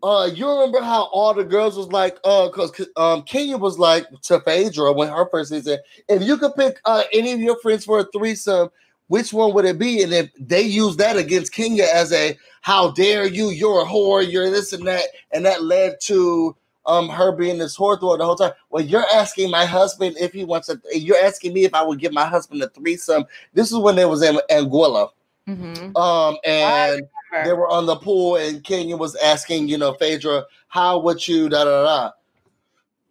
uh, 0.02 0.28
you 0.32 0.48
remember 0.48 0.80
how 0.80 1.04
all 1.04 1.32
the 1.32 1.44
girls 1.44 1.76
was 1.76 1.88
like, 1.88 2.18
uh, 2.24 2.48
because 2.48 2.86
um, 2.96 3.22
Kenya 3.22 3.56
was 3.56 3.78
like 3.78 4.06
to 4.22 4.40
Phaedra 4.40 4.92
when 4.92 5.08
her 5.08 5.28
first 5.30 5.50
season, 5.50 5.78
if 6.08 6.22
you 6.22 6.36
could 6.36 6.54
pick 6.56 6.80
uh 6.84 7.04
any 7.12 7.32
of 7.32 7.40
your 7.40 7.58
friends 7.60 7.84
for 7.84 8.00
a 8.00 8.04
threesome, 8.12 8.70
which 9.08 9.32
one 9.32 9.52
would 9.54 9.64
it 9.64 9.78
be? 9.78 10.02
And 10.02 10.12
if 10.12 10.30
they 10.38 10.62
use 10.62 10.96
that 10.96 11.16
against 11.16 11.52
Kenya 11.52 11.86
as 11.92 12.12
a 12.12 12.36
how 12.62 12.90
dare 12.92 13.26
you, 13.26 13.50
you're 13.50 13.82
a 13.82 13.84
whore, 13.84 14.26
you're 14.28 14.50
this 14.50 14.72
and 14.72 14.86
that, 14.86 15.04
and 15.32 15.44
that 15.44 15.62
led 15.62 16.00
to 16.02 16.56
um 16.86 17.08
her 17.08 17.32
being 17.32 17.58
this 17.58 17.76
whore 17.76 17.98
throughout 17.98 18.18
the 18.18 18.24
whole 18.24 18.36
time. 18.36 18.52
Well, 18.70 18.84
you're 18.84 19.06
asking 19.12 19.50
my 19.50 19.64
husband 19.64 20.16
if 20.18 20.32
he 20.32 20.44
wants 20.44 20.68
a, 20.68 20.78
you're 20.92 21.22
asking 21.22 21.54
me 21.54 21.64
if 21.64 21.74
I 21.74 21.82
would 21.82 21.98
give 21.98 22.12
my 22.12 22.26
husband 22.26 22.62
a 22.62 22.68
threesome. 22.68 23.24
This 23.52 23.72
is 23.72 23.78
when 23.78 23.96
they 23.96 24.04
was 24.04 24.22
in 24.22 24.38
Anguilla. 24.50 25.10
Mhm. 25.48 25.96
Um, 25.96 26.38
and 26.44 27.06
they 27.44 27.52
were 27.52 27.68
on 27.68 27.86
the 27.86 27.96
pool, 27.96 28.36
and 28.36 28.62
Kenya 28.64 28.96
was 28.96 29.14
asking, 29.16 29.68
you 29.68 29.76
know, 29.76 29.94
Phaedra, 29.94 30.44
how 30.68 30.98
would 31.00 31.26
you 31.26 31.48
da 31.48 31.64
da 31.64 31.84
da? 31.84 32.10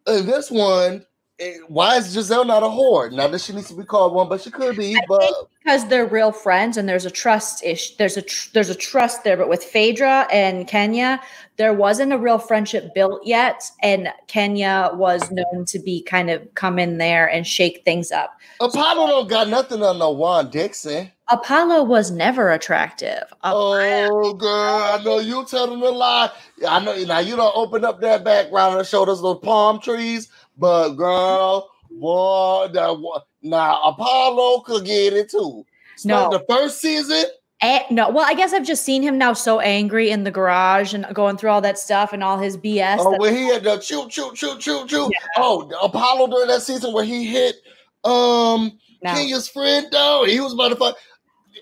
And 0.07 0.27
this 0.27 0.49
one, 0.49 1.05
Eh, 1.43 1.57
why 1.67 1.97
is 1.97 2.15
Gizelle 2.15 2.47
not 2.47 2.63
a 2.63 2.67
whore? 2.67 3.11
Not 3.11 3.31
that 3.31 3.41
she 3.41 3.53
needs 3.53 3.67
to 3.67 3.75
be 3.75 3.83
called 3.83 4.13
one, 4.13 4.29
but 4.29 4.41
she 4.41 4.49
could 4.49 4.77
be. 4.77 4.97
But 5.07 5.33
because 5.63 5.87
they're 5.87 6.05
real 6.05 6.31
friends 6.31 6.77
and 6.77 6.87
there's 6.87 7.05
a 7.05 7.11
trust 7.11 7.63
issue. 7.63 7.95
There's 7.97 8.17
a 8.17 8.21
tr- 8.21 8.49
there's 8.53 8.69
a 8.69 8.75
trust 8.75 9.23
there. 9.23 9.35
But 9.35 9.49
with 9.49 9.63
Phaedra 9.63 10.27
and 10.31 10.67
Kenya, 10.67 11.21
there 11.57 11.73
wasn't 11.73 12.13
a 12.13 12.17
real 12.17 12.39
friendship 12.39 12.93
built 12.93 13.25
yet, 13.25 13.69
and 13.81 14.09
Kenya 14.27 14.91
was 14.93 15.29
known 15.31 15.65
to 15.65 15.79
be 15.79 16.01
kind 16.01 16.29
of 16.29 16.41
come 16.55 16.79
in 16.79 16.97
there 16.97 17.29
and 17.29 17.45
shake 17.45 17.83
things 17.83 18.11
up. 18.11 18.37
Apollo 18.59 19.07
don't 19.07 19.29
got 19.29 19.49
nothing 19.49 19.83
on 19.83 19.99
no 19.99 20.11
Juan 20.11 20.49
Dixon. 20.49 21.11
Apollo 21.29 21.83
was 21.83 22.11
never 22.11 22.51
attractive. 22.51 23.23
Oh, 23.43 24.33
girl, 24.33 24.49
I 24.49 25.01
know 25.03 25.19
you 25.19 25.45
telling 25.45 25.81
a 25.81 25.89
lie. 25.89 26.29
I 26.67 26.83
know 26.83 26.95
now 27.05 27.19
you 27.19 27.35
don't 27.35 27.55
open 27.55 27.85
up 27.85 28.01
that 28.01 28.25
background 28.25 28.77
and 28.77 28.85
show 28.85 29.05
us 29.05 29.21
those 29.21 29.39
palm 29.39 29.79
trees, 29.79 30.29
but 30.57 30.89
girl, 30.93 31.69
boy, 31.91 32.67
that 32.73 33.13
now 33.41 33.81
Apollo 33.83 34.61
could 34.61 34.85
get 34.85 35.13
it 35.13 35.29
too. 35.29 35.65
So 35.97 36.09
No. 36.09 36.29
the 36.29 36.43
first 36.49 36.79
season, 36.81 37.25
Eh, 37.61 37.81
no, 37.89 38.09
well, 38.09 38.25
I 38.27 38.33
guess 38.33 38.51
I've 38.51 38.65
just 38.65 38.83
seen 38.83 39.01
him 39.03 39.17
now 39.17 39.31
so 39.31 39.61
angry 39.61 40.09
in 40.09 40.25
the 40.25 40.31
garage 40.31 40.93
and 40.93 41.05
going 41.13 41.37
through 41.37 41.49
all 41.49 41.61
that 41.61 41.79
stuff 41.79 42.11
and 42.11 42.21
all 42.21 42.37
his 42.37 42.57
BS. 42.57 42.97
oh, 42.99 43.17
when 43.17 43.33
he 43.33 43.47
had 43.47 43.63
the 43.63 43.77
choo 43.77 44.09
choo 44.09 44.33
choo 44.35 44.57
choo 44.59 44.85
choo. 44.85 45.09
Oh, 45.37 45.71
Apollo 45.81 46.27
during 46.27 46.49
that 46.49 46.61
season 46.61 46.91
where 46.91 47.05
he 47.05 47.25
hit 47.25 47.55
um 48.03 48.77
no. 49.01 49.13
Kenya's 49.13 49.47
friend 49.47 49.89
down, 49.91 50.27
he 50.27 50.41
was 50.41 50.53
about 50.53 50.69
to 50.69 50.75
fuck. 50.75 50.97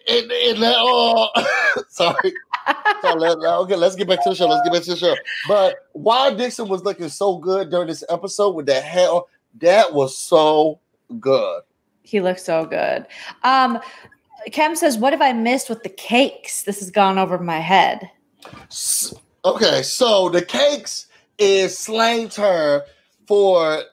And, 0.08 0.32
and 0.32 0.62
that, 0.64 0.76
oh, 0.78 1.28
sorry. 1.90 2.34
So 3.02 3.14
let, 3.16 3.38
okay, 3.40 3.76
let's 3.76 3.96
get 3.96 4.08
back 4.08 4.24
to 4.24 4.30
the 4.30 4.36
show. 4.36 4.48
Let's 4.48 4.62
get 4.64 4.74
back 4.74 4.84
to 4.84 4.92
the 4.92 4.98
show. 4.98 5.16
But 5.48 5.88
while 5.94 6.36
Dixon 6.36 6.68
was 6.68 6.84
looking 6.84 7.10
so 7.10 7.38
good 7.38 7.72
during 7.72 7.88
this 7.88 8.04
episode 8.10 8.52
with 8.52 8.68
that 8.68 8.84
hair, 8.84 9.10
that 9.60 9.94
was 9.94 10.18
so 10.18 10.80
good. 11.20 11.64
He 12.04 12.22
looks 12.22 12.44
so 12.44 12.66
good. 12.66 13.06
Um, 13.44 13.80
Kem 14.52 14.76
says, 14.76 14.98
"What 14.98 15.14
have 15.14 15.22
I 15.22 15.34
missed 15.34 15.70
with 15.70 15.84
the 15.84 15.90
cakes? 15.90 16.64
This 16.64 16.80
has 16.80 16.92
gone 16.92 17.18
over 17.18 17.38
my 17.38 17.60
head." 17.60 18.10
Okay, 19.46 19.82
so 19.84 20.30
the 20.30 20.42
cakes 20.44 21.08
is 21.38 21.78
slang 21.78 22.30
term 22.30 22.82
for 23.28 23.84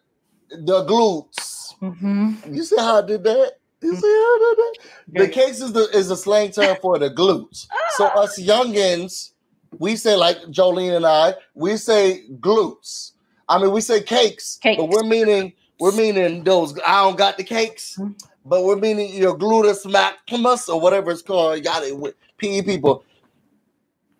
the 0.50 0.84
glutes. 0.84 1.74
hmm 1.80 2.34
You 2.50 2.62
see 2.64 2.76
how 2.78 2.98
I 3.02 3.06
did 3.06 3.24
that? 3.24 3.57
You 3.82 3.94
see 3.96 4.06
how 4.06 4.40
I? 4.64 4.72
The 5.08 5.28
cakes 5.28 5.60
is 5.60 5.72
the 5.72 5.88
is 5.96 6.10
a 6.10 6.16
slang 6.16 6.50
term 6.50 6.76
for 6.82 6.98
the 6.98 7.10
glutes. 7.10 7.66
So 7.96 8.06
us 8.06 8.38
youngins, 8.40 9.32
we 9.78 9.96
say 9.96 10.16
like 10.16 10.38
Jolene 10.50 10.96
and 10.96 11.06
I, 11.06 11.34
we 11.54 11.76
say 11.76 12.24
glutes. 12.40 13.12
I 13.48 13.58
mean, 13.58 13.72
we 13.72 13.80
say 13.80 14.02
cakes, 14.02 14.58
Cakes. 14.62 14.76
but 14.78 14.86
we're 14.90 15.04
meaning 15.04 15.52
we're 15.78 15.92
meaning 15.92 16.44
those. 16.44 16.78
I 16.86 17.02
don't 17.04 17.16
got 17.16 17.36
the 17.38 17.44
cakes, 17.44 17.96
Mhm. 17.98 18.14
but 18.44 18.64
we're 18.64 18.76
meaning 18.76 19.14
your 19.14 19.36
gluteus 19.38 19.90
maximus 19.90 20.68
or 20.68 20.80
whatever 20.80 21.10
it's 21.12 21.22
called. 21.22 21.56
You 21.58 21.62
got 21.64 21.84
it 21.84 21.96
with 21.96 22.14
PE 22.38 22.62
people. 22.62 23.04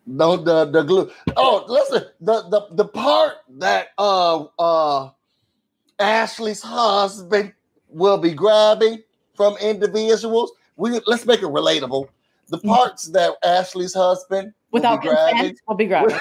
No, 0.07 0.37
the 0.37 0.65
the 0.65 0.83
glue. 0.83 1.11
Oh, 1.35 1.65
listen, 1.67 2.05
the 2.21 2.43
the 2.49 2.67
the 2.71 2.85
part 2.85 3.35
that 3.59 3.89
uh 3.97 4.45
uh 4.57 5.11
Ashley's 5.99 6.61
husband 6.61 7.53
will 7.89 8.17
be 8.17 8.33
grabbing 8.33 9.03
from 9.39 9.55
individuals. 9.59 10.51
We 10.75 10.99
let's 11.07 11.25
make 11.25 11.39
it 11.39 11.45
relatable. 11.45 12.09
The 12.49 12.57
parts 12.57 13.05
that 13.11 13.35
Ashley's 13.41 13.93
husband 13.93 14.53
will 14.71 14.81
Without 14.81 15.01
be 15.01 15.07
consent, 15.07 15.61
we'll 15.65 15.77
be 15.77 15.85
grabbing. 15.85 16.17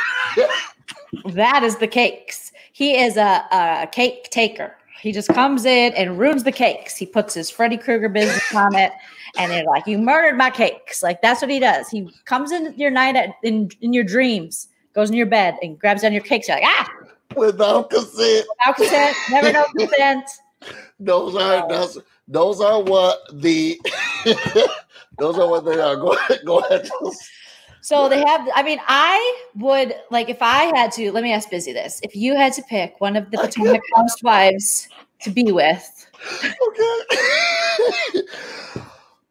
that 1.32 1.64
is 1.64 1.78
the 1.78 1.88
cakes. 1.88 2.52
He 2.72 2.96
is 2.96 3.16
a, 3.16 3.44
a 3.50 3.88
cake 3.90 4.30
taker. 4.30 4.76
He 5.00 5.10
just 5.10 5.30
comes 5.30 5.64
in 5.64 5.92
and 5.94 6.16
ruins 6.16 6.44
the 6.44 6.52
cakes. 6.52 6.96
He 6.96 7.06
puts 7.06 7.34
his 7.34 7.50
Freddy 7.50 7.76
Krueger 7.76 8.08
business 8.08 8.54
on 8.54 8.76
it, 8.76 8.92
and 9.36 9.50
they're 9.50 9.64
like, 9.64 9.88
"You 9.88 9.98
murdered 9.98 10.36
my 10.36 10.50
cakes." 10.50 11.02
Like 11.02 11.20
that's 11.20 11.42
what 11.42 11.50
he 11.50 11.58
does. 11.58 11.88
He 11.88 12.08
comes 12.24 12.52
in 12.52 12.72
your 12.76 12.92
night 12.92 13.16
at, 13.16 13.30
in 13.42 13.68
in 13.80 13.92
your 13.92 14.04
dreams, 14.04 14.68
goes 14.94 15.10
in 15.10 15.16
your 15.16 15.26
bed, 15.26 15.56
and 15.60 15.76
grabs 15.76 16.02
down 16.02 16.12
your 16.12 16.22
cakes. 16.22 16.46
You're 16.46 16.58
like, 16.58 16.68
ah, 16.68 16.88
without 17.34 17.90
consent. 17.90 18.46
no 18.64 18.72
consent, 18.74 19.16
never 19.30 19.52
no 19.52 19.64
consent. 19.76 20.30
Those 21.00 21.34
are 21.34 21.68
those, 21.68 21.98
those 22.28 22.60
are 22.60 22.82
what 22.82 23.18
the 23.32 23.80
those 25.18 25.38
are 25.38 25.48
what 25.48 25.64
they 25.64 25.80
are. 25.80 25.96
Go 25.96 26.12
ahead, 26.12 26.40
go 26.44 26.58
ahead. 26.60 26.88
So 27.80 28.08
they 28.08 28.20
have. 28.20 28.46
I 28.54 28.62
mean, 28.62 28.80
I 28.86 29.42
would 29.56 29.94
like 30.10 30.28
if 30.28 30.42
I 30.42 30.64
had 30.76 30.92
to. 30.92 31.10
Let 31.10 31.24
me 31.24 31.32
ask 31.32 31.50
Busy 31.50 31.72
this: 31.72 32.00
If 32.02 32.14
you 32.14 32.36
had 32.36 32.52
to 32.54 32.62
pick 32.62 33.00
one 33.00 33.16
of 33.16 33.30
the 33.30 33.38
Potomac 33.38 33.82
housewives 33.94 34.88
to 35.20 35.30
be 35.30 35.50
with, 35.52 36.06
Okay. 36.20 36.54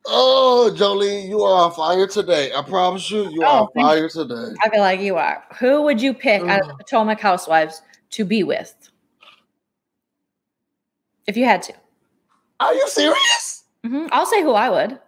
oh, 0.05 0.71
Jolene, 0.75 1.27
you 1.27 1.41
are 1.41 1.65
on 1.65 1.73
fire 1.73 2.07
today. 2.07 2.51
I 2.53 2.61
promise 2.61 3.11
you, 3.11 3.29
you 3.29 3.43
are 3.43 3.61
Oh, 3.61 3.63
on 3.63 3.83
fire 3.83 4.09
today. 4.09 4.55
I 4.63 4.69
feel 4.69 4.79
like 4.81 5.01
you 5.01 5.17
are. 5.17 5.43
Who 5.59 5.81
would 5.83 6.01
you 6.01 6.13
pick 6.13 6.41
out 6.43 6.61
of 6.61 6.67
mm. 6.67 6.69
the 6.69 6.83
Potomac 6.83 7.19
housewives 7.19 7.81
to 8.11 8.23
be 8.23 8.43
with? 8.43 8.73
If 11.27 11.35
you 11.35 11.43
had 11.43 11.61
to, 11.63 11.73
Are 12.59 12.73
you 12.73 12.87
serious? 12.89 13.63
Mhm. 13.85 14.09
I'll 14.11 14.25
say 14.25 14.41
who 14.41 14.51
I 14.53 14.69
would. 14.69 14.99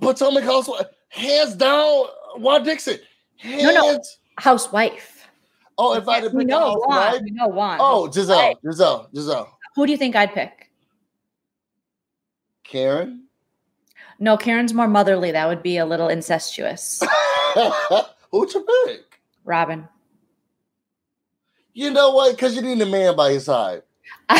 Potomac 0.00 0.44
House, 0.44 0.68
hands 1.08 1.54
down, 1.54 2.06
Juan 2.36 2.62
Dixon. 2.64 2.98
Hands. 3.38 3.62
No, 3.62 3.70
no. 3.72 4.00
Housewife. 4.38 5.28
Oh, 5.78 5.94
if 5.94 6.08
I 6.08 6.16
had 6.20 6.24
to 6.24 6.30
pick 6.30 6.46
know 6.46 6.58
house, 6.70 6.78
Juan. 6.86 7.24
We 7.24 7.30
know 7.32 7.48
Juan. 7.48 7.78
Oh, 7.80 8.08
Gizelle, 8.12 8.36
Right. 8.38 8.56
Gizelle, 8.64 9.08
Gizelle. 9.14 9.48
Who 9.74 9.86
do 9.86 9.92
you 9.92 9.98
think 9.98 10.16
I'd 10.16 10.32
pick? 10.32 10.70
Karen. 12.64 13.24
No, 14.18 14.36
Karen's 14.36 14.72
more 14.74 14.88
motherly. 14.88 15.30
That 15.32 15.46
would 15.46 15.62
be 15.62 15.76
a 15.76 15.84
little 15.86 16.08
incestuous. 16.08 17.02
Who'd 18.32 18.52
you 18.54 18.66
pick? 18.86 19.20
Robyn. 19.44 19.86
You 21.74 21.90
know 21.90 22.10
what? 22.10 22.34
Because 22.34 22.56
you 22.56 22.62
need 22.62 22.80
a 22.80 22.86
man 22.86 23.14
by 23.14 23.30
your 23.30 23.40
side. 23.40 23.82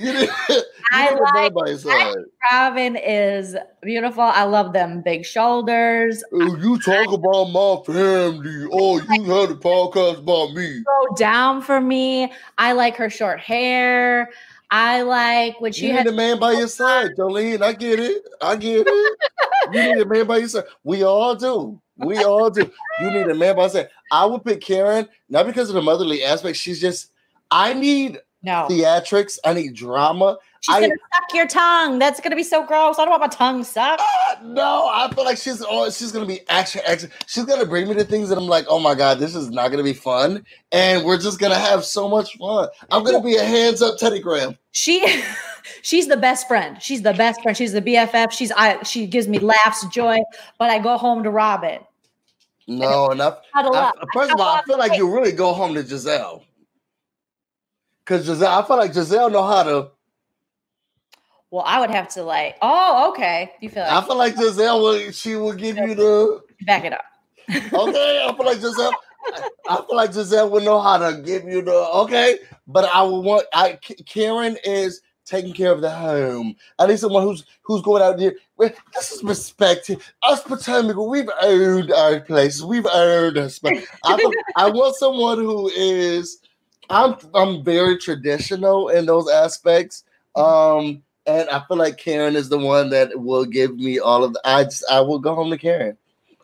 you 0.04 0.12
need, 0.14 0.30
you 0.48 0.62
I 0.92 1.10
need 1.10 1.18
a 1.18 1.22
man 1.34 1.34
like- 1.34 1.54
by 1.54 1.76
side. 1.76 2.16
Robyn 2.50 2.96
is 2.96 3.54
beautiful. 3.82 4.22
I 4.22 4.44
love 4.44 4.72
them 4.72 5.02
big 5.02 5.26
shoulders. 5.26 6.24
Oh, 6.32 6.56
you 6.56 6.78
talk 6.80 7.12
about 7.12 7.50
my 7.50 7.82
family. 7.84 8.66
Oh, 8.72 8.98
you 9.10 9.24
heard 9.24 9.50
a 9.50 9.54
podcast 9.54 10.20
about 10.20 10.54
me. 10.54 10.82
Go 10.82 11.14
down 11.16 11.60
for 11.60 11.80
me. 11.80 12.32
I 12.56 12.72
like 12.72 12.96
her 12.96 13.10
short 13.10 13.40
hair. 13.40 14.30
I 14.70 15.02
like 15.02 15.60
when 15.60 15.72
she 15.72 15.88
You 15.88 15.92
had 15.94 16.06
need 16.06 16.12
a 16.12 16.16
man 16.16 16.38
by 16.38 16.52
your 16.52 16.68
side, 16.68 17.10
Jolene. 17.18 17.60
I 17.60 17.72
get 17.72 17.98
it. 18.00 18.22
I 18.40 18.56
get 18.56 18.86
it. 18.86 19.18
you 19.72 19.82
need 19.94 20.00
a 20.00 20.06
man 20.06 20.26
by 20.26 20.38
your 20.38 20.48
side. 20.48 20.64
We 20.84 21.02
all 21.02 21.34
do. 21.34 21.80
We 21.98 22.16
all 22.24 22.48
do. 22.50 22.70
You 23.00 23.10
need 23.10 23.28
a 23.28 23.34
man 23.34 23.56
by 23.56 23.62
your 23.62 23.68
side. 23.70 23.88
I 24.10 24.24
would 24.24 24.44
pick 24.44 24.60
Karen, 24.62 25.08
not 25.28 25.46
because 25.46 25.68
of 25.68 25.74
the 25.74 25.82
motherly 25.82 26.22
aspect. 26.24 26.56
She's 26.56 26.80
just, 26.80 27.10
I 27.50 27.74
need 27.74 28.18
no. 28.42 28.66
theatrics. 28.70 29.38
I 29.44 29.52
need 29.52 29.74
drama. 29.74 30.38
She's 30.60 30.74
I- 30.74 30.80
gonna 30.80 30.94
suck 31.14 31.34
your 31.34 31.46
tongue. 31.46 31.98
That's 31.98 32.20
gonna 32.20 32.36
be 32.36 32.42
so 32.42 32.66
gross. 32.66 32.98
I 32.98 33.04
don't 33.04 33.10
want 33.10 33.22
my 33.22 33.28
tongue 33.28 33.64
sucked. 33.64 34.02
Ah, 34.04 34.38
no, 34.44 34.88
I 34.92 35.10
feel 35.14 35.24
like 35.24 35.38
she's 35.38 35.64
oh, 35.66 35.90
she's 35.90 36.12
gonna 36.12 36.26
be 36.26 36.40
action, 36.48 36.82
action. 36.86 37.10
She's 37.26 37.44
gonna 37.44 37.64
bring 37.64 37.88
me 37.88 37.94
to 37.94 38.04
things 38.04 38.28
that 38.28 38.36
I'm 38.36 38.46
like, 38.46 38.66
oh 38.68 38.78
my 38.78 38.94
god, 38.94 39.18
this 39.18 39.34
is 39.34 39.50
not 39.50 39.70
gonna 39.70 39.82
be 39.82 39.94
fun, 39.94 40.44
and 40.70 41.04
we're 41.04 41.18
just 41.18 41.40
gonna 41.40 41.58
have 41.58 41.84
so 41.84 42.08
much 42.08 42.36
fun. 42.36 42.68
I'm 42.90 43.04
gonna 43.04 43.22
be 43.22 43.36
a 43.36 43.44
hands 43.44 43.80
up 43.80 43.96
Teddy 43.96 44.20
Graham. 44.20 44.58
She 44.72 45.22
she's 45.82 46.08
the 46.08 46.16
best 46.18 46.46
friend. 46.46 46.80
She's 46.82 47.00
the 47.02 47.14
best 47.14 47.40
friend. 47.42 47.56
She's 47.56 47.72
the 47.72 47.82
BFF. 47.82 48.30
She's 48.30 48.52
I 48.52 48.82
she 48.82 49.06
gives 49.06 49.28
me 49.28 49.38
laughs, 49.38 49.86
joy, 49.86 50.18
but 50.58 50.68
I 50.68 50.78
go 50.78 50.98
home 50.98 51.22
to 51.22 51.30
Robyn. 51.30 51.80
No, 52.68 53.08
enough. 53.08 53.38
Cuddle 53.54 53.74
I, 53.74 53.88
up. 53.88 53.94
first 54.12 54.30
of 54.30 54.40
all, 54.40 54.56
I 54.56 54.62
feel 54.62 54.78
like 54.78 54.96
you 54.96 55.12
really 55.12 55.32
go 55.32 55.52
home 55.52 55.74
to 55.74 55.82
Gizelle, 55.82 56.44
because 58.10 58.26
Gizelle, 58.26 58.48
I 58.48 58.66
feel 58.66 58.76
like 58.76 58.92
Gizelle 58.92 59.30
know 59.30 59.44
how 59.44 59.62
to. 59.62 59.90
Well, 61.52 61.62
I 61.64 61.78
would 61.78 61.90
have 61.90 62.08
to 62.14 62.24
like, 62.24 62.56
oh, 62.60 63.10
okay. 63.10 63.52
You 63.60 63.70
feel 63.70 63.84
Like 63.84 63.92
I 63.92 64.06
feel 64.06 64.16
like 64.16 64.34
Gizelle 64.34 64.82
will. 64.82 65.12
She 65.12 65.36
will 65.36 65.52
give 65.52 65.76
you 65.76 65.94
the. 65.94 66.40
back 66.66 66.84
it 66.84 66.92
up. 66.92 67.04
Okay, 67.48 68.26
I 68.28 68.34
feel 68.36 68.46
like 68.46 68.58
Gizelle. 68.58 68.92
I 69.68 69.76
feel 69.76 69.96
like 69.96 70.10
Gizelle 70.10 70.50
would 70.50 70.64
know 70.64 70.80
how 70.80 70.98
to 70.98 71.22
give 71.22 71.44
you 71.44 71.62
the 71.62 71.72
okay, 71.72 72.38
but 72.66 72.84
I 72.84 73.02
would 73.02 73.20
want. 73.20 73.46
I 73.52 73.78
Karen 74.06 74.56
is 74.64 75.02
taking 75.24 75.52
care 75.52 75.70
of 75.70 75.80
the 75.80 75.90
home. 75.90 76.56
I 76.78 76.86
need 76.86 76.98
someone 76.98 77.22
who's 77.22 77.44
who's 77.62 77.82
going 77.82 78.02
out 78.02 78.18
there. 78.18 78.34
Well, 78.56 78.70
this 78.94 79.12
is 79.12 79.22
respect. 79.22 79.90
Us 80.22 80.42
Potomac, 80.42 80.96
we've 80.96 81.30
earned 81.42 81.92
our 81.92 82.20
places. 82.20 82.64
We've 82.64 82.86
earned 82.86 83.38
our 83.38 83.48
space. 83.48 83.86
I, 84.04 84.32
I 84.56 84.70
want 84.70 84.96
someone 84.96 85.38
who 85.38 85.68
is. 85.68 86.40
I'm 86.90 87.16
I'm 87.34 87.64
very 87.64 87.96
traditional 87.96 88.88
in 88.88 89.06
those 89.06 89.30
aspects. 89.30 90.04
Um, 90.36 91.02
and 91.26 91.48
I 91.48 91.62
feel 91.66 91.76
like 91.76 91.96
Karen 91.96 92.36
is 92.36 92.48
the 92.48 92.58
one 92.58 92.90
that 92.90 93.18
will 93.20 93.44
give 93.44 93.76
me 93.76 93.98
all 93.98 94.24
of 94.24 94.32
the. 94.32 94.40
I 94.44 94.64
just 94.64 94.84
I 94.90 95.00
will 95.00 95.18
go 95.18 95.34
home 95.34 95.50
to 95.50 95.58
Karen. 95.58 95.96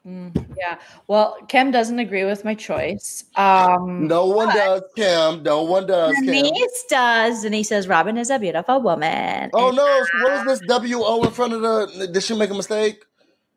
Mm, 0.06 0.46
yeah. 0.56 0.78
Well, 1.08 1.36
Kim 1.48 1.72
doesn't 1.72 1.98
agree 1.98 2.24
with 2.24 2.44
my 2.44 2.54
choice. 2.54 3.24
Um, 3.34 4.06
no 4.06 4.26
one 4.26 4.54
does, 4.54 4.82
Kim. 4.94 5.42
No 5.42 5.64
one 5.64 5.86
does. 5.86 6.14
Denise 6.20 6.52
Kim. 6.52 6.68
does, 6.90 7.44
and 7.44 7.52
he 7.52 7.64
says 7.64 7.88
Robyn 7.88 8.16
is 8.16 8.30
a 8.30 8.38
beautiful 8.38 8.80
woman. 8.80 9.50
Oh 9.52 9.68
and 9.68 9.76
no! 9.76 10.06
what 10.22 10.32
is 10.32 10.44
this 10.44 10.68
W 10.68 10.98
O 11.02 11.24
in 11.24 11.32
front 11.32 11.54
of 11.54 11.62
the? 11.62 12.06
Did 12.06 12.22
she 12.22 12.36
make 12.36 12.50
a 12.50 12.54
mistake? 12.54 13.04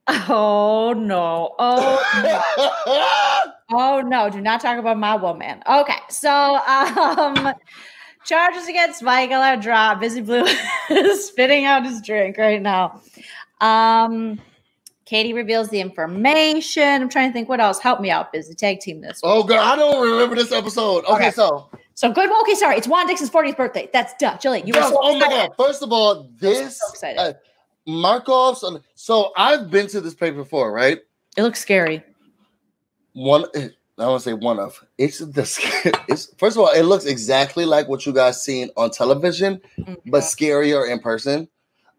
Oh 0.27 0.93
no! 0.93 1.53
Oh 1.59 2.01
no! 2.23 3.53
oh 3.71 4.01
no! 4.01 4.29
Do 4.29 4.41
not 4.41 4.61
talk 4.61 4.77
about 4.77 4.97
my 4.97 5.15
woman. 5.15 5.61
Okay, 5.69 5.97
so 6.09 6.29
um, 6.67 7.53
charges 8.25 8.67
against 8.67 9.01
Michael 9.01 9.41
are 9.41 9.57
dropped. 9.57 10.01
Busy 10.01 10.21
Blue 10.21 10.45
is 10.89 11.27
spitting 11.27 11.65
out 11.65 11.85
his 11.85 12.01
drink 12.01 12.37
right 12.37 12.61
now. 12.61 13.01
Um 13.61 14.39
Katie 15.09 15.33
reveals 15.33 15.69
the 15.69 15.79
information. 15.79 16.83
I'm 16.83 17.09
trying 17.09 17.29
to 17.29 17.33
think 17.33 17.49
what 17.49 17.59
else. 17.59 17.79
Help 17.79 17.99
me 17.99 18.11
out, 18.11 18.31
busy 18.31 18.53
tag 18.53 18.79
team 18.79 19.01
this. 19.01 19.19
Oh 19.23 19.41
god, 19.41 19.57
I 19.57 19.75
don't 19.75 20.07
remember 20.07 20.35
this 20.35 20.51
episode. 20.51 21.03
Okay, 21.05 21.13
okay. 21.13 21.31
so 21.31 21.67
so 21.95 22.11
good. 22.11 22.29
Okay, 22.41 22.53
sorry. 22.53 22.77
It's 22.77 22.87
Juan 22.87 23.07
Dixon's 23.07 23.31
40th 23.31 23.57
birthday. 23.57 23.89
That's 23.91 24.13
duh. 24.19 24.37
Jillian, 24.37 24.67
you 24.67 24.73
were 24.75 24.83
so 24.83 24.99
Oh 25.01 25.17
my 25.17 25.27
god. 25.27 25.49
First 25.57 25.81
of 25.81 25.91
all, 25.91 26.29
this 26.37 26.77
so 26.77 26.89
excited. 26.91 27.19
Uh, 27.19 27.33
Markoff's 27.87 28.63
so 28.93 29.31
I've 29.35 29.71
been 29.71 29.87
to 29.87 29.99
this 29.99 30.13
place 30.13 30.35
before, 30.35 30.71
right? 30.71 30.99
It 31.35 31.41
looks 31.41 31.59
scary. 31.59 32.03
One 33.19 33.45
I 33.99 34.07
want 34.07 34.23
to 34.23 34.29
say 34.29 34.33
one 34.33 34.59
of 34.59 34.81
it's 34.97 35.19
the 35.19 36.03
it's 36.07 36.33
first 36.37 36.55
of 36.55 36.61
all, 36.61 36.71
it 36.71 36.83
looks 36.83 37.05
exactly 37.05 37.65
like 37.65 37.87
what 37.89 38.05
you 38.05 38.13
guys 38.13 38.43
seen 38.43 38.69
on 38.77 38.91
television, 38.91 39.61
mm-hmm. 39.77 39.95
but 40.09 40.21
scarier 40.21 40.89
in 40.89 40.99
person. 40.99 41.49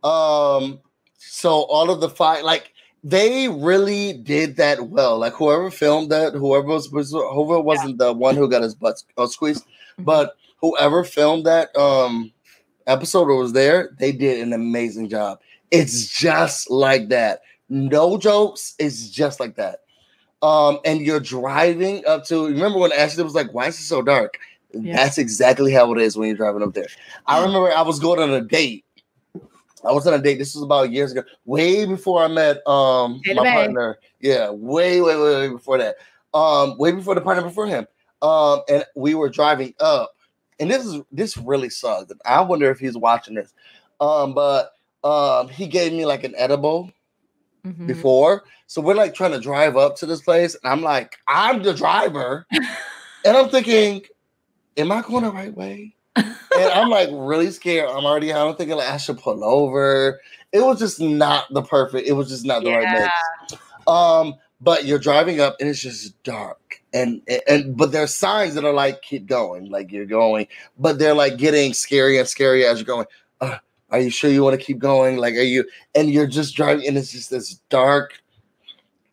Um, 0.02 0.80
so 1.18 1.50
all 1.64 1.90
of 1.90 2.00
the 2.00 2.08
fight, 2.08 2.42
like 2.44 2.72
they 3.04 3.48
really 3.48 4.14
did 4.14 4.56
that 4.56 4.88
well. 4.88 5.18
Like 5.18 5.34
whoever 5.34 5.70
filmed 5.70 6.10
that, 6.10 6.32
whoever 6.32 6.66
was, 6.66 6.86
whoever 6.86 7.60
wasn't 7.60 8.00
yeah. 8.00 8.06
the 8.06 8.12
one 8.14 8.34
who 8.34 8.48
got 8.48 8.62
his 8.62 8.74
butt 8.74 8.98
squeezed, 9.28 9.64
mm-hmm. 9.64 10.04
but 10.04 10.36
whoever 10.62 11.04
filmed 11.04 11.44
that 11.44 11.74
um 11.76 12.32
episode 12.86 13.28
or 13.28 13.36
was 13.36 13.52
there, 13.52 13.94
they 13.98 14.12
did 14.12 14.40
an 14.40 14.54
amazing 14.54 15.10
job. 15.10 15.38
It's 15.70 16.06
just 16.06 16.70
like 16.70 17.10
that. 17.10 17.42
No 17.68 18.16
jokes. 18.16 18.74
It's 18.78 19.10
just 19.10 19.38
like 19.38 19.56
that. 19.56 19.80
Um, 20.42 20.78
and 20.84 21.00
you're 21.00 21.20
driving 21.20 22.04
up 22.06 22.24
to. 22.26 22.46
Remember 22.46 22.78
when 22.78 22.92
Ashley 22.92 23.24
was 23.24 23.34
like, 23.34 23.52
"Why 23.52 23.66
is 23.66 23.78
it 23.78 23.82
so 23.82 24.02
dark?" 24.02 24.38
Yeah. 24.72 24.96
That's 24.96 25.18
exactly 25.18 25.72
how 25.72 25.92
it 25.92 26.00
is 26.00 26.16
when 26.16 26.28
you're 26.28 26.36
driving 26.36 26.62
up 26.62 26.74
there. 26.74 26.86
I 27.26 27.44
remember 27.44 27.72
I 27.72 27.82
was 27.82 27.98
going 27.98 28.20
on 28.20 28.30
a 28.30 28.40
date 28.40 28.84
I 29.84 29.92
was 29.92 30.06
on 30.06 30.14
a 30.14 30.18
date. 30.18 30.38
This 30.38 30.54
was 30.54 30.64
about 30.64 30.90
years 30.90 31.12
ago, 31.12 31.22
way 31.44 31.86
before 31.86 32.22
I 32.22 32.28
met 32.28 32.66
um 32.66 33.20
my 33.34 33.50
partner. 33.50 33.98
Yeah, 34.20 34.50
way, 34.50 35.00
way, 35.00 35.16
way, 35.16 35.34
way 35.34 35.48
before 35.48 35.78
that. 35.78 35.96
Um, 36.34 36.78
way 36.78 36.92
before 36.92 37.14
the 37.14 37.20
partner 37.20 37.42
before 37.42 37.66
him. 37.66 37.86
Um, 38.22 38.60
and 38.68 38.84
we 38.94 39.14
were 39.14 39.30
driving 39.30 39.74
up, 39.80 40.14
and 40.58 40.70
this 40.70 40.84
is 40.84 41.00
this 41.10 41.36
really 41.36 41.70
sucked. 41.70 42.12
I 42.24 42.40
wonder 42.42 42.70
if 42.70 42.78
he's 42.78 42.96
watching 42.96 43.34
this. 43.34 43.52
Um, 44.00 44.34
but 44.34 44.72
um, 45.02 45.48
he 45.48 45.66
gave 45.66 45.92
me 45.92 46.04
like 46.06 46.24
an 46.24 46.34
edible 46.36 46.92
mm-hmm. 47.64 47.86
before, 47.86 48.44
so 48.66 48.80
we're 48.80 48.94
like 48.94 49.14
trying 49.14 49.32
to 49.32 49.40
drive 49.40 49.76
up 49.76 49.96
to 49.96 50.06
this 50.06 50.20
place, 50.20 50.56
and 50.62 50.72
I'm 50.72 50.82
like, 50.82 51.16
I'm 51.26 51.62
the 51.62 51.74
driver, 51.74 52.46
and 52.50 53.36
I'm 53.36 53.48
thinking, 53.48 54.02
am 54.76 54.92
I 54.92 55.02
going 55.02 55.24
the 55.24 55.32
right 55.32 55.54
way? 55.54 55.94
and 56.60 56.72
I'm 56.72 56.90
like 56.90 57.08
really 57.12 57.50
scared. 57.50 57.88
I'm 57.88 58.04
already 58.04 58.32
I'm 58.32 58.54
thinking 58.56 58.76
like 58.76 58.88
I 58.88 58.96
should 58.96 59.18
pull 59.18 59.44
over. 59.44 60.20
It 60.52 60.60
was 60.60 60.78
just 60.78 61.00
not 61.00 61.52
the 61.52 61.62
perfect. 61.62 62.08
It 62.08 62.12
was 62.12 62.28
just 62.28 62.44
not 62.44 62.62
the 62.62 62.70
yeah. 62.70 62.76
right 62.76 63.10
mix. 63.50 63.60
Um, 63.86 64.34
but 64.60 64.84
you're 64.84 64.98
driving 64.98 65.40
up 65.40 65.56
and 65.60 65.68
it's 65.68 65.80
just 65.80 66.22
dark, 66.22 66.82
and 66.92 67.22
and 67.48 67.76
but 67.76 67.92
there's 67.92 68.14
signs 68.14 68.54
that 68.54 68.64
are 68.64 68.72
like 68.72 69.02
keep 69.02 69.26
going, 69.26 69.70
like 69.70 69.90
you're 69.90 70.06
going, 70.06 70.48
but 70.78 70.98
they're 70.98 71.14
like 71.14 71.38
getting 71.38 71.72
scarier 71.72 72.20
and 72.20 72.28
scarier 72.28 72.70
as 72.70 72.78
you're 72.78 72.86
going. 72.86 73.06
Are 73.90 74.00
you 74.00 74.10
sure 74.10 74.30
you 74.30 74.42
want 74.42 74.58
to 74.58 74.64
keep 74.64 74.78
going? 74.78 75.16
Like, 75.16 75.34
are 75.34 75.42
you? 75.42 75.64
And 75.94 76.10
you're 76.10 76.26
just 76.26 76.54
driving, 76.54 76.86
and 76.86 76.96
it's 76.96 77.12
just 77.12 77.30
this 77.30 77.54
dark, 77.68 78.12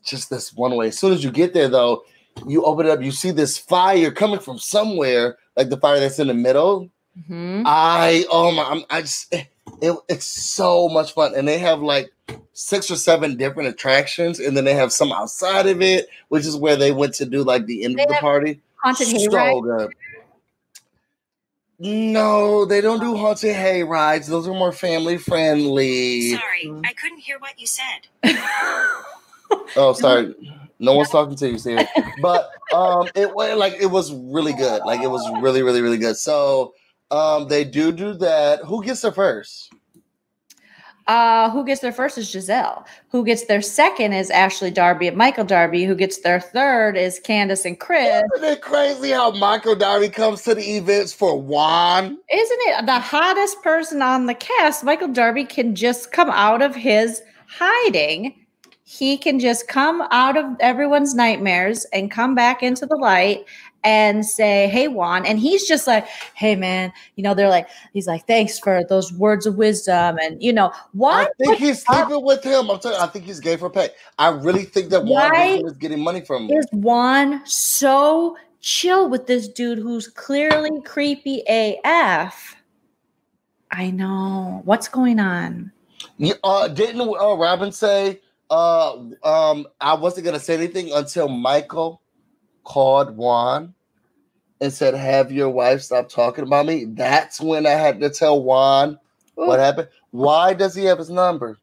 just 0.04 0.30
this 0.30 0.54
one 0.54 0.76
way. 0.76 0.88
As 0.90 0.98
soon 0.98 1.14
as 1.14 1.24
you 1.24 1.32
get 1.32 1.54
there, 1.54 1.68
though, 1.68 2.04
you 2.46 2.64
open 2.64 2.86
it 2.86 2.92
up, 2.92 3.02
you 3.02 3.12
see 3.12 3.32
this 3.32 3.58
fire 3.58 4.12
coming 4.12 4.40
from 4.40 4.60
somewhere, 4.60 5.38
like 5.56 5.70
the 5.70 5.78
fire 5.78 6.00
that's 6.00 6.20
in 6.20 6.28
the 6.28 6.34
middle. 6.34 6.90
Mm-hmm. 7.18 7.64
I 7.66 8.26
oh 8.30 8.52
my, 8.52 8.64
I'm, 8.64 8.84
I 8.90 9.02
just 9.02 9.34
it, 9.34 9.96
it's 10.08 10.26
so 10.26 10.88
much 10.90 11.14
fun, 11.14 11.34
and 11.36 11.48
they 11.48 11.58
have 11.58 11.82
like 11.82 12.12
six 12.54 12.92
or 12.92 12.96
seven 12.96 13.38
different 13.38 13.70
attractions, 13.70 14.40
and 14.40 14.56
then 14.56 14.66
they 14.66 14.76
have 14.76 14.92
some 14.92 15.12
outside 15.12 15.68
of 15.68 15.82
it, 15.82 16.08
which 16.30 16.46
is 16.46 16.56
where 16.56 16.76
they 16.76 16.92
went 16.92 17.16
to 17.16 17.26
do 17.26 17.44
like 17.44 17.66
the 17.66 17.84
end 17.84 17.98
they 17.98 18.04
of 18.04 18.10
the 18.10 18.16
party. 18.16 18.62
Haunted 18.84 19.08
so 19.08 19.18
hayride. 19.18 19.64
good. 19.64 19.94
No, 21.80 22.66
they 22.66 22.82
don't 22.82 23.00
do 23.00 23.16
haunted 23.16 23.56
hay 23.56 23.84
rides. 23.84 24.28
Those 24.28 24.48
are 24.48 24.54
more 24.54 24.72
family 24.72 25.18
friendly. 25.18 26.32
Sorry, 26.32 26.72
I 26.84 26.94
couldn't 26.94 27.20
hear 27.20 27.38
what 27.40 27.60
you 27.60 27.68
said. 27.68 28.08
oh, 29.76 29.94
sorry. 30.00 30.34
No 30.80 30.94
one's 30.94 31.10
talking 31.10 31.36
to 31.36 31.50
you, 31.50 31.58
Siri. 31.58 31.88
But 32.22 32.50
um, 32.74 33.08
it 33.16 33.34
was 33.34 33.58
like 33.58 33.74
it 33.80 33.88
was 33.88 34.14
really 34.14 34.54
good. 34.54 34.84
Like 34.86 35.02
it 35.02 35.08
was 35.08 35.24
really, 35.42 35.62
really, 35.62 35.82
really 35.82 35.98
good. 35.98 36.18
So 36.18 36.74
um, 37.12 37.48
they 37.48 37.64
do 37.64 37.92
do 37.92 38.14
that. 38.16 38.64
Who 38.66 38.84
gets 38.84 39.02
there 39.02 39.12
first? 39.12 39.72
Uh, 41.08 41.50
who 41.52 41.64
gets 41.64 41.80
there 41.80 41.94
first 41.94 42.18
is 42.18 42.28
Gizelle. 42.30 42.86
Who 43.12 43.24
gets 43.24 43.46
there 43.46 43.62
second 43.62 44.12
is 44.14 44.30
Ashley 44.30 44.72
Darby 44.72 45.08
and 45.08 45.16
Michael 45.16 45.46
Darby. 45.46 45.86
Who 45.86 45.96
gets 45.96 46.20
there 46.20 46.42
third 46.42 46.98
is 46.98 47.20
Candiace 47.20 47.66
and 47.66 47.80
Chris. 47.80 48.24
Isn't 48.36 48.50
it 48.50 48.62
crazy 48.62 49.12
how 49.12 49.32
Michael 49.32 49.76
Darby 49.76 50.10
comes 50.10 50.42
to 50.44 50.54
the 50.54 50.76
events 50.76 51.14
for 51.14 51.40
Juan? 51.40 52.06
Isn't 52.06 52.60
it 52.62 52.86
the 52.86 53.00
hottest 53.00 53.64
person 53.64 54.02
on 54.02 54.26
the 54.26 54.34
cast? 54.34 54.84
Michael 54.84 55.08
Darby 55.08 55.46
can 55.46 55.76
just 55.76 56.12
come 56.12 56.30
out 56.30 56.62
of 56.62 56.76
his 56.76 57.22
hiding 57.48 58.34
he 58.90 59.18
can 59.18 59.38
just 59.38 59.68
come 59.68 60.02
out 60.12 60.38
of 60.38 60.46
everyone's 60.62 61.14
nightmares 61.14 61.84
and 61.92 62.10
come 62.10 62.36
back 62.36 62.64
into 62.64 62.86
the 62.86 62.96
light 62.96 63.44
and 63.84 64.26
say, 64.26 64.68
Hey, 64.68 64.88
Juan. 64.88 65.26
And 65.26 65.40
he's 65.40 65.68
just 65.68 65.88
like, 65.88 66.08
Hey, 66.36 66.56
man, 66.56 66.92
you 67.16 67.24
know, 67.24 67.34
they're 67.34 67.50
like, 67.50 67.68
he's 67.94 68.08
like, 68.08 68.26
Thanks 68.28 68.60
for 68.60 68.84
those 68.84 69.12
words 69.14 69.46
of 69.46 69.56
wisdom. 69.56 70.18
And, 70.22 70.42
you 70.42 70.54
know, 70.54 70.72
why? 70.94 71.24
I 71.24 71.44
think 71.44 71.58
he's 71.58 71.84
sleeping 71.84 72.24
with 72.24 72.44
him. 72.44 72.70
I'm 72.70 72.80
telling 72.80 72.98
you, 72.98 73.04
I 73.04 73.08
think 73.08 73.26
he's 73.26 73.40
gay 73.40 73.58
for 73.58 73.70
pay. 73.70 73.90
I 74.18 74.30
really 74.30 74.64
think 74.64 74.90
that 74.90 75.06
Juan 75.06 75.66
is 75.66 75.78
getting 75.78 76.02
money 76.02 76.22
from 76.22 76.50
him. 76.50 76.58
Is 76.58 76.68
Juan 76.72 77.46
so 77.46 78.38
chill 78.60 79.10
with 79.10 79.28
this 79.28 79.48
dude 79.48 79.80
who's 79.80 80.08
clearly 80.08 80.82
creepy 80.82 81.44
AF? 81.48 82.56
I 83.72 83.92
know. 83.92 84.62
What's 84.66 84.88
going 84.88 85.20
on? 85.20 85.72
uh, 86.44 86.68
didn't 86.68 87.02
uh, 87.02 87.36
Robyn 87.36 87.72
say, 87.72 88.22
uh, 88.50 88.96
um, 89.24 89.68
I 89.82 89.94
wasn't 89.94 90.26
gonna 90.26 90.40
say 90.40 90.56
anything 90.56 90.92
until 90.94 91.28
Michael 91.28 92.02
called 92.68 93.16
Juan 93.16 93.74
and 94.60 94.74
said, 94.74 94.94
"Have 94.94 95.32
your 95.32 95.50
wife 95.50 95.82
stop 95.82 96.10
talking 96.10 96.44
about 96.44 96.66
me." 96.66 96.84
That's 96.86 97.40
when 97.40 97.66
I 97.66 97.72
had 97.72 98.02
to 98.02 98.10
tell 98.10 98.44
Juan 98.44 99.00
Ooh. 99.40 99.48
what 99.48 99.60
happened. 99.60 99.88
Why 100.12 100.54
does 100.54 100.76
he 100.76 100.84
have 100.86 100.98
his 100.98 101.10
number? 101.10 101.58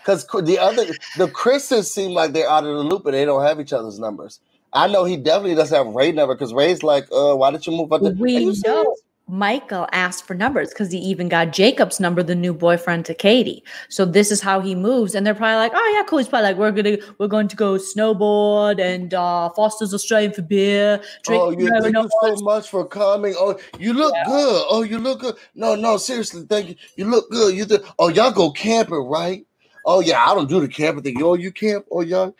Because 0.00 0.26
the 0.26 0.58
other, 0.58 0.84
the 1.16 1.28
Chris's 1.28 1.92
seem 1.92 2.12
like 2.12 2.32
they're 2.32 2.48
out 2.48 2.64
of 2.64 2.76
the 2.76 2.82
loop 2.82 3.06
and 3.06 3.14
they 3.14 3.24
don't 3.24 3.44
have 3.44 3.60
each 3.60 3.72
other's 3.72 3.98
numbers. 3.98 4.40
I 4.72 4.88
know 4.88 5.04
he 5.04 5.16
definitely 5.16 5.54
doesn't 5.54 5.76
have 5.76 5.94
Ray 5.94 6.12
number 6.12 6.34
because 6.34 6.52
Ray's 6.52 6.82
like, 6.82 7.06
uh, 7.12 7.34
why 7.34 7.50
did 7.50 7.66
you 7.66 7.72
move 7.72 7.92
up? 7.92 8.02
We 8.02 8.46
know. 8.64 8.96
Michael 9.28 9.88
asked 9.90 10.24
for 10.24 10.34
numbers 10.34 10.68
because 10.68 10.92
he 10.92 10.98
even 10.98 11.28
got 11.28 11.52
Jacob's 11.52 11.98
number, 11.98 12.22
the 12.22 12.34
new 12.34 12.54
boyfriend 12.54 13.04
to 13.06 13.14
Katie. 13.14 13.64
So 13.88 14.04
this 14.04 14.30
is 14.30 14.40
how 14.40 14.60
he 14.60 14.76
moves, 14.76 15.16
and 15.16 15.26
they're 15.26 15.34
probably 15.34 15.56
like, 15.56 15.72
"Oh 15.74 15.92
yeah, 15.94 16.04
cool." 16.04 16.18
He's 16.18 16.28
probably 16.28 16.48
like, 16.50 16.56
"We're 16.56 16.70
gonna 16.70 16.98
we're 17.18 17.26
going 17.26 17.48
to 17.48 17.56
go 17.56 17.74
snowboard 17.74 18.80
and 18.80 19.12
uh, 19.14 19.50
Foster's 19.50 19.92
Australian 19.92 20.32
for 20.32 20.42
beer." 20.42 21.00
Drink 21.24 21.42
oh, 21.42 21.50
you 21.50 21.68
thank 21.68 21.94
you 21.96 22.08
so 22.22 22.36
much 22.36 22.70
for 22.70 22.86
coming. 22.86 23.34
Oh, 23.36 23.58
you 23.80 23.94
look 23.94 24.14
yeah. 24.14 24.24
good. 24.26 24.64
Oh, 24.70 24.82
you 24.82 24.98
look 24.98 25.20
good. 25.20 25.34
No, 25.56 25.74
no, 25.74 25.96
seriously, 25.96 26.46
thank 26.48 26.68
you. 26.68 26.76
You 26.96 27.06
look 27.06 27.28
good. 27.30 27.56
You 27.56 27.64
th- 27.64 27.82
oh, 27.98 28.08
y'all 28.08 28.30
go 28.30 28.52
camping, 28.52 28.94
right? 28.94 29.44
Oh 29.84 30.00
yeah, 30.00 30.24
I 30.24 30.34
don't 30.34 30.48
do 30.48 30.60
the 30.60 30.68
camping 30.68 31.02
thing. 31.02 31.22
Oh, 31.22 31.34
you 31.34 31.52
camp? 31.52 31.86
Oh, 31.90 32.00
y'all. 32.00 32.34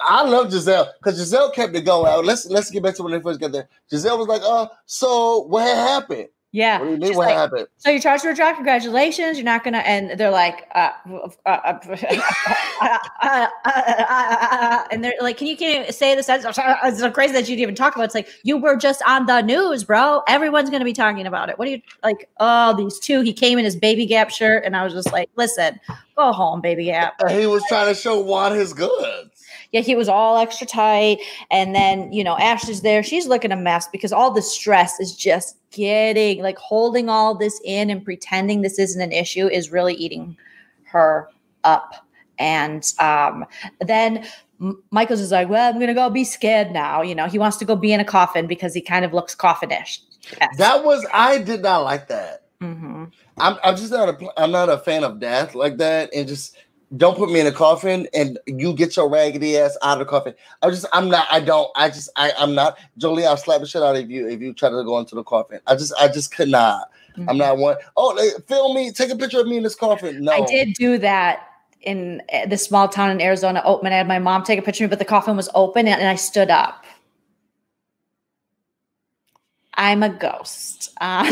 I 0.00 0.24
love 0.28 0.48
Gizelle 0.48 0.88
because 0.98 1.20
Gizelle 1.20 1.52
kept 1.54 1.74
it 1.74 1.82
going. 1.82 2.24
Let's 2.24 2.46
let's 2.46 2.70
get 2.70 2.82
back 2.82 2.94
to 2.96 3.02
when 3.02 3.12
they 3.12 3.20
first 3.20 3.40
got 3.40 3.52
there. 3.52 3.68
Gizelle 3.90 4.18
was 4.18 4.28
like, 4.28 4.42
"Uh, 4.42 4.68
so 4.86 5.40
what 5.42 5.64
happened?" 5.64 6.28
Yeah. 6.56 6.78
What 6.78 6.86
do 6.86 6.90
you 6.92 6.96
mean? 6.96 7.16
What 7.16 7.26
like, 7.26 7.36
happened? 7.36 7.66
So 7.76 7.90
your 7.90 8.00
charged 8.00 8.24
were 8.24 8.32
dropped. 8.32 8.56
Congratulations. 8.56 9.36
You're 9.36 9.44
not 9.44 9.62
gonna. 9.62 9.80
And 9.80 10.18
they're 10.18 10.30
like, 10.30 10.66
uh, 10.74 10.90
uh, 11.44 11.78
uh, 13.22 13.46
uh, 13.66 14.84
and 14.90 15.04
they're 15.04 15.12
like, 15.20 15.36
can 15.36 15.48
you 15.48 15.56
can 15.58 15.84
you 15.84 15.92
say 15.92 16.14
this? 16.14 16.30
It's 16.30 16.44
so 16.98 17.10
crazy 17.10 17.34
that 17.34 17.46
you'd 17.46 17.58
even 17.58 17.74
talk 17.74 17.94
about. 17.94 18.04
It. 18.04 18.06
It's 18.06 18.14
like 18.14 18.28
you 18.42 18.56
were 18.56 18.76
just 18.76 19.02
on 19.06 19.26
the 19.26 19.42
news, 19.42 19.84
bro. 19.84 20.22
Everyone's 20.28 20.70
gonna 20.70 20.86
be 20.86 20.94
talking 20.94 21.26
about 21.26 21.50
it. 21.50 21.58
What 21.58 21.66
do 21.66 21.72
you 21.72 21.82
like? 22.02 22.26
Oh, 22.40 22.74
these 22.74 22.98
two. 22.98 23.20
He 23.20 23.34
came 23.34 23.58
in 23.58 23.64
his 23.66 23.76
baby 23.76 24.06
gap 24.06 24.30
shirt, 24.30 24.64
and 24.64 24.74
I 24.74 24.82
was 24.82 24.94
just 24.94 25.12
like, 25.12 25.28
listen, 25.36 25.78
go 26.16 26.32
home, 26.32 26.62
baby 26.62 26.86
gap. 26.86 27.20
He 27.28 27.46
was 27.46 27.62
trying 27.68 27.92
to 27.92 28.00
show 28.00 28.18
Juan 28.20 28.54
his 28.54 28.72
goods. 28.72 29.35
Yeah, 29.72 29.80
he 29.80 29.94
was 29.94 30.08
all 30.08 30.38
extra 30.38 30.66
tight. 30.66 31.18
And 31.50 31.74
then, 31.74 32.12
you 32.12 32.24
know, 32.24 32.36
Ashley's 32.38 32.82
there. 32.82 33.02
She's 33.02 33.26
looking 33.26 33.52
a 33.52 33.56
mess 33.56 33.88
because 33.88 34.12
all 34.12 34.30
the 34.30 34.42
stress 34.42 35.00
is 35.00 35.14
just 35.14 35.56
getting 35.70 36.42
like 36.42 36.58
holding 36.58 37.08
all 37.08 37.34
this 37.34 37.60
in 37.64 37.90
and 37.90 38.04
pretending 38.04 38.62
this 38.62 38.78
isn't 38.78 39.00
an 39.00 39.12
issue 39.12 39.46
is 39.48 39.70
really 39.70 39.94
eating 39.94 40.36
her 40.84 41.28
up. 41.64 42.06
And 42.38 42.90
um, 42.98 43.44
then 43.80 44.26
Michael's 44.90 45.20
is 45.20 45.32
like, 45.32 45.48
well, 45.48 45.68
I'm 45.68 45.76
going 45.76 45.88
to 45.88 45.94
go 45.94 46.08
be 46.10 46.24
scared 46.24 46.70
now. 46.70 47.02
You 47.02 47.14
know, 47.14 47.26
he 47.26 47.38
wants 47.38 47.56
to 47.58 47.64
go 47.64 47.76
be 47.76 47.92
in 47.92 48.00
a 48.00 48.04
coffin 48.04 48.46
because 48.46 48.74
he 48.74 48.80
kind 48.80 49.04
of 49.04 49.12
looks 49.12 49.34
coffinish. 49.34 50.00
Yes. 50.40 50.56
That 50.58 50.84
was 50.84 51.06
I 51.12 51.38
did 51.38 51.62
not 51.62 51.84
like 51.84 52.08
that. 52.08 52.42
Mhm. 52.60 53.12
I'm 53.38 53.58
I'm 53.62 53.76
just 53.76 53.92
not 53.92 54.08
a 54.08 54.40
I'm 54.40 54.50
not 54.50 54.68
a 54.68 54.78
fan 54.78 55.04
of 55.04 55.20
death 55.20 55.54
like 55.54 55.76
that, 55.76 56.10
and 56.14 56.26
just 56.26 56.56
don't 56.96 57.16
put 57.16 57.30
me 57.30 57.40
in 57.40 57.46
a 57.46 57.52
coffin 57.52 58.06
and 58.14 58.38
you 58.46 58.72
get 58.72 58.96
your 58.96 59.08
raggedy 59.08 59.56
ass 59.56 59.76
out 59.82 60.00
of 60.00 60.06
the 60.06 60.10
coffin. 60.10 60.34
I 60.62 60.70
just 60.70 60.86
I'm 60.92 61.08
not 61.08 61.26
I 61.30 61.40
don't 61.40 61.70
I 61.74 61.88
just 61.88 62.10
I 62.16 62.32
I'm 62.38 62.54
not 62.54 62.78
Jolie. 62.96 63.26
I'll 63.26 63.36
slap 63.36 63.60
the 63.60 63.66
shit 63.66 63.82
out 63.82 63.96
of 63.96 64.10
you 64.10 64.28
if 64.28 64.40
you 64.40 64.52
try 64.52 64.68
to 64.68 64.84
go 64.84 64.98
into 64.98 65.14
the 65.14 65.24
coffin. 65.24 65.60
I 65.66 65.74
just 65.74 65.92
I 65.98 66.08
just 66.08 66.32
could 66.32 66.48
not. 66.48 66.90
I'm 67.28 67.38
not 67.38 67.58
one. 67.58 67.76
Oh, 67.96 68.14
they, 68.14 68.30
film 68.46 68.76
me. 68.76 68.92
Take 68.92 69.10
a 69.10 69.16
picture 69.16 69.40
of 69.40 69.46
me 69.46 69.56
in 69.56 69.62
this 69.62 69.74
coffin. 69.74 70.22
No, 70.22 70.32
I 70.32 70.44
did 70.44 70.74
do 70.74 70.98
that 70.98 71.48
in 71.82 72.22
uh, 72.32 72.46
the 72.46 72.58
small 72.58 72.88
town 72.88 73.10
in 73.10 73.20
Arizona, 73.20 73.62
Oatman. 73.64 73.92
I 73.92 73.96
had 73.96 74.08
my 74.08 74.18
mom 74.18 74.42
take 74.42 74.58
a 74.58 74.62
picture 74.62 74.84
of 74.84 74.90
me, 74.90 74.92
but 74.92 74.98
the 74.98 75.06
coffin 75.06 75.36
was 75.36 75.48
open 75.54 75.86
and, 75.88 76.00
and 76.00 76.08
I 76.08 76.16
stood 76.16 76.50
up. 76.50 76.84
I'm 79.76 80.02
a 80.02 80.08
ghost. 80.08 80.90
Um, 81.00 81.26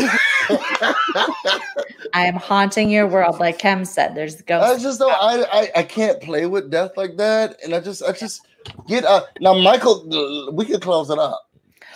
I 2.13 2.25
am 2.25 2.35
haunting 2.35 2.89
your 2.89 3.07
world, 3.07 3.39
like 3.39 3.57
Kem 3.59 3.85
said. 3.85 4.15
There's 4.15 4.41
ghosts. 4.43 4.79
I 4.79 4.83
just 4.83 4.99
don't. 4.99 5.11
I, 5.11 5.43
I 5.51 5.71
I 5.77 5.83
can't 5.83 6.21
play 6.21 6.45
with 6.45 6.69
death 6.69 6.91
like 6.95 7.17
that, 7.17 7.57
and 7.63 7.73
I 7.73 7.79
just 7.79 8.03
I 8.03 8.11
just 8.11 8.45
get 8.87 9.05
uh 9.05 9.23
now. 9.39 9.55
Michael, 9.55 10.51
we 10.53 10.65
can 10.65 10.79
close 10.79 11.09
it 11.09 11.17
up. 11.19 11.49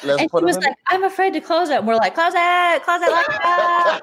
Let's 0.03 0.21
And 0.21 0.31
put 0.31 0.41
he 0.41 0.45
was 0.45 0.57
like, 0.57 0.75
I'm 0.87 1.03
afraid 1.03 1.33
to 1.33 1.41
close 1.41 1.69
it. 1.69 1.77
And 1.79 1.87
we're 1.87 1.95
like, 1.95 2.15
close 2.15 2.33
it, 2.35 2.83
close 2.83 3.01
it, 3.01 3.09
lock 3.11 3.25
it 3.27 3.41
up, 3.43 4.01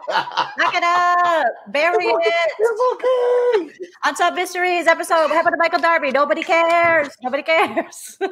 lock 0.59 0.75
it 0.75 0.83
up, 0.83 1.47
bury 1.73 2.05
it. 2.07 2.53
it's 2.59 3.75
okay. 3.75 3.87
Unsolved 4.05 4.37
Mysteries 4.37 4.87
episode. 4.87 5.23
What 5.25 5.33
happened 5.33 5.55
to 5.55 5.59
Michael 5.59 5.79
Darby? 5.81 6.11
Nobody 6.11 6.43
cares. 6.43 7.09
Nobody 7.23 7.43
cares. 7.43 8.19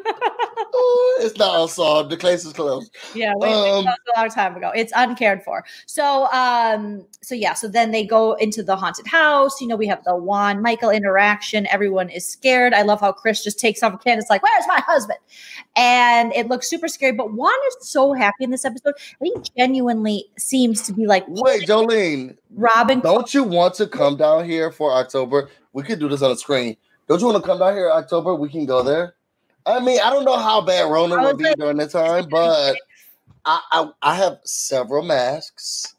Oh, 0.77 1.21
it's 1.23 1.39
not 1.39 1.61
unsolved. 1.61 2.11
The 2.11 2.17
case 2.17 2.45
is 2.45 2.53
closed. 2.53 2.95
Yeah, 3.15 3.33
we, 3.39 3.47
Um, 3.47 3.85
closed 3.85 3.87
a 4.17 4.21
long 4.21 4.29
time 4.29 4.57
ago. 4.57 4.73
It's 4.75 4.93
uncared 4.97 5.45
for. 5.45 5.65
So, 5.87 6.27
um, 6.33 7.07
so 7.23 7.35
yeah, 7.37 7.55
so 7.55 7.69
then 7.69 7.93
they 7.93 8.05
go 8.05 8.33
into 8.35 8.63
the 8.63 8.75
haunted 8.75 9.07
house. 9.07 9.61
You 9.61 9.69
know, 9.69 9.77
we 9.77 9.87
have 9.87 10.03
the 10.03 10.17
Juan 10.17 10.63
Michael 10.63 10.91
interaction. 10.91 11.67
Everyone 11.69 12.09
is 12.09 12.27
scared. 12.29 12.75
I 12.75 12.83
love 12.83 13.01
how 13.01 13.13
Chris 13.13 13.45
just 13.45 13.61
takes 13.61 13.83
off 13.85 13.95
a 13.95 13.99
can. 13.99 14.19
It's 14.19 14.29
like, 14.31 14.43
where's 14.43 14.65
my 14.67 14.81
husband? 14.85 15.19
And 15.77 16.33
it 16.33 16.49
looks 16.49 16.69
super 16.69 16.89
scary. 16.89 17.13
But 17.13 17.33
Juan 17.33 17.54
is 17.69 17.89
so 17.89 18.13
happy 18.13 18.45
in 18.45 18.51
this 18.51 18.65
episode. 18.65 18.95
He 19.23 19.33
genuinely 19.57 20.27
seems 20.39 20.83
to 20.83 20.93
be 20.93 21.07
like 21.07 21.25
Wait, 21.29 21.67
Jolene, 21.69 22.37
Robin. 22.51 23.01
don't 23.01 23.33
you 23.33 23.43
want 23.45 23.75
to 23.75 23.87
come 23.87 24.17
down 24.17 24.45
here 24.45 24.71
for 24.71 24.93
October? 24.93 25.49
We 25.73 25.83
could 25.83 25.99
do 25.99 26.09
this 26.09 26.23
on 26.23 26.31
the 26.31 26.37
screen. 26.37 26.77
Don't 27.09 27.21
you 27.21 27.27
want 27.27 27.43
to 27.43 27.47
come 27.49 27.59
down 27.59 27.75
here 27.75 27.91
October? 27.91 28.35
We 28.35 28.49
can 28.49 28.67
go 28.67 28.83
there. 28.83 29.15
I 29.67 29.81
mean, 29.81 29.99
I 30.03 30.11
don't 30.11 30.25
know 30.25 30.37
how 30.39 30.61
bad 30.61 30.91
Rona 30.91 31.17
will 31.17 31.37
be 31.37 31.45
like- 31.45 31.57
during 31.57 31.79
that 31.79 31.91
time, 31.91 32.29
but 32.29 32.77
I, 33.45 33.61
I 33.73 33.89
I 34.03 34.15
have 34.15 34.39
several 34.45 35.03
masks, 35.03 35.95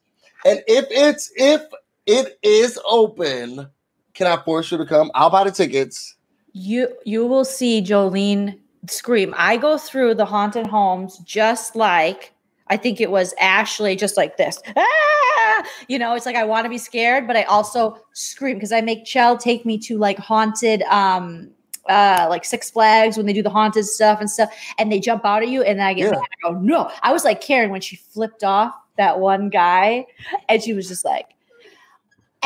and 0.45 0.64
if 0.68 0.86
it's 0.90 1.32
if 1.36 1.61
it 2.06 2.38
is 2.44 2.80
open, 2.88 3.68
can 4.14 4.27
I 4.27 4.38
force 4.44 4.72
you 4.72 4.77
to 4.77 4.86
come? 4.86 5.11
I'll 5.15 5.30
buy 5.30 5.44
the 5.44 5.52
tickets. 5.52 6.15
You 6.53 6.90
you 7.06 7.26
will 7.26 7.45
see 7.45 7.82
Jolene 7.82 8.60
scream. 8.88 9.34
I 9.38 9.57
go 9.57 9.78
through 9.78 10.16
the 10.16 10.26
haunted 10.26 10.68
homes 10.68 11.20
just 11.20 11.76
like 11.76 12.34
I 12.68 12.78
think 12.78 12.99
it 12.99 13.12
was 13.12 13.34
Ashley, 13.40 13.95
just 13.95 14.18
like 14.18 14.38
this. 14.38 14.60
Ah! 14.76 15.64
You 15.88 15.99
know, 15.99 16.16
it's 16.16 16.26
like 16.26 16.36
I 16.36 16.44
want 16.44 16.66
to 16.66 16.70
be 16.70 16.78
scared, 16.78 17.28
but 17.28 17.36
I 17.36 17.44
also 17.44 17.98
scream 18.14 18.56
because 18.56 18.72
I 18.72 18.82
make 18.82 19.06
Chell 19.06 19.38
take 19.38 19.66
me 19.66 19.78
to 19.80 19.98
like 19.98 20.18
haunted 20.18 20.82
um 20.84 21.52
uh 21.88 22.26
like 22.30 22.44
Six 22.44 22.72
Flags 22.72 23.18
when 23.18 23.28
they 23.28 23.34
do 23.34 23.44
the 23.44 23.49
haunted 23.49 23.86
stuff 23.86 24.20
and 24.20 24.30
stuff, 24.30 24.52
and 24.80 24.91
they 24.91 24.99
jump 24.99 25.26
out 25.26 25.44
at 25.44 25.49
you, 25.49 25.62
and 25.62 25.80
then 25.80 25.86
I 25.86 25.94
get 25.94 26.12
Yeah. 26.12 26.20
I 26.20 26.52
go, 26.52 26.60
no. 26.60 26.90
I 27.03 27.14
was 27.14 27.24
like 27.24 27.41
Karen 27.41 27.70
when 27.70 27.82
she 27.82 27.98
flipped 27.98 28.44
off 28.44 28.74
that 28.98 29.20
one 29.20 29.49
guy, 29.49 30.07
and 30.49 30.62
she 30.64 30.74
was 30.74 30.88
just 30.88 31.06
like, 31.06 31.35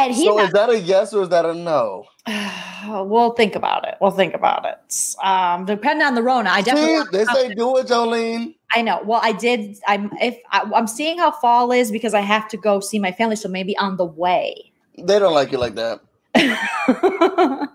and 0.06 0.14
he's 0.14 0.26
so 0.26 0.36
not 0.36 0.46
is 0.46 0.52
that 0.54 0.70
a 0.70 0.80
yes 0.80 1.14
or 1.14 1.24
is 1.24 1.30
that 1.30 1.46
a 1.46 1.54
no? 1.54 2.06
we'll 2.88 3.32
think 3.34 3.56
about 3.56 3.88
it. 3.88 3.96
We'll 4.02 4.12
think 4.12 4.34
about 4.34 4.66
it. 4.66 4.78
Um, 5.24 5.66
depending 5.66 6.06
on 6.06 6.16
the 6.16 6.24
Rona, 6.24 6.50
I 6.50 6.62
definitely. 6.62 7.20
See, 7.20 7.26
they 7.26 7.34
say 7.34 7.54
do 7.56 7.78
it, 7.78 7.88
Jolene. 7.88 8.56
I 8.74 8.82
know. 8.82 9.02
Well, 9.04 9.20
I 9.24 9.32
did. 9.32 9.78
I'm 9.88 10.12
if 10.22 10.38
I, 10.52 10.70
I'm 10.76 10.88
seeing 10.88 11.18
how 11.18 11.32
fall 11.32 11.72
is 11.72 11.92
because 11.92 12.14
I 12.14 12.22
have 12.22 12.48
to 12.50 12.58
go 12.58 12.80
see 12.80 13.00
my 13.00 13.12
family. 13.12 13.36
So 13.36 13.50
maybe 13.50 13.76
on 13.78 13.98
the 13.98 14.06
way. 14.06 14.72
They 14.98 15.18
don't 15.20 15.34
like 15.34 15.52
you 15.52 15.58
like 15.58 15.76
that. 15.76 16.02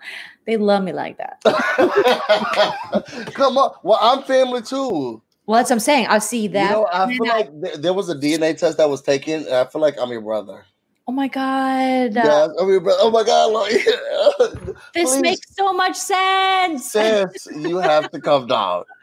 they 0.47 0.57
love 0.57 0.83
me 0.85 0.93
like 0.93 1.19
that. 1.19 1.41
Come 3.35 3.59
on. 3.59 3.75
Well, 3.83 3.99
I'm 4.01 4.23
family 4.23 4.63
too. 4.63 5.21
Well, 5.47 5.59
that's 5.59 5.71
what 5.71 5.77
I'm 5.77 5.81
saying. 5.81 6.07
I'll 6.09 6.21
see 6.21 6.43
You 6.45 6.49
that. 6.51 6.71
know, 6.71 6.87
I 6.93 7.07
feel 7.13 7.25
I- 7.25 7.37
like 7.37 7.63
th- 7.63 7.75
there 7.77 7.93
was 7.93 8.09
a 8.09 8.15
DNA 8.15 8.57
test 8.57 8.79
that 8.79 8.89
was 8.89 9.03
taken, 9.03 9.47
I 9.53 9.65
feel 9.67 9.81
like 9.83 9.97
I'm 10.01 10.11
your 10.11 10.23
brother. 10.23 10.65
Oh 11.07 11.13
my 11.13 11.29
god, 11.29 12.15
Yeah, 12.15 12.49
your 12.59 12.81
brother. 12.81 12.99
Oh 13.01 13.11
my 13.11 13.25
god, 13.25 13.53
Lord. 13.53 14.77
this 14.95 15.11
please. 15.13 15.21
makes 15.21 15.55
so 15.55 15.73
much 15.73 15.97
sense. 15.97 16.93
sis, 16.93 17.49
you 17.55 17.79
have 17.79 18.11
to 18.11 18.21
come 18.21 18.47
down. 18.47 18.85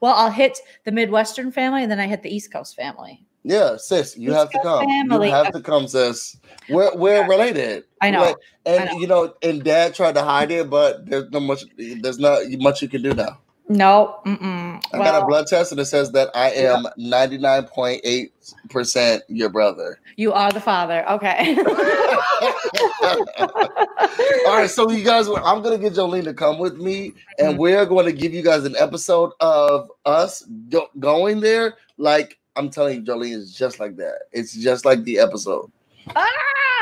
Well, 0.00 0.14
I'll 0.14 0.30
hit 0.30 0.58
the 0.84 0.90
Midwestern 0.90 1.52
family, 1.52 1.82
and 1.82 1.92
then 1.92 2.00
I 2.00 2.06
hit 2.06 2.22
the 2.22 2.34
East 2.34 2.50
Coast 2.50 2.74
family. 2.74 3.22
Yeah, 3.44 3.76
sis, 3.76 4.16
you 4.16 4.30
East 4.30 4.38
have 4.38 4.50
to 4.50 4.60
come. 4.62 4.86
family. 4.86 5.28
You 5.28 5.34
have 5.34 5.52
to 5.52 5.60
come, 5.60 5.86
sis. 5.86 6.38
We're 6.68 6.96
we're 6.96 7.28
related. 7.28 7.84
I 8.00 8.10
know. 8.10 8.22
Like, 8.22 8.36
and 8.66 8.80
I 8.80 8.92
know. 8.92 8.98
you 8.98 9.06
know, 9.06 9.34
and 9.42 9.62
Dad 9.62 9.94
tried 9.94 10.14
to 10.14 10.22
hide 10.22 10.50
it, 10.50 10.70
but 10.70 11.06
there's 11.06 11.30
no 11.30 11.40
much. 11.40 11.64
There's 11.76 12.18
not 12.18 12.40
much 12.58 12.82
you 12.82 12.88
can 12.88 13.02
do 13.02 13.14
now. 13.14 13.38
No, 13.72 14.16
mm-mm. 14.26 14.82
I 14.92 14.98
got 14.98 15.22
a 15.22 15.26
blood 15.26 15.46
test, 15.46 15.70
and 15.70 15.80
it 15.80 15.84
says 15.84 16.10
that 16.12 16.28
I 16.34 16.50
am 16.50 16.86
99.8 16.98 18.30
percent 18.68 19.22
your 19.28 19.48
brother. 19.48 20.00
you 20.16 20.32
are 20.32 20.50
the 20.50 20.60
father. 20.60 21.08
Okay. 21.08 21.56
All 24.46 24.56
right, 24.58 24.68
so 24.68 24.90
you 24.90 25.04
guys, 25.04 25.28
I'm 25.28 25.62
gonna 25.62 25.78
get 25.78 25.92
Jolene 25.94 26.24
to 26.24 26.34
come 26.34 26.58
with 26.58 26.78
me, 26.78 27.12
and 27.38 27.54
Mhm. 27.54 27.58
we're 27.58 27.86
going 27.86 28.06
to 28.06 28.12
give 28.12 28.34
you 28.34 28.42
guys 28.42 28.64
an 28.64 28.74
episode 28.76 29.30
of 29.40 29.88
us 30.04 30.42
go- 30.68 30.90
going 30.98 31.40
there. 31.40 31.74
Like 31.96 32.38
I'm 32.56 32.70
telling 32.70 32.96
you, 32.96 33.02
Jolene 33.04 33.36
is 33.36 33.54
just 33.54 33.78
like 33.78 33.96
that. 33.96 34.22
It's 34.32 34.52
just 34.52 34.84
like 34.84 35.04
the 35.04 35.18
episode. 35.20 35.70
ah, 36.16 36.28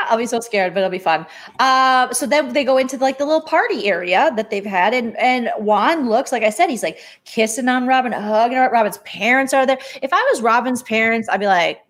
I'll 0.09 0.17
be 0.17 0.25
so 0.25 0.39
scared, 0.39 0.73
but 0.73 0.79
it'll 0.79 0.89
be 0.89 0.99
fun. 0.99 1.25
Uh, 1.59 2.11
so 2.13 2.25
then 2.25 2.53
they 2.53 2.63
go 2.63 2.77
into 2.77 2.97
like 2.97 3.17
the 3.17 3.25
little 3.25 3.41
party 3.41 3.87
area 3.87 4.31
that 4.35 4.49
they've 4.49 4.65
had, 4.65 4.93
and 4.93 5.15
and 5.17 5.51
Juan 5.57 6.09
looks 6.09 6.31
like 6.31 6.43
I 6.43 6.49
said, 6.49 6.69
he's 6.69 6.83
like 6.83 6.99
kissing 7.25 7.67
on 7.69 7.87
Robyn, 7.87 8.11
hugging 8.11 8.57
her. 8.57 8.69
Robyn's 8.71 8.97
parents 8.99 9.53
are 9.53 9.65
there. 9.65 9.77
If 10.01 10.11
I 10.13 10.21
was 10.31 10.41
Robyn's 10.41 10.83
parents, 10.83 11.29
I'd 11.29 11.39
be 11.39 11.47
like, 11.47 11.81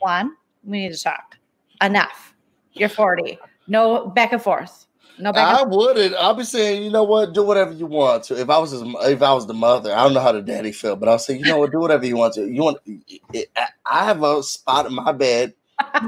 Juan, 0.00 0.36
we 0.64 0.80
need 0.82 0.92
to 0.92 1.02
talk. 1.02 1.38
Enough. 1.80 2.34
You're 2.74 2.88
40. 2.88 3.38
No 3.68 4.06
back 4.08 4.32
and 4.32 4.40
forth. 4.42 4.86
No 5.18 5.32
back 5.32 5.58
I 5.58 5.62
wouldn't. 5.62 6.14
I'll 6.14 6.34
be 6.34 6.42
saying, 6.44 6.82
you 6.82 6.90
know 6.90 7.04
what, 7.04 7.34
do 7.34 7.42
whatever 7.42 7.72
you 7.72 7.86
want 7.86 8.24
to. 8.24 8.40
If 8.40 8.48
I 8.48 8.58
was 8.58 8.70
his, 8.70 8.82
if 8.82 9.22
I 9.22 9.32
was 9.34 9.46
the 9.46 9.54
mother, 9.54 9.92
I 9.94 10.02
don't 10.04 10.14
know 10.14 10.20
how 10.20 10.32
the 10.32 10.40
daddy 10.42 10.72
felt, 10.72 11.00
but 11.00 11.08
I'll 11.08 11.18
say, 11.18 11.36
you 11.36 11.44
know 11.44 11.58
what, 11.58 11.70
do 11.70 11.78
whatever 11.80 12.06
you 12.06 12.16
want 12.16 12.34
to. 12.34 12.46
You 12.48 12.62
want? 12.62 12.78
I- 13.34 13.46
I 13.84 14.04
have 14.06 14.22
a 14.22 14.42
spot 14.42 14.86
in 14.86 14.94
my 14.94 15.12
bed. 15.12 15.52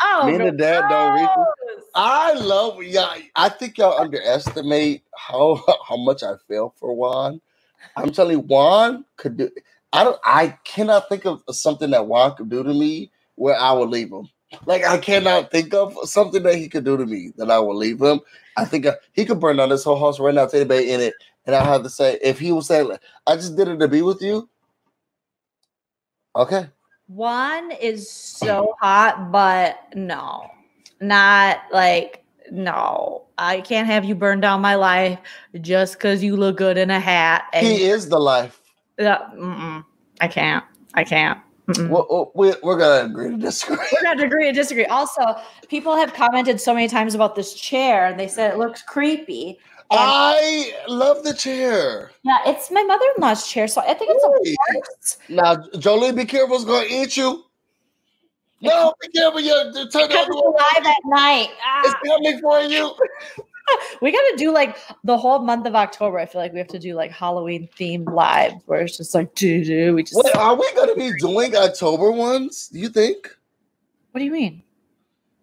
Oh, 0.00 0.26
Me 0.26 0.34
and 0.36 0.46
the 0.46 0.52
dad 0.52 0.88
don't 0.88 1.12
reach 1.14 1.30
I 1.94 2.34
love 2.34 2.82
y'all. 2.82 3.16
I 3.36 3.48
think 3.48 3.78
y'all 3.78 3.98
underestimate 4.00 5.02
how 5.16 5.62
how 5.88 5.96
much 5.96 6.22
I 6.22 6.34
feel 6.48 6.74
for 6.78 6.94
Juan. 6.94 7.40
I'm 7.96 8.12
telling 8.12 8.38
you, 8.38 8.40
Juan 8.40 9.04
could 9.16 9.36
do. 9.38 9.50
I 9.92 10.04
don't. 10.04 10.18
I 10.24 10.58
cannot 10.64 11.08
think 11.08 11.26
of 11.26 11.42
something 11.50 11.90
that 11.90 12.06
Juan 12.06 12.36
could 12.36 12.50
do 12.50 12.62
to 12.62 12.74
me 12.74 13.10
where 13.36 13.56
I 13.58 13.72
would 13.72 13.90
leave 13.90 14.10
him. 14.12 14.28
Like 14.66 14.84
I 14.84 14.98
cannot 14.98 15.50
think 15.50 15.74
of 15.74 15.96
something 16.04 16.42
that 16.44 16.56
he 16.56 16.68
could 16.68 16.84
do 16.84 16.96
to 16.96 17.06
me 17.06 17.32
that 17.36 17.50
I 17.50 17.58
would 17.58 17.76
leave 17.76 18.00
him. 18.00 18.20
I 18.56 18.64
think 18.66 18.86
I, 18.86 18.94
he 19.12 19.24
could 19.24 19.40
burn 19.40 19.56
down 19.56 19.70
this 19.70 19.84
whole 19.84 19.98
house 19.98 20.20
right 20.20 20.34
now, 20.34 20.46
take 20.46 20.62
anybody 20.62 20.92
in 20.92 21.00
it, 21.00 21.14
and 21.46 21.56
I 21.56 21.64
have 21.64 21.82
to 21.84 21.90
say, 21.90 22.18
if 22.22 22.38
he 22.38 22.52
was 22.52 22.66
saying, 22.66 22.90
"I 23.26 23.36
just 23.36 23.56
did 23.56 23.68
it 23.68 23.78
to 23.78 23.88
be 23.88 24.02
with 24.02 24.22
you," 24.22 24.48
okay, 26.36 26.68
Juan 27.08 27.70
is 27.70 28.10
so 28.10 28.74
hot, 28.80 29.30
but 29.30 29.94
no, 29.94 30.50
not 31.00 31.60
like 31.72 32.24
no. 32.50 33.22
I 33.38 33.60
can't 33.60 33.86
have 33.86 34.04
you 34.04 34.14
burn 34.14 34.40
down 34.40 34.60
my 34.60 34.74
life 34.74 35.18
just 35.60 35.94
because 35.94 36.22
you 36.22 36.36
look 36.36 36.56
good 36.56 36.78
in 36.78 36.90
a 36.90 36.98
hat. 36.98 37.44
He 37.54 37.84
is 37.84 38.08
the 38.08 38.18
life. 38.18 38.60
uh. 38.98 39.82
I 40.20 40.28
can't. 40.28 40.64
I 40.94 41.04
can't. 41.04 41.38
We're, 41.68 42.26
we're, 42.34 42.56
we're 42.62 42.78
gonna 42.78 43.04
agree 43.04 43.30
to 43.30 43.36
disagree. 43.36 43.76
We're 43.92 44.14
to 44.16 44.24
agree 44.24 44.46
and 44.46 44.56
disagree. 44.56 44.86
Also, 44.86 45.22
people 45.68 45.96
have 45.96 46.14
commented 46.14 46.60
so 46.60 46.72
many 46.72 46.86
times 46.86 47.14
about 47.14 47.34
this 47.34 47.54
chair, 47.54 48.06
and 48.06 48.18
they 48.18 48.28
said 48.28 48.52
it 48.52 48.56
looks 48.56 48.82
creepy. 48.82 49.58
And 49.90 50.00
I 50.00 50.72
love 50.88 51.22
the 51.22 51.32
chair. 51.32 52.10
yeah, 52.24 52.38
it's 52.46 52.70
my 52.72 52.82
mother-in-law's 52.82 53.46
chair, 53.46 53.68
so 53.68 53.80
I 53.82 53.94
think 53.94 54.10
it's 54.14 54.24
Really? 54.24 54.56
a. 55.30 55.32
Now, 55.32 55.78
Jolie, 55.78 56.12
be 56.12 56.24
careful, 56.24 56.56
it's 56.56 56.64
gonna 56.64 56.86
eat 56.88 57.16
you. 57.16 57.44
No, 58.62 58.92
be 59.00 59.08
careful, 59.08 59.40
you 59.40 59.52
turn 59.54 59.72
Because 59.72 60.08
down 60.08 60.08
it's 60.08 60.26
the 60.28 60.34
live 60.76 60.86
at 60.86 60.96
night. 61.04 61.48
It's 61.84 61.94
Ah. 61.94 62.00
coming 62.04 62.40
for 62.40 62.60
you. 62.62 62.94
We 64.00 64.12
got 64.12 64.20
to 64.30 64.34
do 64.36 64.52
like 64.52 64.76
the 65.02 65.18
whole 65.18 65.40
month 65.40 65.66
of 65.66 65.74
October. 65.74 66.20
I 66.20 66.26
feel 66.26 66.40
like 66.40 66.52
we 66.52 66.60
have 66.60 66.68
to 66.68 66.78
do 66.78 66.94
like 66.94 67.10
Halloween 67.10 67.68
themed 67.76 68.08
live 68.14 68.52
where 68.66 68.82
it's 68.82 68.96
just 68.96 69.12
like, 69.12 69.34
do 69.34 69.64
do. 69.64 69.92
We 69.92 70.04
just. 70.04 70.24
Are 70.36 70.54
we 70.54 70.72
gonna 70.76 70.94
be 70.94 71.10
doing 71.18 71.56
October 71.56 72.12
ones? 72.12 72.68
Do 72.68 72.78
you 72.78 72.88
think? 72.88 73.28
What 74.12 74.20
do 74.20 74.24
you 74.24 74.30
mean? 74.30 74.62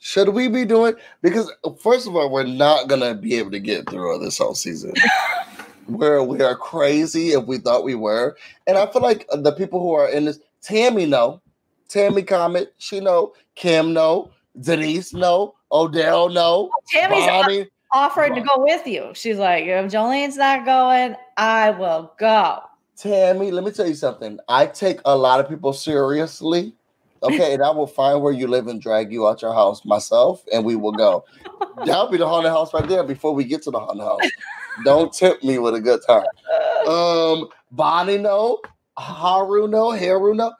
Should 0.05 0.29
we 0.29 0.49
be 0.49 0.65
doing? 0.65 0.95
Because 1.21 1.49
first 1.79 2.07
of 2.07 2.15
all, 2.17 2.29
we're 2.29 2.43
not 2.43 2.89
gonna 2.89 3.15
be 3.15 3.35
able 3.35 3.51
to 3.51 3.59
get 3.59 3.89
through 3.89 4.19
this 4.19 4.37
whole 4.37 4.53
season. 4.53 4.93
Where 5.87 6.21
we 6.21 6.41
are 6.41 6.57
crazy 6.57 7.29
if 7.29 7.45
we 7.45 7.57
thought 7.57 7.85
we 7.85 7.95
were, 7.95 8.35
and 8.67 8.77
I 8.77 8.85
feel 8.87 9.01
like 9.01 9.25
the 9.31 9.53
people 9.53 9.79
who 9.79 9.93
are 9.93 10.09
in 10.09 10.25
this, 10.25 10.39
Tammy 10.61 11.05
know, 11.05 11.41
Tammy 11.87 12.21
comment, 12.21 12.67
she 12.79 12.99
know, 12.99 13.31
Kim 13.55 13.93
know, 13.93 14.29
Denise 14.59 15.13
know, 15.13 15.55
Odell 15.71 16.27
know, 16.27 16.69
Tammy's 16.89 17.25
Bonnie. 17.25 17.69
offering 17.93 18.35
to 18.35 18.41
go 18.41 18.55
with 18.57 18.85
you. 18.85 19.09
She's 19.13 19.37
like, 19.37 19.63
if 19.63 19.89
Jolene's 19.89 20.35
not 20.35 20.65
going, 20.65 21.15
I 21.37 21.69
will 21.71 22.11
go. 22.19 22.59
Tammy, 22.97 23.51
let 23.51 23.63
me 23.63 23.71
tell 23.71 23.87
you 23.87 23.95
something. 23.95 24.37
I 24.49 24.65
take 24.65 24.99
a 25.05 25.15
lot 25.15 25.39
of 25.39 25.47
people 25.47 25.71
seriously. 25.71 26.75
Okay, 27.23 27.53
and 27.53 27.63
I 27.63 27.69
will 27.71 27.87
find 27.87 28.21
where 28.21 28.33
you 28.33 28.47
live 28.47 28.67
and 28.67 28.81
drag 28.81 29.11
you 29.11 29.27
out 29.27 29.41
your 29.41 29.53
house 29.53 29.85
myself, 29.85 30.43
and 30.51 30.65
we 30.65 30.75
will 30.75 30.91
go. 30.91 31.23
That'll 31.85 32.09
be 32.09 32.17
the 32.17 32.27
haunted 32.27 32.51
house 32.51 32.73
right 32.73 32.87
there 32.87 33.03
before 33.03 33.33
we 33.33 33.45
get 33.45 33.63
to 33.63 33.71
the 33.71 33.79
haunted 33.79 34.03
house. 34.03 34.31
Don't 34.83 35.13
tempt 35.13 35.43
me 35.43 35.57
with 35.57 35.75
a 35.75 35.81
good 35.81 36.01
time. 36.05 36.25
Um, 36.87 37.47
Bonnie 37.71 38.17
no, 38.17 38.59
Haru 38.97 39.67
no, 39.67 39.91
Haru 39.91 40.33
no. 40.33 40.53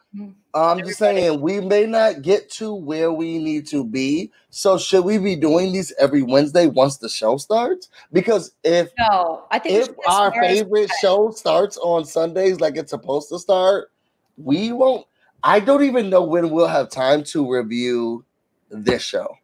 I'm 0.55 0.79
just 0.79 0.99
saying 0.99 1.41
we 1.41 1.59
may 1.61 1.87
not 1.87 2.21
get 2.21 2.49
to 2.51 2.73
where 2.73 3.11
we 3.11 3.39
need 3.39 3.65
to 3.67 3.83
be. 3.83 4.31
So 4.51 4.77
should 4.77 5.03
we 5.03 5.17
be 5.17 5.35
doing 5.35 5.73
these 5.73 5.91
every 5.99 6.21
Wednesday 6.21 6.67
once 6.67 6.97
the 6.97 7.09
show 7.09 7.37
starts? 7.37 7.89
Because 8.11 8.53
if 8.63 8.91
No, 8.99 9.45
I 9.49 9.57
think 9.57 9.89
if 9.89 9.95
our 10.07 10.31
favorite 10.31 10.91
show 11.01 11.31
starts 11.31 11.77
on 11.77 12.05
Sundays 12.05 12.59
like 12.59 12.77
it's 12.77 12.91
supposed 12.91 13.29
to 13.29 13.39
start, 13.39 13.91
we 14.37 14.71
won't. 14.71 15.07
I 15.43 15.59
don't 15.59 15.83
even 15.83 16.09
know 16.09 16.23
when 16.23 16.49
we'll 16.49 16.67
have 16.67 16.89
time 16.89 17.23
to 17.25 17.51
review 17.51 18.25
this 18.69 19.03
show. 19.03 19.35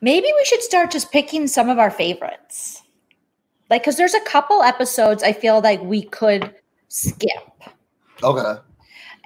maybe 0.00 0.26
we 0.34 0.44
should 0.44 0.62
start 0.62 0.90
just 0.90 1.12
picking 1.12 1.46
some 1.46 1.68
of 1.68 1.78
our 1.78 1.90
favorites. 1.90 2.82
Like, 3.70 3.82
because 3.82 3.96
there's 3.96 4.14
a 4.14 4.20
couple 4.20 4.62
episodes 4.62 5.22
I 5.22 5.32
feel 5.32 5.60
like 5.60 5.82
we 5.82 6.02
could 6.02 6.54
skip. 6.88 7.50
Okay. 8.22 8.60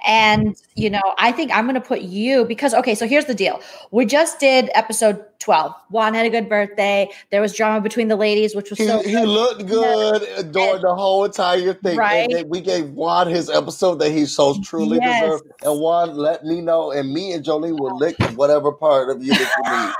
And, 0.05 0.55
you 0.75 0.89
know, 0.89 1.01
I 1.17 1.31
think 1.31 1.51
I'm 1.55 1.63
going 1.65 1.75
to 1.75 1.81
put 1.81 2.01
you 2.01 2.43
because, 2.45 2.73
okay, 2.73 2.93
so 2.93 3.07
here's 3.07 3.25
the 3.25 3.33
deal. 3.33 3.61
We 3.91 4.05
just 4.05 4.39
did 4.39 4.69
episode 4.73 5.23
12. 5.39 5.73
Juan 5.91 6.13
had 6.13 6.25
a 6.25 6.29
good 6.29 6.49
birthday. 6.49 7.09
There 7.31 7.39
was 7.39 7.53
drama 7.53 7.79
between 7.79 8.09
the 8.09 8.17
ladies, 8.17 8.53
which 8.53 8.69
was 8.69 8.79
He, 8.79 8.85
so 8.85 9.01
he 9.01 9.17
looked 9.25 9.65
good 9.67 10.51
during 10.51 10.81
the 10.81 10.93
whole 10.93 11.23
entire 11.23 11.73
thing. 11.73 11.97
Right. 11.97 12.29
And 12.29 12.49
we 12.49 12.59
gave 12.59 12.89
Juan 12.89 13.27
his 13.27 13.49
episode 13.49 13.95
that 13.99 14.11
he 14.11 14.25
so 14.25 14.59
truly 14.61 14.99
Yes. 15.01 15.21
deserved. 15.21 15.43
And 15.63 15.79
Juan 15.79 16.15
let 16.17 16.43
me 16.43 16.59
know, 16.59 16.91
and 16.91 17.13
me 17.13 17.31
and 17.31 17.43
Jolie 17.43 17.71
will 17.71 17.97
lick 17.97 18.15
whatever 18.35 18.71
part 18.71 19.09
of 19.09 19.23
you 19.23 19.31
that 19.33 19.51
you 19.57 19.85
need. 19.85 19.93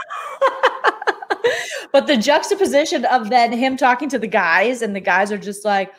but 1.93 2.07
the 2.07 2.17
juxtaposition 2.17 3.05
of 3.05 3.29
then 3.29 3.53
him 3.53 3.77
talking 3.77 4.09
to 4.09 4.19
the 4.19 4.27
guys, 4.27 4.81
and 4.81 4.93
the 4.95 5.01
guys 5.01 5.31
are 5.31 5.37
just 5.37 5.63
like, 5.63 5.93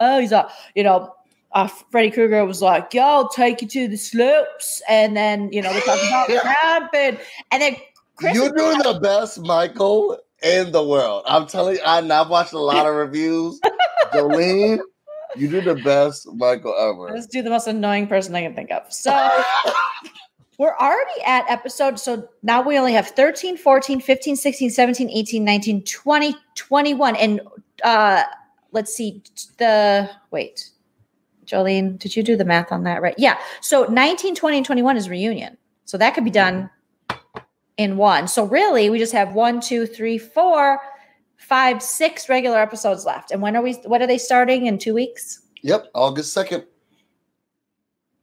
oh, 0.00 0.20
he's 0.20 0.32
a, 0.32 0.50
you 0.74 0.82
know, 0.82 1.14
uh, 1.54 1.68
Freddy 1.90 2.10
Krueger 2.10 2.44
was 2.44 2.62
like, 2.62 2.94
yo, 2.94 3.02
I'll 3.02 3.28
take 3.28 3.62
you 3.62 3.68
to 3.68 3.88
the 3.88 3.96
slopes. 3.96 4.82
And 4.88 5.16
then, 5.16 5.52
you 5.52 5.62
know, 5.62 5.70
we're 5.70 5.80
talking 5.80 6.08
about 6.08 6.28
camping. 6.28 7.18
And 7.50 7.62
then 7.62 7.76
Chris 8.16 8.34
You're 8.34 8.52
doing 8.52 8.78
the 8.78 8.98
best 9.02 9.40
Michael 9.40 10.18
in 10.42 10.72
the 10.72 10.82
world. 10.82 11.24
I'm 11.26 11.46
telling 11.46 11.76
you, 11.76 11.82
and 11.84 12.12
I've 12.12 12.28
watched 12.28 12.52
a 12.52 12.58
lot 12.58 12.86
of 12.86 12.94
reviews. 12.94 13.60
Jolene, 14.12 14.80
you 15.36 15.48
do 15.48 15.60
the 15.60 15.74
best 15.76 16.26
Michael 16.34 16.74
ever. 16.78 17.14
Let's 17.14 17.26
do 17.26 17.42
the 17.42 17.50
most 17.50 17.66
annoying 17.66 18.06
person 18.06 18.34
I 18.34 18.42
can 18.42 18.54
think 18.54 18.70
of. 18.70 18.90
So 18.92 19.10
we're 20.58 20.76
already 20.76 21.22
at 21.24 21.44
episode. 21.48 21.98
So 21.98 22.28
now 22.42 22.62
we 22.62 22.78
only 22.78 22.92
have 22.92 23.08
13, 23.08 23.56
14, 23.56 24.00
15, 24.00 24.36
16, 24.36 24.70
17, 24.70 25.10
18, 25.10 25.44
19, 25.44 25.84
20, 25.84 26.36
21. 26.54 27.16
And 27.16 27.40
uh 27.84 28.22
let's 28.72 28.94
see 28.94 29.22
the 29.58 30.10
wait. 30.30 30.70
Jolene, 31.52 31.98
did 31.98 32.16
you 32.16 32.22
do 32.22 32.36
the 32.36 32.44
math 32.44 32.72
on 32.72 32.84
that 32.84 33.02
right? 33.02 33.14
Yeah. 33.18 33.38
So 33.60 33.84
19, 33.84 34.34
20, 34.34 34.56
and 34.56 34.66
21 34.66 34.96
is 34.96 35.08
reunion. 35.08 35.56
So 35.84 35.98
that 35.98 36.14
could 36.14 36.24
be 36.24 36.30
done 36.30 36.70
in 37.76 37.96
one. 37.96 38.28
So 38.28 38.44
really 38.44 38.88
we 38.90 38.98
just 38.98 39.12
have 39.12 39.34
one, 39.34 39.60
two, 39.60 39.86
three, 39.86 40.18
four, 40.18 40.80
five, 41.36 41.82
six 41.82 42.28
regular 42.28 42.58
episodes 42.58 43.04
left. 43.04 43.30
And 43.30 43.42
when 43.42 43.56
are 43.56 43.62
we 43.62 43.74
what 43.84 44.00
are 44.00 44.06
they 44.06 44.18
starting 44.18 44.66
in 44.66 44.78
two 44.78 44.94
weeks? 44.94 45.42
Yep, 45.62 45.88
August 45.94 46.36
2nd. 46.36 46.64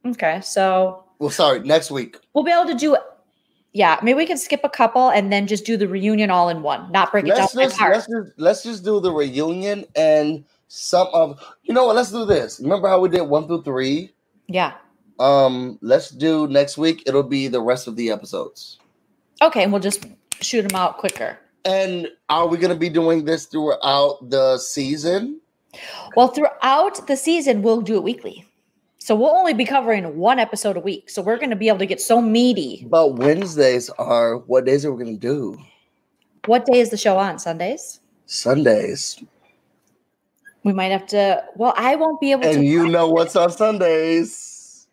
Okay. 0.06 0.40
So 0.42 1.04
Well, 1.18 1.30
sorry, 1.30 1.60
next 1.60 1.90
week. 1.90 2.18
We'll 2.34 2.44
be 2.44 2.52
able 2.52 2.66
to 2.66 2.74
do 2.74 2.96
yeah, 3.72 4.00
maybe 4.02 4.16
we 4.16 4.26
can 4.26 4.36
skip 4.36 4.62
a 4.64 4.68
couple 4.68 5.10
and 5.10 5.32
then 5.32 5.46
just 5.46 5.64
do 5.64 5.76
the 5.76 5.86
reunion 5.86 6.28
all 6.30 6.48
in 6.48 6.62
one, 6.62 6.90
not 6.90 7.12
break 7.12 7.24
it 7.24 7.28
Let's 7.28 7.54
down 7.54 7.64
just, 7.64 7.78
part. 7.78 7.92
let's 7.94 8.06
just 8.06 8.30
let's 8.36 8.62
just 8.64 8.84
do 8.84 8.98
the 9.00 9.12
reunion 9.12 9.84
and 9.94 10.44
some 10.72 11.08
of 11.12 11.44
you 11.64 11.74
know 11.74 11.86
what, 11.86 11.96
let's 11.96 12.12
do 12.12 12.24
this. 12.24 12.60
Remember 12.60 12.86
how 12.86 13.00
we 13.00 13.08
did 13.08 13.22
one 13.22 13.48
through 13.48 13.64
three? 13.64 14.14
Yeah. 14.46 14.74
Um, 15.18 15.78
let's 15.82 16.10
do 16.10 16.46
next 16.46 16.78
week, 16.78 17.02
it'll 17.06 17.24
be 17.24 17.48
the 17.48 17.60
rest 17.60 17.88
of 17.88 17.96
the 17.96 18.10
episodes. 18.10 18.78
Okay, 19.42 19.64
and 19.64 19.72
we'll 19.72 19.82
just 19.82 20.06
shoot 20.40 20.62
them 20.62 20.80
out 20.80 20.96
quicker. 20.98 21.36
And 21.64 22.08
are 22.28 22.46
we 22.46 22.56
gonna 22.56 22.76
be 22.76 22.88
doing 22.88 23.24
this 23.24 23.46
throughout 23.46 24.30
the 24.30 24.58
season? 24.58 25.40
Well, 26.14 26.28
throughout 26.28 27.04
the 27.08 27.16
season, 27.16 27.62
we'll 27.62 27.80
do 27.80 27.96
it 27.96 28.04
weekly. 28.04 28.46
So 28.98 29.16
we'll 29.16 29.34
only 29.34 29.54
be 29.54 29.64
covering 29.64 30.18
one 30.18 30.38
episode 30.38 30.76
a 30.76 30.80
week. 30.80 31.10
So 31.10 31.20
we're 31.22 31.38
going 31.38 31.50
to 31.50 31.56
be 31.56 31.68
able 31.68 31.78
to 31.78 31.86
get 31.86 32.00
so 32.00 32.20
meaty. 32.20 32.86
But 32.88 33.14
Wednesdays 33.14 33.88
are 33.90 34.36
what 34.38 34.66
days 34.66 34.84
are 34.84 34.92
we 34.92 35.04
gonna 35.04 35.16
do? 35.16 35.58
What 36.46 36.66
day 36.66 36.80
is 36.80 36.90
the 36.90 36.96
show 36.96 37.18
on? 37.18 37.38
Sundays? 37.38 38.00
Sundays. 38.26 39.22
We 40.62 40.72
might 40.72 40.92
have 40.92 41.06
to. 41.08 41.42
Well, 41.56 41.74
I 41.76 41.96
won't 41.96 42.20
be 42.20 42.32
able 42.32 42.42
to. 42.42 42.50
And 42.50 42.64
you 42.64 42.88
know 42.88 43.08
what's 43.08 43.36
on 43.36 43.50
Sundays. 43.50 44.86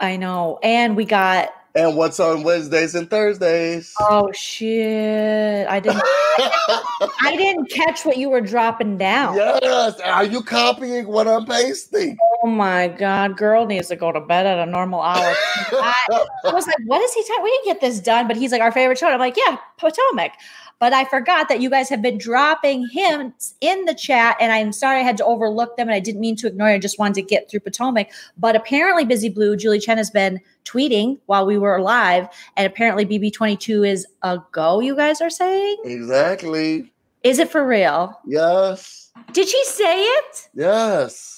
I 0.00 0.16
know. 0.16 0.58
And 0.62 0.96
we 0.96 1.04
got. 1.04 1.52
And 1.74 1.94
what's 1.94 2.18
on 2.20 2.42
Wednesdays 2.42 2.94
and 2.94 3.08
Thursdays. 3.10 3.92
Oh 4.00 4.32
shit! 4.32 5.68
I 5.68 5.78
didn't. 5.78 6.00
I 6.02 7.34
didn't 7.36 7.70
catch 7.70 8.06
what 8.06 8.16
you 8.16 8.30
were 8.30 8.40
dropping 8.40 8.96
down. 8.96 9.36
yes. 9.36 10.00
Are 10.00 10.24
you 10.24 10.42
copying 10.42 11.06
what 11.06 11.28
I'm 11.28 11.44
pasting? 11.44 12.16
Oh 12.42 12.46
my 12.46 12.88
god, 12.88 13.36
girl 13.36 13.66
needs 13.66 13.88
to 13.88 13.96
go 13.96 14.10
to 14.10 14.20
bed 14.20 14.46
at 14.46 14.66
a 14.66 14.70
normal 14.70 15.02
hour. 15.02 15.34
I, 15.72 16.24
I 16.44 16.52
was 16.54 16.66
like, 16.66 16.76
what 16.86 17.02
is 17.02 17.12
he 17.12 17.22
talking? 17.24 17.44
We 17.44 17.50
didn't 17.50 17.66
get 17.66 17.80
this 17.82 18.00
done, 18.00 18.26
but 18.26 18.38
he's 18.38 18.52
like 18.52 18.62
our 18.62 18.72
favorite 18.72 18.98
show. 18.98 19.06
And 19.06 19.14
I'm 19.14 19.20
like, 19.20 19.36
yeah, 19.36 19.58
Potomac. 19.76 20.32
But 20.78 20.92
I 20.92 21.04
forgot 21.04 21.48
that 21.48 21.60
you 21.60 21.70
guys 21.70 21.88
have 21.88 22.02
been 22.02 22.18
dropping 22.18 22.86
hints 22.88 23.54
in 23.60 23.86
the 23.86 23.94
chat, 23.94 24.36
and 24.40 24.52
I'm 24.52 24.72
sorry 24.72 25.00
I 25.00 25.02
had 25.02 25.16
to 25.18 25.24
overlook 25.24 25.76
them, 25.76 25.88
and 25.88 25.94
I 25.94 26.00
didn't 26.00 26.20
mean 26.20 26.36
to 26.36 26.46
ignore. 26.46 26.68
it. 26.68 26.74
I 26.74 26.78
just 26.78 26.98
wanted 26.98 27.14
to 27.14 27.22
get 27.22 27.50
through 27.50 27.60
Potomac. 27.60 28.10
But 28.36 28.56
apparently, 28.56 29.04
Busy 29.04 29.28
Blue, 29.30 29.56
Julie 29.56 29.80
Chen 29.80 29.96
has 29.96 30.10
been 30.10 30.40
tweeting 30.64 31.18
while 31.26 31.46
we 31.46 31.56
were 31.56 31.80
live, 31.80 32.28
and 32.56 32.66
apparently 32.66 33.06
BB22 33.06 33.88
is 33.88 34.06
a 34.22 34.38
go. 34.52 34.80
You 34.80 34.94
guys 34.94 35.20
are 35.20 35.30
saying, 35.30 35.76
exactly. 35.84 36.92
is 37.22 37.38
it 37.38 37.50
for 37.50 37.66
real? 37.66 38.20
Yes. 38.26 39.10
Did 39.32 39.48
she 39.48 39.64
say 39.64 40.02
it? 40.02 40.48
Yes. 40.54 41.35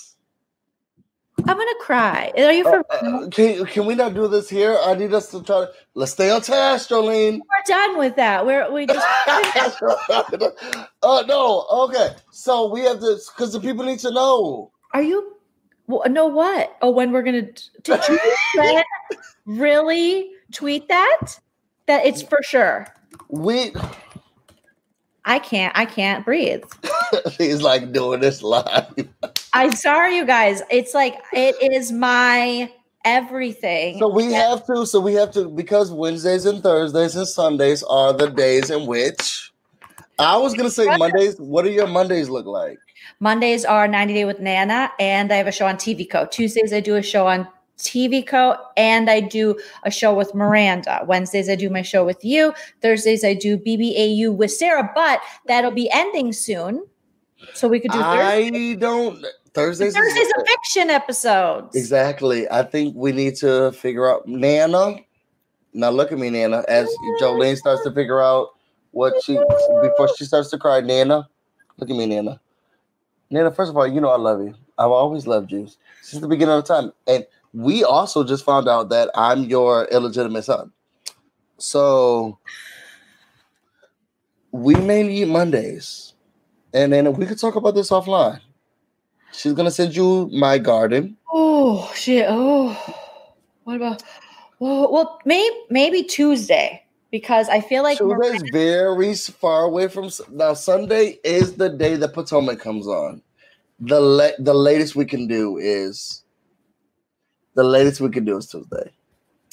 I'm 1.49 1.57
gonna 1.57 1.71
cry. 1.81 2.31
Are 2.37 2.53
you 2.53 2.63
for 2.63 2.85
Uh, 2.91 3.25
uh, 3.25 3.29
can, 3.29 3.65
can 3.65 3.87
we 3.87 3.95
not 3.95 4.13
do 4.13 4.29
this 4.29 4.51
here? 4.51 4.79
I 4.85 4.95
need 4.95 5.15
us 5.15 5.31
to 5.31 5.43
try 5.43 5.61
to 5.61 5.71
let's 5.95 6.13
stay 6.13 6.31
on 6.31 6.43
task, 6.43 6.91
Jolene. 6.91 7.41
We're 7.41 7.65
done 7.67 7.97
with 7.97 8.17
that. 8.17 8.45
We're 8.45 8.71
we 8.71 8.87
just 8.87 9.07
uh 11.03 11.25
no, 11.27 11.67
okay. 11.71 12.11
So 12.31 12.71
we 12.71 12.83
have 12.83 13.01
this 13.01 13.31
because 13.31 13.55
the 13.55 13.61
people 13.61 13.85
need 13.87 13.99
to 14.01 14.11
know. 14.11 14.71
Are 14.93 15.03
you 15.03 15.37
Well, 15.87 16.03
no, 16.11 16.27
what? 16.27 16.77
Oh, 16.83 16.91
when 16.91 17.13
we're 17.13 17.23
gonna? 17.23 17.49
Did 17.83 18.01
you 18.09 18.83
really 19.47 20.31
tweet 20.53 20.89
that? 20.89 21.41
That 21.87 22.05
it's 22.05 22.21
for 22.21 22.43
sure. 22.43 22.89
We 23.31 23.73
I 25.25 25.39
can't. 25.39 25.77
I 25.77 25.85
can't 25.85 26.25
breathe. 26.25 26.65
he's 27.39 27.63
like 27.63 27.93
doing 27.93 28.21
this 28.21 28.43
live. 28.43 28.93
I'm 29.53 29.73
sorry, 29.73 30.17
you 30.17 30.27
guys. 30.27 30.63
It's 30.71 30.95
like 30.95 31.17
it 31.33 31.57
is 31.73 31.93
my 31.93 32.71
everything. 33.05 33.99
So 33.99 34.09
we 34.09 34.33
have 34.33 34.65
to. 34.67 34.87
So 34.87 35.01
we 35.01 35.15
have 35.15 35.33
to 35.33 35.49
because 35.49 35.91
Wednesdays 35.91 36.45
and 36.45 36.63
Thursdays 36.63 37.17
and 37.17 37.27
Sundays 37.27 37.83
are 37.85 38.13
the 38.13 38.29
days 38.29 38.71
in 38.71 38.87
which 38.87 39.53
I 40.19 40.37
was 40.37 40.55
gonna 40.55 40.71
say 40.71 40.85
Mondays. 40.97 41.37
What 41.39 41.63
do 41.63 41.71
your 41.71 41.87
Mondays 41.87 42.29
look 42.29 42.47
like? 42.47 42.79
Mondays 43.21 43.65
are 43.65 43.89
90 43.89 44.15
Day 44.15 44.25
with 44.25 44.41
Nana, 44.41 44.93
and 44.99 45.33
I 45.33 45.37
have 45.37 45.47
a 45.47 45.53
show 45.53 45.67
on 45.67 45.77
TV 45.77 46.09
Co. 46.09 46.27
Tuesdays 46.27 46.73
I 46.73 46.81
do 46.81 46.97
a 46.97 47.03
show 47.03 47.27
on 47.27 47.49
TV 47.79 48.27
Co. 48.27 48.57
and 48.77 49.09
I 49.09 49.21
do 49.21 49.59
a 49.85 49.91
show 49.91 50.13
with 50.13 50.35
Miranda. 50.35 51.05
Wednesdays 51.07 51.49
I 51.49 51.55
do 51.55 51.71
my 51.71 51.83
show 51.83 52.05
with 52.05 52.25
you. 52.25 52.53
Thursdays 52.83 53.25
I 53.25 53.35
do 53.35 53.57
BBAU 53.57 54.35
with 54.35 54.53
Sarah, 54.53 54.91
but 54.95 55.21
that'll 55.47 55.71
be 55.71 55.89
ending 55.93 56.33
soon. 56.33 56.85
So 57.55 57.69
we 57.69 57.81
could 57.81 57.91
do 57.93 57.99
Thursday. 58.01 58.71
I 58.73 58.75
don't. 58.75 59.25
Thursdays. 59.55 59.89
is- 59.89 59.95
Thursday's 59.95 60.33
a 60.39 60.45
fiction 60.47 60.91
episodes. 60.91 61.75
Exactly. 61.77 62.49
I 62.51 62.63
think 62.63 62.95
we 62.97 63.13
need 63.13 63.37
to 63.37 63.73
figure 63.73 64.09
out 64.11 64.27
Nana. 64.29 64.97
Now 65.75 65.91
look 65.91 66.13
at 66.13 66.19
me, 66.19 66.31
Nana. 66.31 66.65
As 66.69 66.89
Jolene 67.21 67.57
starts 67.57 67.83
to 67.85 67.93
figure 67.93 68.21
out 68.23 68.51
what 68.93 69.15
she 69.23 69.39
before 69.83 70.09
she 70.17 70.25
starts 70.25 70.51
to 70.51 70.59
cry, 70.59 70.81
Nana. 70.81 71.29
Look 71.79 71.91
at 71.91 71.97
me, 71.97 72.07
Nana. 72.07 72.41
Nana, 73.31 73.51
first 73.53 73.71
of 73.71 73.77
all, 73.77 73.87
you 73.87 74.01
know 74.01 74.09
I 74.09 74.17
love 74.17 74.41
you. 74.41 74.55
I've 74.79 74.91
always 74.91 75.27
loved 75.27 75.53
you 75.53 75.69
since 76.03 76.21
the 76.21 76.29
beginning 76.29 76.55
of 76.55 76.65
time. 76.65 76.93
And 77.07 77.27
we 77.53 77.85
also 77.85 78.25
just 78.25 78.45
found 78.45 78.69
out 78.69 78.89
that 78.91 79.11
I'm 79.15 79.45
your 79.45 79.85
illegitimate 79.87 80.45
son. 80.45 80.73
So 81.59 82.39
we 84.53 84.75
may 84.77 85.03
need 85.03 85.29
Mondays. 85.29 86.08
And 86.75 86.93
then 86.93 87.13
we 87.15 87.27
could 87.27 87.39
talk 87.39 87.57
about 87.57 87.75
this 87.75 87.91
offline. 87.91 88.41
She's 89.33 89.53
gonna 89.53 89.71
send 89.71 89.95
you 89.95 90.29
my 90.33 90.59
garden. 90.59 91.17
Oh 91.33 91.91
shit! 91.95 92.27
Oh, 92.29 92.77
what 93.65 93.77
about? 93.77 94.03
Well, 94.59 94.93
well, 94.93 95.21
maybe 95.25 95.55
maybe 95.71 96.03
Tuesday 96.03 96.83
because 97.11 97.49
I 97.49 97.61
feel 97.61 97.83
like 97.83 97.99
Tuesday's 97.99 98.43
very 98.51 99.15
far 99.15 99.65
away 99.65 99.89
from 99.89 100.11
now. 100.31 100.55
Sunday 100.55 101.19
is 101.25 101.55
the 101.55 101.69
day 101.69 101.97
the 101.97 102.09
Potomac 102.09 102.59
comes 102.61 102.87
on. 102.87 103.23
The 103.81 104.01
la- 104.01 104.37
the 104.39 104.55
latest 104.55 104.97
we 104.97 105.05
can 105.05 105.29
do 105.29 105.59
is 105.59 106.25
the 107.55 107.65
latest 107.65 108.01
we 108.01 108.11
can 108.11 108.25
do 108.25 108.37
is 108.37 108.47
Tuesday. 108.49 108.91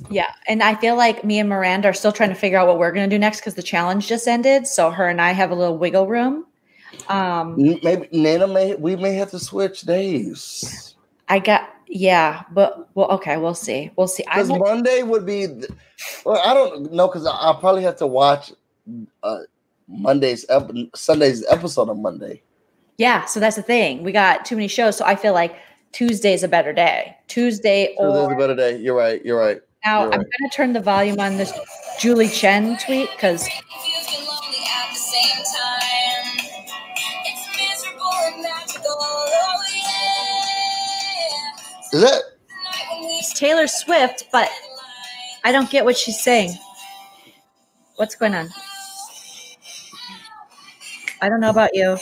yeah, 0.09 0.31
and 0.47 0.63
I 0.63 0.75
feel 0.75 0.95
like 0.95 1.23
me 1.23 1.39
and 1.39 1.49
Miranda 1.49 1.89
are 1.89 1.93
still 1.93 2.11
trying 2.11 2.29
to 2.29 2.35
figure 2.35 2.57
out 2.57 2.67
what 2.67 2.79
we're 2.79 2.91
gonna 2.91 3.07
do 3.07 3.19
next 3.19 3.41
because 3.41 3.55
the 3.55 3.63
challenge 3.63 4.07
just 4.07 4.27
ended. 4.27 4.65
So 4.67 4.89
her 4.89 5.07
and 5.07 5.21
I 5.21 5.31
have 5.31 5.51
a 5.51 5.55
little 5.55 5.77
wiggle 5.77 6.07
room. 6.07 6.45
Um, 7.09 7.55
Maybe 7.57 8.07
Nana 8.11 8.47
may 8.47 8.75
we 8.75 8.95
may 8.95 9.13
have 9.15 9.31
to 9.31 9.39
switch 9.39 9.81
days 9.81 10.95
I 11.27 11.39
got 11.39 11.69
yeah, 11.87 12.43
but 12.51 12.89
well, 12.95 13.07
okay, 13.11 13.37
we'll 13.37 13.53
see. 13.53 13.91
We'll 13.95 14.07
see. 14.07 14.23
Because 14.23 14.49
will- 14.49 14.59
Monday 14.59 15.03
would 15.03 15.25
be. 15.25 15.47
Well, 16.25 16.41
I 16.43 16.53
don't 16.53 16.91
know 16.91 17.07
because 17.07 17.25
I'll 17.25 17.59
probably 17.59 17.83
have 17.83 17.95
to 17.97 18.07
watch 18.07 18.51
uh, 19.23 19.39
Monday's 19.87 20.45
ep- 20.49 20.71
Sunday's 20.95 21.45
episode 21.47 21.89
on 21.89 22.01
Monday. 22.01 22.41
yeah, 22.97 23.25
so 23.25 23.39
that's 23.39 23.55
the 23.55 23.61
thing. 23.61 24.03
We 24.03 24.11
got 24.11 24.45
too 24.45 24.55
many 24.55 24.67
shows, 24.67 24.97
so 24.97 25.05
I 25.05 25.15
feel 25.15 25.33
like 25.33 25.55
Tuesday's 25.91 26.43
a 26.43 26.47
better 26.47 26.73
day. 26.73 27.15
Tuesday 27.27 27.87
Tuesday's 27.87 27.97
or 27.99 28.33
a 28.33 28.37
better 28.37 28.55
day. 28.55 28.77
You're 28.77 28.95
right. 28.95 29.23
You're 29.23 29.39
right. 29.39 29.61
now 29.85 30.03
you're 30.03 30.13
I'm 30.13 30.19
right. 30.19 30.27
gonna 30.39 30.49
turn 30.51 30.73
the 30.73 30.81
volume 30.81 31.19
on 31.19 31.37
this 31.37 31.53
Julie 31.99 32.29
Chen 32.29 32.77
tweet 32.77 33.09
because 33.15 33.47
Is 41.95 42.01
that 42.01 42.23
The 42.47 42.63
night 42.63 42.87
when 42.91 43.01
we 43.03 43.07
it's 43.19 43.33
Taylor 43.39 43.67
Swift, 43.67 44.25
but 44.31 44.49
I 45.45 45.53
don't 45.53 45.69
get 45.71 45.85
what 45.85 45.97
she's 45.97 46.21
saying. 46.21 46.53
What's 47.95 48.15
going 48.15 48.35
on? 48.35 48.49
I 51.21 51.29
don't 51.29 51.39
know 51.39 51.49
about 51.51 51.69
you. 51.73 51.97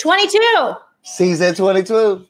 22. 0.00 0.74
season 1.02 1.54
twenty 1.54 1.82
two? 1.82 2.26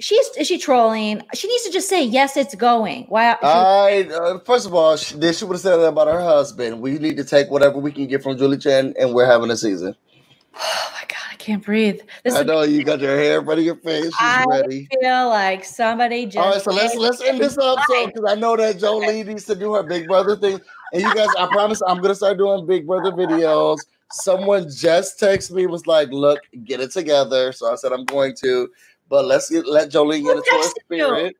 She's 0.00 0.26
is 0.36 0.48
she 0.48 0.58
trolling? 0.58 1.22
She 1.34 1.48
needs 1.48 1.64
to 1.64 1.72
just 1.72 1.88
say 1.88 2.04
yes, 2.04 2.36
it's 2.36 2.54
going. 2.54 3.06
Why? 3.08 3.36
I 3.42 4.06
uh, 4.12 4.38
first 4.40 4.66
of 4.66 4.74
all, 4.74 4.96
she, 4.96 5.14
she 5.32 5.44
would 5.46 5.54
have 5.54 5.60
said 5.62 5.76
that 5.78 5.88
about 5.88 6.08
her 6.08 6.20
husband. 6.20 6.82
We 6.82 6.98
need 6.98 7.16
to 7.16 7.24
take 7.24 7.50
whatever 7.50 7.78
we 7.78 7.90
can 7.90 8.06
get 8.06 8.22
from 8.22 8.36
Julie 8.36 8.58
Chen, 8.58 8.92
and 8.98 9.14
we're 9.14 9.24
having 9.24 9.50
a 9.50 9.56
season. 9.56 9.96
oh 10.54 10.92
my 10.92 11.06
god, 11.08 11.23
can't 11.44 11.62
breathe. 11.62 12.00
This 12.22 12.34
I 12.34 12.40
is, 12.40 12.46
know 12.46 12.62
you 12.62 12.84
got 12.84 13.00
your 13.00 13.16
hair 13.16 13.38
in 13.38 13.44
front 13.44 13.60
of 13.60 13.66
your 13.66 13.76
face. 13.76 14.04
She's 14.04 14.46
ready. 14.46 14.50
I 14.50 14.60
ready. 14.60 14.88
feel 15.00 15.28
like 15.28 15.64
somebody 15.64 16.26
just. 16.26 16.38
All 16.38 16.52
right, 16.52 16.62
so 16.62 16.72
let's 16.72 16.94
let's 16.94 17.20
end 17.20 17.40
this 17.40 17.58
up 17.58 17.78
so 17.86 18.06
because 18.06 18.24
I 18.26 18.34
know 18.34 18.56
that 18.56 18.78
Jolie 18.78 19.22
needs 19.22 19.44
to 19.44 19.54
do 19.54 19.74
her 19.74 19.82
Big 19.82 20.06
Brother 20.06 20.36
thing, 20.36 20.60
and 20.92 21.02
you 21.02 21.14
guys, 21.14 21.28
I 21.38 21.46
promise 21.48 21.82
I'm 21.86 22.00
gonna 22.00 22.14
start 22.14 22.38
doing 22.38 22.66
Big 22.66 22.86
Brother 22.86 23.12
videos. 23.12 23.78
Someone 24.10 24.70
just 24.70 25.20
texted 25.20 25.52
me 25.52 25.66
was 25.66 25.86
like, 25.86 26.10
"Look, 26.10 26.40
get 26.64 26.80
it 26.80 26.92
together." 26.92 27.52
So 27.52 27.70
I 27.70 27.76
said 27.76 27.92
I'm 27.92 28.04
going 28.06 28.34
to, 28.42 28.70
but 29.08 29.26
let's 29.26 29.50
get, 29.50 29.66
let 29.66 29.90
Jolie 29.90 30.22
get 30.22 30.36
into 30.36 30.50
her 30.50 30.62
spirit. 30.80 31.36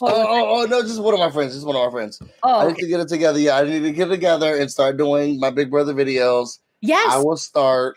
Oh, 0.00 0.06
oh, 0.06 0.62
oh, 0.62 0.66
no, 0.66 0.82
just 0.82 1.02
one 1.02 1.12
of 1.12 1.18
my 1.18 1.30
friends. 1.30 1.54
Just 1.54 1.66
one 1.66 1.74
of 1.74 1.84
my 1.84 1.90
friends. 1.90 2.22
Oh, 2.44 2.60
I 2.60 2.66
need 2.66 2.72
okay. 2.74 2.82
to 2.82 2.88
get 2.88 3.00
it 3.00 3.08
together. 3.08 3.40
Yeah, 3.40 3.56
I 3.56 3.64
need 3.64 3.80
to 3.80 3.90
get 3.90 4.06
it 4.06 4.10
together 4.10 4.56
and 4.56 4.70
start 4.70 4.96
doing 4.96 5.40
my 5.40 5.50
Big 5.50 5.70
Brother 5.70 5.92
videos. 5.92 6.60
Yes. 6.80 7.12
I 7.12 7.18
will 7.18 7.36
start. 7.36 7.96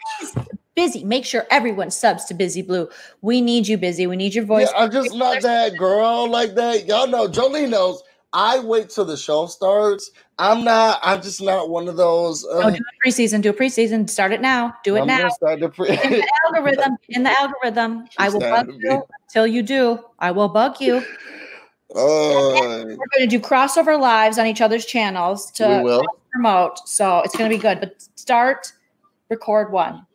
busy. 0.76 1.03
Make 1.03 1.26
sure 1.26 1.45
everyone 1.51 1.92
subs 1.92 2.26
to 2.26 2.34
Busy 2.34 2.61
Blue. 2.61 2.90
We 3.22 3.42
need 3.42 3.68
you, 3.68 3.77
Busy. 3.77 4.08
We 4.08 4.16
need 4.16 4.34
your 4.34 4.45
voice. 4.45 4.69
Yeah, 4.74 4.84
I'm 4.84 4.92
just 4.92 5.14
not 5.16 5.42
that 5.42 5.77
girl 5.77 6.30
like 6.30 6.56
that. 6.56 6.85
Y'all 6.88 7.08
know, 7.08 7.27
Jolie 7.27 7.68
knows. 7.68 8.01
I 8.34 8.60
wait 8.60 8.90
till 8.90 9.03
the 9.03 9.18
show 9.18 9.45
starts. 9.48 10.10
I'm 10.40 10.64
not. 10.64 11.00
I'm 11.03 11.22
just 11.22 11.42
not 11.42 11.69
one 11.69 11.90
of 11.90 11.98
those. 11.98 12.45
Oh, 12.50 12.61
Uh, 12.61 12.69
do 12.72 12.77
a 12.77 13.08
preseason. 13.08 13.42
Do 13.42 13.50
a 13.50 13.53
preseason. 13.53 14.10
Start 14.10 14.32
it 14.32 14.40
now. 14.40 14.74
Do 14.85 14.95
it 14.95 15.01
I'm 15.01 15.08
now. 15.08 15.27
start 15.30 15.60
the 15.60 15.68
pre- 15.68 15.90
In 15.90 15.95
the 15.98 16.27
algorithm. 16.45 16.98
In 17.10 17.24
the 17.24 17.32
algorithm. 17.32 18.08
I 18.18 18.30
will 18.30 18.40
bug 18.40 18.72
you 18.80 19.03
until 19.27 19.45
you 19.48 19.61
do. 19.61 20.00
I 20.18 20.32
will 20.32 20.48
bug 20.48 20.80
you. 20.80 21.03
Oh, 21.95 22.83
We're 22.85 22.95
going 22.95 23.07
to 23.19 23.27
do 23.27 23.39
crossover 23.39 23.99
lives 23.99 24.37
on 24.37 24.45
each 24.47 24.61
other's 24.61 24.85
channels 24.85 25.51
to 25.51 26.03
promote. 26.31 26.87
So 26.87 27.19
it's 27.19 27.35
going 27.35 27.49
to 27.49 27.55
be 27.55 27.61
good. 27.61 27.79
But 27.79 28.01
start, 28.15 28.71
record 29.29 29.71
one. 29.71 30.05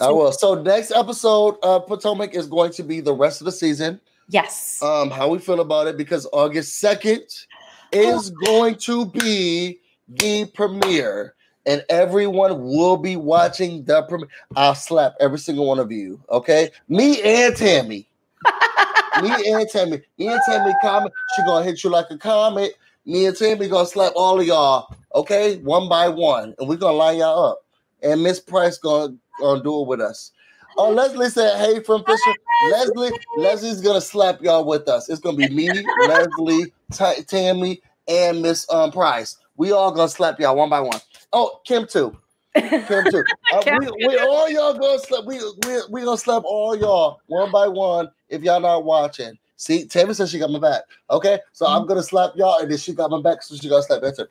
I 0.00 0.10
will. 0.10 0.32
So 0.32 0.54
next 0.54 0.92
episode 0.92 1.56
of 1.62 1.86
Potomac 1.86 2.34
is 2.34 2.46
going 2.46 2.72
to 2.72 2.82
be 2.82 3.00
the 3.00 3.12
rest 3.12 3.40
of 3.40 3.44
the 3.44 3.52
season. 3.52 4.00
Yes. 4.30 4.82
um 4.82 5.10
how 5.10 5.28
we 5.28 5.38
feel 5.38 5.60
about 5.60 5.86
it 5.86 5.96
because 5.96 6.26
August 6.34 6.82
2nd 6.84 7.46
is 7.92 8.28
going 8.44 8.74
to 8.74 9.06
be 9.06 9.78
the 10.06 10.44
premiere 10.54 11.34
and 11.64 11.82
everyone 11.88 12.62
will 12.62 12.98
be 12.98 13.16
watching 13.16 13.84
the 13.84 14.02
premiere. 14.02 14.28
I'll 14.54 14.74
slap 14.74 15.14
every 15.18 15.38
single 15.38 15.66
one 15.66 15.78
of 15.78 15.90
you, 15.90 16.20
okay? 16.30 16.70
Me 16.88 17.22
and 17.22 17.56
Tammy. 17.56 18.06
Me 19.22 19.52
and 19.52 19.68
Tammy. 19.68 20.00
Me 20.18 20.28
and 20.28 20.40
Tammy 20.46 20.74
comment. 20.82 21.14
She 21.36 21.42
gonna 21.42 21.64
hit 21.64 21.82
you 21.84 21.90
like 21.90 22.06
a 22.10 22.18
comet. 22.18 22.74
Me 23.06 23.26
and 23.26 23.36
Tammy 23.36 23.68
gonna 23.68 23.86
slap 23.86 24.12
all 24.16 24.40
of 24.40 24.46
y'all, 24.46 24.94
okay? 25.14 25.56
One 25.58 25.88
by 25.88 26.08
one. 26.08 26.54
And 26.58 26.68
we're 26.68 26.76
gonna 26.76 26.96
line 26.96 27.18
y'all 27.18 27.52
up. 27.52 27.64
And 28.02 28.22
Miss 28.22 28.38
Price 28.40 28.78
gonna, 28.78 29.14
gonna 29.40 29.62
do 29.62 29.82
it 29.82 29.88
with 29.88 30.00
us. 30.00 30.32
Oh, 30.76 30.90
Leslie 30.90 31.30
said, 31.30 31.58
hey 31.58 31.82
from 31.82 32.04
Fisher. 32.04 32.34
Leslie, 32.70 33.12
Leslie's 33.36 33.80
gonna 33.80 34.00
slap 34.00 34.42
y'all 34.42 34.64
with 34.64 34.88
us. 34.88 35.08
It's 35.08 35.20
gonna 35.20 35.36
be 35.36 35.48
me, 35.48 35.86
Leslie, 35.96 36.72
Ta- 36.92 37.14
Tammy, 37.26 37.80
and 38.06 38.42
Miss 38.42 38.70
um, 38.70 38.92
Price. 38.92 39.36
We 39.56 39.72
all 39.72 39.90
gonna 39.90 40.08
slap 40.08 40.38
y'all 40.38 40.56
one 40.56 40.70
by 40.70 40.80
one. 40.80 41.00
Oh, 41.32 41.60
Kim 41.64 41.86
too. 41.86 42.16
Kim 42.54 43.10
too. 43.10 43.24
Uh, 43.50 43.62
we, 43.78 43.90
we 44.06 44.18
all 44.18 44.46
y'all 44.50 44.74
gonna 44.78 44.98
slap. 44.98 45.24
We 45.24 45.40
we 45.66 45.80
we 45.88 46.04
gonna 46.04 46.18
slap 46.18 46.42
all 46.44 46.76
y'all 46.76 47.18
one 47.28 47.50
by 47.50 47.66
one. 47.66 48.10
If 48.28 48.42
y'all 48.42 48.60
not 48.60 48.84
watching, 48.84 49.38
see, 49.56 49.86
Tammy 49.86 50.12
said 50.12 50.28
she 50.28 50.38
got 50.38 50.50
my 50.50 50.58
back. 50.58 50.82
Okay, 51.10 51.38
so 51.52 51.64
I'm 51.64 51.80
Mm-hmm. 51.80 51.88
gonna 51.88 52.02
slap 52.02 52.32
y'all, 52.36 52.58
and 52.60 52.70
then 52.70 52.76
she 52.76 52.92
got 52.92 53.10
my 53.10 53.22
back, 53.22 53.42
so 53.42 53.56
she 53.56 53.70
got 53.70 53.84
slap 53.84 54.02
better. 54.02 54.28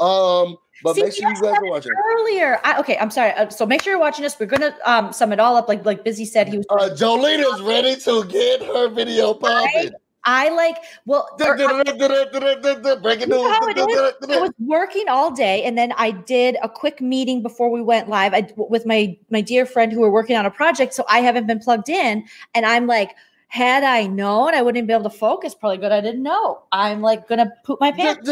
Um, 0.00 0.56
but 0.82 0.94
See, 0.94 1.02
make 1.02 1.12
sure 1.12 1.28
you 1.28 1.40
guys 1.40 1.54
are 1.54 1.66
watching. 1.66 1.92
Earlier. 1.92 2.58
I, 2.64 2.78
okay, 2.80 2.98
I'm 2.98 3.10
sorry. 3.10 3.30
Uh, 3.32 3.48
so 3.50 3.64
make 3.66 3.82
sure 3.82 3.92
you're 3.92 4.00
watching 4.00 4.24
us. 4.24 4.38
We're 4.38 4.46
to 4.46 4.74
um, 4.84 5.12
sum 5.12 5.32
it 5.32 5.38
all 5.38 5.56
up. 5.56 5.68
Like 5.68 5.84
like 5.86 6.02
Busy 6.02 6.24
said, 6.24 6.48
he 6.48 6.58
was. 6.58 6.66
Uh, 6.68 6.90
Jolene 6.92 7.38
is 7.38 7.60
ready 7.62 7.94
to 8.00 8.24
get 8.24 8.62
her 8.62 8.88
video 8.88 9.32
popping. 9.32 9.92
I 10.26 10.50
like 10.50 10.76
well. 11.06 11.28
or 11.40 11.56
I- 11.68 11.82
You 13.20 13.26
know 13.28 13.46
it 13.68 13.78
is? 13.78 14.28
I 14.36 14.40
was 14.40 14.50
working 14.58 15.08
all 15.08 15.30
day, 15.30 15.62
and 15.62 15.78
then 15.78 15.92
I 15.96 16.10
did 16.10 16.56
a 16.62 16.68
quick 16.68 17.00
meeting 17.00 17.42
before 17.42 17.70
we 17.70 17.80
went 17.80 18.08
live 18.08 18.34
I, 18.34 18.48
with 18.56 18.84
my 18.86 19.16
my 19.30 19.40
dear 19.40 19.64
friend 19.66 19.92
who 19.92 20.00
were 20.00 20.10
working 20.10 20.36
on 20.36 20.44
a 20.44 20.50
project. 20.50 20.94
So 20.94 21.04
I 21.08 21.20
haven't 21.20 21.46
been 21.46 21.60
plugged 21.60 21.88
in, 21.88 22.24
and 22.54 22.66
I'm 22.66 22.86
like, 22.88 23.14
had 23.48 23.84
I 23.84 24.06
known, 24.08 24.54
I 24.54 24.62
wouldn't 24.62 24.86
be 24.88 24.92
able 24.92 25.08
to 25.08 25.16
focus. 25.16 25.54
Probably 25.54 25.78
good 25.78 25.92
I 25.92 26.00
didn't 26.00 26.22
know. 26.22 26.62
I'm 26.72 27.00
like 27.00 27.28
gonna 27.28 27.52
poop 27.64 27.80
my 27.80 27.92
pants. 27.92 28.28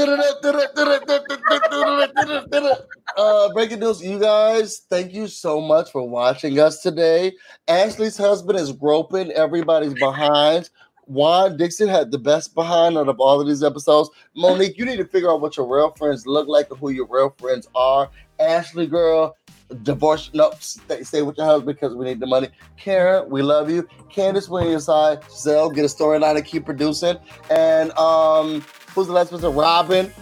uh, 3.16 3.52
breaking 3.52 3.78
news, 3.81 4.02
you 4.02 4.18
guys. 4.18 4.82
Thank 4.90 5.12
you 5.12 5.28
so 5.28 5.60
much 5.60 5.92
for 5.92 6.06
watching 6.06 6.58
us 6.58 6.82
today. 6.82 7.32
Ashley's 7.68 8.16
husband 8.16 8.58
is 8.58 8.73
groping 8.73 9.31
everybody's 9.31 9.94
behind. 9.94 10.70
Juan 11.07 11.57
Dixon 11.57 11.89
had 11.89 12.10
the 12.10 12.18
best 12.18 12.55
behind 12.55 12.97
out 12.97 13.08
of 13.08 13.20
all 13.20 13.41
of 13.41 13.47
these 13.47 13.62
episodes. 13.62 14.10
Monique, 14.34 14.78
you 14.78 14.84
need 14.84 14.97
to 14.97 15.05
figure 15.05 15.31
out 15.31 15.41
what 15.41 15.57
your 15.57 15.66
real 15.66 15.91
friends 15.92 16.26
look 16.26 16.49
like 16.49 16.70
and 16.70 16.78
who 16.78 16.91
your 16.91 17.07
real 17.07 17.34
friends 17.39 17.68
are. 17.74 18.10
Ashley, 18.41 18.86
girl, 18.86 19.36
divorce. 19.83 20.31
No, 20.34 20.52
stay, 20.58 21.02
stay 21.02 21.23
with 21.23 21.36
your 21.36 21.47
husband 21.47 21.76
because 21.76 21.94
we 21.94 22.05
need 22.05 22.20
the 22.20 22.26
money. 22.26 22.49
Karen, 22.76 23.28
we 23.31 23.42
love 23.42 23.70
you. 23.70 23.86
Candiace, 24.10 24.49
we're 24.49 24.62
on 24.62 24.70
your 24.70 24.81
side. 24.81 25.20
Gizelle, 25.23 25.74
get 25.74 25.84
a 25.84 25.89
storyline 25.89 26.36
and 26.36 26.44
keep 26.44 26.65
producing. 26.65 27.16
And 27.50 27.92
um, 27.92 28.65
who's 28.94 29.07
the 29.07 29.12
last 29.12 29.31
person? 29.31 29.55
Robyn. 29.55 30.12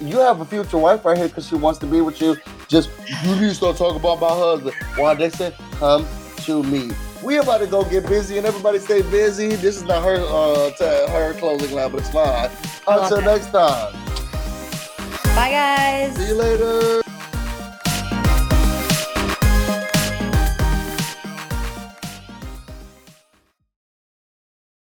You 0.00 0.18
have 0.18 0.40
a 0.40 0.44
future 0.44 0.78
wife 0.78 1.04
right 1.04 1.16
here 1.16 1.28
because 1.28 1.46
she 1.46 1.54
wants 1.54 1.78
to 1.80 1.86
be 1.86 2.00
with 2.00 2.20
you. 2.20 2.36
Just 2.66 2.90
you 3.22 3.34
need 3.36 3.40
to 3.40 3.54
start 3.54 3.76
talking 3.76 4.00
about 4.00 4.20
my 4.20 4.28
husband. 4.28 4.74
Juan 4.96 5.16
Dixon, 5.16 5.52
come 5.78 6.06
to 6.38 6.62
me. 6.64 6.90
We 7.22 7.36
about 7.36 7.58
to 7.58 7.66
go 7.66 7.84
get 7.84 8.06
busy 8.06 8.38
and 8.38 8.46
everybody 8.46 8.78
stay 8.78 9.02
busy. 9.02 9.48
This 9.56 9.76
is 9.76 9.82
not 9.82 10.02
her 10.02 10.16
uh 10.16 10.70
t- 10.70 11.12
her 11.12 11.34
closing 11.34 11.74
line, 11.74 11.90
but 11.90 12.00
it's 12.00 12.10
fine. 12.10 12.50
Until 12.86 13.20
that. 13.20 13.24
next 13.24 13.50
time. 13.52 13.92
Bye, 15.34 15.50
guys. 15.50 16.16
See 16.16 16.28
you 16.28 16.34
later. 16.34 17.02